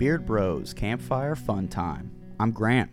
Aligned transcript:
Beard 0.00 0.24
Bros 0.24 0.72
Campfire 0.72 1.36
Fun 1.36 1.68
Time. 1.68 2.10
I'm 2.40 2.52
Grant. 2.52 2.90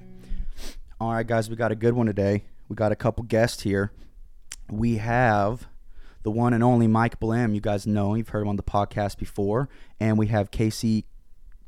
All 1.00 1.14
right, 1.14 1.26
guys, 1.26 1.50
we 1.50 1.56
got 1.56 1.72
a 1.72 1.76
good 1.76 1.94
one 1.94 2.06
today. 2.06 2.44
We 2.68 2.76
got 2.76 2.92
a 2.92 2.98
couple 2.98 3.24
guests 3.24 3.64
here. 3.64 3.94
We 4.70 4.98
have 4.98 5.70
the 6.24 6.32
one 6.32 6.52
and 6.52 6.62
only 6.62 6.86
Mike 6.86 7.18
Blehm. 7.18 7.56
You 7.56 7.62
guys 7.62 7.88
know 7.88 8.12
him. 8.12 8.18
You've 8.18 8.28
heard 8.28 8.42
him 8.42 8.50
on 8.50 8.58
the 8.58 8.62
podcast 8.62 9.18
before. 9.18 9.70
And 10.02 10.18
we 10.18 10.28
have 10.28 10.52
Casey. 10.52 11.06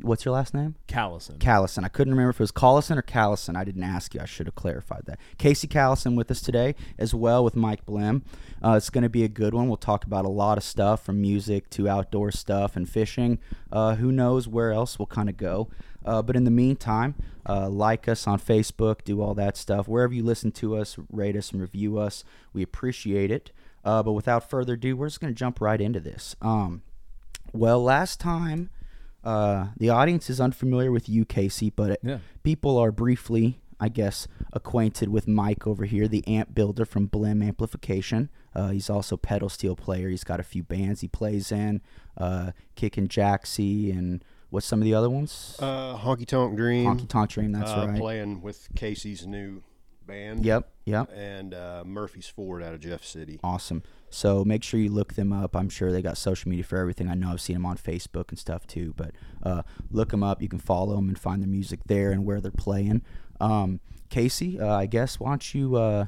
What's 0.01 0.23
your 0.23 0.33
last 0.33 0.53
name? 0.53 0.75
Callison. 0.87 1.39
Callison. 1.39 1.83
I 1.83 1.89
couldn't 1.89 2.13
remember 2.13 2.29
if 2.29 2.37
it 2.37 2.43
was 2.43 2.53
Collison 2.53 2.97
or 2.97 3.01
Callison. 3.01 3.57
I 3.57 3.65
didn't 3.65 3.83
ask 3.83 4.15
you. 4.15 4.21
I 4.21 4.25
should 4.25 4.47
have 4.47 4.55
clarified 4.55 5.03
that. 5.07 5.19
Casey 5.37 5.67
Callison 5.67 6.15
with 6.15 6.31
us 6.31 6.41
today, 6.41 6.75
as 6.97 7.13
well 7.13 7.43
with 7.43 7.55
Mike 7.55 7.85
Blehm. 7.85 8.21
Uh, 8.63 8.75
it's 8.77 8.89
going 8.89 9.03
to 9.03 9.09
be 9.09 9.25
a 9.25 9.27
good 9.27 9.53
one. 9.53 9.67
We'll 9.67 9.77
talk 9.77 10.05
about 10.05 10.23
a 10.23 10.29
lot 10.29 10.57
of 10.57 10.63
stuff 10.63 11.03
from 11.03 11.21
music 11.21 11.69
to 11.71 11.89
outdoor 11.89 12.31
stuff 12.31 12.77
and 12.77 12.87
fishing. 12.87 13.39
Uh, 13.71 13.95
who 13.95 14.11
knows 14.11 14.47
where 14.47 14.71
else 14.71 14.97
we'll 14.97 15.05
kind 15.05 15.27
of 15.27 15.35
go. 15.35 15.69
Uh, 16.05 16.21
but 16.21 16.37
in 16.37 16.45
the 16.45 16.51
meantime, 16.51 17.15
uh, 17.47 17.67
like 17.67 18.07
us 18.07 18.25
on 18.25 18.39
Facebook, 18.39 19.03
do 19.03 19.21
all 19.21 19.33
that 19.33 19.57
stuff. 19.57 19.87
Wherever 19.87 20.13
you 20.13 20.23
listen 20.23 20.51
to 20.53 20.77
us, 20.77 20.97
rate 21.11 21.35
us 21.35 21.51
and 21.51 21.59
review 21.59 21.97
us. 21.97 22.23
We 22.53 22.63
appreciate 22.63 23.31
it. 23.31 23.51
Uh, 23.83 24.01
but 24.03 24.13
without 24.13 24.49
further 24.49 24.73
ado, 24.73 24.95
we're 24.95 25.07
just 25.07 25.19
going 25.19 25.33
to 25.33 25.37
jump 25.37 25.59
right 25.59 25.79
into 25.79 25.99
this. 25.99 26.35
Um, 26.41 26.83
well, 27.51 27.83
last 27.83 28.19
time 28.19 28.69
uh, 29.23 29.67
the 29.77 29.89
audience 29.89 30.29
is 30.29 30.39
unfamiliar 30.39 30.91
with 30.91 31.09
you, 31.09 31.25
Casey, 31.25 31.69
but 31.69 31.99
Yeah. 32.03 32.19
people 32.43 32.77
are 32.77 32.91
briefly, 32.91 33.59
I 33.79 33.89
guess, 33.89 34.27
acquainted 34.53 35.09
with 35.09 35.27
Mike 35.27 35.65
over 35.67 35.85
here, 35.85 36.07
the 36.07 36.25
amp 36.27 36.53
builder 36.55 36.85
from 36.85 37.07
Blehm 37.07 37.43
Amplification. 37.45 38.29
Uh, 38.55 38.69
he's 38.69 38.89
also 38.89 39.15
pedal 39.17 39.49
steel 39.49 39.75
player. 39.75 40.09
He's 40.09 40.23
got 40.23 40.39
a 40.39 40.43
few 40.43 40.63
bands 40.63 41.01
he 41.01 41.07
plays 41.07 41.51
in, 41.51 41.81
uh, 42.17 42.51
Kickin' 42.75 43.07
Jacksy, 43.07 43.91
and 43.91 44.23
what's 44.49 44.65
some 44.65 44.79
of 44.79 44.83
the 44.85 44.93
other 44.93 45.09
ones? 45.09 45.55
Uh, 45.59 45.95
Honky 45.97 46.25
Tonk 46.25 46.55
Dream. 46.57 46.85
Honky 46.85 47.07
Tonk 47.07 47.29
Dream, 47.29 47.51
that's 47.51 47.71
uh, 47.71 47.85
right. 47.87 47.99
Playing 47.99 48.41
with 48.41 48.67
Casey's 48.75 49.25
new 49.27 49.63
band. 50.09 50.45
Yep, 50.45 50.69
yep. 50.85 51.09
And 51.15 51.53
uh, 51.53 51.83
Murphy's 51.85 52.27
Ford 52.27 52.63
out 52.63 52.73
of 52.73 52.81
Jeff 52.81 53.03
City. 53.03 53.39
Awesome. 53.43 53.83
So 54.09 54.43
make 54.43 54.63
sure 54.63 54.79
you 54.79 54.89
look 54.89 55.13
them 55.13 55.31
up. 55.31 55.55
I'm 55.55 55.69
sure 55.69 55.91
they 55.91 56.01
got 56.01 56.17
social 56.17 56.49
media 56.49 56.63
for 56.63 56.77
everything. 56.77 57.07
I 57.09 57.13
know 57.13 57.31
I've 57.31 57.41
seen 57.41 57.55
them 57.55 57.65
on 57.65 57.77
Facebook 57.77 58.29
and 58.29 58.39
stuff 58.39 58.65
too. 58.65 58.93
But 58.97 59.11
uh, 59.43 59.61
look 59.91 60.09
them 60.09 60.23
up. 60.23 60.41
You 60.41 60.49
can 60.49 60.59
follow 60.59 60.95
them 60.95 61.07
and 61.07 61.17
find 61.17 61.41
their 61.41 61.49
music 61.49 61.81
there 61.85 62.11
and 62.11 62.25
where 62.25 62.41
they're 62.41 62.51
playing. 62.51 63.03
Um, 63.39 63.79
Casey, 64.09 64.59
uh, 64.59 64.75
I 64.75 64.87
guess 64.87 65.19
why 65.19 65.29
don't 65.29 65.53
you 65.53 65.75
uh, 65.75 66.05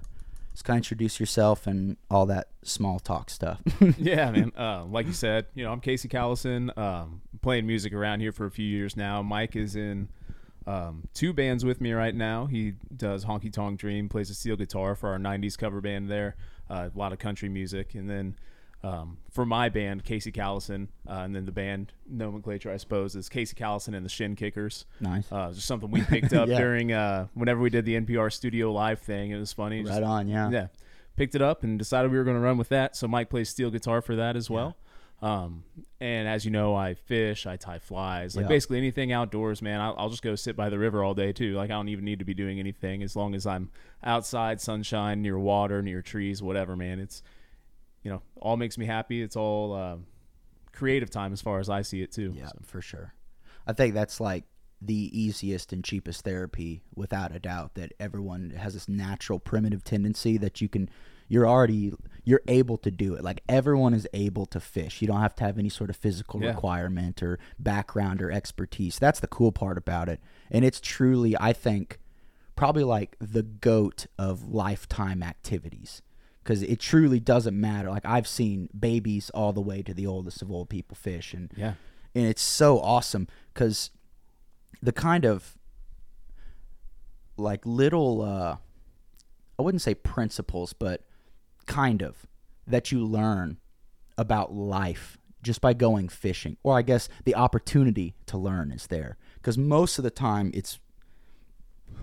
just 0.51 0.65
kind 0.65 0.77
of 0.77 0.79
introduce 0.79 1.19
yourself 1.19 1.67
and 1.67 1.97
all 2.09 2.25
that 2.25 2.47
small 2.63 2.99
talk 2.99 3.29
stuff. 3.29 3.61
yeah, 3.97 4.31
man. 4.31 4.51
Uh, 4.57 4.85
like 4.85 5.05
you 5.05 5.13
said, 5.13 5.45
you 5.53 5.63
know, 5.63 5.71
I'm 5.71 5.79
Casey 5.79 6.07
Callison. 6.07 6.75
Um, 6.77 7.21
playing 7.41 7.67
music 7.67 7.93
around 7.93 8.19
here 8.19 8.31
for 8.31 8.45
a 8.45 8.51
few 8.51 8.65
years 8.65 8.97
now. 8.97 9.21
Mike 9.21 9.55
is 9.55 9.75
in 9.75 10.09
um, 10.67 11.07
two 11.13 11.33
bands 11.33 11.65
with 11.65 11.81
me 11.81 11.91
right 11.93 12.13
now. 12.15 12.45
He 12.45 12.73
does 12.95 13.25
Honky 13.25 13.51
Tonk 13.51 13.79
Dream, 13.79 14.09
plays 14.09 14.29
a 14.29 14.35
steel 14.35 14.55
guitar 14.55 14.95
for 14.95 15.09
our 15.09 15.17
'90s 15.17 15.57
cover 15.57 15.81
band 15.81 16.09
there. 16.09 16.35
Uh, 16.69 16.89
a 16.93 16.97
lot 16.97 17.11
of 17.13 17.19
country 17.19 17.49
music, 17.49 17.95
and 17.95 18.09
then 18.09 18.35
um, 18.83 19.17
for 19.29 19.45
my 19.45 19.69
band, 19.69 20.03
Casey 20.03 20.31
Callison, 20.31 20.87
uh, 21.09 21.13
and 21.19 21.35
then 21.35 21.45
the 21.45 21.51
band 21.51 21.91
nomenclature, 22.09 22.71
I 22.71 22.77
suppose, 22.77 23.15
is 23.15 23.27
Casey 23.29 23.55
Callison 23.55 23.93
and 23.95 24.05
the 24.05 24.09
Shin 24.09 24.35
Kickers. 24.35 24.85
nice. 24.99 25.29
Uh, 25.31 25.51
just 25.51 25.67
something 25.67 25.91
we 25.91 26.01
picked 26.03 26.33
up 26.33 26.47
Yeah. 26.47 26.57
during 26.57 26.91
uh, 26.93 27.27
whenever 27.33 27.59
we 27.59 27.69
did 27.69 27.85
the 27.85 27.99
NPR 27.99 28.31
Studio 28.31 28.71
Live 28.71 28.99
thing. 28.99 29.31
It 29.31 29.37
was 29.39 29.51
funny. 29.53 29.81
Just 29.81 29.93
right 29.93 30.03
on, 30.03 30.27
yeah. 30.27 30.49
yeah 30.49 30.67
picked 31.17 31.35
it 31.35 31.41
up 31.41 31.61
and 31.63 31.77
decided 31.77 32.09
we 32.09 32.17
were 32.17 32.23
going 32.23 32.37
to 32.37 32.41
run 32.41 32.57
with 32.57 32.69
that 32.69 32.95
so 32.95 33.05
mike 33.05 33.29
plays 33.29 33.49
steel 33.49 33.69
guitar 33.69 34.01
for 34.01 34.15
that 34.15 34.37
as 34.37 34.49
well 34.49 34.77
um, 35.21 35.63
and 35.99 36.27
as 36.27 36.45
you 36.45 36.51
know 36.51 36.73
i 36.75 36.93
fish 36.95 37.45
i 37.45 37.55
tie 37.55 37.77
flies 37.79 38.35
like 38.35 38.43
Yeah. 38.43 38.49
basically 38.49 38.77
anything 38.79 39.11
outdoors 39.11 39.61
man 39.61 39.79
I'll, 39.79 39.95
I'll 39.97 40.09
just 40.09 40.23
go 40.23 40.35
sit 40.35 40.55
by 40.55 40.69
the 40.69 40.79
river 40.79 41.03
all 41.03 41.13
day 41.13 41.31
too 41.31 41.53
like 41.55 41.69
i 41.69 41.73
don't 41.73 41.89
even 41.89 42.05
need 42.05 42.19
to 42.19 42.25
be 42.25 42.33
doing 42.33 42.59
anything 42.59 43.03
as 43.03 43.15
long 43.15 43.35
as 43.35 43.45
i'm 43.45 43.69
outside 44.03 44.59
sunshine 44.59 45.21
near 45.21 45.37
water 45.37 45.81
near 45.81 46.01
trees 46.01 46.41
whatever 46.41 46.75
man 46.75 46.99
it's 46.99 47.21
you 48.03 48.09
know 48.11 48.21
all 48.37 48.57
makes 48.57 48.77
me 48.79 48.85
happy 48.87 49.21
it's 49.21 49.35
all 49.35 49.75
um, 49.75 50.05
creative 50.73 51.09
time 51.11 51.33
as 51.33 51.41
far 51.41 51.59
as 51.59 51.69
i 51.69 51.81
see 51.83 52.01
it 52.01 52.11
too 52.11 52.33
Yeah, 52.35 52.47
So, 52.47 52.57
for 52.63 52.81
sure. 52.81 53.13
I 53.67 53.73
think 53.73 53.93
that's 53.93 54.19
like 54.19 54.45
the 54.81 55.11
easiest 55.13 55.71
and 55.71 55.83
cheapest 55.83 56.23
therapy, 56.23 56.81
without 56.95 57.35
a 57.35 57.37
doubt. 57.39 57.75
That 57.75 57.91
everyone 57.99 58.49
has 58.57 58.73
this 58.73 58.89
natural 58.89 59.37
primitive 59.37 59.83
tendency 59.83 60.39
that 60.39 60.59
you 60.59 60.67
can, 60.67 60.89
you're 61.27 61.47
already, 61.47 61.93
you're 62.23 62.41
able 62.47 62.77
to 62.77 62.91
do 62.91 63.15
it. 63.15 63.23
Like 63.23 63.41
everyone 63.49 63.93
is 63.93 64.07
able 64.13 64.45
to 64.47 64.59
fish. 64.59 65.01
You 65.01 65.07
don't 65.07 65.21
have 65.21 65.35
to 65.35 65.43
have 65.43 65.57
any 65.57 65.69
sort 65.69 65.89
of 65.89 65.95
physical 65.95 66.41
Yeah. 66.41 66.49
requirement 66.49 67.23
or 67.23 67.39
background 67.57 68.21
or 68.21 68.31
expertise. 68.31 68.99
That's 68.99 69.19
the 69.19 69.27
cool 69.27 69.51
part 69.51 69.77
about 69.77 70.07
it. 70.09 70.19
And 70.51 70.63
it's 70.63 70.79
truly, 70.79 71.35
I 71.39 71.51
think, 71.53 71.99
probably 72.55 72.83
like 72.83 73.15
the 73.19 73.41
goat 73.43 74.05
of 74.19 74.43
lifetime 74.53 75.23
activities 75.23 76.01
because 76.43 76.61
it 76.61 76.79
truly 76.79 77.19
doesn't 77.19 77.59
matter. 77.59 77.89
Like 77.89 78.05
I've 78.05 78.27
seen 78.27 78.69
babies 78.77 79.31
all 79.31 79.51
the 79.53 79.61
way 79.61 79.81
to 79.81 79.93
the 79.93 80.05
oldest 80.05 80.41
of 80.43 80.51
old 80.51 80.69
people 80.69 80.95
fish, 80.95 81.33
and 81.33 81.51
yeah 81.55 81.73
and 82.13 82.25
it's 82.27 82.41
so 82.41 82.77
awesome 82.81 83.25
because 83.53 83.89
the 84.81 84.91
kind 84.91 85.23
of 85.25 85.57
like 87.37 87.65
little 87.65 88.21
uh 88.21 88.57
i 89.57 89.61
wouldn't 89.61 89.81
say 89.81 89.93
principles 89.95 90.73
but 90.73 91.03
kind 91.71 92.01
of 92.01 92.25
that 92.67 92.91
you 92.91 93.03
learn 93.03 93.57
about 94.17 94.53
life 94.53 95.17
just 95.41 95.61
by 95.61 95.73
going 95.73 96.07
fishing 96.09 96.57
or 96.63 96.77
i 96.77 96.81
guess 96.81 97.07
the 97.25 97.33
opportunity 97.35 98.13
to 98.25 98.37
learn 98.37 98.71
is 98.71 98.87
there 98.87 99.17
because 99.35 99.57
most 99.57 99.97
of 99.97 100.03
the 100.03 100.11
time 100.11 100.51
it's 100.53 100.79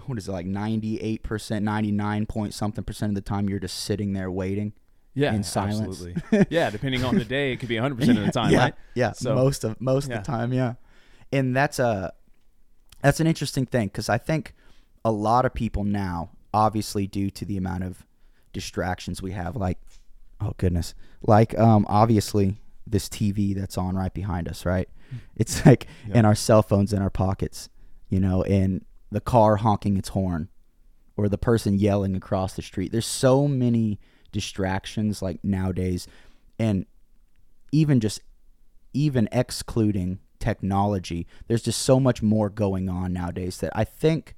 what 0.07 0.19
is 0.19 0.29
it 0.29 0.33
like 0.33 0.47
98% 0.47 1.63
99 1.63 2.27
point 2.27 2.55
something 2.55 2.85
percent 2.85 3.11
of 3.11 3.15
the 3.15 3.21
time 3.21 3.49
you're 3.49 3.59
just 3.59 3.79
sitting 3.79 4.13
there 4.13 4.31
waiting 4.31 4.73
yeah 5.15 5.33
in 5.35 5.43
silence. 5.43 5.81
absolutely. 6.03 6.47
yeah 6.51 6.71
depending 6.71 7.05
on 7.05 7.17
the 7.17 7.25
day 7.25 7.53
it 7.53 7.57
could 7.61 7.69
be 7.69 7.77
100% 7.77 7.93
of 8.19 8.25
the 8.27 8.33
time 8.41 8.51
yeah, 8.53 8.59
right 8.65 8.75
Yeah, 8.95 9.13
So- 9.13 9.35
most 9.35 9.65
of 9.65 9.81
most 9.81 10.09
Yeah. 10.09 10.19
of 10.19 10.25
the 10.25 10.31
time, 10.33 10.53
yeah. 10.53 10.75
And 11.33 11.55
that's 11.55 11.79
a 11.79 12.13
that's 13.03 13.21
an 13.21 13.27
interesting 13.27 13.67
thing 13.67 13.89
because 13.89 14.09
I 14.09 14.17
think 14.19 14.55
a 15.05 15.13
lot 15.13 15.45
of 15.45 15.53
people 15.55 15.85
now, 15.85 16.31
obviously 16.55 17.07
due 17.07 17.31
to 17.31 17.45
the 17.45 17.57
amount 17.57 17.85
of 17.85 18.07
distractions 18.59 19.23
we 19.23 19.33
have, 19.33 19.57
like 19.57 19.79
oh 20.41 20.53
goodness, 20.57 20.95
like 21.23 21.59
um 21.59 21.85
obviously 21.89 22.57
this 22.87 23.09
TV 23.09 23.55
that's 23.55 23.77
on 23.79 23.95
right 23.97 24.13
behind 24.15 24.49
us, 24.49 24.65
right? 24.67 24.89
It's 25.37 25.65
like 25.67 25.87
Yeah. 26.07 26.15
and 26.19 26.27
our 26.27 26.35
cell 26.35 26.63
phones 26.63 26.93
in 26.93 27.01
our 27.03 27.11
pockets, 27.11 27.69
you 28.09 28.21
know, 28.21 28.43
and 28.45 28.85
the 29.11 29.21
car 29.21 29.57
honking 29.57 29.97
its 29.97 30.11
horn 30.11 30.49
or 31.17 31.29
the 31.29 31.39
person 31.39 31.79
yelling 31.79 32.15
across 32.15 32.55
the 32.55 32.63
street. 32.63 32.93
There's 32.93 33.07
so 33.07 33.49
many 33.49 33.99
distractions 34.33 35.23
like 35.23 35.43
nowadays 35.43 36.07
and 36.59 36.85
even 37.73 38.01
just 38.01 38.21
even 38.95 39.29
excluding 39.33 40.19
technology, 40.39 41.27
there's 41.47 41.63
just 41.63 41.83
so 41.83 41.99
much 42.01 42.23
more 42.23 42.49
going 42.49 42.89
on 42.89 43.13
nowadays 43.13 43.59
that 43.59 43.73
I 43.75 43.85
think 43.85 44.35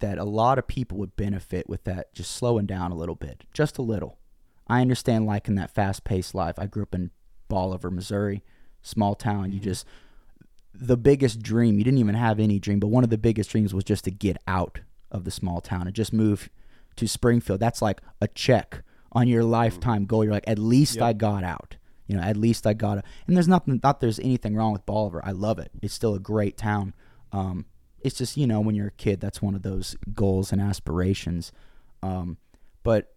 that 0.00 0.18
a 0.18 0.24
lot 0.24 0.58
of 0.58 0.66
people 0.66 0.98
would 0.98 1.16
benefit 1.16 1.68
with 1.68 1.84
that 1.84 2.14
just 2.14 2.30
slowing 2.32 2.66
down 2.66 2.92
a 2.92 2.96
little 2.96 3.14
bit, 3.14 3.44
just 3.52 3.78
a 3.78 3.82
little. 3.82 4.18
I 4.66 4.80
understand 4.80 5.26
liking 5.26 5.54
that 5.56 5.74
fast 5.74 6.04
paced 6.04 6.34
life. 6.34 6.58
I 6.58 6.66
grew 6.66 6.82
up 6.82 6.94
in 6.94 7.10
Bolivar, 7.48 7.90
Missouri, 7.90 8.44
small 8.82 9.14
town. 9.14 9.52
You 9.52 9.60
just 9.60 9.86
the 10.74 10.96
biggest 10.96 11.42
dream, 11.42 11.78
you 11.78 11.84
didn't 11.84 11.98
even 11.98 12.14
have 12.14 12.38
any 12.38 12.58
dream, 12.58 12.78
but 12.78 12.88
one 12.88 13.02
of 13.02 13.10
the 13.10 13.18
biggest 13.18 13.50
dreams 13.50 13.74
was 13.74 13.84
just 13.84 14.04
to 14.04 14.10
get 14.10 14.36
out 14.46 14.80
of 15.10 15.24
the 15.24 15.30
small 15.30 15.60
town 15.60 15.86
and 15.86 15.96
just 15.96 16.12
move 16.12 16.50
to 16.96 17.08
Springfield. 17.08 17.60
That's 17.60 17.82
like 17.82 18.00
a 18.20 18.28
check 18.28 18.82
on 19.12 19.26
your 19.26 19.42
lifetime 19.42 20.04
goal. 20.04 20.24
You're 20.24 20.34
like, 20.34 20.48
at 20.48 20.58
least 20.58 20.96
Yep. 20.96 21.04
I 21.04 21.12
got 21.14 21.44
out. 21.44 21.76
You 22.06 22.16
know, 22.16 22.22
at 22.22 22.36
least 22.36 22.66
I 22.66 22.74
got 22.74 22.98
it. 22.98 23.04
And 23.26 23.36
there's 23.36 23.48
nothing, 23.48 23.80
not 23.82 24.00
there's 24.00 24.18
anything 24.20 24.54
wrong 24.54 24.72
with 24.72 24.86
Bolivar. 24.86 25.20
I 25.24 25.32
love 25.32 25.58
it. 25.58 25.70
It's 25.82 25.94
still 25.94 26.14
a 26.14 26.18
great 26.20 26.56
town. 26.56 26.94
Um, 27.32 27.66
it's 28.00 28.18
just 28.18 28.36
you 28.36 28.46
know 28.46 28.60
when 28.60 28.74
you're 28.74 28.88
a 28.88 28.92
kid, 28.92 29.20
that's 29.20 29.42
one 29.42 29.54
of 29.54 29.62
those 29.62 29.96
goals 30.14 30.52
and 30.52 30.60
aspirations. 30.60 31.52
Um, 32.02 32.38
but 32.82 33.14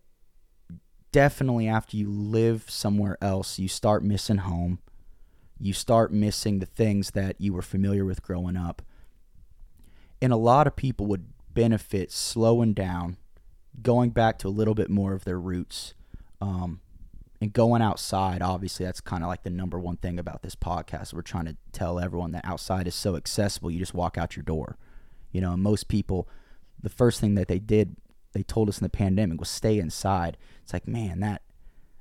definitely 1.11 1.67
after 1.67 1.97
you 1.97 2.09
live 2.09 2.69
somewhere 2.69 3.17
else, 3.21 3.59
you 3.59 3.67
start 3.67 4.03
missing 4.03 4.37
home. 4.37 4.79
You 5.59 5.73
start 5.73 6.11
missing 6.11 6.59
the 6.59 6.65
things 6.65 7.11
that 7.11 7.39
you 7.39 7.53
were 7.53 7.61
familiar 7.61 8.03
with 8.03 8.23
growing 8.23 8.57
up. 8.57 8.81
And 10.21 10.33
a 10.33 10.37
lot 10.37 10.67
of 10.67 10.75
people 10.75 11.05
would 11.07 11.27
benefit 11.53 12.11
slowing 12.11 12.73
down, 12.73 13.17
going 13.81 14.11
back 14.11 14.39
to 14.39 14.47
a 14.47 14.49
little 14.49 14.73
bit 14.73 14.89
more 14.89 15.13
of 15.13 15.23
their 15.23 15.39
roots, 15.39 15.93
um, 16.39 16.81
and 17.41 17.51
going 17.51 17.81
outside. 17.81 18.41
Obviously, 18.41 18.85
that's 18.85 19.01
kind 19.01 19.23
of 19.23 19.27
like 19.27 19.43
the 19.43 19.49
number 19.49 19.79
one 19.79 19.97
thing 19.97 20.19
about 20.19 20.43
this 20.43 20.55
podcast. 20.55 21.13
We're 21.13 21.23
trying 21.23 21.45
to 21.45 21.57
tell 21.73 21.99
everyone 21.99 22.31
that 22.31 22.45
outside 22.45 22.87
is 22.87 22.95
so 22.95 23.15
accessible. 23.15 23.71
You 23.71 23.79
just 23.79 23.95
walk 23.95 24.17
out 24.17 24.35
your 24.35 24.43
door. 24.43 24.77
You 25.31 25.41
know, 25.41 25.53
and 25.53 25.63
most 25.63 25.87
people, 25.87 26.29
the 26.81 26.89
first 26.89 27.19
thing 27.19 27.35
that 27.35 27.47
they 27.47 27.59
did, 27.59 27.97
they 28.33 28.43
told 28.43 28.69
us 28.69 28.77
in 28.77 28.85
the 28.85 28.89
pandemic 28.89 29.39
was 29.39 29.49
stay 29.49 29.79
inside. 29.79 30.37
It's 30.63 30.71
like, 30.71 30.87
man, 30.87 31.19
that 31.21 31.41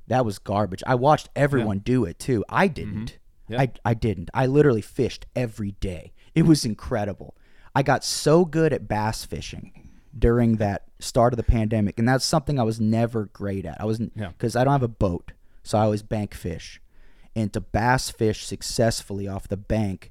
that 0.06 0.24
was 0.24 0.38
garbage. 0.38 0.82
I 0.86 0.96
watched 0.96 1.28
everyone 1.34 1.78
do 1.78 2.04
it 2.04 2.18
too. 2.18 2.44
I 2.48 2.66
mm-hmm. 2.66 2.74
didn't. 2.74 3.18
Yeah. 3.48 3.62
I 3.62 3.72
I 3.84 3.94
didn't. 3.94 4.30
I 4.34 4.46
literally 4.46 4.82
fished 4.82 5.26
every 5.34 5.72
day. 5.72 6.12
It 6.34 6.42
was 6.42 6.64
incredible. 6.64 7.36
I 7.74 7.82
got 7.82 8.04
so 8.04 8.44
good 8.44 8.72
at 8.72 8.88
bass 8.88 9.24
fishing 9.24 9.88
during 10.16 10.56
that 10.56 10.89
start 11.00 11.32
of 11.32 11.36
the 11.36 11.42
pandemic, 11.42 11.98
and 11.98 12.08
that's 12.08 12.24
something 12.24 12.58
I 12.58 12.62
was 12.62 12.80
never 12.80 13.26
great 13.26 13.64
at. 13.66 13.80
I 13.80 13.84
wasn't 13.84 14.12
Yeah. 14.16 14.28
because 14.28 14.56
I 14.56 14.64
don't 14.64 14.72
have 14.72 14.82
a 14.82 14.88
boat, 14.88 15.32
so 15.62 15.78
I 15.78 15.82
always 15.82 16.02
bank 16.02 16.34
fish, 16.34 16.80
and 17.34 17.52
to 17.52 17.60
bass 17.60 18.10
fish 18.10 18.44
successfully 18.44 19.26
off 19.28 19.48
the 19.48 19.56
bank, 19.56 20.10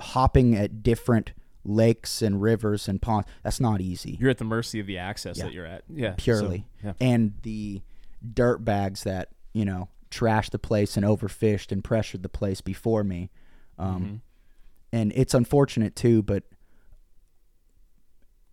hopping 0.00 0.54
at 0.54 0.82
different 0.82 1.32
lakes 1.64 2.22
and 2.22 2.40
rivers 2.40 2.88
and 2.88 3.02
ponds. 3.02 3.28
That's 3.42 3.60
not 3.60 3.80
easy 3.82 4.16
You're 4.18 4.30
at 4.30 4.38
the 4.38 4.44
mercy 4.44 4.80
of 4.80 4.86
the 4.86 4.96
access 4.96 5.36
Yeah. 5.36 5.44
that 5.44 5.52
you're 5.52 5.66
at. 5.66 5.84
Yeah. 5.94 6.12
so, 6.12 6.16
purely, 6.16 6.66
yeah. 6.82 6.94
and 7.00 7.34
the 7.42 7.82
dirt 8.34 8.64
bags 8.64 9.02
that 9.04 9.28
you 9.52 9.64
know 9.64 9.88
trashed 10.10 10.50
the 10.50 10.58
place 10.58 10.96
and 10.96 11.04
overfished 11.06 11.70
and 11.70 11.84
pressured 11.84 12.22
the 12.22 12.28
place 12.28 12.60
before 12.60 13.04
me. 13.04 13.30
Um, 13.78 14.02
Mm-hmm. 14.02 14.14
And 14.92 15.12
it's 15.14 15.34
unfortunate 15.34 15.94
too, 15.94 16.20
but 16.22 16.42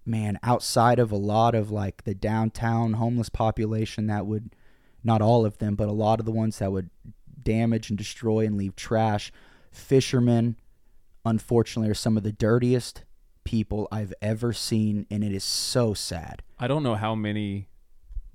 man, 0.07 0.39
outside 0.44 1.00
of 1.00 1.12
a 1.12 1.18
lot 1.18 1.54
of 1.54 1.71
like 1.71 2.04
the 2.04 2.15
downtown 2.15 2.94
homeless 2.94 3.30
population 3.30 4.07
that 4.07 4.25
would, 4.25 4.56
not 5.04 5.21
all 5.21 5.45
of 5.45 5.57
them, 5.57 5.75
but 5.75 5.89
a 5.89 5.94
lot 5.94 6.19
of 6.19 6.25
the 6.25 6.31
ones 6.31 6.59
that 6.59 6.71
would 6.71 6.89
damage 7.44 7.89
and 7.89 7.98
destroy 7.98 8.45
and 8.45 8.57
leave 8.57 8.75
trash, 8.75 9.31
fishermen, 9.71 10.57
unfortunately, 11.25 11.89
are 11.89 11.95
some 11.95 12.18
of 12.18 12.24
the 12.24 12.31
dirtiest 12.31 13.04
people 13.44 13.88
I've 13.92 14.13
ever 14.21 14.51
seen, 14.54 15.06
and 15.09 15.24
it 15.24 15.31
is 15.31 15.44
so 15.44 15.94
sad. 15.94 16.44
I 16.59 16.68
don't 16.68 16.83
know 16.83 16.95
how 16.95 17.15
many 17.15 17.68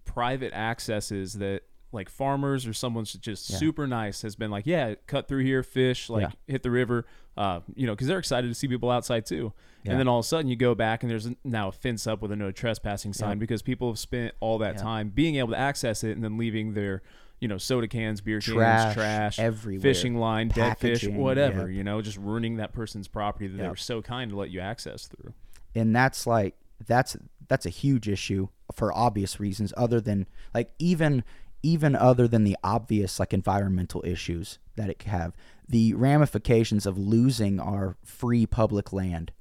private 0.04 0.52
accesses 0.54 1.34
that 1.34 1.62
like 1.92 2.08
farmers 2.08 2.66
or 2.66 2.72
someone's 2.72 3.12
just 3.14 3.50
Yeah. 3.50 3.56
super 3.58 3.86
nice 3.86 4.22
has 4.22 4.34
been 4.36 4.50
like, 4.50 4.66
yeah, 4.66 4.94
cut 5.06 5.28
through 5.28 5.44
here, 5.44 5.62
fish, 5.62 6.08
like 6.10 6.22
Yeah. 6.22 6.30
hit 6.46 6.62
the 6.62 6.70
river, 6.70 7.04
uh, 7.36 7.60
you 7.74 7.86
know, 7.86 7.92
because 7.92 8.06
they're 8.08 8.18
excited 8.18 8.48
to 8.48 8.54
see 8.54 8.66
people 8.68 8.90
outside 8.90 9.26
too. 9.26 9.52
Yeah. 9.84 9.92
And 9.92 10.00
then 10.00 10.08
all 10.08 10.18
of 10.20 10.24
a 10.24 10.28
sudden 10.28 10.48
you 10.48 10.56
go 10.56 10.74
back 10.74 11.02
and 11.02 11.10
there's 11.10 11.28
now 11.44 11.68
a 11.68 11.72
fence 11.72 12.06
up 12.06 12.22
with 12.22 12.32
a 12.32 12.36
no 12.36 12.50
trespassing 12.50 13.12
sign 13.12 13.38
because 13.38 13.62
people 13.62 13.88
have 13.90 13.98
spent 13.98 14.34
all 14.40 14.58
that 14.58 14.78
time 14.78 15.10
being 15.10 15.36
able 15.36 15.50
to 15.50 15.58
access 15.58 16.02
it 16.04 16.12
and 16.12 16.22
then 16.24 16.38
leaving 16.38 16.74
their, 16.74 17.02
you 17.40 17.48
know, 17.48 17.58
soda 17.58 17.88
cans, 17.88 18.20
beer 18.20 18.40
cans, 18.40 18.54
Trash 18.54 18.94
trash, 18.94 19.38
everywhere. 19.38 19.82
fishing 19.82 20.16
line, 20.16 20.48
dead 20.48 20.78
fish, 20.78 21.06
whatever, 21.06 21.68
you 21.70 21.82
know, 21.84 22.00
just 22.00 22.16
ruining 22.16 22.56
that 22.56 22.72
person's 22.72 23.08
property 23.08 23.48
that 23.48 23.56
they 23.60 23.68
were 23.68 23.76
so 23.76 24.00
kind 24.00 24.30
to 24.30 24.36
let 24.36 24.50
you 24.50 24.60
access 24.60 25.06
through. 25.08 25.34
and 25.74 25.94
that's 25.94 26.26
like 26.26 26.54
that's 26.86 27.16
that's 27.48 27.66
a 27.66 27.70
huge 27.70 28.08
issue 28.08 28.48
for 28.74 28.92
obvious 28.96 29.38
reasons 29.40 29.72
other 29.76 30.00
than 30.00 30.26
like 30.54 30.70
even 30.78 31.22
even 31.62 31.94
other 31.94 32.26
than 32.26 32.44
the 32.44 32.56
obvious 32.64 33.20
like 33.20 33.32
environmental 33.32 34.02
issues 34.04 34.58
that 34.76 34.90
it 34.90 34.98
could 34.98 35.10
have 35.10 35.32
the 35.68 35.94
ramifications 35.94 36.86
of 36.86 36.98
losing 36.98 37.60
our 37.60 37.96
free 38.04 38.46
public 38.46 38.92
land 38.92 39.32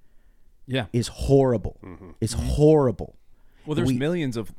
Yeah. 0.68 0.86
is 0.94 1.08
horrible 1.08 1.78
mm-hmm. 1.84 2.12
is 2.22 2.36
mm-hmm. 2.36 2.48
horrible 2.48 3.16
Well, 3.66 3.76
there's 3.76 3.90
We- 3.90 3.98
millions 3.98 4.38
of 4.38 4.54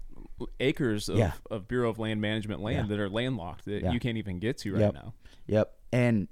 acres 0.58 1.08
of, 1.08 1.18
Yeah. 1.18 1.32
of 1.50 1.68
Bureau 1.68 1.88
of 1.90 1.98
Land 1.98 2.20
Management 2.20 2.60
land 2.60 2.88
Yeah. 2.88 2.96
that 2.96 3.02
are 3.02 3.08
landlocked 3.08 3.64
that 3.66 3.82
Yeah. 3.82 3.92
you 3.92 4.00
can't 4.00 4.18
even 4.18 4.38
get 4.40 4.58
to 4.58 4.72
right 4.72 4.80
Yep. 4.80 4.94
now. 4.94 5.14
Yep. 5.46 5.74
And 5.92 6.28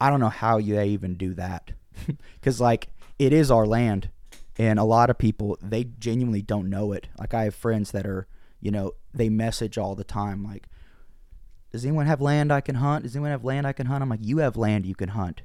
I 0.00 0.10
don't 0.10 0.20
know 0.20 0.30
how 0.30 0.58
you 0.58 0.74
they 0.74 0.88
even 0.88 1.14
do 1.14 1.34
that. 1.34 1.72
Cuz 2.42 2.60
like 2.60 2.88
it 3.18 3.32
is 3.32 3.50
our 3.50 3.66
land 3.66 4.10
and 4.58 4.78
a 4.78 4.84
lot 4.84 5.10
of 5.10 5.18
people 5.18 5.56
they 5.62 5.84
genuinely 5.84 6.42
don't 6.42 6.68
know 6.68 6.92
it. 6.92 7.08
Like 7.18 7.34
I 7.34 7.44
have 7.44 7.54
friends 7.54 7.92
that 7.92 8.06
are, 8.06 8.26
you 8.60 8.70
know, 8.70 8.92
they 9.14 9.28
message 9.28 9.78
all 9.78 9.94
the 9.94 10.04
time 10.04 10.44
like 10.44 10.68
does 11.72 11.84
anyone 11.84 12.06
have 12.06 12.20
land 12.20 12.52
I 12.52 12.60
can 12.60 12.74
hunt? 12.74 13.04
Does 13.04 13.14
anyone 13.14 13.30
have 13.30 13.44
land 13.44 13.66
I 13.66 13.72
can 13.72 13.86
hunt? 13.86 14.02
I'm 14.02 14.08
like, 14.08 14.20
you 14.24 14.38
have 14.38 14.56
land 14.56 14.86
you 14.86 14.94
can 14.94 15.10
hunt. 15.10 15.42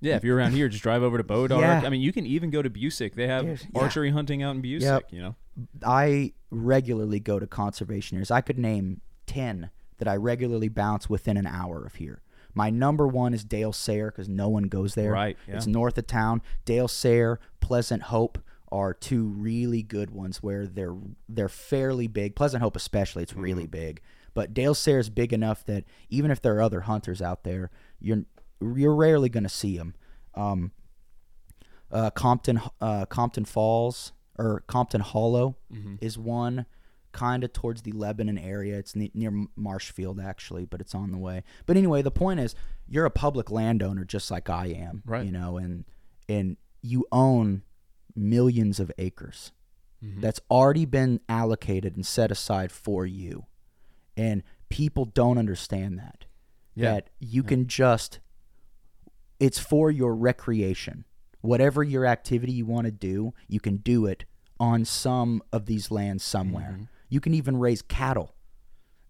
Yeah, 0.00 0.16
if 0.16 0.24
you're 0.24 0.36
around 0.36 0.52
here, 0.52 0.68
just 0.68 0.82
drive 0.82 1.02
over 1.02 1.16
to 1.16 1.24
Bois 1.24 1.48
D'Arc. 1.48 1.60
Yeah. 1.62 1.82
I 1.84 1.88
mean, 1.88 2.02
you 2.02 2.12
can 2.12 2.26
even 2.26 2.50
go 2.50 2.62
to 2.62 2.68
Busiek. 2.70 3.14
They 3.14 3.26
have 3.26 3.44
There's- 3.46 3.66
yeah. 3.74 3.80
archery 3.80 4.10
hunting 4.10 4.42
out 4.42 4.54
in 4.54 4.62
Busiek. 4.62 4.82
Yep. 4.82 5.02
You 5.10 5.22
know, 5.22 5.34
I 5.84 6.34
regularly 6.50 7.18
go 7.18 7.38
to 7.40 7.46
conservation 7.46 8.16
areas. 8.16 8.30
I 8.30 8.42
could 8.42 8.58
name 8.58 9.00
10 9.26 9.70
that 9.98 10.06
I 10.06 10.14
regularly 10.16 10.68
bounce 10.68 11.08
within 11.08 11.36
an 11.36 11.46
hour 11.46 11.84
of 11.84 11.94
here. 11.96 12.20
My 12.54 12.70
number 12.70 13.08
one 13.08 13.34
is 13.34 13.42
Dale 13.44 13.72
Sayre 13.72 14.10
because 14.10 14.28
no 14.28 14.48
one 14.48 14.64
goes 14.64 14.94
there. 14.94 15.12
Right, 15.12 15.36
yeah. 15.48 15.56
It's 15.56 15.66
north 15.66 15.98
of 15.98 16.06
town. 16.06 16.42
Dale 16.64 16.88
Sayre, 16.88 17.40
Pleasant 17.60 18.04
Hope 18.04 18.38
are 18.76 18.92
two 18.92 19.24
really 19.24 19.82
good 19.82 20.10
ones 20.10 20.42
where 20.42 20.66
they're 20.66 20.96
they're 21.28 21.48
fairly 21.48 22.06
big. 22.08 22.36
Pleasant 22.36 22.62
Hope 22.62 22.76
especially, 22.76 23.22
it's 23.22 23.34
really 23.34 23.66
big. 23.66 24.00
But 24.34 24.52
Dale 24.52 24.74
Sayre 24.74 24.98
is 24.98 25.08
big 25.08 25.32
enough 25.32 25.64
that 25.64 25.84
even 26.10 26.30
if 26.30 26.42
there 26.42 26.54
are 26.56 26.62
other 26.62 26.82
hunters 26.82 27.22
out 27.22 27.44
there, 27.44 27.70
you're 28.00 28.24
you're 28.60 28.94
rarely 28.94 29.28
going 29.28 29.44
to 29.44 29.48
see 29.48 29.76
them. 29.78 29.94
Um, 30.34 30.72
uh, 31.90 32.10
Compton 32.10 32.60
uh, 32.80 33.06
Compton 33.06 33.44
Falls 33.44 34.12
or 34.38 34.62
Compton 34.66 35.00
Hollow 35.00 35.56
is 36.00 36.18
one 36.18 36.66
kind 37.12 37.44
of 37.44 37.52
towards 37.52 37.82
the 37.82 37.92
Lebanon 37.92 38.36
area. 38.36 38.76
It's 38.78 38.94
ne- 38.94 39.10
near 39.14 39.46
Marshfield 39.56 40.20
actually, 40.20 40.66
but 40.66 40.80
it's 40.82 40.94
on 40.94 41.12
the 41.12 41.18
way. 41.18 41.42
But 41.64 41.76
anyway, 41.78 42.02
the 42.02 42.10
point 42.10 42.40
is 42.40 42.54
you're 42.86 43.06
a 43.06 43.10
public 43.10 43.50
landowner 43.50 44.04
just 44.04 44.30
like 44.30 44.50
I 44.50 44.66
am, 44.66 45.02
Right. 45.06 45.24
you 45.24 45.32
know, 45.32 45.56
and 45.56 45.84
and 46.28 46.56
you 46.82 47.06
own 47.10 47.62
millions 48.16 48.80
of 48.80 48.90
acres 48.98 49.52
mm-hmm. 50.04 50.20
that's 50.20 50.40
already 50.50 50.84
been 50.84 51.20
allocated 51.28 51.96
and 51.96 52.06
set 52.06 52.30
aside 52.30 52.72
for 52.72 53.06
you. 53.06 53.46
And 54.16 54.42
people 54.68 55.04
don't 55.04 55.38
understand 55.38 55.98
that. 55.98 56.24
Yeah. 56.74 56.92
That 56.92 57.10
you 57.20 57.42
can 57.42 57.66
just 57.66 58.20
it's 59.38 59.58
for 59.58 59.90
your 59.90 60.14
recreation. 60.14 61.04
Whatever 61.40 61.82
your 61.82 62.06
activity 62.06 62.52
you 62.52 62.66
want 62.66 62.86
to 62.86 62.90
do, 62.90 63.34
you 63.48 63.60
can 63.60 63.76
do 63.76 64.06
it 64.06 64.24
on 64.58 64.84
some 64.84 65.42
of 65.52 65.66
these 65.66 65.90
lands 65.90 66.24
somewhere. 66.24 66.72
Mm-hmm. 66.74 66.84
You 67.08 67.20
can 67.20 67.34
even 67.34 67.58
raise 67.58 67.82
cattle. 67.82 68.34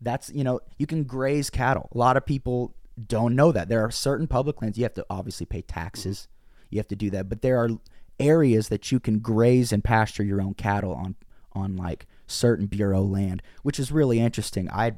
That's, 0.00 0.30
you 0.30 0.44
know, 0.44 0.60
you 0.76 0.86
can 0.86 1.04
graze 1.04 1.48
cattle. 1.48 1.88
A 1.94 1.98
lot 1.98 2.16
of 2.16 2.26
people 2.26 2.74
don't 3.06 3.34
know 3.34 3.52
that. 3.52 3.68
There 3.68 3.82
are 3.82 3.90
certain 3.90 4.26
public 4.26 4.60
lands 4.60 4.76
you 4.76 4.84
have 4.84 4.94
to 4.94 5.06
obviously 5.08 5.46
pay 5.46 5.62
taxes. 5.62 6.28
Mm-hmm. 6.28 6.66
You 6.70 6.78
have 6.78 6.88
to 6.88 6.96
do 6.96 7.10
that, 7.10 7.28
but 7.28 7.42
there 7.42 7.58
are 7.58 7.70
areas 8.18 8.68
that 8.68 8.90
you 8.90 9.00
can 9.00 9.18
graze 9.18 9.72
and 9.72 9.84
pasture 9.84 10.24
your 10.24 10.40
own 10.40 10.54
cattle 10.54 10.92
on 10.92 11.16
on 11.52 11.76
like 11.76 12.06
certain 12.26 12.66
bureau 12.66 13.02
land, 13.02 13.42
which 13.62 13.78
is 13.78 13.90
really 13.90 14.20
interesting. 14.20 14.70
I 14.70 14.96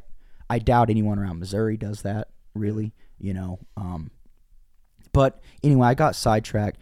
I 0.50 0.58
doubt 0.58 0.90
anyone 0.90 1.18
around 1.18 1.38
Missouri 1.38 1.76
does 1.76 2.02
that, 2.02 2.28
really, 2.54 2.94
you 3.18 3.34
know. 3.34 3.58
Um 3.76 4.10
but 5.12 5.40
anyway, 5.62 5.88
I 5.88 5.94
got 5.94 6.16
sidetracked 6.16 6.78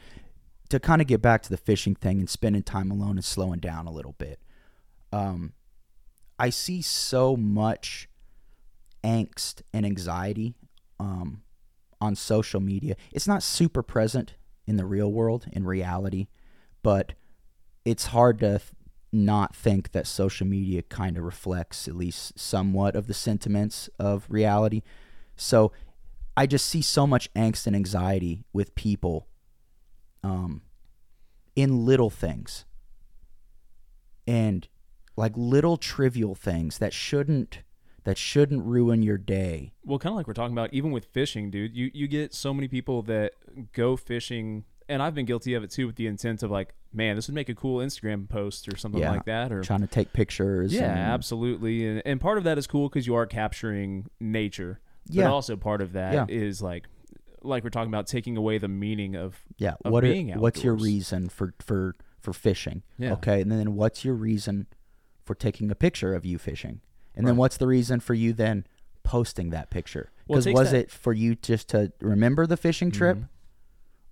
to 0.68 0.80
kind 0.80 1.00
of 1.00 1.06
get 1.06 1.22
back 1.22 1.42
to 1.42 1.50
the 1.50 1.56
fishing 1.56 1.94
thing 1.94 2.18
and 2.18 2.28
spending 2.28 2.62
time 2.62 2.90
alone 2.90 3.16
and 3.16 3.24
slowing 3.24 3.60
down 3.60 3.86
a 3.86 3.92
little 3.92 4.14
bit. 4.18 4.40
Um, 5.12 5.52
I 6.38 6.50
see 6.50 6.82
so 6.82 7.36
much 7.36 8.08
angst 9.04 9.62
and 9.72 9.86
anxiety 9.86 10.54
um, 10.98 11.42
on 12.00 12.16
social 12.16 12.60
media. 12.60 12.96
It's 13.12 13.28
not 13.28 13.42
super 13.42 13.82
present 13.82 14.34
in 14.66 14.76
the 14.76 14.86
real 14.86 15.12
world, 15.12 15.46
in 15.52 15.64
reality, 15.64 16.26
but 16.82 17.12
it's 17.84 18.06
hard 18.06 18.38
to 18.40 18.58
th- 18.58 18.72
not 19.12 19.54
think 19.54 19.92
that 19.92 20.06
social 20.06 20.46
media 20.46 20.82
kind 20.82 21.16
of 21.16 21.24
reflects 21.24 21.88
at 21.88 21.94
least 21.94 22.38
somewhat 22.38 22.96
of 22.96 23.06
the 23.06 23.14
sentiments 23.14 23.88
of 23.98 24.26
reality. 24.28 24.82
So 25.36 25.72
I 26.36 26.46
just 26.46 26.66
see 26.66 26.82
so 26.82 27.06
much 27.06 27.32
angst 27.34 27.66
and 27.66 27.74
anxiety 27.74 28.44
with 28.52 28.74
people 28.74 29.28
um, 30.22 30.62
in 31.54 31.86
little 31.86 32.10
things 32.10 32.64
and 34.26 34.68
like 35.16 35.32
little 35.36 35.76
trivial 35.76 36.34
things 36.34 36.78
that 36.78 36.92
shouldn't 36.92 37.60
that 38.06 38.16
shouldn't 38.16 38.64
ruin 38.64 39.02
your 39.02 39.18
day. 39.18 39.72
Well, 39.84 39.98
kind 39.98 40.12
of 40.12 40.16
like 40.16 40.26
we're 40.28 40.32
talking 40.32 40.54
about, 40.54 40.72
even 40.72 40.92
with 40.92 41.04
fishing, 41.06 41.50
dude. 41.50 41.76
You 41.76 41.90
you 41.92 42.06
get 42.08 42.32
so 42.32 42.54
many 42.54 42.68
people 42.68 43.02
that 43.02 43.32
go 43.72 43.96
fishing, 43.96 44.64
and 44.88 45.02
I've 45.02 45.14
been 45.14 45.26
guilty 45.26 45.54
of 45.54 45.64
it 45.64 45.70
too, 45.72 45.86
with 45.88 45.96
the 45.96 46.06
intent 46.06 46.42
of 46.44 46.50
like, 46.50 46.74
man, 46.92 47.16
this 47.16 47.26
would 47.26 47.34
make 47.34 47.48
a 47.48 47.54
cool 47.54 47.80
Instagram 47.84 48.28
post 48.28 48.68
or 48.72 48.76
something 48.76 49.00
Yeah. 49.00 49.10
like 49.10 49.24
that, 49.24 49.50
or 49.52 49.60
Trying 49.62 49.80
to 49.80 49.86
take 49.88 50.12
pictures. 50.12 50.72
yeah, 50.72 50.90
and- 50.90 50.98
absolutely. 51.00 51.86
And 51.86 52.02
and 52.06 52.20
part 52.20 52.38
of 52.38 52.44
that 52.44 52.58
is 52.58 52.66
cool 52.68 52.88
because 52.88 53.06
you 53.06 53.14
are 53.16 53.26
capturing 53.26 54.06
nature. 54.20 54.80
Yeah. 55.08 55.24
But 55.24 55.32
also 55.32 55.56
part 55.56 55.82
of 55.82 55.92
that 55.94 56.30
is 56.30 56.60
Yeah. 56.60 56.66
like, 56.66 56.88
like 57.42 57.64
we're 57.64 57.70
talking 57.70 57.90
about 57.90 58.06
taking 58.06 58.36
away 58.36 58.58
the 58.58 58.68
meaning 58.68 59.16
of 59.16 59.44
Yeah. 59.58 59.74
of 59.84 59.92
What 59.92 60.04
are, 60.04 60.14
what's 60.38 60.62
your 60.64 60.74
reason 60.74 61.28
for 61.28 61.54
for 61.60 61.96
for 62.20 62.32
fishing? 62.32 62.82
Yeah. 62.98 63.14
Okay, 63.14 63.40
and 63.40 63.50
then 63.50 63.74
what's 63.74 64.04
your 64.04 64.14
reason 64.14 64.66
for 65.24 65.34
taking 65.34 65.70
a 65.72 65.74
picture 65.74 66.14
of 66.14 66.24
you 66.24 66.38
fishing? 66.38 66.80
And 67.16 67.26
then 67.26 67.36
what's 67.36 67.56
the 67.56 67.66
reason 67.66 68.00
for 68.00 68.14
you 68.14 68.32
then 68.32 68.66
posting 69.02 69.50
that 69.50 69.70
picture? 69.70 70.10
Because 70.28 70.44
takes 70.44 70.58
was 70.58 70.70
that- 70.72 70.78
it 70.78 70.90
for 70.90 71.12
you 71.12 71.34
just 71.36 71.68
to 71.70 71.92
remember 72.00 72.46
the 72.46 72.56
fishing 72.56 72.90
trip, 72.90 73.16
Mhm. 73.16 73.28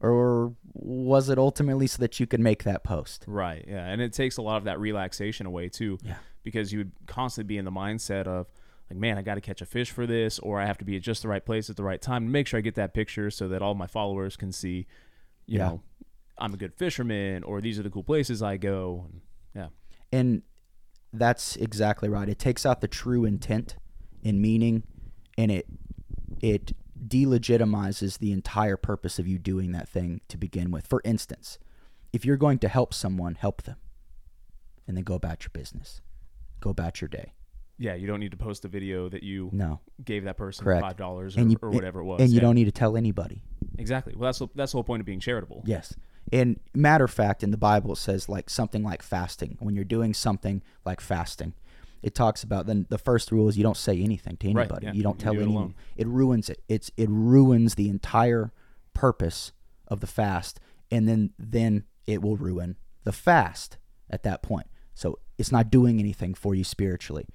or 0.00 0.54
was 0.72 1.28
it 1.28 1.38
ultimately 1.38 1.86
so 1.86 1.98
that 2.00 2.18
you 2.20 2.26
could 2.26 2.40
make 2.40 2.64
that 2.64 2.84
post? 2.84 3.24
Right. 3.26 3.64
Yeah. 3.66 3.86
And 3.86 4.00
it 4.00 4.12
takes 4.12 4.36
a 4.36 4.42
lot 4.42 4.56
of 4.56 4.64
that 4.64 4.78
relaxation 4.80 5.46
away 5.46 5.68
too. 5.68 5.98
Yeah. 6.02 6.16
Because 6.42 6.72
you 6.72 6.78
would 6.80 6.92
constantly 7.06 7.48
be 7.48 7.58
in 7.58 7.64
the 7.64 7.70
mindset 7.70 8.26
of, 8.26 8.46
like, 8.90 8.98
man, 8.98 9.16
I 9.18 9.22
got 9.22 9.36
to 9.36 9.40
catch 9.40 9.62
a 9.62 9.66
fish 9.66 9.90
for 9.90 10.06
this, 10.06 10.38
or 10.40 10.60
I 10.60 10.66
have 10.66 10.78
to 10.78 10.84
be 10.84 10.96
at 10.96 11.02
just 11.02 11.22
the 11.22 11.28
right 11.28 11.44
place 11.44 11.70
at 11.70 11.76
the 11.76 11.82
right 11.84 12.00
time 12.02 12.24
to 12.26 12.30
make 12.30 12.46
sure 12.46 12.58
I 12.58 12.60
get 12.60 12.74
that 12.74 12.92
picture 12.92 13.30
so 13.30 13.48
that 13.48 13.62
all 13.62 13.74
my 13.74 13.86
followers 13.86 14.36
can 14.36 14.52
see, 14.52 14.86
you 15.46 15.58
Yeah. 15.58 15.68
know, 15.68 15.82
I'm 16.36 16.52
a 16.52 16.56
good 16.56 16.74
fisherman, 16.74 17.44
or 17.44 17.60
these 17.60 17.78
are 17.78 17.82
the 17.82 17.90
cool 17.90 18.02
places 18.04 18.42
I 18.42 18.56
go. 18.56 19.06
And, 19.08 19.20
yeah, 19.54 19.68
And 20.12 20.42
that's 21.18 21.56
exactly 21.56 22.08
right. 22.08 22.28
It 22.28 22.38
takes 22.38 22.64
out 22.66 22.80
the 22.80 22.88
true 22.88 23.24
intent 23.24 23.76
and 24.24 24.40
meaning 24.40 24.82
and 25.38 25.50
it 25.50 25.66
it 26.40 26.72
delegitimizes 27.06 28.18
the 28.18 28.32
entire 28.32 28.76
purpose 28.76 29.18
of 29.18 29.26
you 29.26 29.38
doing 29.38 29.72
that 29.72 29.88
thing 29.88 30.20
to 30.28 30.36
begin 30.36 30.70
with. 30.70 30.86
For 30.86 31.00
instance, 31.04 31.58
if 32.12 32.24
you're 32.24 32.36
going 32.36 32.58
to 32.60 32.68
help 32.68 32.94
someone, 32.94 33.34
help 33.34 33.62
them. 33.62 33.76
And 34.86 34.96
then 34.96 35.04
go 35.04 35.14
about 35.14 35.42
your 35.44 35.50
business. 35.52 36.00
Go 36.60 36.70
about 36.70 37.00
your 37.00 37.08
day. 37.08 37.32
yeah, 37.78 37.94
you 37.94 38.06
don't 38.06 38.20
need 38.20 38.30
to 38.30 38.36
post 38.36 38.64
a 38.64 38.68
video 38.68 39.08
that 39.08 39.22
you 39.22 39.50
No. 39.52 39.80
gave 40.04 40.24
that 40.24 40.36
person 40.36 40.64
Correct. 40.64 40.80
five 40.82 40.96
dollars 40.96 41.36
or, 41.36 41.42
or 41.62 41.70
whatever 41.70 42.00
it 42.00 42.04
was, 42.04 42.20
And 42.20 42.30
you 42.30 42.36
Yeah, 42.36 42.42
don't 42.42 42.54
need 42.54 42.66
to 42.66 42.72
tell 42.72 42.96
anybody. 42.96 43.42
exactly. 43.78 44.14
Well, 44.16 44.28
that's 44.28 44.40
that's 44.54 44.72
the 44.72 44.76
whole 44.76 44.84
point 44.84 45.00
of 45.00 45.06
being 45.06 45.20
charitable. 45.20 45.62
Yes. 45.66 45.94
And 46.32 46.58
matter 46.74 47.04
of 47.04 47.10
fact, 47.10 47.42
in 47.42 47.50
the 47.50 47.56
Bible, 47.56 47.92
it 47.92 47.96
says 47.98 48.28
like 48.28 48.48
something 48.50 48.82
like 48.82 49.02
fasting. 49.02 49.56
When 49.60 49.74
you're 49.74 49.84
doing 49.84 50.14
something 50.14 50.62
like 50.84 51.00
fasting, 51.00 51.54
it 52.02 52.14
talks 52.14 52.42
about 52.42 52.66
then 52.66 52.86
the 52.88 52.98
first 52.98 53.30
rule 53.32 53.48
is 53.48 53.56
you 53.56 53.62
don't 53.62 53.76
say 53.76 53.98
anything 54.00 54.36
to 54.38 54.46
Right, 54.52 54.62
anybody. 54.64 54.86
yeah, 54.86 54.92
You 54.92 55.02
don't 55.02 55.18
you 55.20 55.24
tell 55.24 55.32
do 55.34 55.40
anyone. 55.42 55.56
alone. 55.62 55.74
It 55.96 56.06
ruins 56.06 56.48
it. 56.50 56.62
It's 56.68 56.90
it 56.96 57.08
ruins 57.10 57.74
the 57.76 57.88
entire 57.88 58.52
purpose 58.94 59.52
of 59.88 60.00
the 60.00 60.06
fast, 60.06 60.60
and 60.90 61.08
then 61.08 61.30
then 61.38 61.84
it 62.06 62.22
will 62.22 62.36
ruin 62.36 62.76
the 63.04 63.12
fast 63.12 63.76
at 64.10 64.22
that 64.22 64.42
point. 64.42 64.66
So 64.94 65.18
it's 65.38 65.50
not 65.52 65.70
doing 65.70 65.98
anything 65.98 66.34
for 66.34 66.54
you 66.54 66.64
spiritually, 66.64 67.26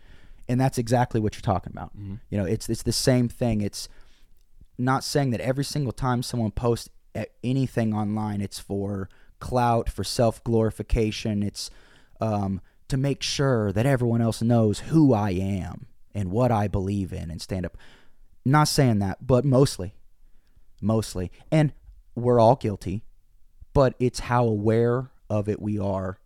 and 0.48 0.60
that's 0.60 0.78
exactly 0.78 1.20
what 1.20 1.36
you're 1.36 1.42
talking 1.42 1.72
about. 1.74 1.96
Mm-hmm. 1.98 2.16
You 2.30 2.38
know, 2.40 2.46
it's 2.46 2.70
it's 2.70 2.84
the 2.84 2.92
same 2.92 3.28
thing. 3.30 3.62
It's 3.62 3.88
not 4.78 5.04
saying 5.04 5.32
that 5.32 5.42
every 5.42 5.64
single 5.66 5.92
time 5.92 6.24
someone 6.24 6.52
posts 6.52 6.90
anything 7.44 7.94
online, 7.94 8.42
it's 8.42 8.60
for 8.60 9.10
clout, 9.40 9.90
for 9.90 10.04
self 10.04 10.44
glorification. 10.44 11.44
It's 11.44 11.70
um, 12.22 12.62
to 12.88 12.98
make 12.98 13.24
sure 13.24 13.72
that 13.72 13.86
everyone 13.86 14.22
else 14.22 14.42
knows 14.42 14.80
who 14.80 15.14
I 15.14 15.32
am 15.32 15.88
and 16.14 16.32
what 16.32 16.52
I 16.52 16.68
believe 16.68 17.14
in 17.14 17.32
and 17.32 17.42
stand 17.42 17.66
up. 17.66 17.78
Not 18.46 18.68
saying 18.68 19.00
that, 19.00 19.26
but 19.26 19.46
mostly, 19.46 19.94
mostly, 20.82 21.32
and 21.52 21.74
we're 22.16 22.40
all 22.40 22.56
guilty. 22.56 23.04
But 23.74 23.94
it's 24.00 24.22
how 24.22 24.46
aware 24.46 25.12
of 25.30 25.48
it 25.48 25.62
we 25.62 25.78
are, 25.78 26.18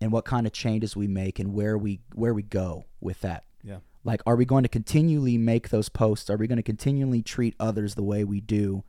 and 0.00 0.10
what 0.10 0.24
kind 0.24 0.46
of 0.46 0.52
changes 0.52 0.96
we 0.96 1.06
make, 1.06 1.38
and 1.38 1.54
where 1.54 1.78
we 1.78 2.00
where 2.14 2.34
we 2.34 2.42
go 2.42 2.86
with 3.00 3.20
that. 3.20 3.44
Yeah. 3.62 3.78
Like, 4.04 4.22
are 4.26 4.36
we 4.36 4.44
going 4.44 4.64
to 4.64 4.68
continually 4.68 5.38
make 5.38 5.68
those 5.68 5.88
posts? 5.88 6.30
Are 6.30 6.36
we 6.36 6.46
going 6.46 6.56
to 6.56 6.62
continually 6.62 7.22
treat 7.22 7.54
others 7.60 7.94
the 7.94 8.02
way 8.02 8.24
we 8.24 8.40
do 8.40 8.82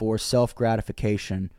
for 0.00 0.16
self 0.16 0.54
gratification, 0.54 1.52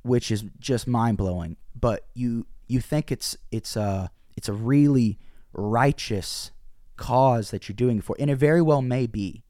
which 0.00 0.30
is 0.30 0.46
just 0.58 0.86
mind 0.86 1.18
blowing? 1.18 1.58
But 1.78 2.06
you 2.14 2.46
you 2.66 2.80
think 2.80 3.12
it's 3.12 3.36
it's 3.50 3.76
a 3.76 4.10
it's 4.38 4.48
a 4.48 4.54
really 4.54 5.18
righteous 5.52 6.52
cause 6.96 7.50
that 7.50 7.68
you're 7.68 7.76
doing 7.76 7.98
it 7.98 8.04
for, 8.04 8.16
and 8.18 8.30
it 8.30 8.36
very 8.36 8.62
well 8.62 8.80
may 8.80 9.06
be. 9.06 9.42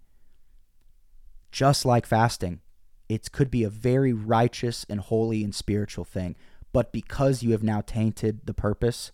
Just 1.53 1.85
like 1.87 2.07
fasting, 2.07 2.61
it 3.09 3.31
could 3.31 3.53
be 3.53 3.63
a 3.63 3.71
very 3.71 4.13
righteous 4.13 4.85
and 4.89 4.99
holy 4.99 5.45
and 5.45 5.55
spiritual 5.55 6.05
thing, 6.05 6.35
but 6.73 6.93
because 6.93 7.45
you 7.45 7.53
have 7.53 7.63
now 7.63 7.83
tainted 7.83 8.47
the 8.47 8.53
purpose, 8.53 9.13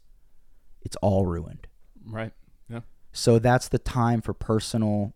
it's 0.80 0.96
all 1.02 1.26
ruined. 1.26 1.66
Right. 2.06 2.32
Yeah. 2.70 2.80
So 3.12 3.38
that's 3.38 3.68
the 3.68 3.78
time 3.78 4.22
for 4.22 4.32
personal 4.32 5.12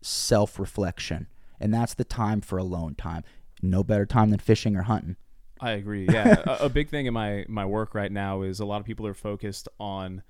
self 0.00 0.58
reflection. 0.58 1.26
And 1.62 1.72
that's 1.72 1.94
the 1.94 2.04
time 2.04 2.40
for 2.40 2.58
alone 2.58 2.96
time. 2.96 3.22
No 3.62 3.82
better 3.84 4.04
time 4.04 4.30
than 4.30 4.40
fishing 4.40 4.76
or 4.76 4.82
hunting. 4.82 5.16
I 5.60 5.70
agree. 5.72 6.08
Yeah, 6.10 6.42
a, 6.46 6.64
a 6.64 6.68
big 6.68 6.90
thing 6.90 7.06
in 7.06 7.14
my 7.14 7.46
my 7.48 7.64
work 7.64 7.94
right 7.94 8.10
now 8.10 8.42
is 8.42 8.58
a 8.60 8.64
lot 8.64 8.80
of 8.80 8.86
people 8.86 9.06
are 9.06 9.14
focused 9.14 9.68
on 9.78 10.22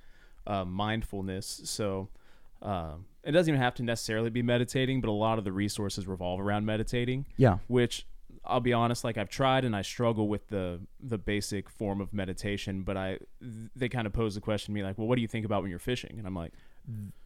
uh, 0.46 0.64
mindfulness. 0.64 1.62
So 1.64 2.10
um, 2.60 3.06
it 3.24 3.32
doesn't 3.32 3.50
even 3.50 3.60
have 3.60 3.74
to 3.76 3.82
necessarily 3.82 4.28
be 4.28 4.42
meditating, 4.42 5.00
but 5.00 5.08
a 5.08 5.12
lot 5.12 5.38
of 5.38 5.44
the 5.44 5.52
resources 5.52 6.06
revolve 6.06 6.38
around 6.38 6.66
meditating. 6.66 7.26
Yeah. 7.38 7.58
Which 7.66 8.06
I'll 8.44 8.60
be 8.60 8.72
honest, 8.72 9.04
like 9.04 9.16
I've 9.16 9.30
tried 9.30 9.64
and 9.64 9.74
I 9.74 9.82
struggle 9.82 10.28
with 10.28 10.48
the 10.48 10.80
the 11.00 11.18
basic 11.18 11.70
form 11.70 12.00
of 12.00 12.12
meditation. 12.12 12.82
But 12.82 12.96
I 12.98 13.18
they 13.40 13.88
kind 13.88 14.06
of 14.06 14.12
pose 14.12 14.34
the 14.34 14.40
question 14.42 14.74
to 14.74 14.74
me 14.74 14.84
like, 14.84 14.98
well, 14.98 15.06
what 15.06 15.16
do 15.16 15.22
you 15.22 15.28
think 15.28 15.46
about 15.46 15.62
when 15.62 15.70
you're 15.70 15.78
fishing? 15.78 16.16
And 16.18 16.26
I'm 16.26 16.34
like, 16.34 16.52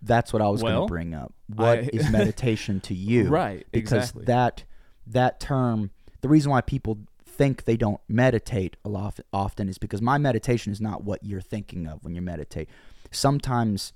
That's 0.03 0.33
what 0.33 0.43
I 0.43 0.49
was 0.49 0.63
going 0.63 0.81
to 0.81 0.87
bring 0.87 1.15
up. 1.15 1.33
What 1.55 1.79
I- 1.79 1.91
is 1.93 2.11
meditation 2.11 2.81
to 2.83 2.95
you? 2.95 3.29
Right, 3.29 3.67
Because 3.73 4.11
exactly. 4.11 4.25
that 4.27 4.65
that 5.07 5.41
term, 5.41 5.91
the 6.21 6.29
reason 6.29 6.51
why 6.51 6.61
people 6.61 6.99
think 7.25 7.65
they 7.65 7.77
don't 7.77 8.01
meditate 8.09 8.77
a 8.85 8.89
lot 8.89 9.21
often 9.33 9.69
is 9.69 9.79
because 9.79 10.01
my 10.03 10.19
meditation 10.19 10.73
is 10.73 10.81
not 10.81 11.05
what 11.05 11.23
you're 11.25 11.41
thinking 11.41 11.87
of 11.87 12.03
when 12.05 12.15
you 12.15 12.23
meditate. 12.23 12.69
Sometimes, 13.11 13.93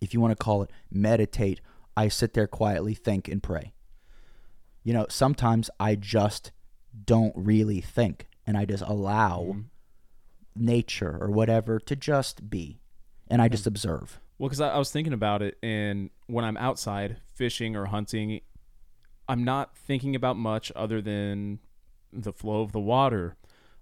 if 0.00 0.14
you 0.14 0.20
want 0.20 0.30
to 0.32 0.42
call 0.44 0.62
it 0.62 0.70
meditate, 0.90 1.60
I 1.96 2.08
sit 2.08 2.34
there 2.34 2.46
quietly, 2.46 2.94
think, 2.94 3.28
and 3.28 3.42
pray. 3.42 3.72
You 4.84 4.92
know, 4.92 5.06
sometimes 5.10 5.68
I 5.80 5.94
just 5.96 6.52
don't 7.04 7.32
really 7.36 7.80
think 7.80 8.28
and 8.46 8.56
I 8.56 8.64
just 8.64 8.82
allow 8.86 9.40
Mm-hmm. 9.48 9.60
nature 10.56 11.16
or 11.20 11.30
whatever 11.30 11.78
to 11.80 11.96
just 11.96 12.48
be. 12.50 12.80
And 13.28 13.40
I 13.40 13.48
just 13.48 13.66
observe. 13.66 14.20
Well, 14.40 14.48
because 14.48 14.62
I, 14.62 14.70
I 14.70 14.78
was 14.78 14.90
thinking 14.90 15.12
about 15.12 15.42
it, 15.42 15.58
and 15.62 16.08
when 16.26 16.46
I'm 16.46 16.56
outside 16.56 17.18
fishing 17.34 17.76
or 17.76 17.84
hunting, 17.86 18.40
I'm 19.28 19.44
not 19.44 19.76
thinking 19.76 20.16
about 20.16 20.36
much 20.38 20.72
other 20.74 21.02
than 21.02 21.58
the 22.10 22.32
flow 22.32 22.62
of 22.62 22.72
the 22.72 22.80
water, 22.80 23.36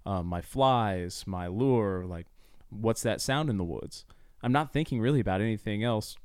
um, 0.04 0.26
my 0.26 0.40
flies, 0.40 1.22
my 1.28 1.46
lure, 1.46 2.04
like 2.04 2.26
what's 2.70 3.02
that 3.02 3.20
sound 3.20 3.48
in 3.48 3.56
the 3.56 3.62
woods. 3.64 4.04
I'm 4.42 4.50
not 4.50 4.72
thinking 4.72 5.00
really 5.00 5.20
about 5.20 5.40
anything 5.40 5.84
else. 5.84 6.16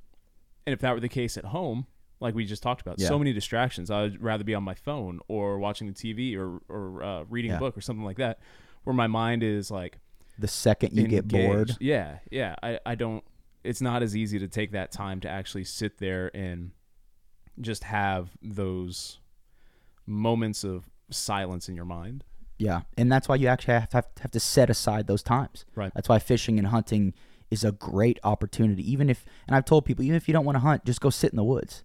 And 0.65 0.73
if 0.73 0.79
that 0.79 0.93
were 0.95 0.99
the 0.99 1.09
case 1.09 1.37
at 1.37 1.45
home, 1.45 1.85
like 2.19 2.33
we 2.33 2.43
just 2.43 2.63
talked 2.63 2.81
about, 2.81 2.99
Yeah. 2.99 3.09
so 3.09 3.19
many 3.19 3.33
distractions. 3.33 3.91
I'd 3.91 4.19
rather 4.19 4.43
be 4.43 4.55
on 4.55 4.63
my 4.63 4.73
phone 4.73 5.19
or 5.27 5.59
watching 5.59 5.85
the 5.87 5.93
TV 5.93 6.35
or 6.35 6.59
or 6.69 7.03
uh, 7.03 7.23
reading 7.29 7.51
Yeah. 7.51 7.57
a 7.57 7.59
book 7.59 7.77
or 7.77 7.81
something 7.81 8.03
like 8.03 8.17
that, 8.17 8.39
where 8.83 8.95
my 8.95 9.07
mind 9.07 9.43
is 9.43 9.69
like 9.69 9.99
The 10.39 10.47
second 10.47 10.97
you 10.97 11.07
get 11.07 11.27
bored. 11.27 11.77
Yeah, 11.79 12.17
yeah. 12.31 12.55
I, 12.63 12.79
I 12.83 12.95
don't. 12.95 13.23
It's 13.63 13.81
not 13.81 14.03
as 14.03 14.15
easy 14.15 14.39
to 14.39 14.47
take 14.47 14.71
that 14.71 14.91
time 14.91 15.19
to 15.21 15.29
actually 15.29 15.63
sit 15.63 15.97
there 15.99 16.31
and 16.35 16.71
just 17.61 17.85
have 17.85 18.31
those 18.41 19.19
moments 20.05 20.63
of 20.63 20.89
silence 21.09 21.69
in 21.69 21.75
your 21.75 21.85
mind. 21.85 22.23
Yeah, 22.57 22.81
and 22.97 23.11
that's 23.11 23.27
why 23.27 23.35
you 23.35 23.47
actually 23.47 23.73
have, 23.75 23.91
have, 23.93 24.07
have 24.21 24.31
to 24.31 24.39
set 24.39 24.69
aside 24.69 25.07
those 25.07 25.23
times. 25.23 25.65
Right. 25.75 25.91
That's 25.93 26.09
why 26.09 26.19
fishing 26.19 26.59
and 26.59 26.67
hunting 26.67 27.13
is 27.49 27.63
a 27.63 27.71
great 27.71 28.19
opportunity. 28.23 28.89
Even 28.91 29.09
if, 29.09 29.25
and 29.47 29.55
I've 29.55 29.65
told 29.65 29.85
people, 29.85 30.03
even 30.03 30.15
if 30.15 30.27
you 30.27 30.33
don't 30.33 30.45
want 30.45 30.55
to 30.55 30.61
hunt, 30.61 30.85
just 30.85 31.01
go 31.01 31.09
sit 31.09 31.31
in 31.31 31.37
the 31.37 31.43
woods. 31.43 31.83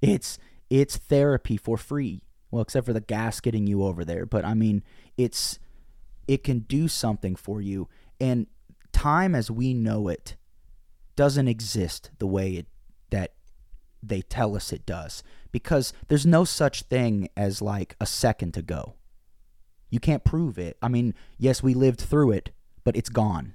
It's 0.00 0.38
it's 0.70 0.96
therapy 0.96 1.56
for 1.56 1.76
free. 1.76 2.22
Well, 2.50 2.62
except 2.62 2.86
for 2.86 2.92
the 2.92 3.00
gas 3.00 3.40
getting 3.40 3.66
you 3.66 3.84
over 3.84 4.04
there, 4.04 4.24
but 4.24 4.44
I 4.44 4.54
mean, 4.54 4.82
it's 5.16 5.58
it 6.26 6.44
can 6.44 6.60
do 6.60 6.88
something 6.88 7.36
for 7.36 7.60
you. 7.60 7.88
And 8.20 8.46
time 8.92 9.34
as 9.34 9.50
we 9.50 9.74
know 9.74 10.08
it 10.08 10.36
doesn't 11.18 11.48
exist 11.48 12.12
the 12.20 12.28
way 12.28 12.52
it 12.52 12.66
that 13.10 13.32
they 14.00 14.22
tell 14.22 14.54
us 14.54 14.72
it 14.72 14.86
does 14.86 15.24
because 15.50 15.92
there's 16.06 16.24
no 16.24 16.44
such 16.44 16.82
thing 16.82 17.28
as 17.36 17.60
like 17.60 17.96
a 18.00 18.06
second 18.06 18.54
to 18.54 18.62
go. 18.62 18.94
You 19.90 19.98
can't 19.98 20.22
prove 20.22 20.60
it. 20.60 20.76
I 20.80 20.86
mean, 20.86 21.14
yes, 21.36 21.60
we 21.60 21.74
lived 21.74 22.00
through 22.00 22.30
it, 22.30 22.50
but 22.84 22.94
it's 22.94 23.08
gone. 23.08 23.54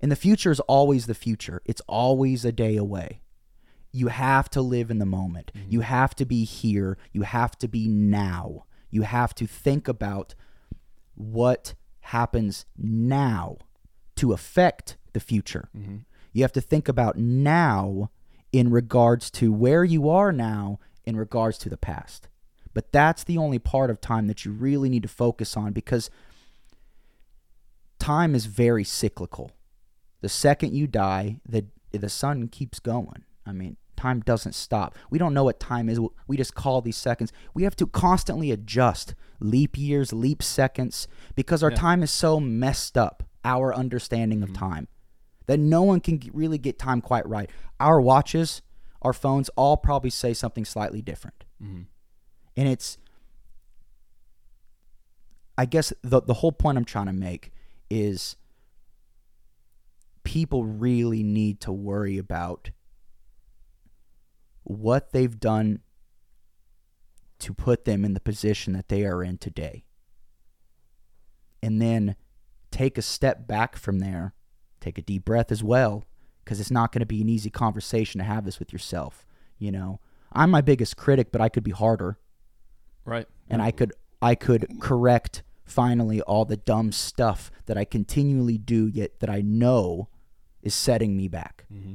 And 0.00 0.12
the 0.12 0.16
future 0.16 0.52
is 0.52 0.60
always 0.60 1.06
the 1.06 1.14
future. 1.14 1.60
It's 1.64 1.82
always 1.88 2.44
a 2.44 2.52
day 2.52 2.76
away. 2.76 3.20
You 3.90 4.06
have 4.06 4.48
to 4.50 4.62
live 4.62 4.92
in 4.92 5.00
the 5.00 5.06
moment. 5.06 5.50
Mm-hmm. 5.56 5.72
You 5.72 5.80
have 5.80 6.14
to 6.14 6.24
be 6.24 6.44
here. 6.44 6.96
You 7.12 7.22
have 7.22 7.58
to 7.58 7.66
be 7.66 7.88
now. 7.88 8.66
You 8.92 9.02
have 9.02 9.34
to 9.34 9.46
think 9.48 9.88
about 9.88 10.36
what 11.16 11.74
happens 12.00 12.64
now 12.76 13.58
to 14.14 14.32
affect 14.32 14.98
the 15.14 15.20
future. 15.20 15.68
Mm-hmm. 15.76 15.96
You 16.32 16.42
have 16.42 16.52
to 16.52 16.60
think 16.60 16.88
about 16.88 17.16
now 17.16 18.10
in 18.52 18.70
regards 18.70 19.30
to 19.30 19.52
where 19.52 19.84
you 19.84 20.08
are 20.08 20.32
now 20.32 20.78
in 21.04 21.16
regards 21.16 21.58
to 21.58 21.68
the 21.68 21.76
past. 21.76 22.28
But 22.74 22.92
that's 22.92 23.24
the 23.24 23.38
only 23.38 23.58
part 23.58 23.90
of 23.90 24.00
time 24.00 24.26
that 24.26 24.44
you 24.44 24.52
really 24.52 24.88
need 24.88 25.02
to 25.02 25.08
focus 25.08 25.56
on 25.56 25.72
because 25.72 26.10
time 27.98 28.34
is 28.34 28.46
very 28.46 28.84
cyclical. 28.84 29.52
The 30.20 30.28
second 30.28 30.74
you 30.74 30.86
die, 30.86 31.40
the 31.48 31.66
the 31.90 32.08
sun 32.08 32.48
keeps 32.48 32.78
going. 32.80 33.24
I 33.46 33.52
mean, 33.52 33.76
time 33.96 34.20
doesn't 34.20 34.54
stop. 34.54 34.94
We 35.10 35.18
don't 35.18 35.32
know 35.32 35.44
what 35.44 35.58
time 35.58 35.88
is. 35.88 35.98
We 36.26 36.36
just 36.36 36.54
call 36.54 36.82
these 36.82 36.96
seconds. 36.96 37.32
We 37.54 37.62
have 37.62 37.76
to 37.76 37.86
constantly 37.86 38.50
adjust 38.50 39.14
leap 39.40 39.78
years, 39.78 40.12
leap 40.12 40.42
seconds 40.42 41.08
because 41.34 41.62
our 41.62 41.70
Yeah. 41.70 41.76
time 41.78 42.02
is 42.02 42.10
so 42.10 42.38
messed 42.38 42.98
up. 42.98 43.22
Our 43.44 43.74
understanding 43.74 44.42
of 44.42 44.50
mm-hmm. 44.50 44.66
time 44.66 44.88
that 45.48 45.58
no 45.58 45.82
one 45.82 45.98
can 46.00 46.20
really 46.32 46.58
get 46.58 46.78
time 46.78 47.00
quite 47.00 47.28
right. 47.28 47.50
Our 47.80 48.00
watches, 48.00 48.62
our 49.02 49.12
phones, 49.12 49.48
all 49.56 49.76
probably 49.76 50.10
say 50.10 50.32
something 50.32 50.64
slightly 50.64 51.02
different, 51.02 51.42
Mhm. 51.60 51.86
and 52.56 52.68
it's. 52.68 52.96
I 55.56 55.64
guess 55.66 55.92
the 56.02 56.22
the 56.22 56.34
whole 56.34 56.52
point 56.52 56.78
I'm 56.78 56.84
trying 56.84 57.06
to 57.06 57.12
make 57.12 57.50
is 57.90 58.36
people 60.22 60.64
really 60.64 61.24
need 61.24 61.60
to 61.62 61.72
worry 61.72 62.16
about 62.18 62.70
what 64.62 65.12
they've 65.12 65.40
done 65.40 65.80
to 67.40 67.54
put 67.54 67.86
them 67.86 68.04
in 68.04 68.14
the 68.14 68.20
position 68.20 68.72
that 68.74 68.88
they 68.88 69.04
are 69.04 69.22
in 69.24 69.38
today. 69.38 69.84
And 71.62 71.80
then 71.80 72.14
take 72.70 72.98
a 72.98 73.02
step 73.02 73.46
back 73.48 73.74
from 73.76 73.98
there, 74.00 74.34
take 74.80 74.98
a 74.98 75.02
deep 75.02 75.24
breath 75.24 75.50
as 75.52 75.62
well, 75.62 76.04
because 76.44 76.60
it's 76.60 76.70
not 76.70 76.92
going 76.92 77.00
to 77.00 77.06
be 77.06 77.20
an 77.20 77.28
easy 77.28 77.50
conversation 77.50 78.18
to 78.18 78.24
have 78.24 78.44
this 78.44 78.58
with 78.58 78.72
yourself. 78.72 79.26
You 79.58 79.72
know, 79.72 80.00
I'm 80.32 80.50
my 80.50 80.60
biggest 80.60 80.96
critic, 80.96 81.32
but 81.32 81.40
I 81.40 81.48
could 81.48 81.64
be 81.64 81.70
harder 81.72 82.18
Right. 83.04 83.26
and 83.48 83.62
I 83.62 83.70
could 83.70 83.92
I 84.20 84.34
could 84.34 84.80
correct 84.80 85.42
finally 85.64 86.20
all 86.22 86.44
the 86.44 86.56
dumb 86.56 86.92
stuff 86.92 87.50
that 87.66 87.76
I 87.76 87.84
continually 87.84 88.58
do 88.58 88.86
yet 88.86 89.20
that 89.20 89.30
I 89.30 89.40
know 89.40 90.08
is 90.62 90.74
setting 90.74 91.16
me 91.16 91.28
back. 91.28 91.64
Mm-hmm. 91.72 91.94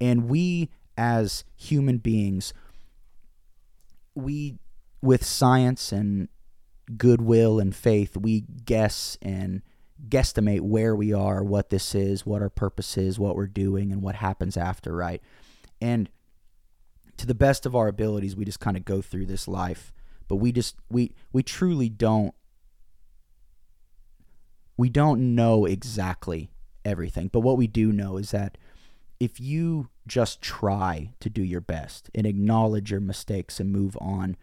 And 0.00 0.28
we 0.28 0.70
as 0.96 1.44
human 1.56 1.98
beings 1.98 2.52
we 4.14 4.58
with 5.00 5.24
science 5.24 5.92
and 5.92 6.28
goodwill 6.96 7.58
and 7.58 7.74
faith 7.74 8.16
we 8.16 8.40
guess 8.64 9.16
and 9.22 9.62
guesstimate 10.08 10.60
where 10.60 10.96
we 10.96 11.12
are, 11.12 11.42
what 11.42 11.70
this 11.70 11.94
is, 11.94 12.26
what 12.26 12.42
our 12.42 12.50
purpose 12.50 12.96
is, 12.96 13.18
what 13.18 13.36
we're 13.36 13.46
doing 13.46 13.92
and 13.92 14.02
what 14.02 14.16
happens 14.16 14.56
after, 14.56 14.94
right? 14.94 15.22
And 15.80 16.08
to 17.16 17.26
the 17.26 17.34
best 17.34 17.66
of 17.66 17.76
our 17.76 17.88
abilities 17.88 18.36
we 18.36 18.44
just 18.44 18.60
kind 18.60 18.76
of 18.76 18.84
go 18.84 19.02
through 19.02 19.26
this 19.26 19.46
life 19.46 19.92
but 20.28 20.36
we 20.36 20.52
just 20.52 20.76
we 20.90 21.12
we 21.32 21.42
truly 21.42 21.88
don't 21.88 22.34
we 24.76 24.88
don't 24.88 25.34
know 25.34 25.64
exactly 25.66 26.50
everything 26.84 27.28
but 27.28 27.40
what 27.40 27.56
we 27.56 27.66
do 27.66 27.92
know 27.92 28.16
is 28.16 28.30
that 28.30 28.56
if 29.20 29.38
you 29.38 29.88
just 30.06 30.42
try 30.42 31.12
to 31.20 31.30
do 31.30 31.42
your 31.42 31.60
best 31.60 32.10
and 32.14 32.26
acknowledge 32.26 32.90
your 32.90 33.00
mistakes 33.00 33.60
and 33.60 33.70
move 33.70 33.96
on 34.00 34.36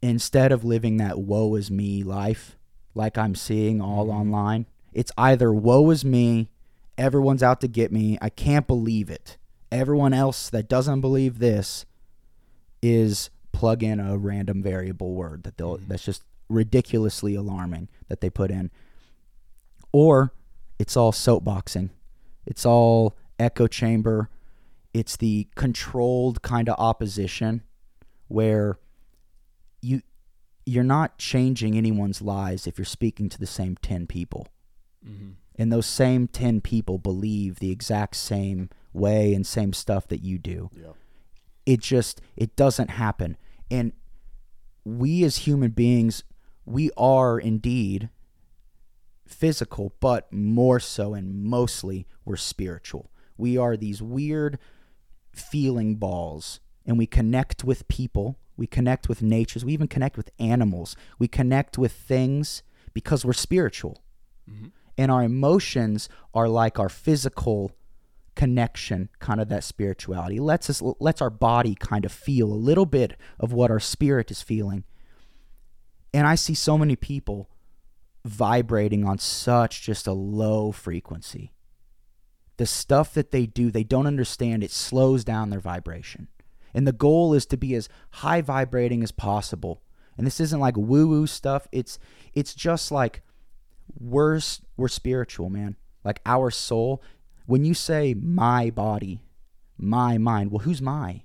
instead 0.00 0.52
of 0.52 0.64
living 0.64 0.96
that 0.98 1.18
woe 1.18 1.54
is 1.56 1.70
me 1.70 2.02
life 2.02 2.57
like 2.98 3.16
i'm 3.16 3.34
seeing 3.34 3.80
all 3.80 4.06
mm-hmm. 4.06 4.20
online. 4.20 4.66
It's 4.92 5.12
either 5.16 5.52
woe 5.52 5.90
is 5.90 6.04
me 6.04 6.50
everyone's 6.98 7.42
out 7.44 7.60
to 7.60 7.68
get 7.68 7.92
me 7.92 8.18
i 8.20 8.28
can't 8.28 8.66
believe 8.66 9.08
it. 9.08 9.38
Everyone 9.70 10.12
else 10.12 10.50
that 10.50 10.68
doesn't 10.68 11.00
believe 11.00 11.38
this 11.38 11.86
is 12.82 13.30
plug 13.52 13.82
in 13.82 14.00
a 14.00 14.16
random 14.16 14.62
variable 14.62 15.14
word 15.14 15.44
that 15.44 15.56
they'll 15.56 15.76
mm-hmm. 15.76 15.88
that's 15.88 16.04
just 16.04 16.24
ridiculously 16.48 17.34
alarming 17.34 17.88
that 18.08 18.20
they 18.20 18.30
put 18.30 18.50
in. 18.50 18.70
Or 19.92 20.32
it's 20.78 20.96
all 20.96 21.12
soapboxing. 21.12 21.90
It's 22.46 22.64
all 22.64 23.16
echo 23.38 23.66
chamber. 23.66 24.30
It's 24.94 25.16
the 25.16 25.48
controlled 25.54 26.42
kind 26.42 26.68
of 26.68 26.76
opposition 26.78 27.62
where 28.28 28.78
you 29.80 30.02
you're 30.68 30.84
not 30.98 31.16
changing 31.18 31.76
anyone's 31.76 32.20
lives 32.20 32.66
if 32.66 32.78
you're 32.78 32.84
speaking 32.84 33.28
to 33.30 33.38
the 33.38 33.46
same 33.46 33.76
10 33.82 34.06
people 34.06 34.46
Mm-hmm. 35.08 35.30
and 35.56 35.72
those 35.72 35.86
same 35.86 36.26
10 36.26 36.60
people 36.60 36.98
believe 36.98 37.60
the 37.60 37.70
exact 37.70 38.16
same 38.16 38.68
way 38.92 39.32
and 39.32 39.46
same 39.46 39.72
stuff 39.72 40.08
that 40.08 40.22
you 40.22 40.38
do 40.38 40.70
Yeah. 40.74 40.92
it 41.64 41.80
just 41.80 42.20
it 42.36 42.56
doesn't 42.56 42.90
happen 42.90 43.36
and 43.70 43.92
we 44.84 45.22
as 45.22 45.36
human 45.46 45.70
beings 45.70 46.24
we 46.66 46.90
are 46.96 47.38
indeed 47.38 48.10
physical 49.26 49.92
but 50.00 50.32
more 50.32 50.80
so 50.80 51.14
and 51.14 51.44
mostly 51.44 52.06
we're 52.24 52.36
spiritual 52.36 53.10
we 53.36 53.56
are 53.56 53.76
these 53.76 54.02
weird 54.02 54.58
feeling 55.32 55.94
balls 55.96 56.60
and 56.86 56.98
we 56.98 57.06
connect 57.06 57.62
with 57.62 57.86
people 57.88 58.38
we 58.58 58.66
connect 58.66 59.08
with 59.08 59.22
natures. 59.22 59.64
We 59.64 59.72
even 59.72 59.86
connect 59.86 60.16
with 60.16 60.30
animals. 60.38 60.96
We 61.18 61.28
connect 61.28 61.78
with 61.78 61.92
things 61.92 62.64
because 62.92 63.24
we're 63.24 63.32
spiritual. 63.32 64.02
Mm-hmm. 64.50 64.66
And 64.98 65.10
our 65.12 65.22
emotions 65.22 66.08
are 66.34 66.48
like 66.48 66.78
our 66.78 66.88
physical 66.88 67.70
connection 68.34 69.10
kind 69.20 69.40
of 69.40 69.48
that 69.48 69.62
spirituality. 69.62 70.40
Lets 70.40 70.68
us 70.68 70.82
lets 70.98 71.22
our 71.22 71.30
body 71.30 71.76
kind 71.76 72.04
of 72.04 72.10
feel 72.10 72.52
a 72.52 72.54
little 72.54 72.86
bit 72.86 73.16
of 73.38 73.52
what 73.52 73.70
our 73.70 73.80
spirit 73.80 74.30
is 74.30 74.42
feeling. 74.42 74.84
And 76.12 76.26
i 76.26 76.34
see 76.34 76.54
so 76.54 76.76
many 76.76 76.96
people 76.96 77.50
vibrating 78.24 79.04
on 79.04 79.18
such 79.18 79.82
just 79.82 80.08
a 80.08 80.12
low 80.12 80.72
frequency. 80.72 81.52
The 82.56 82.66
stuff 82.66 83.14
that 83.14 83.30
they 83.30 83.46
do 83.46 83.70
they 83.70 83.84
don't 83.84 84.06
understand 84.08 84.64
it 84.64 84.72
slows 84.72 85.22
down 85.22 85.50
their 85.50 85.60
vibration 85.60 86.26
and 86.74 86.86
the 86.86 86.92
goal 86.92 87.34
is 87.34 87.46
to 87.46 87.56
be 87.56 87.74
as 87.74 87.88
high 88.10 88.40
vibrating 88.40 89.02
as 89.02 89.12
possible. 89.12 89.82
And 90.16 90.26
this 90.26 90.40
isn't 90.40 90.60
like 90.60 90.76
woo 90.76 91.06
woo 91.06 91.26
stuff. 91.26 91.68
It's 91.72 91.98
it's 92.34 92.54
just 92.54 92.90
like 92.90 93.22
we're 93.98 94.40
we're 94.76 94.88
spiritual 94.88 95.50
man. 95.50 95.76
Like 96.04 96.20
our 96.26 96.50
soul. 96.50 97.02
When 97.46 97.64
you 97.64 97.74
say 97.74 98.14
my 98.14 98.70
body 98.70 99.22
my 99.78 100.18
mind 100.18 100.50
well 100.50 100.60
who's 100.60 100.82
my? 100.82 101.22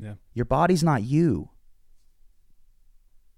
Yeah. 0.00 0.14
your 0.32 0.44
body's 0.44 0.84
not 0.84 1.02
you. 1.02 1.50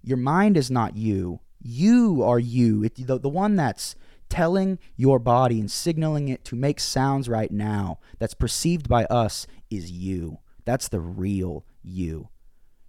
Your 0.03 0.19
mind 0.19 0.57
is 0.57 0.71
not 0.71 0.97
you. 0.97 1.41
You 1.63 2.23
are 2.23 2.39
you. 2.39 2.85
It, 2.85 3.07
the, 3.07 3.19
the 3.19 3.29
one 3.29 3.57
that's 3.57 3.97
telling 4.31 4.79
your 4.97 5.19
body 5.19 5.61
and 5.61 5.71
signaling 5.71 6.29
it 6.29 6.45
to 6.45 6.57
make 6.57 6.81
sounds 6.81 7.29
right 7.29 7.51
now 7.51 7.99
that's 8.19 8.35
perceived 8.35 8.89
by 8.89 9.05
us 9.07 9.47
is 9.69 9.91
you 9.91 10.39
that's 10.65 10.89
the 10.89 11.01
real 11.01 11.67
you 11.83 12.29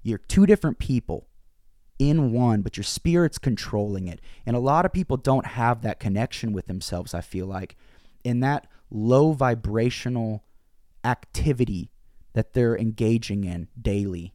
you're 0.04 0.18
two 0.18 0.46
different 0.46 0.80
people 0.80 1.28
in 2.00 2.32
one, 2.32 2.62
but 2.62 2.78
your 2.78 2.84
spirit's 2.84 3.38
controlling 3.38 4.08
it. 4.08 4.20
And 4.46 4.56
a 4.56 4.60
lot 4.60 4.86
of 4.86 4.94
people 4.94 5.18
don't 5.18 5.46
have 5.46 5.84
that 5.84 6.00
connection 6.00 6.52
with 6.52 6.66
themselves, 6.66 7.14
I 7.14 7.22
feel 7.22 7.46
like. 7.46 7.76
And 8.26 8.44
that 8.44 8.66
low 8.90 9.34
vibrational 9.34 10.44
activity 11.04 11.92
that 12.34 12.54
they're 12.54 12.78
engaging 12.78 13.44
in 13.44 13.68
daily 13.80 14.34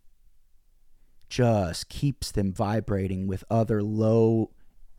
just 1.29 1.89
keeps 1.89 2.31
them 2.31 2.53
vibrating 2.53 3.27
with 3.27 3.43
other 3.51 3.83
low 3.83 4.53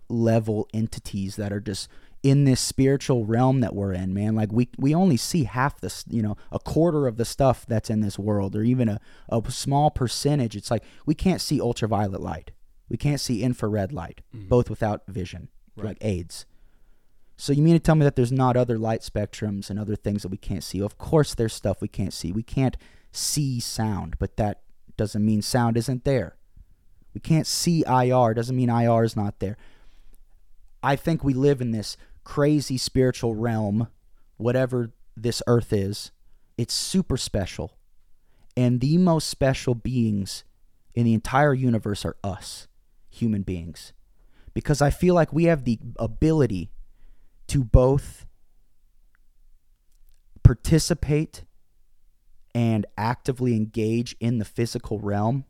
level 0.09 0.67
entities 0.73 1.35
that 1.35 1.51
are 1.51 1.59
just 1.59 1.89
in 2.23 2.45
this 2.45 2.59
spiritual 2.59 3.25
realm 3.25 3.61
that 3.61 3.75
we're 3.75 3.93
in 3.93 4.13
man. 4.13 4.35
Like 4.35 4.51
we 4.51 4.69
we 4.77 4.93
only 4.93 5.17
see 5.17 5.43
half 5.43 5.79
this 5.79 6.03
you 6.09 6.21
know 6.21 6.35
a 6.51 6.59
quarter 6.59 7.07
of 7.07 7.17
the 7.17 7.25
stuff 7.25 7.65
that's 7.65 7.89
in 7.89 8.01
this 8.01 8.17
world 8.17 8.55
or 8.55 8.63
even 8.63 8.89
a, 8.89 8.99
a 9.29 9.41
small 9.49 9.91
percentage. 9.91 10.55
It's 10.55 10.71
like 10.71 10.83
we 11.05 11.15
can't 11.15 11.41
see 11.41 11.61
ultraviolet 11.61 12.21
light. 12.21 12.51
We 12.89 12.97
can't 12.97 13.19
see 13.19 13.43
infrared 13.43 13.91
light 13.91 14.21
mm-hmm. 14.35 14.47
both 14.47 14.69
without 14.69 15.03
vision 15.07 15.49
like 15.75 15.97
aids. 16.01 16.45
So 17.35 17.53
you 17.53 17.61
mean 17.61 17.75
to 17.75 17.79
tell 17.79 17.93
me 17.93 18.03
that 18.03 18.15
there's 18.15 18.31
not 18.31 18.57
other 18.57 18.79
light 18.79 19.01
spectrums 19.01 19.69
and 19.69 19.77
other 19.77 19.95
things 19.95 20.23
that 20.23 20.29
we 20.29 20.37
can't 20.37 20.63
see? 20.63 20.81
Of 20.81 20.97
course 20.97 21.35
there's 21.35 21.53
stuff 21.53 21.81
we 21.81 21.87
can't 21.87 22.13
see. 22.13 22.31
We 22.31 22.41
can't 22.41 22.75
see 23.11 23.59
sound 23.59 24.17
but 24.17 24.37
that 24.37 24.61
doesn't 24.95 25.23
mean 25.23 25.41
sound 25.41 25.77
isn't 25.77 26.03
there. 26.03 26.35
We 27.13 27.21
can't 27.21 27.47
see 27.47 27.83
ir 27.87 28.33
doesn't 28.33 28.55
mean 28.55 28.69
ir 28.69 29.03
is 29.03 29.15
not 29.15 29.39
there 29.39 29.57
I 30.87 30.95
think 30.95 31.21
we 31.21 31.33
live 31.33 31.59
in 31.59 31.71
this 31.71 31.97
crazy 32.23 32.77
spiritual 32.77 33.35
realm, 33.35 33.89
whatever 34.37 34.93
this 35.17 35.43
earth 35.45 35.73
is. 35.73 36.11
It's 36.57 36.73
super 36.73 37.17
special. 37.17 37.77
And 38.55 38.79
the 38.79 38.97
most 38.97 39.27
special 39.27 39.75
beings 39.75 40.45
in 40.95 41.03
the 41.03 41.13
entire 41.13 41.53
universe 41.53 42.05
are 42.05 42.15
us, 42.23 42.69
human 43.09 43.41
beings. 43.41 43.91
Because 44.53 44.81
I 44.81 44.89
feel 44.89 45.13
like 45.13 45.33
we 45.33 45.43
have 45.43 45.65
the 45.65 45.77
ability 45.99 46.71
to 47.47 47.65
both 47.65 48.25
participate 50.41 51.43
and 52.55 52.85
actively 52.97 53.57
engage 53.57 54.15
in 54.21 54.37
the 54.37 54.45
physical 54.45 54.99
realm 54.99 55.43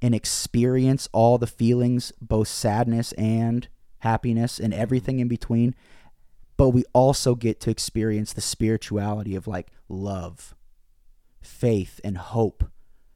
and 0.00 0.14
experience 0.14 1.06
all 1.12 1.36
the 1.36 1.46
feelings, 1.46 2.14
both 2.22 2.48
sadness 2.48 3.12
and 3.12 3.68
happiness 4.02 4.58
and 4.58 4.74
everything 4.74 5.20
in 5.20 5.28
between. 5.28 5.74
But 6.56 6.70
we 6.70 6.84
also 6.92 7.34
get 7.34 7.60
to 7.60 7.70
experience 7.70 8.32
the 8.32 8.40
spirituality 8.40 9.34
of 9.34 9.46
like 9.46 9.68
love, 9.88 10.54
faith, 11.40 12.00
and 12.04 12.18
hope. 12.18 12.64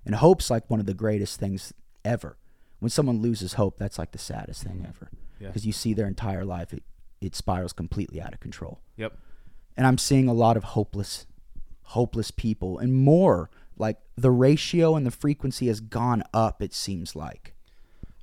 And 0.05 0.14
hope's 0.14 0.51
like 0.51 0.70
one 0.70 0.81
of 0.81 0.87
the 0.87 0.94
greatest 0.94 1.38
things 1.38 1.72
ever. 2.05 2.37
When 2.79 2.90
someone 2.90 3.20
loses 3.20 3.55
hope, 3.55 3.79
that's 3.79 3.99
like 3.99 4.12
the 4.12 4.18
saddest 4.18 4.62
thing 4.62 4.77
mm-hmm. 4.77 4.87
ever. 4.87 5.11
Yeah. 5.40 5.49
Because 5.49 5.66
you 5.66 5.72
see 5.72 5.92
their 5.92 6.07
entire 6.07 6.44
life 6.44 6.72
it 7.20 7.35
spirals 7.35 7.72
completely 7.72 8.20
out 8.20 8.33
of 8.33 8.40
control. 8.40 8.81
Yep. 8.96 9.18
And 9.77 9.87
I'm 9.87 9.99
seeing 9.99 10.29
a 10.29 10.35
lot 10.35 10.57
of 10.57 10.64
hopeless, 10.64 11.27
hopeless 11.83 12.31
people, 12.31 12.79
and 12.79 12.94
more 12.94 13.51
like 13.77 13.99
the 14.16 14.31
ratio 14.31 14.94
and 14.94 15.05
the 15.05 15.11
frequency 15.11 15.66
has 15.66 15.81
gone 15.81 16.22
up. 16.33 16.62
It 16.62 16.72
seems 16.72 17.16
like. 17.16 17.56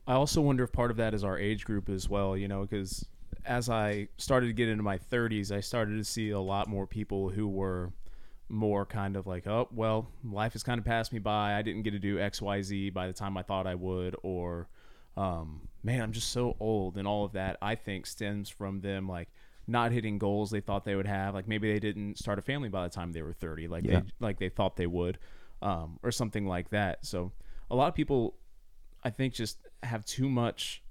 I 0.07 0.13
also 0.13 0.41
wonder 0.41 0.63
if 0.63 0.71
part 0.71 0.91
of 0.91 0.97
that 0.97 1.13
is 1.13 1.23
our 1.23 1.37
age 1.37 1.65
group 1.65 1.89
as 1.89 2.09
well, 2.09 2.35
you 2.35 2.47
know, 2.47 2.61
because 2.61 3.05
as 3.45 3.69
I 3.69 4.07
started 4.17 4.47
to 4.47 4.53
get 4.53 4.69
into 4.69 4.83
my 4.83 4.97
30s, 4.97 5.51
I 5.51 5.61
started 5.61 5.97
to 5.97 6.03
see 6.03 6.31
a 6.31 6.39
lot 6.39 6.67
more 6.67 6.85
people 6.85 7.29
who 7.29 7.47
were 7.47 7.93
more 8.49 8.85
kind 8.85 9.15
of 9.15 9.25
like, 9.27 9.47
oh, 9.47 9.67
well, 9.71 10.09
life 10.23 10.53
has 10.53 10.63
kind 10.63 10.77
of 10.77 10.85
passed 10.85 11.13
me 11.13 11.19
by. 11.19 11.55
I 11.57 11.61
didn't 11.61 11.83
get 11.83 11.91
to 11.91 11.99
do 11.99 12.17
XYZ 12.17 12.93
by 12.93 13.07
the 13.07 13.13
time 13.13 13.37
I 13.37 13.43
thought 13.43 13.65
I 13.65 13.75
would, 13.75 14.15
or, 14.23 14.67
um, 15.15 15.67
man, 15.83 16.01
I'm 16.01 16.11
just 16.11 16.29
so 16.29 16.55
old. 16.59 16.97
And 16.97 17.07
all 17.07 17.23
of 17.25 17.31
that, 17.33 17.57
I 17.61 17.75
think, 17.75 18.05
stems 18.05 18.49
from 18.49 18.81
them 18.81 19.07
like 19.07 19.29
not 19.67 19.93
hitting 19.93 20.17
goals 20.17 20.51
they 20.51 20.59
thought 20.59 20.83
they 20.83 20.95
would 20.95 21.07
have. 21.07 21.33
Like 21.33 21.47
maybe 21.47 21.71
they 21.71 21.79
didn't 21.79 22.17
start 22.17 22.37
a 22.39 22.41
family 22.41 22.67
by 22.67 22.83
the 22.83 22.89
time 22.93 23.13
they 23.13 23.21
were 23.21 23.33
30, 23.33 23.69
like, 23.69 23.85
Yeah. 23.85 24.01
they, 24.01 24.05
like 24.19 24.37
they 24.37 24.49
thought 24.49 24.75
they 24.75 24.87
would, 24.87 25.17
um, 25.61 25.97
or 26.03 26.11
something 26.11 26.45
like 26.45 26.69
that. 26.71 27.05
So 27.05 27.31
a 27.71 27.75
lot 27.75 27.87
of 27.87 27.95
people 27.95 28.35
I 29.05 29.09
think 29.09 29.33
just 29.33 29.57
have 29.86 30.06
too 30.06 30.30
much 30.30 30.82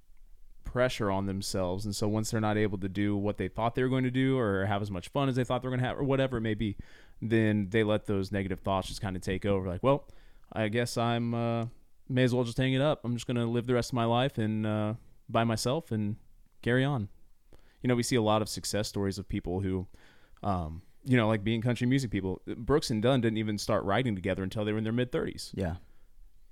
pressure 0.64 1.10
on 1.10 1.26
themselves. 1.26 1.84
And 1.84 1.94
so 1.94 2.08
once 2.08 2.30
they're 2.30 2.40
not 2.40 2.56
able 2.56 2.78
to 2.78 2.88
do 2.88 3.16
what 3.16 3.36
they 3.36 3.48
thought 3.48 3.74
they 3.74 3.82
were 3.82 3.88
going 3.88 4.04
to 4.04 4.10
do 4.10 4.38
or 4.38 4.64
have 4.66 4.80
as 4.82 4.90
much 4.90 5.08
fun 5.08 5.28
as 5.28 5.36
they 5.36 5.44
thought 5.44 5.62
they 5.62 5.68
were 5.68 5.72
going 5.72 5.82
to 5.82 5.86
have 5.86 5.98
or 5.98 6.04
whatever 6.04 6.38
it 6.38 6.40
may 6.42 6.54
be 6.54 6.76
then 7.20 7.68
they 7.70 7.84
let 7.84 8.06
those 8.06 8.32
negative 8.32 8.60
thoughts 8.60 8.88
just 8.88 9.00
kind 9.00 9.14
of 9.14 9.22
take 9.22 9.44
over. 9.46 9.68
Like 9.68 9.82
well 9.82 10.08
i 10.54 10.68
guess 10.68 10.98
i'm 10.98 11.32
uh, 11.34 11.66
may 12.08 12.24
as 12.24 12.34
well 12.34 12.44
just 12.44 12.58
hang 12.58 12.74
it 12.74 12.82
up. 12.82 13.00
I'm 13.04 13.14
just 13.14 13.26
going 13.26 13.36
to 13.36 13.46
live 13.46 13.66
the 13.66 13.74
rest 13.74 13.90
of 13.90 13.94
my 13.94 14.04
life 14.04 14.38
and 14.38 14.66
uh, 14.66 14.94
by 15.28 15.44
myself 15.44 15.92
and 15.92 16.16
carry 16.62 16.84
on. 16.84 17.08
You 17.80 17.88
know 17.88 17.94
we 17.94 18.02
see 18.02 18.16
a 18.16 18.22
lot 18.22 18.42
of 18.42 18.48
success 18.48 18.88
stories 18.88 19.18
of 19.18 19.28
people 19.28 19.60
who 19.60 19.86
um, 20.42 20.82
you 21.04 21.16
know 21.16 21.26
like 21.28 21.42
being 21.44 21.60
country 21.62 21.86
music 21.86 22.10
people. 22.10 22.40
Brooks 22.46 22.90
and 22.90 23.02
dunn 23.02 23.20
didn't 23.20 23.38
even 23.38 23.58
start 23.58 23.84
writing 23.84 24.14
together 24.14 24.42
until 24.42 24.64
they 24.64 24.72
were 24.72 24.78
in 24.78 24.84
their 24.84 24.92
mid 24.92 25.10
30s 25.12 25.50
Yeah. 25.54 25.76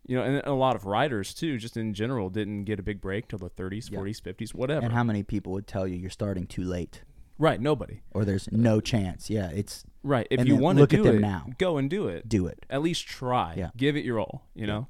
You 0.07 0.17
know, 0.17 0.23
and 0.23 0.43
a 0.45 0.53
lot 0.55 0.77
of 0.77 0.85
writers 0.87 1.35
too, 1.35 1.59
just 1.59 1.77
in 1.77 1.95
general, 1.95 2.31
didn't 2.31 2.65
get 2.65 2.79
a 2.79 2.83
big 2.83 3.01
break 3.01 3.29
till 3.29 3.39
the 3.39 3.51
30s, 3.51 3.91
Yeah. 3.91 3.99
40s, 3.99 4.21
50s, 4.21 4.55
whatever. 4.55 4.85
And 4.85 4.95
how 4.95 5.05
many 5.05 5.23
people 5.23 5.53
would 5.53 5.67
tell 5.67 5.87
you 5.87 5.97
you're 5.97 6.11
starting 6.11 6.47
too 6.47 6.65
late, 6.65 7.03
right, 7.39 7.61
nobody. 7.61 8.01
or 8.13 8.25
there's 8.25 8.51
no 8.53 8.81
chance? 8.81 9.29
Yeah, 9.31 9.51
it's 9.51 9.85
Right, 10.03 10.27
if 10.31 10.47
you 10.47 10.57
want 10.57 10.79
to 10.79 10.81
look 10.83 10.95
at 10.95 10.99
do 10.99 11.03
them 11.05 11.17
it, 11.17 11.21
now. 11.21 11.47
go 11.59 11.77
and 11.77 11.91
do 11.91 12.09
it. 12.09 12.29
do 12.29 12.47
it 12.47 12.65
At 12.71 12.81
least 12.83 13.07
try. 13.07 13.55
Yeah. 13.57 13.71
Give 13.77 13.97
it 13.97 14.05
your 14.05 14.19
all. 14.19 14.47
You 14.55 14.67
know, 14.67 14.89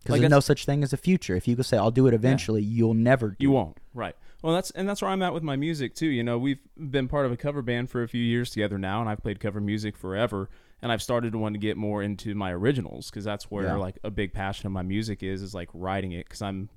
because 0.00 0.12
Like 0.14 0.20
there's 0.22 0.30
no 0.30 0.40
such 0.40 0.64
thing 0.66 0.82
as 0.82 0.92
a 0.92 0.96
future. 0.96 1.36
If 1.36 1.46
you 1.48 1.54
go 1.56 1.62
say 1.62 1.76
I'll 1.78 1.90
do 1.92 2.06
it 2.08 2.14
eventually, 2.14 2.62
you'll 2.62 2.94
never. 2.94 3.30
Do 3.30 3.36
you 3.40 3.50
it. 3.52 3.54
won't. 3.54 3.78
Right. 3.94 4.16
Well, 4.42 4.54
that's 4.54 4.70
and 4.72 4.88
that's 4.88 5.02
where 5.02 5.10
I'm 5.10 5.22
at 5.22 5.32
with 5.34 5.42
my 5.42 5.56
music 5.56 5.94
too. 5.94 6.06
You 6.06 6.22
know, 6.24 6.38
we've 6.38 6.60
been 6.76 7.08
part 7.08 7.26
of 7.26 7.32
a 7.32 7.36
cover 7.36 7.62
band 7.62 7.90
for 7.90 8.02
a 8.02 8.08
few 8.08 8.22
years 8.22 8.50
together 8.50 8.78
now, 8.78 9.00
and 9.00 9.08
I've 9.08 9.20
played 9.22 9.40
cover 9.40 9.60
music 9.60 9.96
forever. 9.96 10.48
And 10.80 10.92
I've 10.92 11.02
started 11.02 11.32
to 11.32 11.38
want 11.38 11.54
to 11.54 11.58
get 11.58 11.76
more 11.76 12.02
into 12.02 12.34
my 12.34 12.52
originals 12.52 13.10
because 13.10 13.24
that's 13.24 13.50
where 13.50 13.64
Yeah. 13.64 13.74
like 13.76 13.98
a 14.04 14.10
big 14.10 14.32
passion 14.32 14.66
of 14.66 14.72
my 14.72 14.82
music 14.82 15.22
is 15.22 15.42
is 15.42 15.54
like 15.54 15.68
writing 15.74 16.12
it 16.12 16.26
because 16.26 16.40
I'm, 16.42 16.68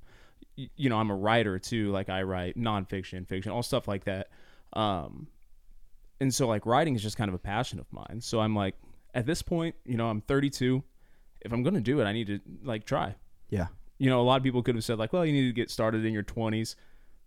you 0.56 0.90
know, 0.90 0.98
I'm 0.98 1.12
a 1.12 1.16
writer 1.16 1.60
too. 1.60 1.92
Like 1.92 2.10
I 2.10 2.24
write 2.24 2.58
nonfiction, 2.58 3.28
fiction, 3.28 3.52
all 3.52 3.62
stuff 3.64 3.88
like 3.88 4.06
that. 4.06 4.30
Um, 4.74 5.28
and 6.20 6.34
so 6.34 6.48
like 6.48 6.66
writing 6.66 6.96
is 6.96 7.02
just 7.04 7.18
kind 7.18 7.30
of 7.30 7.36
a 7.36 7.40
passion 7.40 7.80
of 7.80 7.86
mine. 7.92 8.22
So 8.22 8.40
I'm 8.40 8.56
like, 8.56 8.76
at 9.14 9.26
this 9.26 9.42
point, 9.42 9.76
you 9.86 9.98
know, 9.98 10.08
I'm 10.08 10.22
32. 10.22 10.84
If 11.42 11.52
I'm 11.52 11.64
gonna 11.64 11.82
do 11.82 12.00
it, 12.02 12.06
I 12.06 12.14
need 12.14 12.28
to 12.28 12.40
like 12.64 12.86
try 12.86 13.16
Yeah, 13.50 13.68
you 13.98 14.10
know, 14.10 14.22
a 14.22 14.24
lot 14.24 14.38
of 14.38 14.44
people 14.44 14.64
could 14.64 14.76
have 14.76 14.84
said 14.84 14.98
like, 15.00 15.12
well, 15.14 15.26
you 15.26 15.34
need 15.34 15.48
to 15.48 15.54
get 15.54 15.70
started 15.70 16.06
in 16.06 16.14
your 16.14 16.24
20s, 16.24 16.76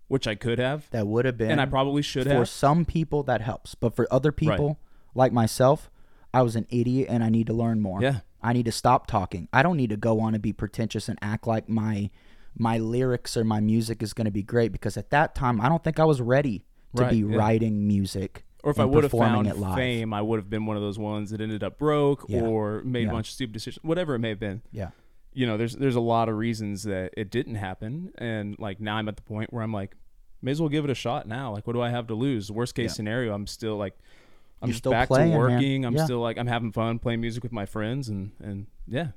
which 0.09 0.27
I 0.27 0.35
could 0.35 0.59
have, 0.59 0.89
that 0.91 1.07
would 1.07 1.25
have 1.25 1.37
been. 1.37 1.51
and 1.51 1.61
I 1.61 1.67
probably 1.67 2.03
should 2.03 2.25
for 2.25 2.31
have. 2.31 2.39
For 2.43 2.47
some 2.47 2.85
people 2.85 3.23
that 3.25 3.41
helps, 3.41 3.75
but 3.75 3.95
for 3.95 4.07
other 4.13 4.33
people 4.33 4.79
like 5.15 5.33
myself, 5.33 5.91
I 6.35 6.43
was 6.43 6.57
an 6.57 6.67
idiot 6.71 7.09
and 7.11 7.23
I 7.25 7.29
need 7.29 7.47
to 7.47 7.53
learn 7.53 7.81
more. 7.81 8.01
Yeah. 8.03 8.21
I 8.43 8.53
need 8.53 8.67
to 8.67 8.73
stop 8.73 9.07
talking. 9.07 9.49
I 9.53 9.63
don't 9.63 9.77
need 9.77 9.91
to 9.91 9.97
go 9.97 10.21
on 10.21 10.35
and 10.35 10.43
be 10.43 10.53
pretentious 10.53 11.09
and 11.09 11.19
act 11.23 11.47
like 11.47 11.69
my 11.69 12.11
my 12.57 12.79
lyrics 12.79 13.37
or 13.37 13.43
my 13.45 13.59
music 13.61 14.03
is 14.03 14.13
going 14.13 14.27
to 14.27 14.31
be 14.31 14.43
great 14.43 14.71
because 14.71 14.97
at 14.97 15.11
that 15.11 15.35
time 15.35 15.61
I 15.61 15.69
don't 15.69 15.83
think 15.83 15.99
I 15.99 16.05
was 16.05 16.21
ready 16.21 16.67
to 16.95 17.03
Right, 17.03 17.11
be 17.11 17.17
yeah. 17.19 17.37
writing 17.37 17.89
music 17.89 18.45
Or 18.63 18.71
if 18.71 18.79
I 18.79 18.85
would 18.85 19.03
have 19.03 19.11
found 19.11 19.49
it 19.49 19.57
live. 19.57 19.75
fame, 19.77 20.15
I 20.15 20.23
would 20.23 20.39
have 20.39 20.49
been 20.49 20.65
one 20.67 20.77
of 20.77 20.83
those 20.83 20.99
ones 20.99 21.31
that 21.31 21.41
ended 21.41 21.65
up 21.65 21.79
broke 21.79 22.27
Yeah. 22.29 22.43
or 22.43 22.83
made 22.85 23.03
Yeah. 23.05 23.09
a 23.09 23.13
bunch 23.13 23.29
of 23.29 23.33
stupid 23.35 23.53
decisions, 23.55 23.83
whatever 23.83 24.15
it 24.15 24.21
may 24.21 24.29
have 24.29 24.39
been. 24.39 24.63
Yeah. 24.71 24.91
You 25.33 25.47
know, 25.47 25.57
there's 25.57 25.75
there's 25.75 25.97
a 25.97 26.01
lot 26.01 26.29
of 26.29 26.37
reasons 26.37 26.85
that 26.85 27.13
it 27.17 27.29
didn't 27.31 27.57
happen, 27.57 28.13
and 28.19 28.57
like 28.61 28.79
now 28.81 28.95
I'm 28.97 29.09
at 29.09 29.17
the 29.17 29.23
point 29.23 29.53
where 29.53 29.65
I'm 29.65 29.73
like, 29.73 29.97
may 30.41 30.53
as 30.53 30.61
well 30.61 30.69
give 30.69 30.85
it 30.85 30.91
a 30.91 30.95
shot 30.95 31.27
now. 31.27 31.51
Like, 31.53 31.67
what 31.67 31.73
do 31.73 31.81
I 31.83 31.89
have 31.91 32.07
to 32.07 32.15
lose? 32.15 32.53
Worst 32.53 32.77
case 32.77 32.95
scenario, 32.95 33.35
I'm 33.35 33.49
still 33.49 33.77
like, 33.77 33.97
I'm 34.63 34.69
You're 34.69 34.73
just 34.73 34.79
still 34.83 34.93
back 34.93 35.09
playing, 35.09 35.33
to 35.33 35.39
man. 35.39 35.53
working. 35.53 35.85
I'm 35.85 35.95
Yeah. 35.97 36.05
still 36.05 36.21
like, 36.21 36.39
I'm 36.39 36.47
having 36.47 36.73
fun 36.73 36.99
playing 36.99 37.21
music 37.21 37.43
with 37.43 37.53
my 37.53 37.67
friends, 37.67 38.09
and 38.09 38.33
and 38.43 38.67
yeah, 38.87 39.09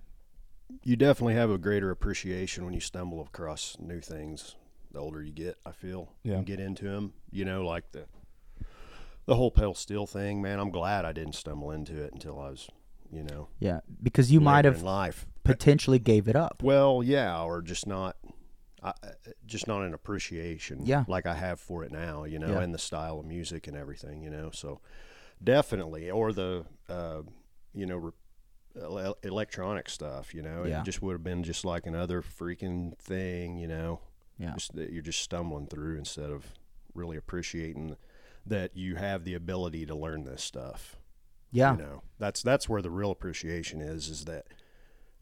You 0.83 0.95
definitely 0.97 1.35
have 1.35 1.49
a 1.49 1.57
greater 1.57 1.91
appreciation 1.91 2.65
when 2.65 2.73
you 2.73 2.79
stumble 2.81 3.21
across 3.21 3.77
new 3.79 4.01
things. 4.01 4.55
The 4.91 4.99
older 4.99 5.21
you 5.21 5.31
get, 5.31 5.57
I 5.65 5.71
feel, 5.71 6.13
Yeah. 6.23 6.35
and 6.35 6.45
get 6.45 6.59
into 6.59 6.85
them. 6.85 7.13
You 7.31 7.45
know, 7.45 7.65
like 7.65 7.91
the 7.93 8.05
the 9.25 9.35
whole 9.35 9.51
pedal 9.51 9.73
steel 9.75 10.05
thing. 10.07 10.41
Man, 10.41 10.59
I'm 10.59 10.69
glad 10.71 11.03
I 11.05 11.11
didn't 11.11 11.35
stumble 11.35 11.71
into 11.71 12.01
it 12.01 12.13
until 12.13 12.39
I 12.39 12.49
was, 12.49 12.69
you 13.11 13.23
know, 13.23 13.49
Yeah, 13.59 13.81
because 14.01 14.31
you 14.31 14.39
might 14.39 14.63
have 14.65 14.81
life. 14.83 15.25
potentially 15.43 15.99
gave 15.99 16.27
it 16.29 16.35
up. 16.37 16.63
Well, 16.63 17.03
yeah, 17.03 17.41
or 17.43 17.61
just 17.61 17.85
not, 17.87 18.15
I, 18.81 18.89
I- 19.03 19.11
just 19.45 19.67
not 19.67 19.81
an 19.81 19.93
appreciation, 19.93 20.85
Yeah. 20.85 21.03
like 21.09 21.25
I 21.25 21.33
have 21.35 21.59
for 21.59 21.83
it 21.83 21.91
now, 21.91 22.23
you 22.23 22.39
know, 22.39 22.51
Yeah. 22.53 22.61
and 22.61 22.73
the 22.73 22.77
style 22.79 23.19
of 23.19 23.25
music 23.25 23.67
and 23.67 23.75
everything, 23.75 24.21
you 24.23 24.29
know. 24.29 24.49
So 24.51 24.79
definitely, 25.43 26.09
or 26.09 26.31
the, 26.33 26.65
uh, 26.89 27.21
you 27.73 27.85
know, 27.85 27.97
re- 27.97 29.13
electronic 29.23 29.89
stuff, 29.89 30.33
you 30.33 30.41
know, 30.41 30.63
Yeah. 30.65 30.81
it 30.81 30.85
just 30.85 31.01
would 31.01 31.13
have 31.13 31.23
been 31.23 31.43
just 31.43 31.65
like 31.65 31.85
another 31.85 32.21
freaking 32.21 32.97
thing, 32.97 33.57
you 33.57 33.67
know, 33.67 34.01
Yeah. 34.37 34.53
just 34.53 34.75
that 34.75 34.91
you're 34.91 35.01
just 35.01 35.21
stumbling 35.21 35.67
through 35.67 35.97
instead 35.97 36.29
of 36.29 36.53
really 36.93 37.17
appreciating 37.17 37.97
that 38.45 38.75
you 38.77 38.95
have 38.95 39.23
the 39.23 39.33
ability 39.33 39.85
to 39.85 39.93
learn 39.95 40.23
this 40.23 40.41
stuff 40.43 40.97
Yeah. 41.51 41.73
you 41.73 41.77
know 41.83 42.03
that's 42.17 42.41
that's 42.41 42.67
where 42.69 42.81
the 42.81 42.89
real 42.89 43.11
appreciation 43.11 43.81
is 43.81 44.07
is 44.09 44.25
that 44.25 44.45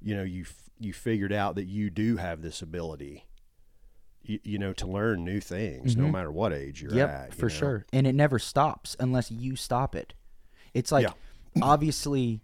you 0.02 0.16
know 0.16 0.24
you 0.24 0.42
f- 0.44 0.70
you 0.80 0.94
figured 0.94 1.34
out 1.34 1.56
that 1.56 1.66
you 1.66 1.90
do 1.90 2.18
have 2.18 2.42
this 2.42 2.62
ability 2.62 3.26
you, 4.26 4.40
you 4.44 4.58
know 4.58 4.74
to 4.74 4.88
learn 4.88 5.24
new 5.24 5.40
things 5.40 5.96
no 5.96 6.06
Mhm. 6.06 6.12
matter 6.12 6.32
what 6.32 6.54
age 6.54 6.82
you're 6.82 6.94
Yep, 6.94 7.10
at 7.10 7.28
you 7.30 7.40
for 7.40 7.46
know? 7.46 7.56
sure. 7.56 7.86
And 7.94 8.06
it 8.08 8.14
never 8.14 8.40
stops 8.40 8.96
unless 9.00 9.32
you 9.32 9.56
stop 9.56 9.96
it. 9.96 10.14
It's 10.74 10.92
like 10.92 11.04
Yeah. 11.04 11.14
obviously 11.62 12.42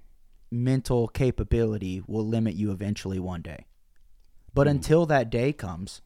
mental 0.52 1.08
capability 1.08 2.02
will 2.08 2.26
limit 2.28 2.56
you 2.56 2.72
eventually 2.72 3.20
one 3.20 3.42
day. 3.42 3.66
But 4.54 4.68
Mm-hmm. 4.68 4.76
until 4.78 5.06
that 5.08 5.30
day 5.30 5.54
comes, 5.54 6.02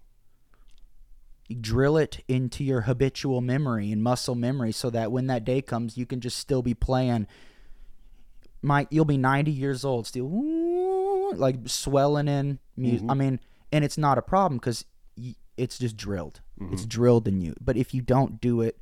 drill 1.62 1.98
it 1.98 2.24
into 2.28 2.64
your 2.64 2.82
habitual 2.82 3.42
memory 3.42 3.92
and 3.92 4.02
muscle 4.02 4.34
memory 4.36 4.72
so 4.72 4.90
that 4.90 5.12
when 5.12 5.28
that 5.28 5.44
day 5.44 5.62
comes 5.62 5.96
you 5.98 6.06
can 6.06 6.20
just 6.20 6.38
still 6.38 6.62
be 6.64 6.74
playing 6.74 7.28
Mike, 8.64 8.88
you'll 8.90 9.06
be 9.06 9.18
90 9.18 9.52
years 9.52 9.86
old 9.86 10.08
still 10.08 10.28
like 11.36 11.58
swelling 11.68 12.28
in 12.28 12.58
music. 12.76 13.02
Mm-hmm. 13.02 13.12
I 13.12 13.14
mean, 13.14 13.40
and 13.72 13.84
it's 13.86 13.98
not 13.98 14.18
a 14.18 14.22
problem 14.24 14.60
cuz 14.60 14.86
it's 15.58 15.78
just 15.78 15.98
drilled. 15.98 16.42
Mm-hmm. 16.60 16.74
It's 16.74 16.86
drilled 16.86 17.28
in 17.28 17.42
you. 17.42 17.56
But 17.62 17.78
if 17.78 17.94
you 17.94 18.02
don't 18.02 18.40
do 18.42 18.62
it, 18.62 18.78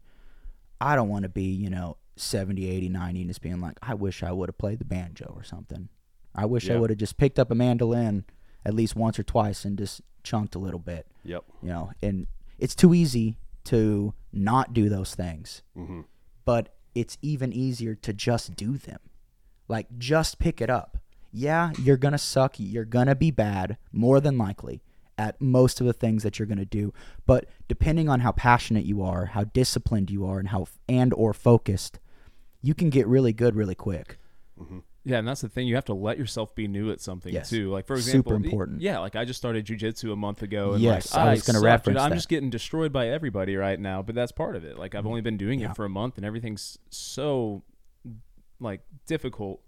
I 0.82 0.96
don't 0.96 1.10
want 1.10 1.24
to 1.24 1.30
be, 1.30 1.44
you 1.44 1.70
know, 1.70 1.98
70, 2.16 2.70
80, 2.70 2.90
90 2.90 3.22
and 3.22 3.30
just 3.30 3.42
being 3.42 3.62
like, 3.62 3.78
I 3.82 3.94
wish 3.94 4.24
I 4.24 4.32
would 4.32 4.50
have 4.50 4.58
played 4.58 4.80
the 4.80 4.86
banjo 4.86 5.34
or 5.36 5.44
something. 5.44 5.90
I 6.36 6.46
wish 6.46 6.70
I 6.70 6.78
would 6.78 6.90
have 6.90 7.00
just 7.00 7.18
picked 7.18 7.38
up 7.38 7.52
a 7.52 7.56
mandolin 7.56 8.26
at 8.66 8.74
least 8.74 8.96
once 8.96 9.20
or 9.20 9.24
twice 9.24 9.66
and 9.66 9.78
just 9.78 10.02
chunked 10.24 10.56
a 10.56 10.60
little 10.60 10.80
bit, 10.80 11.06
yep 11.24 11.44
you 11.62 11.70
know. 11.70 11.92
And 12.02 12.28
it's 12.58 12.74
too 12.76 12.94
easy 12.94 13.38
to 13.66 14.14
not 14.32 14.74
do 14.74 14.90
those 14.90 15.16
things, 15.16 15.62
hmm 15.76 16.02
but 16.46 16.76
it's 16.94 17.18
even 17.22 17.54
easier 17.54 17.96
to 17.96 18.12
just 18.12 18.56
do 18.56 18.78
them. 18.78 19.00
Like, 19.70 19.88
just 19.98 20.40
pick 20.40 20.60
it 20.60 20.70
up. 20.70 20.98
Yeah, 21.32 21.72
you're 21.80 21.98
going 21.98 22.12
to 22.12 22.18
suck. 22.18 22.56
You're 22.58 22.84
going 22.84 23.08
to 23.08 23.16
be 23.16 23.32
bad, 23.32 23.78
more 23.92 24.20
than 24.20 24.38
likely, 24.38 24.84
at 25.18 25.40
most 25.42 25.80
of 25.80 25.88
the 25.88 25.94
things 25.94 26.24
that 26.24 26.40
you're 26.40 26.46
going 26.46 26.58
to 26.58 26.66
do. 26.66 26.94
But 27.26 27.46
depending 27.68 28.10
on 28.10 28.22
how 28.22 28.32
passionate 28.32 28.86
you 28.86 29.02
are, 29.04 29.28
how 29.28 29.46
disciplined 29.46 30.10
you 30.10 30.26
are, 30.26 30.40
and 30.40 30.50
how 30.50 30.68
and 30.90 31.14
or 31.14 31.34
focused, 31.34 32.00
you 32.62 32.74
can 32.74 32.90
get 32.90 33.08
really 33.08 33.34
good 33.34 33.56
really 33.56 33.76
quick. 33.76 34.18
Mm-hmm. 34.60 34.80
Yeah, 35.06 35.18
and 35.18 35.28
that's 35.28 35.42
the 35.42 35.50
thing. 35.50 35.68
You 35.68 35.76
have 35.76 35.86
to 35.86 35.94
let 35.94 36.18
yourself 36.18 36.56
be 36.56 36.68
new 36.68 36.90
at 36.90 37.02
something 37.02 37.34
Yes. 37.34 37.50
too. 37.50 37.70
Like 37.70 37.86
for 37.88 37.96
example, 37.96 38.32
Super 38.32 38.46
important. 38.46 38.82
Yeah, 38.82 39.00
like 39.00 39.18
I 39.18 39.26
just 39.26 39.38
started 39.38 39.66
jujitsu 39.66 40.14
a 40.14 40.16
month 40.16 40.42
ago, 40.42 40.74
and 40.74 40.82
Yes, 40.82 41.14
like, 41.14 41.28
I 41.28 41.32
was 41.32 41.42
gonna 41.42 41.58
suck, 41.58 41.62
dude. 41.62 41.66
reference 41.66 42.00
I'm 42.00 42.10
that. 42.12 42.16
just 42.16 42.30
getting 42.30 42.50
destroyed 42.50 42.94
by 42.94 43.10
everybody 43.10 43.58
right 43.58 43.80
now, 43.80 44.02
but 44.02 44.16
that's 44.16 44.32
part 44.32 44.56
of 44.56 44.64
it. 44.64 44.78
Like 44.78 44.96
I've 44.96 45.00
mm-hmm. 45.02 45.08
only 45.10 45.22
been 45.22 45.38
doing 45.38 45.60
Yeah. 45.60 45.72
it 45.72 45.76
for 45.76 45.84
a 45.84 45.90
month, 45.90 46.16
and 46.18 46.26
everything's 46.26 46.78
so 46.90 47.64
like 48.62 48.82
difficult. 49.06 49.62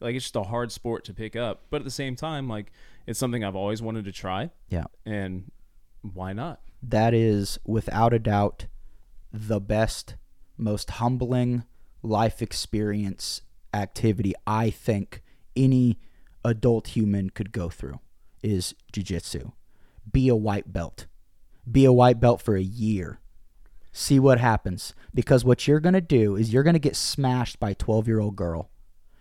Like 0.00 0.14
it's 0.14 0.24
just 0.26 0.36
a 0.36 0.42
hard 0.42 0.72
sport 0.72 1.04
to 1.06 1.14
pick 1.14 1.36
up, 1.36 1.62
but 1.70 1.78
at 1.78 1.84
the 1.84 1.90
same 1.90 2.16
time, 2.16 2.48
like 2.48 2.72
it's 3.06 3.18
something 3.18 3.42
I've 3.44 3.56
always 3.56 3.80
wanted 3.80 4.04
to 4.04 4.12
try, 4.12 4.50
Yeah. 4.68 4.84
and 5.04 5.50
why 6.02 6.32
not? 6.32 6.60
That 6.82 7.14
is 7.14 7.58
without 7.64 8.12
a 8.12 8.18
doubt 8.18 8.66
the 9.32 9.60
best, 9.60 10.16
most 10.58 10.90
humbling 10.92 11.64
life 12.02 12.42
experience 12.42 13.42
activity 13.74 14.34
I 14.46 14.70
think 14.70 15.22
any 15.56 15.98
adult 16.44 16.88
human 16.88 17.30
could 17.30 17.50
go 17.52 17.68
through 17.68 18.00
is 18.42 18.74
jujitsu. 18.92 19.52
Be 20.12 20.28
a 20.28 20.36
white 20.36 20.72
belt. 20.72 21.06
Be 21.70 21.84
a 21.84 21.92
white 21.92 22.20
belt 22.20 22.40
for 22.40 22.54
a 22.54 22.62
year. 22.62 23.18
See 23.92 24.20
what 24.20 24.38
happens. 24.38 24.94
Because 25.14 25.44
what 25.44 25.66
you're 25.66 25.80
going 25.80 25.94
to 25.94 26.00
do 26.00 26.36
is 26.36 26.52
you're 26.52 26.62
going 26.62 26.74
to 26.74 26.78
get 26.78 26.94
smashed 26.96 27.58
by 27.58 27.70
a 27.70 27.74
12 27.74 28.06
year 28.06 28.20
old 28.20 28.36
girl. 28.36 28.70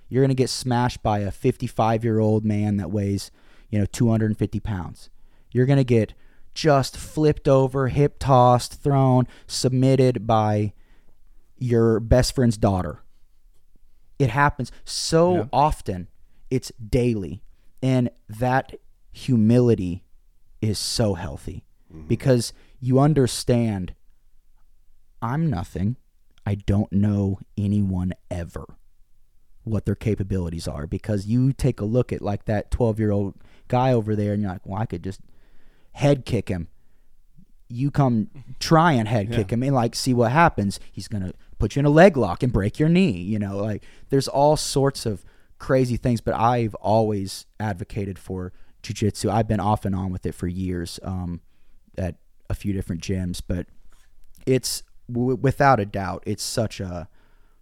You're 0.10 0.22
going 0.22 0.30
to 0.30 0.36
get 0.36 0.50
smashed 0.50 1.02
by 1.02 1.20
a 1.20 1.32
55 1.32 2.04
year 2.04 2.20
old 2.20 2.46
man 2.46 2.78
that 2.78 2.92
weighs, 2.92 3.32
you 3.70 3.80
know, 3.80 3.86
250 3.86 4.60
pounds. 4.60 5.10
You're 5.52 5.66
going 5.66 5.78
to 5.78 5.84
get 5.84 6.14
just 6.54 6.96
flipped 6.96 7.48
over, 7.48 7.88
hip 7.90 8.18
tossed, 8.20 8.82
thrown, 8.82 9.28
submitted 9.48 10.26
by 10.26 10.74
your 11.58 12.00
best 12.00 12.36
friend's 12.36 12.58
daughter. 12.58 13.02
It 14.20 14.30
happens 14.30 14.72
so 14.86 15.36
Yeah. 15.36 15.46
often. 15.52 16.08
It's 16.50 16.72
daily. 16.90 17.42
And 17.82 18.10
that 18.30 18.76
humility 19.12 20.04
is 20.62 20.80
so 20.80 21.16
healthy 21.16 21.66
mm-hmm. 21.94 22.08
because 22.08 22.54
you 22.80 23.00
understand 23.00 23.94
I'm 25.22 25.50
nothing. 25.50 25.98
I 26.46 26.56
don't 26.56 26.92
know 26.94 27.40
anyone 27.58 28.14
ever 28.30 28.78
what 29.66 29.86
their 29.86 29.96
capabilities 29.96 30.68
are 30.68 30.88
because 30.88 31.26
you 31.26 31.52
take 31.52 31.82
a 31.82 31.86
look 31.86 32.14
at 32.14 32.22
like 32.22 32.46
that 32.46 32.72
12 32.72 33.00
year 33.00 33.12
old 33.12 33.34
guy 33.68 33.92
over 33.92 34.16
there 34.16 34.32
and 34.32 34.42
you're 34.42 34.52
like, 34.52 34.66
well, 34.66 34.80
I 34.80 34.86
could 34.86 35.04
just 35.04 35.20
head 35.94 36.26
kick 36.26 36.50
him. 36.50 36.68
You 37.68 37.90
come 37.90 38.30
try 38.60 38.92
and 38.94 39.08
head 39.08 39.32
kick 39.32 39.52
him 39.52 39.64
and 39.64 39.74
like 39.74 39.96
see 39.96 40.14
what 40.14 40.32
happens. 40.32 40.80
He's 40.92 41.08
gonna 41.08 41.34
put 41.58 41.76
you 41.76 41.80
in 41.80 41.86
a 41.86 41.90
leg 41.90 42.16
lock 42.16 42.44
and 42.44 42.54
break 42.54 42.80
your 42.80 42.90
knee. 42.90 43.18
You 43.18 43.40
know, 43.40 43.58
like 43.58 43.84
there's 44.10 44.28
all 44.28 44.56
sorts 44.56 45.06
of 45.08 45.26
crazy 45.58 45.98
things. 45.98 46.22
But 46.22 46.36
I've 46.36 46.76
always 46.76 47.48
advocated 47.60 48.20
for 48.20 48.54
jujitsu. 48.84 49.32
I've 49.32 49.48
been 49.48 49.60
off 49.60 49.84
and 49.84 49.96
on 49.96 50.12
with 50.12 50.28
it 50.28 50.36
for 50.36 50.48
years 50.48 51.00
um, 51.02 51.42
at 51.98 52.16
a 52.52 52.54
few 52.54 52.72
different 52.72 53.02
gyms. 53.02 53.42
But 53.46 53.66
it's 54.46 54.84
w- 55.12 55.36
without 55.36 55.80
a 55.80 55.86
doubt, 55.86 56.24
it's 56.28 56.44
such 56.44 56.80
a 56.80 57.08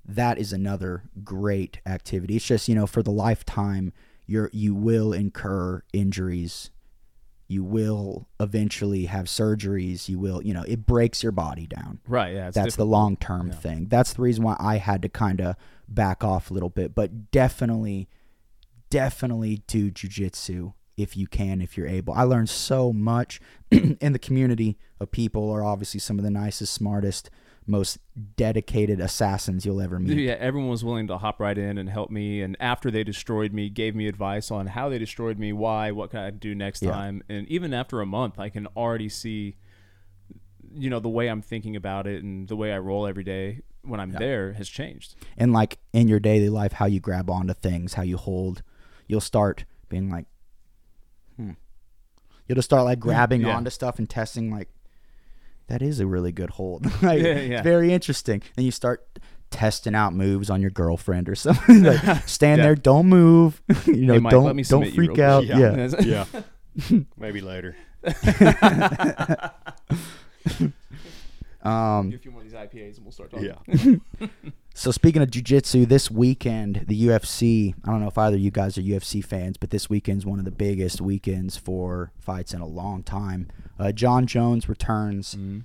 that 0.06 0.38
is 0.38 0.52
another 0.54 1.04
great 1.24 1.80
activity. 1.86 2.36
It's 2.36 2.46
just 2.46 2.68
you 2.68 2.76
know 2.76 2.88
for 2.88 3.04
the 3.04 3.12
lifetime, 3.12 3.94
you're 4.26 4.50
you 4.54 4.74
will 4.74 5.14
incur 5.14 5.84
injuries. 5.94 6.70
You 7.48 7.64
will 7.64 8.28
eventually 8.40 9.06
have 9.06 9.26
surgeries. 9.26 10.10
You 10.10 10.18
will, 10.18 10.42
you 10.42 10.54
know, 10.54 10.64
it 10.64 10.86
breaks 10.86 11.22
your 11.22 11.34
body 11.34 11.68
down. 11.68 12.00
Right. 12.08 12.34
Yeah. 12.34 12.50
That's 12.50 12.78
the 12.78 12.86
long 12.86 13.16
term 13.18 13.52
thing. 13.52 13.88
That's 13.90 14.14
the 14.14 14.22
reason 14.22 14.44
why 14.44 14.56
I 14.60 14.78
had 14.78 15.02
to 15.04 15.10
kind 15.10 15.40
of 15.40 15.56
back 15.88 16.24
off 16.24 16.50
a 16.50 16.54
little 16.54 16.70
bit. 16.70 16.96
But 16.96 17.32
definitely, 17.32 18.08
definitely 18.90 19.62
do 19.68 19.92
jujitsu 19.92 20.74
if 20.98 21.18
you 21.18 21.28
can, 21.28 21.62
if 21.62 21.78
you're 21.78 21.88
able. 21.88 22.14
I 22.14 22.24
learned 22.24 22.50
so 22.50 22.94
much, 22.94 23.42
and 23.72 24.16
the 24.16 24.20
community 24.20 24.78
of 25.00 25.12
people 25.12 25.50
are 25.52 25.64
obviously 25.64 26.00
some 26.00 26.20
of 26.20 26.24
the 26.24 26.32
nicest, 26.32 26.74
smartest, 26.74 27.30
most 27.68 27.98
dedicated 28.36 29.00
assassins 29.00 29.66
you'll 29.66 29.82
ever 29.82 30.00
meet. 30.00 30.18
Yeah, 30.18 30.34
everyone 30.34 30.70
was 30.70 30.84
willing 30.84 31.08
to 31.08 31.18
hop 31.18 31.40
right 31.40 31.58
in 31.58 31.78
and 31.78 31.90
help 31.90 32.10
me. 32.12 32.42
And 32.42 32.58
after 32.60 32.92
they 32.92 33.04
destroyed 33.04 33.54
me, 33.54 33.70
gave 33.70 33.96
me 33.96 34.08
advice 34.08 34.52
on 34.52 34.68
how 34.68 34.90
they 34.90 34.98
destroyed 35.00 35.38
me, 35.40 35.54
why, 35.54 35.92
what 35.92 36.12
can 36.12 36.20
I 36.20 36.30
do 36.32 36.54
next 36.56 36.82
Yeah. 36.84 36.92
time. 36.92 37.24
And 37.30 37.48
even 37.48 37.74
after 37.74 38.02
a 38.02 38.06
month, 38.06 38.40
I 38.40 38.50
can 38.50 38.68
already 38.76 39.10
see, 39.10 39.56
you 40.74 40.90
know, 40.90 41.00
the 41.00 41.10
way 41.10 41.28
I'm 41.30 41.42
thinking 41.42 41.76
about 41.76 42.08
it 42.08 42.24
and 42.24 42.48
the 42.48 42.56
way 42.56 42.72
I 42.74 42.80
roll 42.80 43.06
every 43.08 43.24
day 43.24 43.62
when 43.84 44.00
I'm 44.00 44.12
there 44.12 44.54
has 44.54 44.70
changed. 44.70 45.16
and 45.38 45.52
like 45.54 45.78
in 45.92 46.08
your 46.08 46.20
daily 46.20 46.48
life 46.50 46.72
how 46.74 46.86
you 46.86 47.02
grab 47.02 47.30
onto 47.30 47.54
things 47.54 47.96
how 47.96 48.02
you 48.02 48.16
hold 48.16 48.64
you'll 49.10 49.20
start 49.20 49.66
being 49.90 50.10
like 50.10 50.26
hmm 51.36 51.52
you'll 52.48 52.56
just 52.56 52.68
start 52.70 52.86
like 52.86 53.00
grabbing 53.02 53.42
Yeah. 53.42 53.50
onto 53.56 53.70
stuff 53.70 54.00
and 54.00 54.10
testing 54.10 54.50
like 54.52 54.70
that 55.74 55.82
is 55.82 56.00
a 56.00 56.06
really 56.06 56.32
good 56.32 56.52
hold 56.52 56.86
like, 57.02 57.20
Yeah, 57.22 57.34
yeah. 57.40 57.58
it's 57.58 57.64
very 57.64 57.92
interesting 57.92 58.44
And 58.56 58.64
you 58.66 58.72
start 58.72 59.04
testing 59.50 59.96
out 59.96 60.14
moves 60.14 60.50
on 60.52 60.62
your 60.62 60.70
girlfriend 60.72 61.28
or 61.28 61.36
something 61.46 61.82
like 61.84 62.00
stand 62.28 62.60
Yeah. 62.60 62.66
there 62.66 62.76
don't 62.76 63.08
move 63.08 63.60
you 63.86 64.06
know 64.06 64.14
Hey, 64.14 64.20
Mike, 64.20 64.32
don't 64.32 64.44
let 64.46 64.56
me 64.56 64.62
don't 64.64 64.92
freak 64.94 65.18
out 65.18 65.46
quick. 65.46 65.58
yeah, 66.06 66.26
yeah. 66.90 67.00
Maybe 67.18 67.42
later. 67.42 67.76
um 71.64 72.10
Get 72.10 72.20
a 72.20 72.22
few 72.22 72.32
more 72.32 72.42
of 72.42 72.46
these 72.48 72.54
IPAs 72.54 72.98
and 72.98 73.06
we'll 73.06 73.12
start 73.12 73.32
talking. 73.32 74.02
Yeah. 74.20 74.28
So 74.76 74.90
speaking 74.92 75.22
of 75.22 75.30
jujitsu, 75.30 75.88
this 75.88 76.10
weekend 76.10 76.86
the 76.88 77.08
UFC. 77.08 77.76
I 77.86 77.92
don't 77.92 78.02
know 78.02 78.08
if 78.08 78.18
either 78.18 78.36
of 78.38 78.42
you 78.42 78.50
guys 78.52 78.78
are 78.78 78.82
UFC 78.82 79.24
fans, 79.24 79.56
but 79.58 79.70
this 79.70 79.90
weekend's 79.90 80.26
one 80.26 80.40
of 80.40 80.46
the 80.46 80.52
biggest 80.52 81.00
weekends 81.00 81.58
for 81.58 82.12
fights 82.20 82.54
in 82.54 82.62
a 82.62 82.66
long 82.66 83.04
time. 83.04 83.50
Uh, 83.80 83.92
Jon 83.92 84.26
Jones 84.26 84.68
returns 84.68 85.36
Mm-hmm. 85.36 85.60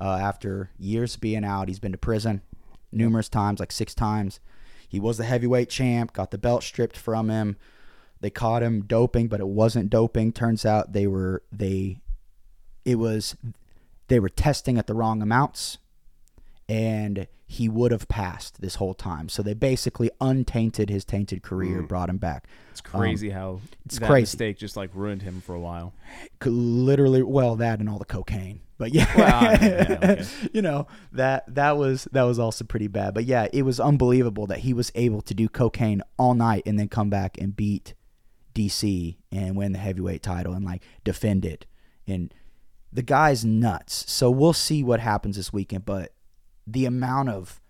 uh, 0.00 0.18
after 0.18 0.70
years 0.78 1.14
of 1.14 1.20
being 1.22 1.44
out. 1.44 1.68
He's 1.68 1.78
been 1.78 1.92
to 1.92 1.98
prison 1.98 2.42
numerous 2.92 3.28
times, 3.30 3.60
like 3.60 3.72
six 3.72 3.94
times. 3.94 4.40
He 4.88 5.00
was 5.00 5.16
the 5.16 5.24
heavyweight 5.24 5.70
champ. 5.70 6.12
Got 6.12 6.30
the 6.30 6.38
belt 6.38 6.62
stripped 6.62 6.96
from 6.98 7.30
him. 7.30 7.56
They 8.20 8.30
caught 8.30 8.62
him 8.62 8.82
doping, 8.82 9.28
but 9.28 9.40
it 9.40 9.48
wasn't 9.48 9.88
doping. 9.88 10.32
Turns 10.32 10.66
out 10.66 10.92
they 10.92 11.06
were 11.06 11.42
they. 11.50 12.02
It 12.84 12.96
was 12.96 13.36
they 14.08 14.20
were 14.20 14.28
testing 14.28 14.76
at 14.76 14.86
the 14.86 14.94
wrong 14.94 15.22
amounts 15.22 15.78
and 16.68 17.26
he 17.50 17.68
would 17.68 17.90
have 17.90 18.06
passed 18.06 18.60
this 18.60 18.76
whole 18.76 18.94
time. 18.94 19.28
So 19.28 19.42
they 19.42 19.54
basically 19.54 20.08
untainted 20.20 20.88
his 20.88 21.04
tainted 21.04 21.42
career, 21.42 21.82
mm. 21.82 21.88
brought 21.88 22.08
him 22.08 22.16
back. 22.16 22.46
It's 22.70 22.80
um, 22.94 23.00
crazy 23.00 23.30
how 23.30 23.60
it's 23.84 23.98
that 23.98 24.06
crazy. 24.06 24.22
mistake 24.22 24.56
just 24.56 24.76
like 24.76 24.90
ruined 24.94 25.22
him 25.22 25.40
for 25.40 25.56
a 25.56 25.58
while. 25.58 25.92
Literally, 26.44 27.24
well, 27.24 27.56
that 27.56 27.80
and 27.80 27.88
all 27.88 27.98
the 27.98 28.04
cocaine. 28.04 28.60
But 28.78 28.94
yeah, 28.94 29.10
Well, 29.16 29.58
yeah, 29.60 29.98
okay. 30.00 30.24
you 30.52 30.62
know 30.62 30.86
that 31.10 31.52
that 31.52 31.76
was 31.76 32.06
that 32.12 32.22
was 32.22 32.38
also 32.38 32.64
pretty 32.64 32.86
bad. 32.86 33.14
But 33.14 33.24
yeah, 33.24 33.48
it 33.52 33.62
was 33.62 33.80
unbelievable 33.80 34.46
that 34.46 34.58
he 34.58 34.72
was 34.72 34.92
able 34.94 35.20
to 35.22 35.34
do 35.34 35.48
cocaine 35.48 36.02
all 36.20 36.34
night 36.34 36.62
and 36.66 36.78
then 36.78 36.86
come 36.86 37.10
back 37.10 37.36
and 37.36 37.56
beat 37.56 37.94
DC 38.54 39.16
and 39.32 39.56
win 39.56 39.72
the 39.72 39.80
heavyweight 39.80 40.22
title 40.22 40.52
and 40.52 40.64
like 40.64 40.84
defend 41.02 41.44
it. 41.44 41.66
And 42.06 42.32
the 42.92 43.02
guy's 43.02 43.44
nuts. 43.44 44.04
So 44.08 44.30
we'll 44.30 44.52
see 44.52 44.84
what 44.84 45.00
happens 45.00 45.34
this 45.34 45.52
weekend. 45.52 45.84
But 45.84 46.12
the 46.66 46.84
amount 46.86 47.28
of 47.30 47.60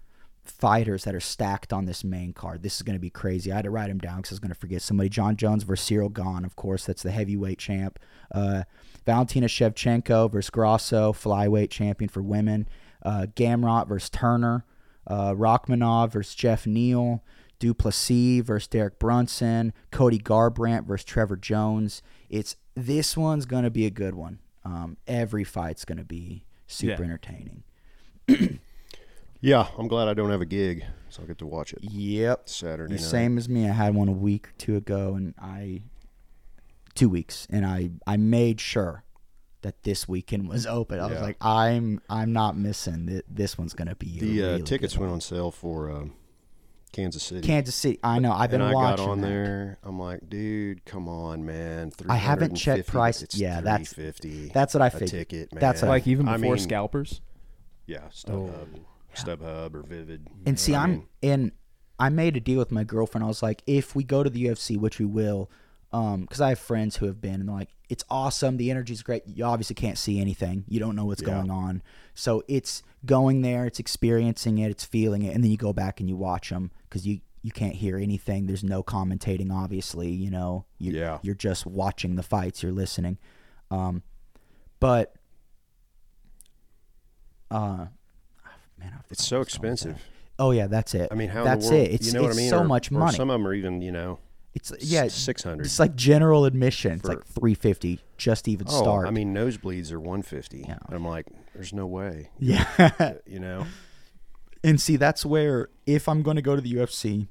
fighters 0.44 1.04
that 1.04 1.14
are 1.14 1.20
stacked 1.20 1.72
on 1.72 1.84
this 1.84 2.02
main 2.02 2.32
card, 2.32 2.62
this 2.62 2.76
is 2.76 2.82
going 2.82 2.96
to 2.96 3.00
be 3.00 3.10
crazy. 3.10 3.52
I 3.52 3.56
had 3.56 3.64
to 3.64 3.70
write 3.70 3.90
him 3.90 3.98
down 3.98 4.16
because 4.16 4.32
I 4.32 4.34
was 4.34 4.40
going 4.40 4.48
to 4.52 4.58
forget 4.58 4.82
somebody. 4.82 5.08
Jon 5.08 5.36
Jones 5.36 5.62
versus 5.64 5.88
Ciryl 5.88 6.12
Gane, 6.12 6.44
of 6.44 6.56
course. 6.56 6.84
That's 6.86 7.02
the 7.02 7.10
heavyweight 7.10 7.58
champ. 7.58 7.98
Uh, 8.34 8.64
Valentina 9.06 9.46
Shevchenko 9.46 10.30
versus 10.30 10.50
Grasso, 10.50 11.12
flyweight 11.12 11.70
champion 11.70 12.08
for 12.08 12.22
women. 12.22 12.68
Uh, 13.02 13.26
Gamrot 13.34 13.88
versus 13.88 14.10
Turner. 14.10 14.64
Uh, 15.06 15.32
Rakhmonov 15.34 16.12
versus 16.12 16.34
Geoff 16.34 16.66
Neal. 16.66 17.22
Du 17.58 17.74
Plessis 17.74 18.40
versus 18.40 18.68
Derek 18.68 18.98
Brunson. 18.98 19.72
Cody 19.90 20.18
Garbrandt 20.18 20.86
versus 20.86 21.04
Trevor 21.04 21.36
Jones. 21.36 22.02
It's 22.28 22.56
this 22.74 23.16
one's 23.16 23.44
going 23.46 23.64
to 23.64 23.70
be 23.70 23.86
a 23.86 23.90
good 23.90 24.14
one. 24.14 24.38
Um, 24.64 24.96
every 25.06 25.44
fight's 25.44 25.84
going 25.84 25.98
to 25.98 26.04
be 26.04 26.44
super 26.66 27.02
Yeah. 27.02 27.10
entertaining. 27.10 27.62
Yeah, 29.40 29.68
I'm 29.78 29.88
glad 29.88 30.08
I 30.08 30.14
don't 30.14 30.30
have 30.30 30.40
a 30.42 30.46
gig, 30.46 30.84
so 31.08 31.22
I 31.22 31.26
get 31.26 31.38
to 31.38 31.46
watch 31.46 31.72
it 31.72 31.78
Yep. 31.82 32.48
Saturday 32.48 32.94
night. 32.94 33.00
same 33.00 33.38
as 33.38 33.48
me. 33.48 33.68
I 33.68 33.72
had 33.72 33.94
one 33.94 34.08
a 34.08 34.12
week 34.12 34.48
or 34.48 34.52
two 34.58 34.76
ago, 34.76 35.14
and 35.14 35.34
I 35.40 35.82
two 36.94 37.08
weeks, 37.08 37.46
and 37.50 37.64
I 37.64 37.90
I 38.06 38.16
made 38.18 38.60
sure 38.60 39.04
that 39.62 39.82
this 39.82 40.06
weekend 40.08 40.48
was 40.48 40.66
open. 40.66 41.00
I 41.00 41.04
was 41.06 41.14
Yeah. 41.14 41.22
like, 41.22 41.36
I'm 41.40 42.00
I'm 42.10 42.32
not 42.32 42.56
missing. 42.56 43.06
Th- 43.06 43.24
This 43.30 43.56
one's 43.56 43.72
gonna 43.72 43.94
be 43.94 44.18
a 44.18 44.20
The 44.20 44.42
uh, 44.42 44.46
really 44.52 44.62
tickets 44.62 44.94
good 44.94 45.00
went 45.00 45.10
one. 45.10 45.14
on 45.16 45.20
sale 45.22 45.50
for 45.50 45.90
um, 45.90 46.12
Kansas 46.92 47.22
City. 47.22 47.46
Kansas 47.46 47.74
City. 47.74 47.98
I 48.02 48.18
know. 48.18 48.32
I've 48.32 48.50
been 48.50 48.60
and 48.60 48.70
I 48.70 48.74
watching. 48.74 49.06
got 49.06 49.10
on 49.10 49.20
that. 49.22 49.26
there. 49.28 49.78
I'm 49.82 49.98
like, 49.98 50.28
dude, 50.28 50.84
come 50.84 51.08
on, 51.08 51.46
man. 51.46 51.92
I 52.10 52.16
haven't 52.16 52.56
checked 52.56 52.88
350, 52.88 52.90
price- 52.90 53.22
It's 53.22 53.36
yeah, 53.36 53.60
that's- 53.62 53.92
350 53.94 54.48
that's 54.52 54.74
what 54.74 54.82
I 54.82 54.88
a 54.88 54.90
figured. 54.90 55.10
ticket, 55.10 55.52
man. 55.54 55.60
That's 55.60 55.80
what 55.80 55.88
I- 55.88 55.92
Like 55.92 56.06
even 56.08 56.28
I 56.28 56.36
before 56.36 56.56
mean, 56.56 56.62
scalpers. 56.62 57.20
Yeah, 57.86 58.08
StubHub, 59.14 59.38
StubHub 59.38 59.74
or 59.74 59.82
Vivid. 59.82 60.28
And 60.46 60.58
see, 60.58 60.74
I 60.74 60.82
I'm 60.84 60.90
mean, 60.90 61.06
and 61.22 61.52
I 61.98 62.08
made 62.08 62.36
a 62.36 62.40
deal 62.40 62.58
with 62.58 62.70
my 62.70 62.84
girlfriend. 62.84 63.24
I 63.24 63.28
was 63.28 63.42
like, 63.42 63.62
if 63.66 63.94
we 63.94 64.04
go 64.04 64.22
to 64.22 64.30
the 64.30 64.44
UFC, 64.46 64.76
which 64.78 64.98
we 64.98 65.04
will, 65.04 65.50
um, 65.92 66.22
because 66.22 66.40
I 66.40 66.50
have 66.50 66.58
friends 66.58 66.96
who 66.96 67.06
have 67.06 67.20
been, 67.20 67.34
and 67.40 67.48
they're 67.48 67.54
like, 67.56 67.70
it's 67.88 68.04
awesome. 68.08 68.56
The 68.56 68.70
energy's 68.70 69.02
great. 69.02 69.24
You 69.26 69.44
obviously 69.44 69.74
can't 69.74 69.98
see 69.98 70.20
anything. 70.20 70.64
You 70.68 70.78
don't 70.80 70.94
know 70.96 71.04
what's 71.04 71.20
Yeah. 71.22 71.34
going 71.34 71.50
on. 71.50 71.82
So 72.14 72.44
it's 72.48 72.82
going 73.04 73.42
there, 73.42 73.66
it's 73.66 73.80
experiencing 73.80 74.58
it, 74.58 74.70
it's 74.70 74.84
feeling 74.84 75.22
it, 75.22 75.34
and 75.34 75.42
then 75.42 75.50
you 75.50 75.56
go 75.56 75.72
back 75.72 75.98
and 76.00 76.08
you 76.08 76.16
watch 76.16 76.50
them 76.50 76.70
because 76.88 77.06
you 77.06 77.20
you 77.42 77.50
can't 77.50 77.74
hear 77.74 77.96
anything. 77.96 78.44
There's 78.46 78.62
no 78.62 78.82
commentating, 78.82 79.50
obviously. 79.50 80.10
You 80.10 80.30
know, 80.30 80.66
you, 80.78 80.92
Yeah. 80.92 81.18
you're 81.22 81.34
just 81.34 81.64
watching 81.64 82.16
the 82.16 82.22
fights. 82.22 82.62
You're 82.62 82.70
listening. 82.70 83.16
Um, 83.70 84.02
but 84.78 85.14
uh, 87.50 87.86
Man, 88.80 88.92
I 88.94 89.00
It's 89.10 89.24
so 89.26 89.36
where 89.36 89.38
I 89.38 89.44
was 89.44 89.54
going 89.56 89.70
with 89.70 89.80
that. 89.80 89.88
expensive. 89.90 90.06
Oh 90.38 90.50
yeah, 90.52 90.66
that's 90.66 90.94
it. 90.94 91.08
I 91.12 91.14
mean, 91.14 91.28
how 91.28 91.40
in 91.40 91.44
the 91.44 91.50
that's 91.50 91.66
world- 91.70 91.80
it. 91.82 91.90
It's 91.92 92.06
you 92.06 92.12
know 92.14 92.22
what 92.22 92.28
I 92.28 92.30
it's 92.30 92.36
mean? 92.38 92.50
so 92.50 92.58
Or- 92.60 92.64
much 92.64 92.90
or 92.90 92.94
money. 92.94 93.16
Some 93.16 93.30
of 93.30 93.34
them 93.34 93.46
are 93.46 93.52
even, 93.54 93.82
you 93.82 93.92
know, 93.92 94.18
it's 94.54 94.72
yeah, 94.80 95.06
six 95.08 95.42
hundred. 95.44 95.66
it's 95.66 95.78
like 95.78 95.94
general 95.94 96.44
admission. 96.44 96.92
It's 96.94 97.04
like 97.04 97.24
three 97.24 97.54
fifty 97.54 98.00
just 98.16 98.48
even 98.48 98.66
oh, 98.68 98.82
start. 98.82 99.06
I 99.06 99.10
mean, 99.10 99.32
nosebleeds 99.34 99.92
are 99.92 100.00
one 100.00 100.22
fifty. 100.22 100.64
Yeah. 100.66 100.78
I'm 100.88 101.04
like, 101.06 101.26
there's 101.54 101.72
no 101.72 101.86
way. 101.86 102.30
yeah. 102.38 103.14
You 103.26 103.38
know, 103.38 103.66
and 104.64 104.80
see, 104.80 104.96
that's 104.96 105.24
where 105.24 105.68
if 105.86 106.08
I'm 106.08 106.22
going 106.22 106.34
to 106.36 106.42
go 106.42 106.56
to 106.56 106.60
the 106.62 106.72
UFC, 106.72 107.28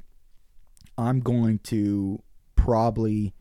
I'm 0.97 1.19
going 1.19 1.59
to 1.63 2.21
probably 2.55 3.33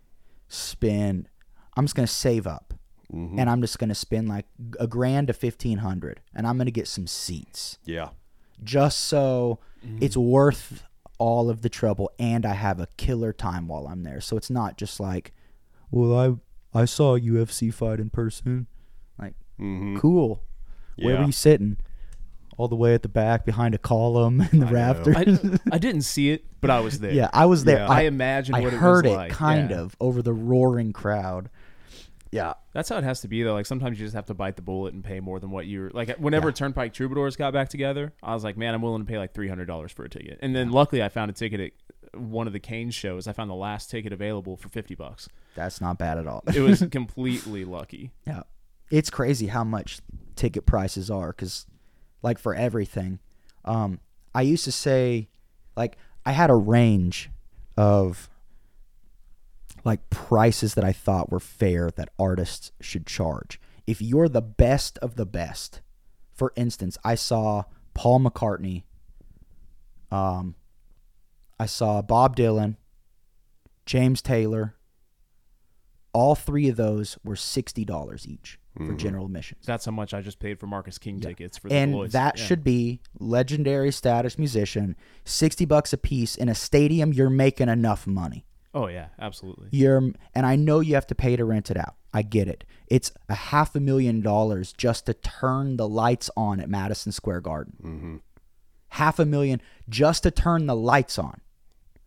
spend. 0.49 1.29
I'm 1.77 1.85
just 1.85 1.94
going 1.94 2.07
to 2.07 2.12
save 2.12 2.47
up, 2.49 2.67
Mhm. 3.12 3.38
and 3.38 3.49
I'm 3.49 3.61
just 3.62 3.79
going 3.79 3.88
to 3.88 3.94
spend 3.94 4.29
like 4.29 4.44
a 4.79 4.87
grand 4.87 5.29
to 5.29 5.33
fifteen 5.33 5.79
hundred, 5.79 6.21
and 6.35 6.47
I'm 6.47 6.57
going 6.57 6.66
to 6.66 6.71
get 6.73 6.87
some 6.88 7.07
seats. 7.07 7.79
yeah, 7.85 8.11
just 8.62 8.99
so 9.01 9.59
it's 10.01 10.16
worth 10.16 10.83
all 11.18 11.49
of 11.51 11.62
the 11.62 11.68
trouble 11.68 12.11
and 12.18 12.44
I 12.47 12.55
have 12.55 12.79
a 12.81 12.88
killer 12.97 13.33
time 13.33 13.66
while 13.68 13.87
I'm 13.88 14.03
there. 14.03 14.21
So 14.21 14.37
it's 14.37 14.51
not 14.51 14.77
just 14.77 15.01
like, 15.01 15.33
well, 15.90 16.40
I 16.75 16.81
I 16.81 16.85
saw 16.85 17.14
a 17.16 17.21
UFC 17.21 17.73
fight 17.73 17.99
in 18.01 18.11
person. 18.11 18.66
Like, 19.18 19.35
hmm 19.57 19.97
cool. 19.99 20.42
Where 20.97 21.16
were 21.18 21.25
you 21.25 21.33
sitting? 21.33 21.79
All 22.57 22.66
the 22.68 22.75
way 22.77 22.92
at 22.92 23.03
the 23.03 23.09
back 23.09 23.47
behind 23.47 23.73
a 23.75 23.79
column 23.79 24.40
in 24.53 24.59
the 24.61 24.66
I 24.66 24.71
rafters. 24.73 25.16
I, 25.16 25.59
I 25.73 25.79
didn't 25.79 26.03
see 26.03 26.31
it, 26.31 26.44
but 26.61 26.71
I 26.71 26.81
was 26.81 26.99
there. 27.05 27.12
yeah, 27.12 27.31
I 27.33 27.47
was 27.47 27.62
there. 27.64 27.79
Yeah. 27.79 27.88
I 27.88 28.01
I, 28.01 28.03
imagine 28.03 28.55
I 28.57 28.61
what 28.61 28.73
heard 28.73 29.07
it 29.07 29.11
it, 29.11 29.12
was 29.12 29.16
like. 29.16 29.33
kind 29.33 29.71
Yeah. 29.71 29.81
of 29.81 29.97
over 30.01 30.23
the 30.23 30.33
roaring 30.35 30.92
crowd. 30.92 31.51
Yeah. 32.30 32.54
That's 32.72 32.88
how 32.88 32.98
it 32.98 33.04
has 33.04 33.20
to 33.22 33.28
be 33.28 33.42
though. 33.42 33.54
Like 33.54 33.66
sometimes 33.66 33.98
you 33.98 34.06
just 34.06 34.14
have 34.14 34.26
to 34.26 34.34
bite 34.34 34.56
the 34.56 34.62
bullet 34.62 34.94
and 34.94 35.02
pay 35.02 35.20
more 35.20 35.40
than 35.40 35.50
what 35.50 35.66
you're 35.66 35.90
like. 35.90 36.16
Whenever 36.18 36.48
Yeah. 36.48 36.52
Turnpike 36.54 36.92
Troubadours 36.92 37.36
got 37.36 37.52
back 37.52 37.68
together, 37.68 38.12
I 38.22 38.34
was 38.34 38.44
like, 38.44 38.56
man, 38.56 38.74
I'm 38.74 38.82
willing 38.82 39.02
to 39.04 39.10
pay 39.10 39.18
like 39.18 39.32
three 39.34 39.48
hundred 39.48 39.66
dollars 39.66 39.92
for 39.92 40.04
a 40.04 40.08
ticket. 40.08 40.38
And 40.42 40.54
then 40.54 40.70
luckily, 40.70 41.02
I 41.02 41.08
found 41.08 41.30
a 41.30 41.34
ticket 41.34 41.60
at 42.14 42.20
one 42.20 42.46
of 42.46 42.52
the 42.52 42.60
Kane 42.60 42.90
shows. 42.90 43.26
I 43.26 43.32
found 43.32 43.50
the 43.50 43.54
last 43.54 43.90
ticket 43.90 44.12
available 44.12 44.56
for 44.56 44.68
fifty 44.68 44.94
bucks. 44.94 45.28
That's 45.54 45.80
not 45.80 45.98
bad 45.98 46.18
at 46.18 46.26
all. 46.26 46.42
It 46.54 46.60
was 46.60 46.84
completely 46.90 47.64
lucky. 47.64 48.12
Yeah. 48.26 48.42
It's 48.90 49.10
crazy 49.10 49.46
how 49.48 49.64
much 49.64 50.00
ticket 50.36 50.64
prices 50.66 51.10
are 51.10 51.32
cuz 51.32 51.66
like 52.22 52.38
for 52.38 52.54
everything. 52.54 53.18
Um 53.64 54.00
I 54.34 54.42
used 54.42 54.64
to 54.64 54.72
say 54.72 55.28
like 55.76 55.96
I 56.26 56.32
had 56.32 56.50
a 56.50 56.54
range 56.54 57.30
of 57.76 58.28
like 59.88 60.09
prices 60.11 60.74
that 60.74 60.85
I 60.85 60.92
thought 60.92 61.31
were 61.33 61.40
fair 61.40 61.90
that 61.96 62.11
artists 62.18 62.70
should 62.81 63.07
charge. 63.07 63.61
If 63.87 64.01
you're 64.03 64.29
the 64.29 64.42
best 64.42 64.98
of 64.98 65.16
the 65.16 65.27
best. 65.27 65.81
For 66.35 66.53
instance, 66.55 66.96
I 67.03 67.16
saw 67.16 67.64
Paul 67.94 68.20
McCartney 68.20 68.85
um 70.12 70.55
I 71.61 71.66
saw 71.66 72.01
Bob 72.03 72.37
Dylan, 72.37 72.77
James 73.87 74.22
Taylor, 74.22 74.77
all 76.12 76.35
three 76.37 76.68
of 76.68 76.77
those 76.77 77.18
were 77.24 77.35
sixty 77.37 77.85
dollars 77.85 78.27
each 78.27 78.59
for 78.77 78.92
general 78.94 79.27
admission. 79.27 79.59
That's 79.66 79.85
how 79.85 79.90
much 79.90 80.14
I 80.14 80.20
just 80.20 80.38
paid 80.38 80.61
for 80.61 80.68
Marcus 80.68 80.98
King 80.98 81.18
tickets 81.18 81.59
for 81.59 81.68
the 81.68 81.74
and 81.74 81.92
Lloyds. 81.92 82.12
that 82.12 82.38
Yeah. 82.38 82.44
should 82.44 82.62
be 82.62 83.01
legendary 83.18 83.90
status 83.90 84.38
musician, 84.38 84.94
sixty 85.24 85.64
bucks 85.64 85.92
a 85.92 85.98
piece 85.98 86.37
in 86.37 86.48
a 86.48 86.55
stadium. 86.55 87.12
You're 87.12 87.29
making 87.31 87.68
enough 87.68 88.07
money. 88.07 88.46
Oh 88.78 88.86
yeah, 88.86 89.08
absolutely. 89.18 89.68
You're, 89.72 90.12
and 90.36 90.46
I 90.46 90.54
know 90.54 90.78
you 90.78 90.94
have 90.94 91.06
to 91.08 91.14
pay 91.16 91.34
to 91.34 91.44
rent 91.44 91.68
it 91.68 91.76
out. 91.76 91.96
I 92.14 92.22
get 92.22 92.46
it. 92.46 92.62
It's 92.86 93.10
a 93.28 93.34
half 93.34 93.74
a 93.74 93.80
million 93.80 94.20
dollars 94.20 94.72
just 94.72 95.06
to 95.06 95.14
turn 95.14 95.78
the 95.78 95.88
lights 95.88 96.30
on 96.36 96.60
at 96.60 96.70
Madison 96.70 97.10
Square 97.10 97.40
Garden. 97.40 97.76
Mm-hmm. 97.82 98.16
Half 98.90 99.18
a 99.18 99.24
million 99.24 99.60
just 99.88 100.22
to 100.22 100.30
turn 100.30 100.66
the 100.66 100.76
lights 100.76 101.18
on. 101.18 101.40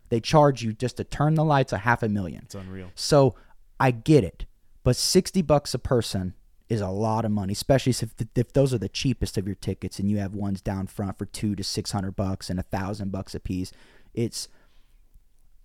They 0.07 0.21
charge 0.21 0.63
you 0.63 0.71
just 0.71 0.95
to 0.95 1.03
turn 1.03 1.35
the 1.35 1.43
lights 1.43 1.73
a 1.73 1.79
half 1.79 2.03
a 2.03 2.09
million. 2.09 2.43
It's 2.45 2.55
unreal. 2.55 2.91
So 2.95 3.35
I 3.77 3.91
get 3.91 4.23
it, 4.23 4.45
but 4.85 4.95
sixty 4.95 5.41
bucks 5.41 5.73
a 5.73 5.79
person 5.79 6.35
is 6.69 6.79
a 6.79 6.87
lot 6.87 7.25
of 7.25 7.31
money, 7.31 7.51
especially 7.51 7.91
if 7.91 8.13
if 8.33 8.53
those 8.53 8.73
are 8.73 8.77
the 8.77 8.87
cheapest 8.87 9.37
of 9.37 9.45
your 9.45 9.55
tickets, 9.55 9.99
and 9.99 10.09
you 10.09 10.19
have 10.19 10.33
ones 10.33 10.61
down 10.61 10.87
front 10.87 11.17
for 11.17 11.25
two 11.25 11.53
to 11.53 11.65
six 11.65 11.91
hundred 11.91 12.15
bucks 12.15 12.49
and 12.49 12.61
a 12.61 12.63
thousand 12.63 13.11
bucks 13.11 13.35
a 13.35 13.41
piece. 13.41 13.73
It's 14.13 14.47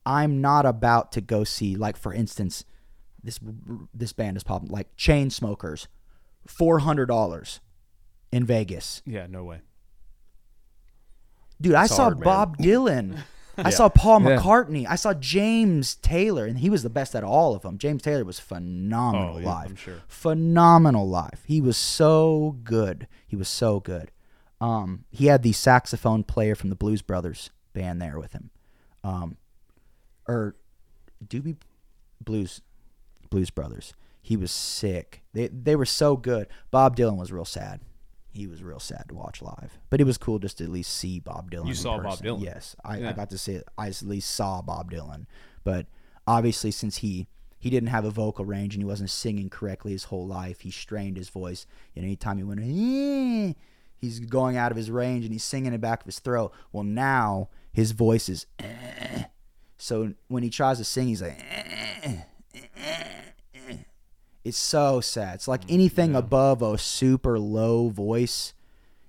I'm 0.07 0.41
not 0.41 0.65
about 0.65 1.13
to 1.13 1.21
go 1.21 1.45
see 1.45 1.75
like 1.77 1.97
for 1.97 2.13
instance, 2.15 2.65
this 3.23 3.41
this 3.93 4.13
band 4.13 4.37
is 4.37 4.45
popping 4.45 4.69
like 4.71 4.97
Chainsmokers, 4.97 5.89
four 6.47 6.79
hundred 6.79 7.07
dollars 7.07 7.61
in 8.33 8.45
Vegas. 8.45 9.03
Yeah, 9.05 9.27
no 9.29 9.45
way. 9.45 9.61
Dude, 11.61 11.75
I 11.75 11.87
saw 11.87 12.05
hard, 12.05 12.19
man. 12.19 12.25
Bob 12.25 12.59
Dylan. 12.59 13.19
I 13.59 13.71
Yeah. 13.71 13.71
saw 13.71 13.89
Paul 13.89 14.21
Yeah. 14.23 14.37
McCartney. 14.39 14.87
I 14.87 14.97
saw 14.97 15.15
James 15.15 15.95
Taylor, 15.97 16.45
and 16.45 16.59
he 16.59 16.69
was 16.69 16.83
the 16.83 16.91
best 16.91 17.15
at 17.15 17.25
all 17.25 17.55
of 17.55 17.63
them. 17.63 17.79
James 17.79 18.03
Taylor 18.03 18.23
was 18.25 18.39
phenomenal 18.39 19.37
Oh, 19.37 19.39
yeah, 19.39 19.47
live. 19.47 19.71
I'm 19.71 19.77
sure. 19.77 19.95
Phenomenal 20.09 21.09
live. 21.09 21.43
He 21.47 21.63
was 21.63 21.79
so 21.79 22.59
good. 22.65 23.09
He 23.27 23.35
was 23.35 23.49
so 23.49 23.81
good. 23.81 24.13
Um, 24.61 25.05
he 25.11 25.27
had 25.27 25.43
the 25.43 25.53
saxophone 25.53 26.23
player 26.23 26.55
from 26.55 26.69
the 26.69 26.77
Blues 26.77 27.01
Brothers 27.01 27.51
band 27.73 28.01
there 28.03 28.19
with 28.19 28.33
him. 28.33 28.51
Um, 29.03 29.37
or 30.29 30.57
Doobie 31.27 31.57
Blues 32.23 32.61
Blues 33.31 33.51
Brothers. 33.51 33.95
He 34.23 34.37
was 34.37 34.51
sick. 34.51 35.23
They 35.33 35.49
they 35.49 35.77
were 35.77 35.87
so 35.87 36.17
good. 36.17 36.49
Bob 36.71 36.97
Dylan 36.97 37.17
was 37.17 37.33
real 37.33 37.45
sad. 37.45 37.81
He 38.33 38.47
was 38.47 38.63
real 38.63 38.81
sad 38.81 39.05
to 39.09 39.15
watch 39.15 39.41
live, 39.41 39.79
but 39.89 39.99
it 40.01 40.05
was 40.05 40.19
cool 40.19 40.39
just 40.39 40.59
to 40.59 40.65
at 40.65 40.71
least 40.71 40.93
see 40.93 41.19
Bob 41.21 41.51
Dylan. 41.51 41.69
You 41.69 41.75
saw 41.75 41.99
Bob. 41.99 42.19
Dylan? 42.19 42.43
Yes, 42.43 42.77
I, 42.85 43.07
I 43.07 43.13
got 43.13 43.31
to 43.31 43.39
see. 43.39 43.53
it. 43.55 43.69
I 43.79 43.89
at 43.89 44.03
least 44.03 44.31
saw 44.31 44.61
Bob 44.61 44.91
Dylan, 44.91 45.25
but 45.65 45.87
obviously 46.27 46.71
since 46.71 46.99
he 46.99 47.29
he 47.59 47.71
didn't 47.71 47.89
have 47.89 48.05
a 48.05 48.11
vocal 48.11 48.45
range 48.45 48.75
and 48.75 48.83
he 48.83 48.87
wasn't 48.87 49.09
singing 49.11 49.49
correctly 49.49 49.93
his 49.93 50.05
whole 50.05 50.27
life, 50.27 50.61
he 50.61 50.71
strained 50.71 51.17
his 51.17 51.31
voice. 51.31 51.67
And 51.95 52.05
anytime 52.05 52.37
he 52.37 52.45
went, 52.45 52.61
"Eh," 52.61 53.55
he's 53.97 54.21
going 54.21 54.57
out 54.59 54.71
of 54.71 54.77
his 54.77 54.91
range 54.91 55.25
and 55.25 55.33
he's 55.33 55.45
singing 55.45 55.69
in 55.69 55.73
the 55.73 55.79
back 55.79 56.01
of 56.01 56.07
his 56.07 56.19
throat. 56.19 56.53
Well, 56.73 56.85
now 56.85 57.49
his 57.73 57.93
voice 57.93 58.29
is. 58.29 58.47
"Eh." 58.59 59.25
So 59.79 60.15
when 60.29 60.43
he 60.43 60.51
tries 60.51 60.79
to 60.79 60.85
sing, 60.85 61.09
he's 61.09 61.23
like. 61.23 61.39
"Eh, 61.39 61.63
eh, 62.03 62.61
eh." 62.77 63.77
It's 64.45 64.57
so 64.57 65.01
sad. 65.01 65.35
It's 65.35 65.49
like 65.49 65.63
anything 65.69 66.15
above 66.15 66.63
a 66.63 66.79
super 66.79 67.37
low 67.37 67.89
voice 67.89 68.55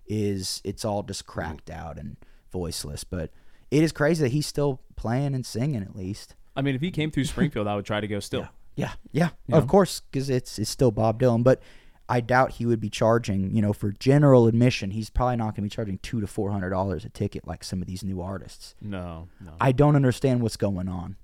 is 0.08 0.62
it's 0.64 0.84
all 0.84 1.04
just 1.04 1.28
cracked 1.28 1.70
out 1.70 2.00
and 2.00 2.18
voiceless. 2.52 3.04
But 3.04 3.30
it 3.70 3.84
is 3.84 3.92
crazy 3.92 4.24
that 4.24 4.32
he's 4.32 4.48
still 4.48 4.82
playing 4.96 5.36
and 5.36 5.46
singing 5.46 5.84
at 5.84 5.96
least. 5.96 6.34
I 6.56 6.64
mean, 6.64 6.74
if 6.74 6.82
he 6.82 6.90
came 6.90 7.12
through 7.12 7.26
Springfield, 7.26 7.68
I 7.68 7.76
would 7.76 7.86
try 7.86 8.02
to 8.02 8.08
go 8.08 8.20
still. 8.20 8.48
Yeah, 8.76 8.94
yeah, 9.12 9.30
of 9.52 9.68
course, 9.68 10.02
because 10.02 10.30
it's 10.30 10.58
it's 10.58 10.70
still 10.70 10.90
Bob 10.92 11.20
Dylan. 11.22 11.44
But 11.44 11.62
I 12.10 12.22
doubt 12.22 12.52
he 12.54 12.66
would 12.66 12.80
be 12.80 12.90
charging. 12.90 13.54
You 13.56 13.62
know, 13.62 13.74
for 13.74 13.92
general 13.92 14.48
admission, 14.48 14.92
he's 14.92 15.10
probably 15.10 15.36
not 15.36 15.46
going 15.56 15.56
to 15.56 15.62
be 15.64 15.70
charging 15.70 15.98
two 16.00 16.22
to 16.22 16.28
four 16.28 16.52
hundred 16.52 16.70
dollars 16.70 17.04
a 17.06 17.10
ticket 17.10 17.46
like 17.48 17.64
some 17.64 17.82
of 17.82 17.88
these 17.88 18.04
new 18.04 18.22
artists. 18.22 18.76
No, 18.82 19.28
no. 19.44 19.52
I 19.60 19.72
don't 19.74 19.96
understand 19.96 20.42
what's 20.42 20.58
going 20.58 20.88
on. 20.88 21.18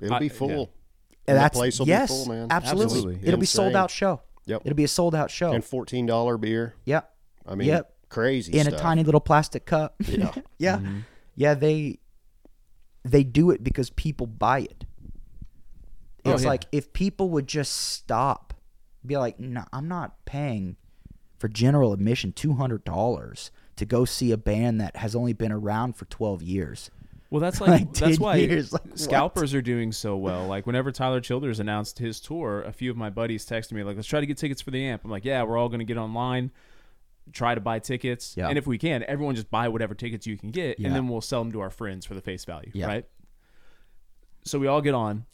it'll 0.00 0.14
I- 0.14 0.18
be 0.18 0.26
yeah. 0.26 0.32
full. 0.32 0.48
And 0.50 0.68
And 1.28 1.36
the 1.36 1.40
that's 1.42 1.56
place 1.56 1.78
will 1.78 1.86
yes, 1.86 2.10
be 2.10 2.24
full, 2.24 2.34
man. 2.34 2.48
absolutely. 2.50 2.84
Absolutely. 2.96 3.28
It'll 3.28 3.38
be 3.40 3.46
sold 3.46 3.76
out 3.76 3.90
show. 3.92 4.22
Yep. 4.46 4.62
It'll 4.64 4.74
be 4.76 4.82
a 4.84 4.88
sold 4.88 5.14
out 5.14 5.30
show. 5.30 5.52
And 5.52 5.64
fourteen 5.64 6.04
dollar 6.04 6.36
beer. 6.36 6.74
yep. 6.84 7.14
I 7.46 7.54
mean, 7.54 7.68
Yep. 7.68 7.92
crazy 8.08 8.52
in 8.58 8.64
stuff. 8.66 8.74
a 8.80 8.82
tiny 8.82 9.04
little 9.04 9.20
plastic 9.20 9.64
cup. 9.64 9.94
Yeah. 10.08 10.32
yeah. 10.58 10.76
Mm-hmm. 10.78 10.98
Yeah, 11.36 11.54
they 11.54 12.00
they 13.04 13.22
do 13.22 13.50
it 13.52 13.62
because 13.62 13.90
people 13.90 14.26
buy 14.26 14.60
it. 14.62 14.84
Oh, 16.24 16.32
It's 16.32 16.42
yeah. 16.42 16.48
like 16.48 16.64
if 16.72 16.92
people 16.92 17.30
would 17.30 17.46
just 17.46 17.72
stop, 17.72 18.52
be 19.06 19.16
like, 19.16 19.38
"No, 19.40 19.64
I'm 19.72 19.88
not 19.88 20.24
paying 20.24 20.76
for 21.38 21.48
general 21.48 21.92
admission 21.92 22.32
$200 22.32 23.50
to 23.76 23.84
go 23.84 24.04
see 24.04 24.30
a 24.32 24.36
band 24.36 24.80
that 24.80 24.96
has 24.96 25.14
only 25.16 25.32
been 25.32 25.52
around 25.52 25.96
for 25.96 26.04
12 26.06 26.42
years." 26.42 26.90
Well, 27.30 27.40
that's 27.40 27.60
like, 27.62 27.70
Like, 27.70 27.92
that's 27.94 28.18
why 28.20 28.36
years, 28.36 28.72
like, 28.72 28.84
what? 28.84 28.98
scalpers 28.98 29.54
are 29.54 29.62
doing 29.62 29.90
so 29.92 30.16
well. 30.16 30.46
Like 30.46 30.66
whenever 30.66 30.92
Tyler 30.92 31.20
Childers 31.20 31.60
announced 31.60 31.98
his 31.98 32.20
tour, 32.20 32.62
a 32.62 32.72
few 32.72 32.90
of 32.90 32.96
my 32.96 33.08
buddies 33.10 33.46
texted 33.46 33.72
me 33.72 33.82
like, 33.82 33.96
"Let's 33.96 34.06
try 34.08 34.20
to 34.20 34.26
get 34.26 34.36
tickets 34.36 34.60
for 34.60 34.70
the 34.70 34.84
amp." 34.84 35.02
I'm 35.04 35.10
like, 35.10 35.24
"Yeah, 35.24 35.42
we're 35.44 35.56
all 35.56 35.68
going 35.68 35.78
to 35.80 35.86
get 35.86 35.96
online, 35.96 36.50
try 37.32 37.54
to 37.54 37.60
buy 37.60 37.78
tickets, 37.78 38.34
Yeah. 38.36 38.48
and 38.48 38.58
if 38.58 38.66
we 38.66 38.76
can, 38.78 39.02
everyone 39.08 39.34
just 39.34 39.50
buy 39.50 39.68
whatever 39.68 39.94
tickets 39.94 40.26
you 40.26 40.36
can 40.36 40.50
get, 40.50 40.78
Yeah. 40.78 40.88
and 40.88 40.94
then 40.96 41.08
we'll 41.08 41.20
sell 41.22 41.42
them 41.42 41.52
to 41.52 41.60
our 41.60 41.70
friends 41.70 42.04
for 42.04 42.12
the 42.14 42.20
face 42.20 42.44
value, 42.44 42.70
Yeah. 42.74 42.86
right?" 42.86 43.04
So 44.44 44.58
we 44.58 44.66
all 44.66 44.82
get 44.82 44.92
on. 44.94 45.24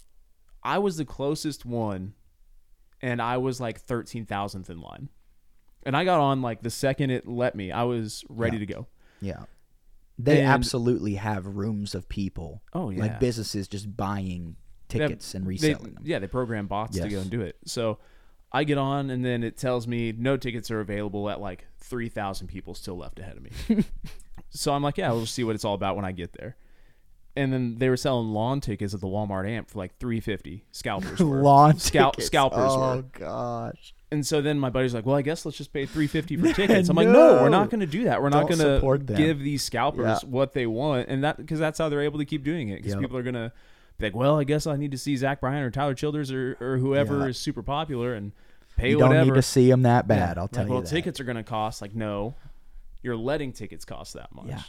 I 0.63 0.79
was 0.79 0.99
the 0.99 1.05
closest 1.05 1.65
one, 1.65 2.15
and 3.03 3.21
I 3.23 3.37
was 3.39 3.61
like 3.61 3.81
thirteen 3.81 4.25
thousandth 4.27 4.71
in 4.71 4.81
line, 4.81 5.09
and 5.85 5.97
I 5.97 6.05
got 6.05 6.21
on 6.21 6.43
like 6.43 6.63
the 6.63 6.71
second 6.71 7.11
it 7.11 7.27
let 7.29 7.55
me. 7.55 7.71
I 7.73 7.85
was 7.85 8.25
ready 8.29 8.57
Yeah. 8.57 8.61
to 8.61 8.67
go. 8.67 8.87
Yeah. 9.21 9.43
They 10.19 10.41
And- 10.41 10.49
absolutely 10.49 11.15
have 11.15 11.47
rooms 11.47 11.95
of 11.95 12.09
people. 12.09 12.61
Oh, 12.73 12.91
yeah. 12.91 13.03
Like 13.03 13.21
businesses 13.21 13.69
just 13.69 13.97
buying 13.97 14.57
They 14.89 14.99
have- 14.99 15.11
tickets 15.11 15.35
and 15.35 15.45
they- 15.45 15.49
reselling 15.51 15.95
them. 15.95 16.03
Yeah, 16.05 16.19
they 16.19 16.27
program 16.27 16.67
bots 16.67 16.99
to 16.99 17.09
go 17.09 17.21
and 17.21 17.31
do 17.31 17.41
it. 17.41 17.57
So 17.67 17.99
I 18.51 18.65
get 18.65 18.79
on, 18.79 19.11
and 19.11 19.25
then 19.25 19.45
it 19.45 19.57
tells 19.57 19.87
me 19.87 20.11
no 20.13 20.37
tickets 20.37 20.71
are 20.71 20.81
available 20.81 21.31
at 21.31 21.41
like 21.41 21.67
three 21.79 22.09
thousand 22.09 22.49
people 22.49 22.75
still 22.75 22.97
left 22.97 23.19
ahead 23.21 23.37
of 23.37 23.43
me. 23.43 23.85
so 24.51 24.73
I'm 24.75 24.83
like, 24.83 24.99
yeah, 24.99 25.13
we'll 25.13 25.27
see 25.27 25.45
what 25.45 25.55
it's 25.55 25.65
all 25.65 25.75
about 25.75 25.95
when 25.97 26.05
I 26.05 26.13
get 26.13 26.33
there. 26.33 26.57
And 27.39 27.53
then 27.53 27.77
they 27.79 27.89
were 27.89 27.97
selling 27.97 28.29
lawn 28.31 28.61
tickets 28.61 28.95
at 28.95 29.01
the 29.01 29.07
Walmart 29.07 29.49
amp 29.49 29.71
for 29.71 29.79
like 29.79 29.97
three 29.99 30.19
fifty. 30.21 30.65
Scalpers 30.73 31.21
were. 31.25 31.41
Lawn 31.43 31.75
Scal- 31.75 32.11
tickets. 32.13 32.27
scalpers 32.27 32.59
Oh 32.73 32.97
were. 32.97 33.03
gosh. 33.17 33.95
And 34.11 34.27
so 34.27 34.41
then 34.41 34.59
my 34.59 34.71
buddy's 34.71 34.93
like, 34.95 35.05
"Well, 35.07 35.15
I 35.17 35.23
guess 35.23 35.45
let's 35.45 35.57
just 35.59 35.73
pay 35.73 35.87
three 35.87 36.07
fifty 36.09 36.37
for 36.37 36.53
tickets." 36.53 36.89
I'm 36.89 36.97
like, 36.97 37.09
"No, 37.09 37.35
we're 37.43 37.49
not 37.51 37.71
going 37.71 37.81
to 37.81 37.87
do 37.87 38.05
that. 38.05 38.21
We're 38.23 38.31
not 38.31 38.49
Don't 38.49 38.59
going 38.59 38.81
to 38.99 39.05
them." 39.05 39.17
give 39.17 39.39
these 39.39 39.63
scalpers 39.63 40.21
Yeah. 40.23 40.29
what 40.29 40.53
they 40.53 40.67
want, 40.67 41.09
and 41.09 41.23
that 41.25 41.37
because 41.37 41.59
that's 41.59 41.79
how 41.79 41.89
they're 41.89 42.01
able 42.03 42.19
to 42.19 42.25
keep 42.25 42.43
doing 42.43 42.71
it. 42.71 42.77
Because 42.79 42.93
Yep. 42.95 43.01
people 43.03 43.17
are 43.19 43.23
going 43.23 43.35
to 43.35 43.53
be 43.99 44.07
like, 44.07 44.17
"Well, 44.17 44.41
I 44.41 44.45
guess 44.45 44.67
I 44.67 44.77
need 44.77 44.91
to 44.93 44.99
see 44.99 45.15
Zach 45.17 45.41
Bryan 45.41 45.63
or 45.63 45.71
Tyler 45.71 45.95
Childers 45.95 46.33
or, 46.33 46.57
or 46.61 46.79
whoever 46.79 47.21
Yeah. 47.21 47.27
is 47.27 47.39
super 47.39 47.63
popular 47.63 48.15
and 48.15 48.33
pay 48.79 48.91
You 48.91 48.97
whatever." 48.99 49.15
don't 49.15 49.27
need 49.29 49.35
to 49.35 49.43
see 49.43 49.69
them 49.71 49.83
that 49.83 50.09
bad. 50.09 50.39
I'll 50.39 50.45
Like, 50.45 50.51
tell 50.53 50.65
you 50.67 50.73
well, 50.73 50.81
that. 50.81 50.89
tickets 50.89 51.21
are 51.21 51.25
going 51.25 51.37
to 51.37 51.43
cost 51.45 51.83
like 51.83 51.95
no, 51.95 52.35
you're 53.03 53.17
letting 53.17 53.53
tickets 53.53 53.85
cost 53.85 54.15
that 54.15 54.35
much. 54.35 54.47
Yeah. 54.49 54.63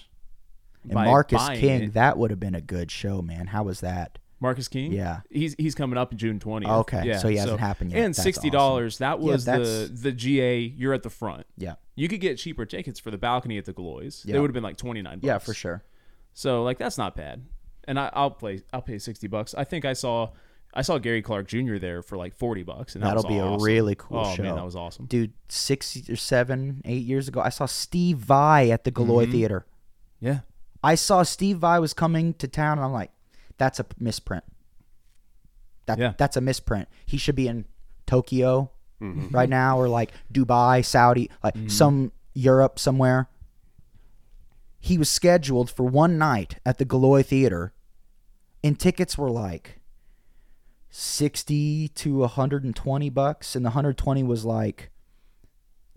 And 0.84 0.94
Marcus 0.94 1.48
King, 1.50 1.84
it- 1.84 1.94
that 1.94 2.18
would 2.18 2.32
have 2.32 2.40
been 2.40 2.56
a 2.56 2.62
good 2.62 2.90
show, 2.92 3.22
man. 3.22 3.48
How 3.48 3.64
was 3.64 3.82
that? 3.82 4.18
Marcus 4.42 4.70
King. 4.70 4.94
Yeah. 4.94 5.20
he's 5.30 5.54
he's 5.58 5.76
coming 5.76 5.98
up 5.98 6.14
in 6.14 6.18
June 6.18 6.40
20th. 6.40 6.70
Okay, 6.82 7.04
yeah, 7.06 7.18
so 7.18 7.28
he 7.28 7.36
hasn't 7.36 7.60
happened 7.60 7.92
yet. 7.92 8.06
And 8.06 8.14
That's 8.16 8.24
sixty 8.24 8.50
dollars. 8.50 9.00
That 9.00 9.20
Yeah, 9.20 9.26
was 9.32 9.44
the 9.44 9.90
the 9.92 10.12
GA. 10.14 10.60
You're 10.62 10.94
at 10.94 11.04
the 11.04 11.10
front. 11.10 11.46
Yeah. 11.58 11.76
You 11.96 12.08
could 12.08 12.22
get 12.22 12.38
cheaper 12.38 12.66
tickets 12.66 13.02
for 13.02 13.12
the 13.12 13.18
balcony 13.18 13.58
at 13.58 13.66
the 13.66 13.74
Gillioz. 13.74 14.24
They 14.24 14.32
Yeah. 14.34 14.40
would 14.40 14.50
have 14.50 14.54
been 14.54 14.64
like 14.64 14.78
twenty 14.78 15.02
nine. 15.02 15.20
Yeah, 15.22 15.40
for 15.40 15.54
sure. 15.54 15.84
So 16.34 16.64
like 16.64 16.78
that's 16.78 16.98
not 16.98 17.18
bad. 17.18 17.46
And 17.86 18.00
I, 18.00 18.10
I'll 18.14 18.32
play. 18.32 18.62
I'll 18.72 18.82
pay 18.82 18.98
sixty 18.98 19.28
bucks. 19.28 19.54
I 19.56 19.66
think 19.66 19.84
I 19.84 19.92
saw. 19.94 20.30
I 20.74 20.84
saw 20.84 21.00
Gary 21.00 21.22
Clark 21.24 21.48
Jr. 21.48 21.78
there 21.78 22.02
for 22.02 22.16
like 22.16 22.34
forty 22.34 22.64
bucks, 22.64 22.94
and 22.96 23.04
that 23.04 23.08
That'll 23.08 23.24
was 23.24 23.34
be 23.34 23.42
awesome. 23.42 23.60
a 23.60 23.64
really 23.66 23.96
cool 23.96 24.20
oh, 24.20 24.36
show. 24.36 24.44
man, 24.44 24.56
that 24.56 24.64
was 24.64 24.76
awesome. 24.76 25.08
Dude, 25.08 25.34
six 25.50 25.98
or 26.10 26.16
seven, 26.16 26.82
eight 26.86 27.04
years 27.06 27.28
ago, 27.28 27.42
I 27.42 27.50
saw 27.50 27.66
Steve 27.66 28.20
Vai 28.20 28.72
at 28.72 28.84
the 28.86 28.92
Gillioz 28.92 29.24
Mm-hmm. 29.24 29.32
Theater. 29.34 29.66
Yeah, 30.22 30.40
I 30.84 30.96
saw 30.96 31.24
Steve 31.24 31.58
Vai 31.58 31.80
was 31.80 31.94
coming 31.94 32.34
to 32.36 32.48
town, 32.48 32.78
and 32.78 32.86
I'm 32.86 32.94
like, 32.94 33.12
that's 33.58 33.80
a 33.80 33.86
misprint. 34.00 34.44
That, 35.86 35.98
Yeah. 35.98 36.14
That's 36.18 36.38
a 36.38 36.42
misprint. 36.42 36.88
He 37.06 37.18
should 37.18 37.36
be 37.36 37.48
in 37.48 37.66
Tokyo 38.06 38.72
Mm-hmm. 39.02 39.34
right 39.34 39.48
now, 39.48 39.80
or 39.80 39.88
like 39.88 40.12
Dubai, 40.34 40.84
Saudi, 40.84 41.30
like 41.42 41.56
some 41.68 42.12
Europe 42.34 42.78
somewhere. 42.78 43.30
He 44.78 44.98
was 44.98 45.10
scheduled 45.10 45.72
for 45.72 45.84
one 45.84 46.18
night 46.18 46.58
at 46.66 46.80
the 46.80 46.86
Gillioz 46.86 47.28
Theater, 47.28 47.74
and 48.62 48.78
tickets 48.78 49.18
were 49.18 49.30
like 49.30 49.80
60 50.90 51.88
to 51.90 52.18
120 52.20 53.10
bucks, 53.10 53.56
and 53.56 53.64
the 53.64 53.70
120 53.70 54.24
was 54.24 54.44
like 54.44 54.90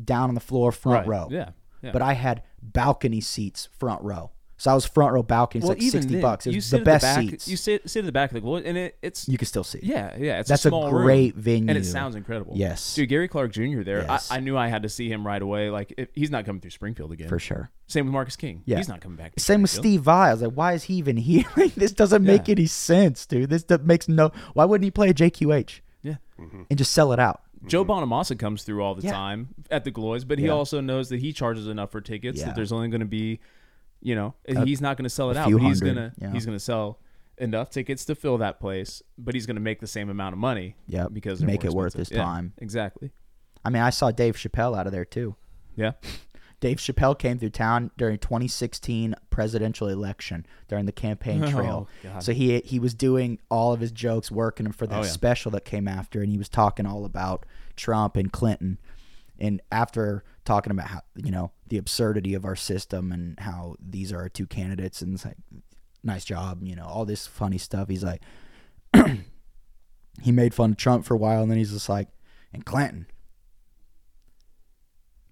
down 0.02 0.28
on 0.28 0.34
the 0.34 0.40
floor, 0.40 0.70
front 0.70 1.00
right. 1.00 1.08
row 1.08 1.28
Yeah, 1.30 1.50
yeah. 1.82 1.90
but 1.92 2.02
I 2.02 2.12
had 2.12 2.42
balcony 2.62 3.20
seats 3.20 3.68
front 3.78 4.02
row. 4.02 4.30
So 4.62 4.70
I 4.70 4.74
was 4.74 4.84
front 4.86 5.12
row 5.12 5.24
balcony. 5.24 5.58
It's 5.58 5.66
well, 5.66 5.76
like 5.76 5.82
sixty 5.82 6.12
then, 6.12 6.22
bucks. 6.22 6.46
It 6.46 6.50
you 6.52 6.58
was 6.58 6.70
the 6.70 6.78
at 6.78 6.84
best 6.84 7.02
back, 7.02 7.18
seats. 7.20 7.48
You 7.48 7.56
sit 7.56 7.90
sit 7.90 7.98
at 7.98 8.06
the 8.06 8.12
back 8.12 8.30
of 8.30 8.34
the 8.40 8.40
Gillioz, 8.46 8.62
and 8.64 8.78
it, 8.78 8.96
it's 9.02 9.28
You 9.28 9.36
can 9.36 9.46
still 9.46 9.64
see. 9.64 9.80
yeah, 9.82 10.16
yeah. 10.16 10.38
It's 10.38 10.48
That's 10.48 10.64
a 10.64 10.68
a 10.68 10.70
small 10.70 10.92
room, 10.92 11.02
great 11.02 11.34
and 11.34 11.70
it 11.70 11.84
sounds 11.84 12.14
incredible. 12.14 12.52
Yes. 12.54 12.94
dude. 12.94 13.08
Gary 13.08 13.26
Clark 13.26 13.50
Jr. 13.50 13.82
there. 13.82 14.02
Yes. 14.08 14.30
I, 14.30 14.36
I 14.36 14.38
knew 14.38 14.56
I 14.56 14.68
had 14.68 14.84
to 14.84 14.88
see 14.88 15.10
him 15.10 15.26
right 15.26 15.42
away. 15.42 15.68
Like 15.68 15.94
if, 15.98 16.10
he's 16.14 16.30
not 16.30 16.44
coming 16.44 16.60
through 16.60 16.70
Springfield 16.70 17.10
again. 17.10 17.28
for 17.28 17.40
sure. 17.40 17.72
Same 17.88 18.04
with 18.06 18.12
Marcus 18.12 18.36
King. 18.36 18.62
Yeah. 18.64 18.76
he's 18.76 18.88
not 18.88 19.00
coming 19.00 19.16
back. 19.16 19.34
to 19.34 19.40
Same 19.40 19.62
with 19.62 19.70
Steve 19.72 20.02
Vai. 20.02 20.28
I 20.28 20.32
was 20.32 20.42
like, 20.42 20.52
why 20.52 20.74
is 20.74 20.84
he 20.84 20.94
even 20.94 21.16
here? 21.16 21.42
This 21.76 21.90
doesn't 21.90 22.22
make 22.22 22.46
Yeah. 22.46 22.52
any 22.52 22.66
sense, 22.66 23.26
dude. 23.26 23.50
This 23.50 23.64
makes 23.82 24.08
no. 24.08 24.30
Why 24.54 24.64
wouldn't 24.64 24.84
he 24.84 24.92
play 24.92 25.08
a 25.08 25.14
JQH 25.14 25.80
Yeah. 26.02 26.16
Mm-hmm. 26.38 26.62
and 26.70 26.78
just 26.78 26.92
sell 26.92 27.12
it 27.12 27.18
out? 27.18 27.40
Mm-hmm. 27.56 27.66
Joe 27.66 27.84
Bonamassa 27.84 28.38
comes 28.38 28.62
through 28.62 28.80
all 28.80 28.94
the 28.94 29.02
Yeah. 29.02 29.10
time 29.10 29.48
at 29.72 29.82
the 29.82 29.90
Gillioz, 29.90 30.24
but 30.24 30.38
he 30.38 30.44
Yeah. 30.46 30.52
also 30.52 30.80
knows 30.80 31.08
that 31.08 31.18
he 31.18 31.32
charges 31.32 31.66
enough 31.66 31.90
for 31.90 32.00
tickets 32.00 32.38
Yeah. 32.38 32.46
that 32.46 32.54
there's 32.54 32.70
only 32.70 32.86
going 32.86 33.00
to 33.00 33.06
be, 33.06 33.40
you 34.02 34.14
know, 34.14 34.34
A- 34.46 34.64
he's 34.64 34.80
not 34.80 34.96
going 34.96 35.04
to 35.04 35.10
sell 35.10 35.30
it 35.30 35.36
out, 35.36 35.50
but 35.50 35.62
he's 35.62 35.80
gonna 35.80 36.12
yeah. 36.18 36.32
he's 36.32 36.44
gonna 36.44 36.58
sell 36.58 36.98
enough 37.38 37.70
tickets 37.70 38.04
to 38.04 38.14
fill 38.14 38.38
that 38.38 38.60
place, 38.60 39.02
but 39.16 39.34
he's 39.34 39.46
going 39.46 39.56
to 39.56 39.62
make 39.62 39.80
the 39.80 39.86
same 39.86 40.10
amount 40.10 40.32
of 40.34 40.38
money. 40.38 40.76
Yeah, 40.86 41.06
because 41.10 41.42
Make 41.42 41.64
it 41.64 41.72
worth 41.72 41.94
his 41.94 42.10
Yeah, 42.10 42.22
time. 42.22 42.52
exactly. 42.58 43.10
I 43.64 43.70
mean, 43.70 43.82
I 43.82 43.90
saw 43.90 44.10
Dave 44.10 44.36
Chappelle 44.36 44.76
out 44.78 44.86
of 44.86 44.92
there 44.92 45.04
too. 45.04 45.36
Yeah, 45.76 45.92
Dave 46.60 46.76
Chappelle 46.78 47.18
came 47.18 47.38
through 47.38 47.50
town 47.50 47.90
during 47.96 48.18
2016 48.18 49.14
presidential 49.30 49.88
election 49.88 50.46
during 50.68 50.84
the 50.86 50.92
campaign 50.92 51.42
Oh, 51.44 51.50
trail. 51.50 51.88
God. 52.02 52.22
so 52.22 52.32
he 52.32 52.60
he 52.60 52.78
was 52.78 52.92
doing 52.94 53.38
all 53.50 53.72
of 53.72 53.80
his 53.80 53.90
jokes, 53.92 54.30
working 54.30 54.64
them 54.64 54.72
for 54.72 54.86
that 54.86 54.98
Oh, 55.00 55.02
yeah. 55.02 55.08
special 55.08 55.50
that 55.52 55.64
came 55.64 55.88
after, 55.88 56.20
and 56.22 56.30
he 56.30 56.38
was 56.38 56.48
talking 56.48 56.86
all 56.86 57.04
about 57.04 57.46
Trump 57.76 58.16
and 58.16 58.30
Clinton. 58.32 58.78
And 59.38 59.60
after 59.72 60.22
talking 60.44 60.70
about 60.70 60.88
how 60.88 61.00
you 61.16 61.30
know 61.30 61.52
the 61.68 61.78
absurdity 61.78 62.34
of 62.34 62.44
our 62.44 62.56
system 62.56 63.12
and 63.12 63.38
how 63.40 63.76
these 63.80 64.12
are 64.12 64.18
our 64.20 64.28
two 64.28 64.46
candidates, 64.46 65.02
and 65.02 65.14
it's 65.14 65.24
like, 65.24 65.36
nice 66.02 66.24
job, 66.24 66.60
you 66.62 66.76
know, 66.76 66.84
all 66.84 67.04
this 67.04 67.26
funny 67.26 67.58
stuff. 67.58 67.88
He's 67.88 68.04
like, 68.04 68.22
he 70.22 70.32
made 70.32 70.54
fun 70.54 70.72
of 70.72 70.76
Trump 70.76 71.04
for 71.04 71.14
a 71.14 71.18
while, 71.18 71.42
and 71.42 71.50
then 71.50 71.58
he's 71.58 71.72
just 71.72 71.88
like, 71.88 72.08
and 72.52 72.64
Clinton. 72.64 73.06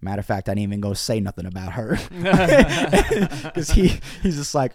Matter 0.03 0.21
of 0.21 0.27
fact, 0.27 0.49
I 0.49 0.53
didn't 0.53 0.63
even 0.63 0.81
go 0.81 0.95
say 0.95 1.21
nothing 1.21 1.45
about 1.45 1.73
her 1.73 1.99
because 2.11 3.71
he 3.71 4.01
he's 4.23 4.37
just 4.37 4.55
like, 4.55 4.73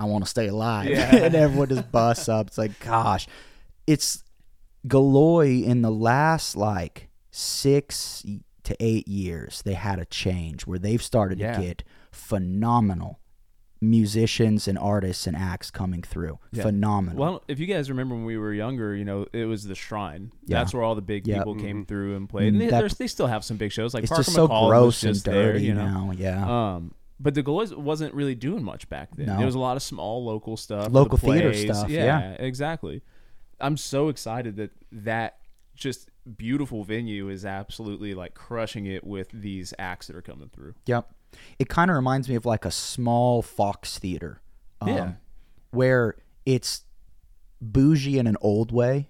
I 0.00 0.06
want 0.06 0.24
to 0.24 0.30
stay 0.30 0.48
alive, 0.48 0.88
Yeah. 0.88 1.14
and 1.26 1.34
everyone 1.34 1.68
just 1.68 1.92
busts 1.92 2.28
up. 2.28 2.46
It's 2.46 2.58
like, 2.58 2.78
gosh, 2.80 3.28
it's 3.86 4.24
Gillioz 4.86 5.64
in 5.64 5.82
the 5.82 5.90
last 5.90 6.56
like 6.56 7.10
six 7.30 8.24
to 8.64 8.76
eight 8.80 9.06
years. 9.08 9.62
They 9.64 9.74
had 9.74 9.98
a 9.98 10.04
change 10.04 10.62
where 10.66 10.78
they've 10.78 11.02
started 11.02 11.38
Yeah. 11.38 11.56
to 11.56 11.62
get 11.62 11.84
phenomenal 12.10 13.18
musicians 13.80 14.68
and 14.68 14.78
artists 14.78 15.26
and 15.26 15.36
acts 15.36 15.70
coming 15.70 16.02
through. 16.02 16.38
Yeah. 16.52 16.62
Phenomenal. 16.62 17.18
Well, 17.18 17.42
if 17.48 17.58
you 17.58 17.66
guys 17.66 17.90
remember 17.90 18.14
when 18.14 18.24
we 18.24 18.38
were 18.38 18.52
younger, 18.54 18.94
you 18.94 19.04
know, 19.04 19.26
it 19.32 19.46
was 19.46 19.64
the 19.64 19.74
Shrine. 19.74 20.30
Yeah. 20.46 20.58
That's 20.58 20.72
where 20.72 20.84
all 20.84 20.94
the 20.94 21.02
big 21.02 21.26
Yeah. 21.26 21.38
people 21.38 21.56
came 21.56 21.84
through 21.84 22.14
and 22.16 22.28
played. 22.28 22.44
Mm, 22.44 22.48
And 22.48 22.60
they, 22.60 22.66
that- 22.68 22.92
they 22.98 23.08
still 23.08 23.26
have 23.26 23.44
some 23.44 23.56
big 23.56 23.72
shows 23.72 23.92
like 23.92 24.04
it's 24.04 24.10
Parker 24.10 24.22
just 24.22 24.34
so 24.36 24.46
McCall 24.46 24.62
was 24.62 24.70
gross 24.70 25.02
and 25.02 25.14
just 25.14 25.24
there, 25.24 25.52
dirty 25.54 25.64
you 25.64 25.74
know. 25.74 25.84
now. 26.06 26.12
Yeah. 26.16 26.74
Um, 26.74 26.94
but 27.18 27.34
the 27.34 27.42
Gillioz 27.42 27.76
wasn't 27.76 28.14
really 28.14 28.36
doing 28.36 28.62
much 28.62 28.88
back 28.88 29.16
then. 29.16 29.26
No. 29.26 29.36
There 29.38 29.46
was 29.46 29.56
a 29.56 29.60
lot 29.60 29.76
of 29.76 29.82
small 29.82 30.24
local 30.24 30.56
stuff, 30.56 30.84
the 30.84 30.90
Local 30.90 31.18
theater 31.18 31.52
stuff, 31.52 31.88
Yeah, 31.90 32.04
yeah. 32.04 32.30
exactly. 32.38 33.02
I'm 33.60 33.76
so 33.76 34.08
excited 34.08 34.56
that 34.56 34.70
that 34.92 35.38
just 35.74 36.08
beautiful 36.36 36.84
venue 36.84 37.28
is 37.28 37.44
absolutely 37.44 38.14
like 38.14 38.34
crushing 38.34 38.86
it 38.86 39.04
with 39.04 39.28
these 39.32 39.74
acts 39.78 40.06
that 40.06 40.16
are 40.16 40.22
coming 40.22 40.48
through. 40.52 40.74
Yep. 40.86 41.10
It 41.58 41.68
kind 41.68 41.90
of 41.90 41.96
reminds 41.96 42.28
me 42.28 42.34
of 42.34 42.44
like 42.46 42.64
a 42.64 42.70
small 42.70 43.42
Fox 43.42 43.98
theater. 43.98 44.40
um, 44.80 44.88
Yeah. 44.88 45.12
Where 45.70 46.16
it's 46.44 46.84
bougie 47.60 48.18
in 48.18 48.26
an 48.26 48.36
old 48.40 48.72
way, 48.72 49.08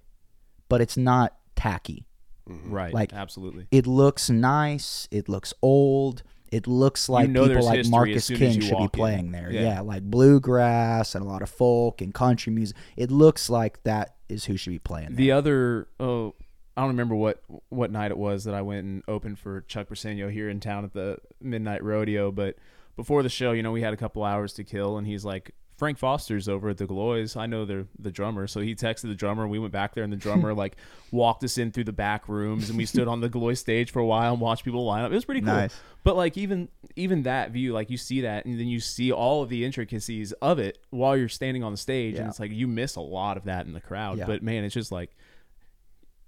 but 0.69 0.81
it's 0.81 0.97
not 0.97 1.37
tacky. 1.57 2.07
Right. 2.47 2.93
Like- 2.95 3.13
absolutely. 3.13 3.67
It 3.71 3.87
looks 3.87 4.31
nice. 4.31 5.09
It 5.11 5.29
looks 5.29 5.53
old. 5.63 6.23
It 6.51 6.67
looks 6.67 7.09
like 7.09 7.31
know 7.31 7.49
people 7.49 7.65
like 7.65 7.87
Marcus 7.87 8.29
King 8.29 8.61
should 8.61 8.69
be 8.71 8.75
walk 8.75 8.83
in. 8.95 9.01
playing 9.01 9.33
there. 9.33 9.51
Yeah. 9.51 9.63
Yeah. 9.63 9.81
like 9.81 10.03
bluegrass 10.03 11.15
and 11.15 11.25
a 11.25 11.29
lot 11.29 11.41
of 11.43 11.49
folk 11.49 12.01
and 12.03 12.13
country 12.13 12.53
music. 12.53 12.77
It 12.97 13.11
looks 13.11 13.49
like 13.49 13.83
that 13.85 14.17
is 14.29 14.45
who 14.45 14.57
should 14.59 14.71
be 14.71 14.79
playing 14.79 15.09
there. 15.11 15.17
The 15.17 15.33
other 15.33 15.89
oh 15.99 16.35
I 16.77 16.81
don't 16.81 16.89
remember 16.89 17.15
what 17.15 17.43
what 17.69 17.91
night 17.91 18.11
it 18.11 18.19
was 18.19 18.45
that 18.45 18.55
I 18.55 18.63
went 18.63 18.85
and 18.85 19.03
opened 19.07 19.39
for 19.39 19.61
Chuck 19.63 19.89
Briseño 19.89 20.31
here 20.31 20.49
in 20.49 20.61
town 20.61 20.85
at 20.85 20.93
the 20.93 21.19
Midnight 21.41 21.83
Rodeo, 21.83 22.31
but 22.31 22.57
before 22.97 23.23
the 23.23 23.29
show, 23.29 23.53
you 23.53 23.63
know, 23.63 23.73
we 23.73 23.83
had 23.83 23.93
a 23.93 23.97
couple 23.97 24.25
hours 24.25 24.53
to 24.55 24.65
kill 24.65 24.99
and 24.99 25.07
he's 25.07 25.25
like 25.25 25.55
Frank 25.83 25.99
Foster's 25.99 26.49
over 26.49 26.69
at 26.69 26.79
the 26.79 26.87
Gillioz. 26.87 27.37
I 27.37 27.47
know 27.47 27.65
they're 27.65 27.87
the 27.99 28.13
drummer, 28.13 28.47
so 28.47 28.61
he 28.61 28.77
texted 28.77 29.09
the 29.09 29.17
drummer. 29.17 29.49
We 29.49 29.59
went 29.59 29.73
back 29.73 29.95
there, 29.95 30.05
and 30.05 30.13
the 30.13 30.17
drummer 30.17 30.55
like 30.65 30.77
walked 31.11 31.43
us 31.43 31.59
in 31.59 31.73
through 31.73 31.85
the 31.85 31.93
back 31.93 32.29
rooms, 32.29 32.69
and 32.69 32.79
we 32.79 32.87
stood 32.87 33.09
on 33.09 33.21
the 33.21 33.29
Gillioz 33.29 33.59
stage 33.59 33.91
for 33.91 33.99
a 33.99 34.07
while 34.07 34.33
and 34.33 34.41
watched 34.41 34.65
people 34.65 34.85
line 34.85 35.05
up. 35.05 35.11
It 35.11 35.17
was 35.17 35.25
pretty 35.25 35.41
cool. 35.41 35.55
Nice. 35.55 35.75
But 36.05 36.17
like 36.17 36.39
even 36.39 36.69
even 36.95 37.25
that 37.25 37.51
view, 37.51 37.73
like 37.73 37.91
you 37.91 37.97
see 37.97 38.21
that, 38.21 38.45
and 38.45 38.61
then 38.61 38.69
you 38.69 38.79
see 38.79 39.11
all 39.11 39.43
of 39.43 39.49
the 39.49 39.65
intricacies 39.65 40.31
of 40.35 40.61
it 40.61 40.79
while 40.91 41.17
you're 41.17 41.29
standing 41.29 41.65
on 41.65 41.73
the 41.73 41.79
stage, 41.79 42.17
and 42.17 42.29
it's 42.29 42.39
like 42.39 42.53
you 42.53 42.69
miss 42.69 42.95
a 42.95 43.01
lot 43.01 43.37
of 43.37 43.45
that 43.45 43.67
in 43.67 43.73
the 43.73 43.81
crowd. 43.81 44.19
Yeah. 44.19 44.27
But 44.27 44.43
man, 44.43 44.63
it's 44.63 44.75
just 44.75 44.93
like 44.93 45.17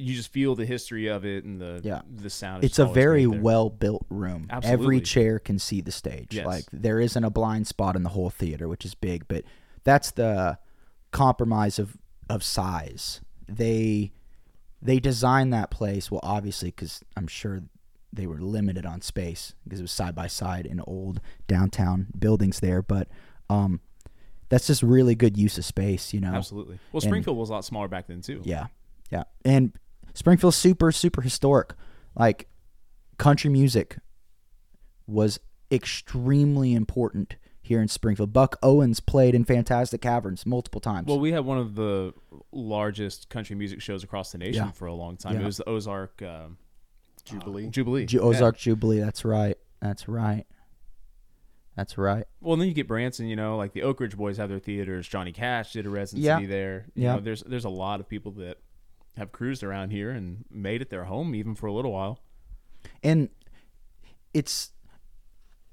you 0.05 0.14
just 0.14 0.30
feel 0.32 0.55
the 0.55 0.66
history 0.66 1.07
of 1.07 1.24
it 1.24 1.44
and 1.44 1.61
the 1.61 1.80
Yeah. 1.82 2.02
the 2.11 2.30
sound. 2.30 2.64
it's 2.64 2.78
a 2.78 2.86
very 2.86 3.26
well 3.26 3.70
built 3.70 4.05
room. 4.11 4.46
Absolutely. 4.50 4.84
Every 4.84 5.00
chair 5.00 5.38
can 5.38 5.59
see 5.59 5.80
the 5.80 5.92
stage. 5.92 6.28
Yes. 6.34 6.46
Like 6.46 6.64
there 6.72 7.00
isn't 7.00 7.22
a 7.24 7.30
blind 7.30 7.66
spot 7.66 7.96
in 7.96 8.02
the 8.02 8.11
whole 8.11 8.30
theater, 8.30 8.68
which 8.68 8.84
is 8.84 8.94
big. 8.94 9.26
But 9.28 9.44
that's 9.84 10.11
the 10.11 10.59
compromise 11.11 11.78
of 11.78 11.96
of 12.28 12.42
size. 12.42 13.20
They 13.48 14.12
they 14.82 14.98
designed 15.00 15.52
that 15.52 15.70
place 15.70 16.11
well, 16.11 16.20
obviously, 16.22 16.68
because 16.70 17.02
I'm 17.16 17.26
sure 17.26 17.62
they 18.12 18.26
were 18.26 18.38
limited 18.40 18.86
on 18.86 19.00
space 19.00 19.55
because 19.64 19.80
it 19.80 19.82
was 19.82 19.90
side 19.92 20.14
by 20.14 20.26
side 20.28 20.66
in 20.66 20.80
old 20.80 21.20
downtown 21.48 22.07
buildings 22.18 22.61
there. 22.61 22.80
But 22.82 23.09
um, 23.50 23.80
that's 24.50 24.66
just 24.66 24.82
really 24.82 25.14
good 25.14 25.36
use 25.36 25.59
of 25.59 25.64
space. 25.64 26.12
You 26.14 26.20
know, 26.20 26.32
Absolutely. 26.34 26.78
Well, 26.92 27.00
And- 27.00 27.11
Springfield 27.11 27.36
was 27.36 27.50
a 27.50 27.55
lot 27.55 27.64
smaller 27.64 27.88
back 27.88 28.07
then 28.07 28.20
too. 28.20 28.40
yeah, 28.44 28.66
yeah. 29.11 29.24
And 29.44 29.72
Springfield's 30.15 30.57
super 30.57 30.91
super 30.93 31.21
historic. 31.23 31.75
Like 32.17 32.49
country 33.19 33.51
music 33.51 33.99
was 35.07 35.39
extremely 35.71 36.73
important 36.75 37.37
here 37.61 37.81
in 37.81 37.89
Springfield. 37.89 38.33
Buck 38.33 38.57
Owens 38.62 39.01
played 39.01 39.35
in 39.35 39.45
Fantastic 39.45 40.01
Caverns 40.03 40.45
multiple 40.47 40.81
times. 40.81 41.07
Well, 41.09 41.19
we 41.21 41.33
had 41.33 41.45
one 41.45 41.59
of 41.59 41.75
the 41.75 42.12
largest 42.53 43.29
country 43.31 43.57
music 43.57 43.81
shows 43.81 44.05
across 44.05 44.33
the 44.33 44.39
nation 44.39 44.65
Yeah. 44.67 44.71
for 44.73 44.87
a 44.87 44.95
long 44.95 45.17
time. 45.17 45.35
Yeah. 45.35 45.41
It 45.43 45.45
was 45.47 45.57
the 45.59 45.69
Ozark 45.69 46.21
um, 46.23 46.59
Jubilee. 47.25 47.69
Jubilee. 47.69 48.07
Ju- 48.07 48.21
Ozark 48.21 48.57
Jubilee. 48.59 49.01
That's 49.01 49.25
right. 49.25 49.57
That's 49.81 50.09
right. 50.09 50.45
That's 51.77 51.99
right. 51.99 52.25
Well, 52.41 52.53
and 52.53 52.62
then 52.62 52.69
you 52.69 52.75
get 52.75 52.87
Branson. 52.87 53.27
You 53.27 53.35
know, 53.37 53.57
like 53.57 53.73
the 53.73 53.83
Oak 53.83 53.99
Ridge 54.01 54.17
Boys 54.17 54.37
have 54.37 54.49
their 54.49 54.59
theaters. 54.61 55.09
Johnny 55.09 55.33
Cash 55.33 55.73
did 55.73 55.87
a 55.87 55.91
residency 55.91 56.27
Yeah. 56.27 56.47
there. 56.47 56.87
You 56.95 57.05
Yeah. 57.05 57.15
know, 57.17 57.21
there's 57.21 57.43
there's 57.43 57.65
a 57.65 57.71
lot 57.71 57.99
of 58.01 58.09
people 58.09 58.33
that 58.33 58.59
have 59.17 59.31
cruised 59.33 59.62
around 59.62 59.91
here 59.91 60.11
and 60.11 60.45
made 60.51 60.83
it 60.83 60.91
their 60.91 61.05
home 61.05 61.35
even 61.35 61.55
for 61.55 61.67
a 61.67 61.73
little 61.73 61.93
while. 61.93 62.21
and 63.03 63.29
it's 64.33 64.71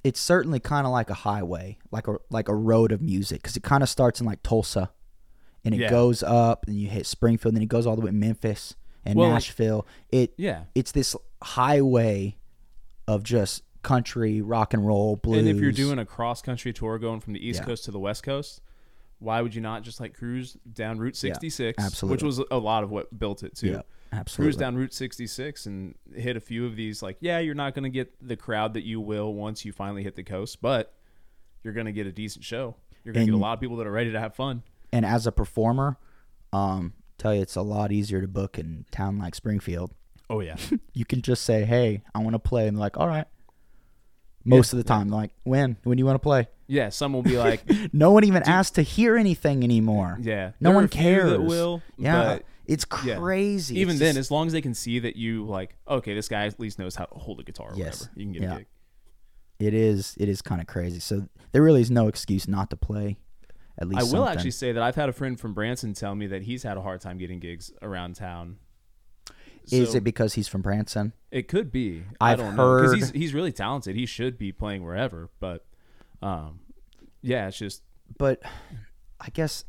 it's 0.04 0.20
certainly 0.20 0.60
kind 0.60 0.86
of 0.88 0.92
like 0.92 1.10
a 1.10 1.14
highway, 1.14 1.78
like 1.92 2.08
a 2.08 2.18
like 2.30 2.48
a 2.50 2.56
road 2.56 2.92
of 2.92 3.02
music, 3.02 3.42
because 3.42 3.56
it 3.58 3.64
kind 3.64 3.84
of 3.84 3.89
starts 3.89 4.20
in 4.20 4.26
like 4.26 4.42
Tulsa, 4.44 4.92
and 5.64 5.74
it 5.76 5.80
Yeah. 5.82 5.89
goes 5.89 6.24
up, 6.24 6.66
and 6.68 6.76
you 6.80 6.88
hit 6.89 7.06
Springfield, 7.06 7.52
and 7.54 7.58
then 7.58 7.64
it 7.64 7.70
goes 7.70 7.86
all 7.86 7.96
the 7.96 8.02
way 8.02 8.08
to 8.12 8.16
Memphis 8.18 8.76
and 9.06 9.18
Well, 9.18 9.30
Nashville. 9.30 9.86
It 10.12 10.34
Yeah. 10.38 10.64
it's 10.76 10.92
this 10.92 11.16
highway 11.44 12.38
of 13.08 13.24
just 13.24 13.64
country, 13.84 14.42
rock 14.42 14.74
and 14.74 14.86
roll, 14.86 15.16
blues. 15.18 15.39
And 15.39 15.48
if 15.48 15.58
you're 15.58 15.72
doing 15.72 16.00
a 16.00 16.06
cross 16.06 16.42
country 16.42 16.72
tour 16.74 16.98
going 17.00 17.20
from 17.20 17.34
the 17.34 17.46
East 17.46 17.62
Yeah. 17.62 17.66
Coast 17.66 17.86
to 17.86 17.92
the 17.92 18.00
West 18.00 18.24
Coast, 18.24 18.62
why 19.22 19.39
would 19.39 19.53
you 19.53 19.61
not 19.61 19.84
just 19.84 19.99
like 19.99 20.17
cruise 20.17 20.57
down 20.74 20.97
Route 20.97 21.15
66, 21.15 21.78
which 21.78 21.86
absolutely. 21.86 22.26
was 22.26 22.41
a 22.49 22.57
lot 22.57 22.84
of 22.84 22.89
what 22.89 23.17
built 23.17 23.43
it 23.43 23.55
too. 23.55 23.67
yeah, 23.67 23.82
absolutely, 24.11 24.47
Cruise 24.47 24.57
down 24.57 24.76
Route 24.76 24.93
66 24.93 25.67
and 25.67 25.95
hit 26.15 26.36
a 26.36 26.39
few 26.39 26.65
of 26.65 26.76
these. 26.76 27.03
Like, 27.03 27.17
yeah, 27.19 27.38
you're 27.38 27.53
not 27.53 27.76
going 27.76 27.84
to 27.84 27.89
get 27.89 28.13
the 28.19 28.36
crowd 28.36 28.74
that 28.74 28.84
you 28.84 28.99
will 28.99 29.34
once 29.34 29.63
you 29.63 29.72
finally 29.72 30.01
hit 30.01 30.15
the 30.15 30.24
coast, 30.24 30.59
but 30.59 30.95
you're 31.63 31.74
going 31.74 31.86
to 31.86 31.91
get 31.91 32.07
a 32.07 32.11
decent 32.11 32.43
show. 32.43 32.76
You're 33.03 33.13
going 33.13 33.28
to 33.28 33.32
get 33.32 33.38
a 33.38 33.41
lot 33.41 33.53
of 33.53 33.59
people 33.59 33.78
that 33.78 33.88
are 33.88 33.91
ready 33.91 34.11
to 34.11 34.19
have 34.19 34.36
fun. 34.36 34.63
and 34.91 35.05
as 35.05 35.28
a 35.28 35.32
performer, 35.32 35.97
um, 36.51 36.93
tell 37.19 37.34
you 37.36 37.41
it's 37.41 37.55
a 37.55 37.61
lot 37.61 37.91
easier 37.91 38.22
to 38.22 38.28
book 38.28 38.57
in 38.57 38.86
town 38.91 39.19
like 39.19 39.36
Springfield. 39.36 39.93
Oh 40.32 40.39
yeah, 40.39 40.55
you 40.93 41.05
can 41.05 41.22
just 41.22 41.43
say, 41.43 41.65
"Hey, 41.65 42.01
I 42.15 42.19
want 42.19 42.34
to 42.34 42.39
play," 42.39 42.67
and 42.67 42.76
they're 42.76 42.82
like, 42.82 42.97
"All 42.97 43.07
right." 43.07 43.26
Most 44.44 44.74
Yeah, 44.74 44.80
of 44.80 44.84
the 44.86 44.88
time, 44.88 45.10
they're 45.10 45.20
like, 45.20 45.32
"When? 45.44 45.78
When 45.84 45.98
do 45.98 46.02
you 46.02 46.06
want 46.06 46.16
to 46.16 46.20
play?" 46.20 46.48
yeah. 46.68 46.89
Some 46.89 47.14
will 47.14 47.22
be 47.24 47.38
like, 47.38 47.64
No 47.94 48.12
one 48.12 48.24
even 48.24 48.44
asks 48.44 48.72
to 48.76 48.82
hear 48.82 49.18
anything 49.18 49.64
anymore. 49.64 50.18
yeah. 50.22 50.52
no 50.60 50.72
one 50.72 50.88
cares. 50.88 51.38
Will, 51.39 51.82
yeah, 51.98 52.24
but 52.24 52.46
it's 52.66 52.86
yeah. 53.06 53.18
crazy. 53.18 53.80
even 53.80 53.92
It's 53.96 54.00
then, 54.00 54.16
just- 54.16 54.28
as 54.28 54.32
long 54.32 54.48
as 54.48 54.54
they 54.54 54.62
can 54.62 54.74
see 54.74 55.00
that 55.00 55.16
you 55.16 55.46
like, 55.46 55.76
okay, 55.88 56.14
this 56.14 56.28
guy 56.30 56.46
at 56.46 56.60
least 56.60 56.80
knows 56.80 56.96
how 56.96 57.06
to 57.06 57.16
hold 57.16 57.39
a 57.39 57.44
guitar 57.44 57.72
or 57.72 57.76
Yes. 57.76 58.02
whatever, 58.02 58.20
you 58.20 58.26
can 58.26 58.32
get 58.34 58.42
Yeah. 58.44 58.54
a 58.54 58.58
gig. 58.60 58.68
it 59.60 59.74
is 59.76 60.16
it 60.18 60.28
is 60.30 60.42
kind 60.42 60.60
of 60.62 60.66
crazy. 60.68 61.00
So 61.00 61.28
there 61.52 61.62
really 61.62 61.82
is 61.82 61.92
no 61.92 62.08
excuse 62.08 62.48
not 62.48 62.70
to 62.72 62.76
play. 62.78 63.18
At 63.80 63.88
least 63.88 64.00
I 64.00 64.04
will 64.04 64.10
something. 64.10 64.28
actually 64.36 64.52
say 64.52 64.72
that 64.72 64.82
I've 64.82 64.96
had 64.96 65.08
a 65.10 65.14
friend 65.14 65.39
from 65.39 65.54
Branson 65.54 65.94
tell 65.94 66.14
me 66.16 66.28
that 66.28 66.44
he's 66.44 66.64
had 66.64 66.78
a 66.78 66.82
hard 66.82 67.02
time 67.02 67.18
getting 67.18 67.39
gigs 67.39 67.72
around 67.82 68.16
town. 68.16 68.58
Is 69.72 69.91
So 69.91 69.97
it 69.97 70.03
because 70.03 70.34
he's 70.34 70.47
from 70.47 70.62
Branson? 70.62 71.14
It 71.32 71.47
could 71.47 71.72
be. 71.72 72.03
I 72.20 72.32
I've 72.32 72.38
don't 72.39 72.55
know 72.55 72.78
because 72.78 72.93
he's 72.93 73.12
he's 73.12 73.34
really 73.34 73.51
talented. 73.51 73.95
He 73.95 74.05
should 74.05 74.38
be 74.38 74.51
playing 74.51 74.84
wherever, 74.84 75.30
but 75.39 75.66
um, 76.22 76.59
yeah, 77.22 77.47
it's 77.47 77.57
just 77.57 77.84
But 78.18 78.41
I 79.20 79.30
guess 79.34 79.66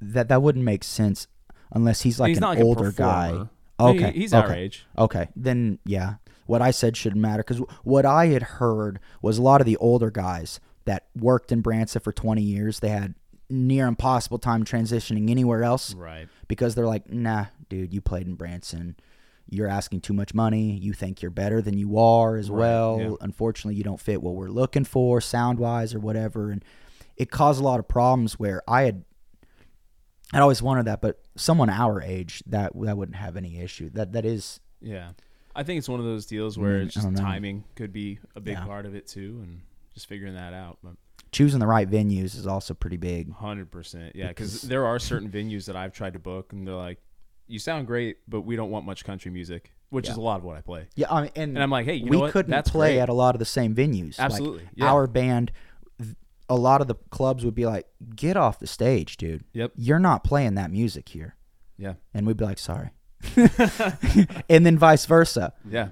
that 0.00 0.28
that 0.28 0.42
wouldn't 0.42 0.64
make 0.64 0.82
sense 0.84 1.26
unless 1.72 2.02
he's 2.02 2.18
like 2.20 2.28
he's 2.28 2.38
an 2.38 2.42
not 2.42 2.56
like 2.56 2.64
older 2.64 2.90
guy. 2.92 3.46
Okay, 3.78 4.12
He- 4.12 4.20
he's 4.20 4.34
our 4.34 4.52
age. 4.52 4.84
Okay, 4.98 5.28
then 5.36 5.78
yeah, 5.86 6.14
what 6.46 6.60
I 6.60 6.70
said 6.70 6.96
shouldn't 6.96 7.22
matter 7.22 7.42
because 7.42 7.62
what 7.84 8.04
I 8.04 8.26
had 8.26 8.42
heard 8.42 8.98
was 9.22 9.38
a 9.38 9.42
lot 9.42 9.60
of 9.60 9.66
the 9.66 9.76
older 9.78 10.10
guys 10.10 10.60
that 10.84 11.06
worked 11.16 11.52
in 11.52 11.60
Branson 11.60 12.00
for 12.00 12.12
20 12.12 12.42
years, 12.42 12.80
they 12.80 12.88
had 12.88 13.14
near 13.48 13.86
impossible 13.86 14.38
time 14.38 14.64
transitioning 14.64 15.30
anywhere 15.30 15.62
else 15.64 15.94
Right. 15.94 16.28
because 16.48 16.74
they're 16.74 16.86
like, 16.86 17.10
nah, 17.10 17.46
dude, 17.68 17.92
you 17.92 18.00
played 18.00 18.26
in 18.26 18.34
Branson. 18.34 18.96
You're 19.50 19.68
asking 19.68 20.00
too 20.02 20.12
much 20.12 20.32
money. 20.34 20.76
You 20.78 20.92
think 20.92 21.20
you're 21.22 21.30
better 21.30 21.60
than 21.60 21.76
you 21.76 21.98
are 21.98 22.36
as 22.36 22.50
Right, 22.50 22.58
well. 22.58 22.98
yeah. 23.00 23.10
Unfortunately, 23.20 23.74
you 23.74 23.82
don't 23.84 24.00
fit 24.00 24.22
what 24.22 24.34
we're 24.34 24.48
looking 24.48 24.84
for 24.84 25.20
sound 25.20 25.58
wise 25.58 25.94
or 25.94 26.00
whatever. 26.00 26.50
And 26.50 26.64
it 27.16 27.30
caused 27.30 27.60
a 27.60 27.64
lot 27.64 27.80
of 27.80 27.88
problems 27.88 28.38
where 28.38 28.62
I 28.68 28.82
had 28.82 29.04
I'd 30.32 30.40
always 30.40 30.62
wanted 30.62 30.84
that, 30.86 31.00
but 31.00 31.20
someone 31.36 31.68
our 31.68 32.00
age 32.00 32.42
that 32.46 32.72
that 32.80 32.96
wouldn't 32.96 33.16
have 33.16 33.36
any 33.36 33.58
issue. 33.60 33.90
That 33.90 34.12
that 34.12 34.24
is 34.24 34.60
Yeah. 34.80 35.10
I 35.56 35.64
think 35.64 35.78
it's 35.78 35.88
one 35.88 35.98
of 35.98 36.06
those 36.06 36.26
deals 36.26 36.56
where 36.56 36.78
Mm, 36.78 36.84
it's 36.86 36.94
just 36.94 37.16
timing 37.16 37.64
could 37.74 37.92
be 37.92 38.20
a 38.36 38.40
big 38.40 38.54
Yeah. 38.56 38.64
part 38.64 38.86
of 38.86 38.94
it 38.94 39.08
too, 39.08 39.40
and 39.42 39.62
just 39.92 40.06
figuring 40.06 40.34
that 40.34 40.54
out. 40.54 40.78
But 40.84 40.92
choosing 41.32 41.58
the 41.58 41.66
right 41.66 41.90
venues 41.90 42.36
is 42.36 42.46
also 42.46 42.72
pretty 42.74 42.96
big. 42.96 43.32
hundred 43.32 43.72
percent, 43.72 44.14
yeah, 44.14 44.28
because 44.28 44.52
Because- 44.52 44.68
there 44.68 44.86
are 44.86 45.00
certain 45.00 45.28
venues 45.28 45.64
that 45.66 45.74
I've 45.74 45.92
tried 45.92 46.12
to 46.12 46.20
book, 46.20 46.52
and 46.52 46.66
they're 46.68 46.74
like, 46.76 47.00
"You 47.50 47.58
sound 47.58 47.86
great, 47.86 48.18
but 48.28 48.42
we 48.42 48.56
don't 48.56 48.70
want 48.70 48.86
much 48.86 49.04
country 49.04 49.30
music," 49.30 49.72
which 49.90 50.08
is 50.08 50.16
a 50.16 50.20
lot 50.20 50.36
of 50.38 50.44
what 50.44 50.56
I 50.56 50.60
play. 50.60 50.86
Yeah, 50.94 51.06
I 51.10 51.22
mean, 51.22 51.30
and, 51.36 51.56
And 51.56 51.62
I'm 51.62 51.70
like, 51.70 51.84
hey, 51.86 51.94
you 51.94 52.04
we 52.06 52.10
know 52.10 52.20
what? 52.20 52.32
couldn't 52.32 52.50
That's 52.50 52.70
play 52.70 52.94
great. 52.94 53.00
at 53.00 53.08
a 53.08 53.12
lot 53.12 53.34
of 53.34 53.38
the 53.38 53.44
same 53.44 53.74
venues. 53.74 54.18
Like, 54.18 54.26
Absolutely, 54.26 54.68
yeah. 54.74 54.92
Our 54.92 55.06
band, 55.06 55.52
a 56.48 56.56
lot 56.56 56.80
of 56.80 56.86
the 56.88 56.96
clubs 57.10 57.44
would 57.44 57.54
be 57.54 57.66
like, 57.66 57.86
"Get 58.14 58.36
off 58.36 58.58
the 58.58 58.66
stage, 58.66 59.16
dude. 59.16 59.44
Yep. 59.52 59.72
You're 59.76 59.98
not 59.98 60.24
playing 60.24 60.54
that 60.54 60.70
music 60.70 61.08
here." 61.10 61.36
Yeah. 61.76 61.94
And 62.14 62.26
we'd 62.26 62.36
be 62.36 62.44
like, 62.44 62.58
"Sorry." 62.58 62.90
and 64.48 64.66
then 64.66 64.78
vice 64.78 65.06
versa. 65.06 65.52
Yeah. 65.68 65.88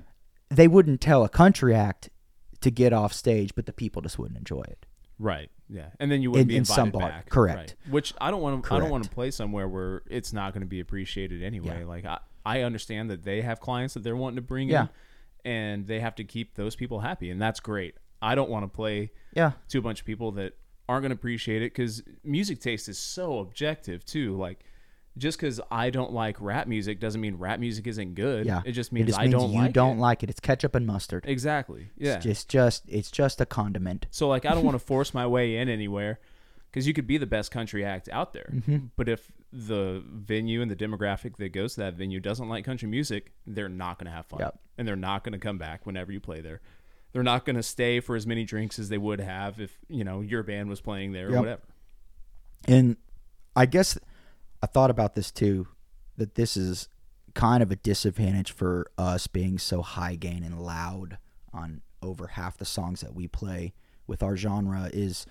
They 0.51 0.69
wouldn't 0.69 1.01
tell 1.01 1.25
a 1.25 1.29
country 1.29 1.75
act 1.75 2.09
to 2.61 2.71
get 2.71 2.93
off 2.93 3.13
stage, 3.13 3.55
but 3.55 3.67
the 3.67 3.73
people 3.73 4.03
just 4.03 4.19
wouldn't 4.19 4.39
enjoy 4.39 4.63
it. 4.63 4.87
Right. 5.19 5.51
Yeah. 5.71 5.91
And 6.01 6.11
then 6.11 6.23
you 6.23 6.31
wouldn't 6.31 6.43
In- 6.45 6.49
be 6.49 6.55
in 6.57 6.61
invited 6.63 6.75
some 6.77 6.91
bar. 6.91 7.09
back. 7.11 7.29
Correct. 7.31 7.57
Right. 7.59 7.93
Which 7.93 8.15
I 8.21 8.31
don't 8.31 8.41
want 8.43 8.65
to. 8.65 8.75
I 8.75 8.79
don't 8.79 8.91
want 8.91 9.05
to 9.05 9.11
play 9.11 9.31
somewhere 9.31 9.69
where 9.69 10.03
it's 10.09 10.33
not 10.33 10.53
going 10.55 10.63
to 10.63 10.67
be 10.69 10.81
appreciated 10.81 11.43
anyway. 11.43 11.81
Yeah. 11.81 11.87
Like 11.87 12.05
I, 12.05 12.19
I 12.47 12.61
understand 12.63 13.11
that 13.11 13.23
they 13.25 13.43
have 13.43 13.61
clients 13.61 13.95
that 13.95 14.03
they're 14.03 14.17
wanting 14.17 14.37
to 14.37 14.43
bring 14.43 14.69
Yeah. 14.69 14.89
in, 15.45 15.51
and 15.53 15.87
they 15.87 16.01
have 16.01 16.15
to 16.17 16.25
keep 16.25 16.55
those 16.55 16.75
people 16.77 17.01
happy, 17.01 17.31
and 17.31 17.41
that's 17.41 17.61
great. 17.61 17.95
I 18.23 18.35
don't 18.35 18.51
want 18.51 18.65
to 18.65 18.69
play 18.69 19.13
Yeah. 19.35 19.53
to 19.69 19.79
a 19.79 19.83
bunch 19.83 20.01
of 20.01 20.07
people 20.07 20.33
that 20.33 20.55
aren't 20.89 21.03
going 21.03 21.11
to 21.11 21.15
appreciate 21.17 21.61
it 21.63 21.73
because 21.75 22.03
music 22.25 22.61
taste 22.61 22.89
is 22.89 22.99
so 22.99 23.39
objective 23.41 24.05
too. 24.05 24.37
Like. 24.37 24.65
Just 25.19 25.39
because 25.39 25.61
I 25.71 25.91
don't 25.91 26.13
like 26.13 26.41
rap 26.41 26.67
music 26.67 27.01
doesn't 27.01 27.21
mean 27.21 27.37
rap 27.37 27.61
music 27.61 27.87
isn't 27.87 28.15
good. 28.15 28.47
Yeah. 28.47 28.63
it 28.65 28.73
just 28.73 28.93
means 28.93 29.09
just 29.09 29.19
I 29.19 29.23
means 29.25 29.33
don't 29.35 29.53
you 29.53 29.59
like 29.59 29.73
don't 29.73 29.99
it. 29.99 30.01
like 30.01 30.23
it. 30.23 30.31
It's 30.31 30.41
ketchup 30.41 30.75
and 30.75 30.87
mustard. 30.87 31.25
exactly. 31.27 31.89
Yeah, 31.97 32.15
It's 32.17 32.25
just 32.25 32.49
just 32.49 32.85
it's 32.89 33.11
just 33.11 33.41
a 33.41 33.47
condiment. 33.47 34.07
So 34.11 34.29
like 34.29 34.47
I 34.47 34.51
don't 34.55 34.65
want 34.65 34.75
to 34.77 34.85
force 34.87 35.13
my 35.13 35.27
way 35.27 35.57
in 35.57 35.69
anywhere 35.69 36.21
because 36.71 36.87
you 36.87 36.93
could 36.95 37.07
be 37.07 37.19
the 37.19 37.27
best 37.27 37.51
country 37.51 37.85
act 37.85 38.09
out 38.13 38.33
there, 38.33 38.51
Mm-hmm. 38.55 38.77
but 38.97 39.09
if 39.09 39.33
the 39.53 40.03
venue 40.07 40.61
and 40.61 40.71
the 40.71 40.77
demographic 40.77 41.37
that 41.39 41.49
goes 41.51 41.75
to 41.75 41.81
that 41.81 41.95
venue 41.95 42.21
doesn't 42.21 42.49
like 42.49 42.65
country 42.65 42.87
music, 42.89 43.33
they're 43.47 43.71
not 43.71 43.99
going 43.99 44.05
to 44.05 44.13
have 44.13 44.27
fun, 44.27 44.41
Yep. 44.41 44.59
and 44.77 44.87
they're 44.87 44.95
not 44.97 45.25
going 45.25 45.33
to 45.33 45.39
come 45.39 45.57
back 45.57 45.87
whenever 45.87 46.13
you 46.13 46.21
play 46.21 46.41
there. 46.43 46.61
They're 47.13 47.23
not 47.23 47.47
going 47.47 47.57
to 47.57 47.63
stay 47.63 48.01
for 48.01 48.15
as 48.17 48.27
many 48.27 48.45
drinks 48.45 48.79
as 48.79 48.91
they 48.91 48.99
would 48.99 49.19
have 49.21 49.59
if 49.61 49.79
you 49.89 50.05
know 50.05 50.21
your 50.21 50.43
band 50.43 50.69
was 50.69 50.83
playing 50.83 51.13
there 51.13 51.29
or 51.33 51.39
whatever. 51.41 51.63
And 52.67 52.97
I 53.57 53.65
guess 53.67 53.99
I 54.63 54.67
thought 54.67 54.91
about 54.91 55.15
this 55.15 55.31
too 55.31 55.69
that 56.17 56.35
this 56.35 56.57
is 56.57 56.89
kind 57.35 57.63
of 57.63 57.71
a 57.71 57.77
disadvantage 57.77 58.51
for 58.51 58.91
us 58.99 59.27
being 59.27 59.59
so 59.59 59.83
high 59.83 60.17
gain 60.17 60.43
and 60.43 60.61
loud 60.61 61.19
on 61.53 61.83
over 62.03 62.29
half 62.29 62.57
the 62.57 62.65
songs 62.65 63.01
that 63.01 63.15
we 63.15 63.29
play 63.29 63.73
with 64.07 64.23
our 64.23 64.37
genre 64.37 64.91
is 64.93 65.27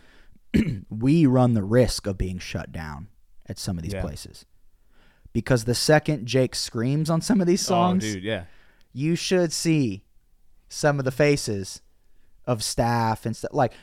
we 0.90 1.26
run 1.26 1.54
the 1.54 1.64
risk 1.64 2.08
of 2.08 2.18
being 2.18 2.40
shut 2.40 2.72
down 2.72 3.08
at 3.48 3.58
some 3.58 3.78
of 3.78 3.84
these 3.84 3.94
Yeah. 3.94 4.02
places. 4.02 4.46
Because 5.34 5.66
the 5.66 5.76
second 5.76 6.26
Jake 6.26 6.56
screams 6.56 7.10
on 7.10 7.22
some 7.22 7.42
of 7.42 7.48
these 7.48 7.62
songs, 7.66 8.04
oh, 8.06 8.14
dude, 8.14 8.24
yeah, 8.24 8.46
you 8.94 9.16
should 9.16 9.52
see 9.54 10.04
some 10.70 11.00
of 11.00 11.06
the 11.06 11.12
faces 11.12 11.82
of 12.46 12.64
staff 12.64 13.26
and 13.26 13.36
stuff. 13.36 13.52
Like 13.54 13.74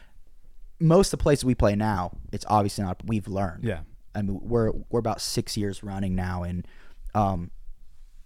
most 0.81 1.13
of 1.13 1.19
the 1.19 1.23
places 1.23 1.45
we 1.45 1.55
play 1.55 1.77
now, 1.77 2.17
it's 2.33 2.45
obviously 2.49 2.85
not. 2.85 3.03
We've 3.07 3.29
learned. 3.29 3.65
yeah, 3.65 3.81
I 4.15 4.23
mean, 4.23 4.39
we're 4.43 4.73
we're 4.91 5.01
about 5.01 5.21
six 5.21 5.57
years 5.57 5.83
running 5.83 6.15
now, 6.15 6.43
and 6.43 6.67
um, 7.15 7.51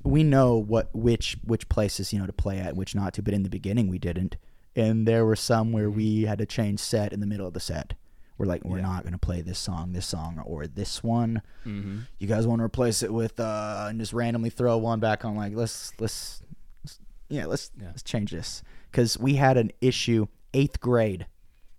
we 0.03 0.22
know 0.22 0.57
what 0.57 0.95
which 0.95 1.36
which 1.45 1.68
places 1.68 2.12
you 2.12 2.18
know 2.18 2.26
to 2.26 2.32
play 2.32 2.59
at, 2.59 2.68
and 2.68 2.76
which 2.78 2.95
not 2.95 3.14
to. 3.14 3.22
But 3.22 3.34
in 3.34 3.43
the 3.43 3.51
beginning, 3.51 3.89
we 3.89 3.99
didn't, 3.99 4.36
and 4.76 5.07
there 5.07 5.24
were 5.24 5.36
some 5.36 5.72
where 5.72 5.91
we 5.91 6.22
had 6.22 6.39
to 6.39 6.47
change 6.47 6.80
set 6.80 7.12
in 7.12 7.20
the 7.20 7.26
middle 7.26 7.47
of 7.47 7.55
the 7.55 7.61
set. 7.61 7.95
We're 8.36 8.47
like, 8.47 8.64
we're 8.64 8.76
Yeah. 8.76 8.84
not 8.84 9.03
going 9.03 9.14
to 9.14 9.18
play 9.18 9.41
this 9.41 9.59
song, 9.59 9.93
this 9.95 10.07
song, 10.07 10.41
or 10.47 10.68
this 10.68 11.03
one. 11.03 11.43
mm-hmm. 11.66 12.01
You 12.20 12.28
guys 12.28 12.47
want 12.47 12.61
to 12.61 12.64
replace 12.64 13.03
it 13.03 13.12
with 13.12 13.41
uh, 13.41 13.86
and 13.91 13.99
just 13.99 14.12
randomly 14.12 14.49
throw 14.51 14.76
one 14.78 15.01
back 15.01 15.24
on? 15.24 15.34
Like, 15.34 15.55
let's 15.57 15.93
let's, 15.99 16.41
let's 16.84 17.01
yeah, 17.28 17.47
let's 17.47 17.72
Yeah. 17.80 17.89
let's 17.89 18.05
change 18.05 18.30
this 18.30 18.62
because 18.93 19.18
we 19.18 19.34
had 19.34 19.57
an 19.57 19.72
issue 19.80 20.26
eighth 20.55 20.78
grade. 20.78 21.26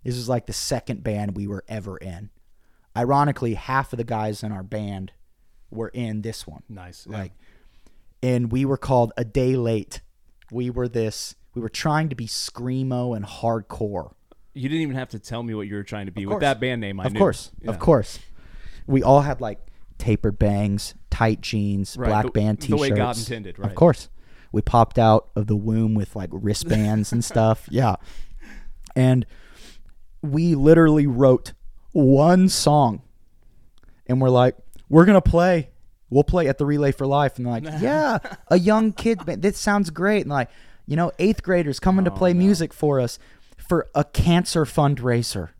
This 0.04 0.16
is 0.16 0.28
like 0.28 0.44
the 0.46 0.52
second 0.52 1.02
band 1.02 1.34
we 1.34 1.46
were 1.46 1.64
ever 1.66 1.96
in. 1.96 2.28
Ironically, 2.96 3.54
half 3.54 3.92
of 3.92 3.96
the 3.98 4.04
guys 4.04 4.42
in 4.42 4.50
our 4.52 4.62
band 4.62 5.12
were 5.70 5.88
in 5.88 6.22
this 6.22 6.46
one. 6.46 6.62
nice. 6.68 7.06
Yeah. 7.08 7.18
Like, 7.18 7.32
and 8.22 8.50
we 8.52 8.64
were 8.64 8.76
called 8.76 9.12
a 9.16 9.24
day 9.24 9.56
late. 9.56 10.00
We 10.50 10.68
were 10.70 10.88
this. 10.88 11.36
We 11.54 11.62
were 11.62 11.68
trying 11.68 12.08
to 12.10 12.16
be 12.16 12.26
screamo 12.26 13.16
and 13.16 13.24
hardcore. 13.24 14.12
You 14.52 14.68
didn't 14.68 14.82
even 14.82 14.96
have 14.96 15.10
to 15.10 15.18
tell 15.20 15.42
me 15.42 15.54
what 15.54 15.68
you 15.68 15.74
were 15.76 15.84
trying 15.84 16.06
to 16.06 16.12
be 16.12 16.26
with 16.26 16.40
that 16.40 16.58
band 16.60 16.80
name. 16.80 16.98
I 17.00 17.04
of 17.06 17.12
knew. 17.12 17.18
course, 17.20 17.52
Yeah. 17.62 17.70
of 17.70 17.78
course. 17.78 18.18
We 18.86 19.02
all 19.02 19.20
had 19.20 19.40
like 19.40 19.60
tapered 19.98 20.38
bangs, 20.38 20.94
tight 21.10 21.40
jeans, 21.40 21.96
Right, 21.96 22.08
black 22.08 22.24
the- 22.26 22.30
band 22.32 22.60
t-shirts. 22.60 22.80
way 22.80 22.90
God 22.90 23.16
intended, 23.16 23.58
right. 23.58 23.68
Of 23.70 23.76
course. 23.76 24.08
We 24.52 24.62
popped 24.62 24.98
out 24.98 25.28
of 25.36 25.46
the 25.46 25.54
womb 25.56 25.94
with 25.94 26.16
like 26.16 26.30
wristbands 26.32 27.12
and 27.12 27.24
stuff. 27.32 27.68
Yeah. 27.70 27.94
And 28.96 29.24
we 30.22 30.56
literally 30.56 31.06
wrote 31.06 31.52
one 31.92 32.48
song. 32.48 33.02
And 34.06 34.20
we're 34.20 34.30
like, 34.30 34.56
we're 34.88 35.04
going 35.04 35.20
to 35.20 35.30
play. 35.30 35.70
We'll 36.10 36.24
play 36.24 36.48
at 36.48 36.58
the 36.58 36.66
Relay 36.66 36.90
for 36.92 37.06
Life. 37.06 37.36
And 37.36 37.46
they're 37.46 37.52
like, 37.52 37.64
yeah, 37.80 38.18
a 38.48 38.58
young 38.58 38.92
kid. 38.92 39.24
band. 39.24 39.42
This 39.42 39.58
sounds 39.58 39.90
great. 39.90 40.22
And 40.22 40.30
like, 40.30 40.50
you 40.86 40.96
know, 40.96 41.12
eighth 41.18 41.42
graders 41.42 41.78
coming 41.78 42.04
to 42.04 42.10
Oh, 42.10 42.16
play 42.16 42.32
no. 42.32 42.40
music 42.40 42.72
for 42.72 43.00
us 43.00 43.18
for 43.56 43.88
a 43.94 44.02
cancer 44.04 44.64
fundraiser. 44.64 45.50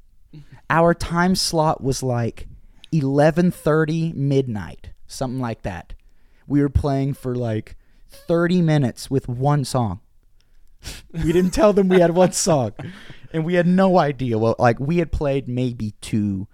Our 0.69 0.95
time 0.95 1.35
slot 1.37 1.81
was 1.83 2.03
like 2.03 2.49
11:30 2.93 4.15
midnight, 4.15 4.91
something 5.07 5.41
like 5.41 5.63
that. 5.63 5.95
We 6.47 6.61
were 6.61 6.69
playing 6.69 7.15
for 7.15 7.35
like 7.35 7.77
30 8.09 8.63
minutes 8.63 9.11
with 9.11 9.29
one 9.29 9.65
song. 9.65 10.01
we 11.13 11.33
didn't 11.33 11.53
tell 11.53 11.73
them 11.73 11.89
we 11.89 12.01
had 12.01 12.13
one 12.15 12.33
song. 12.33 12.73
And 13.33 13.45
we 13.45 13.55
had 13.55 13.67
no 13.67 13.99
idea 13.99 14.39
what 14.39 14.59
like 14.59 14.79
we 14.81 14.99
had 14.99 15.13
played 15.13 15.49
maybe 15.49 15.93
two 16.01 16.49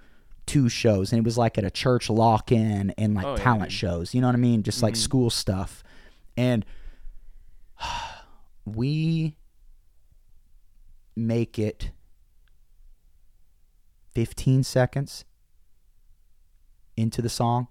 two 0.46 0.68
shows 0.68 1.10
and 1.12 1.18
it 1.18 1.24
was 1.24 1.36
like 1.36 1.58
at 1.58 1.64
a 1.64 1.70
church 1.70 2.08
lock-in 2.08 2.90
and 2.98 3.14
like 3.14 3.24
Oh, 3.26 3.36
talent 3.36 3.70
dude. 3.70 3.72
shows. 3.72 4.14
You 4.14 4.20
know 4.20 4.28
what 4.28 4.34
I 4.36 4.38
mean? 4.38 4.62
Just 4.62 4.82
like 4.82 4.94
school 4.94 5.28
stuff. 5.30 5.82
And 6.36 6.64
we 8.64 9.36
make 11.16 11.58
it 11.58 11.90
15 14.12 14.62
seconds 14.62 15.24
into 16.96 17.20
the 17.22 17.28
song. 17.28 17.68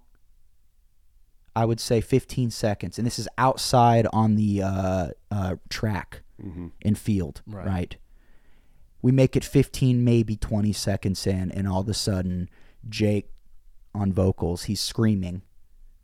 I 1.54 1.64
would 1.64 1.80
say 1.80 2.00
15 2.00 2.50
seconds. 2.50 2.98
And 2.98 3.06
this 3.06 3.18
is 3.18 3.28
outside 3.38 4.06
on 4.12 4.34
the 4.36 4.62
uh, 4.62 5.08
uh, 5.30 5.56
track 5.70 6.22
in 6.82 6.94
field, 6.94 7.40
Right. 7.46 7.66
right. 7.66 7.96
We 9.06 9.12
make 9.12 9.36
it 9.36 9.44
15, 9.44 10.02
maybe 10.02 10.34
20 10.34 10.72
seconds 10.72 11.28
in, 11.28 11.52
and 11.52 11.68
all 11.68 11.80
of 11.80 11.88
a 11.88 11.94
sudden, 11.94 12.50
Jake 12.88 13.30
on 13.94 14.12
vocals, 14.12 14.64
he's 14.64 14.80
screaming 14.80 15.42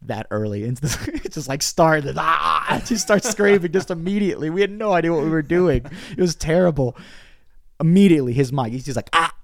that 0.03 0.29
early. 0.31 0.63
And 0.63 0.79
it's 0.83 1.35
just 1.35 1.49
like 1.49 1.63
started. 1.63 2.15
Ah! 2.17 2.81
He 2.89 2.95
starts 2.95 3.29
screaming 3.29 3.73
just 3.73 3.91
immediately. 3.91 4.51
We 4.51 4.61
had 4.61 4.71
no 4.71 4.93
idea 4.93 5.13
what 5.13 5.25
we 5.25 5.31
were 5.31 5.43
doing. 5.43 5.85
It 6.17 6.21
was 6.21 6.37
terrible. 6.37 6.97
Immediately, 7.81 8.35
his 8.35 8.53
mic, 8.53 8.71
he's 8.71 8.85
just 8.85 8.95
like, 8.95 9.11
ah, 9.13 9.35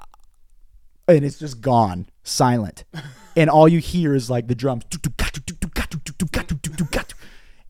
and 1.08 1.24
it's 1.24 1.40
just 1.40 1.60
gone, 1.60 2.06
silent, 2.22 2.84
and 3.36 3.50
all 3.50 3.66
you 3.66 3.80
hear 3.80 4.14
is 4.14 4.30
like 4.30 4.46
the 4.46 4.54
drums. 4.54 4.84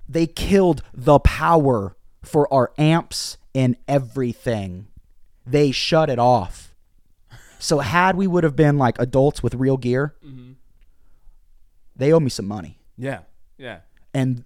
They 0.07 0.27
killed 0.27 0.83
the 0.93 1.19
power 1.19 1.97
for 2.23 2.53
our 2.53 2.73
amps 2.77 3.39
and 3.55 3.75
everything. 3.89 4.89
They 5.51 5.71
shut 5.71 6.11
it 6.11 6.19
off. 6.19 6.75
So 7.59 7.81
had 7.81 8.17
we 8.17 8.27
would 8.27 8.45
have 8.45 8.55
been 8.57 8.79
like 8.79 8.99
adults 8.99 9.43
with 9.43 9.55
real 9.55 9.77
gear, 9.77 10.15
mm-hmm. 10.25 10.53
they 11.97 12.13
owe 12.13 12.21
me 12.21 12.31
some 12.31 12.47
money, 12.47 12.79
Yeah. 12.97 13.21
Yeah. 13.57 13.81
and 14.15 14.45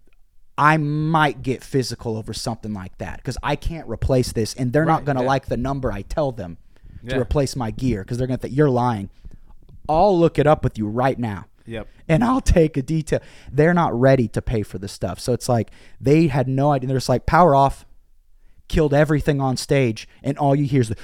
I 0.57 0.77
might 0.77 1.43
get 1.43 1.63
physical 1.65 2.17
over 2.17 2.33
something 2.33 2.73
like 2.73 2.97
that 2.99 3.17
because 3.17 3.37
I 3.43 3.57
can't 3.57 3.89
replace 3.89 4.33
this, 4.33 4.55
and 4.55 4.73
they're 4.73 4.85
not 4.85 5.05
going 5.05 5.17
to 5.17 5.23
yeah. 5.23 5.29
like 5.29 5.47
the 5.47 5.57
number 5.57 5.93
I 5.93 6.03
tell 6.03 6.33
them 6.33 6.57
to 7.07 7.17
Yeah. 7.17 7.21
replace 7.21 7.57
my 7.57 7.71
gear 7.71 8.03
because 8.03 8.17
they're 8.19 8.27
going 8.27 8.39
to 8.39 8.43
think 8.43 8.57
you're 8.57 8.71
lying. 8.71 9.11
I'll 9.89 10.19
look 10.19 10.39
it 10.39 10.47
up 10.47 10.63
with 10.65 10.79
you 10.79 10.87
right 10.89 11.19
now. 11.19 11.47
Yep. 11.67 11.89
And 12.09 12.25
I'll 12.25 12.41
take 12.41 12.77
a 12.77 12.83
detail. 12.83 13.21
They're 13.51 13.75
not 13.75 13.99
ready 13.99 14.29
to 14.29 14.43
pay 14.43 14.63
for 14.63 14.79
this 14.79 14.93
stuff. 14.93 15.21
So 15.21 15.33
it's 15.33 15.49
like 15.49 15.71
they 16.01 16.29
had 16.29 16.49
no 16.49 16.73
idea. 16.73 16.89
They're 16.89 16.97
just 16.97 17.09
like, 17.09 17.27
power 17.27 17.55
off, 17.55 17.85
killed 18.69 18.95
everything 18.95 19.41
on 19.41 19.57
stage. 19.57 20.09
And 20.23 20.39
all 20.39 20.55
you 20.55 20.65
hear 20.65 20.81
is 20.81 20.89
the 20.89 20.97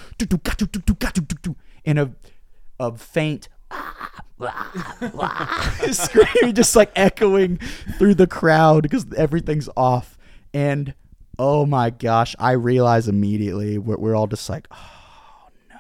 in 1.85 1.99
a, 1.99 2.13
a 2.81 2.97
faint 2.97 3.49
scream, 5.91 6.55
just 6.55 6.77
like 6.77 6.91
echoing 6.97 7.59
through 7.99 8.15
the 8.15 8.27
crowd 8.27 8.83
because 8.83 9.07
everything's 9.17 9.69
off. 9.77 10.17
And 10.55 10.95
oh 11.39 11.67
my 11.67 11.91
gosh, 11.91 12.35
I 12.39 12.53
realize 12.53 13.09
immediately 13.09 13.79
we're, 13.79 13.97
we're 13.97 14.15
all 14.15 14.27
just 14.27 14.49
like, 14.49 14.69
oh 14.71 15.49
no. 15.71 15.77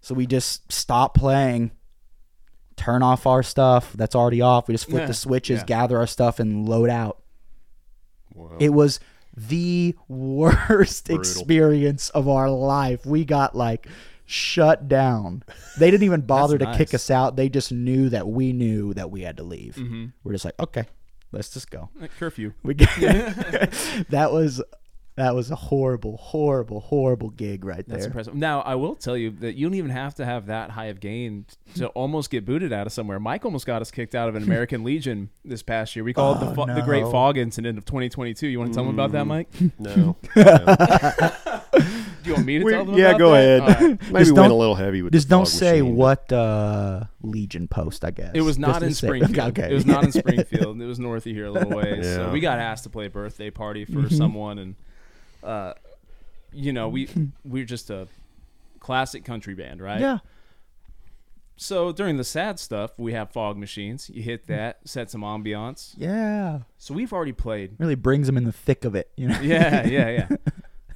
So 0.00 0.14
we 0.14 0.26
just 0.26 0.70
stop 0.72 1.14
playing, 1.14 1.72
turn 2.76 3.02
off 3.02 3.26
our 3.26 3.42
stuff 3.42 3.92
that's 3.92 4.14
already 4.14 4.40
off. 4.40 4.68
We 4.68 4.74
just 4.74 4.86
flip 4.86 5.02
Yeah, 5.02 5.06
the 5.06 5.14
switches, 5.14 5.60
yeah. 5.60 5.66
gather 5.66 5.98
our 5.98 6.06
stuff, 6.06 6.40
and 6.40 6.68
load 6.68 6.90
out. 6.90 7.20
Wow. 8.34 8.56
It 8.58 8.70
was 8.70 8.98
the 9.36 9.94
worst 10.08 11.06
Brutal. 11.06 11.20
experience 11.20 12.10
of 12.10 12.28
our 12.28 12.50
life. 12.50 13.04
We 13.04 13.24
got 13.24 13.54
like 13.54 13.88
shut 14.26 14.88
down. 14.88 15.42
They 15.78 15.90
didn't 15.90 16.04
even 16.04 16.20
bother 16.26 16.58
to 16.58 16.74
kick 16.76 16.94
us 16.94 17.10
out. 17.10 17.36
They 17.36 17.48
just 17.48 17.72
knew 17.72 18.08
that 18.10 18.28
we 18.28 18.52
knew 18.52 18.94
that 18.94 19.10
we 19.10 19.22
had 19.22 19.36
to 19.38 19.42
leave. 19.42 19.76
Mm-hmm. 19.76 20.06
We're 20.22 20.32
just 20.32 20.44
like, 20.44 20.58
okay, 20.58 20.86
let's 21.32 21.50
just 21.50 21.70
go. 21.70 21.90
Like 22.00 22.12
curfew. 22.18 22.52
We 22.62 22.74
that 24.10 24.28
was 24.32 24.62
that 25.16 25.34
was 25.34 25.50
a 25.50 25.54
horrible, 25.56 26.16
horrible, 26.16 26.80
horrible 26.80 27.30
gig 27.30 27.64
right 27.64 27.84
That's 27.86 28.00
there. 28.00 28.06
impressive. 28.08 28.34
Now, 28.34 28.62
I 28.62 28.74
will 28.74 28.96
tell 28.96 29.16
you 29.16 29.30
that 29.40 29.54
you 29.54 29.66
don't 29.66 29.74
even 29.74 29.90
have 29.92 30.14
to 30.16 30.24
have 30.24 30.46
that 30.46 30.70
high 30.70 30.86
of 30.86 30.98
gain 30.98 31.46
to 31.76 31.86
almost 31.88 32.30
get 32.30 32.44
booted 32.44 32.72
out 32.72 32.86
of 32.88 32.92
somewhere. 32.92 33.20
Mike 33.20 33.44
almost 33.44 33.64
got 33.64 33.80
us 33.80 33.90
kicked 33.92 34.14
out 34.16 34.28
of 34.28 34.34
an 34.34 34.42
American 34.48 34.82
Legion 34.82 35.30
this 35.44 35.62
past 35.62 35.94
year. 35.94 36.04
We 36.04 36.12
called 36.14 36.38
it 36.38 36.40
the, 36.46 36.50
Oh, 36.50 36.54
fo- 36.54 36.66
the 36.74 36.82
Great. 36.82 37.04
Fog 37.04 37.38
Incident 37.38 37.78
of 37.78 37.84
2022. 37.84 38.48
You 38.48 38.58
want 38.58 38.72
to 38.72 38.74
tell 38.74 38.84
them 38.84 38.94
about 38.94 39.12
that, 39.12 39.24
Mike? 39.26 39.50
Do 39.58 39.70
No. 39.78 40.16
you 42.24 42.32
want 42.32 42.46
me 42.46 42.58
to 42.58 42.64
We- 42.64 42.72
tell 42.72 42.84
them 42.84 42.94
yeah, 42.96 43.08
about 43.10 43.18
go 43.18 43.30
that? 43.32 43.38
ahead. 43.38 43.60
All 43.60 43.68
right. 43.68 43.80
Maybe 44.12 44.18
Just 44.18 44.32
went 44.32 44.46
a 44.46 44.48
don't- 44.48 44.58
little 44.58 44.74
heavy 44.74 45.02
with 45.02 45.12
Just 45.12 45.28
the 45.28 45.36
don't 45.36 45.46
say 45.46 45.80
machine, 45.82 45.96
what 45.96 46.32
uh, 46.32 47.04
Legion 47.22 47.68
post. 47.68 48.04
I 48.04 48.10
guess 48.10 48.32
It 48.34 48.40
was 48.40 48.58
not 48.58 48.80
Just 48.80 48.82
in 48.82 48.88
to 48.88 48.94
say- 48.94 49.06
Springfield. 49.06 49.58
Okay. 49.58 49.70
It 49.70 49.74
was 49.74 49.86
not 49.86 50.04
in 50.04 50.12
Springfield. 50.12 50.80
It 50.80 50.86
was 50.86 50.98
north 50.98 51.26
of 51.26 51.32
here 51.32 51.46
a 51.46 51.50
little 51.50 51.70
ways. 51.76 52.04
So 52.04 52.30
we 52.30 52.40
got 52.40 52.58
asked 52.58 52.84
to 52.84 52.90
play 52.90 53.06
a 53.06 53.10
birthday 53.10 53.50
party 53.50 53.84
for 53.84 53.92
Mm-hmm. 54.04 54.14
someone, 54.16 54.58
and 54.58 54.74
uh, 55.44 55.74
you 56.52 56.72
know 56.72 56.88
we 56.88 57.08
we're 57.44 57.64
just 57.64 57.90
a 57.90 58.08
classic 58.80 59.24
country 59.24 59.54
band, 59.54 59.80
right? 59.80 60.00
yeah. 60.00 60.18
So 61.56 61.92
during 61.92 62.16
the 62.16 62.24
sad 62.24 62.58
stuff, 62.58 62.98
we 62.98 63.12
have 63.12 63.30
fog 63.30 63.56
machines. 63.56 64.10
You 64.12 64.22
hit 64.22 64.48
that, 64.48 64.80
set 64.84 65.08
some 65.10 65.20
ambiance. 65.20 65.94
Yeah. 65.96 66.60
So 66.78 66.94
we've 66.94 67.12
already 67.12 67.32
played. 67.32 67.76
Really 67.78 67.94
brings 67.94 68.26
them 68.26 68.36
in 68.36 68.44
the 68.44 68.52
thick 68.52 68.84
of 68.84 68.96
it. 68.96 69.10
You 69.16 69.28
know. 69.28 69.40
Yeah, 69.40 69.86
yeah, 69.86 70.26
yeah. 70.30 70.36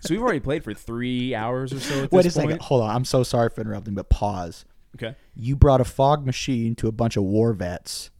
So 0.00 0.14
we've 0.14 0.22
already 0.22 0.40
played 0.40 0.64
for 0.64 0.74
three 0.74 1.34
hours 1.34 1.72
or 1.72 1.80
so 1.80 2.04
at 2.04 2.12
Wait 2.12 2.20
a 2.20 2.22
this 2.24 2.34
second. 2.34 2.60
Hold 2.62 2.82
on. 2.82 2.94
I'm 2.94 3.04
so 3.04 3.22
sorry 3.22 3.50
for 3.50 3.60
interrupting, 3.60 3.94
but 3.94 4.08
pause. 4.08 4.64
Okay. 4.96 5.16
You 5.34 5.54
brought 5.54 5.80
a 5.80 5.84
fog 5.84 6.26
machine 6.26 6.74
to 6.76 6.88
a 6.88 6.92
bunch 6.92 7.16
of 7.16 7.22
war 7.22 7.52
vets 7.52 8.10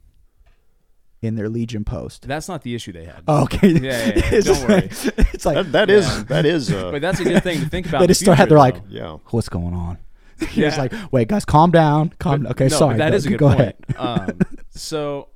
in 1.20 1.34
their 1.34 1.48
Legion 1.48 1.84
post. 1.84 2.26
That's 2.28 2.48
not 2.48 2.62
the 2.62 2.74
issue 2.74 2.92
they 2.92 3.04
had. 3.04 3.22
Oh, 3.26 3.44
okay. 3.44 3.68
Yeah, 3.68 3.80
yeah, 3.80 4.06
yeah. 4.06 4.12
it's 4.32 4.46
Don't 4.46 4.68
worry. 4.68 4.82
Like, 4.82 5.34
it's 5.34 5.46
like 5.46 5.54
That, 5.56 5.72
that 5.72 5.90
is 5.90 6.24
that 6.26 6.46
is 6.46 6.72
uh, 6.72 6.90
But 6.92 7.02
that's 7.02 7.20
a 7.20 7.24
good 7.24 7.42
thing 7.42 7.60
to 7.60 7.68
think 7.68 7.86
about. 7.86 7.98
they 7.98 8.04
in 8.04 8.08
the 8.08 8.14
just 8.14 8.20
start. 8.20 8.48
They're 8.48 8.58
like, 8.58 8.76
yeah. 8.88 9.18
"What's 9.30 9.48
going 9.48 9.74
on?" 9.74 9.98
Yeah. 10.54 10.68
It's 10.68 10.78
like, 10.78 10.92
"Wait, 11.10 11.26
guys, 11.26 11.44
calm 11.44 11.72
down. 11.72 12.12
Calm. 12.20 12.44
But- 12.44 12.52
okay, 12.52 12.64
no, 12.68 12.76
sorry. 12.76 12.94
But 12.94 12.98
that 12.98 13.10
go, 13.10 13.16
is 13.16 13.26
a 13.26 13.28
good 13.30 13.38
go 13.38 13.48
point. 13.48 13.60
ahead. 13.60 13.76
Um, 13.96 14.38
so 14.70 15.28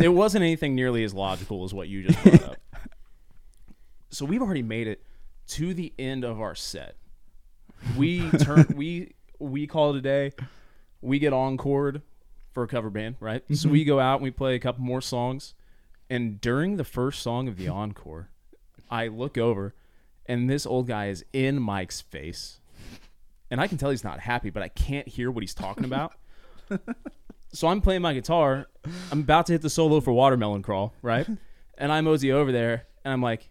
it 0.00 0.08
wasn't 0.08 0.42
anything 0.42 0.74
nearly 0.74 1.02
as 1.04 1.14
logical 1.14 1.64
as 1.64 1.72
what 1.72 1.88
you 1.88 2.02
just 2.08 2.22
brought 2.22 2.42
up. 2.44 2.56
So 4.10 4.26
we've 4.26 4.42
already 4.42 4.62
made 4.62 4.88
it 4.88 5.02
to 5.48 5.72
the 5.72 5.94
end 5.98 6.24
of 6.24 6.40
our 6.40 6.54
set. 6.54 6.96
We 7.96 8.28
turn 8.32 8.66
we 8.76 9.14
we 9.38 9.66
call 9.66 9.94
it 9.94 9.98
a 9.98 10.02
day. 10.02 10.32
We 11.00 11.18
get 11.18 11.32
encored 11.32 12.02
for 12.52 12.62
a 12.62 12.68
cover 12.68 12.90
band, 12.90 13.16
right? 13.20 13.42
So 13.48 13.54
Mm-hmm. 13.54 13.70
we 13.70 13.84
go 13.84 13.98
out 14.00 14.16
and 14.16 14.24
we 14.24 14.30
play 14.30 14.54
a 14.54 14.58
couple 14.58 14.82
more 14.84 15.00
songs. 15.00 15.54
And 16.10 16.40
during 16.40 16.76
the 16.76 16.84
first 16.84 17.22
song 17.22 17.48
of 17.48 17.56
the 17.56 17.68
encore, 17.80 18.28
I 18.90 19.08
look 19.08 19.38
over 19.38 19.74
and 20.26 20.48
this 20.48 20.66
old 20.66 20.86
guy 20.86 21.08
is 21.08 21.24
in 21.32 21.60
Mike's 21.60 22.00
face. 22.00 22.60
And 23.50 23.60
I 23.60 23.66
can 23.66 23.76
tell 23.78 23.90
he's 23.90 24.04
not 24.04 24.20
happy, 24.20 24.50
but 24.50 24.62
I 24.62 24.68
can't 24.68 25.06
hear 25.08 25.30
what 25.30 25.42
he's 25.42 25.54
talking 25.54 25.84
about. 25.84 26.12
so 27.52 27.68
I'm 27.68 27.80
playing 27.80 28.02
my 28.02 28.14
guitar. 28.14 28.66
I'm 29.10 29.20
about 29.20 29.46
to 29.46 29.52
hit 29.52 29.62
the 29.62 29.70
solo 29.70 30.00
for 30.00 30.12
Watermelon 30.12 30.62
Crawl, 30.62 30.94
right? 31.02 31.26
And 31.78 31.90
I 31.90 32.00
mosey 32.02 32.30
over 32.30 32.52
there 32.52 32.86
and 33.04 33.12
I'm 33.12 33.22
like, 33.22 33.48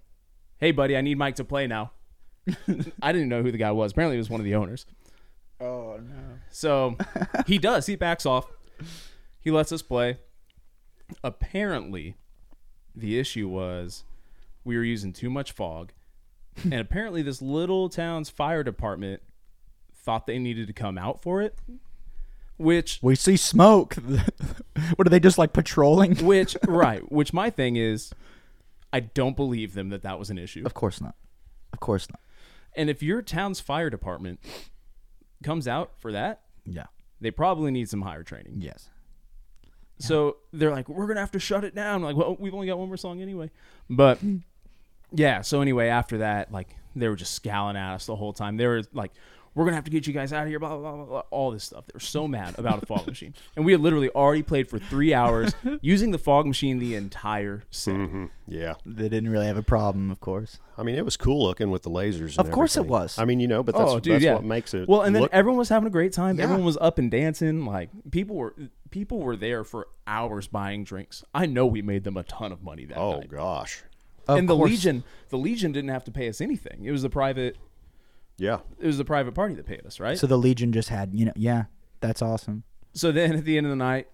hey, 0.57 0.71
buddy, 0.71 0.95
I 0.95 1.01
need 1.01 1.17
Mike 1.17 1.35
to 1.35 1.43
play 1.43 1.67
now. 1.67 1.91
I 3.01 3.11
didn't 3.11 3.27
know 3.29 3.41
who 3.41 3.51
the 3.51 3.57
guy 3.57 3.71
was. 3.71 3.91
Apparently, 3.91 4.15
it 4.15 4.19
was 4.19 4.29
one 4.29 4.39
of 4.39 4.45
the 4.45 4.55
owners. 4.55 4.85
Oh 5.59 5.97
no. 6.01 6.37
So 6.49 6.97
he 7.47 7.57
does. 7.57 7.87
He 7.87 7.95
backs 7.95 8.25
off. 8.25 8.45
He 9.39 9.51
lets 9.51 9.71
us 9.71 9.81
play. 9.81 10.17
Apparently, 11.23 12.15
the 12.95 13.19
issue 13.19 13.47
was 13.47 14.03
we 14.63 14.77
were 14.77 14.83
using 14.83 15.13
too 15.13 15.29
much 15.29 15.51
fog, 15.51 15.91
and 16.63 16.73
apparently 16.79 17.21
this 17.21 17.41
little 17.41 17.89
town's 17.89 18.29
fire 18.29 18.63
department 18.63 19.21
thought 19.93 20.25
they 20.27 20.39
needed 20.39 20.67
to 20.67 20.73
come 20.73 20.97
out 20.97 21.21
for 21.21 21.41
it, 21.41 21.55
which 22.57 22.99
We 23.01 23.15
see 23.15 23.37
smoke. 23.37 23.95
what 24.95 25.07
are 25.07 25.09
they 25.09 25.19
just 25.19 25.37
like 25.37 25.53
patrolling? 25.53 26.15
which 26.25 26.55
right, 26.67 27.09
which 27.11 27.33
my 27.33 27.49
thing 27.49 27.75
is, 27.75 28.13
I 28.93 28.99
don't 29.01 29.35
believe 29.35 29.73
them 29.73 29.89
that 29.89 30.01
that 30.03 30.19
was 30.19 30.29
an 30.29 30.37
issue. 30.37 30.63
Of 30.65 30.73
course 30.73 31.01
not. 31.01 31.15
Of 31.73 31.79
course 31.79 32.09
not. 32.09 32.19
And 32.75 32.89
if 32.89 33.03
your 33.03 33.21
town's 33.21 33.59
fire 33.59 33.89
department 33.89 34.39
comes 35.43 35.67
out 35.67 35.91
for 35.97 36.11
that, 36.11 36.41
Yeah. 36.65 36.85
They 37.21 37.31
probably 37.31 37.71
need 37.71 37.87
some 37.89 38.01
higher 38.01 38.23
training. 38.23 38.55
Yes. 38.57 38.89
So 39.99 40.37
they're 40.51 40.71
like, 40.71 40.89
we're 40.89 41.05
gonna 41.05 41.19
have 41.19 41.31
to 41.31 41.39
shut 41.39 41.63
it 41.63 41.75
down. 41.75 41.95
I'm 41.95 42.03
like, 42.03 42.15
well, 42.15 42.35
we've 42.39 42.53
only 42.53 42.67
got 42.67 42.79
one 42.79 42.87
more 42.87 42.97
song 42.97 43.21
anyway. 43.21 43.51
But 43.89 44.19
yeah. 45.13 45.41
So 45.41 45.61
anyway, 45.61 45.87
after 45.87 46.19
that, 46.19 46.51
like 46.51 46.75
they 46.95 47.07
were 47.07 47.15
just 47.15 47.35
scowling 47.35 47.77
at 47.77 47.93
us 47.93 48.07
the 48.07 48.15
whole 48.15 48.33
time. 48.33 48.57
They 48.57 48.67
were 48.67 48.81
like, 48.93 49.11
we're 49.53 49.65
gonna 49.65 49.75
have 49.75 49.83
to 49.85 49.91
get 49.91 50.07
you 50.07 50.13
guys 50.13 50.31
out 50.33 50.43
of 50.43 50.49
here. 50.49 50.59
Blah 50.59 50.77
blah 50.77 50.95
blah, 50.95 51.05
blah 51.05 51.23
all 51.31 51.51
this 51.51 51.63
stuff. 51.65 51.85
They 51.85 51.91
were 51.93 51.99
so 51.99 52.27
mad 52.27 52.55
about 52.57 52.81
a 52.83 52.85
fog 52.85 53.07
machine, 53.07 53.33
and 53.55 53.65
we 53.65 53.71
had 53.73 53.81
literally 53.81 54.09
already 54.09 54.43
played 54.43 54.67
for 54.69 54.79
three 54.79 55.13
hours 55.13 55.53
using 55.81 56.11
the 56.11 56.17
fog 56.17 56.45
machine 56.45 56.79
the 56.79 56.95
entire 56.95 57.63
set. 57.71 57.95
hmm 57.95 58.25
Yeah. 58.47 58.75
They 58.85 59.09
didn't 59.09 59.29
really 59.29 59.47
have 59.47 59.57
a 59.57 59.63
problem, 59.63 60.11
of 60.11 60.19
course. 60.19 60.59
I 60.77 60.83
mean, 60.83 60.95
it 60.95 61.05
was 61.05 61.17
cool 61.17 61.43
looking 61.43 61.69
with 61.69 61.83
the 61.83 61.89
lasers. 61.89 62.37
And 62.37 62.47
Of 62.47 62.51
course 62.51 62.77
it 62.77 62.85
was. 62.85 63.19
I 63.19 63.25
mean, 63.25 63.39
you 63.39 63.47
know, 63.47 63.61
but 63.61 63.75
that's, 63.75 63.91
oh, 63.91 63.99
dude, 63.99 64.15
that's 64.15 64.23
yeah. 64.23 64.33
what 64.35 64.43
makes 64.45 64.73
it. 64.73 64.87
Well, 64.87 65.01
and 65.01 65.13
then 65.13 65.23
look- 65.23 65.33
everyone 65.33 65.59
was 65.59 65.69
having 65.69 65.87
a 65.87 65.91
great 65.91 66.13
time. 66.13 66.37
Yeah. 66.37 66.45
Everyone 66.45 66.65
was 66.65 66.77
up 66.81 66.97
and 66.97 67.11
dancing. 67.11 67.65
Like 67.65 67.89
people 68.09 68.35
were 68.35 68.55
people 68.89 69.19
were 69.19 69.35
there 69.35 69.63
for 69.63 69.87
hours 70.07 70.47
buying 70.47 70.83
drinks. 70.83 71.23
I 71.33 71.45
know 71.45 71.65
we 71.65 71.81
made 71.81 72.03
them 72.03 72.17
a 72.17 72.23
ton 72.23 72.51
of 72.51 72.63
money 72.63 72.85
that 72.85 72.97
oh 72.97 73.19
night. 73.19 73.29
gosh, 73.29 73.83
Of 74.27 74.37
and 74.39 74.49
the 74.49 74.55
course. 74.55 74.71
Legion, 74.71 75.03
the 75.29 75.37
Legion 75.37 75.71
didn't 75.71 75.91
have 75.91 76.03
to 76.05 76.11
pay 76.11 76.27
us 76.29 76.41
anything. 76.41 76.83
It 76.85 76.91
was 76.91 77.01
the 77.01 77.09
private. 77.09 77.57
Yeah. 78.41 78.59
It 78.79 78.87
was 78.87 78.97
the 78.97 79.05
private 79.05 79.33
party 79.33 79.53
that 79.55 79.65
paid 79.65 79.85
us, 79.85 79.99
right? 79.99 80.17
So 80.17 80.25
the 80.27 80.37
Legion 80.37 80.73
just 80.73 80.89
had, 80.89 81.11
you 81.13 81.25
know, 81.25 81.33
yeah, 81.35 81.65
that's 81.99 82.21
awesome. 82.21 82.63
So 82.93 83.11
then 83.11 83.35
at 83.35 83.45
the 83.45 83.55
end 83.57 83.67
of 83.67 83.69
the 83.69 83.75
night, 83.75 84.07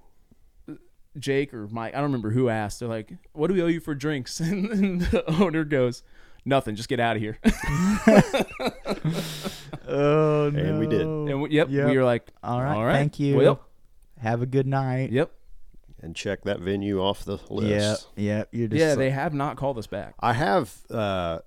Jake 1.18 1.54
or 1.54 1.68
Mike, 1.70 1.94
I 1.94 1.98
don't 1.98 2.04
remember 2.12 2.30
who 2.32 2.50
asked. 2.50 2.80
They're 2.80 2.90
like, 2.90 3.12
"What 3.34 3.48
do 3.48 3.54
we 3.56 3.62
owe 3.64 3.68
you 3.68 3.80
for 3.80 3.96
drinks?" 3.96 4.40
And, 4.42 4.70
then 4.70 4.98
the 5.00 5.24
owner 5.42 5.64
goes, 5.64 6.04
"Nothing. 6.46 6.76
Just 6.76 6.90
get 6.90 7.00
out 7.00 7.16
of 7.16 7.22
here." 7.22 7.40
Oh 9.90 10.50
no. 10.54 10.60
And 10.62 10.80
we 10.80 10.88
did. 10.88 11.02
and 11.02 11.42
we, 11.42 11.50
yep, 11.52 11.70
Yep. 11.70 11.88
we 11.90 11.98
were 11.98 12.04
like, 12.04 12.30
All 12.44 12.62
right, 12.62 12.76
all 12.76 12.84
right, 12.86 12.94
thank 12.94 13.20
you. 13.20 13.38
Well, 13.38 13.62
Have 14.20 14.42
a 14.42 14.46
good 14.46 14.68
night. 14.68 15.12
yep, 15.12 15.32
And 16.02 16.14
check 16.16 16.44
that 16.44 16.60
venue 16.60 17.02
off 17.02 17.24
the 17.24 17.38
list. 17.50 18.08
Yeah, 18.16 18.38
yeah. 18.38 18.44
You're 18.52 18.68
just 18.68 18.80
yeah. 18.80 18.90
like- 18.90 18.98
They 18.98 19.10
have 19.12 19.34
not 19.34 19.56
called 19.56 19.78
us 19.78 19.88
back. 19.88 20.16
I 20.20 20.34
have 20.34 20.74
uh, 20.92 21.40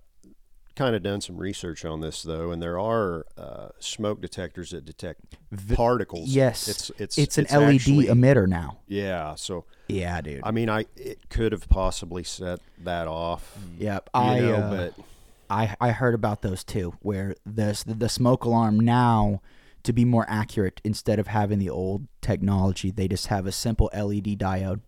kind 0.81 0.97
of 0.97 1.03
done 1.03 1.21
some 1.21 1.37
research 1.37 1.85
on 1.85 2.01
this 2.01 2.23
though, 2.23 2.51
and 2.53 2.63
there 2.63 2.79
are 2.79 3.27
uh, 3.37 3.69
smoke 3.81 4.21
detectors 4.21 4.71
that 4.71 4.85
detect 4.87 5.37
the, 5.53 5.77
particles. 5.77 6.29
yes. 6.31 6.69
it's 6.69 6.91
it's 6.99 7.19
it's 7.19 7.39
an 7.39 7.45
it's 7.45 7.53
LED 7.53 7.75
actually- 7.75 8.07
emitter 8.07 8.47
now. 8.49 8.79
Yeah, 8.89 9.35
so 9.35 9.65
Yeah, 9.89 10.21
dude. 10.23 10.41
I 10.43 10.51
mean, 10.53 10.69
I 10.71 10.87
it 10.97 11.29
could 11.29 11.53
have 11.53 11.69
possibly 11.69 12.25
set 12.25 12.61
that 12.85 13.07
off. 13.09 13.59
yep. 13.79 14.09
I 14.15 14.41
know, 14.41 14.55
uh, 14.55 14.71
but 14.95 15.05
I 15.51 15.77
I 15.81 15.91
heard 15.91 16.15
about 16.15 16.41
those 16.43 16.65
too, 16.65 16.95
where 17.01 17.35
this 17.45 17.83
the, 17.85 18.09
smoke 18.09 18.45
alarm 18.45 18.81
now, 18.81 19.43
to 19.83 19.93
be 19.93 20.05
more 20.05 20.25
accurate, 20.29 20.81
instead 20.85 21.19
of 21.19 21.27
having 21.27 21.59
the 21.59 21.69
old 21.71 22.07
technology, 22.23 22.91
they 22.91 23.07
just 23.09 23.27
have 23.27 23.47
a 23.47 23.53
simple 23.53 23.91
LED 23.95 24.39
diode 24.39 24.81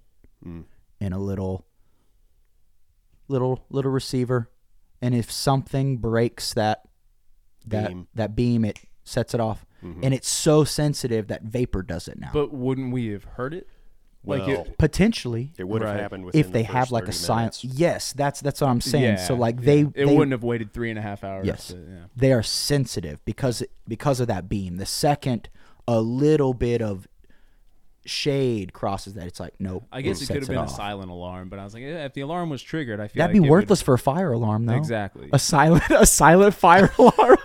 Mm. 0.46 0.64
and 1.00 1.12
a 1.14 1.18
little 1.18 1.64
little 3.28 3.64
little 3.70 3.90
receiver, 3.90 4.48
and 5.02 5.14
if 5.14 5.30
something 5.30 5.98
breaks 5.98 6.54
that 6.54 6.82
that 7.66 7.88
Beam. 7.88 8.08
that 8.14 8.34
beam, 8.34 8.64
it 8.64 8.78
sets 9.04 9.34
it 9.34 9.40
off, 9.40 9.66
Mhm. 9.84 10.00
and 10.02 10.14
it's 10.14 10.28
so 10.28 10.64
sensitive 10.64 11.26
that 11.28 11.42
vapor 11.42 11.82
does 11.82 12.08
it 12.08 12.18
now. 12.18 12.30
But 12.32 12.52
wouldn't 12.52 12.92
we 12.92 13.08
have 13.08 13.24
heard 13.24 13.52
it? 13.54 13.68
Like 14.24 14.46
well, 14.46 14.62
it, 14.62 14.78
Potentially, 14.78 15.52
it 15.58 15.66
would 15.66 15.82
have 15.82 15.94
Right. 15.94 16.00
happened 16.00 16.24
within 16.26 16.40
if 16.40 16.52
they 16.52 16.62
the 16.62 16.68
have 16.72 16.92
like 16.92 17.02
a 17.04 17.06
30 17.06 17.16
silence, 17.18 17.64
yes, 17.64 18.12
that's 18.12 18.40
that's 18.40 18.60
what 18.60 18.70
I'm 18.70 18.80
saying. 18.80 19.18
so 19.18 19.34
like 19.34 19.56
yeah. 19.58 19.64
they 19.66 19.80
it 19.80 19.94
they 19.94 20.04
wouldn't 20.06 20.30
have 20.30 20.44
waited 20.44 20.72
three 20.72 20.90
and 20.90 20.98
a 20.98 21.02
half 21.02 21.24
hours. 21.24 21.44
Yes. 21.46 21.66
to- 21.68 21.76
yeah. 21.76 22.04
they 22.14 22.32
are 22.32 22.42
sensitive 22.42 23.24
because 23.24 23.64
because 23.88 24.20
of 24.20 24.28
that 24.28 24.48
beam. 24.48 24.76
The 24.76 24.86
second 24.86 25.48
a 25.88 26.00
little 26.00 26.54
bit 26.54 26.80
of 26.80 27.08
shade 28.04 28.72
crosses 28.72 29.14
that, 29.14 29.26
it's 29.26 29.38
like 29.40 29.54
nope. 29.58 29.84
I 29.92 30.02
guess 30.02 30.16
it, 30.20 30.26
sets 30.26 30.30
could 30.30 30.42
have 30.42 30.48
been 30.48 30.58
a 30.58 30.62
off. 30.62 30.74
silent 30.76 31.10
alarm, 31.10 31.48
but 31.48 31.58
I 31.58 31.64
was 31.64 31.74
like, 31.74 31.82
yeah, 31.82 32.04
if 32.04 32.14
the 32.14 32.22
alarm 32.22 32.50
was 32.50 32.62
triggered, 32.62 33.00
I 33.00 33.08
feel 33.08 33.20
That'd 33.22 33.34
like 33.36 33.42
be 33.42 33.46
it 33.46 33.50
would- 33.50 33.54
worthless 33.56 33.82
for 33.82 33.94
a 33.94 33.98
fire 33.98 34.32
alarm, 34.32 34.66
though. 34.66 34.74
Exactly. 34.76 35.28
A 35.32 35.38
silent 35.38 35.84
a 35.90 36.06
silent 36.06 36.54
fire 36.54 36.90
alarm. 36.98 37.38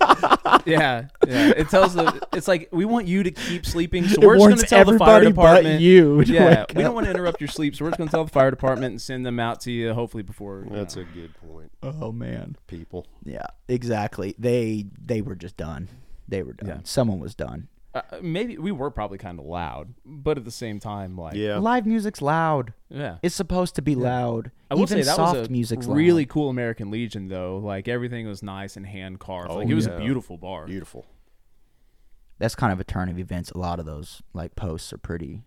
yeah, 0.66 1.08
yeah. 1.28 1.54
It 1.56 1.70
tells 1.70 1.94
the. 1.94 2.26
It's 2.34 2.48
like 2.48 2.70
we 2.72 2.86
want 2.86 3.08
you 3.08 3.24
to 3.24 3.32
keep 3.32 3.66
sleeping, 3.66 4.08
so 4.08 4.22
It 4.22 4.26
we're 4.26 4.36
just 4.38 4.48
going 4.48 4.58
to 4.58 4.66
tell 4.66 4.86
the 4.86 4.98
fire 4.98 5.18
everybody 5.18 5.26
but 5.32 5.42
department. 5.64 5.82
you 5.82 6.24
to 6.24 6.34
Yeah, 6.34 6.66
we 6.76 6.84
don't 6.84 6.94
want 6.96 7.06
to 7.06 7.12
interrupt 7.12 7.40
your 7.42 7.48
sleep, 7.48 7.76
so 7.76 7.86
we're 7.86 7.92
just 7.92 7.98
going 7.98 8.08
to 8.08 8.12
tell 8.12 8.24
the 8.24 8.32
fire 8.32 8.50
department 8.52 8.92
and 8.92 9.02
send 9.02 9.26
them 9.26 9.40
out 9.40 9.62
to 9.62 9.72
you, 9.72 9.94
hopefully 9.94 10.24
before. 10.24 10.66
That's 10.70 10.96
know. 10.96 11.04
a 11.04 11.06
good 11.06 11.34
point, 11.36 11.72
oh 11.84 12.12
man. 12.12 12.56
people. 12.68 13.06
Yeah, 13.24 13.46
exactly. 13.68 14.36
They 14.38 14.86
they 15.04 15.22
were 15.22 15.36
just 15.36 15.58
done. 15.58 15.88
They 16.28 16.44
were 16.44 16.54
done. 16.54 16.68
Yeah. 16.70 16.78
Someone 16.84 17.20
was 17.20 17.36
done. 17.36 17.68
Uh, 18.12 18.20
maybe 18.22 18.58
we 18.58 18.72
were 18.72 18.92
probably 18.92 19.18
kind 19.18 19.40
of 19.40 19.46
loud, 19.46 19.94
but 20.06 20.38
at 20.38 20.46
the 20.46 20.52
same 20.52 20.80
time, 20.80 21.18
like 21.18 21.36
Yeah, 21.36 21.58
Live 21.58 21.86
music's 21.86 22.22
loud. 22.22 22.74
yeah. 22.90 23.18
It's 23.24 23.36
supposed 23.36 23.76
to 23.76 23.82
be 23.82 23.96
loud. 23.96 24.52
I 24.70 24.76
will 24.76 24.84
Even 24.84 24.98
say 25.00 25.02
that 25.04 25.16
soft 25.16 25.38
was 25.38 25.48
a 25.48 25.52
music's 25.52 25.88
really 25.88 26.24
loud. 26.24 26.30
cool 26.30 26.50
American 26.50 26.92
Legion, 26.92 27.28
though. 27.30 27.58
Like 27.58 27.88
everything 27.88 28.28
was 28.28 28.44
nice 28.44 28.76
and 28.78 28.86
hand 28.86 29.20
carved. 29.20 29.52
Oh, 29.52 29.56
like 29.58 29.70
it 29.70 29.74
was 29.74 29.88
yeah. 29.88 29.94
a 29.94 30.00
beautiful 30.00 30.38
bar. 30.38 30.66
beautiful. 30.66 31.06
That's 32.40 32.56
kind 32.56 32.72
of 32.72 32.80
a 32.80 32.84
turn 32.84 33.10
of 33.10 33.18
events. 33.18 33.52
A 33.52 33.58
lot 33.58 33.80
of 33.80 33.86
those 33.86 34.22
like 34.34 34.56
posts 34.56 34.94
are 34.94 34.98
pretty 34.98 35.42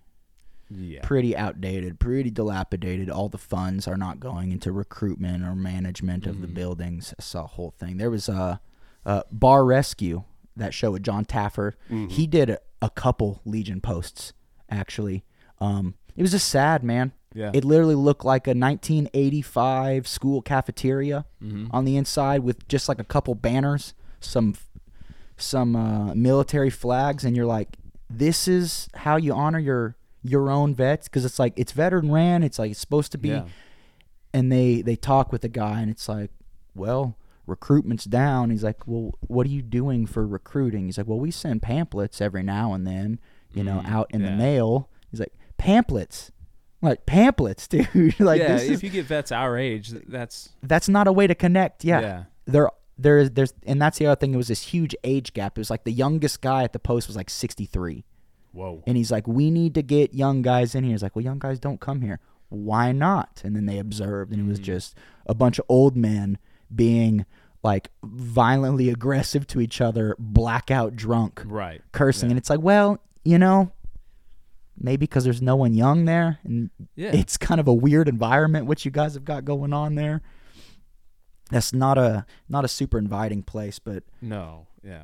Yeah. 0.68 1.00
pretty 1.02 1.36
outdated, 1.36 2.00
pretty 2.00 2.30
dilapidated. 2.30 3.10
All 3.10 3.28
the 3.28 3.38
funds 3.38 3.86
are 3.86 3.96
not 3.96 4.18
going 4.20 4.50
into 4.52 4.72
recruitment 4.72 5.44
or 5.44 5.54
management 5.54 6.26
of 6.26 6.40
the 6.40 6.48
Mhm. 6.48 6.54
buildings. 6.54 7.14
I 7.18 7.22
saw 7.22 7.44
a 7.44 7.48
whole 7.48 7.70
thing. 7.78 7.96
There 7.98 8.10
was 8.10 8.28
a, 8.28 8.60
a 9.04 9.24
Bar 9.30 9.64
Rescue, 9.64 10.24
that 10.56 10.74
show 10.74 10.90
with 10.92 11.02
Jon 11.02 11.24
Taffer. 11.24 11.72
Mhm. 11.90 12.10
He 12.10 12.26
did 12.26 12.50
a, 12.50 12.58
a 12.82 12.90
couple 12.90 13.40
Legion 13.44 13.80
posts, 13.80 14.32
actually. 14.70 15.24
Um, 15.60 15.94
it 16.16 16.22
was 16.22 16.32
just 16.32 16.48
sad, 16.48 16.82
man. 16.82 17.12
Yeah. 17.34 17.50
It 17.54 17.64
literally 17.64 17.94
looked 17.94 18.24
like 18.24 18.46
a 18.48 18.54
1985 18.54 20.06
school 20.08 20.42
cafeteria 20.42 21.24
Mhm. 21.42 21.68
on 21.70 21.84
the 21.84 21.96
inside 21.96 22.40
with 22.40 22.66
just 22.68 22.88
like 22.88 22.98
a 22.98 23.04
couple 23.04 23.34
banners, 23.34 23.94
some 24.20 24.54
some 25.36 25.74
uh, 25.74 26.14
military 26.14 26.68
flags, 26.68 27.24
and 27.24 27.34
you're 27.34 27.46
like, 27.46 27.76
this 28.10 28.46
is 28.46 28.88
how 28.94 29.16
you 29.16 29.32
honor 29.32 29.58
your 29.58 29.96
your 30.22 30.50
own 30.50 30.74
vets 30.74 31.08
because 31.08 31.24
it's 31.24 31.38
like 31.38 31.54
it's 31.56 31.72
veteran 31.72 32.10
ran. 32.12 32.42
It's 32.42 32.58
like 32.58 32.70
it's 32.72 32.80
supposed 32.80 33.10
to 33.12 33.18
be, 33.18 33.28
Yeah. 33.30 33.44
and 34.34 34.52
they 34.52 34.82
they 34.82 34.96
talk 34.96 35.32
with 35.32 35.40
the 35.42 35.48
guy, 35.48 35.80
and 35.80 35.90
it's 35.90 36.08
like, 36.10 36.30
well, 36.74 37.16
recruitment's 37.50 38.04
down. 38.04 38.50
He's 38.50 38.64
like, 38.64 38.86
well, 38.86 39.12
what 39.20 39.46
are 39.46 39.50
you 39.50 39.60
doing 39.62 40.06
for 40.06 40.26
recruiting? 40.26 40.86
He's 40.86 40.96
like, 40.96 41.06
well, 41.06 41.18
we 41.20 41.30
send 41.30 41.60
pamphlets 41.62 42.20
every 42.20 42.42
now 42.42 42.72
and 42.72 42.86
then, 42.86 43.20
you 43.52 43.62
know, 43.64 43.82
Mm, 43.84 43.90
out 43.90 44.06
in 44.10 44.22
the 44.22 44.30
mail. 44.30 44.88
He's 45.10 45.20
like, 45.20 45.34
pamphlets. 45.58 46.30
I'm 46.82 46.88
like 46.88 47.04
pamphlets, 47.04 47.68
dude. 47.72 48.18
like 48.20 48.40
yeah, 48.40 48.56
if 48.56 48.70
is 48.70 48.82
you 48.82 48.88
get 48.88 49.04
vets 49.04 49.30
our 49.32 49.58
age, 49.58 49.90
that's 50.08 50.48
that's 50.62 50.88
not 50.88 51.06
a 51.06 51.12
way 51.12 51.26
to 51.26 51.34
connect. 51.34 51.84
Yeah. 51.84 52.00
Yeah. 52.00 52.24
There 52.46 52.70
there 52.96 53.18
is 53.18 53.30
there's 53.32 53.52
and 53.66 53.80
that's 53.82 53.98
the 53.98 54.06
other 54.06 54.18
thing. 54.18 54.32
It 54.32 54.38
was 54.38 54.48
this 54.48 54.62
huge 54.62 54.94
age 55.04 55.34
gap. 55.34 55.58
It 55.58 55.60
was 55.60 55.68
like 55.70 55.84
the 55.84 55.92
youngest 55.92 56.40
guy 56.40 56.62
at 56.64 56.72
the 56.72 56.78
post 56.78 57.06
was 57.06 57.16
like 57.16 57.28
63. 57.28 58.04
whoa. 58.52 58.82
And 58.86 58.96
he's 58.96 59.12
like, 59.12 59.28
"We 59.28 59.50
need 59.50 59.74
to 59.74 59.82
get 59.82 60.14
young 60.14 60.40
guys 60.42 60.74
in 60.74 60.84
here." 60.84 60.92
He's 60.92 61.02
like, 61.02 61.14
"Well, 61.14 61.24
young 61.24 61.38
guys 61.38 61.60
don't 61.60 61.80
come 61.80 62.00
here. 62.00 62.18
Why 62.48 62.92
not?" 62.92 63.42
And 63.44 63.54
then 63.54 63.66
they 63.66 63.78
observed 63.78 64.32
and 64.32 64.40
it 64.40 64.48
was 64.48 64.58
Mhm. 64.58 64.64
just 64.64 64.94
a 65.26 65.34
bunch 65.34 65.58
of 65.58 65.66
old 65.68 65.96
men 65.96 66.38
being 66.74 67.26
like 67.62 67.90
violently 68.02 68.88
aggressive 68.88 69.46
to 69.48 69.60
each 69.60 69.80
other, 69.80 70.16
blackout 70.18 70.96
drunk, 70.96 71.42
Right. 71.44 71.82
cursing. 71.92 72.28
Yeah. 72.28 72.32
And 72.32 72.38
it's 72.38 72.48
like, 72.50 72.60
"Well, 72.60 72.98
you 73.24 73.38
know, 73.38 73.72
maybe 74.78 74.98
because 75.00 75.24
there's 75.24 75.42
no 75.42 75.56
one 75.56 75.74
young 75.74 76.06
there 76.06 76.38
and 76.42 76.70
Yeah. 76.96 77.10
it's 77.12 77.36
kind 77.36 77.60
of 77.60 77.68
a 77.68 77.74
weird 77.74 78.08
environment 78.08 78.64
what 78.64 78.84
you 78.86 78.90
guys 78.90 79.12
have 79.12 79.26
got 79.26 79.44
going 79.44 79.74
on 79.74 79.94
there 79.94 80.22
that's 81.50 81.74
not 81.74 81.98
a 81.98 82.24
not 82.48 82.64
a 82.64 82.68
super 82.68 82.96
inviting 82.96 83.42
place 83.42 83.78
but 83.78 84.04
no. 84.22 84.68
Yeah. 84.82 85.02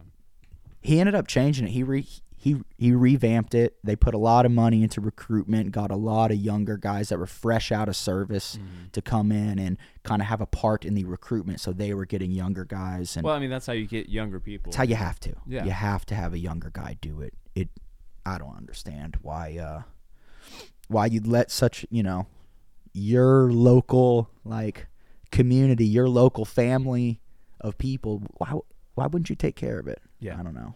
he 0.81 0.99
ended 0.99 1.15
up 1.15 1.27
changing 1.27 1.67
it 1.67 1.73
he 1.73 1.83
re 1.83 2.07
he 2.39 2.57
he 2.77 2.93
revamped 2.93 3.55
it 3.55 3.77
they 3.83 3.97
put 3.97 4.15
a 4.15 4.19
lot 4.19 4.45
of 4.47 4.53
money 4.53 4.83
into 4.83 5.01
recruitment 5.01 5.73
got 5.73 5.91
a 5.91 5.97
lot 5.97 6.31
of 6.31 6.37
younger 6.37 6.77
guys 6.77 7.09
that 7.09 7.19
were 7.19 7.27
fresh 7.27 7.73
out 7.73 7.89
of 7.89 7.97
service 7.97 8.57
Mhm. 8.57 8.93
to 8.93 9.03
come 9.03 9.33
in 9.33 9.59
and 9.59 9.79
kind 10.03 10.21
of 10.23 10.29
have 10.29 10.41
a 10.41 10.47
part 10.47 10.85
in 10.85 10.95
the 10.95 11.05
recruitment 11.05 11.61
so 11.61 11.73
they 11.73 11.93
were 11.95 12.05
getting 12.07 12.31
younger 12.31 12.65
guys 12.65 13.17
and 13.17 13.25
Well, 13.25 13.35
I 13.35 13.39
mean, 13.39 13.51
that's 13.51 13.67
how 13.67 13.73
you 13.73 13.87
get 13.87 14.09
younger 14.09 14.39
people. 14.39 14.71
That's 14.71 14.77
how 14.77 14.85
you 14.85 14.97
have 14.97 15.19
to 15.21 15.35
Yeah. 15.47 15.65
you 15.65 15.71
have 15.71 16.05
to 16.07 16.15
have 16.15 16.33
a 16.35 16.39
younger 16.39 16.71
guy 16.73 16.97
do 17.01 17.21
it 17.21 17.35
it 17.55 17.69
i 18.25 18.37
don't 18.39 18.57
understand 18.57 19.17
why 19.23 19.57
uh 19.59 19.83
why 20.89 21.07
you'd 21.07 21.27
let 21.27 21.51
such 21.51 21.85
you 21.91 22.03
know 22.03 22.27
your 22.93 23.51
local 23.53 24.31
like 24.45 24.87
community, 25.33 25.85
your 25.85 26.09
local 26.09 26.45
family 26.45 27.21
of 27.61 27.77
people. 27.77 28.23
Why 28.39 28.53
why 28.95 29.07
wouldn't 29.07 29.29
you 29.29 29.37
take 29.37 29.57
care 29.57 29.79
of 29.79 29.87
it? 29.89 30.01
Yeah. 30.21 30.39
I 30.39 30.43
don't 30.43 30.55
know. 30.55 30.75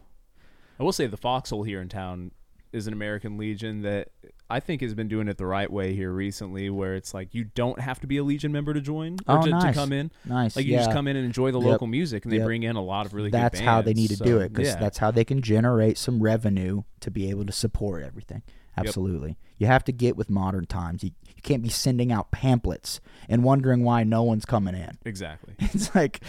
I 0.80 0.82
will 0.82 0.92
say 0.92 1.06
the 1.06 1.16
Foxhole 1.18 1.62
here 1.62 1.80
in 1.82 1.88
town 1.88 2.30
is 2.72 2.86
an 2.86 2.92
American 2.92 3.36
Legion 3.36 3.82
that 3.82 4.08
I 4.48 4.60
think 4.60 4.80
has 4.80 4.94
been 4.94 5.08
doing 5.08 5.28
it 5.28 5.36
the 5.38 5.44
right 5.46 5.70
way 5.70 5.92
here 5.94 6.10
recently, 6.12 6.70
where 6.70 6.94
it's 6.94 7.12
like 7.12 7.34
you 7.34 7.44
don't 7.44 7.78
have 7.80 8.00
to 8.00 8.06
be 8.06 8.16
a 8.16 8.24
Legion 8.24 8.50
member 8.52 8.72
to 8.72 8.80
join 8.80 9.18
or 9.28 9.40
Oh, 9.40 9.42
to, 9.42 9.50
to 9.50 9.72
come 9.74 9.92
in. 9.92 10.10
Nice. 10.24 10.56
Like 10.56 10.66
you 10.66 10.72
yeah. 10.72 10.78
just 10.78 10.92
come 10.92 11.06
in 11.08 11.16
and 11.16 11.26
enjoy 11.26 11.50
the 11.50 11.60
Yep. 11.60 11.68
local 11.68 11.86
music, 11.86 12.24
and 12.24 12.32
they 12.32 12.38
Yep. 12.38 12.46
bring 12.46 12.62
in 12.62 12.76
a 12.76 12.82
lot 12.82 13.06
of 13.06 13.12
really 13.14 13.30
that's 13.30 13.60
how 13.60 13.82
they 13.82 13.92
need 13.92 14.08
to 14.10 14.16
So, 14.16 14.24
do 14.24 14.38
it 14.38 14.52
because 14.52 14.68
yeah. 14.68 14.76
that's 14.80 14.98
how 14.98 15.10
they 15.10 15.24
can 15.24 15.42
generate 15.42 15.98
some 15.98 16.22
revenue 16.22 16.82
to 17.00 17.10
be 17.10 17.28
able 17.28 17.44
to 17.44 17.52
support 17.52 18.02
everything. 18.02 18.42
Absolutely. 18.76 19.36
You 19.58 19.66
have 19.66 19.84
to 19.84 19.92
get 19.92 20.16
with 20.16 20.30
modern 20.30 20.64
times. 20.64 21.02
You, 21.04 21.10
you 21.26 21.42
can't 21.42 21.62
be 21.62 21.68
sending 21.68 22.10
out 22.10 22.30
pamphlets 22.30 23.00
and 23.28 23.44
wondering 23.44 23.82
why 23.84 24.04
no 24.04 24.22
one's 24.22 24.46
coming 24.46 24.74
in. 24.74 24.92
exactly. 25.04 25.54
It's 25.60 25.94
like, 25.94 26.20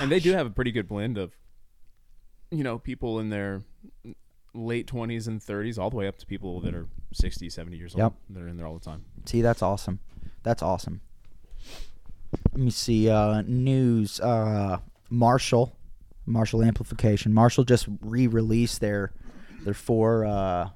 and 0.00 0.12
they 0.12 0.20
do 0.20 0.32
have 0.32 0.46
a 0.46 0.50
pretty 0.50 0.70
good 0.70 0.86
blend 0.86 1.18
of 1.18 1.32
you 2.56 2.64
know 2.64 2.78
people 2.78 3.20
in 3.20 3.30
their 3.30 3.62
late 4.54 4.86
20s 4.86 5.26
and 5.26 5.40
30s 5.40 5.78
all 5.78 5.90
the 5.90 5.96
way 5.96 6.06
up 6.06 6.16
to 6.16 6.26
people 6.26 6.60
that 6.60 6.74
are 6.74 6.86
60 7.12 7.50
70 7.50 7.76
years 7.76 7.94
old 7.94 8.00
they're 8.30 8.46
in 8.48 8.56
there 8.56 8.66
all 8.66 8.74
the 8.74 8.84
time 8.84 9.04
See, 9.26 9.40
that's 9.40 9.62
awesome. 9.62 10.00
That's 10.42 10.62
awesome. 10.62 11.00
Let 12.52 12.60
me 12.60 12.70
see. 12.70 13.08
Uh, 13.08 13.42
news. 13.46 14.20
Uh, 14.20 14.78
Marshall, 15.08 15.76
Marshall 16.26 16.62
amplification. 16.62 17.32
Marshall 17.32 17.64
just 17.64 17.86
re-released 18.00 18.80
their 18.80 19.12
their 19.64 19.74
four 19.74 20.26
uh, 20.26 20.68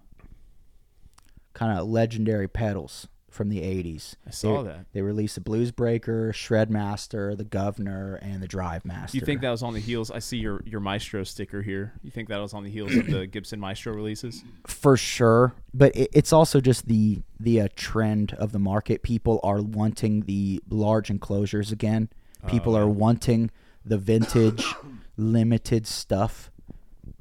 kind 1.53 1.79
of 1.79 1.87
legendary 1.89 2.49
pedals 2.49 3.09
from 3.39 3.49
the 3.49 3.61
'80s. 3.63 4.17
I 4.27 4.31
saw 4.31 4.63
They- 4.63 4.69
that. 4.69 4.87
They 4.93 5.01
released 5.01 5.37
the 5.37 5.41
Blues 5.41 5.71
Breaker, 5.71 6.33
Shredmaster, 6.35 7.35
the 7.37 7.45
Governor, 7.45 8.17
and 8.17 8.43
the 8.43 8.49
Drivemaster. 8.49 9.15
you 9.15 9.21
think 9.23 9.41
that 9.41 9.51
was 9.51 9.63
on 9.63 9.73
the 9.73 9.81
heels? 9.81 10.11
I 10.11 10.19
see 10.19 10.37
your 10.37 10.61
your 10.67 10.81
maestro 10.81 11.25
sticker 11.25 11.63
here. 11.63 11.95
You 12.03 12.11
think 12.11 12.29
that 12.29 12.39
was 12.41 12.53
on 12.53 12.65
the 12.65 12.71
heels 12.71 12.95
of 12.95 13.07
the 13.07 13.27
gibson 13.35 13.61
maestro 13.61 13.95
releases? 13.95 14.45
For 14.67 14.97
sure. 14.99 15.55
But 15.73 15.97
it, 15.97 16.11
it's 16.13 16.33
also 16.33 16.61
just 16.61 16.87
the 16.89 17.23
the 17.41 17.63
uh, 17.63 17.69
trend 17.77 18.35
of 18.35 18.53
the 18.53 18.59
market. 18.59 19.03
People 19.03 19.41
are 19.43 19.63
wanting 19.63 20.23
the 20.23 20.61
large 20.69 21.09
enclosures 21.09 21.73
again. 21.73 22.11
People 22.49 22.75
Oh, 22.77 22.81
are 22.81 22.89
wanting 22.89 23.51
the 23.85 23.97
vintage 23.99 24.65
limited 25.17 25.87
stuff 25.87 26.51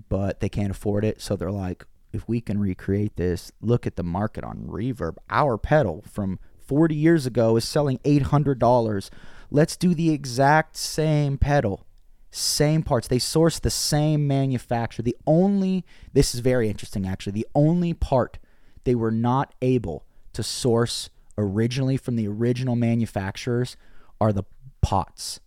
but 0.09 0.39
they 0.39 0.47
can't 0.47 0.72
afford 0.72 1.03
it. 1.03 1.20
So 1.22 1.36
they're 1.36 1.51
like 1.51 1.86
if 2.18 2.28
we 2.28 2.41
can 2.41 2.59
recreate 2.59 3.15
this 3.15 3.51
look 3.61 3.88
at 3.88 3.95
the 3.95 4.03
market 4.03 4.43
on 4.43 4.68
reverb 4.68 5.15
our 5.30 5.57
pedal 5.57 6.03
from 6.11 6.39
40 6.59 6.93
years 6.95 7.26
ago 7.26 7.55
is 7.55 7.63
selling 7.63 7.99
$800 7.99 9.09
let's 9.49 9.78
do 9.78 9.93
the 9.93 10.11
exact 10.11 10.76
same 10.76 11.38
pedal 11.38 11.88
same 12.30 12.84
parts. 12.84 13.07
They 13.07 13.20
source 13.20 13.59
the 13.59 13.70
same 13.70 14.28
manufacturer. 14.28 15.03
The 15.03 15.18
only 15.26 15.86
this 16.13 16.36
is 16.36 16.41
very 16.41 16.70
interesting 16.70 17.07
actually. 17.07 17.34
The 17.34 17.47
only 17.55 17.93
part 17.93 18.38
they 18.84 18.95
were 18.95 19.11
not 19.11 19.53
able 19.61 20.05
to 20.34 20.43
source 20.43 21.09
originally 21.38 21.97
from 21.97 22.15
the 22.15 22.28
original 22.28 22.76
manufacturers 22.76 23.76
are 24.20 24.34
the 24.34 24.43
pots. 24.82 25.39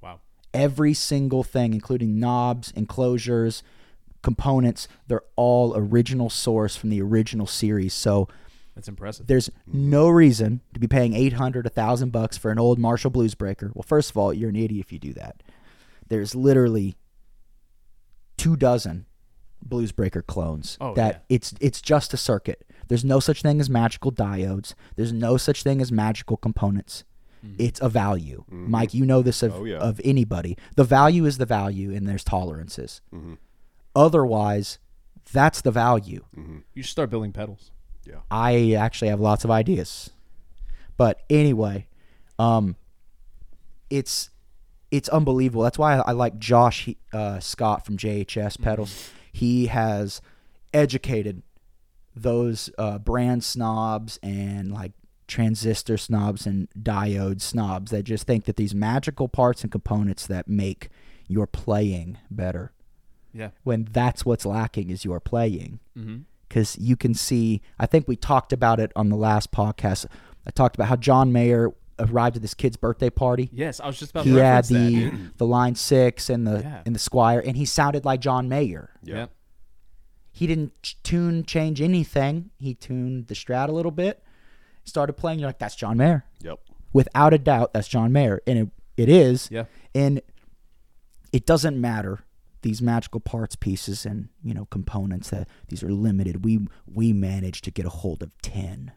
wow 0.00 0.20
Every 0.54 0.94
single 0.94 1.42
thing, 1.42 1.74
including 1.74 2.18
knobs, 2.18 2.72
enclosures, 2.72 3.62
components, 4.28 4.88
they're 5.08 5.22
all 5.36 5.66
original 5.76 6.28
source 6.30 6.74
from 6.76 6.90
the 6.90 7.00
original 7.02 7.46
series. 7.46 7.94
So 7.94 8.28
that's 8.74 8.88
impressive 8.88 9.26
there's 9.26 9.50
no 9.66 10.08
reason 10.08 10.60
to 10.74 10.78
be 10.80 10.86
paying 10.86 11.12
800 11.14 11.64
1000 11.64 12.10
bucks 12.12 12.36
for 12.38 12.50
an 12.52 12.58
old 12.58 12.78
Marshall 12.78 13.10
Bluesbreaker. 13.10 13.68
Well, 13.74 13.82
first 13.94 14.10
of 14.10 14.16
all, 14.16 14.32
you're 14.32 14.50
an 14.50 14.56
idiot 14.56 14.84
if 14.86 14.92
you 14.92 14.98
do 14.98 15.12
that. 15.14 15.42
There's 16.08 16.34
literally 16.34 16.96
two 18.36 18.56
dozen 18.56 19.06
Bluesbreaker 19.66 20.24
clones 20.26 20.76
Oh, 20.80 20.94
that 20.94 21.12
yeah. 21.28 21.36
it's 21.36 21.54
it's 21.60 21.80
just 21.82 22.14
a 22.14 22.16
circuit. 22.16 22.64
There's 22.88 23.04
no 23.04 23.20
such 23.20 23.42
thing 23.42 23.60
as 23.60 23.68
magical 23.68 24.12
diodes. 24.12 24.74
There's 24.96 25.12
no 25.12 25.36
such 25.36 25.62
thing 25.62 25.80
as 25.80 25.90
magical 25.92 26.36
components. 26.36 27.04
It's 27.56 27.80
a 27.80 27.88
value. 27.88 28.44
Mike, 28.50 28.92
you 28.94 29.06
know 29.06 29.22
this 29.22 29.42
of, 29.44 29.54
Oh, 29.54 29.64
yeah. 29.64 29.76
of 29.78 30.00
anybody. 30.04 30.56
The 30.74 30.82
value 30.84 31.24
is 31.24 31.38
the 31.38 31.46
value 31.46 31.94
and 31.94 32.06
there's 32.08 32.24
tolerances. 32.24 33.00
Mm-hmm. 33.14 33.34
Otherwise, 33.96 34.78
that's 35.32 35.60
the 35.60 35.70
value. 35.70 36.24
you 36.74 36.82
should 36.82 36.90
start 36.90 37.10
building 37.10 37.32
pedals 37.32 37.70
Yeah. 38.04 38.20
I 38.30 38.72
actually 38.72 39.08
have 39.08 39.20
lots 39.20 39.44
of 39.44 39.50
ideas. 39.50 40.10
But 40.96 41.20
anyway, 41.30 41.86
um, 42.38 42.76
it's 43.90 44.30
it's 44.90 45.08
unbelievable. 45.10 45.62
That's 45.62 45.78
why 45.78 45.96
I, 45.98 45.98
I 46.08 46.12
like 46.12 46.38
Josh 46.38 46.84
he- 46.86 46.96
uh, 47.12 47.40
Scott 47.40 47.84
from 47.84 47.96
JHS 47.98 48.60
Pedals. 48.60 49.10
He 49.32 49.66
has 49.66 50.20
educated 50.72 51.42
those 52.16 52.70
uh, 52.78 52.98
brand 52.98 53.44
snobs 53.44 54.18
and 54.22 54.72
like 54.72 54.92
transistor 55.26 55.98
snobs 55.98 56.46
and 56.46 56.68
diode 56.80 57.40
snobs 57.42 57.90
that 57.90 58.04
just 58.04 58.26
think 58.26 58.46
that 58.46 58.56
these 58.56 58.74
magical 58.74 59.28
parts 59.28 59.62
and 59.62 59.70
components 59.70 60.26
that 60.26 60.48
make 60.48 60.88
your 61.28 61.46
playing 61.46 62.16
better 62.30 62.72
yeah 63.38 63.50
when 63.64 63.86
that's 63.92 64.24
what's 64.26 64.44
lacking 64.44 64.90
is 64.90 65.04
your 65.04 65.20
playing 65.20 65.78
mm-hmm. 65.96 66.18
because 66.48 66.76
you 66.78 66.96
can 66.96 67.14
see. 67.14 67.60
I 67.78 67.86
think 67.86 68.08
we 68.08 68.16
talked 68.16 68.52
about 68.52 68.80
it 68.80 68.90
on 68.96 69.08
the 69.08 69.16
last 69.16 69.52
podcast. 69.52 70.06
I 70.46 70.50
talked 70.50 70.74
about 70.76 70.88
how 70.88 70.96
John 70.96 71.32
Mayer 71.32 71.72
arrived 72.00 72.36
at 72.36 72.42
this 72.42 72.54
kid's 72.54 72.76
birthday 72.76 73.10
party. 73.10 73.50
yes 73.52 73.80
i 73.80 73.86
was 73.86 73.98
just 73.98 74.12
about 74.12 74.24
He 74.24 74.30
to 74.32 74.38
had 74.38 74.70
reference 74.70 75.12
that 75.12 75.38
the 75.38 75.46
line 75.46 75.74
six 75.74 76.30
and 76.30 76.46
the 76.46 76.60
Yeah. 76.62 76.82
and 76.86 76.94
the 76.94 77.00
Squier, 77.00 77.42
and 77.46 77.56
he 77.56 77.64
sounded 77.64 78.04
like 78.04 78.20
John 78.20 78.48
Mayer. 78.48 78.90
Yeah. 79.02 79.14
yeah 79.16 79.26
He 80.30 80.46
didn't 80.46 80.72
tune 81.02 81.44
change 81.44 81.80
anything. 81.80 82.50
He 82.58 82.74
tuned 82.74 83.26
the 83.26 83.34
Strat 83.34 83.68
a 83.68 83.72
little 83.72 83.90
bit. 83.90 84.22
Started 84.84 85.14
playing. 85.14 85.40
You're 85.40 85.48
like, 85.48 85.58
that's 85.58 85.74
John 85.74 85.96
Mayer. 85.96 86.24
Yep. 86.40 86.60
Without 86.92 87.34
a 87.34 87.38
doubt, 87.38 87.72
that's 87.74 87.88
John 87.88 88.12
Mayer, 88.12 88.40
and 88.46 88.58
it 88.58 88.68
it 88.96 89.08
is. 89.08 89.48
yeah 89.50 89.64
And 89.94 90.22
it 91.32 91.44
doesn't 91.46 91.80
matter 91.80 92.20
these 92.62 92.82
magical 92.82 93.20
parts 93.20 93.54
pieces 93.56 94.04
and 94.06 94.28
you 94.42 94.52
know 94.54 94.66
components 94.66 95.30
that 95.30 95.48
these 95.68 95.82
are 95.82 95.92
limited 95.92 96.44
we 96.44 96.58
we 96.86 97.12
managed 97.12 97.64
to 97.64 97.70
get 97.70 97.86
a 97.86 97.90
hold 97.90 98.22
of 98.22 98.30
10 98.42 98.92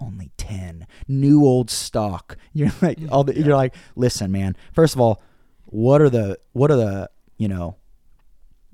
only 0.00 0.30
10 0.36 0.86
new 1.08 1.44
old 1.44 1.70
stock 1.70 2.36
you're 2.52 2.72
like 2.80 2.98
all 3.10 3.24
the, 3.24 3.36
you're 3.38 3.56
like 3.56 3.74
listen 3.96 4.30
man 4.32 4.56
first 4.72 4.94
of 4.94 5.00
all 5.00 5.20
what 5.66 6.00
are 6.00 6.10
the 6.10 6.38
what 6.52 6.70
are 6.70 6.76
the 6.76 7.10
you 7.36 7.48
know 7.48 7.76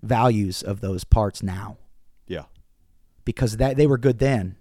values 0.03 0.63
of 0.63 0.81
those 0.81 1.05
parts 1.05 1.43
now 1.43 1.79
Yeah. 2.27 2.45
because 3.25 3.57
that 3.57 3.77
they 3.77 3.87
were 3.87 3.99
good 3.99 4.19
then 4.19 4.57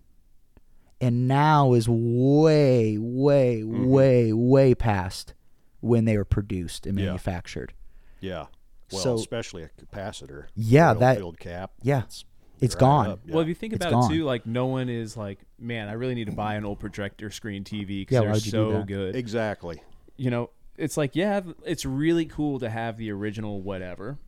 and 1.02 1.28
now 1.28 1.74
is 1.74 1.88
way 1.90 2.98
way 2.98 3.62
Mm-hmm. 3.62 3.86
way 3.88 4.34
way 4.34 4.74
past 4.76 5.34
when 5.82 6.06
they 6.06 6.18
were 6.18 6.26
produced 6.26 6.88
and 6.88 6.98
Yeah. 6.98 7.06
manufactured 7.08 7.74
Yeah. 8.22 8.46
Well, 8.92 9.02
So- 9.02 9.16
especially 9.16 9.64
a 9.64 9.70
capacitor. 9.70 10.46
Yeah, 10.56 10.94
that- 10.94 11.18
filled 11.18 11.40
cap. 11.40 11.72
yeah. 11.82 12.04
It's, 12.04 12.26
It's 12.62 12.76
right 12.76 12.80
gone. 12.80 13.08
up, 13.08 13.20
Well, 13.28 13.42
if 13.42 13.48
you 13.48 13.56
think 13.56 13.74
It's 13.74 13.84
about 13.86 14.02
gone. 14.02 14.12
it 14.12 14.16
too, 14.16 14.24
like 14.24 14.46
no 14.46 14.68
one 14.68 14.88
is 14.90 15.18
like, 15.18 15.40
man, 15.60 15.90
I 15.90 15.94
really 15.94 16.16
need 16.16 16.26
to 16.28 16.32
buy 16.34 16.56
an 16.56 16.64
old 16.66 16.80
projector 16.80 17.30
screen 17.30 17.64
TV 17.64 18.02
because 18.02 18.14
Yeah, 18.14 18.20
they're 18.22 18.30
why 18.30 18.34
would 18.36 18.46
you 18.46 18.52
do 18.52 18.58
so 18.72 18.84
good. 18.84 19.16
Exactly. 19.16 19.82
You 20.18 20.30
know, 20.30 20.50
it's 20.78 20.96
like, 20.98 21.16
yeah, 21.16 21.42
it's 21.66 21.86
really 21.86 22.26
cool 22.26 22.60
to 22.60 22.70
have 22.70 22.98
the 22.98 23.12
original 23.12 23.62
whatever, 23.62 24.20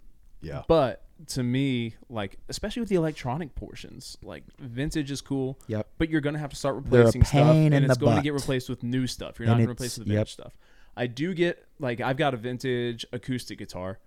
Yeah. 0.41 0.63
but 0.67 1.03
to 1.27 1.41
me, 1.43 1.95
like 2.09 2.37
especially 2.49 2.81
with 2.81 2.89
the 2.89 2.95
electronic 2.95 3.55
portions, 3.55 4.17
like 4.21 4.43
vintage 4.59 5.09
is 5.09 5.21
cool. 5.21 5.57
Yep. 5.67 5.87
But 5.97 6.09
you're 6.09 6.21
gonna 6.21 6.37
have 6.39 6.49
to 6.51 6.55
start 6.55 6.75
replacing 6.75 7.23
stuff, 7.23 7.55
and 7.55 7.73
it's 7.73 7.93
the 7.97 7.99
going 7.99 8.17
to 8.17 8.21
get 8.21 8.33
replaced 8.33 8.69
with 8.69 8.83
new 8.83 9.07
stuff. 9.07 9.39
You're 9.39 9.45
And 9.45 9.51
not 9.53 9.57
going 9.57 9.67
to 9.67 9.71
replace 9.71 9.95
the 9.95 10.03
vintage 10.03 10.15
yep. 10.17 10.27
stuff. 10.27 10.53
I 10.95 11.07
do 11.07 11.33
get 11.33 11.65
like 11.79 12.01
I've 12.01 12.17
got 12.17 12.33
a 12.33 12.37
vintage 12.37 13.05
acoustic 13.13 13.57
guitar, 13.57 13.99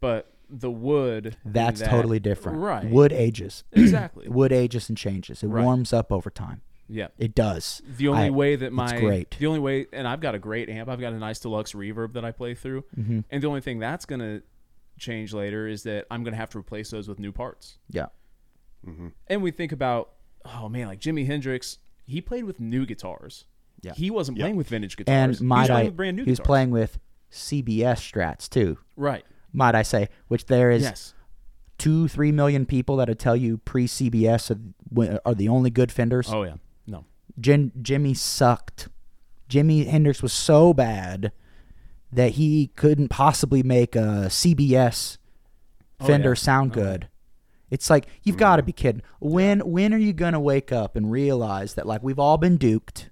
but 0.00 0.32
the 0.48 0.70
wood 0.70 1.36
That's 1.44 1.80
that- 1.80 1.90
totally 1.90 2.20
different. 2.20 2.58
right? 2.58 2.88
Wood 2.88 3.12
ages. 3.12 3.64
exactly. 3.72 4.28
Wood 4.28 4.52
ages 4.52 4.88
and 4.88 4.96
changes. 4.96 5.42
It 5.42 5.48
Right. 5.48 5.64
warms 5.64 5.92
up 5.92 6.12
over 6.12 6.30
time. 6.30 6.60
yeah. 6.88 7.08
It 7.18 7.34
does. 7.34 7.82
The 7.96 8.06
only 8.08 8.26
I- 8.26 8.30
way 8.30 8.54
that 8.56 8.72
my 8.72 8.98
great. 9.00 9.36
the 9.38 9.46
only 9.46 9.58
way, 9.58 9.86
and 9.92 10.06
I've 10.06 10.20
got 10.20 10.34
a 10.36 10.38
great 10.38 10.68
amp. 10.68 10.88
I've 10.88 11.00
got 11.00 11.12
a 11.12 11.18
nice 11.18 11.40
deluxe 11.40 11.72
reverb 11.72 12.12
that 12.12 12.24
I 12.24 12.30
play 12.30 12.54
through, 12.54 12.84
Mm-hmm. 12.96 13.20
and 13.30 13.42
the 13.42 13.46
only 13.48 13.60
thing 13.60 13.78
that's 13.80 14.04
gonna 14.06 14.42
change 14.98 15.32
later 15.34 15.66
is 15.66 15.82
that 15.82 16.06
I'm 16.10 16.22
gonna 16.24 16.36
have 16.36 16.50
to 16.50 16.58
replace 16.58 16.90
those 16.90 17.08
with 17.08 17.18
new 17.18 17.32
parts. 17.32 17.78
Yeah. 17.90 18.06
And 19.28 19.42
we 19.42 19.50
think 19.50 19.72
about, 19.72 20.12
oh 20.44 20.68
man, 20.68 20.86
like 20.86 21.00
Jimi 21.00 21.26
Hendrix, 21.26 21.78
he 22.06 22.20
played 22.20 22.44
with 22.44 22.60
new 22.60 22.86
guitars. 22.86 23.46
Yeah. 23.82 23.92
he 23.94 24.10
wasn't 24.10 24.38
Yeah. 24.38 24.44
playing 24.44 24.56
with 24.56 24.68
vintage 24.68 24.94
And 24.98 25.06
guitars. 25.06 25.26
he 25.26 25.28
was 25.30 25.42
might 25.42 25.66
playing 25.66 25.80
I? 25.80 25.84
with 25.88 25.96
brand 25.96 26.16
new 26.16 26.24
he 26.24 26.30
was 26.30 26.38
guitars. 26.38 26.46
playing 26.46 26.70
with 26.70 26.98
CBS 27.30 28.00
strats 28.00 28.48
too. 28.48 28.78
right. 28.96 29.24
Might 29.56 29.74
I 29.74 29.82
say? 29.82 30.08
Which 30.28 30.46
there 30.46 30.70
is 30.70 30.82
Yes. 30.82 31.14
two, 31.78 32.06
three 32.08 32.30
million 32.30 32.66
people 32.66 32.96
that 32.98 33.08
would 33.08 33.18
tell 33.18 33.34
you 33.36 33.58
pre 33.58 33.86
CBS 33.86 34.50
are, 35.24 35.34
the 35.34 35.48
only 35.48 35.70
good 35.70 35.90
fenders. 35.90 36.28
Oh 36.32 36.42
yeah. 36.44 36.54
No. 36.86 37.04
Jim, 37.40 37.72
Jimmy 37.82 38.14
sucked 38.14 38.88
Jimi 39.48 39.86
Hendrix 39.86 40.22
was 40.22 40.32
so 40.32 40.74
bad 40.74 41.32
that 42.12 42.32
he 42.32 42.68
couldn't 42.76 43.08
possibly 43.08 43.62
make 43.62 43.94
a 43.96 44.26
CBS 44.28 45.18
Oh, 46.00 46.06
Fender 46.06 46.30
yeah. 46.30 46.34
sound 46.34 46.72
Oh, 46.76 46.80
yeah. 46.80 46.84
good. 46.84 47.08
It's 47.70 47.88
like 47.90 48.06
you've 48.22 48.36
got 48.36 48.56
to 48.56 48.62
be 48.62 48.72
kidding. 48.72 49.00
Mm-hmm. 49.22 49.30
When 49.30 49.60
when 49.60 49.94
are 49.94 49.98
you 49.98 50.12
gonna 50.12 50.38
wake 50.40 50.70
up 50.72 50.94
and 50.96 51.10
realize 51.10 51.74
that 51.74 51.86
like 51.86 52.02
we've 52.02 52.18
all 52.18 52.36
been 52.38 52.56
duped, 52.58 53.08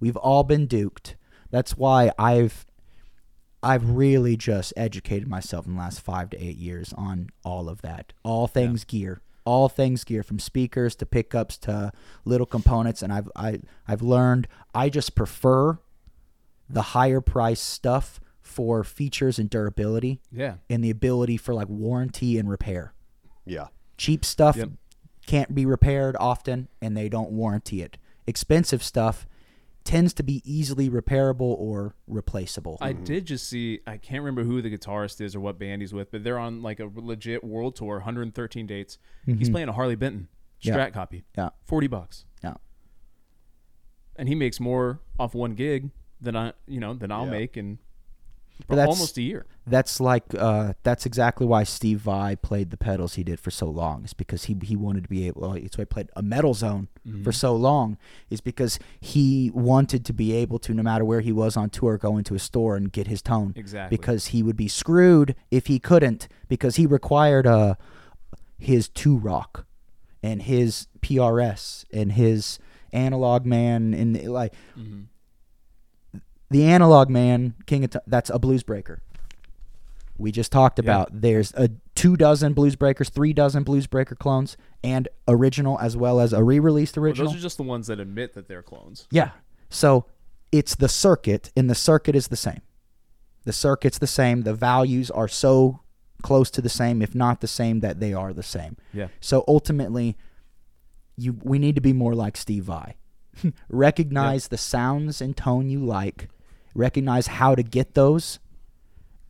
we've 0.00 0.16
all 0.16 0.44
been 0.44 0.66
duped. 0.66 1.16
That's 1.50 1.76
why 1.76 2.10
I've 2.18 2.64
I've 3.62 3.88
really 3.90 4.36
just 4.36 4.72
educated 4.76 5.28
myself 5.28 5.66
in 5.66 5.74
the 5.74 5.78
last 5.78 6.00
five 6.00 6.30
to 6.30 6.42
eight 6.42 6.56
years 6.56 6.92
on 6.94 7.30
all 7.44 7.68
of 7.68 7.82
that, 7.82 8.12
all 8.24 8.46
things 8.48 8.84
gear, 8.84 9.20
all 9.44 9.68
things 9.68 10.02
gear, 10.04 10.22
from 10.22 10.38
speakers 10.38 10.94
to 10.96 11.06
pickups 11.06 11.58
to 11.58 11.92
little 12.24 12.46
components, 12.46 13.02
and 13.02 13.12
I've 13.12 13.30
I 13.36 13.60
I've 13.86 14.02
learned 14.02 14.48
I 14.74 14.88
just 14.88 15.14
prefer 15.14 15.78
the 16.68 16.82
higher 16.82 17.20
price 17.20 17.60
stuff 17.60 18.20
for 18.40 18.82
features 18.82 19.38
and 19.38 19.48
durability 19.48 20.20
Yeah. 20.32 20.54
and 20.68 20.82
the 20.82 20.90
ability 20.90 21.36
for 21.36 21.54
like 21.54 21.68
warranty 21.68 22.38
and 22.38 22.50
repair. 22.50 22.92
Yeah. 23.44 23.68
Cheap 23.96 24.24
stuff 24.24 24.56
Yep. 24.56 24.70
can't 25.26 25.54
be 25.54 25.64
repaired 25.66 26.16
often 26.18 26.68
and 26.80 26.96
they 26.96 27.08
don't 27.08 27.30
warranty 27.30 27.82
it. 27.82 27.98
Expensive 28.26 28.82
stuff 28.82 29.26
tends 29.84 30.12
to 30.14 30.22
be 30.22 30.42
easily 30.44 30.88
repairable 30.88 31.40
or 31.58 31.94
replaceable. 32.06 32.78
I 32.80 32.92
did 32.92 33.26
just 33.26 33.48
see. 33.48 33.80
I 33.86 33.96
can't 33.96 34.20
remember 34.22 34.44
who 34.44 34.62
the 34.62 34.70
guitarist 34.76 35.20
is 35.20 35.34
or 35.34 35.40
what 35.40 35.58
band 35.58 35.82
he's 35.82 35.92
with, 35.92 36.10
but 36.10 36.22
they're 36.24 36.38
on 36.38 36.62
like 36.62 36.80
a 36.80 36.88
legit 36.94 37.42
world 37.44 37.76
tour, 37.76 37.96
113 37.96 38.66
dates. 38.66 38.98
He's 39.26 39.50
playing 39.50 39.68
a 39.68 39.72
Harley 39.72 39.96
Benton 39.96 40.28
Mm-hmm. 40.62 40.68
Yeah. 40.68 40.76
Strat 40.88 40.92
copy, 40.92 41.24
yeah. 41.36 41.48
40 41.66 41.88
bucks, 41.88 42.24
Yeah. 42.44 42.54
and 44.14 44.28
he 44.28 44.36
makes 44.36 44.60
more 44.60 45.00
off 45.18 45.34
one 45.34 45.54
gig 45.54 45.90
than 46.20 46.36
I, 46.36 46.52
you 46.68 46.78
know, 46.78 46.94
than 46.94 47.10
I'll 47.10 47.24
Yeah. 47.24 47.30
make 47.32 47.56
in 47.56 47.78
But 48.68 48.76
that's- 48.76 48.96
almost 48.96 49.18
a 49.18 49.22
year. 49.22 49.46
That's 49.64 50.00
like 50.00 50.24
uh, 50.36 50.72
that's 50.82 51.06
exactly 51.06 51.46
why 51.46 51.62
Steve 51.62 52.00
Vai 52.00 52.34
played 52.34 52.70
the 52.70 52.76
pedals 52.76 53.14
he 53.14 53.22
did 53.22 53.38
for 53.38 53.52
so 53.52 53.66
long. 53.66 54.04
Is 54.04 54.12
because 54.12 54.44
he 54.46 54.56
he 54.62 54.74
wanted 54.74 55.04
to 55.04 55.08
be 55.08 55.26
able. 55.28 55.42
Well, 55.42 55.52
it's 55.54 55.78
why 55.78 55.82
he 55.82 55.86
played 55.86 56.10
a 56.16 56.22
metal 56.22 56.52
zone 56.54 56.88
Mm-hmm. 57.06 57.22
for 57.22 57.30
so 57.32 57.54
long. 57.54 57.96
Is 58.28 58.40
because 58.40 58.78
he 59.00 59.50
wanted 59.54 60.04
to 60.06 60.12
be 60.12 60.32
able 60.32 60.58
to, 60.60 60.74
no 60.74 60.82
matter 60.82 61.04
where 61.04 61.20
he 61.20 61.30
was 61.32 61.56
on 61.56 61.70
tour, 61.70 61.96
go 61.96 62.16
into 62.16 62.34
a 62.34 62.38
store 62.40 62.74
and 62.76 62.90
get 62.90 63.06
his 63.06 63.22
tone. 63.22 63.52
Exactly. 63.56 63.96
Because 63.96 64.26
he 64.28 64.42
would 64.42 64.56
be 64.56 64.66
screwed 64.68 65.36
if 65.52 65.66
he 65.68 65.78
couldn't. 65.78 66.26
Because 66.48 66.74
he 66.76 66.84
required 66.86 67.46
uh 67.46 67.74
his 68.58 68.88
Two-Rock, 68.88 69.64
and 70.24 70.42
his 70.42 70.86
PRS 71.00 71.84
and 71.92 72.12
his 72.12 72.58
analog 72.92 73.44
man 73.46 73.94
and 73.94 74.20
like 74.28 74.52
Mhm. 74.78 75.06
The 76.52 76.64
analog 76.64 77.08
man 77.10 77.54
king 77.66 77.84
of 77.84 77.90
T- 77.90 77.98
that's 78.06 78.30
a 78.30 78.38
Bluesbreaker 78.38 78.98
we 80.18 80.30
just 80.30 80.52
talked 80.52 80.78
Yeah. 80.78 80.82
about 80.84 81.08
there's 81.20 81.52
a 81.54 81.70
two 81.94 82.16
dozen 82.16 82.54
Bluesbreakers 82.54 83.08
three 83.10 83.32
dozen 83.32 83.64
Bluesbreaker 83.64 84.16
clones 84.18 84.56
and 84.84 85.08
original 85.26 85.78
as 85.80 85.96
well 85.96 86.20
as 86.20 86.32
a 86.32 86.42
re-released 86.44 86.96
Well, 86.96 87.06
original 87.06 87.28
those 87.32 87.40
are 87.40 87.42
just 87.42 87.56
the 87.56 87.62
ones 87.64 87.86
that 87.88 87.98
admit 87.98 88.34
that 88.34 88.46
they're 88.48 88.62
clones. 88.62 89.06
yeah 89.10 89.30
so 89.68 90.04
it's 90.52 90.74
the 90.76 90.88
circuit 90.88 91.50
and 91.56 91.68
the 91.70 91.74
circuit 91.74 92.14
is 92.14 92.28
the 92.28 92.36
same 92.36 92.60
the 93.44 93.52
circuit's 93.52 93.98
the 93.98 94.06
same 94.06 94.42
the 94.42 94.54
values 94.54 95.10
are 95.10 95.28
so 95.28 95.80
close 96.22 96.50
to 96.52 96.60
the 96.60 96.68
same 96.68 97.02
if 97.02 97.14
not 97.14 97.40
the 97.40 97.48
same 97.48 97.80
that 97.80 97.98
they 97.98 98.12
are 98.12 98.32
the 98.32 98.42
same 98.44 98.76
Yeah. 98.92 99.08
so 99.20 99.44
ultimately, 99.48 100.16
you 101.16 101.36
we 101.42 101.58
need 101.58 101.74
to 101.74 101.80
be 101.80 101.92
more 101.92 102.14
like 102.14 102.36
Steve 102.36 102.64
Vai. 102.64 102.96
recognize 103.68 104.48
the 104.48 104.58
sounds 104.58 105.20
and 105.20 105.36
tone 105.36 105.68
you 105.68 105.80
like, 105.84 106.28
recognize 106.74 107.26
how 107.26 107.54
to 107.54 107.62
get 107.62 107.94
those, 107.94 108.38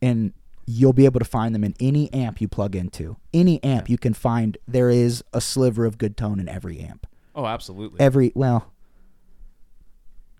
and 0.01 0.33
you'll 0.65 0.93
be 0.93 1.05
able 1.05 1.19
to 1.19 1.25
find 1.25 1.53
them 1.53 1.63
in 1.63 1.75
any 1.79 2.11
amp 2.13 2.39
you 2.41 2.47
plug 2.47 2.75
into. 2.75 3.17
Any 3.33 3.61
amp 3.63 3.89
you 3.89 3.97
can 3.97 4.13
find, 4.13 4.57
there 4.67 4.89
is 4.89 5.23
a 5.33 5.41
sliver 5.41 5.85
of 5.85 5.97
good 5.97 6.15
tone 6.15 6.39
in 6.39 6.47
every 6.47 6.79
amp. 6.79 7.07
Oh, 7.35 7.45
absolutely. 7.45 7.99
Every 7.99 8.31
well, 8.35 8.71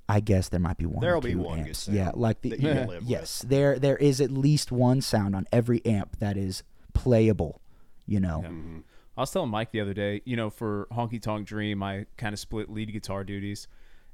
I 0.07 0.19
guess 0.19 0.49
there 0.49 0.59
might 0.59 0.77
be 0.77 0.85
one. 0.85 1.01
There'll 1.01 1.21
be 1.21 1.35
one 1.35 1.61
amps. 1.61 1.87
Yeah, 1.87 2.11
like 2.13 2.41
the 2.41 2.57
can 2.57 2.63
live 2.87 3.01
with. 3.01 3.09
yes, 3.09 3.43
there 3.47 3.79
there 3.79 3.97
is 3.97 4.21
at 4.21 4.31
least 4.31 4.71
one 4.71 5.01
sound 5.01 5.35
on 5.35 5.47
every 5.51 5.83
amp 5.85 6.19
that 6.19 6.37
is 6.37 6.63
playable. 6.93 7.61
You 8.05 8.19
know. 8.19 8.41
Yeah. 8.43 8.49
Mm-hmm. 8.49 8.79
I 9.15 9.21
was 9.21 9.31
telling 9.31 9.49
Mike 9.49 9.71
the 9.71 9.79
other 9.79 9.93
day, 9.93 10.21
you 10.25 10.35
know, 10.35 10.49
for 10.49 10.87
Honky 10.91 11.21
Tonk 11.21 11.47
Dream, 11.47 11.83
I 11.83 12.07
kind 12.17 12.33
of 12.33 12.39
split 12.39 12.69
lead 12.69 12.91
guitar 12.91 13.23
duties, 13.23 13.67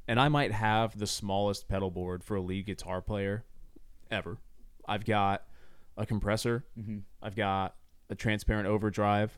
and 0.10 0.20
I 0.20 0.28
might 0.28 0.52
have 0.52 0.98
the 0.98 1.06
smallest 1.06 1.68
pedal 1.68 1.92
board 1.92 2.24
for 2.24 2.36
a 2.36 2.42
lead 2.42 2.66
guitar 2.66 3.00
player 3.00 3.46
ever. 4.10 4.40
I've 4.88 5.06
got 5.06 5.44
a 5.98 6.06
compressor, 6.06 6.66
mm-hmm. 6.78 6.98
I've 7.22 7.36
got 7.36 7.76
a 8.10 8.16
transparent 8.16 8.68
overdrive, 8.68 9.38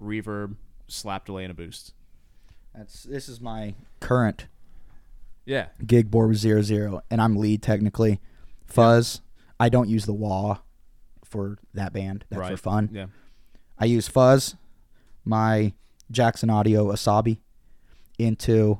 reverb, 0.00 0.54
slap 0.86 1.26
delay, 1.26 1.42
and 1.42 1.50
a 1.50 1.54
boost. 1.54 1.94
That's 2.72 3.02
this 3.02 3.28
is 3.28 3.40
my 3.40 3.74
current 3.98 4.46
Yeah, 5.44 5.66
gig 5.84 6.12
board 6.12 6.28
with 6.28 6.38
zero 6.38 6.62
zero, 6.62 7.02
and 7.10 7.20
I'm 7.20 7.34
lead 7.36 7.60
technically. 7.60 8.20
Fuzz, 8.66 9.20
I 9.58 9.68
don't 9.68 9.88
use 9.88 10.06
the 10.06 10.14
wah 10.14 10.58
for 11.24 11.58
that 11.74 11.92
band. 11.92 12.24
That's 12.30 12.48
for 12.50 12.56
fun. 12.56 12.90
Yeah, 12.92 13.06
I 13.76 13.86
use 13.86 14.06
Fuzz, 14.06 14.54
my 15.24 15.72
Jackson 16.08 16.50
Audio 16.50 16.92
Asabi, 16.92 17.38
into 18.16 18.78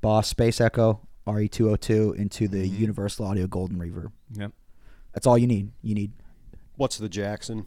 Boss 0.00 0.28
Space 0.28 0.60
Echo 0.60 1.06
RE202 1.26 2.14
into 2.16 2.48
the 2.48 2.64
Mm-hmm. 2.66 2.80
Universal 2.80 3.26
Audio 3.26 3.46
Golden 3.46 3.78
Reverb. 3.78 4.12
yeah. 4.32 4.48
That's 5.12 5.26
all 5.26 5.36
you 5.36 5.46
need. 5.46 5.72
You 5.82 5.94
need 5.94 6.12
What's 6.76 6.96
the 6.98 7.08
Jackson? 7.08 7.66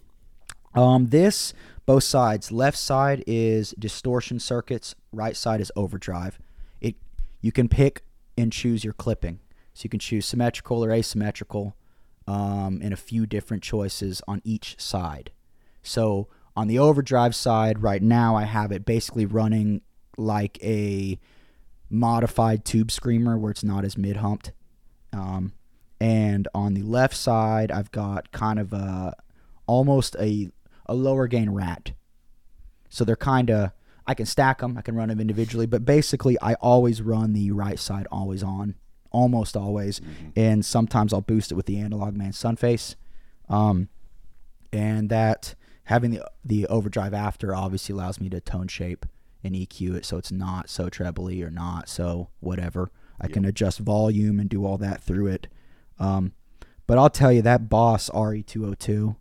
Um, 0.73 1.07
this 1.07 1.53
both 1.85 2.03
sides. 2.03 2.51
Left 2.51 2.77
side 2.77 3.23
is 3.27 3.75
distortion 3.77 4.39
circuits. 4.39 4.95
Right 5.11 5.35
side 5.35 5.61
is 5.61 5.71
overdrive. 5.75 6.39
It 6.81 6.95
you 7.41 7.51
can 7.51 7.67
pick 7.69 8.03
and 8.37 8.51
choose 8.51 8.83
your 8.83 8.93
clipping. 8.93 9.39
So 9.75 9.83
you 9.83 9.89
can 9.89 9.99
choose 9.99 10.25
symmetrical 10.25 10.83
or 10.83 10.91
asymmetrical, 10.91 11.75
um, 12.27 12.79
and 12.81 12.93
a 12.93 12.97
few 12.97 13.25
different 13.25 13.61
choices 13.61 14.21
on 14.27 14.41
each 14.43 14.75
side. 14.79 15.31
So 15.83 16.27
on 16.55 16.67
the 16.67 16.79
overdrive 16.79 17.35
side, 17.35 17.81
right 17.83 18.01
now 18.01 18.35
I 18.35 18.43
have 18.43 18.71
it 18.71 18.85
basically 18.85 19.25
running 19.25 19.81
like 20.17 20.57
a 20.63 21.19
modified 21.93 22.65
tube 22.65 22.91
screamer 22.91 23.37
where 23.37 23.51
it's 23.51 23.63
not 23.63 23.85
as 23.85 23.97
mid 23.97 24.17
humped. 24.17 24.51
Um, 25.13 25.53
and 26.01 26.47
on 26.53 26.73
the 26.73 26.81
left 26.81 27.15
side, 27.15 27.71
I've 27.71 27.91
got 27.91 28.31
kind 28.31 28.59
of 28.59 28.73
a 28.73 29.15
almost 29.67 30.15
a 30.19 30.49
a 30.87 30.95
lower 30.95 31.27
gain 31.27 31.51
rat. 31.51 31.93
So 32.89 33.05
they're 33.05 33.15
kind 33.15 33.49
of 33.49 33.71
I 34.05 34.15
can 34.15 34.25
stack 34.25 34.59
them, 34.59 34.77
I 34.77 34.81
can 34.81 34.95
run 34.95 35.07
them 35.07 35.21
individually, 35.21 35.65
but 35.65 35.85
basically 35.85 36.37
I 36.41 36.55
always 36.55 37.01
run 37.01 37.31
the 37.31 37.51
right 37.51 37.79
side 37.79 38.05
always 38.11 38.43
on, 38.43 38.75
almost 39.11 39.55
always, 39.55 40.01
and 40.35 40.65
sometimes 40.65 41.13
I'll 41.13 41.21
boost 41.21 41.51
it 41.51 41.55
with 41.55 41.67
the 41.67 41.77
analog 41.77 42.17
man 42.17 42.31
Sunface, 42.31 42.95
um, 43.47 43.87
and 44.73 45.09
that 45.09 45.55
having 45.85 46.11
the 46.11 46.25
the 46.43 46.65
overdrive 46.67 47.13
after 47.13 47.55
obviously 47.55 47.93
allows 47.93 48.19
me 48.19 48.29
to 48.29 48.41
tone 48.41 48.67
shape 48.67 49.05
and 49.43 49.55
EQ 49.55 49.95
it 49.95 50.05
so 50.05 50.17
it's 50.17 50.31
not 50.31 50.69
so 50.69 50.89
trebly 50.89 51.41
or 51.43 51.49
not 51.51 51.89
so 51.89 52.29
whatever. 52.39 52.91
I 53.19 53.27
can 53.27 53.45
adjust 53.45 53.79
volume 53.79 54.39
and 54.39 54.49
do 54.49 54.65
all 54.65 54.77
that 54.79 55.01
through 55.01 55.27
it. 55.27 55.47
Um, 55.99 56.33
but 56.87 56.97
I'll 56.97 57.09
tell 57.09 57.31
you 57.31 57.41
that 57.43 57.69
Boss 57.69 58.09
RE202, 58.09 59.15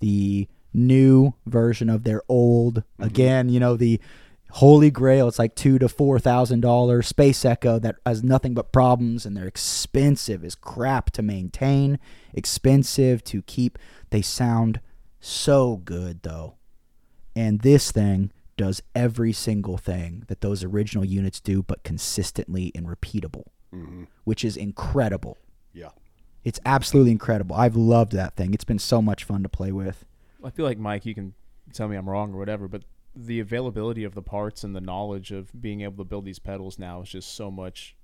the 0.00 0.48
new 0.72 1.34
version 1.46 1.88
of 1.88 2.04
their 2.04 2.22
old, 2.28 2.82
again, 2.98 3.48
you 3.48 3.60
know, 3.60 3.76
the 3.76 4.00
holy 4.52 4.90
grail. 4.90 5.28
It's 5.28 5.38
like 5.38 5.54
two 5.54 5.78
to 5.78 5.88
four 5.88 6.18
thousand 6.18 6.60
dollar 6.60 7.02
Space 7.02 7.44
Echo 7.44 7.78
that 7.78 7.96
has 8.04 8.24
nothing 8.24 8.54
but 8.54 8.72
problems, 8.72 9.24
and 9.26 9.36
they're 9.36 9.46
expensive 9.46 10.44
as 10.44 10.54
crap 10.54 11.10
to 11.12 11.22
maintain, 11.22 11.98
expensive 12.32 13.22
to 13.24 13.42
keep. 13.42 13.78
They 14.10 14.22
sound 14.22 14.80
so 15.20 15.76
good 15.76 16.22
though, 16.22 16.54
and 17.36 17.60
this 17.60 17.92
thing 17.92 18.32
does 18.58 18.82
every 18.94 19.32
single 19.32 19.78
thing 19.78 20.24
that 20.28 20.42
those 20.42 20.62
original 20.62 21.04
units 21.04 21.40
do, 21.40 21.62
but 21.62 21.82
consistently 21.82 22.70
and 22.74 22.86
repeatable, 22.86 23.44
mm-hmm. 23.74 24.04
which 24.24 24.44
is 24.44 24.56
incredible. 24.58 25.38
Yeah. 25.72 25.90
It's 26.44 26.60
absolutely 26.66 27.12
incredible. 27.12 27.56
I've 27.56 27.76
loved 27.76 28.12
that 28.12 28.36
thing. 28.36 28.52
It's 28.52 28.64
been 28.64 28.78
so 28.78 29.00
much 29.00 29.24
fun 29.24 29.42
to 29.42 29.48
play 29.48 29.72
with. 29.72 30.04
I 30.44 30.50
feel 30.50 30.66
like 30.66 30.78
Mike, 30.78 31.06
you 31.06 31.14
can 31.14 31.32
tell 31.72 31.88
me 31.88 31.96
I'm 31.96 32.08
wrong 32.08 32.34
or 32.34 32.38
whatever, 32.38 32.68
but 32.68 32.82
the 33.16 33.40
availability 33.40 34.04
of 34.04 34.14
the 34.14 34.22
parts 34.22 34.62
and 34.62 34.76
the 34.76 34.80
knowledge 34.80 35.32
of 35.32 35.50
being 35.58 35.80
able 35.80 35.96
to 36.04 36.08
build 36.08 36.24
these 36.24 36.38
pedals 36.38 36.78
now 36.78 37.00
is 37.02 37.08
just 37.08 37.34
so 37.34 37.50
much 37.50 37.96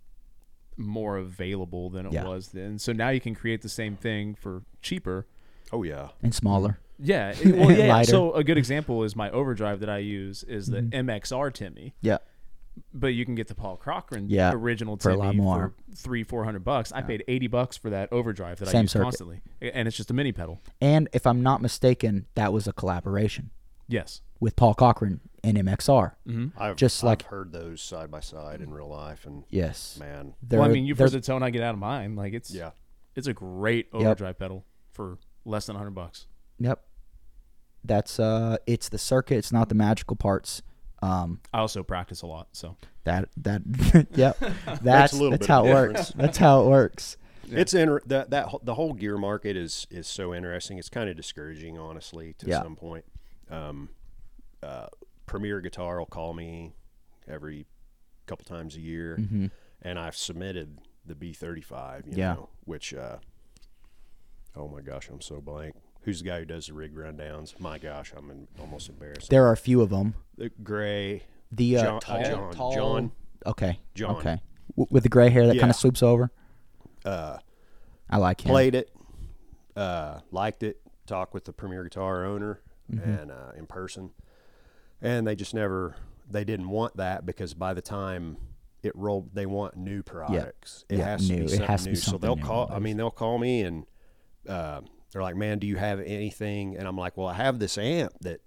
more 0.77 1.17
available 1.19 1.91
than 1.91 2.07
it 2.07 2.13
Yeah. 2.13 2.25
was 2.25 2.49
then. 2.49 2.79
So 2.79 2.93
now 2.93 3.11
you 3.11 3.21
can 3.21 3.35
create 3.35 3.63
the 3.63 3.69
same 3.69 3.97
thing 3.97 4.35
for 4.35 4.63
cheaper. 4.83 5.27
Oh 5.73 5.83
yeah. 5.83 6.09
And 6.23 6.35
smaller. 6.35 6.79
Yeah. 6.99 7.31
it- 7.41 7.55
well, 7.57 7.71
yeah. 7.77 7.89
Lighter. 7.93 8.11
So 8.11 8.33
a 8.35 8.45
good 8.45 8.59
example 8.59 9.03
is 9.05 9.15
my 9.17 9.31
overdrive 9.31 9.81
that 9.81 9.89
I 9.91 9.99
use 9.99 10.43
is 10.45 10.67
the 10.67 10.79
Mm-hmm. 10.83 11.09
MXR 11.11 11.53
Timmy. 11.53 11.95
Yeah. 12.01 12.19
but 12.93 13.09
you 13.09 13.25
can 13.25 13.35
get 13.37 13.47
the 13.49 13.55
Paul 13.55 13.77
Cochrane 13.77 14.29
Yeah, 14.29 14.53
original 14.53 14.97
for 14.97 15.11
a 15.11 15.13
Timmy 15.15 15.27
lot 15.27 15.37
more. 15.37 15.73
for 15.91 15.97
three 15.97 16.25
four 16.25 16.45
hundred 16.45 16.65
bucks. 16.65 16.91
I 16.93 17.03
paid 17.03 17.23
eighty 17.29 17.47
bucks 17.47 17.77
for 17.77 17.91
that 17.91 18.13
overdrive 18.13 18.59
that 18.59 18.69
I 18.69 18.73
Same 18.73 18.83
use 18.83 18.93
circuit. 18.93 19.05
constantly, 19.05 19.41
and 19.61 19.87
it's 19.87 19.97
just 19.97 20.11
a 20.11 20.15
mini 20.15 20.33
pedal. 20.33 20.61
And 20.81 21.09
if 21.13 21.25
I'm 21.27 21.43
not 21.43 21.63
mistaken, 21.63 22.27
that 22.35 22.53
was 22.53 22.67
a 22.67 22.73
collaboration 22.73 23.51
Yes. 23.87 24.23
with 24.41 24.57
Paul 24.57 24.75
Cochrane 24.75 25.21
and 25.45 25.57
MXR. 25.57 26.13
I've 26.59 26.75
Just 26.77 27.05
I've 27.05 27.07
like- 27.09 27.23
heard 27.27 27.53
those 27.53 27.81
side 27.81 28.11
by 28.11 28.19
side 28.21 28.61
in 28.61 28.71
real 28.73 28.89
life, 28.89 29.25
and 29.25 29.45
Yes. 29.51 29.97
man, 30.01 30.35
They're, 30.43 30.59
well, 30.59 30.69
I 30.69 30.73
mean, 30.73 30.85
you've 30.85 30.99
they're- 30.99 31.05
heard 31.07 31.13
the 31.13 31.21
tone 31.21 31.43
I 31.45 31.51
get 31.51 31.63
out 31.63 31.75
of 31.75 31.79
mine. 31.81 32.17
Like 32.17 32.33
it's 32.33 32.53
yeah, 32.53 32.71
it's 33.15 33.29
a 33.29 33.33
great 33.35 33.87
overdrive 33.93 34.37
pedal 34.39 34.65
for 34.91 35.19
less 35.45 35.67
than 35.67 35.77
hundred 35.77 35.95
bucks. 35.95 36.27
Yep. 36.59 36.83
That's 37.85 38.19
uh 38.19 38.57
it's 38.67 38.89
the 38.89 38.99
circuit, 38.99 39.37
it's 39.37 39.53
not 39.53 39.69
the 39.69 39.75
magical 39.75 40.17
parts. 40.17 40.63
Um 41.03 41.41
I 41.53 41.59
also 41.59 41.83
practice 41.83 42.23
a 42.23 42.27
lot, 42.27 42.49
so 42.53 42.77
that 43.05 43.29
that 43.37 43.63
yep. 44.15 44.39
That's 44.83 45.13
a 45.13 45.17
that's 45.19 45.19
bit 45.19 45.47
how 45.47 45.63
of 45.65 45.71
it 45.71 45.75
works. 45.75 46.13
That's 46.17 46.39
how 46.39 46.63
it 46.63 46.69
works. 46.69 47.17
it's 47.51 47.75
inter- 47.75 48.01
that 48.07 48.31
that 48.31 48.49
the 48.63 48.75
whole 48.75 48.95
gear 48.95 49.19
market 49.19 49.57
is 49.57 49.87
is 49.91 50.07
so 50.07 50.33
interesting. 50.35 50.79
It's 50.79 50.89
kind 50.89 51.11
of 51.11 51.17
discouraging, 51.17 51.79
honestly, 51.79 52.35
to 52.39 52.47
Yeah. 52.47 52.63
some 52.63 52.75
point. 52.77 53.05
Um, 53.51 53.91
uh, 54.63 54.87
Premier 55.27 55.61
Guitar 55.61 55.99
will 55.99 56.07
call 56.07 56.33
me 56.33 56.73
every 57.29 57.67
couple 58.27 58.45
times 58.47 58.77
a 58.77 58.81
year, 58.81 59.19
Mm-hmm. 59.21 59.47
and 59.83 59.99
I've 59.99 60.17
submitted 60.17 60.79
the 61.05 61.15
B35. 61.15 62.07
You 62.07 62.13
Yeah. 62.17 62.33
know, 62.35 62.49
which 62.65 62.95
uh, 62.95 63.19
oh 64.57 64.69
my 64.69 64.81
gosh, 64.81 65.11
I'm 65.11 65.21
so 65.21 65.43
blank. 65.43 65.75
Who's 66.05 66.21
the 66.21 66.29
guy 66.29 66.39
who 66.41 66.45
does 66.45 66.67
the 66.67 66.75
rig 66.75 66.95
rundowns? 66.95 67.59
My 67.59 67.79
gosh, 67.79 68.13
I'm 68.17 68.31
in, 68.31 68.47
almost 68.61 68.89
embarrassed. 68.89 69.31
There 69.31 69.47
are 69.47 69.53
a 69.53 69.57
few 69.57 69.81
of 69.81 69.91
them. 69.91 70.15
the 70.37 70.51
gray 70.63 71.23
The 71.51 71.79
uh, 71.79 71.83
John, 71.83 72.01
uh, 72.17 72.25
John, 72.25 72.53
tall- 72.53 72.75
John, 72.75 73.13
Okay. 73.47 73.79
John. 73.95 74.17
Okay. 74.17 74.41
W- 74.77 74.87
with 74.91 75.03
the 75.03 75.09
gray 75.09 75.31
hair 75.31 75.47
that 75.47 75.55
Yeah. 75.57 75.61
kind 75.61 75.71
of 75.71 75.77
swoops 75.77 76.03
over. 76.03 76.31
uh, 77.05 77.39
I 78.11 78.17
like 78.19 78.43
him. 78.45 78.51
played 78.51 78.75
it, 78.75 78.91
uh, 79.77 80.21
liked 80.31 80.63
it, 80.63 80.81
talked 81.07 81.33
with 81.35 81.45
the 81.45 81.53
Premier 81.53 81.85
Guitar 81.85 82.25
owner 82.25 82.61
Mm-hmm. 82.93 83.11
and 83.11 83.31
uh, 83.31 83.53
in 83.57 83.67
person, 83.67 84.11
and 85.01 85.27
they 85.27 85.35
just 85.35 85.55
never 85.55 85.97
they 86.31 86.45
didn't 86.45 86.69
want 86.69 86.97
that 86.99 87.25
because 87.25 87.55
by 87.55 87.73
the 87.73 87.81
time 87.83 88.37
it 88.83 88.95
rolled, 88.95 89.35
they 89.35 89.47
want 89.47 89.75
new 89.77 90.03
products. 90.03 90.85
It 90.91 90.99
Yeah, 90.99 91.05
has 91.07 91.27
to 91.29 91.33
new. 91.33 91.39
be 91.41 91.45
It 91.45 91.49
something 91.51 91.67
has 91.67 91.81
to 91.85 91.89
be 91.89 91.91
new. 91.93 91.97
so 91.97 92.19
they'll 92.19 92.37
new 92.37 92.43
call. 92.43 92.71
I 92.71 92.79
mean, 92.79 92.97
they'll 92.99 93.11
call 93.11 93.39
me 93.39 93.63
and 93.63 93.87
uh, 94.47 94.83
they're 95.15 95.23
like, 95.23 95.37
"Man, 95.37 95.59
do 95.59 95.67
you 95.67 95.77
have 95.77 96.01
anything?" 96.01 96.77
And 96.77 96.87
I'm 96.87 96.99
like, 96.99 97.17
"Well, 97.17 97.29
I 97.29 97.35
have 97.35 97.59
this 97.59 97.79
amp 97.79 98.13
that 98.21 98.41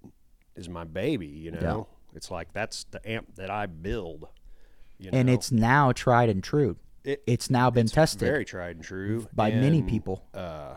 is 0.56 0.70
my 0.70 0.84
baby. 0.84 1.26
You 1.28 1.50
know, 1.52 1.88
it's 2.14 2.30
like 2.30 2.54
that's 2.54 2.84
the 2.92 3.00
amp 3.10 3.34
that 3.38 3.50
I 3.50 3.66
build." 3.66 4.28
You 5.00 5.10
And 5.14 5.28
know? 5.28 5.34
it's 5.34 5.52
now 5.52 5.92
tried 5.94 6.30
and 6.30 6.44
true. 6.44 6.78
It- 7.04 7.24
it's 7.26 7.50
now 7.50 7.70
been 7.72 7.86
it's 7.86 7.94
tested 7.94 8.20
very 8.28 8.44
tried 8.46 8.76
and 8.76 8.84
true 8.86 9.28
by 9.34 9.50
many 9.52 9.82
people. 9.82 10.24
Uh, 10.34 10.76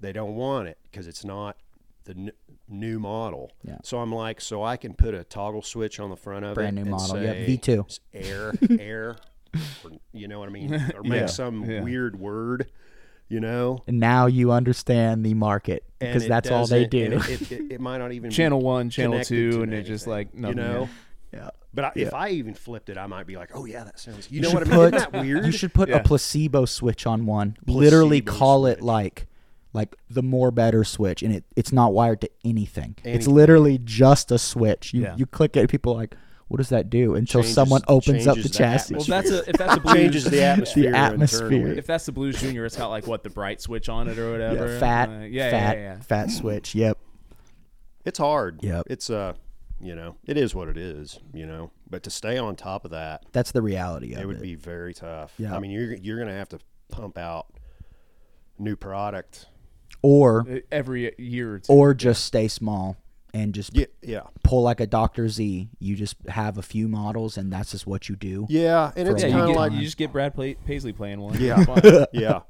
they 0.00 0.12
don't 0.12 0.34
want 0.34 0.68
it 0.68 0.78
because 0.84 1.06
it's 1.06 1.24
not 1.24 1.56
the 2.04 2.12
n- 2.14 2.32
new 2.68 2.98
model. 2.98 3.52
Yeah. 3.62 3.78
So 3.84 3.98
I'm 3.98 4.12
like, 4.12 4.40
so 4.40 4.62
I 4.64 4.76
can 4.76 4.94
put 4.94 5.14
a 5.14 5.22
toggle 5.24 5.62
switch 5.62 6.00
on 6.00 6.10
the 6.10 6.16
front 6.16 6.44
of 6.44 6.54
Brand 6.54 6.78
it. 6.78 6.84
new 6.84 6.90
and 6.90 7.00
model. 7.00 7.22
Yep, 7.22 7.36
say 7.36 7.56
V2. 7.56 7.80
it's 7.84 8.00
Air, 8.14 8.52
air. 8.80 9.16
or, 9.84 9.90
you 10.12 10.26
know 10.28 10.38
what 10.40 10.48
I 10.48 10.52
mean? 10.52 10.72
Or 10.94 11.02
make 11.02 11.20
Yeah, 11.20 11.26
some 11.26 11.64
yeah. 11.70 11.82
weird 11.82 12.18
word. 12.18 12.70
You 13.28 13.40
know. 13.40 13.82
And 13.86 14.00
now 14.00 14.26
you 14.26 14.52
understand 14.52 15.24
the 15.24 15.34
market 15.34 15.84
because 15.98 16.26
that's 16.26 16.50
all 16.50 16.66
they 16.66 16.86
do. 16.86 17.12
It, 17.12 17.12
it, 17.42 17.52
it, 17.52 17.72
it 17.72 17.80
might 17.80 17.98
not 17.98 18.12
even 18.12 18.30
be 18.30 18.34
channel 18.34 18.60
one, 18.60 18.88
channel 18.90 19.22
two, 19.22 19.50
to 19.52 19.62
and 19.62 19.74
it's 19.74 19.86
just 19.88 20.06
anything, 20.06 20.12
like 20.12 20.34
you 20.34 20.40
nothing 20.40 20.56
know. 20.56 20.88
there. 21.32 21.40
yeah. 21.42 21.50
But 21.74 21.84
I, 21.84 21.92
if 21.96 22.14
I 22.14 22.30
even 22.30 22.54
flipped 22.54 22.88
it, 22.88 22.96
I 22.96 23.06
might 23.06 23.26
be 23.26 23.36
like, 23.36 23.50
oh 23.54 23.66
yeah, 23.66 23.84
that 23.84 23.98
sounds. 24.00 24.30
You, 24.30 24.36
You 24.36 24.40
know 24.42 24.48
should 24.50 24.58
what 24.60 24.68
I 24.68 24.70
mean? 24.70 24.78
put 24.90 24.94
Isn't 24.94 25.12
that 25.12 25.20
weird? 25.22 25.44
you 25.46 25.52
should 25.52 25.74
put 25.74 25.88
Yeah. 25.90 25.96
a 25.98 26.02
placebo 26.02 26.64
switch 26.64 27.06
on 27.06 27.26
one. 27.26 27.56
Literally 27.66 28.22
Placebo 28.22 28.38
call 28.38 28.66
it 28.66 28.80
like 28.80 29.26
like 29.74 29.94
the 30.08 30.22
more 30.22 30.50
better 30.50 30.82
switch 30.82 31.22
and 31.22 31.32
it, 31.34 31.44
it's 31.54 31.72
not 31.72 31.92
wired 31.92 32.22
to 32.22 32.30
anything. 32.42 32.96
It's 33.04 33.26
literally 33.28 33.78
just 33.84 34.32
a 34.32 34.38
switch. 34.38 34.94
You 34.94 35.02
Yeah. 35.02 35.16
you 35.16 35.26
click 35.26 35.56
it 35.58 35.68
people 35.68 35.92
are 35.92 35.96
like 35.98 36.16
what 36.48 36.56
does 36.58 36.70
that 36.70 36.90
do 36.90 37.14
until 37.14 37.40
Changes- 37.42 37.54
someone 37.54 37.82
opens 37.88 38.26
up 38.26 38.36
the 38.36 38.42
changes 38.48 38.52
the 38.52 38.58
chassis. 38.58 38.94
Well, 38.94 39.02
atmosphere. 39.02 39.38
if 39.38 39.46
that's 39.46 39.48
a 39.48 39.50
if 39.50 39.56
that's 39.58 39.76
a 39.76 39.80
blues, 39.80 39.94
changes 39.94 40.24
the 40.24 40.42
atmosphere. 40.44 40.94
atmosphere. 40.94 41.68
if 41.72 41.86
that's 41.86 42.06
the 42.06 42.12
Blues 42.12 42.40
Junior, 42.40 42.64
it's 42.64 42.76
got 42.76 42.88
like 42.88 43.06
what 43.06 43.22
the 43.22 43.30
bright 43.30 43.60
switch 43.60 43.88
on 43.88 44.08
it 44.08 44.18
or 44.18 44.32
whatever. 44.32 44.72
yeah, 44.72 44.78
fat 44.80 45.08
Uh, 45.08 45.18
yeah, 45.24 45.50
fat 45.50 45.76
yeah, 45.76 45.82
yeah. 45.82 46.00
fat 46.00 46.30
switch. 46.30 46.74
Yep. 46.74 46.98
It's 48.04 48.18
hard. 48.18 48.60
Yep. 48.62 48.86
It's 48.88 49.10
uh, 49.10 49.34
you 49.80 49.94
know, 49.94 50.16
it 50.26 50.36
is 50.36 50.54
what 50.54 50.68
it 50.68 50.76
is. 50.78 51.18
You 51.34 51.46
know, 51.46 51.70
but 51.88 52.02
to 52.04 52.10
stay 52.10 52.38
on 52.38 52.56
top 52.56 52.84
of 52.84 52.90
that, 52.92 53.24
That's 53.32 53.52
the 53.52 53.62
reality 53.62 54.14
of 54.14 54.20
it 54.20 54.22
it. 54.22 54.26
would 54.26 54.40
be 54.40 54.54
very 54.54 54.94
tough. 54.94 55.34
Yeah. 55.38 55.54
I 55.54 55.58
mean, 55.58 55.70
you're 55.70 55.94
you're 55.94 56.18
gonna 56.18 56.32
have 56.32 56.48
to 56.50 56.58
pump 56.90 57.18
out 57.18 57.46
new 58.58 58.74
product. 58.76 59.46
or 60.02 60.46
Every 60.72 61.12
year 61.18 61.54
or 61.54 61.58
two. 61.58 61.72
or 61.72 61.92
just 61.94 62.24
stay 62.24 62.48
small 62.48 62.96
and 63.34 63.54
just 63.54 63.74
Yeah, 63.76 63.86
yeah, 64.02 64.22
pull 64.42 64.62
like 64.62 64.80
a 64.80 64.86
Dr. 64.86 65.28
Z. 65.28 65.68
You 65.78 65.96
just 65.96 66.16
have 66.28 66.58
a 66.58 66.62
few 66.62 66.88
models 66.88 67.36
and 67.36 67.52
that's 67.52 67.70
just 67.72 67.86
what 67.86 68.08
you 68.08 68.16
do. 68.16 68.46
yeah. 68.48 68.92
And 68.96 69.08
it's 69.08 69.22
yeah, 69.22 69.30
kind 69.30 69.44
you, 69.48 69.50
of 69.50 69.56
like 69.56 69.72
you 69.72 69.80
just 69.82 69.96
get 69.96 70.12
Brad 70.12 70.34
Pla- 70.34 70.54
Paisley 70.64 70.92
playing 70.92 71.20
one. 71.20 71.40
Yeah. 71.40 71.64
Yeah. 72.12 72.40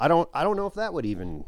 I 0.00 0.08
don't 0.08 0.28
I 0.34 0.42
don't 0.44 0.56
know 0.56 0.66
if 0.66 0.74
that 0.74 0.92
would 0.92 1.06
even 1.06 1.44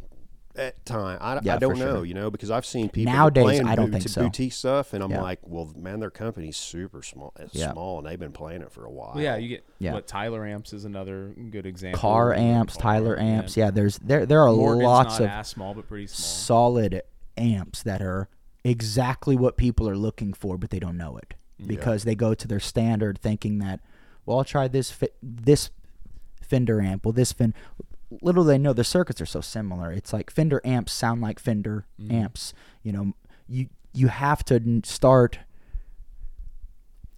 at 0.57 0.85
time. 0.85 1.19
I, 1.21 1.39
Yeah, 1.43 1.55
I 1.55 1.59
don't 1.59 1.79
know, 1.79 1.97
sure. 1.99 2.05
you 2.05 2.15
know, 2.15 2.31
because 2.33 2.51
I've 2.51 2.67
seen 2.67 2.89
people 2.89 3.13
Nowadays, 3.13 3.45
playing 3.45 3.67
I 3.69 3.77
don't 3.77 3.91
boot- 3.93 4.01
think 4.03 4.09
so. 4.09 4.23
boutique 4.23 4.53
stuff, 4.53 4.93
and 4.93 5.05
I'm 5.05 5.11
Yeah. 5.11 5.23
like, 5.23 5.39
well, 5.45 5.73
man, 5.77 6.01
their 6.01 6.11
company's 6.11 6.57
super 6.57 7.01
small. 7.03 7.33
It's 7.39 7.55
Yeah. 7.55 7.73
small, 7.73 7.99
and 7.99 8.07
they've 8.09 8.19
been 8.19 8.33
playing 8.33 8.63
it 8.63 8.73
for 8.73 8.85
a 8.85 8.91
while. 8.91 9.13
Well, 9.15 9.23
yeah, 9.23 9.37
you 9.37 9.49
get 9.49 9.65
Yeah. 9.79 9.93
what 9.93 10.09
Tyler 10.09 10.45
amps 10.47 10.73
is 10.73 10.85
another 10.85 11.33
good 11.51 11.65
example. 11.67 12.01
Carr 12.01 12.33
amps, 12.35 12.77
Tyler 12.77 13.17
Carr, 13.17 13.25
amps. 13.25 13.57
Yeah, 13.57 13.71
there's 13.71 13.99
there 13.99 14.27
there 14.27 14.41
are 14.43 14.53
Morgan's 14.53 14.85
lots 14.85 15.21
not 15.21 15.41
of 15.41 15.47
small, 15.47 15.75
but 15.75 15.87
pretty 15.87 16.07
small. 16.09 16.25
solid 16.25 17.03
amps 17.37 17.85
that 17.85 18.03
are 18.03 18.29
exactly 18.65 19.37
what 19.37 19.57
people 19.57 19.89
are 19.89 19.97
looking 19.97 20.33
for, 20.33 20.59
but 20.59 20.71
they 20.71 20.79
don't 20.79 20.97
know 20.97 21.17
it 21.17 21.35
because 21.67 22.05
they 22.05 22.15
go 22.15 22.35
to 22.35 22.47
their 22.47 22.61
standard 22.61 23.19
thinking 23.19 23.59
that, 23.59 23.81
well, 24.25 24.39
I'll 24.39 24.45
try 24.45 24.69
this 24.69 24.91
fi- 24.91 25.09
this 25.23 25.71
Fender 26.41 26.81
amp. 26.81 27.05
Well, 27.05 27.13
this 27.13 27.33
Fender. 27.33 27.57
Little 28.23 28.45
they 28.45 28.57
know 28.57 28.73
the 28.73 28.85
circuits 28.85 29.21
are 29.21 29.27
so 29.27 29.41
similar. 29.41 29.93
It's 29.93 30.13
like 30.13 30.31
Fender 30.31 30.63
amps 30.65 30.93
sound 30.93 31.21
like 31.21 31.39
Fender 31.39 31.85
mm-hmm. 32.01 32.15
amps. 32.15 32.55
You 32.83 32.93
know, 32.93 33.13
you 33.49 33.69
you 33.93 34.09
have 34.09 34.45
to 34.47 34.81
start. 34.85 35.41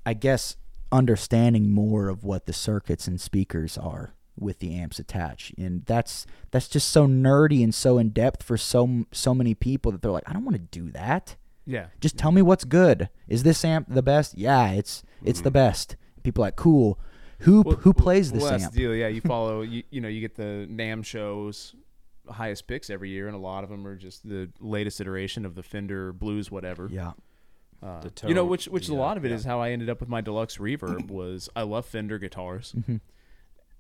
I 0.05 0.15
guess 0.15 0.57
understanding 0.91 1.71
more 1.71 2.09
of 2.09 2.25
what 2.25 2.47
the 2.47 2.53
circuits 2.53 3.07
and 3.07 3.21
speakers 3.21 3.79
are 3.79 4.15
with 4.39 4.59
the 4.61 4.75
amps 4.75 4.99
attached 4.99 5.53
and 5.59 5.85
that's 5.87 6.27
that's 6.51 6.69
just 6.69 6.89
so 6.89 7.07
nerdy 7.07 7.63
and 7.63 7.75
so 7.75 7.99
in 7.99 8.09
depth 8.11 8.43
for 8.43 8.57
so 8.57 9.05
so 9.13 9.35
many 9.35 9.55
people 9.55 9.93
that 9.93 10.01
they're 10.03 10.11
like 10.11 10.29
I 10.29 10.33
don't 10.33 10.45
want 10.45 10.57
to 10.57 10.81
do 10.81 10.91
that 10.93 11.37
Yeah, 11.67 11.87
just 12.01 12.17
tell 12.17 12.33
me 12.33 12.41
what's 12.43 12.65
good 12.65 13.09
is 13.29 13.43
this 13.43 13.65
amp 13.65 13.87
the 13.91 14.03
best 14.03 14.39
yeah 14.39 14.71
it's 14.73 15.03
it's 15.25 15.41
the 15.43 15.51
best 15.51 15.97
people 16.23 16.43
are 16.45 16.47
like 16.49 16.57
cool 16.57 16.99
who 17.41 17.63
Well- 17.63 17.77
who 17.77 17.93
plays 17.93 18.33
this 18.33 18.43
well, 18.43 18.53
that's 18.53 18.65
amp 18.65 18.73
the 18.75 18.79
deal. 18.81 18.95
Yeah, 18.95 19.09
you 19.09 19.21
follow. 19.23 19.63
you, 19.63 19.83
you 19.91 20.01
know, 20.03 20.09
you 20.09 20.21
get 20.21 20.35
the 20.37 20.67
NAMM 20.71 21.03
shows, 21.05 21.75
highest 22.29 22.67
picks 22.67 22.91
every 22.91 23.09
year, 23.09 23.27
and 23.29 23.35
a 23.35 23.39
lot 23.39 23.65
of 23.65 23.71
them 23.71 23.87
are 23.87 23.97
just 23.97 24.29
the 24.29 24.51
latest 24.61 25.01
iteration 25.01 25.47
of 25.47 25.55
the 25.55 25.63
Fender 25.63 26.13
Blues, 26.13 26.51
whatever. 26.51 26.89
yeah 26.93 27.13
Uh, 27.83 28.01
The 28.03 28.29
you 28.29 28.35
know, 28.35 28.43
tone, 28.43 28.51
which 28.51 28.67
which 28.69 28.89
a 28.91 28.95
lot 28.95 29.17
of 29.17 29.25
it 29.25 29.33
is 29.33 29.45
yeah. 29.45 29.51
how 29.53 29.61
I 29.63 29.71
ended 29.71 29.89
up 29.89 30.01
with 30.01 30.09
my 30.11 30.21
deluxe 30.21 30.59
reverb 30.59 31.11
was 31.11 31.49
I 31.57 31.63
love 31.63 31.87
Fender 31.87 32.19
guitars, 32.19 32.73
Mm-hmm. 32.77 32.97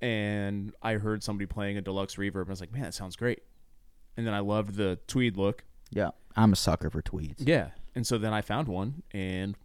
And 0.01 0.72
I 0.82 0.94
heard 0.94 1.22
somebody 1.22 1.47
playing 1.47 1.77
a 1.77 1.81
deluxe 1.82 2.16
reverb, 2.16 2.40
and 2.43 2.48
I 2.48 2.52
was 2.52 2.60
like, 2.60 2.72
man, 2.72 2.82
that 2.82 2.94
sounds 2.94 3.16
great. 3.16 3.43
And 4.16 4.27
then 4.27 4.35
I 4.35 4.40
loved 4.40 4.74
the 4.74 4.98
tweed 5.06 5.36
look. 5.36 5.64
yeah 5.90 6.10
I'm 6.36 6.52
a 6.52 6.56
sucker 6.56 6.90
for 6.90 7.02
tweeds 7.02 7.43
Yeah, 7.43 7.70
and 7.94 8.06
so 8.06 8.16
then 8.18 8.32
I 8.32 8.40
found 8.43 8.68
one, 8.68 9.02
and 9.12 9.56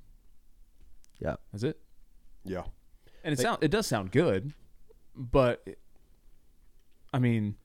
yeah 1.20 1.36
that's 1.52 1.64
it. 1.64 1.80
yeah. 2.44 2.64
And 3.24 3.34
it 3.34 3.40
sound 3.40 3.64
it 3.64 3.72
does 3.72 3.88
sound 3.88 4.12
good, 4.12 4.54
but 5.16 5.62
it- 5.66 5.80
I 7.14 7.20
mean, 7.20 7.56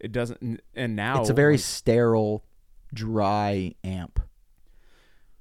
it 0.00 0.12
doesn't. 0.12 0.60
And 0.74 0.96
now 0.96 1.20
it's 1.20 1.28
a 1.30 1.34
very 1.34 1.54
like, 1.54 1.60
sterile 1.60 2.42
dry 2.94 3.74
amp 3.84 4.18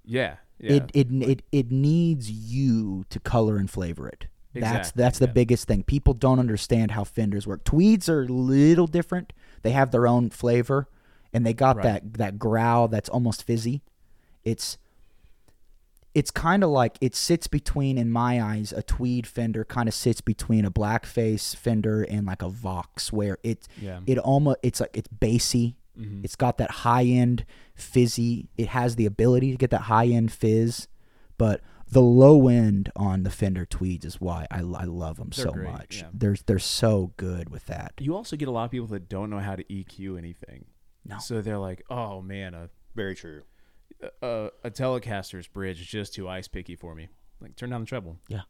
yeah. 0.04 0.36
Yeah. 0.60 0.72
it, 0.74 0.92
it 0.94 1.08
it 1.12 1.42
it 1.52 1.72
needs 1.72 2.30
you 2.30 3.06
to 3.10 3.20
color 3.20 3.58
and 3.58 3.70
flavor 3.70 4.08
it. 4.08 4.28
That's 4.54 4.92
that's 4.92 5.20
the 5.20 5.28
yeah. 5.28 5.32
biggest 5.34 5.68
thing. 5.68 5.84
People 5.84 6.14
don't 6.14 6.40
understand 6.40 6.92
how 6.92 7.04
Fenders 7.04 7.48
work. 7.48 7.64
Tweeds 7.64 8.10
are 8.10 8.24
a 8.24 8.28
little 8.28 8.88
different. 8.88 9.32
They 9.62 9.72
have 9.72 9.92
their 9.92 10.08
own 10.08 10.30
flavor, 10.30 10.88
and 11.34 11.46
they 11.46 11.54
got 11.54 11.78
Right. 11.78 11.84
that 11.84 12.14
that 12.16 12.40
growl 12.40 12.88
that's 12.90 13.10
almost 13.10 13.44
fizzy. 13.44 13.82
It's 14.44 14.78
it's 16.14 16.30
kind 16.32 16.62
of 16.64 16.70
like 16.70 16.98
it 17.00 17.16
sits 17.16 17.48
between, 17.48 17.98
in 17.98 18.12
my 18.12 18.42
eyes, 18.42 18.74
a 18.74 18.84
tweed 18.84 19.26
Fender 19.26 19.64
kind 19.64 19.88
of 19.88 19.94
sits 19.96 20.20
between 20.20 20.66
a 20.66 20.72
blackface 20.72 21.56
Fender 21.56 22.04
and 22.04 22.28
like 22.28 22.42
a 22.42 22.50
Vox, 22.50 23.14
where 23.14 23.38
it 23.44 23.68
Yeah. 23.82 24.02
it 24.06 24.18
almost 24.18 24.58
it's 24.62 24.82
like 24.82 24.98
it's 24.98 25.08
bassy. 25.08 25.78
Mm-hmm. 25.98 26.26
It's 26.26 26.36
got 26.36 26.58
that 26.58 26.72
high 26.72 27.06
end 27.06 27.46
fizzy. 27.76 28.50
It 28.58 28.68
has 28.70 28.98
the 28.98 29.06
ability 29.06 29.52
to 29.52 29.58
get 29.58 29.70
that 29.72 29.82
high 29.84 30.08
end 30.08 30.32
fizz, 30.34 30.88
but 31.38 31.62
the 31.92 32.02
low 32.02 32.48
end 32.48 32.90
on 32.96 33.24
the 33.24 33.30
Fender 33.30 33.66
Tweeds 33.66 34.06
is 34.06 34.20
why 34.22 34.48
I, 34.50 34.60
I 34.60 34.86
love 34.86 35.18
them 35.18 35.30
They're 35.36 35.46
so 35.46 35.52
great, 35.52 35.72
much. 35.72 35.98
yeah. 35.98 36.10
They're 36.14 36.38
they're 36.46 36.60
so 36.60 37.14
good 37.18 37.50
with 37.50 37.66
that. 37.68 37.94
You 38.00 38.16
also 38.16 38.36
get 38.36 38.48
a 38.48 38.52
lot 38.52 38.66
of 38.66 38.72
people 38.72 38.88
that 38.88 39.10
don't 39.10 39.30
know 39.30 39.40
how 39.40 39.56
to 39.56 39.64
EQ 39.66 40.18
anything. 40.18 40.66
No. 41.06 41.18
So 41.20 41.42
they're 41.42 41.58
like, 41.58 41.84
"Oh 41.90 42.22
man, 42.22 42.54
a 42.54 42.70
Very 42.96 43.16
true. 43.16 43.44
a, 44.22 44.50
a 44.64 44.72
Telecaster's 44.72 45.48
bridge 45.48 45.82
is 45.82 45.88
just 45.88 46.14
too 46.14 46.28
ice 46.30 46.48
picky 46.48 46.76
for 46.76 46.96
me." 46.96 47.10
Like, 47.40 47.56
turn 47.56 47.70
down 47.72 47.82
the 47.82 47.88
treble. 47.88 48.18
Yeah. 48.28 48.42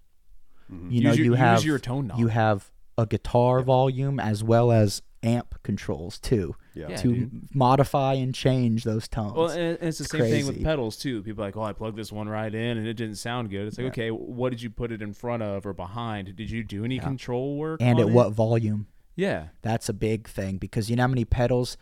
Mm-hmm. 0.71 0.91
You 0.91 0.95
Use 0.95 1.03
know, 1.03 1.13
your- 1.13 1.25
you 1.25 1.31
use 1.31 1.39
have 1.39 1.63
your 1.65 1.79
tone 1.79 2.07
knob. 2.07 2.19
you 2.19 2.27
have 2.27 2.69
a 2.97 3.05
guitar 3.05 3.61
volume 3.61 4.19
as 4.19 4.43
well 4.43 4.71
as 4.71 5.01
amp 5.23 5.55
controls 5.63 6.17
too 6.19 6.55
Yeah. 6.73 6.89
Yeah, 6.89 6.95
to 6.97 7.13
dude. 7.13 7.55
modify 7.55 8.13
and 8.15 8.33
change 8.33 8.83
those 8.83 9.07
tones. 9.07 9.33
Well, 9.35 9.49
and 9.49 9.77
and 9.77 9.87
it's 9.89 9.97
the 9.99 10.03
It's 10.05 10.11
same 10.11 10.21
thing 10.21 10.47
with 10.47 10.63
pedals 10.63 10.97
too. 10.97 11.21
People 11.21 11.43
are 11.43 11.47
like, 11.47 11.57
"Oh, 11.57 11.61
I 11.63 11.73
plugged 11.73 11.97
this 11.97 12.11
one 12.11 12.27
right 12.27 12.53
in 12.53 12.77
and 12.77 12.87
it 12.87 12.93
didn't 12.95 13.15
sound 13.17 13.49
good." 13.49 13.67
It's 13.67 13.77
like, 13.77 13.83
Yeah. 13.85 14.05
okay, 14.05 14.09
what 14.11 14.49
did 14.49 14.61
you 14.61 14.69
put 14.69 14.91
it 14.91 15.01
in 15.01 15.13
front 15.13 15.43
of 15.43 15.65
or 15.65 15.73
behind? 15.73 16.35
Did 16.35 16.49
you 16.49 16.63
do 16.63 16.83
any 16.83 16.97
control 16.99 17.57
work? 17.57 17.81
and 17.81 17.99
on 17.99 18.05
at 18.05 18.09
it? 18.09 18.13
what 18.13 18.31
volume? 18.33 18.87
Yeah, 19.15 19.47
That's 19.61 19.89
a 19.89 19.93
big 19.93 20.27
thing 20.27 20.57
because 20.57 20.89
you 20.89 20.95
know 20.95 21.03
how 21.03 21.07
many 21.07 21.25
pedals 21.25 21.77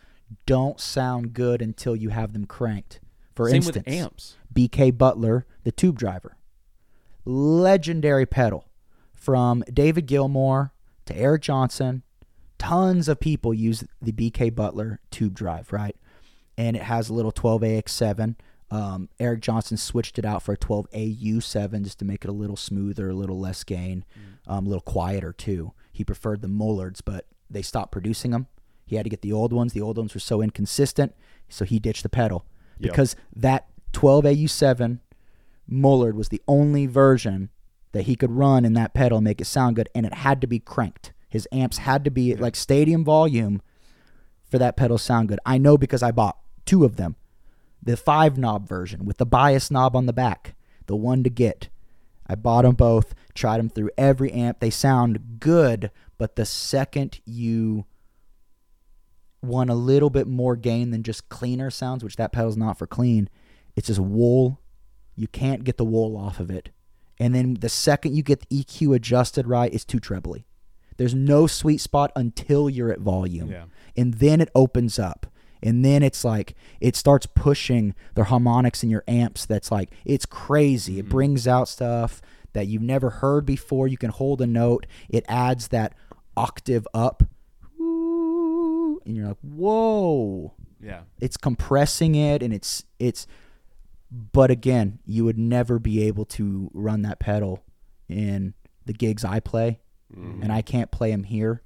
don't 0.46 0.78
sound 0.80 1.32
good 1.32 1.62
until 1.62 1.94
you 1.96 2.10
have 2.10 2.32
them 2.32 2.44
cranked. 2.44 3.00
For 3.34 3.46
same 3.48 3.56
instance, 3.56 3.86
with 3.86 3.88
amps. 3.94 4.36
BK 4.52 4.90
Butler, 4.90 5.46
the 5.62 5.72
tube 5.72 5.96
driver. 5.98 6.36
Legendary 7.24 8.26
pedal 8.26 8.66
from 9.14 9.62
David 9.72 10.06
Gilmour 10.06 10.72
to 11.06 11.16
Eric 11.16 11.42
Johnson. 11.42 12.02
Tons 12.60 13.08
of 13.08 13.18
people 13.18 13.52
use 13.54 13.84
the 14.02 14.12
BK 14.12 14.54
Butler 14.54 15.00
tube 15.10 15.34
drive, 15.34 15.72
right? 15.72 15.96
And 16.58 16.76
it 16.76 16.82
has 16.82 17.08
a 17.08 17.14
little 17.14 17.32
12AX7. 17.32 18.36
Um, 18.70 19.08
Eric 19.18 19.40
Johnson 19.40 19.76
switched 19.76 20.18
it 20.18 20.24
out 20.24 20.42
for 20.42 20.52
a 20.52 20.56
12AU7 20.56 21.82
just 21.82 21.98
to 21.98 22.04
make 22.04 22.22
it 22.24 22.28
a 22.28 22.32
little 22.32 22.56
smoother, 22.56 23.08
a 23.08 23.14
little 23.14 23.40
less 23.40 23.64
gain, 23.64 24.04
um, 24.46 24.66
a 24.66 24.68
little 24.68 24.82
quieter 24.82 25.32
too. 25.32 25.72
He 25.92 26.04
preferred 26.04 26.42
the 26.42 26.48
Mullards, 26.48 27.00
but 27.04 27.26
they 27.48 27.62
stopped 27.62 27.92
producing 27.92 28.30
them. 28.30 28.46
He 28.86 28.96
had 28.96 29.04
to 29.04 29.10
get 29.10 29.22
the 29.22 29.32
old 29.32 29.52
ones. 29.52 29.72
The 29.72 29.80
old 29.80 29.96
ones 29.96 30.14
were 30.14 30.20
so 30.20 30.42
inconsistent, 30.42 31.14
so 31.48 31.64
he 31.64 31.78
ditched 31.78 32.02
the 32.02 32.08
pedal 32.08 32.44
Yep. 32.78 32.92
because 32.92 33.16
that 33.34 33.66
12AU7 33.92 35.00
Mullard 35.68 36.14
was 36.16 36.28
the 36.28 36.42
only 36.46 36.86
version 36.86 37.50
that 37.92 38.02
he 38.02 38.16
could 38.16 38.30
run 38.30 38.64
in 38.64 38.74
that 38.74 38.94
pedal 38.94 39.18
and 39.18 39.24
make 39.24 39.40
it 39.40 39.46
sound 39.46 39.76
good, 39.76 39.88
and 39.94 40.04
it 40.06 40.14
had 40.14 40.40
to 40.40 40.46
be 40.46 40.58
cranked. 40.58 41.12
His 41.30 41.48
amps 41.52 41.78
had 41.78 42.04
to 42.04 42.10
be 42.10 42.32
at 42.32 42.40
like 42.40 42.56
stadium 42.56 43.04
volume 43.04 43.62
for 44.50 44.58
that 44.58 44.76
pedal 44.76 44.98
to 44.98 45.02
sound 45.02 45.28
good. 45.28 45.38
I 45.46 45.58
know 45.58 45.78
because 45.78 46.02
I 46.02 46.10
bought 46.10 46.36
two 46.66 46.84
of 46.84 46.96
them. 46.96 47.16
The 47.82 47.96
five 47.96 48.36
knob 48.36 48.68
version 48.68 49.06
with 49.06 49.16
the 49.16 49.24
bias 49.24 49.70
knob 49.70 49.96
on 49.96 50.06
the 50.06 50.12
back, 50.12 50.54
the 50.86 50.96
one 50.96 51.22
to 51.24 51.30
get. 51.30 51.68
I 52.26 52.34
bought 52.34 52.62
them 52.62 52.74
both, 52.74 53.14
tried 53.34 53.58
them 53.58 53.70
through 53.70 53.90
every 53.96 54.30
amp. 54.32 54.60
They 54.60 54.70
sound 54.70 55.38
good, 55.40 55.90
but 56.18 56.36
the 56.36 56.44
second 56.44 57.20
you 57.24 57.86
want 59.42 59.70
a 59.70 59.74
little 59.74 60.10
bit 60.10 60.26
more 60.26 60.56
gain 60.56 60.90
than 60.90 61.02
just 61.02 61.28
cleaner 61.28 61.70
sounds, 61.70 62.04
which 62.04 62.16
that 62.16 62.32
pedal's 62.32 62.56
not 62.56 62.78
for 62.78 62.86
clean, 62.86 63.28
it's 63.74 63.86
just 63.86 64.00
wool. 64.00 64.60
You 65.16 65.28
can't 65.28 65.64
get 65.64 65.76
the 65.76 65.84
wool 65.84 66.16
off 66.16 66.40
of 66.40 66.50
it. 66.50 66.70
And 67.18 67.34
then 67.34 67.54
the 67.54 67.68
second 67.68 68.14
you 68.16 68.22
get 68.22 68.40
the 68.40 68.62
EQ 68.62 68.96
adjusted 68.96 69.46
right, 69.46 69.72
it's 69.72 69.84
too 69.84 70.00
trebly. 70.00 70.44
There's 71.00 71.14
no 71.14 71.46
sweet 71.46 71.80
spot 71.80 72.12
until 72.14 72.68
you're 72.68 72.92
at 72.92 73.00
volume. 73.00 73.50
Yeah. 73.50 73.64
And 73.96 74.12
then 74.12 74.42
it 74.42 74.50
opens 74.54 74.98
up. 74.98 75.28
And 75.62 75.82
then 75.82 76.02
it's 76.02 76.26
like 76.26 76.54
it 76.78 76.94
starts 76.94 77.24
pushing 77.24 77.94
the 78.16 78.24
harmonics 78.24 78.82
in 78.82 78.90
your 78.90 79.02
amps 79.08 79.46
that's 79.46 79.72
like 79.72 79.92
it's 80.04 80.26
crazy. 80.26 80.98
It 80.98 81.04
mm-hmm. 81.04 81.10
brings 81.10 81.48
out 81.48 81.68
stuff 81.68 82.20
that 82.52 82.66
you've 82.66 82.82
never 82.82 83.08
heard 83.08 83.46
before. 83.46 83.88
You 83.88 83.96
can 83.96 84.10
hold 84.10 84.42
a 84.42 84.46
note. 84.46 84.86
It 85.08 85.24
adds 85.26 85.68
that 85.68 85.94
octave 86.36 86.86
up. 86.92 87.22
And 87.78 89.16
you're 89.16 89.28
like, 89.28 89.40
"Whoa." 89.40 90.52
Yeah, 90.82 91.04
it's 91.18 91.38
compressing 91.38 92.14
it 92.14 92.42
and 92.42 92.52
it's 92.52 92.84
it's 92.98 93.26
but 94.10 94.50
again 94.50 94.98
you 95.06 95.24
would 95.24 95.38
never 95.38 95.78
be 95.78 96.02
able 96.02 96.26
to 96.26 96.70
run 96.74 97.00
that 97.02 97.20
pedal 97.20 97.62
in 98.08 98.52
the 98.84 98.92
gigs 98.92 99.24
i 99.24 99.38
play 99.38 99.78
Mm-hmm. 100.16 100.42
and 100.42 100.52
i 100.52 100.60
can't 100.62 100.90
play 100.90 101.10
them 101.12 101.22
here 101.24 101.62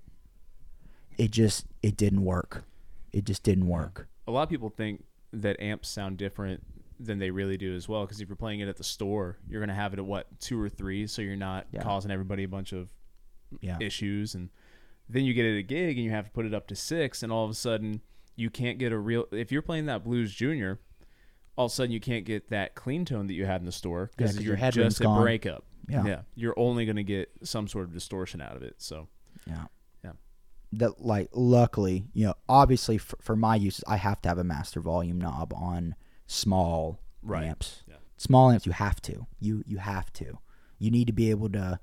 it 1.16 1.30
just 1.30 1.66
it 1.82 1.96
didn't 1.96 2.24
work 2.24 2.64
it 3.12 3.24
just 3.24 3.42
didn't 3.42 3.66
work 3.68 4.06
a 4.26 4.30
lot 4.30 4.42
of 4.42 4.48
people 4.50 4.68
think 4.68 5.04
that 5.32 5.58
amps 5.60 5.88
sound 5.88 6.16
different 6.18 6.62
than 7.00 7.18
they 7.18 7.30
really 7.30 7.56
do 7.56 7.74
as 7.74 7.88
well. 7.88 8.02
Because 8.02 8.20
if 8.20 8.28
you're 8.28 8.36
playing 8.36 8.60
it 8.60 8.68
at 8.68 8.76
the 8.76 8.84
store, 8.84 9.36
you're 9.48 9.60
gonna 9.60 9.74
have 9.74 9.92
it 9.92 9.98
at 9.98 10.04
what 10.04 10.26
two 10.40 10.58
or 10.60 10.68
three, 10.68 11.06
so 11.08 11.20
you're 11.22 11.34
not 11.36 11.66
Yeah. 11.72 11.82
causing 11.82 12.10
everybody 12.12 12.44
a 12.44 12.48
bunch 12.48 12.72
of 12.72 12.88
yeah 13.60 13.76
issues 13.80 14.34
and 14.34 14.48
then 15.08 15.24
you 15.24 15.34
get 15.34 15.44
it 15.44 15.54
at 15.54 15.58
a 15.58 15.62
gig 15.62 15.96
and 15.96 16.04
you 16.04 16.10
have 16.10 16.24
to 16.26 16.30
put 16.30 16.46
it 16.46 16.54
up 16.54 16.66
to 16.68 16.76
six 16.76 17.22
and 17.22 17.30
all 17.32 17.44
of 17.44 17.50
a 17.50 17.54
sudden 17.54 18.00
you 18.36 18.48
can't 18.50 18.78
get 18.78 18.92
a 18.92 18.98
real 18.98 19.26
if 19.32 19.50
you're 19.52 19.60
playing 19.62 19.86
that 19.86 20.02
blues 20.04 20.32
junior 20.34 20.80
all 21.56 21.66
of 21.66 21.72
a 21.72 21.74
sudden 21.74 21.90
you 21.93 22.01
can't 22.01 22.24
get 22.24 22.48
that 22.51 22.74
clean 22.74 23.05
tone 23.05 23.26
that 23.28 23.35
you 23.35 23.47
had 23.47 23.60
in 23.60 23.66
the 23.66 23.72
store 23.72 24.10
Yeah, 24.18 24.31
you're 24.32 24.43
your 24.43 24.56
headroom's 24.56 24.94
just 24.94 25.02
gone. 25.02 25.22
breakup 25.22 25.64
Yeah. 25.89 26.22
you're 26.35 26.59
only 26.59 26.85
going 26.86 26.97
to 26.97 27.05
get 27.05 27.31
some 27.43 27.68
sort 27.68 27.85
of 27.86 27.93
distortion 27.93 28.40
out 28.40 28.56
of 28.56 28.62
it 28.62 28.74
so 28.78 29.09
yeah 29.47 29.64
Yeah. 30.05 30.12
that 30.72 31.01
like 31.01 31.28
luckily 31.32 32.06
you 32.12 32.26
know 32.26 32.35
obviously 32.48 32.98
for, 32.98 33.16
for 33.20 33.36
my 33.36 33.56
uses 33.56 33.85
i 33.86 33.97
have 33.97 34.20
to 34.22 34.28
have 34.28 34.39
a 34.39 34.44
master 34.44 34.81
volume 34.81 35.20
knob 35.20 35.52
on 35.55 35.94
small 36.26 36.98
Right. 37.22 37.44
amps 37.44 37.82
Yeah. 37.89 37.97
small 38.16 38.51
amps 38.51 38.66
you 38.66 38.72
have 38.72 39.01
to 39.02 39.26
you 39.40 39.62
you 39.66 39.78
have 39.78 40.12
to 40.14 40.39
you 40.78 40.90
need 40.90 41.06
to 41.06 41.12
be 41.12 41.31
able 41.31 41.48
to 41.51 41.78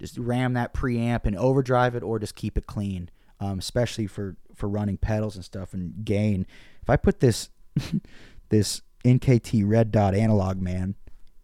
just 0.00 0.18
ram 0.18 0.54
that 0.54 0.74
preamp 0.74 1.24
and 1.24 1.36
overdrive 1.36 1.94
it 1.94 2.02
or 2.02 2.18
just 2.18 2.34
keep 2.34 2.58
it 2.58 2.66
clean 2.66 3.08
um, 3.40 3.58
especially 3.58 4.06
for 4.06 4.36
for 4.54 4.68
running 4.68 4.96
pedals 4.96 5.36
and 5.36 5.44
stuff 5.44 5.72
and 5.74 6.04
gain 6.04 6.46
if 6.82 6.90
i 6.90 6.96
put 6.96 7.20
this 7.20 7.48
this 8.48 8.82
nkt 9.04 9.62
red 9.66 9.90
dot 9.90 10.14
analog 10.14 10.60
man 10.60 10.94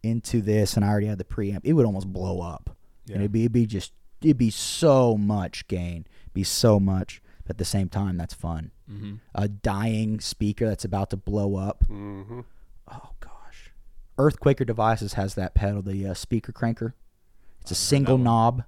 into 0.03 0.41
this 0.41 0.75
and 0.75 0.85
i 0.85 0.89
already 0.89 1.07
had 1.07 1.19
the 1.19 1.25
preamp 1.25 1.61
it 1.65 1.73
would 1.75 1.87
almost 1.87 2.13
blow 2.13 2.41
up 2.41 2.77
and 3.09 3.17
it'd 3.17 3.33
be, 3.33 3.41
it'd 3.41 3.53
be 3.53 3.67
just 3.67 3.93
it'd 4.23 4.39
be 4.39 4.51
so 4.51 5.17
much 5.17 5.67
gain 5.69 6.07
be 6.33 6.45
so 6.45 6.81
much 6.81 7.21
but 7.45 7.55
at 7.55 7.59
the 7.59 7.65
same 7.65 7.89
time 7.89 8.17
that's 8.17 8.35
fun 8.35 8.71
mm-hmm. 8.91 9.15
a 9.35 9.49
dying 9.49 10.21
speaker 10.21 10.69
that's 10.69 10.85
about 10.85 11.11
to 11.11 11.17
blow 11.17 11.57
up 11.57 11.85
Mm-hmm. 11.89 12.41
Oh 12.91 13.11
gosh, 13.21 13.73
Earthquaker 14.19 14.67
Devices 14.67 15.15
has 15.15 15.35
that 15.35 15.55
pedal, 15.55 15.83
the 15.83 16.07
uh, 16.07 16.15
speaker 16.15 16.53
cranker. 16.53 16.95
It's 17.61 17.71
a 17.71 17.77
single 17.77 18.19
knob. 18.19 18.65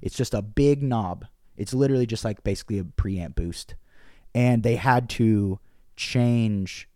It's 0.00 0.16
just 0.16 0.34
a 0.34 0.42
big 0.42 0.82
knob. 0.82 1.26
It's 1.56 1.72
literally 1.72 2.06
just 2.06 2.24
like 2.24 2.42
basically 2.42 2.78
a 2.78 2.84
preamp 2.84 3.34
boost, 3.34 3.74
and 4.34 4.62
they 4.62 4.76
had 4.76 5.08
to 5.10 5.58
change 5.96 6.88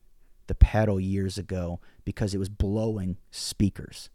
the 0.47 0.55
pedal 0.55 1.01
years 1.01 1.39
ago 1.39 1.81
because 2.05 2.35
it 2.35 2.39
was 2.39 2.49
blowing 2.49 3.17
speakers. 3.31 4.11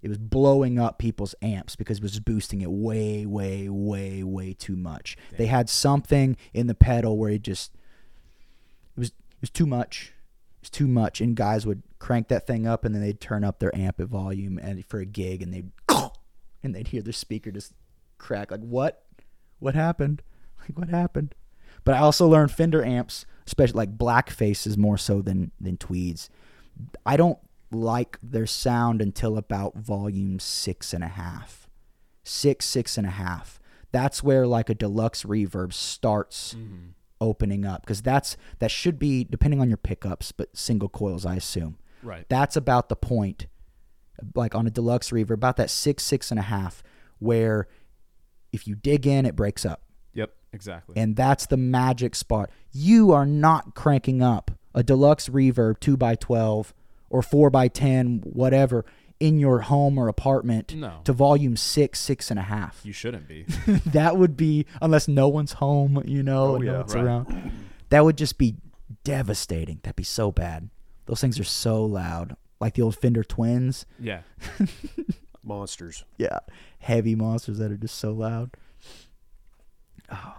It 0.00 0.08
was 0.08 0.18
blowing 0.18 0.78
up 0.78 0.98
people's 0.98 1.34
amps 1.42 1.74
because 1.74 1.98
it 1.98 2.02
was 2.02 2.20
boosting 2.20 2.60
it 2.60 2.70
way, 2.70 3.26
way, 3.26 3.68
way, 3.68 4.22
way 4.22 4.52
too 4.52 4.76
much. 4.76 5.16
They 5.36 5.46
had 5.46 5.68
something 5.68 6.36
in 6.54 6.68
the 6.68 6.74
pedal 6.74 7.18
where 7.18 7.30
it 7.30 7.42
just 7.42 7.74
it 8.96 9.00
was 9.00 9.08
it 9.08 9.40
was 9.40 9.50
too 9.50 9.66
much. 9.66 10.12
It 10.58 10.62
was 10.62 10.70
too 10.70 10.86
much, 10.88 11.20
and 11.20 11.36
guys 11.36 11.66
would 11.66 11.82
crank 11.98 12.28
that 12.28 12.46
thing 12.46 12.66
up, 12.66 12.84
and 12.84 12.94
then 12.94 13.02
they'd 13.02 13.20
turn 13.20 13.44
up 13.44 13.58
their 13.58 13.74
amp 13.76 14.00
at 14.00 14.06
volume 14.06 14.58
and 14.58 14.84
for 14.86 15.00
a 15.00 15.06
gig, 15.06 15.42
and 15.42 15.52
they'd 15.52 15.70
and 16.62 16.74
they'd 16.74 16.88
hear 16.88 17.02
their 17.02 17.12
speaker 17.12 17.50
just 17.50 17.72
crack. 18.18 18.50
Like 18.52 18.60
what? 18.60 19.04
What 19.58 19.74
happened? 19.74 20.22
Like 20.60 20.78
what 20.78 20.88
happened? 20.90 21.34
But 21.84 21.94
I 21.94 21.98
also 21.98 22.26
learned 22.26 22.52
Fender 22.52 22.84
amps, 22.84 23.26
especially 23.48 23.78
like 23.78 23.96
black 23.96 24.28
faces 24.28 24.76
more 24.76 24.98
so 24.98 25.22
than 25.22 25.50
than 25.58 25.76
tweeds. 25.78 26.28
I 27.04 27.16
don't 27.16 27.38
like 27.72 28.18
their 28.22 28.46
sound 28.46 29.00
until 29.00 29.36
about 29.38 29.76
volume 29.76 30.38
six 30.38 30.92
and 30.92 31.02
a 31.02 31.08
half, 31.08 31.66
six 32.22 32.66
six 32.66 32.98
and 32.98 33.06
a 33.06 33.10
half. 33.10 33.58
That's 33.90 34.22
where 34.22 34.46
like 34.46 34.68
a 34.68 34.74
deluxe 34.74 35.24
reverb 35.24 35.72
starts 35.72 36.54
mm-hmm. 36.54 36.90
opening 37.22 37.64
up 37.64 37.82
because 37.82 38.02
that's 38.02 38.36
that 38.58 38.70
should 38.70 38.98
be 38.98 39.24
depending 39.24 39.62
on 39.62 39.68
your 39.68 39.78
pickups, 39.78 40.30
but 40.30 40.54
single 40.54 40.90
coils, 40.90 41.24
I 41.24 41.36
assume. 41.36 41.78
right 42.02 42.26
That's 42.28 42.54
about 42.54 42.90
the 42.90 42.96
point, 42.96 43.46
like 44.34 44.54
on 44.54 44.66
a 44.66 44.70
deluxe 44.70 45.08
reverb, 45.10 45.34
about 45.34 45.56
that 45.56 45.70
six 45.70 46.04
six 46.04 46.30
and 46.30 46.38
a 46.38 46.44
half, 46.44 46.82
where 47.18 47.66
if 48.52 48.66
you 48.66 48.74
dig 48.74 49.06
in, 49.06 49.24
it 49.24 49.34
breaks 49.34 49.64
up 49.64 49.82
yep 50.18 50.34
exactly 50.52 50.94
and 50.96 51.14
that's 51.16 51.46
the 51.46 51.56
magic 51.56 52.14
spot. 52.14 52.50
You 52.72 53.12
are 53.12 53.26
not 53.26 53.74
cranking 53.74 54.22
up 54.22 54.50
a 54.74 54.82
deluxe 54.82 55.28
reverb 55.28 55.80
two 55.80 55.96
by 55.96 56.14
twelve 56.14 56.72
or 57.10 57.22
four 57.22 57.48
by 57.50 57.68
ten, 57.68 58.20
whatever, 58.24 58.84
in 59.20 59.38
your 59.38 59.60
home 59.60 59.96
or 59.98 60.08
apartment 60.08 60.74
No. 60.74 61.00
to 61.04 61.12
volume 61.12 61.56
six, 61.56 61.98
six 62.00 62.30
and 62.30 62.38
a 62.38 62.42
half. 62.44 62.80
you 62.84 62.92
shouldn't 62.92 63.26
be 63.26 63.42
that 63.86 64.16
would 64.16 64.36
be 64.36 64.66
unless 64.82 65.08
no 65.08 65.26
one's 65.28 65.54
home, 65.54 66.02
you 66.06 66.22
know, 66.22 66.44
Oh, 66.52 66.54
and 66.56 66.64
no 66.66 66.78
one's 66.80 66.94
Right. 66.94 67.04
around. 67.04 67.52
That 67.90 68.04
would 68.04 68.16
just 68.18 68.36
be 68.38 68.56
devastating. 69.04 69.80
That'd 69.82 69.96
be 69.96 70.04
so 70.04 70.30
bad. 70.30 70.68
Those 71.06 71.20
things 71.20 71.40
are 71.40 71.44
so 71.44 71.84
loud. 71.84 72.36
like 72.60 72.74
the 72.74 72.82
old 72.82 72.96
Fender 72.96 73.22
Twins. 73.24 73.86
Yeah. 74.00 74.20
Monsters. 75.44 76.04
Yeah, 76.18 76.40
heavy 76.80 77.14
monsters 77.14 77.58
that 77.58 77.70
are 77.70 77.76
just 77.76 77.96
so 77.96 78.12
loud. 78.12 78.50
Oh 80.10 80.34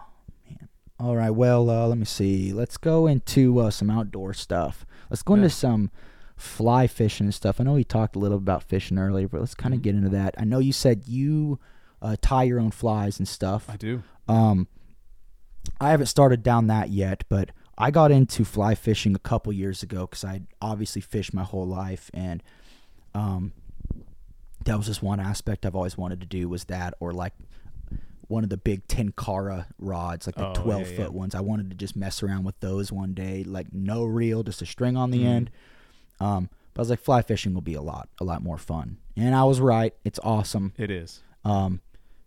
man. 0.47 0.69
All 0.99 1.15
right. 1.15 1.29
Well, 1.29 1.69
uh, 1.69 1.87
let 1.87 1.97
me 1.97 2.05
see. 2.05 2.53
Let's 2.53 2.77
go 2.77 3.07
into 3.07 3.59
uh, 3.59 3.69
some 3.71 3.89
outdoor 3.89 4.33
stuff. 4.33 4.85
Let's 5.09 5.23
go 5.23 5.33
Yeah. 5.35 5.43
into 5.43 5.49
some 5.51 5.91
fly 6.35 6.87
fishing 6.87 7.27
and 7.27 7.33
stuff. 7.33 7.59
I 7.59 7.63
know 7.65 7.73
we 7.73 7.83
talked 7.83 8.15
a 8.15 8.19
little 8.19 8.37
about 8.37 8.63
fishing 8.63 8.97
earlier, 8.97 9.27
but 9.27 9.41
let's 9.41 9.55
kind 9.55 9.73
of 9.73 9.81
Mhm. 9.81 9.83
get 9.83 9.95
into 9.95 10.09
that. 10.09 10.35
I 10.37 10.45
know 10.45 10.59
you 10.59 10.71
said 10.73 11.07
you 11.07 11.59
uh, 12.01 12.15
tie 12.21 12.43
your 12.43 12.59
own 12.61 12.71
flies 12.71 13.19
and 13.19 13.27
stuff. 13.27 13.69
I 13.69 13.75
do. 13.75 14.03
Um, 14.29 14.67
I 15.81 15.89
haven't 15.89 16.05
started 16.05 16.43
down 16.43 16.67
that 16.67 16.89
yet, 16.91 17.25
but 17.27 17.51
I 17.77 17.91
got 17.91 18.09
into 18.11 18.45
fly 18.45 18.73
fishing 18.73 19.15
a 19.15 19.19
couple 19.19 19.51
years 19.51 19.83
ago 19.83 20.07
because 20.07 20.23
I 20.23 20.43
obviously 20.61 21.01
fished 21.01 21.33
my 21.33 21.43
whole 21.43 21.67
life, 21.67 22.09
and 22.13 22.41
um, 23.13 23.51
that 24.63 24.77
was 24.77 24.85
just 24.87 25.03
one 25.03 25.19
aspect 25.19 25.65
I've 25.65 25.75
always 25.75 25.97
wanted 25.97 26.21
to 26.21 26.25
do 26.25 26.47
was 26.47 26.65
that, 26.65 26.93
or 27.01 27.11
like 27.11 27.33
one 28.29 28.43
of 28.45 28.49
the 28.49 28.57
big 28.57 28.87
Tenkara 28.87 29.65
rods, 29.77 30.25
like 30.27 30.35
the 30.35 30.47
Oh, 30.49 30.53
twelve 30.53 30.89
yeah. 30.89 30.95
foot 30.95 31.13
ones. 31.13 31.35
I 31.35 31.41
wanted 31.41 31.69
to 31.71 31.75
just 31.75 31.95
mess 31.95 32.23
around 32.23 32.43
with 32.45 32.57
those 32.61 32.91
one 32.91 33.13
day, 33.13 33.43
like 33.43 33.73
no 33.73 34.05
reel, 34.05 34.43
just 34.43 34.61
a 34.61 34.65
string 34.65 34.95
on 34.95 35.11
the 35.11 35.23
Mhm. 35.23 35.25
end. 35.25 35.51
Um, 36.21 36.49
but 36.73 36.79
I 36.79 36.83
was 36.83 36.89
like, 36.91 36.99
fly 36.99 37.21
fishing 37.23 37.53
will 37.53 37.61
be 37.61 37.73
a 37.73 37.81
lot, 37.81 38.07
a 38.21 38.23
lot 38.23 38.41
more 38.43 38.57
fun, 38.57 38.97
and 39.17 39.35
I 39.35 39.43
was 39.43 39.59
right. 39.59 39.93
It's 40.05 40.19
awesome. 40.23 40.73
It 40.77 40.89
is. 40.91 41.21
Um, 41.43 41.81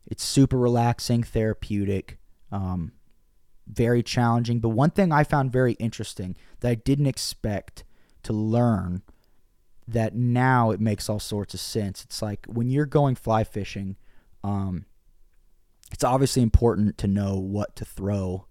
it's 0.06 0.24
super 0.24 0.58
relaxing, 0.58 1.22
therapeutic, 1.22 2.18
um, 2.50 2.92
very 3.68 4.02
challenging. 4.02 4.58
But 4.58 4.70
one 4.70 4.90
thing 4.90 5.12
I 5.12 5.22
found 5.24 5.52
very 5.52 5.74
interesting 5.74 6.36
that 6.60 6.68
I 6.68 6.74
didn't 6.74 7.06
expect 7.06 7.84
to 8.24 8.32
learn 8.32 9.02
that 9.86 10.14
now 10.16 10.70
it 10.72 10.80
makes 10.80 11.08
all 11.08 11.20
sorts 11.20 11.54
of 11.54 11.60
sense. 11.60 12.02
It's 12.02 12.20
like 12.22 12.44
when 12.46 12.68
you're 12.70 12.86
going 12.86 13.14
fly 13.14 13.44
fishing, 13.44 13.96
um, 14.42 14.86
it's 15.92 16.04
obviously 16.04 16.42
important 16.42 16.98
to 16.98 17.06
know 17.06 17.36
what 17.38 17.76
to 17.76 17.84
throw 17.84 18.46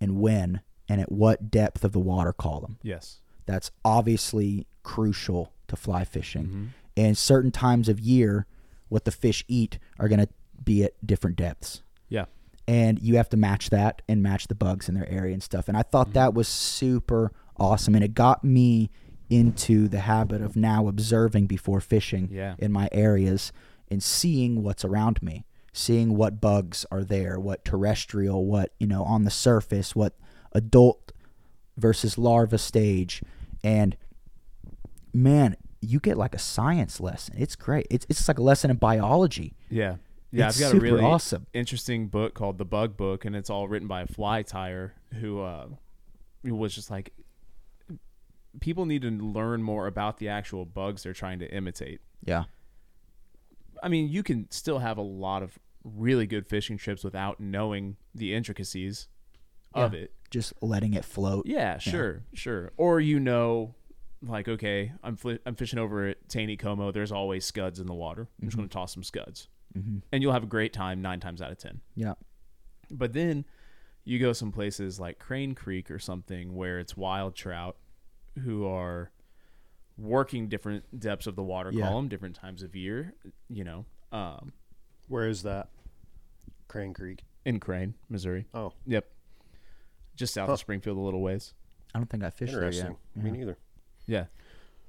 and 0.00 0.20
when 0.20 0.60
and 0.88 1.00
at 1.00 1.10
what 1.10 1.50
depth 1.50 1.84
of 1.84 1.92
the 1.92 1.98
water 2.00 2.32
column. 2.32 2.78
Yes. 2.82 3.20
That's 3.46 3.70
obviously 3.84 4.66
crucial 4.82 5.52
to 5.68 5.76
fly 5.76 6.04
fishing 6.04 6.46
Mhm. 6.46 6.68
and 6.96 7.18
certain 7.18 7.50
times 7.50 7.88
of 7.88 7.98
year 7.98 8.46
what 8.88 9.04
the 9.04 9.10
fish 9.10 9.44
eat 9.48 9.78
are 9.98 10.08
going 10.08 10.20
to 10.20 10.28
be 10.64 10.84
at 10.84 10.92
different 11.04 11.36
depths 11.36 11.82
Yeah. 12.08 12.26
and 12.68 13.00
you 13.00 13.16
have 13.16 13.28
to 13.30 13.36
match 13.36 13.70
that 13.70 14.00
and 14.08 14.22
match 14.22 14.46
the 14.46 14.54
bugs 14.54 14.88
in 14.88 14.94
their 14.94 15.08
area 15.08 15.32
and 15.34 15.42
stuff 15.42 15.66
and 15.68 15.76
i 15.76 15.82
thought 15.82 16.12
that 16.12 16.34
was 16.34 16.46
super 16.46 17.32
awesome 17.56 17.94
and 17.96 18.04
it 18.04 18.14
got 18.14 18.44
me 18.44 18.90
into 19.28 19.88
the 19.88 20.00
habit 20.00 20.40
of 20.40 20.54
now 20.54 20.86
observing 20.86 21.46
before 21.48 21.80
fishing 21.80 22.28
Yeah. 22.30 22.54
in 22.60 22.70
my 22.70 22.88
areas 22.92 23.50
and 23.90 24.00
seeing 24.02 24.62
what's 24.62 24.84
around 24.84 25.20
me 25.20 25.44
seeing 25.76 26.16
what 26.16 26.40
bugs 26.40 26.86
are 26.90 27.04
there 27.04 27.38
what 27.38 27.64
terrestrial 27.64 28.46
what 28.46 28.72
you 28.78 28.86
know 28.86 29.04
on 29.04 29.24
the 29.24 29.30
surface 29.30 29.94
what 29.94 30.14
adult 30.52 31.12
versus 31.76 32.16
larva 32.16 32.56
stage 32.56 33.22
and 33.62 33.96
man 35.12 35.54
you 35.82 36.00
get 36.00 36.16
like 36.16 36.34
a 36.34 36.38
science 36.38 36.98
lesson 37.00 37.34
it's 37.38 37.54
great 37.54 37.86
it's, 37.90 38.06
it's 38.08 38.26
like 38.26 38.38
a 38.38 38.42
lesson 38.42 38.70
in 38.70 38.76
biology 38.76 39.54
Yeah. 39.70 39.96
Yeah, 40.32 40.48
It's 40.48 40.60
I've 40.60 40.72
got 40.72 40.76
a 40.78 40.80
really 40.80 41.04
awesome. 41.04 41.46
interesting 41.54 42.08
book 42.08 42.34
called 42.34 42.58
The 42.58 42.64
Bug 42.64 42.96
Book, 42.96 43.24
and 43.24 43.34
it's 43.36 43.48
all 43.48 43.68
written 43.68 43.86
by 43.88 44.02
a 44.02 44.06
fly 44.06 44.42
tire 44.42 44.92
who 45.20 45.40
uh, 45.40 45.66
was 46.42 46.74
just 46.74 46.90
like, 46.90 47.12
people 48.60 48.84
need 48.86 49.02
to 49.02 49.10
learn 49.10 49.62
more 49.62 49.86
about 49.86 50.18
the 50.18 50.28
actual 50.28 50.64
bugs 50.66 51.04
they're 51.04 51.14
trying 51.14 51.38
to 51.38 51.50
imitate. 51.54 52.00
yeah 52.24 52.44
I 53.82 53.88
mean, 53.88 54.08
you 54.08 54.22
can 54.22 54.50
still 54.50 54.80
have 54.80 54.98
a 54.98 55.02
lot 55.02 55.42
of 55.42 55.58
really 55.94 56.26
good 56.26 56.46
fishing 56.48 56.76
trips 56.76 57.04
without 57.04 57.38
knowing 57.40 57.96
the 58.14 58.34
intricacies 58.34 59.08
of 59.72 59.94
it. 59.94 60.12
just 60.30 60.52
letting 60.60 60.94
it 60.94 61.04
float 61.04 61.46
Yeah, 61.46 61.78
sure, 61.78 62.22
sure. 62.34 62.72
Or 62.76 62.98
you 63.00 63.20
know, 63.20 63.74
like 64.22 64.48
okay, 64.48 64.92
I'm 65.02 65.16
fli 65.16 65.38
I'm 65.46 65.54
fishing 65.54 65.78
over 65.78 66.08
at 66.08 66.28
Taneycomo. 66.28 66.92
There's 66.92 67.12
always 67.12 67.44
scuds 67.44 67.78
in 67.78 67.86
the 67.86 67.94
water. 67.94 68.26
I'm 68.40 68.48
just 68.48 68.56
going 68.56 68.68
to 68.68 68.72
toss 68.72 68.92
some 68.94 69.02
scuds, 69.04 69.48
Mhm. 69.76 70.02
and 70.10 70.22
you'll 70.22 70.32
have 70.32 70.42
a 70.42 70.46
great 70.48 70.72
time 70.72 71.02
nine 71.02 71.20
times 71.20 71.40
out 71.42 71.52
of 71.52 71.58
ten. 71.58 71.80
yeah 71.94 72.14
But 72.90 73.12
then 73.12 73.44
you 74.04 74.18
go 74.18 74.32
some 74.32 74.50
places 74.52 74.98
like 74.98 75.18
Crane 75.18 75.54
Creek 75.54 75.90
or 75.90 75.98
something 75.98 76.54
where 76.54 76.78
it's 76.78 76.96
wild 76.96 77.34
trout 77.34 77.76
who 78.42 78.66
are 78.66 79.10
working 79.98 80.48
different 80.48 80.98
depths 81.00 81.26
of 81.26 81.36
the 81.36 81.42
water 81.42 81.70
Yeah. 81.72 81.88
column, 81.88 82.08
different 82.08 82.36
times 82.36 82.62
of 82.62 82.74
year. 82.76 83.14
You 83.48 83.64
know, 83.64 83.84
um, 84.12 84.52
Where 85.08 85.28
is 85.28 85.42
that? 85.44 85.68
Crane 86.68 86.92
Creek. 86.94 87.24
in 87.44 87.60
Crane, 87.60 87.94
Missouri. 88.08 88.46
Oh, 88.54 88.72
Yep, 88.86 89.06
just 90.16 90.34
south 90.34 90.46
Huh. 90.48 90.54
of 90.54 90.58
Springfield 90.58 90.96
a 90.96 91.00
little 91.00 91.20
ways. 91.22 91.54
i 91.94 91.98
don't 91.98 92.10
think 92.10 92.24
i 92.24 92.30
fished 92.30 92.52
there 92.52 92.62
interesting. 92.64 92.96
yet 93.14 93.24
Me 93.24 93.30
neither. 93.30 93.56
Yeah. 94.06 94.26